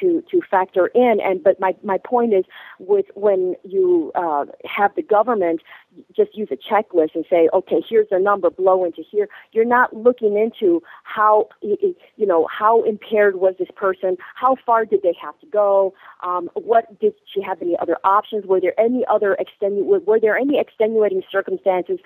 to 0.00 0.22
to 0.30 0.40
factor 0.50 0.86
in 0.88 1.18
and 1.20 1.42
but 1.42 1.58
my 1.58 1.74
my 1.82 1.98
point 1.98 2.32
is 2.32 2.44
with 2.78 3.06
when 3.14 3.54
you 3.64 4.12
uh, 4.14 4.44
have 4.64 4.94
the 4.94 5.02
government 5.02 5.60
just 6.14 6.36
use 6.36 6.48
a 6.50 6.56
checklist 6.56 7.14
and 7.14 7.24
say 7.28 7.48
okay 7.52 7.82
here's 7.88 8.08
a 8.10 8.18
number 8.18 8.50
blow 8.50 8.84
into 8.84 9.02
here. 9.02 9.28
You're 9.52 9.64
not 9.64 9.94
looking 9.94 10.36
into 10.36 10.82
how 11.02 11.48
you 11.62 12.26
know 12.26 12.48
how 12.50 12.82
impaired 12.82 13.36
was 13.36 13.54
this 13.58 13.68
person? 13.76 14.16
How 14.34 14.56
far 14.66 14.84
did 14.84 15.02
they 15.02 15.14
have 15.20 15.38
to 15.40 15.46
go? 15.46 15.94
Um, 16.22 16.50
what 16.54 16.98
did 17.00 17.14
she 17.32 17.42
have 17.42 17.60
any 17.62 17.76
other 17.80 17.96
options? 18.04 18.46
Were 18.46 18.60
there 18.60 18.78
any 18.78 19.04
other 19.08 19.36
extenu- 19.40 20.04
were 20.04 20.20
there 20.20 20.36
any 20.36 20.58
extenuating 20.58 21.22
circumstances 21.30 21.98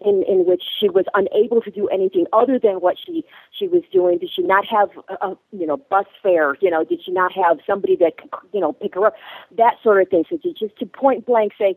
in 0.00 0.22
in 0.24 0.44
which 0.46 0.62
she 0.78 0.88
was 0.88 1.06
unable 1.14 1.60
to 1.62 1.70
do 1.70 1.88
anything 1.88 2.26
other 2.32 2.58
than 2.58 2.80
what 2.80 2.96
she 2.98 3.24
she 3.50 3.68
was 3.68 3.82
doing? 3.92 4.18
Did 4.18 4.30
she 4.34 4.42
not 4.42 4.66
have 4.66 4.90
a, 5.08 5.28
a 5.28 5.38
you 5.52 5.66
know 5.66 5.76
bus 5.76 6.06
fare? 6.22 6.56
You 6.60 6.70
know 6.70 6.84
did 6.84 7.02
she 7.02 7.12
not 7.12 7.32
have 7.32 7.58
somebody 7.66 7.96
that 7.96 8.18
could, 8.18 8.30
you 8.52 8.60
know, 8.60 8.72
pick 8.72 8.94
her 8.94 9.06
up, 9.06 9.14
that 9.56 9.76
sort 9.82 10.02
of 10.02 10.08
thing. 10.08 10.24
So 10.28 10.36
to 10.36 10.52
just 10.52 10.76
to 10.78 10.86
point 10.86 11.26
blank 11.26 11.52
say, 11.58 11.76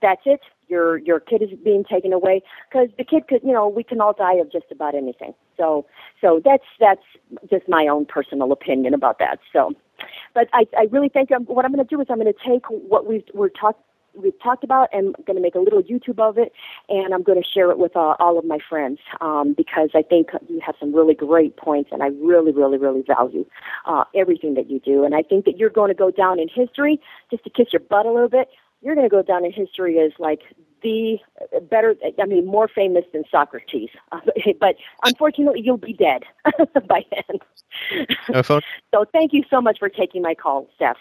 that's 0.00 0.22
it, 0.24 0.40
your 0.68 0.98
your 0.98 1.20
kid 1.20 1.42
is 1.42 1.50
being 1.64 1.84
taken 1.84 2.12
away, 2.12 2.42
because 2.68 2.88
the 2.98 3.04
kid 3.04 3.28
could, 3.28 3.42
you 3.42 3.52
know, 3.52 3.68
we 3.68 3.82
can 3.82 4.00
all 4.00 4.12
die 4.12 4.34
of 4.34 4.50
just 4.50 4.66
about 4.70 4.94
anything. 4.94 5.34
So 5.56 5.86
so 6.20 6.40
that's 6.44 6.64
that's 6.80 7.04
just 7.50 7.68
my 7.68 7.86
own 7.86 8.06
personal 8.06 8.52
opinion 8.52 8.94
about 8.94 9.18
that. 9.18 9.38
So, 9.52 9.72
but 10.34 10.48
I 10.52 10.66
I 10.76 10.88
really 10.90 11.08
think 11.08 11.30
I'm, 11.32 11.44
what 11.44 11.64
I'm 11.64 11.72
going 11.72 11.86
to 11.86 11.88
do 11.88 12.00
is 12.00 12.06
I'm 12.10 12.18
going 12.18 12.32
to 12.32 12.48
take 12.48 12.66
what 12.66 13.06
we've 13.06 13.24
we're 13.34 13.48
talking 13.48 13.82
we've 14.14 14.38
talked 14.42 14.64
about 14.64 14.88
and 14.92 15.14
I'm 15.18 15.24
going 15.24 15.36
to 15.36 15.42
make 15.42 15.54
a 15.54 15.58
little 15.58 15.82
YouTube 15.82 16.18
of 16.18 16.38
it 16.38 16.52
and 16.88 17.14
I'm 17.14 17.22
going 17.22 17.40
to 17.42 17.48
share 17.48 17.70
it 17.70 17.78
with 17.78 17.96
uh, 17.96 18.14
all 18.18 18.38
of 18.38 18.44
my 18.44 18.58
friends 18.68 18.98
um, 19.20 19.54
because 19.54 19.90
I 19.94 20.02
think 20.02 20.28
you 20.48 20.60
have 20.60 20.74
some 20.78 20.94
really 20.94 21.14
great 21.14 21.56
points 21.56 21.90
and 21.92 22.02
I 22.02 22.08
really, 22.08 22.52
really, 22.52 22.78
really 22.78 23.02
value 23.02 23.46
uh, 23.86 24.04
everything 24.14 24.54
that 24.54 24.70
you 24.70 24.80
do. 24.80 25.04
And 25.04 25.14
I 25.14 25.22
think 25.22 25.44
that 25.46 25.58
you're 25.58 25.70
going 25.70 25.88
to 25.88 25.94
go 25.94 26.10
down 26.10 26.38
in 26.38 26.48
history, 26.48 27.00
just 27.30 27.44
to 27.44 27.50
kiss 27.50 27.72
your 27.72 27.80
butt 27.80 28.06
a 28.06 28.12
little 28.12 28.28
bit, 28.28 28.48
you're 28.82 28.94
going 28.94 29.08
to 29.08 29.10
go 29.10 29.22
down 29.22 29.44
in 29.44 29.52
history 29.52 29.98
as 30.00 30.12
like 30.18 30.40
the 30.82 31.18
better, 31.70 31.94
I 32.20 32.26
mean, 32.26 32.46
more 32.46 32.68
famous 32.68 33.04
than 33.12 33.24
Socrates. 33.30 33.90
but 34.60 34.76
unfortunately, 35.04 35.60
you'll 35.62 35.76
be 35.76 35.92
dead 35.92 36.24
by 36.88 37.04
then. 37.10 37.38
No 38.28 38.42
so 38.42 38.60
thank 39.12 39.32
you 39.32 39.44
so 39.48 39.60
much 39.60 39.78
for 39.78 39.88
taking 39.88 40.22
my 40.22 40.34
call, 40.34 40.68
Steph. 40.74 40.96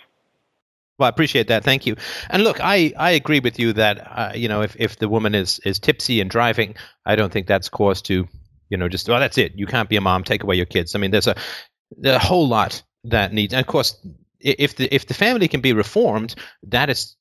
Well, 1.00 1.08
I 1.08 1.10
appreciate 1.10 1.48
that. 1.48 1.64
Thank 1.64 1.88
you. 1.88 1.96
And 2.30 2.44
look, 2.44 2.60
I, 2.62 2.94
I 2.96 3.12
agree 3.12 3.40
with 3.40 3.58
you 3.58 3.74
that 3.74 3.98
uh, 4.00 4.32
you 4.36 4.48
know 4.48 4.62
if, 4.62 4.76
if 4.78 4.98
the 4.98 5.10
woman 5.10 5.34
is, 5.34 5.60
is 5.66 5.80
tipsy 5.80 6.22
and 6.22 6.30
driving, 6.30 6.76
I 7.06 7.16
don't 7.16 7.34
think 7.34 7.48
that's 7.48 7.70
cause 7.70 8.04
to 8.04 8.28
you 8.70 8.78
know 8.78 8.88
just 8.88 9.10
well 9.10 9.20
that's 9.20 9.40
it. 9.40 9.54
You 9.56 9.66
can't 9.66 9.90
be 9.90 9.96
a 9.96 10.02
mom. 10.02 10.24
Take 10.24 10.44
away 10.44 10.58
your 10.58 10.68
kids. 10.68 10.94
I 10.94 11.00
mean, 11.00 11.10
there's 11.10 11.26
a 11.26 11.36
there's 11.98 12.18
a 12.18 12.20
whole 12.20 12.48
lot 12.48 12.84
that 13.06 13.34
needs. 13.34 13.52
And 13.52 13.62
of 13.62 13.66
course, 13.66 13.96
if 14.40 14.76
the 14.76 14.94
if 14.94 15.08
the 15.08 15.16
family 15.16 15.48
can 15.48 15.62
be 15.62 15.74
reformed, 15.74 16.36
that 16.68 16.92
is 16.92 17.16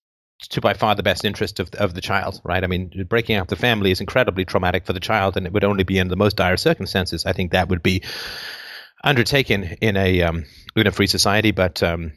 to 0.50 0.60
by 0.60 0.74
far 0.74 0.94
the 0.94 1.02
best 1.02 1.24
interest 1.24 1.60
of 1.60 1.70
of 1.74 1.94
the 1.94 2.00
child, 2.00 2.40
right? 2.44 2.64
I 2.64 2.66
mean, 2.66 3.06
breaking 3.08 3.36
up 3.36 3.48
the 3.48 3.56
family 3.56 3.90
is 3.90 4.00
incredibly 4.00 4.44
traumatic 4.44 4.86
for 4.86 4.92
the 4.92 5.00
child, 5.00 5.36
and 5.36 5.46
it 5.46 5.52
would 5.52 5.64
only 5.64 5.84
be 5.84 5.98
in 5.98 6.08
the 6.08 6.16
most 6.16 6.36
dire 6.36 6.56
circumstances. 6.56 7.26
I 7.26 7.32
think 7.32 7.52
that 7.52 7.68
would 7.68 7.82
be 7.82 8.02
undertaken 9.02 9.64
in 9.80 9.96
a 9.96 10.22
um, 10.22 10.44
in 10.76 10.86
a 10.86 10.92
free 10.92 11.06
society, 11.06 11.50
but 11.50 11.82
um, 11.82 12.12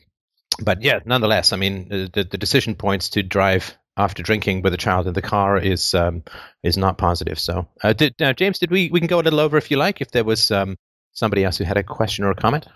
but 0.62 0.82
yeah, 0.82 1.00
nonetheless, 1.06 1.54
I 1.54 1.58
mean, 1.58 1.90
the, 1.90 2.28
the 2.30 2.38
decision 2.38 2.76
points 2.76 3.10
to 3.10 3.24
drive 3.24 3.76
after 3.96 4.24
drinking 4.24 4.62
with 4.62 4.74
a 4.74 4.78
child 4.78 5.08
in 5.08 5.14
the 5.14 5.22
car 5.22 5.58
is 5.58 5.94
um, 5.94 6.24
is 6.64 6.78
not 6.78 6.98
positive. 6.98 7.40
So, 7.40 7.68
uh, 7.84 7.94
did, 7.94 8.22
uh, 8.22 8.34
James, 8.34 8.60
did 8.60 8.72
we 8.72 8.90
we 8.90 9.00
can 9.00 9.08
go 9.08 9.20
a 9.20 9.24
little 9.24 9.40
over 9.40 9.58
if 9.58 9.72
you 9.72 9.78
like, 9.78 10.02
if 10.02 10.12
there 10.12 10.24
was 10.24 10.52
um, 10.52 10.78
somebody 11.12 11.44
else 11.44 11.58
who 11.58 11.64
had 11.64 11.78
a 11.78 11.84
question 11.84 12.26
or 12.26 12.32
a 12.32 12.36
comment? 12.36 12.68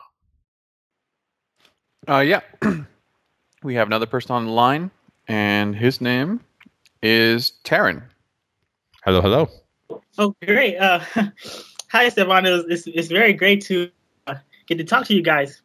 Uh, 2.07 2.19
yeah, 2.19 2.41
we 3.63 3.75
have 3.75 3.87
another 3.87 4.05
person 4.05 4.31
on 4.31 4.45
the 4.45 4.51
line, 4.51 4.91
and 5.27 5.75
his 5.75 6.01
name 6.01 6.41
is 7.01 7.53
Taryn. 7.63 8.03
Hello, 9.03 9.21
hello. 9.21 9.49
Oh, 10.17 10.35
great. 10.43 10.77
Uh, 10.77 10.99
hi, 11.91 12.09
Stefano. 12.09 12.63
It's, 12.67 12.87
it's 12.87 13.09
very 13.09 13.33
great 13.33 13.61
to 13.65 13.89
uh, 14.27 14.35
get 14.67 14.77
to 14.77 14.83
talk 14.83 15.05
to 15.07 15.13
you 15.13 15.21
guys. 15.21 15.61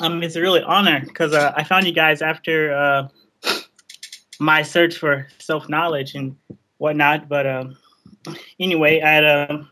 Um, 0.00 0.22
it's 0.22 0.36
a 0.36 0.40
really 0.40 0.62
honor 0.62 1.00
because 1.00 1.32
uh, 1.32 1.52
I 1.56 1.64
found 1.64 1.86
you 1.86 1.92
guys 1.92 2.22
after 2.22 2.74
uh, 2.74 3.08
my 4.40 4.62
search 4.62 4.96
for 4.96 5.28
self 5.38 5.68
knowledge 5.68 6.14
and 6.14 6.36
whatnot. 6.78 7.28
But 7.28 7.46
um, 7.46 7.76
anyway, 8.58 8.98
at 8.98 9.24
um, 9.24 9.70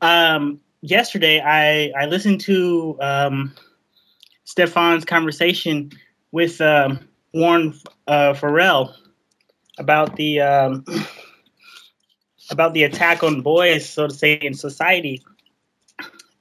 um, 0.00 0.60
yesterday 0.82 1.40
I 1.40 1.92
I 1.98 2.06
listened 2.06 2.40
to 2.42 2.98
um, 3.00 3.54
Stefan's 4.44 5.04
conversation 5.04 5.92
with 6.30 6.60
um, 6.60 7.08
Warren 7.38 7.78
uh, 8.08 8.34
about 9.78 10.16
the 10.16 10.40
um, 10.40 10.84
about 12.50 12.74
the 12.74 12.82
attack 12.82 13.22
on 13.22 13.42
boys, 13.42 13.88
so 13.88 14.08
to 14.08 14.14
say, 14.14 14.34
in 14.34 14.54
society, 14.54 15.22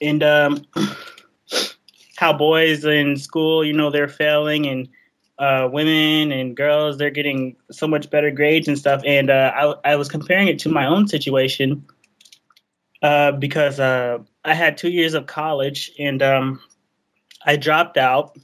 and 0.02 0.24
um, 0.24 0.66
how 2.18 2.34
boys 2.34 2.84
in 2.84 3.16
school, 3.18 3.64
you 3.64 3.74
know, 3.74 3.92
they're 3.92 4.08
failing 4.08 4.66
and 4.66 4.90
uh, 5.38 5.70
women 5.72 6.32
and 6.32 6.58
girls, 6.58 6.98
they're 6.98 7.12
getting 7.12 7.56
so 7.72 7.88
much 7.88 8.10
better 8.10 8.32
grades 8.32 8.68
and 8.68 8.78
stuff. 8.78 9.02
And 9.06 9.30
uh, 9.30 9.52
I, 9.56 9.92
I 9.92 9.96
was 9.96 10.10
comparing 10.10 10.48
it 10.48 10.58
to 10.60 10.70
my 10.70 10.88
own 10.88 11.08
situation 11.08 11.86
uh, 13.04 13.34
because 13.34 13.80
uh, 13.80 14.18
I 14.44 14.56
had 14.56 14.78
two 14.78 14.90
years 14.90 15.14
of 15.14 15.28
college 15.28 15.92
and 16.00 16.24
um, 16.24 16.60
I 17.46 17.56
dropped 17.56 17.98
out 17.98 18.36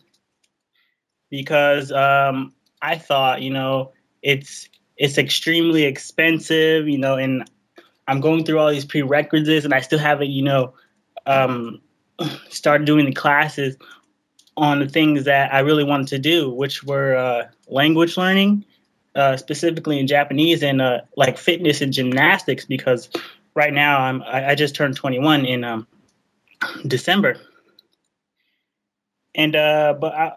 because 1.33 1.91
um, 1.91 2.53
I 2.79 2.99
thought, 2.99 3.41
you 3.41 3.49
know, 3.49 3.91
it's 4.21 4.69
it's 4.95 5.17
extremely 5.17 5.85
expensive, 5.85 6.87
you 6.87 6.99
know, 6.99 7.15
and 7.15 7.49
I'm 8.07 8.21
going 8.21 8.45
through 8.45 8.59
all 8.59 8.69
these 8.69 8.85
prerequisites 8.85 9.65
and 9.65 9.73
I 9.73 9.81
still 9.81 9.97
haven't, 9.97 10.29
you 10.29 10.43
know, 10.43 10.75
um, 11.25 11.81
started 12.49 12.85
doing 12.85 13.05
the 13.05 13.13
classes 13.13 13.77
on 14.57 14.77
the 14.77 14.87
things 14.87 15.23
that 15.23 15.51
I 15.51 15.61
really 15.61 15.83
wanted 15.83 16.09
to 16.09 16.19
do, 16.19 16.51
which 16.51 16.83
were 16.83 17.15
uh, 17.15 17.47
language 17.67 18.15
learning, 18.15 18.63
uh, 19.15 19.35
specifically 19.35 19.99
in 19.99 20.05
Japanese, 20.05 20.61
and 20.61 20.83
uh, 20.83 20.99
like 21.17 21.39
fitness 21.39 21.81
and 21.81 21.91
gymnastics. 21.91 22.63
Because 22.63 23.09
right 23.55 23.73
now 23.73 24.01
I'm 24.01 24.21
I, 24.21 24.49
I 24.49 24.55
just 24.55 24.75
turned 24.75 24.97
21 24.97 25.47
in 25.47 25.63
um, 25.63 25.87
December, 26.85 27.37
and 29.33 29.55
uh, 29.55 29.95
but 29.99 30.13
I 30.13 30.33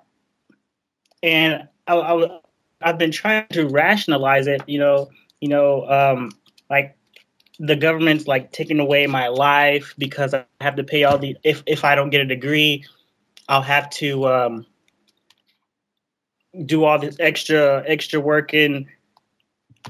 and 1.27 1.69
I, 1.87 1.97
I 1.97 2.41
I've 2.81 2.99
been 2.99 3.11
trying 3.11 3.49
to 3.49 3.67
rationalize 3.69 4.47
it. 4.47 4.63
You 4.67 4.79
know, 4.79 5.11
you 5.41 5.49
know, 5.49 5.87
um, 5.91 6.31
like 6.71 6.97
the 7.59 7.77
government's 7.77 8.27
like 8.27 8.53
taking 8.53 8.79
away 8.79 9.07
my 9.07 9.29
life 9.29 9.95
because 9.99 10.33
I 10.33 10.45
have 10.61 10.77
to 10.77 10.85
pay 10.85 11.05
all 11.05 11.19
the 11.19 11.37
if 11.43 11.63
if 11.67 11.85
I 11.85 11.95
don't 11.95 12.11
get 12.11 12.21
a 12.21 12.27
degree, 12.27 12.85
I'll 13.49 13.63
have 13.63 13.91
to 13.91 14.27
um, 14.29 14.67
do 16.65 16.85
all 16.85 16.99
this 16.99 17.17
extra 17.19 17.83
extra 17.87 18.21
work 18.21 18.55
and 18.55 18.87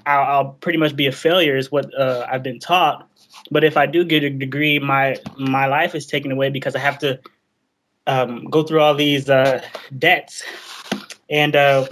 I'll, 0.05 0.25
I'll 0.25 0.51
pretty 0.53 0.79
much 0.79 0.97
be 0.97 1.07
a 1.07 1.13
failure 1.13 1.57
is 1.57 1.71
what 1.71 1.87
uh, 1.99 2.27
I've 2.31 2.43
been 2.43 2.59
taught. 2.59 3.09
But 3.51 3.65
if 3.65 3.77
I 3.77 3.87
do 3.87 4.05
get 4.05 4.25
a 4.25 4.31
degree, 4.31 4.79
my 4.79 5.17
my 5.37 5.67
life 5.67 5.95
is 5.95 6.07
taken 6.07 6.33
away 6.33 6.49
because 6.49 6.75
I 6.75 6.79
have 6.79 6.99
to 7.01 7.21
um, 8.07 8.45
go 8.47 8.63
through 8.63 8.81
all 8.81 8.95
these 8.95 9.29
uh, 9.29 9.63
debts. 9.99 10.43
And 11.29 11.57
uh, 11.57 11.87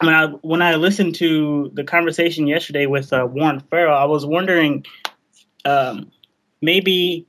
when 0.00 0.14
I 0.14 0.26
when 0.26 0.62
I 0.62 0.74
listened 0.76 1.14
to 1.16 1.70
the 1.74 1.84
conversation 1.84 2.46
yesterday 2.46 2.86
with 2.86 3.12
uh, 3.12 3.26
Warren 3.30 3.60
Farrell, 3.60 3.96
I 3.96 4.04
was 4.04 4.26
wondering 4.26 4.84
um, 5.64 6.10
maybe 6.60 7.26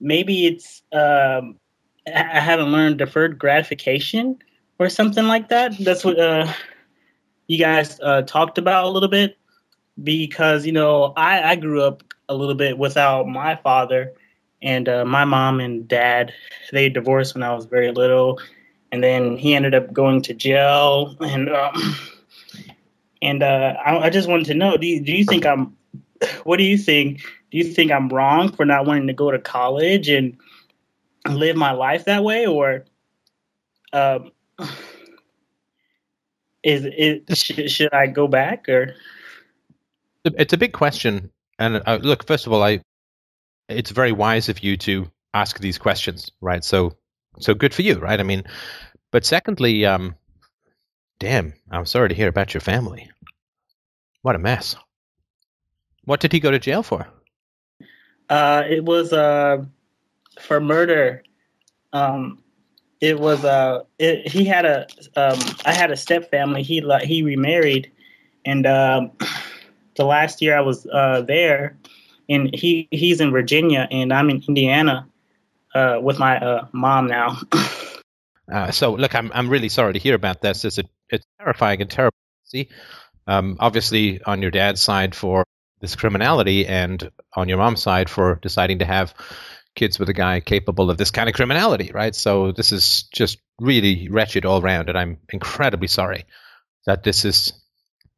maybe 0.00 0.46
it's 0.46 0.82
um, 0.92 1.58
I 2.06 2.40
haven't 2.40 2.72
learned 2.72 2.98
deferred 2.98 3.38
gratification 3.38 4.38
or 4.78 4.88
something 4.88 5.26
like 5.26 5.48
that. 5.48 5.78
That's 5.78 6.04
what 6.04 6.18
uh, 6.18 6.52
you 7.46 7.58
guys 7.58 8.00
uh, 8.00 8.22
talked 8.22 8.58
about 8.58 8.84
a 8.84 8.88
little 8.88 9.08
bit. 9.08 9.36
Because 10.02 10.64
you 10.64 10.72
know 10.72 11.12
I, 11.16 11.50
I 11.50 11.56
grew 11.56 11.82
up 11.82 12.02
a 12.28 12.34
little 12.34 12.54
bit 12.54 12.78
without 12.78 13.28
my 13.28 13.56
father 13.56 14.14
and 14.62 14.88
uh, 14.88 15.04
my 15.04 15.26
mom 15.26 15.60
and 15.60 15.86
dad. 15.86 16.32
They 16.72 16.88
divorced 16.88 17.34
when 17.34 17.42
I 17.42 17.54
was 17.54 17.66
very 17.66 17.92
little 17.92 18.40
and 18.92 19.02
then 19.02 19.36
he 19.36 19.54
ended 19.54 19.74
up 19.74 19.92
going 19.92 20.22
to 20.22 20.34
jail. 20.34 21.16
And 21.20 21.48
um, 21.48 21.96
and 23.22 23.42
uh, 23.42 23.74
I, 23.84 23.98
I, 23.98 24.10
just 24.10 24.28
wanted 24.28 24.46
to 24.46 24.54
know 24.54 24.76
do 24.76 24.86
you, 24.86 25.00
do 25.00 25.12
you 25.12 25.24
think 25.24 25.46
I'm 25.46 25.76
what 26.44 26.58
do 26.58 26.64
you 26.64 26.76
think? 26.78 27.22
Do 27.50 27.58
you 27.58 27.64
think 27.64 27.90
I'm 27.90 28.08
wrong 28.08 28.52
for 28.52 28.64
not 28.64 28.86
wanting 28.86 29.08
to 29.08 29.12
go 29.12 29.30
to 29.30 29.38
college 29.38 30.08
and 30.08 30.36
live 31.28 31.56
my 31.56 31.72
life 31.72 32.04
that 32.04 32.22
way? 32.22 32.46
Or 32.46 32.84
um, 33.92 34.30
is 36.62 36.84
it 36.84 37.36
should, 37.36 37.70
should 37.70 37.92
I 37.92 38.06
go 38.06 38.28
back 38.28 38.68
or? 38.68 38.94
It's 40.24 40.52
a 40.52 40.58
big 40.58 40.72
question. 40.72 41.32
And 41.58 41.82
uh, 41.84 41.98
look 42.00 42.26
first 42.26 42.46
of 42.46 42.52
all 42.52 42.62
I 42.62 42.80
it's 43.68 43.90
very 43.90 44.12
wise 44.12 44.48
of 44.48 44.62
you 44.62 44.76
to 44.76 45.10
ask 45.34 45.58
these 45.58 45.78
questions 45.78 46.30
right? 46.40 46.62
So 46.62 46.96
so 47.38 47.54
good 47.54 47.74
for 47.74 47.82
you 47.82 47.98
right? 47.98 48.20
I 48.20 48.22
mean 48.22 48.44
but 49.10 49.24
secondly 49.24 49.84
um 49.86 50.14
damn 51.18 51.54
I'm 51.70 51.86
sorry 51.86 52.08
to 52.08 52.14
hear 52.14 52.28
about 52.28 52.54
your 52.54 52.60
family. 52.60 53.10
What 54.22 54.36
a 54.36 54.38
mess. 54.38 54.76
What 56.04 56.20
did 56.20 56.32
he 56.32 56.40
go 56.40 56.50
to 56.50 56.58
jail 56.58 56.82
for? 56.82 57.06
Uh 58.28 58.64
it 58.68 58.84
was 58.84 59.12
uh 59.12 59.64
for 60.40 60.60
murder. 60.60 61.22
Um 61.92 62.42
it 63.02 63.18
was 63.18 63.44
uh 63.44 63.82
it, 63.98 64.28
he 64.28 64.44
had 64.44 64.64
a 64.64 64.86
um 65.16 65.38
I 65.66 65.74
had 65.74 65.90
a 65.90 65.96
step 65.96 66.30
family. 66.30 66.62
He 66.62 66.80
he 67.02 67.22
remarried, 67.22 67.90
and 68.44 68.64
um, 68.64 69.10
the 69.96 70.04
last 70.04 70.40
year 70.40 70.56
I 70.56 70.60
was 70.60 70.86
uh, 70.86 71.22
there, 71.22 71.76
and 72.28 72.54
he 72.54 72.88
he's 72.92 73.20
in 73.20 73.32
Virginia 73.32 73.88
and 73.90 74.12
I'm 74.12 74.30
in 74.30 74.42
Indiana, 74.46 75.06
uh, 75.74 75.98
with 76.02 76.18
my 76.18 76.38
uh, 76.38 76.66
mom 76.72 77.06
now. 77.06 77.38
uh, 78.52 78.70
so 78.70 78.94
look, 78.94 79.14
I'm 79.14 79.30
I'm 79.34 79.48
really 79.48 79.68
sorry 79.68 79.92
to 79.94 79.98
hear 79.98 80.14
about 80.14 80.40
this. 80.40 80.64
It's 80.64 80.78
a, 80.78 80.84
it's 81.10 81.26
terrifying 81.38 81.80
and 81.80 81.90
terrible. 81.90 82.16
See, 82.44 82.68
um, 83.26 83.56
obviously 83.60 84.20
on 84.24 84.42
your 84.42 84.50
dad's 84.50 84.82
side 84.82 85.14
for 85.14 85.44
this 85.80 85.96
criminality, 85.96 86.66
and 86.66 87.10
on 87.34 87.48
your 87.48 87.58
mom's 87.58 87.82
side 87.82 88.08
for 88.08 88.38
deciding 88.42 88.78
to 88.78 88.84
have 88.84 89.14
kids 89.74 89.98
with 89.98 90.08
a 90.08 90.12
guy 90.12 90.40
capable 90.40 90.90
of 90.90 90.98
this 90.98 91.10
kind 91.10 91.28
of 91.28 91.34
criminality, 91.34 91.90
right? 91.92 92.14
So 92.14 92.52
this 92.52 92.72
is 92.72 93.04
just 93.14 93.38
really 93.58 94.08
wretched 94.08 94.44
all 94.44 94.60
around, 94.60 94.88
and 94.88 94.98
I'm 94.98 95.18
incredibly 95.30 95.88
sorry 95.88 96.24
that 96.86 97.02
this 97.02 97.24
is 97.24 97.52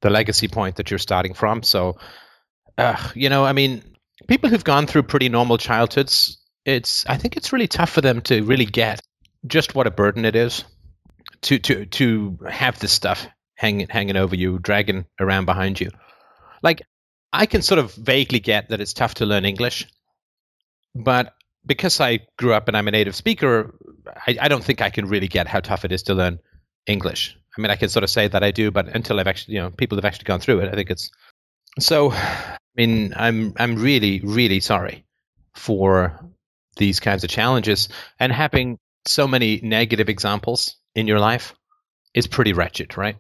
the 0.00 0.10
legacy 0.10 0.48
point 0.48 0.76
that 0.76 0.90
you're 0.90 0.98
starting 0.98 1.34
from. 1.34 1.62
So, 1.62 1.96
uh, 2.76 2.96
you 3.14 3.28
know, 3.28 3.44
I 3.44 3.52
mean, 3.52 3.82
people 4.28 4.50
who've 4.50 4.64
gone 4.64 4.86
through 4.86 5.04
pretty 5.04 5.28
normal 5.28 5.58
childhoods, 5.58 6.38
it's 6.64 7.04
I 7.06 7.16
think 7.16 7.36
it's 7.36 7.52
really 7.52 7.68
tough 7.68 7.90
for 7.90 8.00
them 8.00 8.20
to 8.22 8.42
really 8.42 8.66
get 8.66 9.00
just 9.46 9.74
what 9.74 9.86
a 9.86 9.90
burden 9.90 10.24
it 10.24 10.36
is 10.36 10.64
to 11.42 11.58
to 11.58 11.86
to 11.86 12.38
have 12.48 12.78
this 12.78 12.92
stuff 12.92 13.26
hanging 13.54 13.88
hanging 13.88 14.16
over 14.16 14.34
you, 14.34 14.58
dragging 14.58 15.06
around 15.20 15.46
behind 15.46 15.80
you. 15.80 15.90
Like 16.62 16.82
I 17.32 17.46
can 17.46 17.62
sort 17.62 17.78
of 17.78 17.94
vaguely 17.94 18.40
get 18.40 18.68
that 18.68 18.80
it's 18.80 18.92
tough 18.92 19.14
to 19.14 19.26
learn 19.26 19.44
English, 19.44 19.86
but 20.94 21.34
because 21.66 22.00
I 22.00 22.20
grew 22.38 22.52
up 22.52 22.68
and 22.68 22.76
I'm 22.76 22.88
a 22.88 22.90
native 22.90 23.16
speaker, 23.16 23.74
I, 24.26 24.36
I, 24.40 24.48
don't 24.48 24.62
think 24.62 24.82
I 24.82 24.90
can 24.90 25.08
really 25.08 25.28
get 25.28 25.48
how 25.48 25.60
tough 25.60 25.86
it 25.86 25.92
is 25.92 26.02
to 26.04 26.14
learn 26.14 26.38
English. 26.86 27.36
I 27.56 27.60
mean, 27.60 27.70
I 27.70 27.76
can 27.76 27.88
sort 27.88 28.04
of 28.04 28.10
say 28.10 28.28
that 28.28 28.44
I 28.44 28.50
do, 28.50 28.70
but 28.70 28.88
until 28.88 29.18
I've 29.18 29.26
actually, 29.26 29.54
you 29.54 29.62
know, 29.62 29.70
people 29.70 29.96
have 29.96 30.04
actually 30.04 30.24
gone 30.24 30.40
through 30.40 30.60
it, 30.60 30.68
I 30.68 30.76
think 30.76 30.90
it's 30.90 31.10
so. 31.78 32.12
I 32.12 32.58
mean, 32.76 33.14
I'm 33.16 33.54
I'm 33.56 33.76
really 33.76 34.20
really 34.20 34.60
sorry 34.60 35.04
for 35.54 36.18
these 36.76 37.00
kinds 37.00 37.24
of 37.24 37.30
challenges 37.30 37.88
and 38.18 38.32
having 38.32 38.78
so 39.06 39.26
many 39.26 39.60
negative 39.62 40.08
examples 40.08 40.76
in 40.94 41.06
your 41.06 41.20
life 41.20 41.54
is 42.14 42.26
pretty 42.26 42.52
wretched, 42.52 42.96
right? 42.96 43.16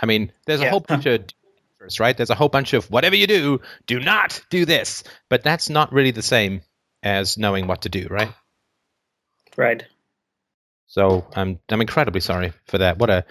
I 0.00 0.06
mean, 0.06 0.32
there's 0.46 0.60
a 0.60 0.64
yeah. 0.64 0.70
whole 0.70 0.80
bunch 0.80 1.06
of 1.06 1.24
right? 2.00 2.16
There's 2.16 2.30
a 2.30 2.34
whole 2.34 2.48
bunch 2.48 2.72
of 2.74 2.90
whatever 2.90 3.16
you 3.16 3.26
do, 3.26 3.60
do 3.86 4.00
not 4.00 4.40
do 4.50 4.64
this, 4.64 5.04
but 5.28 5.42
that's 5.42 5.70
not 5.70 5.92
really 5.92 6.10
the 6.10 6.22
same 6.22 6.62
as 7.02 7.38
knowing 7.38 7.66
what 7.66 7.82
to 7.82 7.88
do, 7.88 8.06
right? 8.10 8.32
Right. 9.56 9.84
So 10.86 11.26
I'm 11.34 11.60
I'm 11.68 11.80
incredibly 11.80 12.20
sorry 12.20 12.52
for 12.66 12.78
that. 12.78 12.98
What 12.98 13.10
a 13.10 13.24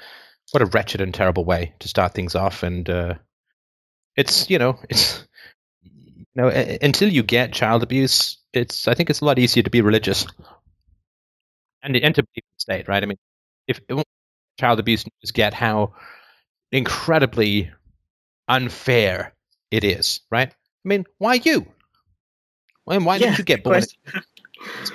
what 0.52 0.64
a 0.64 0.66
wretched 0.66 1.02
and 1.02 1.14
terrible 1.14 1.46
way 1.46 1.74
to 1.80 1.88
start 1.88 2.14
things 2.14 2.36
off, 2.36 2.64
and 2.64 2.90
uh, 2.90 3.16
it's 4.16 4.50
you 4.50 4.60
know 4.60 4.80
it's 4.90 5.26
you 5.84 6.26
know 6.36 6.48
until 6.48 7.10
you 7.10 7.22
get 7.24 7.54
child 7.54 7.84
abuse, 7.84 8.38
it's 8.54 8.88
I 8.88 8.94
think 8.94 9.10
it's 9.10 9.22
a 9.22 9.26
lot 9.26 9.40
easier 9.40 9.64
to 9.64 9.70
be 9.70 9.82
religious 9.82 10.26
and 11.82 11.96
and 11.96 12.16
to 12.16 12.24
be 12.24 12.44
state, 12.58 12.88
right? 12.88 13.02
I 13.02 13.06
mean, 13.06 13.18
if 13.68 13.80
child 14.60 14.80
abuse 14.80 15.06
just 15.22 15.34
get 15.34 15.54
how 15.54 15.94
incredibly 16.72 17.72
unfair 18.48 19.34
it 19.72 19.84
is, 19.84 20.22
right? 20.30 20.50
I 20.50 20.88
mean, 20.88 21.06
why 21.18 21.36
you? 21.36 21.68
Well, 22.86 23.02
why 23.02 23.18
yeah, 23.18 23.30
did 23.30 23.40
you 23.40 23.46
get 23.46 23.64
born? 23.64 23.84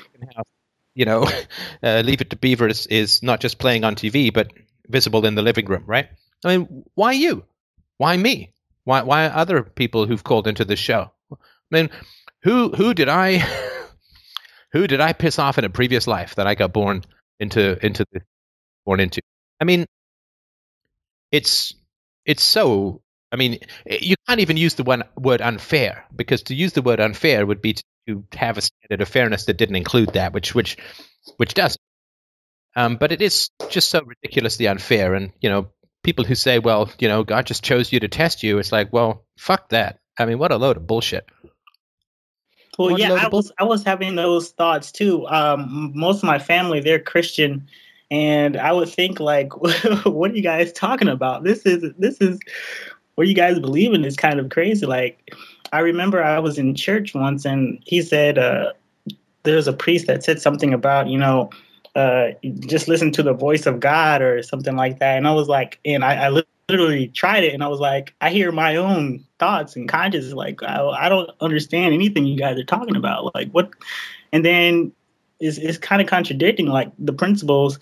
you 0.95 1.05
know, 1.05 1.29
uh, 1.83 2.03
Leave 2.05 2.21
It 2.21 2.31
to 2.31 2.37
Beaver 2.37 2.69
is, 2.69 2.87
is 2.87 3.23
not 3.23 3.41
just 3.41 3.59
playing 3.59 3.85
on 3.85 3.95
TV, 3.95 4.33
but 4.33 4.53
visible 4.89 5.25
in 5.25 5.35
the 5.35 5.43
living 5.43 5.67
room, 5.67 5.85
right? 5.87 6.09
I 6.45 6.57
mean, 6.57 6.85
why 6.95 7.13
you? 7.13 7.45
Why 7.99 8.17
me? 8.17 8.53
Why 8.85 9.03
why 9.03 9.27
other 9.27 9.63
people 9.63 10.07
who've 10.07 10.23
called 10.23 10.47
into 10.47 10.65
this 10.65 10.79
show? 10.79 11.11
I 11.33 11.37
mean, 11.71 11.91
who 12.45 12.71
who 12.71 12.95
did 12.95 13.09
I 13.09 13.39
who 14.73 14.87
did 14.87 15.01
I 15.01 15.13
piss 15.13 15.39
off 15.39 15.59
in 15.59 15.65
a 15.65 15.71
previous 15.71 16.07
life 16.07 16.37
that 16.37 16.47
I 16.47 16.55
got 16.55 16.73
born 16.73 17.03
into 17.41 17.85
into 17.85 18.05
the, 18.13 18.21
born 18.85 19.01
into? 19.01 19.21
I 19.61 19.65
mean, 19.65 19.87
it's 21.33 21.75
it's 22.25 22.43
so 22.43 23.03
I 23.33 23.37
mean, 23.37 23.59
you 23.85 24.15
can't 24.29 24.39
even 24.41 24.57
use 24.57 24.75
the 24.75 24.85
one 24.85 25.03
word 25.17 25.43
unfair 25.43 26.05
because 26.15 26.45
to 26.45 26.55
use 26.55 26.73
the 26.73 26.83
word 26.83 27.01
unfair 27.01 27.45
would 27.45 27.61
be 27.61 27.73
to, 27.73 27.83
to 28.07 28.25
have 28.35 28.59
a 28.59 28.61
standard 28.61 29.03
of 29.03 29.09
fairness 29.09 29.47
that 29.47 29.57
didn't 29.57 29.75
include 29.75 30.13
that, 30.13 30.33
which 30.33 30.55
which 30.55 30.77
which 31.39 31.55
does. 31.55 31.77
Um, 32.77 32.97
but 32.97 33.11
it 33.11 33.21
is 33.21 33.51
just 33.71 33.91
so 33.91 34.03
ridiculously 34.03 34.69
unfair, 34.69 35.15
and 35.15 35.33
you 35.41 35.51
know, 35.51 35.69
people 36.05 36.25
who 36.25 36.37
say, 36.37 36.61
"Well, 36.61 36.91
you 37.01 37.09
know, 37.09 37.25
God 37.25 37.47
just 37.47 37.65
chose 37.65 37.93
you 37.93 37.99
to 38.01 38.09
test 38.09 38.45
you," 38.45 38.59
it's 38.59 38.71
like, 38.71 38.93
well, 38.93 39.25
fuck 39.37 39.71
that. 39.71 39.99
I 40.17 40.27
mean, 40.27 40.39
what 40.39 40.53
a 40.53 40.57
load 40.57 40.77
of 40.77 40.87
bullshit. 40.87 41.29
Well, 42.79 42.99
yeah, 42.99 43.13
I 43.13 43.29
was 43.29 43.53
I 43.59 43.65
was 43.65 43.83
having 43.83 44.17
those 44.17 44.51
thoughts 44.51 44.91
too. 44.91 45.27
Um, 45.29 45.93
most 45.95 46.19
of 46.19 46.25
my 46.25 46.39
family 46.39 46.81
they're 46.81 46.99
Christian, 46.99 47.69
and 48.11 48.57
I 48.57 48.73
would 48.73 48.89
think 48.89 49.21
like, 49.21 49.55
what 50.05 50.31
are 50.31 50.35
you 50.35 50.43
guys 50.43 50.73
talking 50.73 51.09
about? 51.09 51.45
This 51.45 51.65
is 51.67 51.93
this 51.99 52.19
is 52.21 52.39
what 53.15 53.29
you 53.29 53.35
guys 53.35 53.59
believe 53.59 53.93
in 53.93 54.05
is 54.05 54.17
kind 54.17 54.41
of 54.41 54.51
crazy. 54.51 54.87
Like, 54.87 55.35
I 55.73 55.81
remember 55.81 56.23
I 56.23 56.39
was 56.39 56.59
in 56.59 56.75
church 56.75 57.15
once 57.15 57.45
and 57.45 57.81
he 57.85 58.03
said, 58.03 58.39
uh, 58.39 58.73
there's 59.45 59.69
a 59.69 59.73
priest 59.73 60.07
that 60.07 60.25
said 60.25 60.41
something 60.41 60.75
about, 60.75 61.09
you 61.09 61.19
know, 61.19 61.51
uh, 61.95 62.31
just 62.61 62.89
listen 62.89 63.13
to 63.13 63.23
the 63.23 63.33
voice 63.33 63.67
of 63.67 63.79
God 63.79 64.21
or 64.21 64.43
something 64.43 64.75
like 64.77 64.99
that. 64.99 65.17
And 65.17 65.29
I 65.29 65.33
was 65.33 65.49
like, 65.49 65.79
and 65.85 66.05
I, 66.05 66.27
I 66.27 66.29
literally 66.69 67.09
tried 67.09 67.45
it 67.45 67.55
and 67.55 67.63
I 67.63 67.69
was 67.69 67.81
like, 67.81 68.15
I 68.21 68.31
hear 68.31 68.53
my 68.53 68.77
own 68.77 69.25
thoughts 69.39 69.77
and 69.77 69.89
conscience. 69.89 70.33
Like, 70.33 70.63
I, 70.63 70.87
I 70.87 71.09
don't 71.09 71.31
understand 71.41 71.95
anything 71.95 72.27
you 72.27 72.39
guys 72.39 72.59
are 72.59 72.65
talking 72.65 72.97
about. 72.97 73.35
Like, 73.35 73.51
what? 73.51 73.71
And 74.33 74.45
then 74.45 74.93
it's, 75.41 75.59
it's 75.59 75.79
kind 75.79 76.01
of 76.01 76.09
contradicting 76.09 76.67
like 76.67 76.91
the 76.99 77.13
principles 77.13 77.79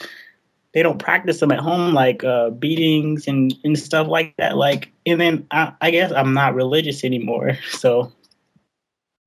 they 0.73 0.83
don't 0.83 0.99
practice 0.99 1.41
them 1.41 1.53
at 1.53 1.61
home 1.61 1.93
like 1.93 2.25
uh, 2.25 2.51
beatings 2.51 3.29
and, 3.29 3.55
and 3.65 3.79
stuff 3.79 4.09
like 4.09 4.35
that 4.39 4.57
like 4.57 4.91
and 5.07 5.21
then 5.21 5.47
I, 5.51 5.73
I 5.81 5.91
guess 5.91 6.13
i'm 6.13 6.35
not 6.35 6.55
religious 6.55 7.05
anymore 7.05 7.59
so 7.71 8.13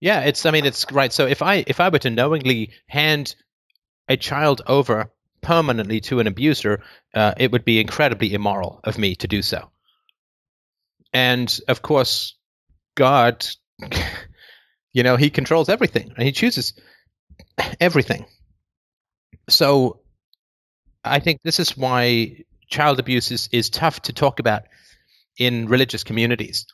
yeah 0.01 0.21
it's 0.21 0.45
i 0.45 0.51
mean 0.51 0.65
it's 0.65 0.91
right 0.91 1.13
so 1.13 1.25
if 1.27 1.41
i 1.41 1.63
if 1.67 1.79
i 1.79 1.89
were 1.89 1.99
to 1.99 2.09
knowingly 2.09 2.71
hand 2.87 3.35
a 4.09 4.17
child 4.17 4.61
over 4.67 5.11
permanently 5.45 6.01
to 6.01 6.19
an 6.19 6.27
abuser 6.27 6.83
uh, 7.13 7.33
it 7.37 7.51
would 7.51 7.63
be 7.63 7.79
incredibly 7.79 8.33
immoral 8.33 8.79
of 8.83 8.97
me 8.97 9.15
to 9.15 9.27
do 9.27 9.41
so. 9.41 9.69
And 11.13 11.47
of 11.67 11.81
course 11.81 12.35
god 12.95 13.45
you 14.93 15.03
know 15.03 15.15
he 15.17 15.29
controls 15.29 15.69
everything 15.69 16.11
and 16.17 16.25
he 16.25 16.31
chooses 16.31 16.73
everything. 17.79 18.25
So 19.47 20.01
I 21.03 21.19
think 21.19 21.41
this 21.43 21.59
is 21.59 21.77
why 21.77 22.43
child 22.67 22.99
abuse 22.99 23.31
is, 23.31 23.47
is 23.51 23.69
tough 23.69 24.01
to 24.03 24.13
talk 24.13 24.39
about 24.39 24.63
in 25.37 25.67
religious 25.67 26.03
communities 26.03 26.65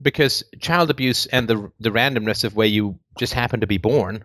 because 0.00 0.44
child 0.60 0.90
abuse 0.90 1.26
and 1.26 1.48
the 1.48 1.70
the 1.80 1.90
randomness 1.90 2.44
of 2.44 2.56
where 2.56 2.66
you 2.66 2.98
just 3.18 3.32
happen 3.32 3.60
to 3.60 3.66
be 3.66 3.78
born 3.78 4.24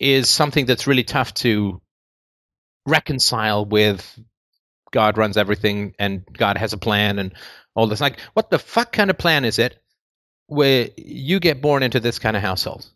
is 0.00 0.28
something 0.28 0.66
that's 0.66 0.86
really 0.86 1.04
tough 1.04 1.34
to 1.34 1.80
reconcile 2.88 3.64
with 3.64 4.18
God 4.90 5.18
runs 5.18 5.36
everything 5.36 5.94
and 5.98 6.24
God 6.32 6.56
has 6.56 6.72
a 6.72 6.78
plan 6.78 7.18
and 7.18 7.32
all 7.74 7.86
this. 7.86 8.00
Like, 8.00 8.20
what 8.34 8.50
the 8.50 8.58
fuck 8.58 8.92
kind 8.92 9.10
of 9.10 9.18
plan 9.18 9.44
is 9.44 9.58
it 9.58 9.80
where 10.46 10.88
you 10.96 11.40
get 11.40 11.62
born 11.62 11.82
into 11.82 12.00
this 12.00 12.18
kind 12.18 12.36
of 12.36 12.42
household? 12.42 12.88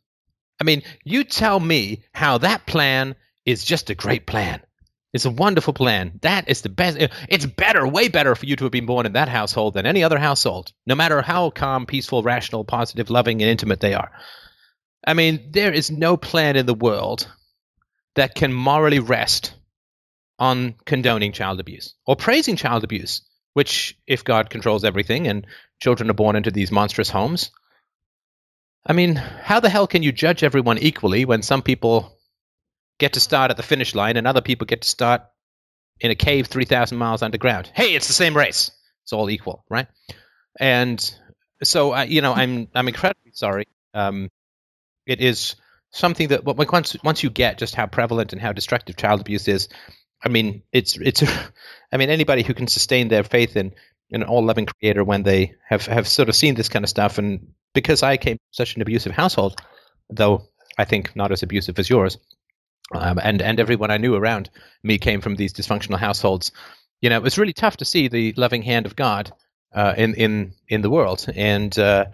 I 0.61 0.65
mean, 0.65 0.83
you 1.05 1.25
tell 1.25 1.59
me 1.59 2.05
how 2.13 2.39
that 2.39 2.67
plan 2.67 3.17
is 3.45 3.65
just 3.65 3.91
a 3.91 3.95
great 3.95 4.27
plan. 4.27 4.61
It's 5.13 5.27
a 5.27 5.31
wonderful 5.31 5.75
plan. 5.75 6.19
That 6.23 6.49
is 6.49 6.63
the 6.63 6.71
best. 6.71 6.97
It's 7.29 7.45
better, 7.45 7.87
way 7.87 8.09
better 8.09 8.35
for 8.35 8.47
you 8.47 8.57
to 8.57 8.65
have 8.65 8.73
been 8.73 8.87
born 8.87 9.05
in 9.05 9.13
that 9.13 9.29
household 9.29 9.75
than 9.75 9.85
any 9.85 10.03
other 10.03 10.19
household, 10.19 10.73
no 10.87 10.95
matter 10.95 11.21
how 11.21 11.51
calm, 11.51 11.85
peaceful, 11.85 12.23
rational, 12.23 12.65
positive, 12.65 13.11
loving, 13.11 13.43
and 13.43 13.51
intimate 13.51 13.81
they 13.81 13.93
are. 13.93 14.11
I 15.07 15.13
mean, 15.13 15.51
there 15.51 15.73
is 15.73 15.91
no 15.91 16.17
plan 16.17 16.57
in 16.57 16.65
the 16.65 16.75
world 16.75 17.29
that 18.15 18.35
can 18.35 18.53
morally 18.55 19.01
rest 19.01 19.55
on 20.39 20.75
condoning 20.85 21.33
child 21.33 21.61
abuse 21.61 21.95
or 22.07 22.17
praising 22.17 22.57
child 22.57 22.85
abuse, 22.85 23.23
which, 23.55 23.97
if 24.07 24.25
God 24.25 24.51
controls 24.51 24.85
everything 24.85 25.27
and 25.27 25.47
children 25.81 26.11
are 26.11 26.15
born 26.15 26.37
into 26.37 26.51
these 26.51 26.73
monstrous 26.73 27.11
homes, 27.11 27.51
I 28.87 28.93
mean, 28.95 29.15
how 29.15 29.61
the 29.61 29.69
hell 29.69 29.87
can 29.87 30.03
you 30.03 30.11
judge 30.11 30.43
everyone 30.43 30.79
equally 30.79 31.25
when 31.25 31.43
some 31.43 31.63
people 31.63 32.19
get 32.99 33.13
to 33.15 33.21
start 33.21 33.51
at 33.51 33.57
the 33.57 33.63
finish 33.63 33.95
line 33.95 34.17
and 34.17 34.27
other 34.27 34.41
people 34.41 34.67
get 34.67 34.83
to 34.83 34.89
start 34.89 35.23
in 36.01 36.11
a 36.11 36.17
cave 36.17 36.47
3,000 36.49 36.99
miles 36.99 37.23
underground? 37.23 37.71
Hey, 37.73 37.95
it's 37.95 38.09
the 38.09 38.13
same 38.13 38.37
race. 38.37 38.71
It's 39.05 39.13
all 39.13 39.31
equal, 39.31 39.65
right? 39.69 39.87
And 40.59 40.99
so, 41.63 41.95
uh, 41.95 42.03
you 42.03 42.21
know, 42.21 42.33
I'm 42.33 42.69
I'm 42.75 42.89
incredibly 42.89 43.33
sorry. 43.33 43.67
Um, 43.95 44.31
it 45.07 45.21
is 45.21 45.57
something 45.91 46.29
that 46.29 46.45
once 46.45 46.97
once 47.03 47.23
you 47.23 47.31
get 47.31 47.59
just 47.59 47.75
how 47.75 47.87
prevalent 47.87 48.33
and 48.33 48.41
how 48.41 48.53
destructive 48.53 48.97
child 48.97 49.21
abuse 49.21 49.47
is, 49.49 49.69
I 50.25 50.29
mean, 50.29 50.63
it's 50.73 50.97
it's. 50.97 51.23
I 51.93 51.97
mean, 51.99 52.11
anybody 52.11 52.43
who 52.43 52.55
can 52.55 52.69
sustain 52.69 53.09
their 53.09 53.25
faith 53.25 53.57
in 53.57 53.73
an 54.11 54.23
all 54.23 54.45
loving 54.45 54.67
Creator 54.67 55.05
when 55.05 55.23
they 55.23 55.55
have 55.69 55.87
have 55.87 56.09
sort 56.09 56.29
of 56.29 56.37
seen 56.37 56.55
this 56.55 56.69
kind 56.69 56.85
of 56.85 56.89
stuff, 56.89 57.19
and 57.19 57.53
because 57.75 58.03
I 58.03 58.17
came 58.17 58.37
from 58.37 58.53
such 58.53 58.77
an 58.77 58.83
abusive 58.83 59.13
household, 59.13 59.61
though 60.11 60.49
I 60.79 60.85
think 60.85 61.15
not 61.17 61.33
as 61.33 61.43
abusive 61.43 61.79
as 61.79 61.91
yours, 61.91 62.19
um, 62.95 63.19
and 63.23 63.43
and 63.43 63.61
everyone 63.61 63.91
I 63.91 63.99
knew 63.99 64.15
around 64.15 64.51
me 64.83 64.99
came 64.99 65.21
from 65.21 65.37
these 65.37 65.53
dysfunctional 65.53 65.99
households. 65.99 66.53
You 67.01 67.11
know, 67.11 67.17
it 67.17 67.23
was 67.23 67.39
really 67.39 67.53
tough 67.53 67.79
to 67.79 67.85
see 67.85 68.09
the 68.09 68.33
loving 68.37 68.63
hand 68.63 68.87
of 68.87 68.97
God 68.97 69.33
uh, 69.75 69.95
in 69.97 70.15
in 70.15 70.55
in 70.69 70.83
the 70.83 70.91
world, 70.91 71.27
and 71.35 71.77
uh, 71.79 72.07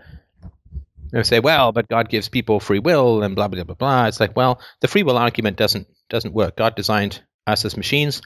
say, 1.22 1.40
well, 1.40 1.72
but 1.72 1.88
God 1.88 2.08
gives 2.08 2.28
people 2.28 2.60
free 2.60 2.78
will 2.78 3.22
and 3.22 3.34
blah 3.34 3.48
blah 3.48 3.64
blah 3.64 3.74
blah. 3.74 4.06
It's 4.06 4.20
like, 4.20 4.36
well, 4.36 4.60
the 4.80 4.88
free 4.88 5.02
will 5.02 5.18
argument 5.18 5.56
doesn't 5.56 5.88
doesn't 6.08 6.34
work. 6.34 6.56
God 6.56 6.74
designed 6.74 7.22
us 7.48 7.64
as 7.64 7.76
machines, 7.76 8.22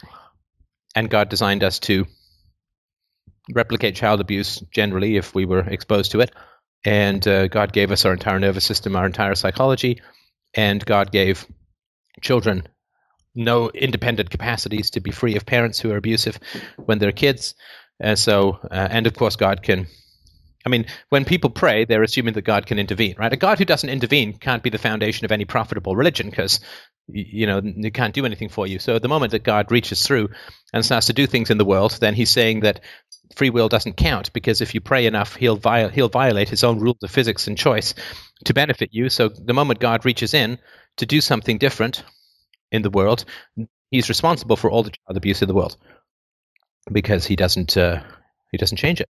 and 0.94 1.08
God 1.08 1.28
designed 1.28 1.64
us 1.64 1.78
to 1.80 2.06
replicate 3.52 3.96
child 3.96 4.20
abuse 4.20 4.60
generally 4.70 5.16
if 5.16 5.34
we 5.34 5.44
were 5.44 5.60
exposed 5.60 6.12
to 6.12 6.20
it. 6.20 6.32
And 6.84 7.26
uh, 7.26 7.48
God 7.48 7.72
gave 7.72 7.92
us 7.92 8.04
our 8.04 8.12
entire 8.12 8.40
nervous 8.40 8.64
system, 8.64 8.96
our 8.96 9.06
entire 9.06 9.34
psychology, 9.34 10.00
and 10.54 10.84
God 10.84 11.12
gave 11.12 11.46
children 12.20 12.66
no 13.34 13.70
independent 13.70 14.30
capacities 14.30 14.90
to 14.90 15.00
be 15.00 15.10
free 15.10 15.36
of 15.36 15.46
parents 15.46 15.80
who 15.80 15.90
are 15.90 15.96
abusive 15.96 16.38
when 16.76 16.98
they're 16.98 17.12
kids. 17.12 17.54
And 17.98 18.18
so, 18.18 18.58
uh, 18.70 18.88
and 18.90 19.06
of 19.06 19.14
course, 19.14 19.36
God 19.36 19.62
can 19.62 19.86
I 20.64 20.68
mean, 20.68 20.86
when 21.08 21.24
people 21.24 21.50
pray, 21.50 21.84
they're 21.84 22.02
assuming 22.02 22.34
that 22.34 22.42
God 22.42 22.66
can 22.66 22.78
intervene, 22.78 23.16
right? 23.18 23.32
A 23.32 23.36
God 23.36 23.58
who 23.58 23.64
doesn't 23.64 23.88
intervene 23.88 24.34
can't 24.34 24.62
be 24.62 24.70
the 24.70 24.78
foundation 24.78 25.24
of 25.24 25.32
any 25.32 25.44
profitable 25.44 25.96
religion 25.96 26.30
because, 26.30 26.60
you 27.08 27.46
know, 27.46 27.60
he 27.60 27.90
can't 27.90 28.14
do 28.14 28.24
anything 28.24 28.48
for 28.48 28.66
you. 28.66 28.78
So 28.78 28.94
at 28.94 29.02
the 29.02 29.08
moment 29.08 29.32
that 29.32 29.42
God 29.42 29.70
reaches 29.72 30.06
through 30.06 30.28
and 30.72 30.84
starts 30.84 31.06
to 31.08 31.12
do 31.12 31.26
things 31.26 31.50
in 31.50 31.58
the 31.58 31.64
world, 31.64 31.98
then 32.00 32.14
he's 32.14 32.30
saying 32.30 32.60
that 32.60 32.80
free 33.34 33.50
will 33.50 33.68
doesn't 33.68 33.96
count 33.96 34.32
because 34.32 34.60
if 34.60 34.74
you 34.74 34.80
pray 34.80 35.06
enough, 35.06 35.34
he'll, 35.34 35.56
viol- 35.56 35.88
he'll 35.88 36.08
violate 36.08 36.48
his 36.48 36.64
own 36.64 36.78
rules 36.78 37.02
of 37.02 37.10
physics 37.10 37.48
and 37.48 37.58
choice 37.58 37.94
to 38.44 38.54
benefit 38.54 38.90
you. 38.92 39.08
So 39.08 39.28
the 39.28 39.54
moment 39.54 39.80
God 39.80 40.04
reaches 40.04 40.34
in 40.34 40.58
to 40.98 41.06
do 41.06 41.20
something 41.20 41.58
different 41.58 42.04
in 42.70 42.82
the 42.82 42.90
world, 42.90 43.24
he's 43.90 44.08
responsible 44.08 44.56
for 44.56 44.70
all 44.70 44.82
the 44.82 44.90
child 44.90 45.16
abuse 45.16 45.42
in 45.42 45.48
the 45.48 45.54
world 45.54 45.76
because 46.90 47.26
he 47.26 47.36
doesn't 47.36 47.76
uh, 47.76 48.02
he 48.50 48.58
doesn't 48.58 48.78
change 48.78 49.00
it. 49.00 49.08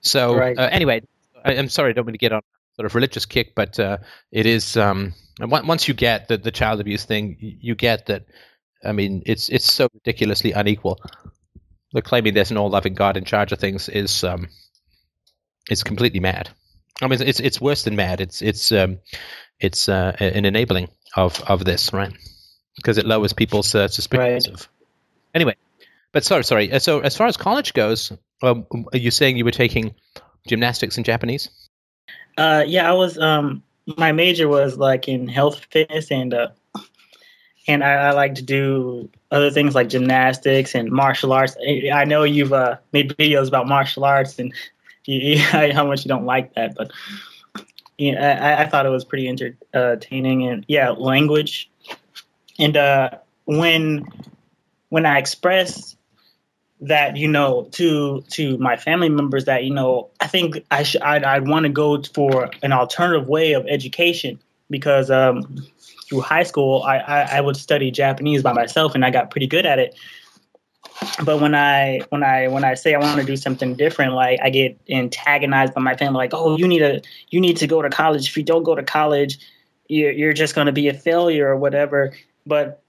So 0.00 0.34
right. 0.34 0.58
uh, 0.58 0.68
anyway, 0.70 1.02
I, 1.44 1.54
am 1.54 1.68
sorry, 1.68 1.90
I 1.90 1.92
don't 1.92 2.06
mean 2.06 2.14
to 2.14 2.18
get 2.18 2.32
on 2.32 2.42
sort 2.76 2.86
of 2.86 2.94
religious 2.94 3.26
kick, 3.26 3.54
but 3.54 3.78
uh, 3.78 3.98
it 4.32 4.46
is 4.46 4.76
um, 4.76 5.14
once 5.40 5.88
you 5.88 5.94
get 5.94 6.28
the, 6.28 6.36
the 6.36 6.50
child 6.50 6.80
abuse 6.80 7.04
thing, 7.04 7.36
you 7.38 7.74
get 7.74 8.06
that. 8.06 8.24
I 8.82 8.92
mean, 8.92 9.22
it's 9.26 9.48
it's 9.50 9.70
so 9.70 9.88
ridiculously 9.92 10.52
unequal. 10.52 10.98
The 11.92 12.02
claiming 12.02 12.34
there's 12.34 12.50
an 12.50 12.56
all-loving 12.56 12.94
God 12.94 13.16
in 13.16 13.24
charge 13.24 13.52
of 13.52 13.58
things 13.58 13.88
is 13.88 14.24
um, 14.24 14.48
is 15.68 15.82
completely 15.82 16.20
mad. 16.20 16.48
I 17.02 17.08
mean, 17.08 17.20
it's 17.20 17.40
it's 17.40 17.60
worse 17.60 17.84
than 17.84 17.96
mad. 17.96 18.20
It's 18.20 18.40
it's 18.40 18.72
um, 18.72 18.98
it's 19.58 19.88
uh, 19.88 20.16
an 20.18 20.44
enabling 20.46 20.88
of 21.16 21.42
of 21.42 21.64
this, 21.64 21.92
right? 21.92 22.12
Because 22.76 22.96
it 22.96 23.06
lowers 23.06 23.32
people's 23.32 23.74
uh, 23.74 23.88
suspicions 23.88 24.48
right. 24.48 24.54
of. 24.54 24.68
Anyway, 25.34 25.56
but 26.12 26.24
sorry, 26.24 26.44
sorry. 26.44 26.72
Uh, 26.72 26.78
so 26.78 27.00
as 27.00 27.16
far 27.16 27.26
as 27.26 27.36
college 27.36 27.74
goes, 27.74 28.12
um, 28.42 28.66
are 28.92 28.98
you 28.98 29.10
saying 29.10 29.36
you 29.36 29.44
were 29.44 29.50
taking 29.50 29.94
gymnastics 30.46 30.96
and 30.96 31.04
Japanese? 31.04 31.48
Uh, 32.36 32.64
yeah, 32.66 32.88
I 32.88 32.94
was. 32.94 33.18
Um, 33.18 33.62
my 33.96 34.12
major 34.12 34.48
was 34.48 34.76
like 34.76 35.08
in 35.08 35.28
health 35.28 35.66
fitness, 35.70 36.10
and 36.10 36.32
uh, 36.32 36.48
and 37.66 37.84
I, 37.84 37.92
I, 37.92 38.10
like 38.12 38.34
to 38.36 38.42
do 38.42 39.08
other 39.30 39.50
things 39.50 39.74
like 39.74 39.88
gymnastics 39.88 40.74
and 40.74 40.90
martial 40.90 41.32
arts. 41.32 41.56
I 41.92 42.04
know 42.04 42.24
you've 42.24 42.52
uh, 42.52 42.76
made 42.92 43.16
videos 43.16 43.48
about 43.48 43.68
martial 43.68 44.04
arts 44.04 44.38
and 44.38 44.52
you, 45.04 45.38
how 45.42 45.86
much 45.86 46.04
you 46.04 46.08
don't 46.08 46.26
like 46.26 46.54
that, 46.54 46.74
but 46.76 46.90
you 47.98 48.12
know, 48.12 48.20
I, 48.20 48.62
I 48.62 48.66
thought 48.66 48.86
it 48.86 48.90
was 48.90 49.04
pretty 49.04 49.28
entertaining. 49.28 50.46
And 50.46 50.64
yeah, 50.68 50.90
language. 50.90 51.70
And 52.58 52.76
uh, 52.76 53.10
when 53.44 54.06
when 54.88 55.06
I 55.06 55.18
express 55.18 55.96
that 56.82 57.16
you 57.16 57.28
know 57.28 57.68
to 57.72 58.22
to 58.30 58.56
my 58.58 58.76
family 58.76 59.08
members 59.08 59.44
that 59.44 59.64
you 59.64 59.72
know 59.72 60.08
I 60.18 60.26
think 60.26 60.64
I 60.70 60.82
should 60.82 61.02
I'd, 61.02 61.24
I'd 61.24 61.46
want 61.46 61.64
to 61.64 61.68
go 61.68 62.02
for 62.02 62.50
an 62.62 62.72
alternative 62.72 63.28
way 63.28 63.52
of 63.52 63.66
education 63.66 64.38
because 64.70 65.10
um, 65.10 65.66
through 66.08 66.20
high 66.20 66.44
school 66.44 66.82
I, 66.82 66.98
I, 66.98 67.20
I 67.36 67.40
would 67.40 67.56
study 67.56 67.90
Japanese 67.90 68.42
by 68.42 68.52
myself 68.52 68.94
and 68.94 69.04
I 69.04 69.10
got 69.10 69.30
pretty 69.30 69.46
good 69.46 69.66
at 69.66 69.78
it. 69.78 69.94
But 71.24 71.40
when 71.40 71.54
I 71.54 72.00
when 72.08 72.22
I 72.22 72.48
when 72.48 72.64
I 72.64 72.74
say 72.74 72.94
I 72.94 72.98
want 72.98 73.20
to 73.20 73.26
do 73.26 73.36
something 73.36 73.74
different, 73.74 74.14
like 74.14 74.40
I 74.42 74.50
get 74.50 74.78
antagonized 74.88 75.74
by 75.74 75.80
my 75.80 75.96
family, 75.96 76.18
like 76.18 76.34
oh 76.34 76.56
you 76.56 76.66
need 76.66 76.80
to 76.80 77.02
you 77.28 77.40
need 77.40 77.58
to 77.58 77.66
go 77.66 77.82
to 77.82 77.90
college. 77.90 78.28
If 78.28 78.36
you 78.36 78.42
don't 78.42 78.62
go 78.62 78.74
to 78.74 78.82
college, 78.82 79.38
you're 79.88 80.12
you're 80.12 80.32
just 80.32 80.54
going 80.54 80.66
to 80.66 80.72
be 80.72 80.88
a 80.88 80.94
failure 80.94 81.48
or 81.48 81.56
whatever. 81.56 82.12
But 82.46 82.82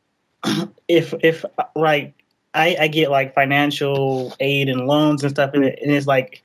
if 0.88 1.14
if 1.22 1.46
like 1.76 2.21
I, 2.54 2.76
I 2.82 2.88
get 2.88 3.10
like 3.12 3.34
financial 3.34 4.34
aid 4.40 4.70
and 4.70 4.88
loans 4.88 5.24
and 5.24 5.32
stuff, 5.32 5.52
and, 5.54 5.64
it, 5.64 5.80
and 5.82 5.92
it's 5.92 6.08
like 6.08 6.44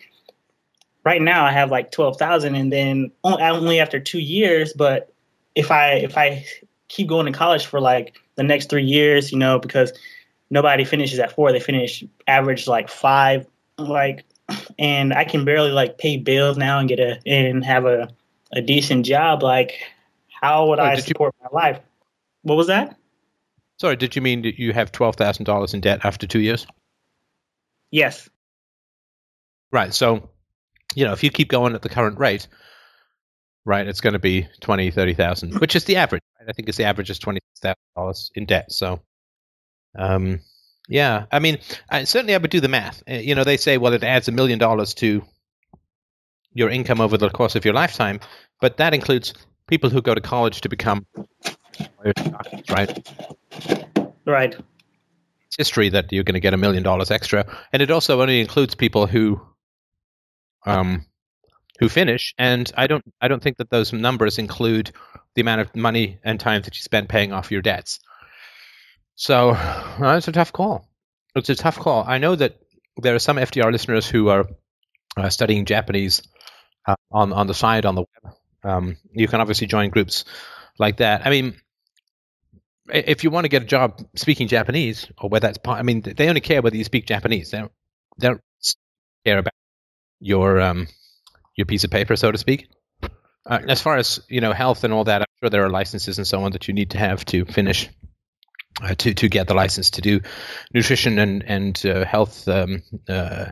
right 1.05 1.21
now 1.21 1.45
I 1.45 1.53
have 1.53 1.71
like 1.71 1.91
twelve 1.91 2.19
thousand, 2.19 2.55
and 2.55 2.73
then 2.73 3.11
only 3.25 3.81
after 3.81 3.99
two 3.99 4.21
years. 4.21 4.73
But 4.73 5.13
if 5.55 5.71
I 5.71 5.95
if 5.95 6.17
I 6.17 6.45
keep 6.89 7.09
going 7.09 7.27
to 7.27 7.33
college 7.33 7.67
for 7.67 7.81
like 7.81 8.15
the 8.37 8.43
next 8.43 8.71
three 8.71 8.85
years, 8.85 9.33
you 9.33 9.39
know, 9.39 9.59
because 9.59 9.93
nobody 10.51 10.85
finishes 10.85 11.19
at 11.19 11.33
four, 11.33 11.51
they 11.53 11.61
finish 11.61 12.05
average 12.29 12.69
like 12.69 12.89
five, 12.89 13.47
like, 13.79 14.25
and 14.79 15.13
I 15.13 15.25
can 15.25 15.45
barely 15.45 15.73
like 15.73 15.99
pay 15.99 16.17
bills 16.17 16.57
now 16.57 16.79
and 16.79 16.89
get 16.89 17.01
a 17.01 17.19
and 17.27 17.65
have 17.65 17.85
a 17.85 18.09
a 18.53 18.61
decent 18.61 19.07
job. 19.07 19.43
Like, 19.43 19.81
how 20.41 20.69
would 20.69 20.79
oh, 20.79 20.85
I 20.85 20.97
support 20.97 21.35
you- 21.41 21.49
my 21.53 21.63
life? 21.63 21.81
What 22.43 22.55
was 22.55 22.69
that? 22.69 22.97
Sorry, 23.79 23.97
did 23.97 24.17
you 24.17 24.23
mean 24.23 24.43
that 24.43 24.59
you 24.59 24.73
have 24.73 24.93
twelve 24.93 25.17
thousand 25.17 25.45
dollars 25.45 25.75
in 25.75 25.81
debt 25.81 26.01
after 26.05 26.27
two 26.27 26.41
years? 26.41 26.67
Yes. 27.91 28.29
Right. 29.71 29.93
So, 29.93 30.31
you 30.95 31.05
know, 31.05 31.13
if 31.13 31.23
you 31.23 31.31
keep 31.31 31.49
going 31.49 31.75
at 31.75 31.83
the 31.83 31.89
current 31.89 32.19
rate, 32.19 32.49
right, 33.65 33.87
it's 33.87 34.01
going 34.01 34.15
to 34.15 34.19
be 34.19 34.49
twenty, 34.61 34.91
thirty 34.91 35.15
thousand, 35.15 35.61
which 35.61 35.77
is 35.77 35.85
the 35.85 35.97
average. 35.97 36.23
Right? 36.39 36.49
I 36.49 36.53
think 36.53 36.69
it's 36.69 36.79
the 36.79 36.85
average 36.85 37.11
is 37.11 37.19
twenty 37.19 37.41
thousand 37.61 37.77
dollars 37.95 38.31
in 38.35 38.47
debt. 38.47 38.73
So, 38.73 39.01
um, 39.99 40.41
yeah, 40.89 41.27
I 41.31 41.41
mean, 41.41 41.59
I, 41.91 42.05
certainly 42.05 42.35
I 42.35 42.39
would 42.39 42.51
do 42.51 42.61
the 42.61 42.69
math. 42.69 43.03
Uh, 43.09 43.15
you 43.15 43.35
know, 43.35 43.45
they 43.45 43.57
say, 43.57 43.77
well, 43.77 43.93
it 43.93 44.05
adds 44.05 44.29
a 44.29 44.33
million 44.33 44.59
dollars 44.59 44.95
to 44.95 45.23
your 46.53 46.71
income 46.71 47.01
over 47.01 47.19
the 47.19 47.29
course 47.29 47.57
of 47.57 47.65
your 47.65 47.75
lifetime, 47.75 48.21
but 48.61 48.79
that 48.79 48.95
includes 48.95 49.35
people 49.67 49.91
who 49.91 50.01
go 50.01 50.15
to 50.15 50.21
college 50.21 50.63
to 50.63 50.69
become 50.69 51.05
right? 52.71 53.09
Right. 54.27 54.57
It's 55.47 55.57
history 55.57 55.91
that 55.91 56.13
you're 56.13 56.25
going 56.25 56.35
to 56.35 56.41
get 56.41 56.55
a 56.55 56.59
million 56.59 56.83
dollars 56.83 57.11
extra, 57.11 57.47
and 57.73 57.83
it 57.83 57.91
also 57.91 58.21
only 58.21 58.41
includes 58.41 58.75
people 58.75 59.07
who, 59.07 59.41
um, 60.65 61.07
who 61.79 61.89
finish. 61.89 62.35
And 62.39 62.71
I 62.77 62.87
don't 62.87 63.05
I 63.21 63.29
don't 63.29 63.43
think 63.43 63.59
that 63.59 63.71
those 63.71 63.93
numbers 63.93 64.39
include 64.39 64.93
the 65.35 65.43
amount 65.43 65.61
of 65.61 65.77
money 65.77 66.19
and 66.25 66.41
time 66.41 66.63
that 66.63 66.77
you 66.77 66.83
spend 66.83 67.09
paying 67.09 67.33
off 67.33 67.53
your 67.53 67.63
debts. 67.63 68.01
So 69.15 69.53
well, 70.01 70.17
it's 70.17 70.29
a 70.29 70.33
tough 70.33 70.53
call. 70.53 70.89
It's 71.35 71.51
a 71.51 71.55
tough 71.55 71.79
call. 71.79 72.05
I 72.07 72.19
know 72.19 72.35
that 72.35 72.59
there 72.97 73.15
are 73.15 73.21
some 73.21 73.37
FDR 73.37 73.71
listeners 73.71 74.09
who 74.09 74.29
are 74.29 74.47
uh, 75.17 75.29
studying 75.29 75.65
Japanese 75.65 76.23
uh, 76.87 76.97
on 77.11 77.33
on 77.33 77.47
the 77.47 77.55
side 77.55 77.87
on 77.87 77.95
the 77.95 78.03
web. 78.03 78.35
Um, 78.65 78.97
you 79.13 79.29
can 79.29 79.41
obviously 79.41 79.67
join 79.67 79.91
groups 79.91 80.25
like 80.79 80.99
that. 80.99 81.27
I 81.27 81.31
mean, 81.31 81.57
if 82.89 83.25
you 83.25 83.31
want 83.31 83.45
to 83.45 83.49
get 83.49 83.63
a 83.63 83.67
job 83.67 84.01
speaking 84.15 84.49
Japanese, 84.49 85.07
or 85.19 85.29
whether 85.29 85.47
that's 85.47 85.59
part, 85.59 85.79
I 85.79 85.83
mean, 85.83 86.03
they 86.03 86.29
only 86.29 86.41
care 86.41 86.63
whether 86.63 86.77
you 86.77 86.85
speak 86.85 87.07
Japanese. 87.07 87.51
They 87.51 87.59
don't, 87.59 87.73
they 88.19 88.29
don't 88.29 88.41
care 89.25 89.39
about 89.39 89.55
your 90.21 90.61
um, 90.61 90.89
your 91.57 91.67
piece 91.67 91.85
of 91.85 91.91
paper, 91.91 92.17
so 92.17 92.31
to 92.31 92.39
speak. 92.39 92.69
Uh, 93.45 93.61
as 93.69 93.81
far 93.81 93.97
as 93.97 94.21
you 94.29 94.41
know, 94.41 94.53
health 94.53 94.85
and 94.85 94.93
all 94.93 95.05
that, 95.05 95.23
I'm 95.23 95.27
sure 95.41 95.51
there 95.51 95.65
are 95.65 95.71
licenses 95.71 96.19
and 96.19 96.27
so 96.27 96.43
on 96.43 96.53
that 96.53 96.69
you 96.69 96.75
need 96.75 96.91
to 96.91 96.99
have 96.99 97.25
to 97.27 97.45
finish 97.45 97.89
uh, 98.83 98.95
to 98.95 99.15
to 99.15 99.29
get 99.29 99.49
the 99.49 99.55
license 99.55 99.91
to 99.91 100.01
do 100.01 100.21
nutrition 100.73 101.19
and 101.19 101.43
and 101.45 101.87
uh, 101.87 102.05
health 102.05 102.47
um, 102.49 102.83
uh, 103.09 103.47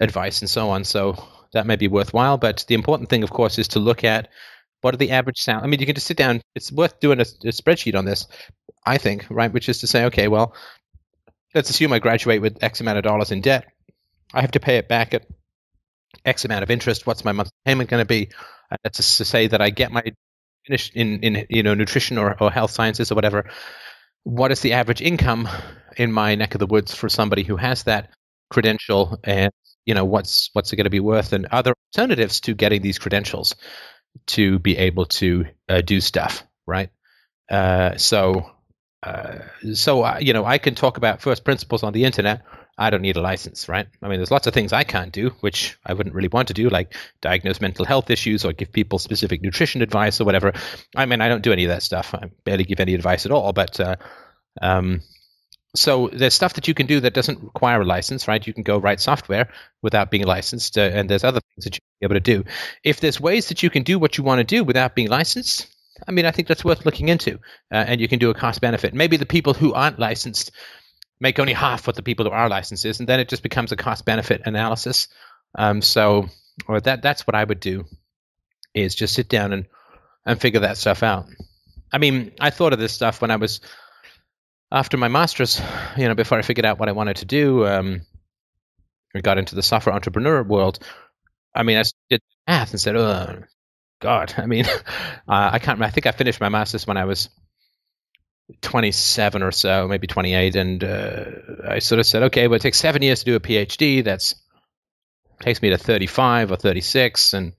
advice 0.00 0.40
and 0.40 0.50
so 0.50 0.70
on. 0.70 0.84
So 0.84 1.22
that 1.52 1.66
may 1.66 1.76
be 1.76 1.88
worthwhile. 1.88 2.38
But 2.38 2.64
the 2.68 2.74
important 2.74 3.08
thing, 3.08 3.22
of 3.22 3.30
course, 3.30 3.58
is 3.58 3.68
to 3.68 3.78
look 3.78 4.04
at 4.04 4.28
what 4.80 4.94
are 4.94 4.98
the 4.98 5.12
average 5.12 5.38
sound. 5.38 5.64
I 5.64 5.68
mean, 5.68 5.80
you 5.80 5.86
can 5.86 5.94
just 5.94 6.06
sit 6.06 6.16
down. 6.16 6.42
It's 6.54 6.70
worth 6.70 7.00
doing 7.00 7.18
a, 7.20 7.22
a 7.22 7.52
spreadsheet 7.52 7.96
on 7.96 8.04
this, 8.04 8.26
I 8.86 8.98
think, 8.98 9.26
right? 9.28 9.52
Which 9.52 9.68
is 9.68 9.80
to 9.80 9.86
say, 9.86 10.06
okay, 10.06 10.28
well, 10.28 10.54
let's 11.54 11.70
assume 11.70 11.92
I 11.92 11.98
graduate 11.98 12.40
with 12.40 12.62
X 12.62 12.80
amount 12.80 12.98
of 12.98 13.04
dollars 13.04 13.32
in 13.32 13.40
debt. 13.40 13.66
I 14.32 14.40
have 14.40 14.52
to 14.52 14.60
pay 14.60 14.76
it 14.76 14.88
back 14.88 15.12
at 15.12 15.26
X 16.24 16.44
amount 16.44 16.62
of 16.62 16.70
interest. 16.70 17.06
What's 17.06 17.24
my 17.24 17.32
monthly 17.32 17.52
payment 17.64 17.90
going 17.90 18.02
to 18.02 18.06
be? 18.06 18.30
And 18.70 18.78
that's 18.82 19.18
to 19.18 19.24
say 19.24 19.48
that 19.48 19.60
I 19.60 19.70
get 19.70 19.90
my 19.90 20.02
finished 20.66 20.94
in, 20.94 21.20
in 21.20 21.46
you 21.48 21.62
know 21.62 21.74
nutrition 21.74 22.18
or, 22.18 22.36
or 22.40 22.50
health 22.50 22.70
sciences 22.70 23.10
or 23.10 23.14
whatever. 23.14 23.50
What 24.24 24.50
is 24.52 24.60
the 24.60 24.72
average 24.72 25.00
income 25.00 25.48
in 25.96 26.12
my 26.12 26.34
neck 26.34 26.54
of 26.54 26.58
the 26.58 26.66
woods 26.66 26.94
for 26.94 27.08
somebody 27.08 27.42
who 27.44 27.56
has 27.56 27.84
that 27.84 28.10
credential, 28.50 29.18
and 29.24 29.52
you 29.84 29.94
know 29.94 30.04
what's 30.04 30.50
what's 30.52 30.72
it 30.72 30.76
going 30.76 30.84
to 30.84 30.90
be 30.90 31.00
worth, 31.00 31.32
and 31.32 31.46
other 31.46 31.74
alternatives 31.94 32.40
to 32.42 32.54
getting 32.54 32.82
these 32.82 32.98
credentials 32.98 33.54
to 34.26 34.58
be 34.58 34.76
able 34.76 35.06
to 35.06 35.46
uh, 35.68 35.80
do 35.80 36.00
stuff, 36.00 36.42
right? 36.66 36.90
Uh, 37.50 37.96
so 37.96 38.50
uh, 39.06 39.38
so 39.74 40.02
uh, 40.02 40.18
you 40.20 40.32
know 40.32 40.44
I 40.44 40.58
can 40.58 40.74
talk 40.74 40.96
about 40.96 41.22
first 41.22 41.44
principles 41.44 41.82
on 41.82 41.92
the 41.92 42.04
internet 42.04 42.42
I 42.78 42.90
don't 42.90 43.00
need 43.00 43.16
a 43.16 43.22
license, 43.22 43.68
right? 43.68 43.86
I 44.02 44.08
mean, 44.08 44.18
there's 44.18 44.30
lots 44.30 44.46
of 44.46 44.52
things 44.52 44.72
I 44.72 44.84
can't 44.84 45.10
do, 45.10 45.30
which 45.40 45.78
I 45.86 45.94
wouldn't 45.94 46.14
really 46.14 46.28
want 46.28 46.48
to 46.48 46.54
do, 46.54 46.68
like 46.68 46.94
diagnose 47.22 47.60
mental 47.60 47.86
health 47.86 48.10
issues 48.10 48.44
or 48.44 48.52
give 48.52 48.70
people 48.70 48.98
specific 48.98 49.40
nutrition 49.40 49.80
advice 49.80 50.20
or 50.20 50.24
whatever. 50.24 50.52
I 50.94 51.06
mean, 51.06 51.22
I 51.22 51.28
don't 51.28 51.42
do 51.42 51.52
any 51.52 51.64
of 51.64 51.70
that 51.70 51.82
stuff. 51.82 52.14
I 52.14 52.30
barely 52.44 52.64
give 52.64 52.80
any 52.80 52.92
advice 52.92 53.24
at 53.24 53.32
all. 53.32 53.54
But 53.54 53.80
uh, 53.80 53.96
um, 54.60 55.00
so 55.74 56.10
there's 56.12 56.34
stuff 56.34 56.54
that 56.54 56.68
you 56.68 56.74
can 56.74 56.86
do 56.86 57.00
that 57.00 57.14
doesn't 57.14 57.42
require 57.42 57.80
a 57.80 57.84
license, 57.84 58.28
right? 58.28 58.46
You 58.46 58.52
can 58.52 58.62
go 58.62 58.76
write 58.76 59.00
software 59.00 59.48
without 59.80 60.10
being 60.10 60.26
licensed, 60.26 60.76
uh, 60.76 60.82
and 60.82 61.08
there's 61.08 61.24
other 61.24 61.40
things 61.40 61.64
that 61.64 61.78
you're 61.78 62.10
able 62.10 62.16
to 62.16 62.20
do. 62.20 62.44
If 62.84 63.00
there's 63.00 63.18
ways 63.18 63.48
that 63.48 63.62
you 63.62 63.70
can 63.70 63.84
do 63.84 63.98
what 63.98 64.18
you 64.18 64.24
want 64.24 64.40
to 64.40 64.44
do 64.44 64.64
without 64.64 64.94
being 64.94 65.08
licensed, 65.08 65.66
I 66.06 66.12
mean, 66.12 66.26
I 66.26 66.30
think 66.30 66.48
that's 66.48 66.64
worth 66.64 66.84
looking 66.84 67.08
into, 67.08 67.34
uh, 67.72 67.84
and 67.86 68.00
you 68.00 68.08
can 68.08 68.18
do 68.18 68.30
a 68.30 68.34
cost 68.34 68.60
benefit. 68.60 68.94
Maybe 68.94 69.16
the 69.16 69.26
people 69.26 69.54
who 69.54 69.72
aren't 69.72 69.98
licensed 69.98 70.50
make 71.20 71.38
only 71.38 71.54
half 71.54 71.86
what 71.86 71.96
the 71.96 72.02
people 72.02 72.26
who 72.26 72.32
are 72.32 72.48
licenses, 72.48 73.00
and 73.00 73.08
then 73.08 73.20
it 73.20 73.28
just 73.28 73.42
becomes 73.42 73.72
a 73.72 73.76
cost 73.76 74.04
benefit 74.04 74.42
analysis. 74.44 75.08
Um, 75.54 75.80
so, 75.80 76.28
or 76.68 76.80
that 76.80 77.02
that's 77.02 77.26
what 77.26 77.34
I 77.34 77.44
would 77.44 77.60
do, 77.60 77.84
is 78.74 78.94
just 78.94 79.14
sit 79.14 79.28
down 79.28 79.52
and 79.52 79.66
and 80.24 80.40
figure 80.40 80.60
that 80.60 80.76
stuff 80.76 81.02
out. 81.02 81.26
I 81.92 81.98
mean, 81.98 82.32
I 82.40 82.50
thought 82.50 82.72
of 82.72 82.78
this 82.78 82.92
stuff 82.92 83.22
when 83.22 83.30
I 83.30 83.36
was 83.36 83.60
after 84.70 84.96
my 84.96 85.08
master's, 85.08 85.60
you 85.96 86.08
know, 86.08 86.14
before 86.14 86.38
I 86.38 86.42
figured 86.42 86.66
out 86.66 86.78
what 86.78 86.88
I 86.88 86.92
wanted 86.92 87.16
to 87.18 87.24
do. 87.24 87.66
Um, 87.66 88.02
I 89.14 89.20
got 89.20 89.38
into 89.38 89.54
the 89.54 89.62
software 89.62 89.94
entrepreneur 89.94 90.42
world. 90.42 90.78
I 91.54 91.62
mean, 91.62 91.78
I 91.78 91.84
did 92.10 92.20
math 92.46 92.72
and 92.72 92.80
said, 92.80 92.96
"Oh, 92.96 93.42
God." 94.00 94.34
I 94.38 94.46
mean, 94.46 94.66
uh, 94.66 94.76
I 95.28 95.58
can't. 95.58 95.80
I 95.82 95.90
think 95.90 96.06
I 96.06 96.12
finished 96.12 96.40
my 96.40 96.48
master's 96.48 96.86
when 96.86 96.96
I 96.96 97.04
was 97.04 97.28
27 98.62 99.42
or 99.42 99.52
so, 99.52 99.88
maybe 99.88 100.06
28, 100.06 100.56
and 100.56 100.84
uh, 100.84 101.24
I 101.68 101.78
sort 101.80 101.98
of 101.98 102.06
said, 102.06 102.24
okay, 102.24 102.46
well, 102.48 102.56
it 102.56 102.62
takes 102.62 102.78
seven 102.78 103.02
years 103.02 103.20
to 103.20 103.24
do 103.24 103.34
a 103.34 103.40
PhD. 103.40 104.04
That's 104.04 104.34
takes 105.40 105.60
me 105.60 105.68
to 105.70 105.78
35 105.78 106.52
or 106.52 106.56
36, 106.56 107.34
and 107.34 107.52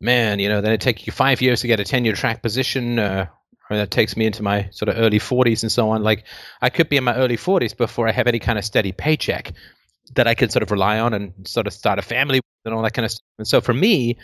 man, 0.00 0.38
you 0.38 0.48
know, 0.48 0.60
then 0.60 0.72
it 0.72 0.80
takes 0.80 1.06
you 1.06 1.12
five 1.12 1.40
years 1.40 1.60
to 1.60 1.66
get 1.66 1.80
a 1.80 1.84
tenure 1.84 2.14
track 2.14 2.42
position. 2.42 2.98
Uh, 2.98 3.26
that 3.70 3.90
takes 3.90 4.16
me 4.16 4.26
into 4.26 4.42
my 4.42 4.68
sort 4.70 4.88
of 4.88 4.98
early 4.98 5.18
40s 5.18 5.62
and 5.62 5.72
so 5.72 5.90
on. 5.90 6.02
Like, 6.02 6.24
I 6.60 6.70
could 6.70 6.88
be 6.88 6.96
in 6.96 7.04
my 7.04 7.14
early 7.14 7.36
40s 7.36 7.76
before 7.76 8.08
I 8.08 8.12
have 8.12 8.26
any 8.26 8.38
kind 8.38 8.58
of 8.58 8.64
steady 8.64 8.92
paycheck 8.92 9.52
that 10.14 10.26
I 10.26 10.34
can 10.34 10.50
sort 10.50 10.62
of 10.62 10.70
rely 10.70 10.98
on 10.98 11.14
and 11.14 11.32
sort 11.46 11.66
of 11.66 11.72
start 11.72 11.98
a 11.98 12.02
family 12.02 12.40
and 12.64 12.74
all 12.74 12.82
that 12.82 12.92
kind 12.92 13.06
of 13.06 13.12
stuff. 13.12 13.24
And 13.38 13.46
so 13.46 13.60
for 13.60 13.72
me, 13.72 14.18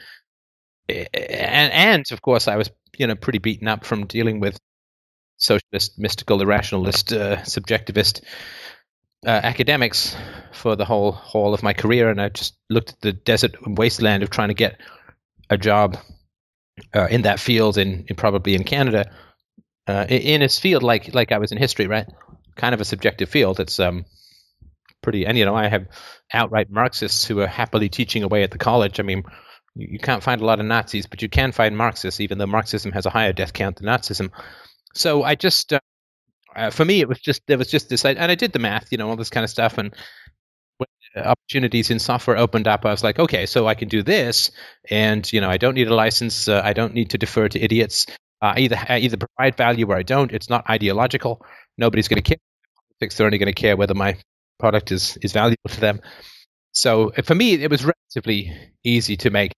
and 0.88 1.72
and 1.72 2.04
of 2.12 2.22
course, 2.22 2.48
I 2.48 2.56
was 2.56 2.70
you 2.96 3.06
know 3.06 3.14
pretty 3.14 3.38
beaten 3.38 3.68
up 3.68 3.84
from 3.84 4.06
dealing 4.06 4.40
with 4.40 4.58
socialist, 5.36 5.98
mystical, 5.98 6.38
irrationalist, 6.38 7.16
uh, 7.16 7.36
subjectivist 7.38 8.22
uh, 9.26 9.30
academics 9.30 10.16
for 10.52 10.76
the 10.76 10.84
whole 10.84 11.12
whole 11.12 11.54
of 11.54 11.62
my 11.62 11.72
career, 11.72 12.10
and 12.10 12.20
I 12.20 12.28
just 12.28 12.56
looked 12.70 12.90
at 12.90 13.00
the 13.00 13.12
desert 13.12 13.56
wasteland 13.66 14.22
of 14.22 14.30
trying 14.30 14.48
to 14.48 14.54
get 14.54 14.80
a 15.50 15.58
job 15.58 15.98
uh, 16.94 17.06
in 17.10 17.22
that 17.22 17.40
field, 17.40 17.78
in, 17.78 18.04
in, 18.08 18.16
probably 18.16 18.54
in 18.54 18.64
Canada, 18.64 19.10
uh, 19.86 20.06
in, 20.08 20.40
his 20.40 20.58
field, 20.58 20.82
like 20.82 21.14
like 21.14 21.32
I 21.32 21.38
was 21.38 21.52
in 21.52 21.58
history, 21.58 21.86
right? 21.86 22.06
Kind 22.56 22.74
of 22.74 22.80
a 22.80 22.84
subjective 22.84 23.28
field. 23.28 23.60
It's 23.60 23.78
um 23.80 24.04
pretty, 25.02 25.26
and 25.26 25.36
you 25.36 25.44
know, 25.44 25.54
I 25.54 25.68
have 25.68 25.86
outright 26.32 26.70
Marxists 26.70 27.24
who 27.24 27.40
are 27.40 27.46
happily 27.46 27.88
teaching 27.88 28.22
away 28.22 28.42
at 28.42 28.50
the 28.50 28.58
college. 28.58 29.00
I 29.00 29.02
mean. 29.02 29.24
You 29.74 29.98
can't 29.98 30.22
find 30.22 30.40
a 30.40 30.44
lot 30.44 30.60
of 30.60 30.66
Nazis, 30.66 31.06
but 31.06 31.22
you 31.22 31.28
can 31.28 31.52
find 31.52 31.76
Marxists, 31.76 32.20
even 32.20 32.38
though 32.38 32.46
Marxism 32.46 32.92
has 32.92 33.06
a 33.06 33.10
higher 33.10 33.32
death 33.32 33.52
count 33.52 33.76
than 33.76 33.86
Nazism. 33.86 34.30
So 34.94 35.22
I 35.22 35.34
just, 35.34 35.72
uh, 35.72 35.80
uh, 36.56 36.70
for 36.70 36.84
me, 36.84 37.00
it 37.00 37.08
was 37.08 37.20
just 37.20 37.42
there 37.46 37.58
was 37.58 37.70
just 37.70 37.88
this, 37.88 38.04
and 38.04 38.18
I 38.18 38.34
did 38.34 38.52
the 38.52 38.58
math, 38.58 38.90
you 38.90 38.98
know, 38.98 39.08
all 39.08 39.16
this 39.16 39.30
kind 39.30 39.44
of 39.44 39.50
stuff, 39.50 39.78
and 39.78 39.94
when 40.78 40.88
opportunities 41.24 41.90
in 41.90 41.98
software 41.98 42.36
opened 42.36 42.66
up, 42.66 42.84
I 42.84 42.90
was 42.90 43.04
like, 43.04 43.18
okay, 43.18 43.46
so 43.46 43.68
I 43.68 43.74
can 43.74 43.88
do 43.88 44.02
this, 44.02 44.50
and 44.90 45.30
you 45.32 45.40
know, 45.40 45.50
I 45.50 45.58
don't 45.58 45.74
need 45.74 45.88
a 45.88 45.94
license, 45.94 46.48
uh, 46.48 46.60
I 46.64 46.72
don't 46.72 46.94
need 46.94 47.10
to 47.10 47.18
defer 47.18 47.48
to 47.48 47.60
idiots. 47.60 48.06
Uh, 48.40 48.54
either 48.56 48.76
I 48.88 48.98
either 48.98 49.16
provide 49.16 49.56
value 49.56 49.86
or 49.86 49.96
I 49.96 50.02
don't. 50.04 50.32
It's 50.32 50.48
not 50.48 50.68
ideological. 50.70 51.44
Nobody's 51.76 52.08
going 52.08 52.22
to 52.22 52.28
care. 52.28 52.38
They're 53.00 53.26
only 53.26 53.38
going 53.38 53.52
to 53.52 53.52
care 53.52 53.76
whether 53.76 53.94
my 53.94 54.16
product 54.58 54.92
is 54.92 55.18
is 55.22 55.32
valuable 55.32 55.68
to 55.68 55.80
them. 55.80 56.00
So 56.78 57.12
uh, 57.16 57.22
for 57.22 57.34
me, 57.34 57.54
it 57.54 57.70
was 57.70 57.84
relatively 57.84 58.56
easy 58.84 59.16
to 59.18 59.30
make 59.30 59.52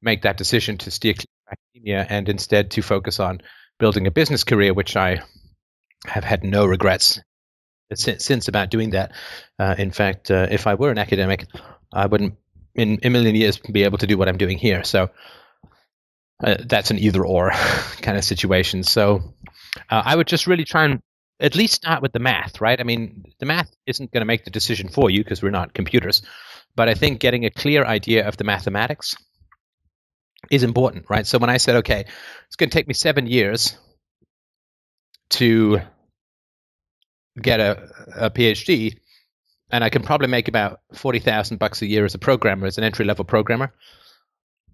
make 0.00 0.22
that 0.22 0.36
decision 0.36 0.78
to 0.78 0.90
steer 0.90 1.14
clear 1.14 1.26
of 1.46 1.58
academia 1.58 2.06
and 2.08 2.28
instead 2.28 2.72
to 2.72 2.82
focus 2.82 3.20
on 3.20 3.40
building 3.78 4.06
a 4.06 4.10
business 4.10 4.42
career, 4.42 4.74
which 4.74 4.96
I 4.96 5.22
have 6.06 6.24
had 6.24 6.42
no 6.42 6.66
regrets 6.66 7.20
since, 7.94 8.24
since 8.24 8.48
about 8.48 8.70
doing 8.70 8.90
that. 8.90 9.12
Uh, 9.58 9.76
in 9.78 9.92
fact, 9.92 10.30
uh, 10.30 10.48
if 10.50 10.66
I 10.66 10.74
were 10.74 10.90
an 10.90 10.98
academic, 10.98 11.46
I 11.92 12.06
wouldn't 12.06 12.34
in 12.74 12.98
a 13.04 13.10
million 13.10 13.36
years 13.36 13.58
be 13.58 13.84
able 13.84 13.98
to 13.98 14.06
do 14.06 14.16
what 14.16 14.28
I'm 14.28 14.38
doing 14.38 14.58
here. 14.58 14.82
So 14.82 15.10
uh, 16.42 16.56
that's 16.66 16.90
an 16.90 16.98
either 16.98 17.24
or 17.24 17.50
kind 18.00 18.16
of 18.16 18.24
situation. 18.24 18.82
So 18.82 19.34
uh, 19.90 20.02
I 20.04 20.16
would 20.16 20.26
just 20.26 20.46
really 20.46 20.64
try 20.64 20.86
and 20.86 21.00
at 21.38 21.54
least 21.54 21.74
start 21.74 22.02
with 22.02 22.12
the 22.12 22.18
math, 22.18 22.60
right? 22.60 22.80
I 22.80 22.84
mean, 22.84 23.24
the 23.38 23.46
math 23.46 23.70
isn't 23.86 24.10
going 24.10 24.22
to 24.22 24.26
make 24.26 24.44
the 24.44 24.50
decision 24.50 24.88
for 24.88 25.10
you 25.10 25.22
because 25.22 25.42
we're 25.42 25.50
not 25.50 25.74
computers. 25.74 26.22
But 26.74 26.88
I 26.88 26.94
think 26.94 27.20
getting 27.20 27.44
a 27.44 27.50
clear 27.50 27.84
idea 27.84 28.26
of 28.26 28.36
the 28.36 28.44
mathematics 28.44 29.14
is 30.50 30.62
important, 30.62 31.06
right? 31.08 31.26
So 31.26 31.38
when 31.38 31.50
I 31.50 31.58
said, 31.58 31.76
okay, 31.76 32.04
it's 32.46 32.56
going 32.56 32.70
to 32.70 32.74
take 32.74 32.88
me 32.88 32.94
seven 32.94 33.26
years 33.26 33.76
to 35.30 35.80
get 37.40 37.60
a, 37.60 37.88
a 38.16 38.30
PhD, 38.30 38.98
and 39.70 39.82
I 39.82 39.88
can 39.88 40.02
probably 40.02 40.28
make 40.28 40.48
about 40.48 40.80
forty 40.92 41.18
thousand 41.18 41.58
bucks 41.58 41.80
a 41.82 41.86
year 41.86 42.04
as 42.04 42.14
a 42.14 42.18
programmer, 42.18 42.66
as 42.66 42.78
an 42.78 42.84
entry 42.84 43.06
level 43.06 43.24
programmer, 43.24 43.72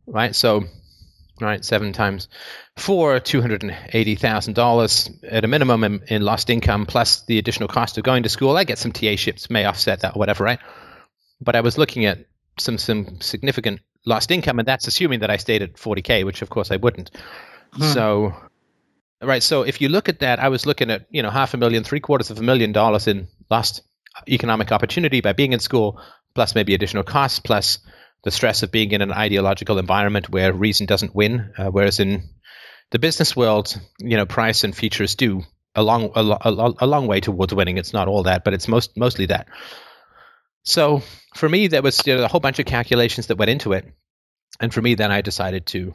right? 0.07 0.35
So, 0.35 0.65
right, 1.41 1.65
seven 1.65 1.93
times 1.93 2.29
four, 2.77 3.21
two 3.21 3.41
hundred 3.41 3.63
and 3.63 3.77
eighty 3.93 4.17
thousand 4.17 4.55
dollars 4.55 5.09
at 5.23 5.45
a 5.45 5.49
minimum 5.49 5.85
in, 5.85 6.03
in, 6.09 6.23
lost 6.23 6.51
income, 6.51 6.87
plus 6.87 7.25
the 7.27 7.39
additional 7.39 7.69
cost 7.69 7.97
of 7.97 8.05
going 8.05 8.25
to 8.25 8.29
school. 8.29 8.57
I 8.57 8.65
get 8.65 8.79
some 8.79 8.91
TA 8.91 9.15
ships, 9.15 9.51
may 9.51 9.65
offset 9.65 10.01
that, 10.01 10.17
or 10.17 10.19
whatever, 10.19 10.43
right? 10.43 10.59
But 11.41 11.57
I 11.57 11.61
was 11.61 11.79
looking 11.79 12.05
at 12.05 12.27
some 12.59 12.79
some 12.79 13.21
significant 13.21 13.81
lost 14.05 14.31
income, 14.31 14.59
and 14.59 14.69
that's 14.69 14.87
assuming 14.87 15.21
that 15.21 15.31
I 15.31 15.37
stayed 15.37 15.63
at 15.63 15.75
40k, 15.75 16.25
which 16.25 16.43
of 16.43 16.51
course 16.51 16.71
I 16.71 16.77
wouldn't. 16.77 17.11
Hmm. 17.73 17.83
So, 17.83 18.35
right. 19.23 19.43
So 19.43 19.63
if 19.63 19.81
you 19.81 19.89
look 19.89 20.09
at 20.09 20.21
that, 20.21 20.41
I 20.41 20.49
was 20.49 20.67
looking 20.67 20.91
at 20.91 21.07
you 21.11 21.23
know 21.23 21.31
half 21.31 21.55
a 21.55 21.57
million, 21.57 21.85
three 21.85 22.01
quarters 22.01 22.31
of 22.31 22.39
a 22.39 22.43
million 22.43 22.73
dollars 22.73 23.07
in 23.07 23.29
lost 23.51 23.83
economic 24.29 24.73
opportunity 24.73 25.21
by 25.21 25.33
being 25.33 25.53
in 25.53 25.61
school, 25.61 26.01
plus 26.35 26.55
maybe 26.55 26.75
additional 26.75 27.05
costs, 27.05 27.39
plus 27.39 27.79
the 28.25 28.31
stress 28.31 28.63
of 28.63 28.73
being 28.73 28.91
in 28.93 29.03
an 29.03 29.13
ideological 29.13 29.79
environment 29.79 30.29
where 30.29 30.53
reason 30.53 30.87
doesn't 30.87 31.15
win. 31.15 31.53
Uh, 31.57 31.71
whereas 31.71 32.01
in 32.01 32.29
the 32.91 32.99
business 32.99 33.37
world, 33.37 33.79
you 34.01 34.17
know, 34.17 34.27
price 34.27 34.65
and 34.65 34.77
features 34.77 35.15
do 35.15 35.43
a 35.75 35.83
long 35.83 36.11
a, 36.17 36.21
a, 36.21 36.75
a 36.81 36.87
long 36.87 37.07
way 37.07 37.21
towards 37.21 37.55
winning. 37.55 37.79
It's 37.79 37.93
not 37.93 38.09
all 38.09 38.25
that, 38.25 38.45
but 38.45 38.55
it's 38.55 38.69
most 38.69 38.97
mostly 38.97 39.27
that. 39.27 39.47
So 40.69 41.03
for 41.35 41.49
me, 41.49 41.69
there 41.69 41.81
was 41.81 42.07
you 42.07 42.15
know, 42.15 42.25
a 42.25 42.29
whole 42.29 42.41
bunch 42.41 42.59
of 42.59 42.67
calculations 42.67 43.29
that 43.29 43.39
went 43.39 43.51
into 43.51 43.73
it, 43.73 43.87
and 44.61 44.73
for 44.73 44.83
me, 44.83 44.97
then 44.97 45.11
I 45.11 45.23
decided 45.23 45.65
to 45.69 45.95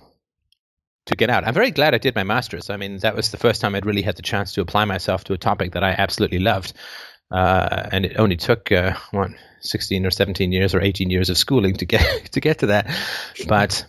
to 1.06 1.16
get 1.16 1.30
out. 1.30 1.45
I'm 1.45 1.53
very 1.53 1.69
glad 1.69 1.93
I 1.93 2.00
did 2.00 2.16
my 2.16 2.24
master's. 2.24 2.72
I 2.72 2.77
mean, 2.77 2.98
that 3.00 3.16
was 3.16 3.30
the 3.30 3.38
first 3.38 3.61
time 3.61 3.76
I'd 3.76 3.85
really 3.85 4.02
had 4.02 4.16
the 4.16 4.24
chance 4.24 4.53
to 4.53 4.61
apply 4.61 4.85
myself 4.85 5.26
to 5.26 5.34
a 5.34 5.38
topic 5.38 5.74
that 5.74 5.84
I 5.84 5.92
absolutely 5.92 6.40
loved, 6.40 6.74
uh, 7.30 7.88
and 7.92 8.03
it 8.03 8.18
only 8.18 8.35
took 8.35 8.72
uh, 8.72 8.95
what 9.11 9.30
16 9.60 10.08
or 10.08 10.10
17 10.10 10.52
years 10.52 10.74
or 10.74 10.82
18 10.82 11.11
years 11.11 11.30
of 11.30 11.38
schooling 11.38 11.76
to 11.76 11.85
get 11.85 12.26
to 12.32 12.40
get 12.40 12.60
to 12.60 12.68
that. 12.68 12.90
But 13.48 13.85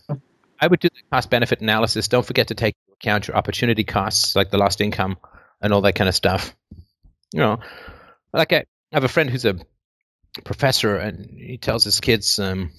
I 0.61 0.67
would 0.67 0.81
do 0.81 0.89
the 0.89 1.03
cost 1.11 1.31
benefit 1.31 1.63
analysis. 1.63 2.09
Don't 2.09 2.27
forget 2.27 2.49
to 2.49 2.55
take 2.55 2.77
into 2.87 2.97
account 2.97 3.29
your 3.29 3.39
opportunity 3.39 3.85
costs, 3.85 4.37
like 4.37 4.51
the 4.51 4.59
lost 4.59 4.83
income 4.83 5.17
and 5.63 5.73
all 5.73 5.81
that 5.81 5.95
kind 5.95 6.09
of 6.09 6.15
stuff. 6.15 6.55
You 7.33 7.41
know, 7.41 7.61
like 8.35 8.53
I, 8.53 8.65
have 8.93 9.05
a 9.05 9.09
friend 9.09 9.31
who's 9.31 9.45
a 9.45 9.57
professor, 10.43 10.97
and 10.97 11.31
he 11.31 11.59
tells 11.59 11.85
his 11.85 12.01
kids, 12.01 12.39
um, 12.39 12.73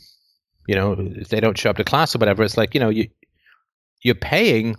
you 0.68 0.76
know, 0.76 0.96
if 1.00 1.30
they 1.30 1.40
don't 1.40 1.58
show 1.58 1.70
up 1.70 1.78
to 1.78 1.84
class 1.84 2.16
or 2.16 2.20
whatever, 2.20 2.44
it's 2.44 2.58
like 2.58 2.74
you 2.74 2.80
know 2.80 2.90
you 2.90 3.10
you're 4.02 4.16
paying 4.16 4.76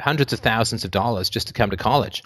hundreds 0.00 0.32
of 0.32 0.40
thousands 0.40 0.84
of 0.84 0.90
dollars 0.90 1.30
just 1.30 1.48
to 1.48 1.52
come 1.52 1.70
to 1.70 1.76
college. 1.76 2.22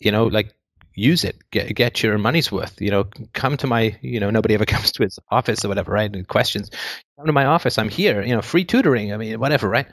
You 0.00 0.10
know, 0.12 0.26
like 0.26 0.54
use 0.94 1.24
it, 1.24 1.36
get 1.50 1.74
get 1.74 2.02
your 2.02 2.18
money's 2.18 2.50
worth. 2.50 2.80
You 2.80 2.90
know, 2.90 3.04
come 3.32 3.56
to 3.58 3.66
my, 3.66 3.96
you 4.00 4.20
know, 4.20 4.30
nobody 4.30 4.54
ever 4.54 4.64
comes 4.74 4.92
to 4.92 5.02
his 5.02 5.18
office 5.30 5.64
or 5.64 5.68
whatever, 5.68 5.92
right? 5.92 6.12
And 6.12 6.26
questions, 6.26 6.70
come 7.16 7.26
to 7.26 7.32
my 7.32 7.46
office. 7.46 7.78
I'm 7.78 7.88
here. 7.88 8.22
You 8.22 8.34
know, 8.34 8.42
free 8.42 8.64
tutoring. 8.64 9.12
I 9.12 9.16
mean, 9.16 9.38
whatever, 9.40 9.68
right? 9.68 9.86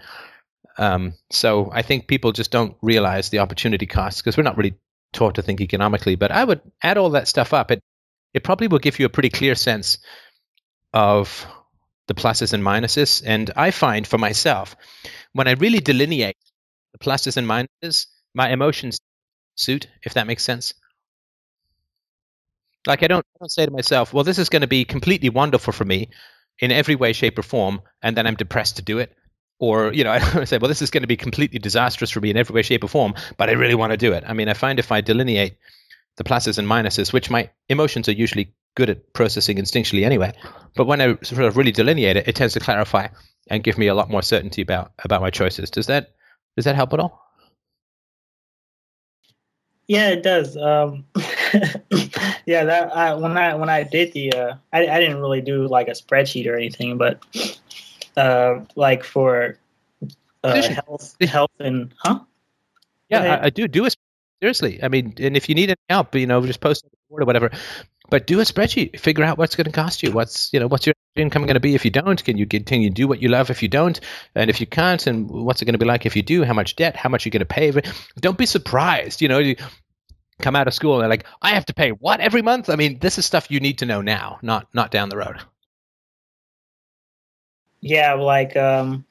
Um, 0.78 1.14
so 1.32 1.70
I 1.74 1.82
think 1.82 2.08
people 2.08 2.32
just 2.32 2.52
don't 2.52 2.78
realize 2.82 3.30
the 3.30 3.40
opportunity 3.40 3.86
costs 3.86 4.22
because 4.22 4.38
we're 4.38 4.44
not 4.44 4.58
really 4.58 4.76
taught 5.14 5.36
to 5.36 5.42
think 5.42 5.62
economically. 5.62 6.16
But 6.16 6.32
I 6.32 6.44
would 6.44 6.62
add 6.82 6.98
all 6.98 7.12
that 7.12 7.28
stuff 7.28 7.54
up. 7.54 7.72
It 7.72 7.82
it 8.34 8.44
probably 8.44 8.68
will 8.68 8.80
give 8.80 9.00
you 9.00 9.06
a 9.06 9.10
pretty 9.10 9.30
clear 9.30 9.56
sense 9.56 10.00
of 10.94 11.46
the 12.08 12.14
pluses 12.14 12.54
and 12.54 12.64
minuses. 12.64 13.24
And 13.26 13.52
I 13.56 13.72
find 13.72 14.06
for 14.06 14.18
myself, 14.18 14.76
when 15.34 15.48
I 15.48 15.52
really 15.52 15.80
delineate 15.80 16.38
the 16.94 17.00
pluses 17.00 17.38
and 17.38 17.48
minuses, 17.48 18.08
my 18.34 18.50
emotions 18.50 19.00
suit, 19.56 19.88
if 20.04 20.14
that 20.16 20.28
makes 20.28 20.44
sense. 20.44 20.74
Like 22.88 23.04
I 23.04 23.08
don't, 23.08 23.26
I 23.36 23.38
don't 23.40 23.52
say 23.52 23.66
to 23.66 23.72
myself, 23.72 24.14
well, 24.14 24.24
this 24.24 24.40
is 24.40 24.50
going 24.50 24.62
to 24.62 24.68
be 24.68 24.86
completely 24.86 25.30
wonderful 25.30 25.74
for 25.74 25.86
me 25.86 26.10
in 26.60 26.72
every 26.72 26.96
way, 26.96 27.14
shape, 27.14 27.38
or 27.38 27.44
form, 27.44 27.82
and 28.02 28.16
then 28.18 28.26
I'm 28.28 28.36
depressed 28.36 28.78
to 28.78 28.82
do 28.82 29.00
it. 29.00 29.16
Or, 29.60 29.94
you 29.94 30.04
know, 30.04 30.12
I 30.12 30.46
say, 30.46 30.58
well, 30.58 30.70
this 30.70 30.82
is 30.82 30.90
going 30.90 31.04
to 31.04 31.08
be 31.08 31.18
completely 31.18 31.60
disastrous 31.60 32.10
for 32.10 32.22
me 32.22 32.32
in 32.32 32.38
every 32.38 32.54
way, 32.54 32.62
shape, 32.64 32.84
or 32.84 32.88
form, 32.88 33.14
but 33.38 33.50
I 33.50 33.54
really 33.54 33.76
want 33.76 33.92
to 33.92 33.98
do 33.98 34.14
it. 34.14 34.24
I 34.26 34.34
mean, 34.34 34.50
I 34.50 34.54
find 34.54 34.80
if 34.80 34.92
I 34.92 35.02
delineate 35.02 35.58
the 36.18 36.24
pluses 36.24 36.58
and 36.58 36.68
minuses, 36.68 37.14
which 37.14 37.30
my 37.30 37.50
emotions 37.70 38.08
are 38.10 38.14
usually 38.14 38.54
good 38.76 38.90
at 38.90 39.14
processing 39.14 39.58
instinctually 39.58 40.06
anyway, 40.06 40.34
but 40.76 40.86
when 40.86 41.02
I 41.02 41.18
sort 41.24 41.42
of 41.42 41.58
really 41.58 41.72
delineate 41.72 42.18
it, 42.18 42.28
it 42.28 42.36
tends 42.36 42.54
to 42.54 42.60
clarify 42.60 43.08
and 43.50 43.64
give 43.64 43.78
me 43.78 43.88
a 43.88 43.96
lot 43.96 44.10
more 44.10 44.22
certainty 44.22 44.62
about 44.62 44.92
about 45.04 45.22
my 45.22 45.30
choices. 45.30 45.70
Does 45.70 45.88
that 45.88 46.12
does 46.56 46.66
that 46.66 46.76
help 46.76 46.94
at 46.94 47.00
all? 47.00 47.22
Yeah, 49.88 50.12
it 50.12 50.24
does. 50.24 50.56
Um, 50.56 51.04
yeah, 52.46 52.64
that 52.64 52.96
I, 52.96 53.14
when 53.14 53.38
I 53.38 53.56
when 53.56 53.70
I 53.70 53.84
did 53.84 54.14
the, 54.14 54.32
uh, 54.34 54.56
I 54.72 54.88
I 54.88 55.00
didn't 55.00 55.20
really 55.20 55.42
do 55.42 55.68
like 55.68 55.90
a 55.90 55.92
spreadsheet 55.92 56.48
or 56.48 56.56
anything, 56.56 56.98
but 56.98 57.22
uh, 58.16 58.62
like 58.76 59.04
for 59.04 59.58
uh, 60.44 60.62
health, 60.62 61.16
health 61.22 61.52
and 61.60 61.94
huh? 61.98 62.20
Yeah, 63.10 63.40
I, 63.42 63.48
I, 63.48 63.50
do 63.50 63.68
do 63.68 63.86
a 63.86 63.90
seriously. 64.42 64.80
I 64.82 64.88
mean, 64.88 65.14
and 65.20 65.38
if 65.38 65.50
you 65.50 65.56
need 65.56 65.70
any 65.70 65.78
help, 65.90 66.16
you 66.16 66.28
know, 66.28 66.46
just 66.46 66.62
post 66.62 66.86
or 67.10 67.26
whatever. 67.26 67.52
But 68.10 68.28
do 68.28 68.42
a 68.42 68.44
spreadsheet. 68.44 69.00
Figure 69.00 69.24
out 69.24 69.38
what's 69.38 69.56
going 69.56 69.66
to 69.66 69.72
cost 69.72 70.04
you. 70.04 70.12
What's 70.12 70.52
you 70.52 70.60
know 70.60 70.68
what's 70.68 70.86
your 70.86 70.96
income 71.16 71.44
going 71.44 71.54
to 71.54 71.62
be 71.62 71.76
if 71.76 71.86
you 71.86 71.92
don't? 71.92 72.22
Can 72.22 72.38
you 72.38 72.46
continue 72.46 72.90
do 72.90 73.08
what 73.08 73.22
you 73.22 73.30
love 73.30 73.50
if 73.50 73.64
you 73.64 73.70
don't? 73.70 73.98
And 74.36 74.50
if 74.50 74.60
you 74.60 74.68
can't, 74.68 75.06
and 75.08 75.30
what's 75.30 75.62
it 75.62 75.66
going 75.66 75.74
to 75.74 75.80
be 75.80 75.86
like 75.86 76.06
if 76.06 76.16
you 76.16 76.22
do? 76.22 76.44
How 76.44 76.54
much 76.54 76.76
debt? 76.76 76.98
How 76.98 77.08
much 77.08 77.26
are 77.26 77.30
you 77.30 77.32
going 77.32 77.40
to 77.40 77.46
pay? 77.46 77.72
Don't 78.20 78.38
be 78.38 78.46
surprised. 78.46 79.22
You 79.22 79.30
know, 79.30 79.40
you 79.40 79.56
come 80.42 80.58
out 80.58 80.68
of 80.68 80.74
school 80.74 80.96
and 80.96 81.04
they're 81.04 81.10
like, 81.10 81.26
I 81.42 81.52
have 81.52 81.66
to 81.68 81.74
pay 81.74 81.92
what 81.92 82.20
every 82.20 82.42
month? 82.42 82.70
I 82.70 82.76
mean, 82.76 83.00
this 83.00 83.18
is 83.18 83.26
stuff 83.26 83.50
you 83.50 83.62
need 83.62 83.78
to 83.80 83.86
know 83.86 84.02
now, 84.02 84.40
not 84.42 84.68
not 84.74 84.92
down 84.92 85.08
the 85.08 85.18
road. 85.18 85.38
Yeah, 87.80 88.16
like 88.16 88.58
um, 88.58 89.06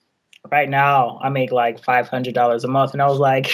right 0.51 0.69
now 0.69 1.19
I 1.23 1.31
make 1.31 1.53
like 1.53 1.83
five 1.83 2.09
hundred 2.09 2.35
dollars 2.35 2.65
a 2.65 2.69
month, 2.69 2.93
and 2.93 3.01
I 3.01 3.07
was 3.07 3.19
like, 3.19 3.51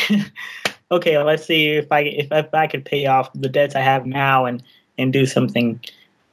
okay, 0.91 1.19
let's 1.23 1.45
see 1.45 1.71
if 1.73 1.91
I 1.91 2.01
if, 2.01 2.29
if 2.31 2.55
I 2.55 2.67
could 2.67 2.85
pay 2.85 3.07
off 3.07 3.31
the 3.35 3.49
debts 3.49 3.75
I 3.75 3.81
have 3.81 4.07
now 4.07 4.45
and 4.45 4.63
and 4.99 5.13
do 5.13 5.27
something 5.27 5.81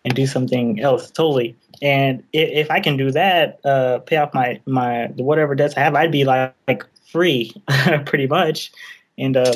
and 0.05 0.15
do 0.15 0.25
something 0.27 0.79
else 0.81 1.09
totally. 1.09 1.55
And 1.81 2.23
if, 2.33 2.67
if 2.67 2.71
I 2.71 2.79
can 2.79 2.97
do 2.97 3.11
that, 3.11 3.59
uh, 3.65 3.99
pay 3.99 4.17
off 4.17 4.33
my 4.33 4.59
my 4.65 5.07
whatever 5.15 5.55
debts 5.55 5.75
I 5.77 5.81
have, 5.81 5.95
I'd 5.95 6.11
be 6.11 6.23
like, 6.23 6.53
like 6.67 6.85
free, 7.11 7.53
pretty 8.05 8.27
much. 8.27 8.71
And 9.17 9.37
uh, 9.37 9.53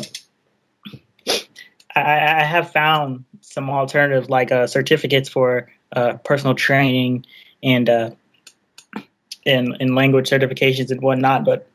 I, 1.95 2.41
I, 2.41 2.43
have 2.43 2.71
found 2.71 3.25
some 3.41 3.71
alternatives 3.71 4.29
like 4.29 4.51
uh, 4.51 4.67
certificates 4.67 5.29
for 5.29 5.67
uh, 5.93 6.13
personal 6.17 6.53
training 6.53 7.25
and 7.63 7.89
uh, 7.89 8.11
in 9.45 9.75
in 9.79 9.95
language 9.95 10.29
certifications 10.29 10.91
and 10.91 11.01
whatnot. 11.01 11.45
But 11.45 11.67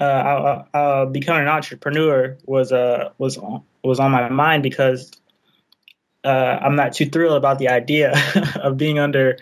uh, 0.00 0.04
uh, 0.04 0.64
uh, 0.74 1.06
becoming 1.06 1.42
an 1.42 1.48
entrepreneur 1.48 2.36
was 2.44 2.72
uh 2.72 3.10
was 3.18 3.38
was 3.82 4.00
on 4.00 4.10
my 4.10 4.28
mind 4.28 4.62
because 4.62 5.10
uh, 6.24 6.58
I'm 6.62 6.76
not 6.76 6.94
too 6.94 7.06
thrilled 7.06 7.36
about 7.36 7.58
the 7.58 7.68
idea 7.68 8.14
of 8.56 8.76
being 8.76 8.98
under 8.98 9.38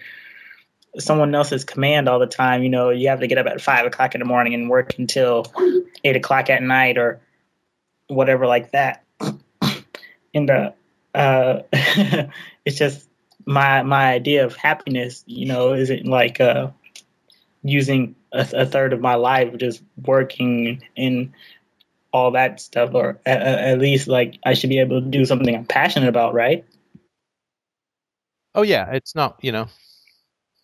someone 0.99 1.35
else's 1.35 1.65
command 1.65 2.09
all 2.09 2.19
the 2.19 2.27
time. 2.27 2.63
You 2.63 2.69
know, 2.69 2.91
you 2.91 3.09
have 3.09 3.21
to 3.21 3.27
get 3.27 3.39
up 3.39 3.47
at 3.47 3.61
five 3.61 3.87
o'clock 3.87 4.15
in 4.15 4.19
the 4.19 4.25
morning 4.25 4.55
and 4.55 4.69
work 4.69 4.99
until 4.99 5.47
eight 6.05 6.17
o'clock 6.17 6.51
at 6.51 6.63
night 6.63 6.99
or 6.99 7.21
whatever 8.09 8.47
like 8.47 8.73
that. 8.73 9.05
and 10.35 10.51
uh, 10.51 10.73
uh, 11.15 11.63
it's 11.73 12.77
just 12.77 13.09
my 13.47 13.83
my 13.83 14.13
idea 14.13 14.45
of 14.45 14.57
happiness. 14.57 15.25
You 15.27 15.47
know, 15.47 15.75
isn't 15.75 16.07
like 16.07 16.41
uh, 16.41 16.71
using 17.63 18.17
a, 18.33 18.49
a 18.52 18.67
third 18.67 18.93
of 18.93 19.01
my 19.01 19.17
life 19.17 19.57
just 19.59 19.83
working 19.97 20.83
in 20.97 21.35
all 22.12 22.33
that 22.33 22.61
stuff, 22.61 22.91
or 22.94 23.20
at, 23.25 23.41
at 23.41 23.78
least 23.78 24.09
like 24.09 24.39
I 24.44 24.55
should 24.55 24.70
be 24.70 24.81
able 24.81 25.01
to 25.01 25.07
do 25.07 25.25
something 25.25 25.55
I'm 25.55 25.65
passionate 25.65 26.09
about, 26.09 26.35
right? 26.35 26.65
Oh 28.55 28.62
yeah, 28.62 28.93
it's 28.93 29.15
not 29.15 29.39
you 29.43 29.52
know 29.52 29.69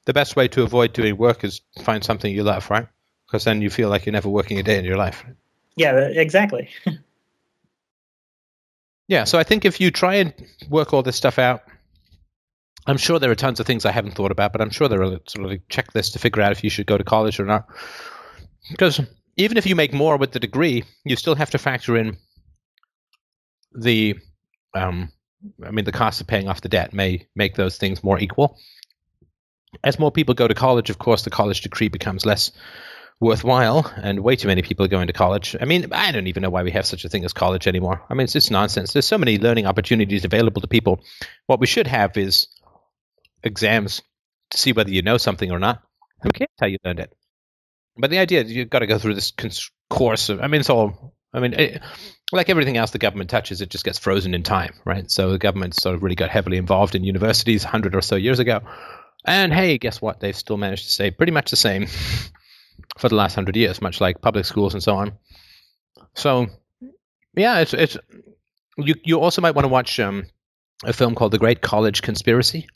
the 0.08 0.14
best 0.14 0.36
way 0.36 0.48
to 0.48 0.62
avoid 0.62 0.94
doing 0.94 1.16
work 1.16 1.44
is 1.44 1.60
find 1.82 2.02
something 2.02 2.34
you 2.34 2.42
love, 2.42 2.70
right? 2.70 2.88
Because 3.26 3.44
then 3.44 3.60
you 3.60 3.68
feel 3.68 3.90
like 3.90 4.06
you're 4.06 4.14
never 4.14 4.30
working 4.30 4.58
a 4.58 4.62
day 4.62 4.78
in 4.78 4.84
your 4.86 4.96
life. 4.96 5.22
Yeah, 5.76 5.98
exactly. 5.98 6.70
yeah, 9.08 9.24
so 9.24 9.38
I 9.38 9.42
think 9.42 9.66
if 9.66 9.82
you 9.82 9.90
try 9.90 10.14
and 10.14 10.32
work 10.70 10.94
all 10.94 11.02
this 11.02 11.16
stuff 11.16 11.38
out, 11.38 11.62
I'm 12.88 12.96
sure 12.96 13.18
there 13.18 13.30
are 13.30 13.36
tons 13.36 13.60
of 13.60 13.66
things 13.66 13.84
I 13.84 13.92
haven't 13.92 14.14
thought 14.14 14.32
about, 14.32 14.52
but 14.52 14.60
I'm 14.60 14.70
sure 14.70 14.88
there 14.88 15.02
are 15.02 15.18
sort 15.26 15.44
of 15.44 15.52
a 15.52 15.58
checklist 15.58 16.12
to 16.12 16.18
figure 16.18 16.42
out 16.42 16.52
if 16.52 16.64
you 16.64 16.70
should 16.70 16.86
go 16.86 16.98
to 16.98 17.04
college 17.04 17.38
or 17.38 17.44
not. 17.44 17.68
Because 18.70 19.00
even 19.36 19.56
if 19.56 19.66
you 19.66 19.76
make 19.76 19.92
more 19.92 20.16
with 20.16 20.32
the 20.32 20.40
degree, 20.40 20.84
you 21.04 21.16
still 21.16 21.34
have 21.34 21.50
to 21.50 21.58
factor 21.58 21.96
in 21.96 22.16
the 23.72 24.16
um, 24.74 25.12
I 25.64 25.70
mean, 25.70 25.84
the 25.84 25.92
cost 25.92 26.20
of 26.20 26.26
paying 26.26 26.48
off 26.48 26.60
the 26.60 26.68
debt 26.68 26.92
may 26.92 27.26
make 27.36 27.54
those 27.54 27.76
things 27.76 28.02
more 28.02 28.18
equal. 28.18 28.58
As 29.84 29.98
more 29.98 30.10
people 30.10 30.34
go 30.34 30.48
to 30.48 30.54
college, 30.54 30.90
of 30.90 30.98
course, 30.98 31.22
the 31.22 31.30
college 31.30 31.60
degree 31.60 31.88
becomes 31.88 32.26
less 32.26 32.50
worthwhile, 33.20 33.92
and 33.96 34.20
way 34.20 34.36
too 34.36 34.48
many 34.48 34.62
people 34.62 34.84
are 34.86 34.88
going 34.88 35.08
to 35.08 35.12
college. 35.12 35.56
I 35.60 35.64
mean, 35.64 35.88
I 35.92 36.12
don't 36.12 36.28
even 36.28 36.42
know 36.42 36.50
why 36.50 36.62
we 36.62 36.70
have 36.70 36.86
such 36.86 37.04
a 37.04 37.08
thing 37.08 37.24
as 37.24 37.32
college 37.32 37.66
anymore. 37.66 38.02
I 38.08 38.14
mean, 38.14 38.24
it's 38.24 38.32
just 38.32 38.50
nonsense. 38.50 38.92
There's 38.92 39.06
so 39.06 39.18
many 39.18 39.38
learning 39.38 39.66
opportunities 39.66 40.24
available 40.24 40.60
to 40.60 40.68
people. 40.68 41.00
What 41.46 41.60
we 41.60 41.66
should 41.66 41.88
have 41.88 42.16
is 42.16 42.46
exams 43.42 44.02
to 44.50 44.58
see 44.58 44.72
whether 44.72 44.90
you 44.90 45.02
know 45.02 45.18
something 45.18 45.50
or 45.50 45.58
not. 45.58 45.82
Who 46.22 46.30
cares 46.30 46.48
how 46.58 46.66
you 46.66 46.78
learned 46.84 47.00
it? 47.00 47.12
But 47.96 48.10
the 48.10 48.18
idea 48.18 48.42
you've 48.42 48.70
got 48.70 48.80
to 48.80 48.86
go 48.86 48.98
through 48.98 49.14
this 49.14 49.32
course. 49.90 50.28
Of, 50.28 50.40
I 50.40 50.46
mean, 50.46 50.60
it's 50.60 50.70
all. 50.70 51.14
I 51.32 51.40
mean, 51.40 51.52
it, 51.52 51.82
like 52.32 52.48
everything 52.48 52.76
else 52.76 52.90
the 52.90 52.98
government 52.98 53.28
touches, 53.28 53.60
it 53.60 53.70
just 53.70 53.84
gets 53.84 53.98
frozen 53.98 54.34
in 54.34 54.42
time, 54.42 54.74
right? 54.84 55.10
So 55.10 55.30
the 55.30 55.38
government 55.38 55.74
sort 55.74 55.94
of 55.94 56.02
really 56.02 56.16
got 56.16 56.30
heavily 56.30 56.56
involved 56.56 56.94
in 56.94 57.04
universities 57.04 57.64
100 57.64 57.94
or 57.94 58.00
so 58.00 58.16
years 58.16 58.38
ago. 58.38 58.60
And 59.26 59.52
hey, 59.52 59.76
guess 59.78 60.00
what? 60.00 60.20
They've 60.20 60.36
still 60.36 60.56
managed 60.56 60.84
to 60.84 60.90
stay 60.90 61.10
pretty 61.10 61.32
much 61.32 61.50
the 61.50 61.56
same 61.56 61.86
for 62.98 63.08
the 63.08 63.14
last 63.14 63.36
100 63.36 63.56
years, 63.56 63.82
much 63.82 64.00
like 64.00 64.22
public 64.22 64.46
schools 64.46 64.72
and 64.72 64.82
so 64.82 64.96
on. 64.96 65.12
So, 66.14 66.46
yeah, 67.36 67.60
it's, 67.60 67.74
it's 67.74 67.98
you, 68.78 68.94
you 69.04 69.20
also 69.20 69.42
might 69.42 69.54
want 69.54 69.64
to 69.64 69.68
watch 69.68 70.00
um, 70.00 70.26
a 70.84 70.92
film 70.92 71.14
called 71.14 71.32
The 71.32 71.38
Great 71.38 71.60
College 71.60 72.02
Conspiracy, 72.02 72.68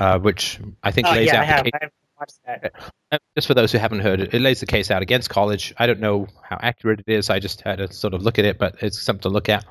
uh, 0.00 0.18
which 0.18 0.58
I 0.82 0.90
think 0.90 1.06
Oh, 1.06 1.12
lays 1.12 1.26
yeah, 1.28 1.36
I 1.40 1.44
out. 1.44 1.46
have. 1.46 1.64
the 1.64 1.74
I 1.74 1.78
have 1.82 1.90
watched 2.18 2.38
that. 2.46 2.72
Uh, 3.12 3.18
just 3.36 3.46
for 3.46 3.54
those 3.54 3.70
who 3.72 3.78
haven't 3.78 4.00
heard 4.00 4.20
it, 4.20 4.34
it 4.34 4.40
lays 4.40 4.60
the 4.60 4.66
case 4.66 4.90
out 4.90 5.02
against 5.02 5.30
college. 5.30 5.72
I 5.78 5.86
don't 5.86 6.00
know 6.00 6.26
how 6.42 6.58
accurate 6.60 7.00
it 7.06 7.12
is. 7.12 7.30
I 7.30 7.38
just 7.38 7.60
had 7.62 7.76
to 7.78 7.92
sort 7.92 8.14
of 8.14 8.22
look 8.22 8.38
at 8.38 8.44
it, 8.44 8.58
but 8.58 8.82
it's 8.82 9.00
something 9.00 9.22
to 9.22 9.28
look 9.28 9.48
at. 9.48 9.64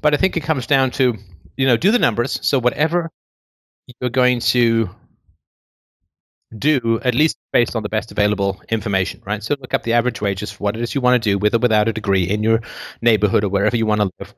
But 0.00 0.14
I 0.14 0.16
think 0.16 0.36
it 0.36 0.40
comes 0.42 0.66
down 0.66 0.90
to, 0.92 1.16
you 1.56 1.66
know, 1.66 1.76
do 1.76 1.90
the 1.90 1.98
numbers. 1.98 2.38
So 2.46 2.58
whatever 2.58 3.10
you're 4.00 4.10
going 4.10 4.40
to 4.40 4.90
do, 6.56 7.00
at 7.02 7.14
least 7.14 7.36
based 7.52 7.74
on 7.76 7.82
the 7.82 7.88
best 7.88 8.12
available 8.12 8.60
information, 8.68 9.22
right? 9.24 9.42
So 9.42 9.56
look 9.60 9.74
up 9.74 9.82
the 9.82 9.92
average 9.94 10.20
wages 10.20 10.50
for 10.52 10.64
what 10.64 10.76
it 10.76 10.82
is 10.82 10.94
you 10.94 11.00
want 11.00 11.20
to 11.22 11.30
do 11.30 11.38
with 11.38 11.54
or 11.54 11.58
without 11.58 11.88
a 11.88 11.92
degree 11.92 12.24
in 12.24 12.42
your 12.42 12.60
neighborhood 13.02 13.44
or 13.44 13.48
wherever 13.48 13.76
you 13.76 13.86
want 13.86 14.00
to 14.00 14.10
live. 14.20 14.34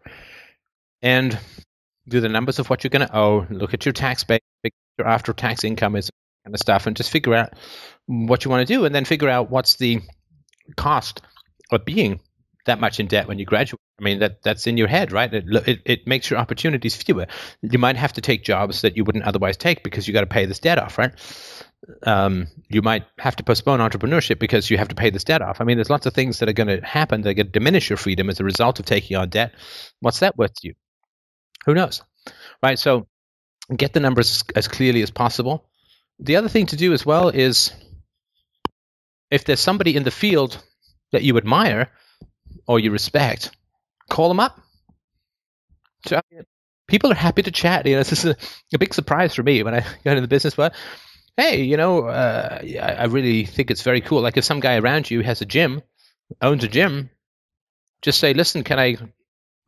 And 1.02 1.38
do 2.08 2.20
the 2.20 2.28
numbers 2.28 2.58
of 2.58 2.68
what 2.70 2.84
you're 2.84 2.90
going 2.90 3.06
to 3.06 3.16
owe. 3.16 3.46
Look 3.50 3.74
at 3.74 3.84
your 3.84 3.92
tax 3.92 4.24
base, 4.24 4.40
your 4.98 5.06
after 5.06 5.32
tax 5.32 5.64
income 5.64 5.96
is 5.96 6.10
kind 6.44 6.54
of 6.54 6.60
stuff, 6.60 6.86
and 6.86 6.96
just 6.96 7.10
figure 7.10 7.34
out 7.34 7.54
what 8.06 8.44
you 8.44 8.50
want 8.50 8.66
to 8.66 8.72
do, 8.72 8.84
and 8.84 8.94
then 8.94 9.04
figure 9.04 9.28
out 9.28 9.50
what's 9.50 9.76
the 9.76 10.00
cost 10.76 11.22
of 11.70 11.84
being 11.84 12.20
that 12.66 12.80
much 12.80 13.00
in 13.00 13.06
debt 13.06 13.28
when 13.28 13.38
you 13.38 13.44
graduate. 13.44 13.80
I 13.98 14.04
mean, 14.04 14.18
that 14.18 14.42
that's 14.42 14.66
in 14.66 14.76
your 14.76 14.88
head, 14.88 15.10
right? 15.12 15.32
It, 15.32 15.44
it, 15.66 15.80
it 15.84 16.06
makes 16.06 16.28
your 16.28 16.38
opportunities 16.38 16.94
fewer. 16.94 17.26
You 17.62 17.78
might 17.78 17.96
have 17.96 18.12
to 18.14 18.20
take 18.20 18.44
jobs 18.44 18.82
that 18.82 18.96
you 18.96 19.04
wouldn't 19.04 19.24
otherwise 19.24 19.56
take 19.56 19.82
because 19.82 20.06
you 20.06 20.12
got 20.12 20.20
to 20.20 20.26
pay 20.26 20.44
this 20.44 20.58
debt 20.58 20.78
off, 20.78 20.98
right? 20.98 21.12
Um, 22.02 22.48
you 22.68 22.82
might 22.82 23.04
have 23.18 23.36
to 23.36 23.44
postpone 23.44 23.78
entrepreneurship 23.78 24.38
because 24.38 24.68
you 24.68 24.76
have 24.76 24.88
to 24.88 24.94
pay 24.94 25.10
this 25.10 25.24
debt 25.24 25.40
off. 25.40 25.60
I 25.60 25.64
mean, 25.64 25.76
there's 25.76 25.90
lots 25.90 26.04
of 26.06 26.14
things 26.14 26.40
that 26.40 26.48
are 26.48 26.52
going 26.52 26.68
to 26.68 26.84
happen 26.84 27.22
that 27.22 27.30
are 27.30 27.34
going 27.34 27.46
to 27.46 27.52
diminish 27.52 27.88
your 27.88 27.96
freedom 27.96 28.28
as 28.28 28.40
a 28.40 28.44
result 28.44 28.80
of 28.80 28.86
taking 28.86 29.16
on 29.16 29.30
debt. 29.30 29.54
What's 30.00 30.20
that 30.20 30.36
worth 30.36 30.54
to 30.54 30.68
you? 30.68 30.74
Who 31.64 31.74
knows, 31.74 32.02
right? 32.62 32.78
So 32.78 33.06
get 33.74 33.92
the 33.92 34.00
numbers 34.00 34.44
as 34.54 34.68
clearly 34.68 35.02
as 35.02 35.10
possible. 35.10 35.68
The 36.18 36.36
other 36.36 36.48
thing 36.48 36.66
to 36.66 36.76
do 36.76 36.92
as 36.92 37.04
well 37.04 37.28
is 37.28 37.72
if 39.30 39.44
there's 39.44 39.60
somebody 39.60 39.96
in 39.96 40.04
the 40.04 40.10
field 40.10 40.62
that 41.12 41.22
you 41.22 41.36
admire 41.36 41.90
or 42.66 42.78
you 42.78 42.90
respect, 42.90 43.50
call 44.08 44.28
them 44.28 44.40
up. 44.40 44.60
So, 46.06 46.20
people 46.86 47.10
are 47.10 47.16
happy 47.16 47.42
to 47.42 47.50
chat. 47.50 47.86
You 47.86 47.96
know, 47.96 48.02
this 48.04 48.24
is 48.24 48.32
a, 48.32 48.36
a 48.74 48.78
big 48.78 48.94
surprise 48.94 49.34
for 49.34 49.42
me 49.42 49.62
when 49.62 49.74
I 49.74 49.80
got 50.04 50.12
into 50.12 50.22
the 50.22 50.28
business. 50.28 50.54
But 50.54 50.74
hey, 51.36 51.62
you 51.62 51.76
know, 51.76 52.06
uh, 52.06 52.60
I, 52.62 52.92
I 52.92 53.04
really 53.04 53.44
think 53.44 53.70
it's 53.70 53.82
very 53.82 54.00
cool. 54.00 54.20
Like 54.22 54.36
if 54.36 54.44
some 54.44 54.60
guy 54.60 54.76
around 54.78 55.10
you 55.10 55.20
has 55.22 55.40
a 55.40 55.46
gym, 55.46 55.82
owns 56.40 56.64
a 56.64 56.68
gym, 56.68 57.10
just 58.02 58.18
say, 58.20 58.34
"Listen, 58.34 58.64
can 58.64 58.78
I 58.78 58.96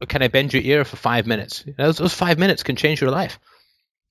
can 0.09 0.23
I 0.23 0.28
bend 0.28 0.52
your 0.52 0.62
ear 0.62 0.85
for 0.85 0.97
five 0.97 1.27
minutes?" 1.27 1.65
You 1.67 1.75
know, 1.78 1.86
those, 1.86 1.99
those 1.99 2.15
five 2.15 2.39
minutes 2.39 2.62
can 2.62 2.77
change 2.77 3.01
your 3.01 3.10
life. 3.10 3.39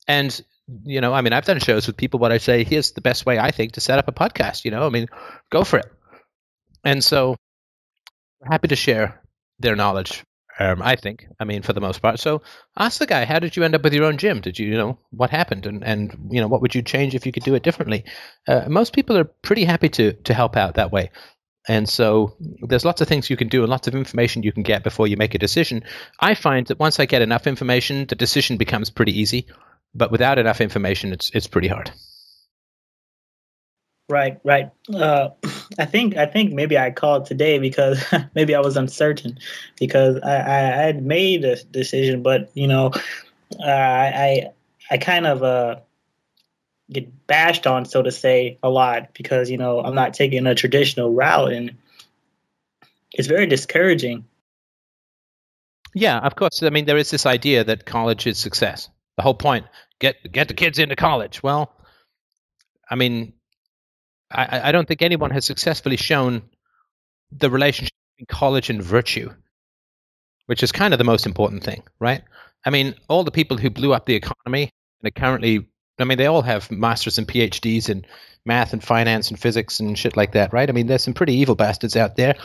And 0.08 0.40
you 0.84 1.02
know, 1.02 1.14
I 1.14 1.22
mean, 1.22 1.34
I've 1.34 1.46
done 1.46 1.60
shows 1.60 1.88
with 1.88 1.98
people, 1.98 2.20
but 2.20 2.32
I 2.32 2.38
say, 2.38 2.64
"Here's 2.64 2.92
the 2.92 3.02
best 3.02 3.26
way 3.26 3.40
I 3.40 3.52
think 3.52 3.74
to 3.74 3.82
set 3.82 4.00
up 4.00 4.08
a 4.08 4.12
podcast." 4.12 4.66
You 4.66 4.72
know, 4.72 4.86
I 4.86 4.90
mean, 4.90 5.08
go 5.50 5.64
for 5.64 5.80
it. 5.80 5.92
And 6.84 7.04
so, 7.04 7.36
happy 8.44 8.68
to 8.70 8.76
share 8.76 9.22
their 9.60 9.76
knowledge. 9.76 10.24
Um, 10.60 10.82
I 10.82 10.96
think. 10.96 11.28
I 11.40 11.46
mean, 11.46 11.62
for 11.62 11.74
the 11.74 11.82
most 11.82 12.02
part. 12.02 12.20
So, 12.20 12.42
ask 12.78 13.00
the 13.00 13.06
guy, 13.06 13.26
"How 13.26 13.40
did 13.40 13.56
you 13.56 13.64
end 13.64 13.76
up 13.76 13.84
with 13.84 13.94
your 13.94 14.06
own 14.06 14.18
gym? 14.18 14.42
Did 14.42 14.58
you, 14.58 14.68
you 14.68 14.78
know, 14.78 14.98
what 15.12 15.30
happened, 15.30 15.66
and 15.66 15.84
and 15.84 16.30
you 16.32 16.42
know, 16.42 16.48
what 16.48 16.62
would 16.62 16.76
you 16.76 16.82
change 16.82 17.16
if 17.16 17.26
you 17.26 17.32
could 17.32 17.44
do 17.44 17.56
it 17.56 17.64
differently?" 17.64 18.04
Uh, 18.48 18.66
most 18.68 18.94
people 18.94 19.18
are 19.18 19.24
pretty 19.24 19.66
happy 19.66 19.90
to 19.90 20.14
to 20.14 20.34
help 20.34 20.58
out 20.58 20.76
that 20.76 20.92
way. 20.92 21.12
And 21.70 21.88
so 21.88 22.36
there's 22.62 22.86
lots 22.86 23.02
of 23.02 23.08
things 23.10 23.30
you 23.30 23.36
can 23.36 23.50
do 23.50 23.62
and 23.62 23.70
lots 23.70 23.88
of 23.88 23.96
information 23.96 24.44
you 24.44 24.54
can 24.54 24.64
get 24.64 24.84
before 24.84 25.06
you 25.06 25.18
make 25.18 25.36
a 25.36 25.38
decision. 25.38 25.84
I 26.20 26.34
find 26.34 26.66
that 26.68 26.80
once 26.80 27.00
I 27.00 27.06
get 27.06 27.22
enough 27.22 27.46
information, 27.46 28.06
the 28.08 28.16
decision 28.16 28.56
becomes 28.56 28.90
pretty 28.90 29.20
easy. 29.20 29.48
But 29.94 30.12
without 30.12 30.38
enough 30.38 30.62
information, 30.62 31.14
it's 31.14 31.32
it's 31.34 31.48
pretty 31.48 31.68
hard. 31.68 31.92
Right, 34.10 34.40
right. 34.44 34.72
Uh, 34.94 35.30
I 35.80 35.86
think 35.86 36.16
I 36.16 36.26
think 36.26 36.54
maybe 36.54 36.78
I 36.78 36.92
called 36.92 37.26
today 37.26 37.60
because 37.60 38.04
maybe 38.36 38.56
I 38.56 38.62
was 38.62 38.78
uncertain 38.78 39.38
because 39.80 40.18
I, 40.24 40.36
I, 40.36 40.58
I 40.60 40.84
had 40.84 41.04
made 41.04 41.44
a 41.44 41.62
decision, 41.64 42.24
but 42.24 42.50
you 42.54 42.68
know, 42.68 42.92
uh, 43.60 43.66
I 43.66 44.52
I 44.90 44.98
kind 44.98 45.28
of 45.28 45.44
uh, 45.44 45.78
get 46.90 47.28
bashed 47.28 47.68
on, 47.68 47.86
so 47.86 48.02
to 48.02 48.12
say, 48.12 48.58
a 48.64 48.70
lot 48.70 49.14
because 49.14 49.50
you 49.50 49.58
know 49.58 49.82
I'm 49.82 49.96
not 49.96 50.14
taking 50.14 50.48
a 50.48 50.56
traditional 50.56 51.12
route, 51.12 51.52
and 51.52 51.76
it's 53.14 53.28
very 53.28 53.48
discouraging. 53.48 54.26
Yeah, 55.94 56.20
of 56.20 56.36
course. 56.36 56.64
I 56.64 56.70
mean, 56.70 56.86
there 56.86 56.98
is 56.98 57.10
this 57.10 57.26
idea 57.26 57.64
that 57.64 57.86
college 57.86 58.28
is 58.28 58.38
success. 58.38 58.90
The 59.18 59.24
whole 59.24 59.34
point 59.34 59.66
get 60.00 60.32
get 60.32 60.48
the 60.48 60.54
kids 60.54 60.80
into 60.80 60.96
college. 60.96 61.42
Well, 61.44 61.74
I 62.90 62.96
mean, 62.96 63.34
I, 64.32 64.70
I 64.70 64.72
don't 64.72 64.88
think 64.88 65.02
anyone 65.02 65.32
has 65.32 65.46
successfully 65.46 65.98
shown 65.98 66.44
the 67.32 67.50
relationship 67.50 67.94
between 68.16 68.28
college 68.28 68.70
and 68.70 68.82
virtue, 68.82 69.34
which 70.46 70.64
is 70.64 70.72
kind 70.72 70.94
of 70.94 70.98
the 70.98 71.04
most 71.04 71.26
important 71.26 71.64
thing, 71.64 71.84
right? 72.00 72.24
I 72.66 72.70
mean, 72.70 72.96
all 73.08 73.24
the 73.24 73.32
people 73.32 73.58
who 73.58 73.70
blew 73.70 73.94
up 73.94 74.06
the 74.06 74.16
economy 74.16 74.72
and 75.02 75.08
are 75.08 75.12
currently, 75.12 75.68
I 76.00 76.04
mean, 76.04 76.18
they 76.18 76.26
all 76.26 76.42
have 76.42 76.72
masters 76.72 77.18
and 77.18 77.28
PhDs 77.28 77.90
in 77.90 78.06
math 78.46 78.74
and 78.74 78.84
finance 78.84 79.30
and 79.30 79.40
physics 79.40 79.80
and 79.80 79.98
shit 79.98 80.16
like 80.16 80.32
that, 80.32 80.54
right? 80.54 80.70
I 80.70 80.72
mean, 80.72 80.88
there's 80.88 81.04
some 81.04 81.14
pretty 81.14 81.34
evil 81.36 81.56
bastards 81.56 81.96
out 81.96 82.16
there 82.16 82.36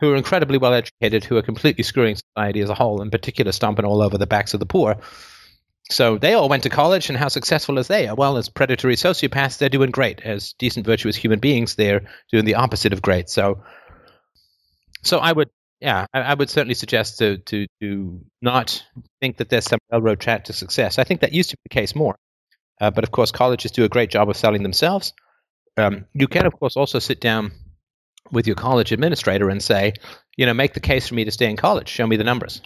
who 0.00 0.12
are 0.12 0.16
incredibly 0.16 0.58
well 0.58 0.74
educated, 0.74 1.24
who 1.24 1.36
are 1.36 1.42
completely 1.42 1.84
screwing 1.84 2.16
society 2.16 2.60
as 2.60 2.70
a 2.70 2.74
whole, 2.74 3.02
in 3.02 3.10
particular, 3.10 3.52
stomping 3.52 3.84
all 3.84 4.02
over 4.02 4.18
the 4.18 4.26
backs 4.26 4.54
of 4.54 4.60
the 4.60 4.66
poor. 4.66 4.96
So 5.90 6.18
they 6.18 6.34
all 6.34 6.50
went 6.50 6.64
to 6.64 6.68
college, 6.68 7.08
and 7.08 7.16
how 7.16 7.28
successful 7.28 7.78
as 7.78 7.88
they 7.88 8.08
are? 8.08 8.14
Well, 8.14 8.36
as 8.36 8.50
predatory 8.50 8.96
sociopaths, 8.96 9.58
they're 9.58 9.70
doing 9.70 9.90
great. 9.90 10.20
As 10.20 10.52
decent, 10.58 10.84
virtuous 10.84 11.16
human 11.16 11.38
beings, 11.38 11.76
they're 11.76 12.08
doing 12.30 12.44
the 12.44 12.56
opposite 12.56 12.92
of 12.92 13.00
great. 13.00 13.30
So, 13.30 13.62
so 15.02 15.18
I 15.18 15.32
would, 15.32 15.48
yeah, 15.80 16.06
I, 16.12 16.20
I 16.20 16.34
would 16.34 16.50
certainly 16.50 16.74
suggest 16.74 17.18
to 17.18 17.38
to 17.38 17.66
to 17.80 18.20
not 18.42 18.84
think 19.20 19.38
that 19.38 19.48
there's 19.48 19.64
some 19.64 19.78
railroad 19.90 20.20
track 20.20 20.44
to 20.44 20.52
success. 20.52 20.98
I 20.98 21.04
think 21.04 21.20
that 21.20 21.32
used 21.32 21.50
to 21.50 21.56
be 21.56 21.70
the 21.70 21.80
case 21.80 21.94
more, 21.94 22.16
uh, 22.80 22.90
but 22.90 23.04
of 23.04 23.10
course, 23.10 23.32
colleges 23.32 23.70
do 23.70 23.84
a 23.84 23.88
great 23.88 24.10
job 24.10 24.28
of 24.28 24.36
selling 24.36 24.62
themselves. 24.62 25.14
Um, 25.78 26.04
you 26.12 26.28
can, 26.28 26.44
of 26.44 26.52
course, 26.52 26.76
also 26.76 26.98
sit 26.98 27.20
down 27.20 27.52
with 28.30 28.46
your 28.46 28.56
college 28.56 28.92
administrator 28.92 29.48
and 29.48 29.62
say, 29.62 29.94
you 30.36 30.44
know, 30.44 30.52
make 30.52 30.74
the 30.74 30.80
case 30.80 31.08
for 31.08 31.14
me 31.14 31.24
to 31.24 31.30
stay 31.30 31.48
in 31.48 31.56
college. 31.56 31.88
Show 31.88 32.06
me 32.06 32.16
the 32.16 32.24
numbers 32.24 32.60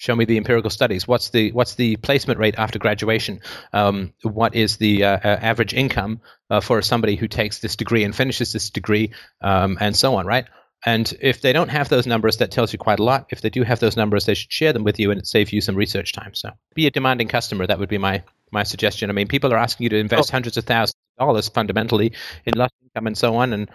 show 0.00 0.16
me 0.16 0.24
the 0.24 0.38
empirical 0.38 0.70
studies. 0.70 1.06
What's 1.06 1.28
the 1.28 1.52
what's 1.52 1.74
the 1.74 1.96
placement 1.96 2.40
rate 2.40 2.54
after 2.56 2.78
graduation? 2.78 3.40
Um, 3.74 4.14
what 4.22 4.54
is 4.54 4.78
the 4.78 5.04
uh, 5.04 5.18
uh, 5.18 5.38
average 5.42 5.74
income 5.74 6.22
uh, 6.48 6.60
for 6.60 6.80
somebody 6.80 7.16
who 7.16 7.28
takes 7.28 7.58
this 7.58 7.76
degree 7.76 8.02
and 8.02 8.16
finishes 8.16 8.52
this 8.54 8.70
degree 8.70 9.12
um, 9.42 9.76
and 9.78 9.94
so 9.94 10.14
on 10.14 10.26
right? 10.26 10.46
And 10.86 11.12
if 11.20 11.42
they 11.42 11.52
don't 11.52 11.68
have 11.68 11.90
those 11.90 12.06
numbers 12.06 12.38
that 12.38 12.50
tells 12.50 12.72
you 12.72 12.78
quite 12.78 12.98
a 12.98 13.04
lot. 13.04 13.26
If 13.28 13.42
they 13.42 13.50
do 13.50 13.62
have 13.62 13.78
those 13.78 13.98
numbers 13.98 14.24
they 14.24 14.32
should 14.32 14.50
share 14.50 14.72
them 14.72 14.84
with 14.84 14.98
you 14.98 15.10
and 15.10 15.26
save 15.26 15.52
you 15.52 15.60
some 15.60 15.76
research 15.76 16.14
time. 16.14 16.34
So 16.34 16.50
be 16.74 16.86
a 16.86 16.90
demanding 16.90 17.28
customer. 17.28 17.66
That 17.66 17.78
would 17.78 17.90
be 17.90 17.98
my 17.98 18.22
my 18.50 18.62
suggestion. 18.62 19.10
I 19.10 19.12
mean 19.12 19.28
people 19.28 19.52
are 19.52 19.58
asking 19.58 19.84
you 19.84 19.90
to 19.90 19.98
invest 19.98 20.30
oh. 20.30 20.32
hundreds 20.32 20.56
of 20.56 20.64
thousands 20.64 20.96
of 21.18 21.26
dollars 21.26 21.48
fundamentally 21.50 22.14
in 22.46 22.54
lost 22.56 22.72
income 22.82 23.06
and 23.06 23.18
so 23.18 23.36
on 23.36 23.52
and 23.52 23.70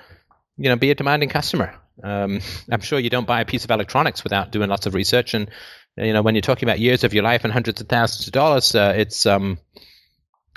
you 0.57 0.69
know 0.69 0.75
be 0.75 0.89
a 0.89 0.95
demanding 0.95 1.29
customer. 1.29 1.75
Um, 2.03 2.41
i'm 2.69 2.81
sure 2.81 2.99
you 2.99 3.09
don't 3.09 3.25
buy 3.25 3.39
a 3.39 3.45
piece 3.45 3.63
of 3.63 3.71
electronics 3.71 4.21
without 4.21 4.51
doing 4.51 4.69
lots 4.69 4.85
of 4.85 4.95
research 4.95 5.33
and 5.33 5.49
you 5.97 6.13
know, 6.13 6.21
when 6.21 6.35
you're 6.35 6.41
talking 6.41 6.67
about 6.67 6.79
years 6.79 7.03
of 7.03 7.13
your 7.13 7.23
life 7.23 7.43
and 7.43 7.53
hundreds 7.53 7.81
of 7.81 7.87
thousands 7.87 8.27
of 8.27 8.33
dollars, 8.33 8.75
uh, 8.75 8.93
it's 8.95 9.25
um, 9.25 9.57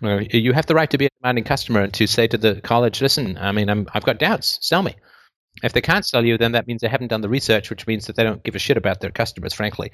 you 0.03 0.53
have 0.53 0.67
the 0.67 0.75
right 0.75 0.91
to 0.91 0.99
be 0.99 1.07
a 1.07 1.11
demanding 1.21 1.45
customer 1.45 1.81
and 1.81 1.95
to 1.95 2.07
say 2.07 2.27
to 2.27 2.39
the 2.39 2.61
college, 2.61 3.01
"Listen, 3.01 3.39
I 3.39 3.53
mean, 3.53 3.69
I'm, 3.69 3.87
I've 3.95 4.05
got 4.05 4.19
doubts. 4.19 4.59
Sell 4.63 4.83
me." 4.83 4.97
If 5.63 5.73
they 5.73 5.81
can't 5.81 6.07
sell 6.07 6.25
you, 6.25 6.39
then 6.39 6.53
that 6.53 6.69
means 6.69 6.83
they 6.83 6.89
haven't 6.89 7.09
done 7.09 7.21
the 7.21 7.29
research, 7.29 7.69
which 7.69 7.87
means 7.87 8.07
that 8.07 8.15
they 8.15 8.23
don't 8.23 8.45
give 8.45 8.55
a 8.55 8.61
shit 8.61 8.77
about 8.77 9.01
their 9.01 9.11
customers, 9.11 9.55
frankly. 9.55 9.91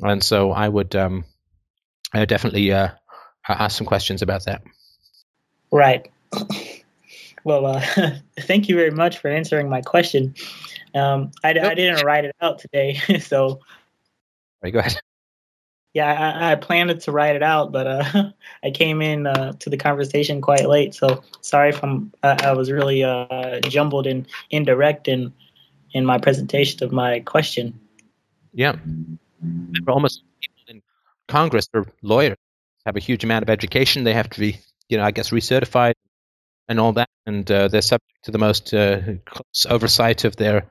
And 0.00 0.22
so, 0.22 0.50
I 0.50 0.68
would 0.68 0.96
um, 0.96 1.24
I 2.12 2.20
would 2.20 2.28
definitely 2.28 2.72
uh, 2.72 2.88
ask 3.48 3.76
some 3.76 3.86
questions 3.86 4.22
about 4.22 4.44
that. 4.46 4.62
Right. 5.70 6.10
Well, 7.44 7.66
uh, 7.66 7.84
thank 8.40 8.70
you 8.70 8.74
very 8.74 8.90
much 8.90 9.18
for 9.18 9.28
answering 9.28 9.68
my 9.68 9.82
question. 9.82 10.34
Um, 10.94 11.30
I, 11.44 11.50
I 11.50 11.74
didn't 11.74 12.02
write 12.02 12.24
it 12.24 12.34
out 12.40 12.58
today, 12.58 12.94
so 13.20 13.60
Right, 14.64 14.72
go 14.72 14.78
ahead. 14.78 14.96
Yeah, 15.92 16.10
I, 16.10 16.52
I, 16.52 16.54
planned 16.56 16.98
to 17.02 17.12
write 17.12 17.36
it 17.36 17.42
out, 17.42 17.70
but 17.70 17.86
uh, 17.86 18.30
I 18.64 18.70
came 18.70 19.02
in 19.02 19.26
uh, 19.26 19.52
to 19.60 19.68
the 19.70 19.76
conversation 19.76 20.40
quite 20.40 20.66
late. 20.66 20.94
So 20.94 21.22
sorry 21.42 21.68
if 21.68 21.84
I'm, 21.84 22.12
I 22.22 22.52
was 22.52 22.72
really 22.72 23.04
uh, 23.04 23.60
jumbled 23.60 24.06
and 24.06 24.26
indirect 24.50 25.06
in 25.06 25.34
in 25.92 26.04
my 26.04 26.18
presentation 26.18 26.82
of 26.82 26.92
my 26.92 27.20
question. 27.20 27.78
Yeah, 28.54 28.76
almost 29.86 30.22
in 30.66 30.82
Congress 31.28 31.68
are 31.74 31.86
lawyers, 32.02 32.38
have 32.86 32.96
a 32.96 33.00
huge 33.00 33.22
amount 33.22 33.42
of 33.42 33.50
education. 33.50 34.02
They 34.02 34.14
have 34.14 34.30
to 34.30 34.40
be, 34.40 34.58
you 34.88 34.96
know, 34.96 35.04
I 35.04 35.10
guess, 35.10 35.30
recertified 35.30 35.92
and 36.68 36.80
all 36.80 36.94
that, 36.94 37.10
and 37.26 37.48
uh, 37.50 37.68
they're 37.68 37.82
subject 37.82 38.24
to 38.24 38.30
the 38.30 38.38
most 38.38 38.72
uh, 38.72 39.00
close 39.26 39.66
oversight 39.68 40.24
of 40.24 40.36
their 40.36 40.66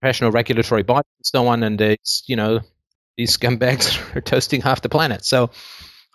professional 0.00 0.32
regulatory 0.32 0.82
body 0.82 1.06
and 1.18 1.26
so 1.26 1.46
on. 1.46 1.62
And 1.62 1.80
it's, 1.80 2.24
you 2.26 2.36
know, 2.36 2.60
these 3.16 3.36
scumbags 3.36 3.98
are 4.16 4.20
toasting 4.20 4.60
half 4.60 4.82
the 4.82 4.88
planet. 4.88 5.24
So 5.24 5.50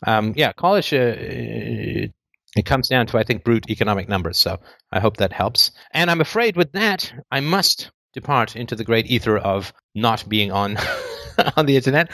um, 0.05 0.33
yeah, 0.35 0.53
college. 0.53 0.93
Uh, 0.93 2.07
it 2.55 2.65
comes 2.65 2.87
down 2.87 3.07
to 3.07 3.17
I 3.17 3.23
think 3.23 3.43
brute 3.43 3.69
economic 3.69 4.09
numbers. 4.09 4.37
So 4.37 4.59
I 4.91 4.99
hope 4.99 5.17
that 5.17 5.33
helps. 5.33 5.71
And 5.91 6.09
I'm 6.09 6.21
afraid 6.21 6.55
with 6.55 6.71
that 6.73 7.11
I 7.31 7.39
must 7.39 7.91
depart 8.13 8.55
into 8.55 8.75
the 8.75 8.83
great 8.83 9.07
ether 9.11 9.37
of 9.37 9.73
not 9.93 10.27
being 10.27 10.51
on 10.51 10.77
on 11.57 11.65
the 11.65 11.75
internet. 11.75 12.11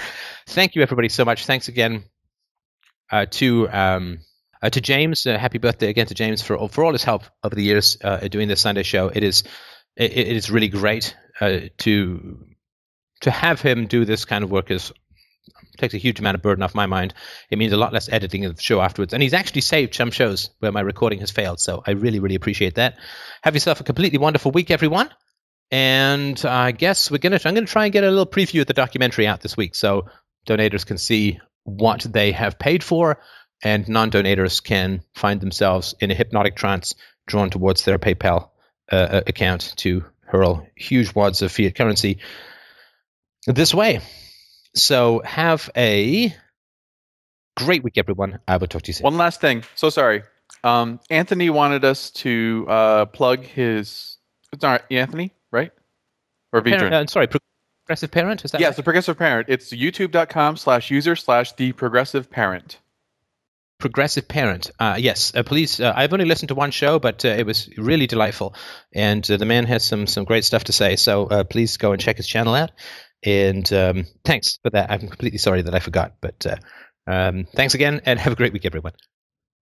Thank 0.48 0.76
you 0.76 0.82
everybody 0.82 1.10
so 1.10 1.24
much. 1.26 1.46
Thanks 1.46 1.68
again 1.68 2.04
uh, 3.12 3.26
to 3.32 3.70
um, 3.70 4.20
uh, 4.62 4.70
to 4.70 4.82
James. 4.82 5.26
Uh, 5.26 5.38
happy 5.38 5.60
birthday 5.60 5.90
again 5.90 6.08
to 6.08 6.14
James 6.14 6.42
for 6.42 6.68
for 6.70 6.84
all 6.84 6.92
his 6.92 7.04
help 7.04 7.24
over 7.44 7.56
the 7.56 7.64
years 7.64 7.98
uh, 8.04 8.18
doing 8.28 8.48
this 8.48 8.62
Sunday 8.62 8.84
show. 8.84 9.08
It 9.08 9.24
is 9.24 9.44
it, 9.96 10.12
it 10.12 10.28
is 10.36 10.52
really 10.52 10.70
great 10.70 11.16
uh, 11.40 11.60
to 11.80 12.46
to 13.24 13.32
have 13.32 13.62
him 13.62 13.88
do 13.88 14.06
this 14.06 14.26
kind 14.26 14.44
of 14.44 14.52
work 14.52 14.72
is 14.72 14.92
takes 15.78 15.94
a 15.94 15.98
huge 15.98 16.20
amount 16.20 16.36
of 16.36 16.42
burden 16.42 16.64
off 16.64 16.76
my 16.76 16.86
mind. 16.86 17.14
It 17.50 17.58
means 17.58 17.74
a 17.74 17.78
lot 17.78 17.94
less 17.94 18.08
editing 18.10 18.46
of 18.46 18.56
the 18.56 18.62
show 18.62 18.80
afterwards. 18.80 19.14
And 19.14 19.24
he's 19.24 19.34
actually 19.34 19.62
saved 19.62 19.96
some 19.96 20.12
shows 20.12 20.52
where 20.60 20.72
my 20.72 20.82
recording 20.82 21.20
has 21.20 21.32
failed. 21.32 21.60
So 21.60 21.84
I 21.86 21.92
really, 21.92 22.20
really 22.20 22.36
appreciate 22.36 22.76
that. 22.76 22.98
Have 23.42 23.56
yourself 23.56 23.80
a 23.80 23.84
completely 23.84 24.20
wonderful 24.20 24.52
week, 24.52 24.70
everyone. 24.70 25.10
And 25.72 26.44
I 26.46 26.72
guess 26.72 27.10
we're 27.10 27.18
gonna. 27.18 27.40
I'm 27.44 27.56
gonna 27.56 27.66
try 27.66 27.86
and 27.86 27.94
get 27.94 28.04
a 28.04 28.10
little 28.10 28.28
preview 28.28 28.62
of 28.62 28.68
the 28.68 28.74
documentary 28.74 29.26
out 29.26 29.42
this 29.42 29.58
week, 29.58 29.74
so 29.74 30.06
donators 30.46 30.86
can 30.86 31.00
see 31.00 31.40
what 31.64 32.06
they 32.08 32.32
have 32.34 32.60
paid 32.60 32.84
for, 32.84 33.20
and 33.64 33.88
non-donators 33.88 34.64
can 34.64 35.02
find 35.16 35.42
themselves 35.42 35.96
in 36.00 36.12
a 36.12 36.14
hypnotic 36.14 36.56
trance, 36.56 36.94
drawn 37.26 37.50
towards 37.50 37.86
their 37.86 37.98
PayPal 37.98 38.50
uh, 38.92 39.22
account 39.26 39.74
to 39.78 40.06
hurl 40.28 40.68
huge 40.76 41.16
wads 41.16 41.42
of 41.42 41.52
fiat 41.52 41.76
currency 41.76 42.20
this 43.46 43.74
way. 43.74 44.00
So 44.76 45.22
have 45.26 45.70
a 45.76 46.34
great 47.58 47.84
week, 47.84 47.98
everyone. 47.98 48.40
I 48.48 48.58
will 48.58 48.68
talk 48.68 48.84
to 48.84 48.90
you 48.90 48.94
soon. 48.94 49.04
One 49.04 49.18
last 49.18 49.42
thing. 49.42 49.64
So 49.76 49.90
sorry. 49.90 50.24
Um, 50.64 51.00
Anthony 51.10 51.50
wanted 51.50 51.84
us 51.84 52.12
to 52.12 52.66
uh, 52.70 53.06
plug 53.06 53.44
his. 53.44 54.18
It's 54.52 54.62
not 54.62 54.84
Anthony, 54.90 55.34
right? 55.52 55.72
Or 56.52 56.62
Vidrin? 56.62 56.94
uh, 56.94 57.06
sorry, 57.08 57.28
Progressive 57.86 58.12
Parent? 58.12 58.46
Is 58.46 58.52
that 58.52 58.62
yes, 58.62 58.70
right? 58.70 58.78
the 58.78 58.84
Progressive 58.84 59.18
Parent. 59.18 59.48
It's 59.50 59.72
youtube.com 59.72 60.56
slash 60.58 60.90
user 60.90 61.16
slash 61.16 61.54
the 61.54 61.74
Progressive 61.74 62.30
Parent. 62.30 62.80
Progressive 63.80 64.28
Parent. 64.28 64.72
Uh, 64.80 64.96
yes, 64.98 65.34
uh, 65.36 65.44
please. 65.44 65.82
Uh, 65.82 65.92
I've 65.94 66.14
only 66.14 66.26
listened 66.26 66.50
to 66.50 66.56
one 66.56 66.72
show, 66.72 67.00
but 67.00 67.26
uh, 67.26 67.30
it 67.30 67.46
was 67.46 67.70
really 67.78 68.08
delightful, 68.08 68.56
and 68.94 69.30
uh, 69.30 69.36
the 69.36 69.46
man 69.46 69.66
has 69.66 69.84
some 69.84 70.08
some 70.08 70.24
great 70.24 70.46
stuff 70.46 70.64
to 70.66 70.72
say. 70.72 70.96
So 70.96 71.26
uh, 71.26 71.44
please 71.44 71.76
go 71.76 71.92
and 71.92 72.00
check 72.00 72.16
his 72.16 72.28
channel 72.28 72.54
out. 72.54 72.72
And 73.26 73.72
um, 73.74 74.06
thanks 74.26 74.58
for 74.64 74.70
that. 74.72 74.92
I'm 74.92 75.08
completely 75.08 75.38
sorry 75.40 75.62
that 75.62 75.74
I 75.76 75.80
forgot, 75.80 76.16
but 76.22 76.46
um, 77.08 77.46
thanks 77.56 77.74
again, 77.74 78.02
and 78.06 78.20
have 78.20 78.34
a 78.34 78.36
great 78.36 78.54
week, 78.54 78.66
everyone. 78.66 78.94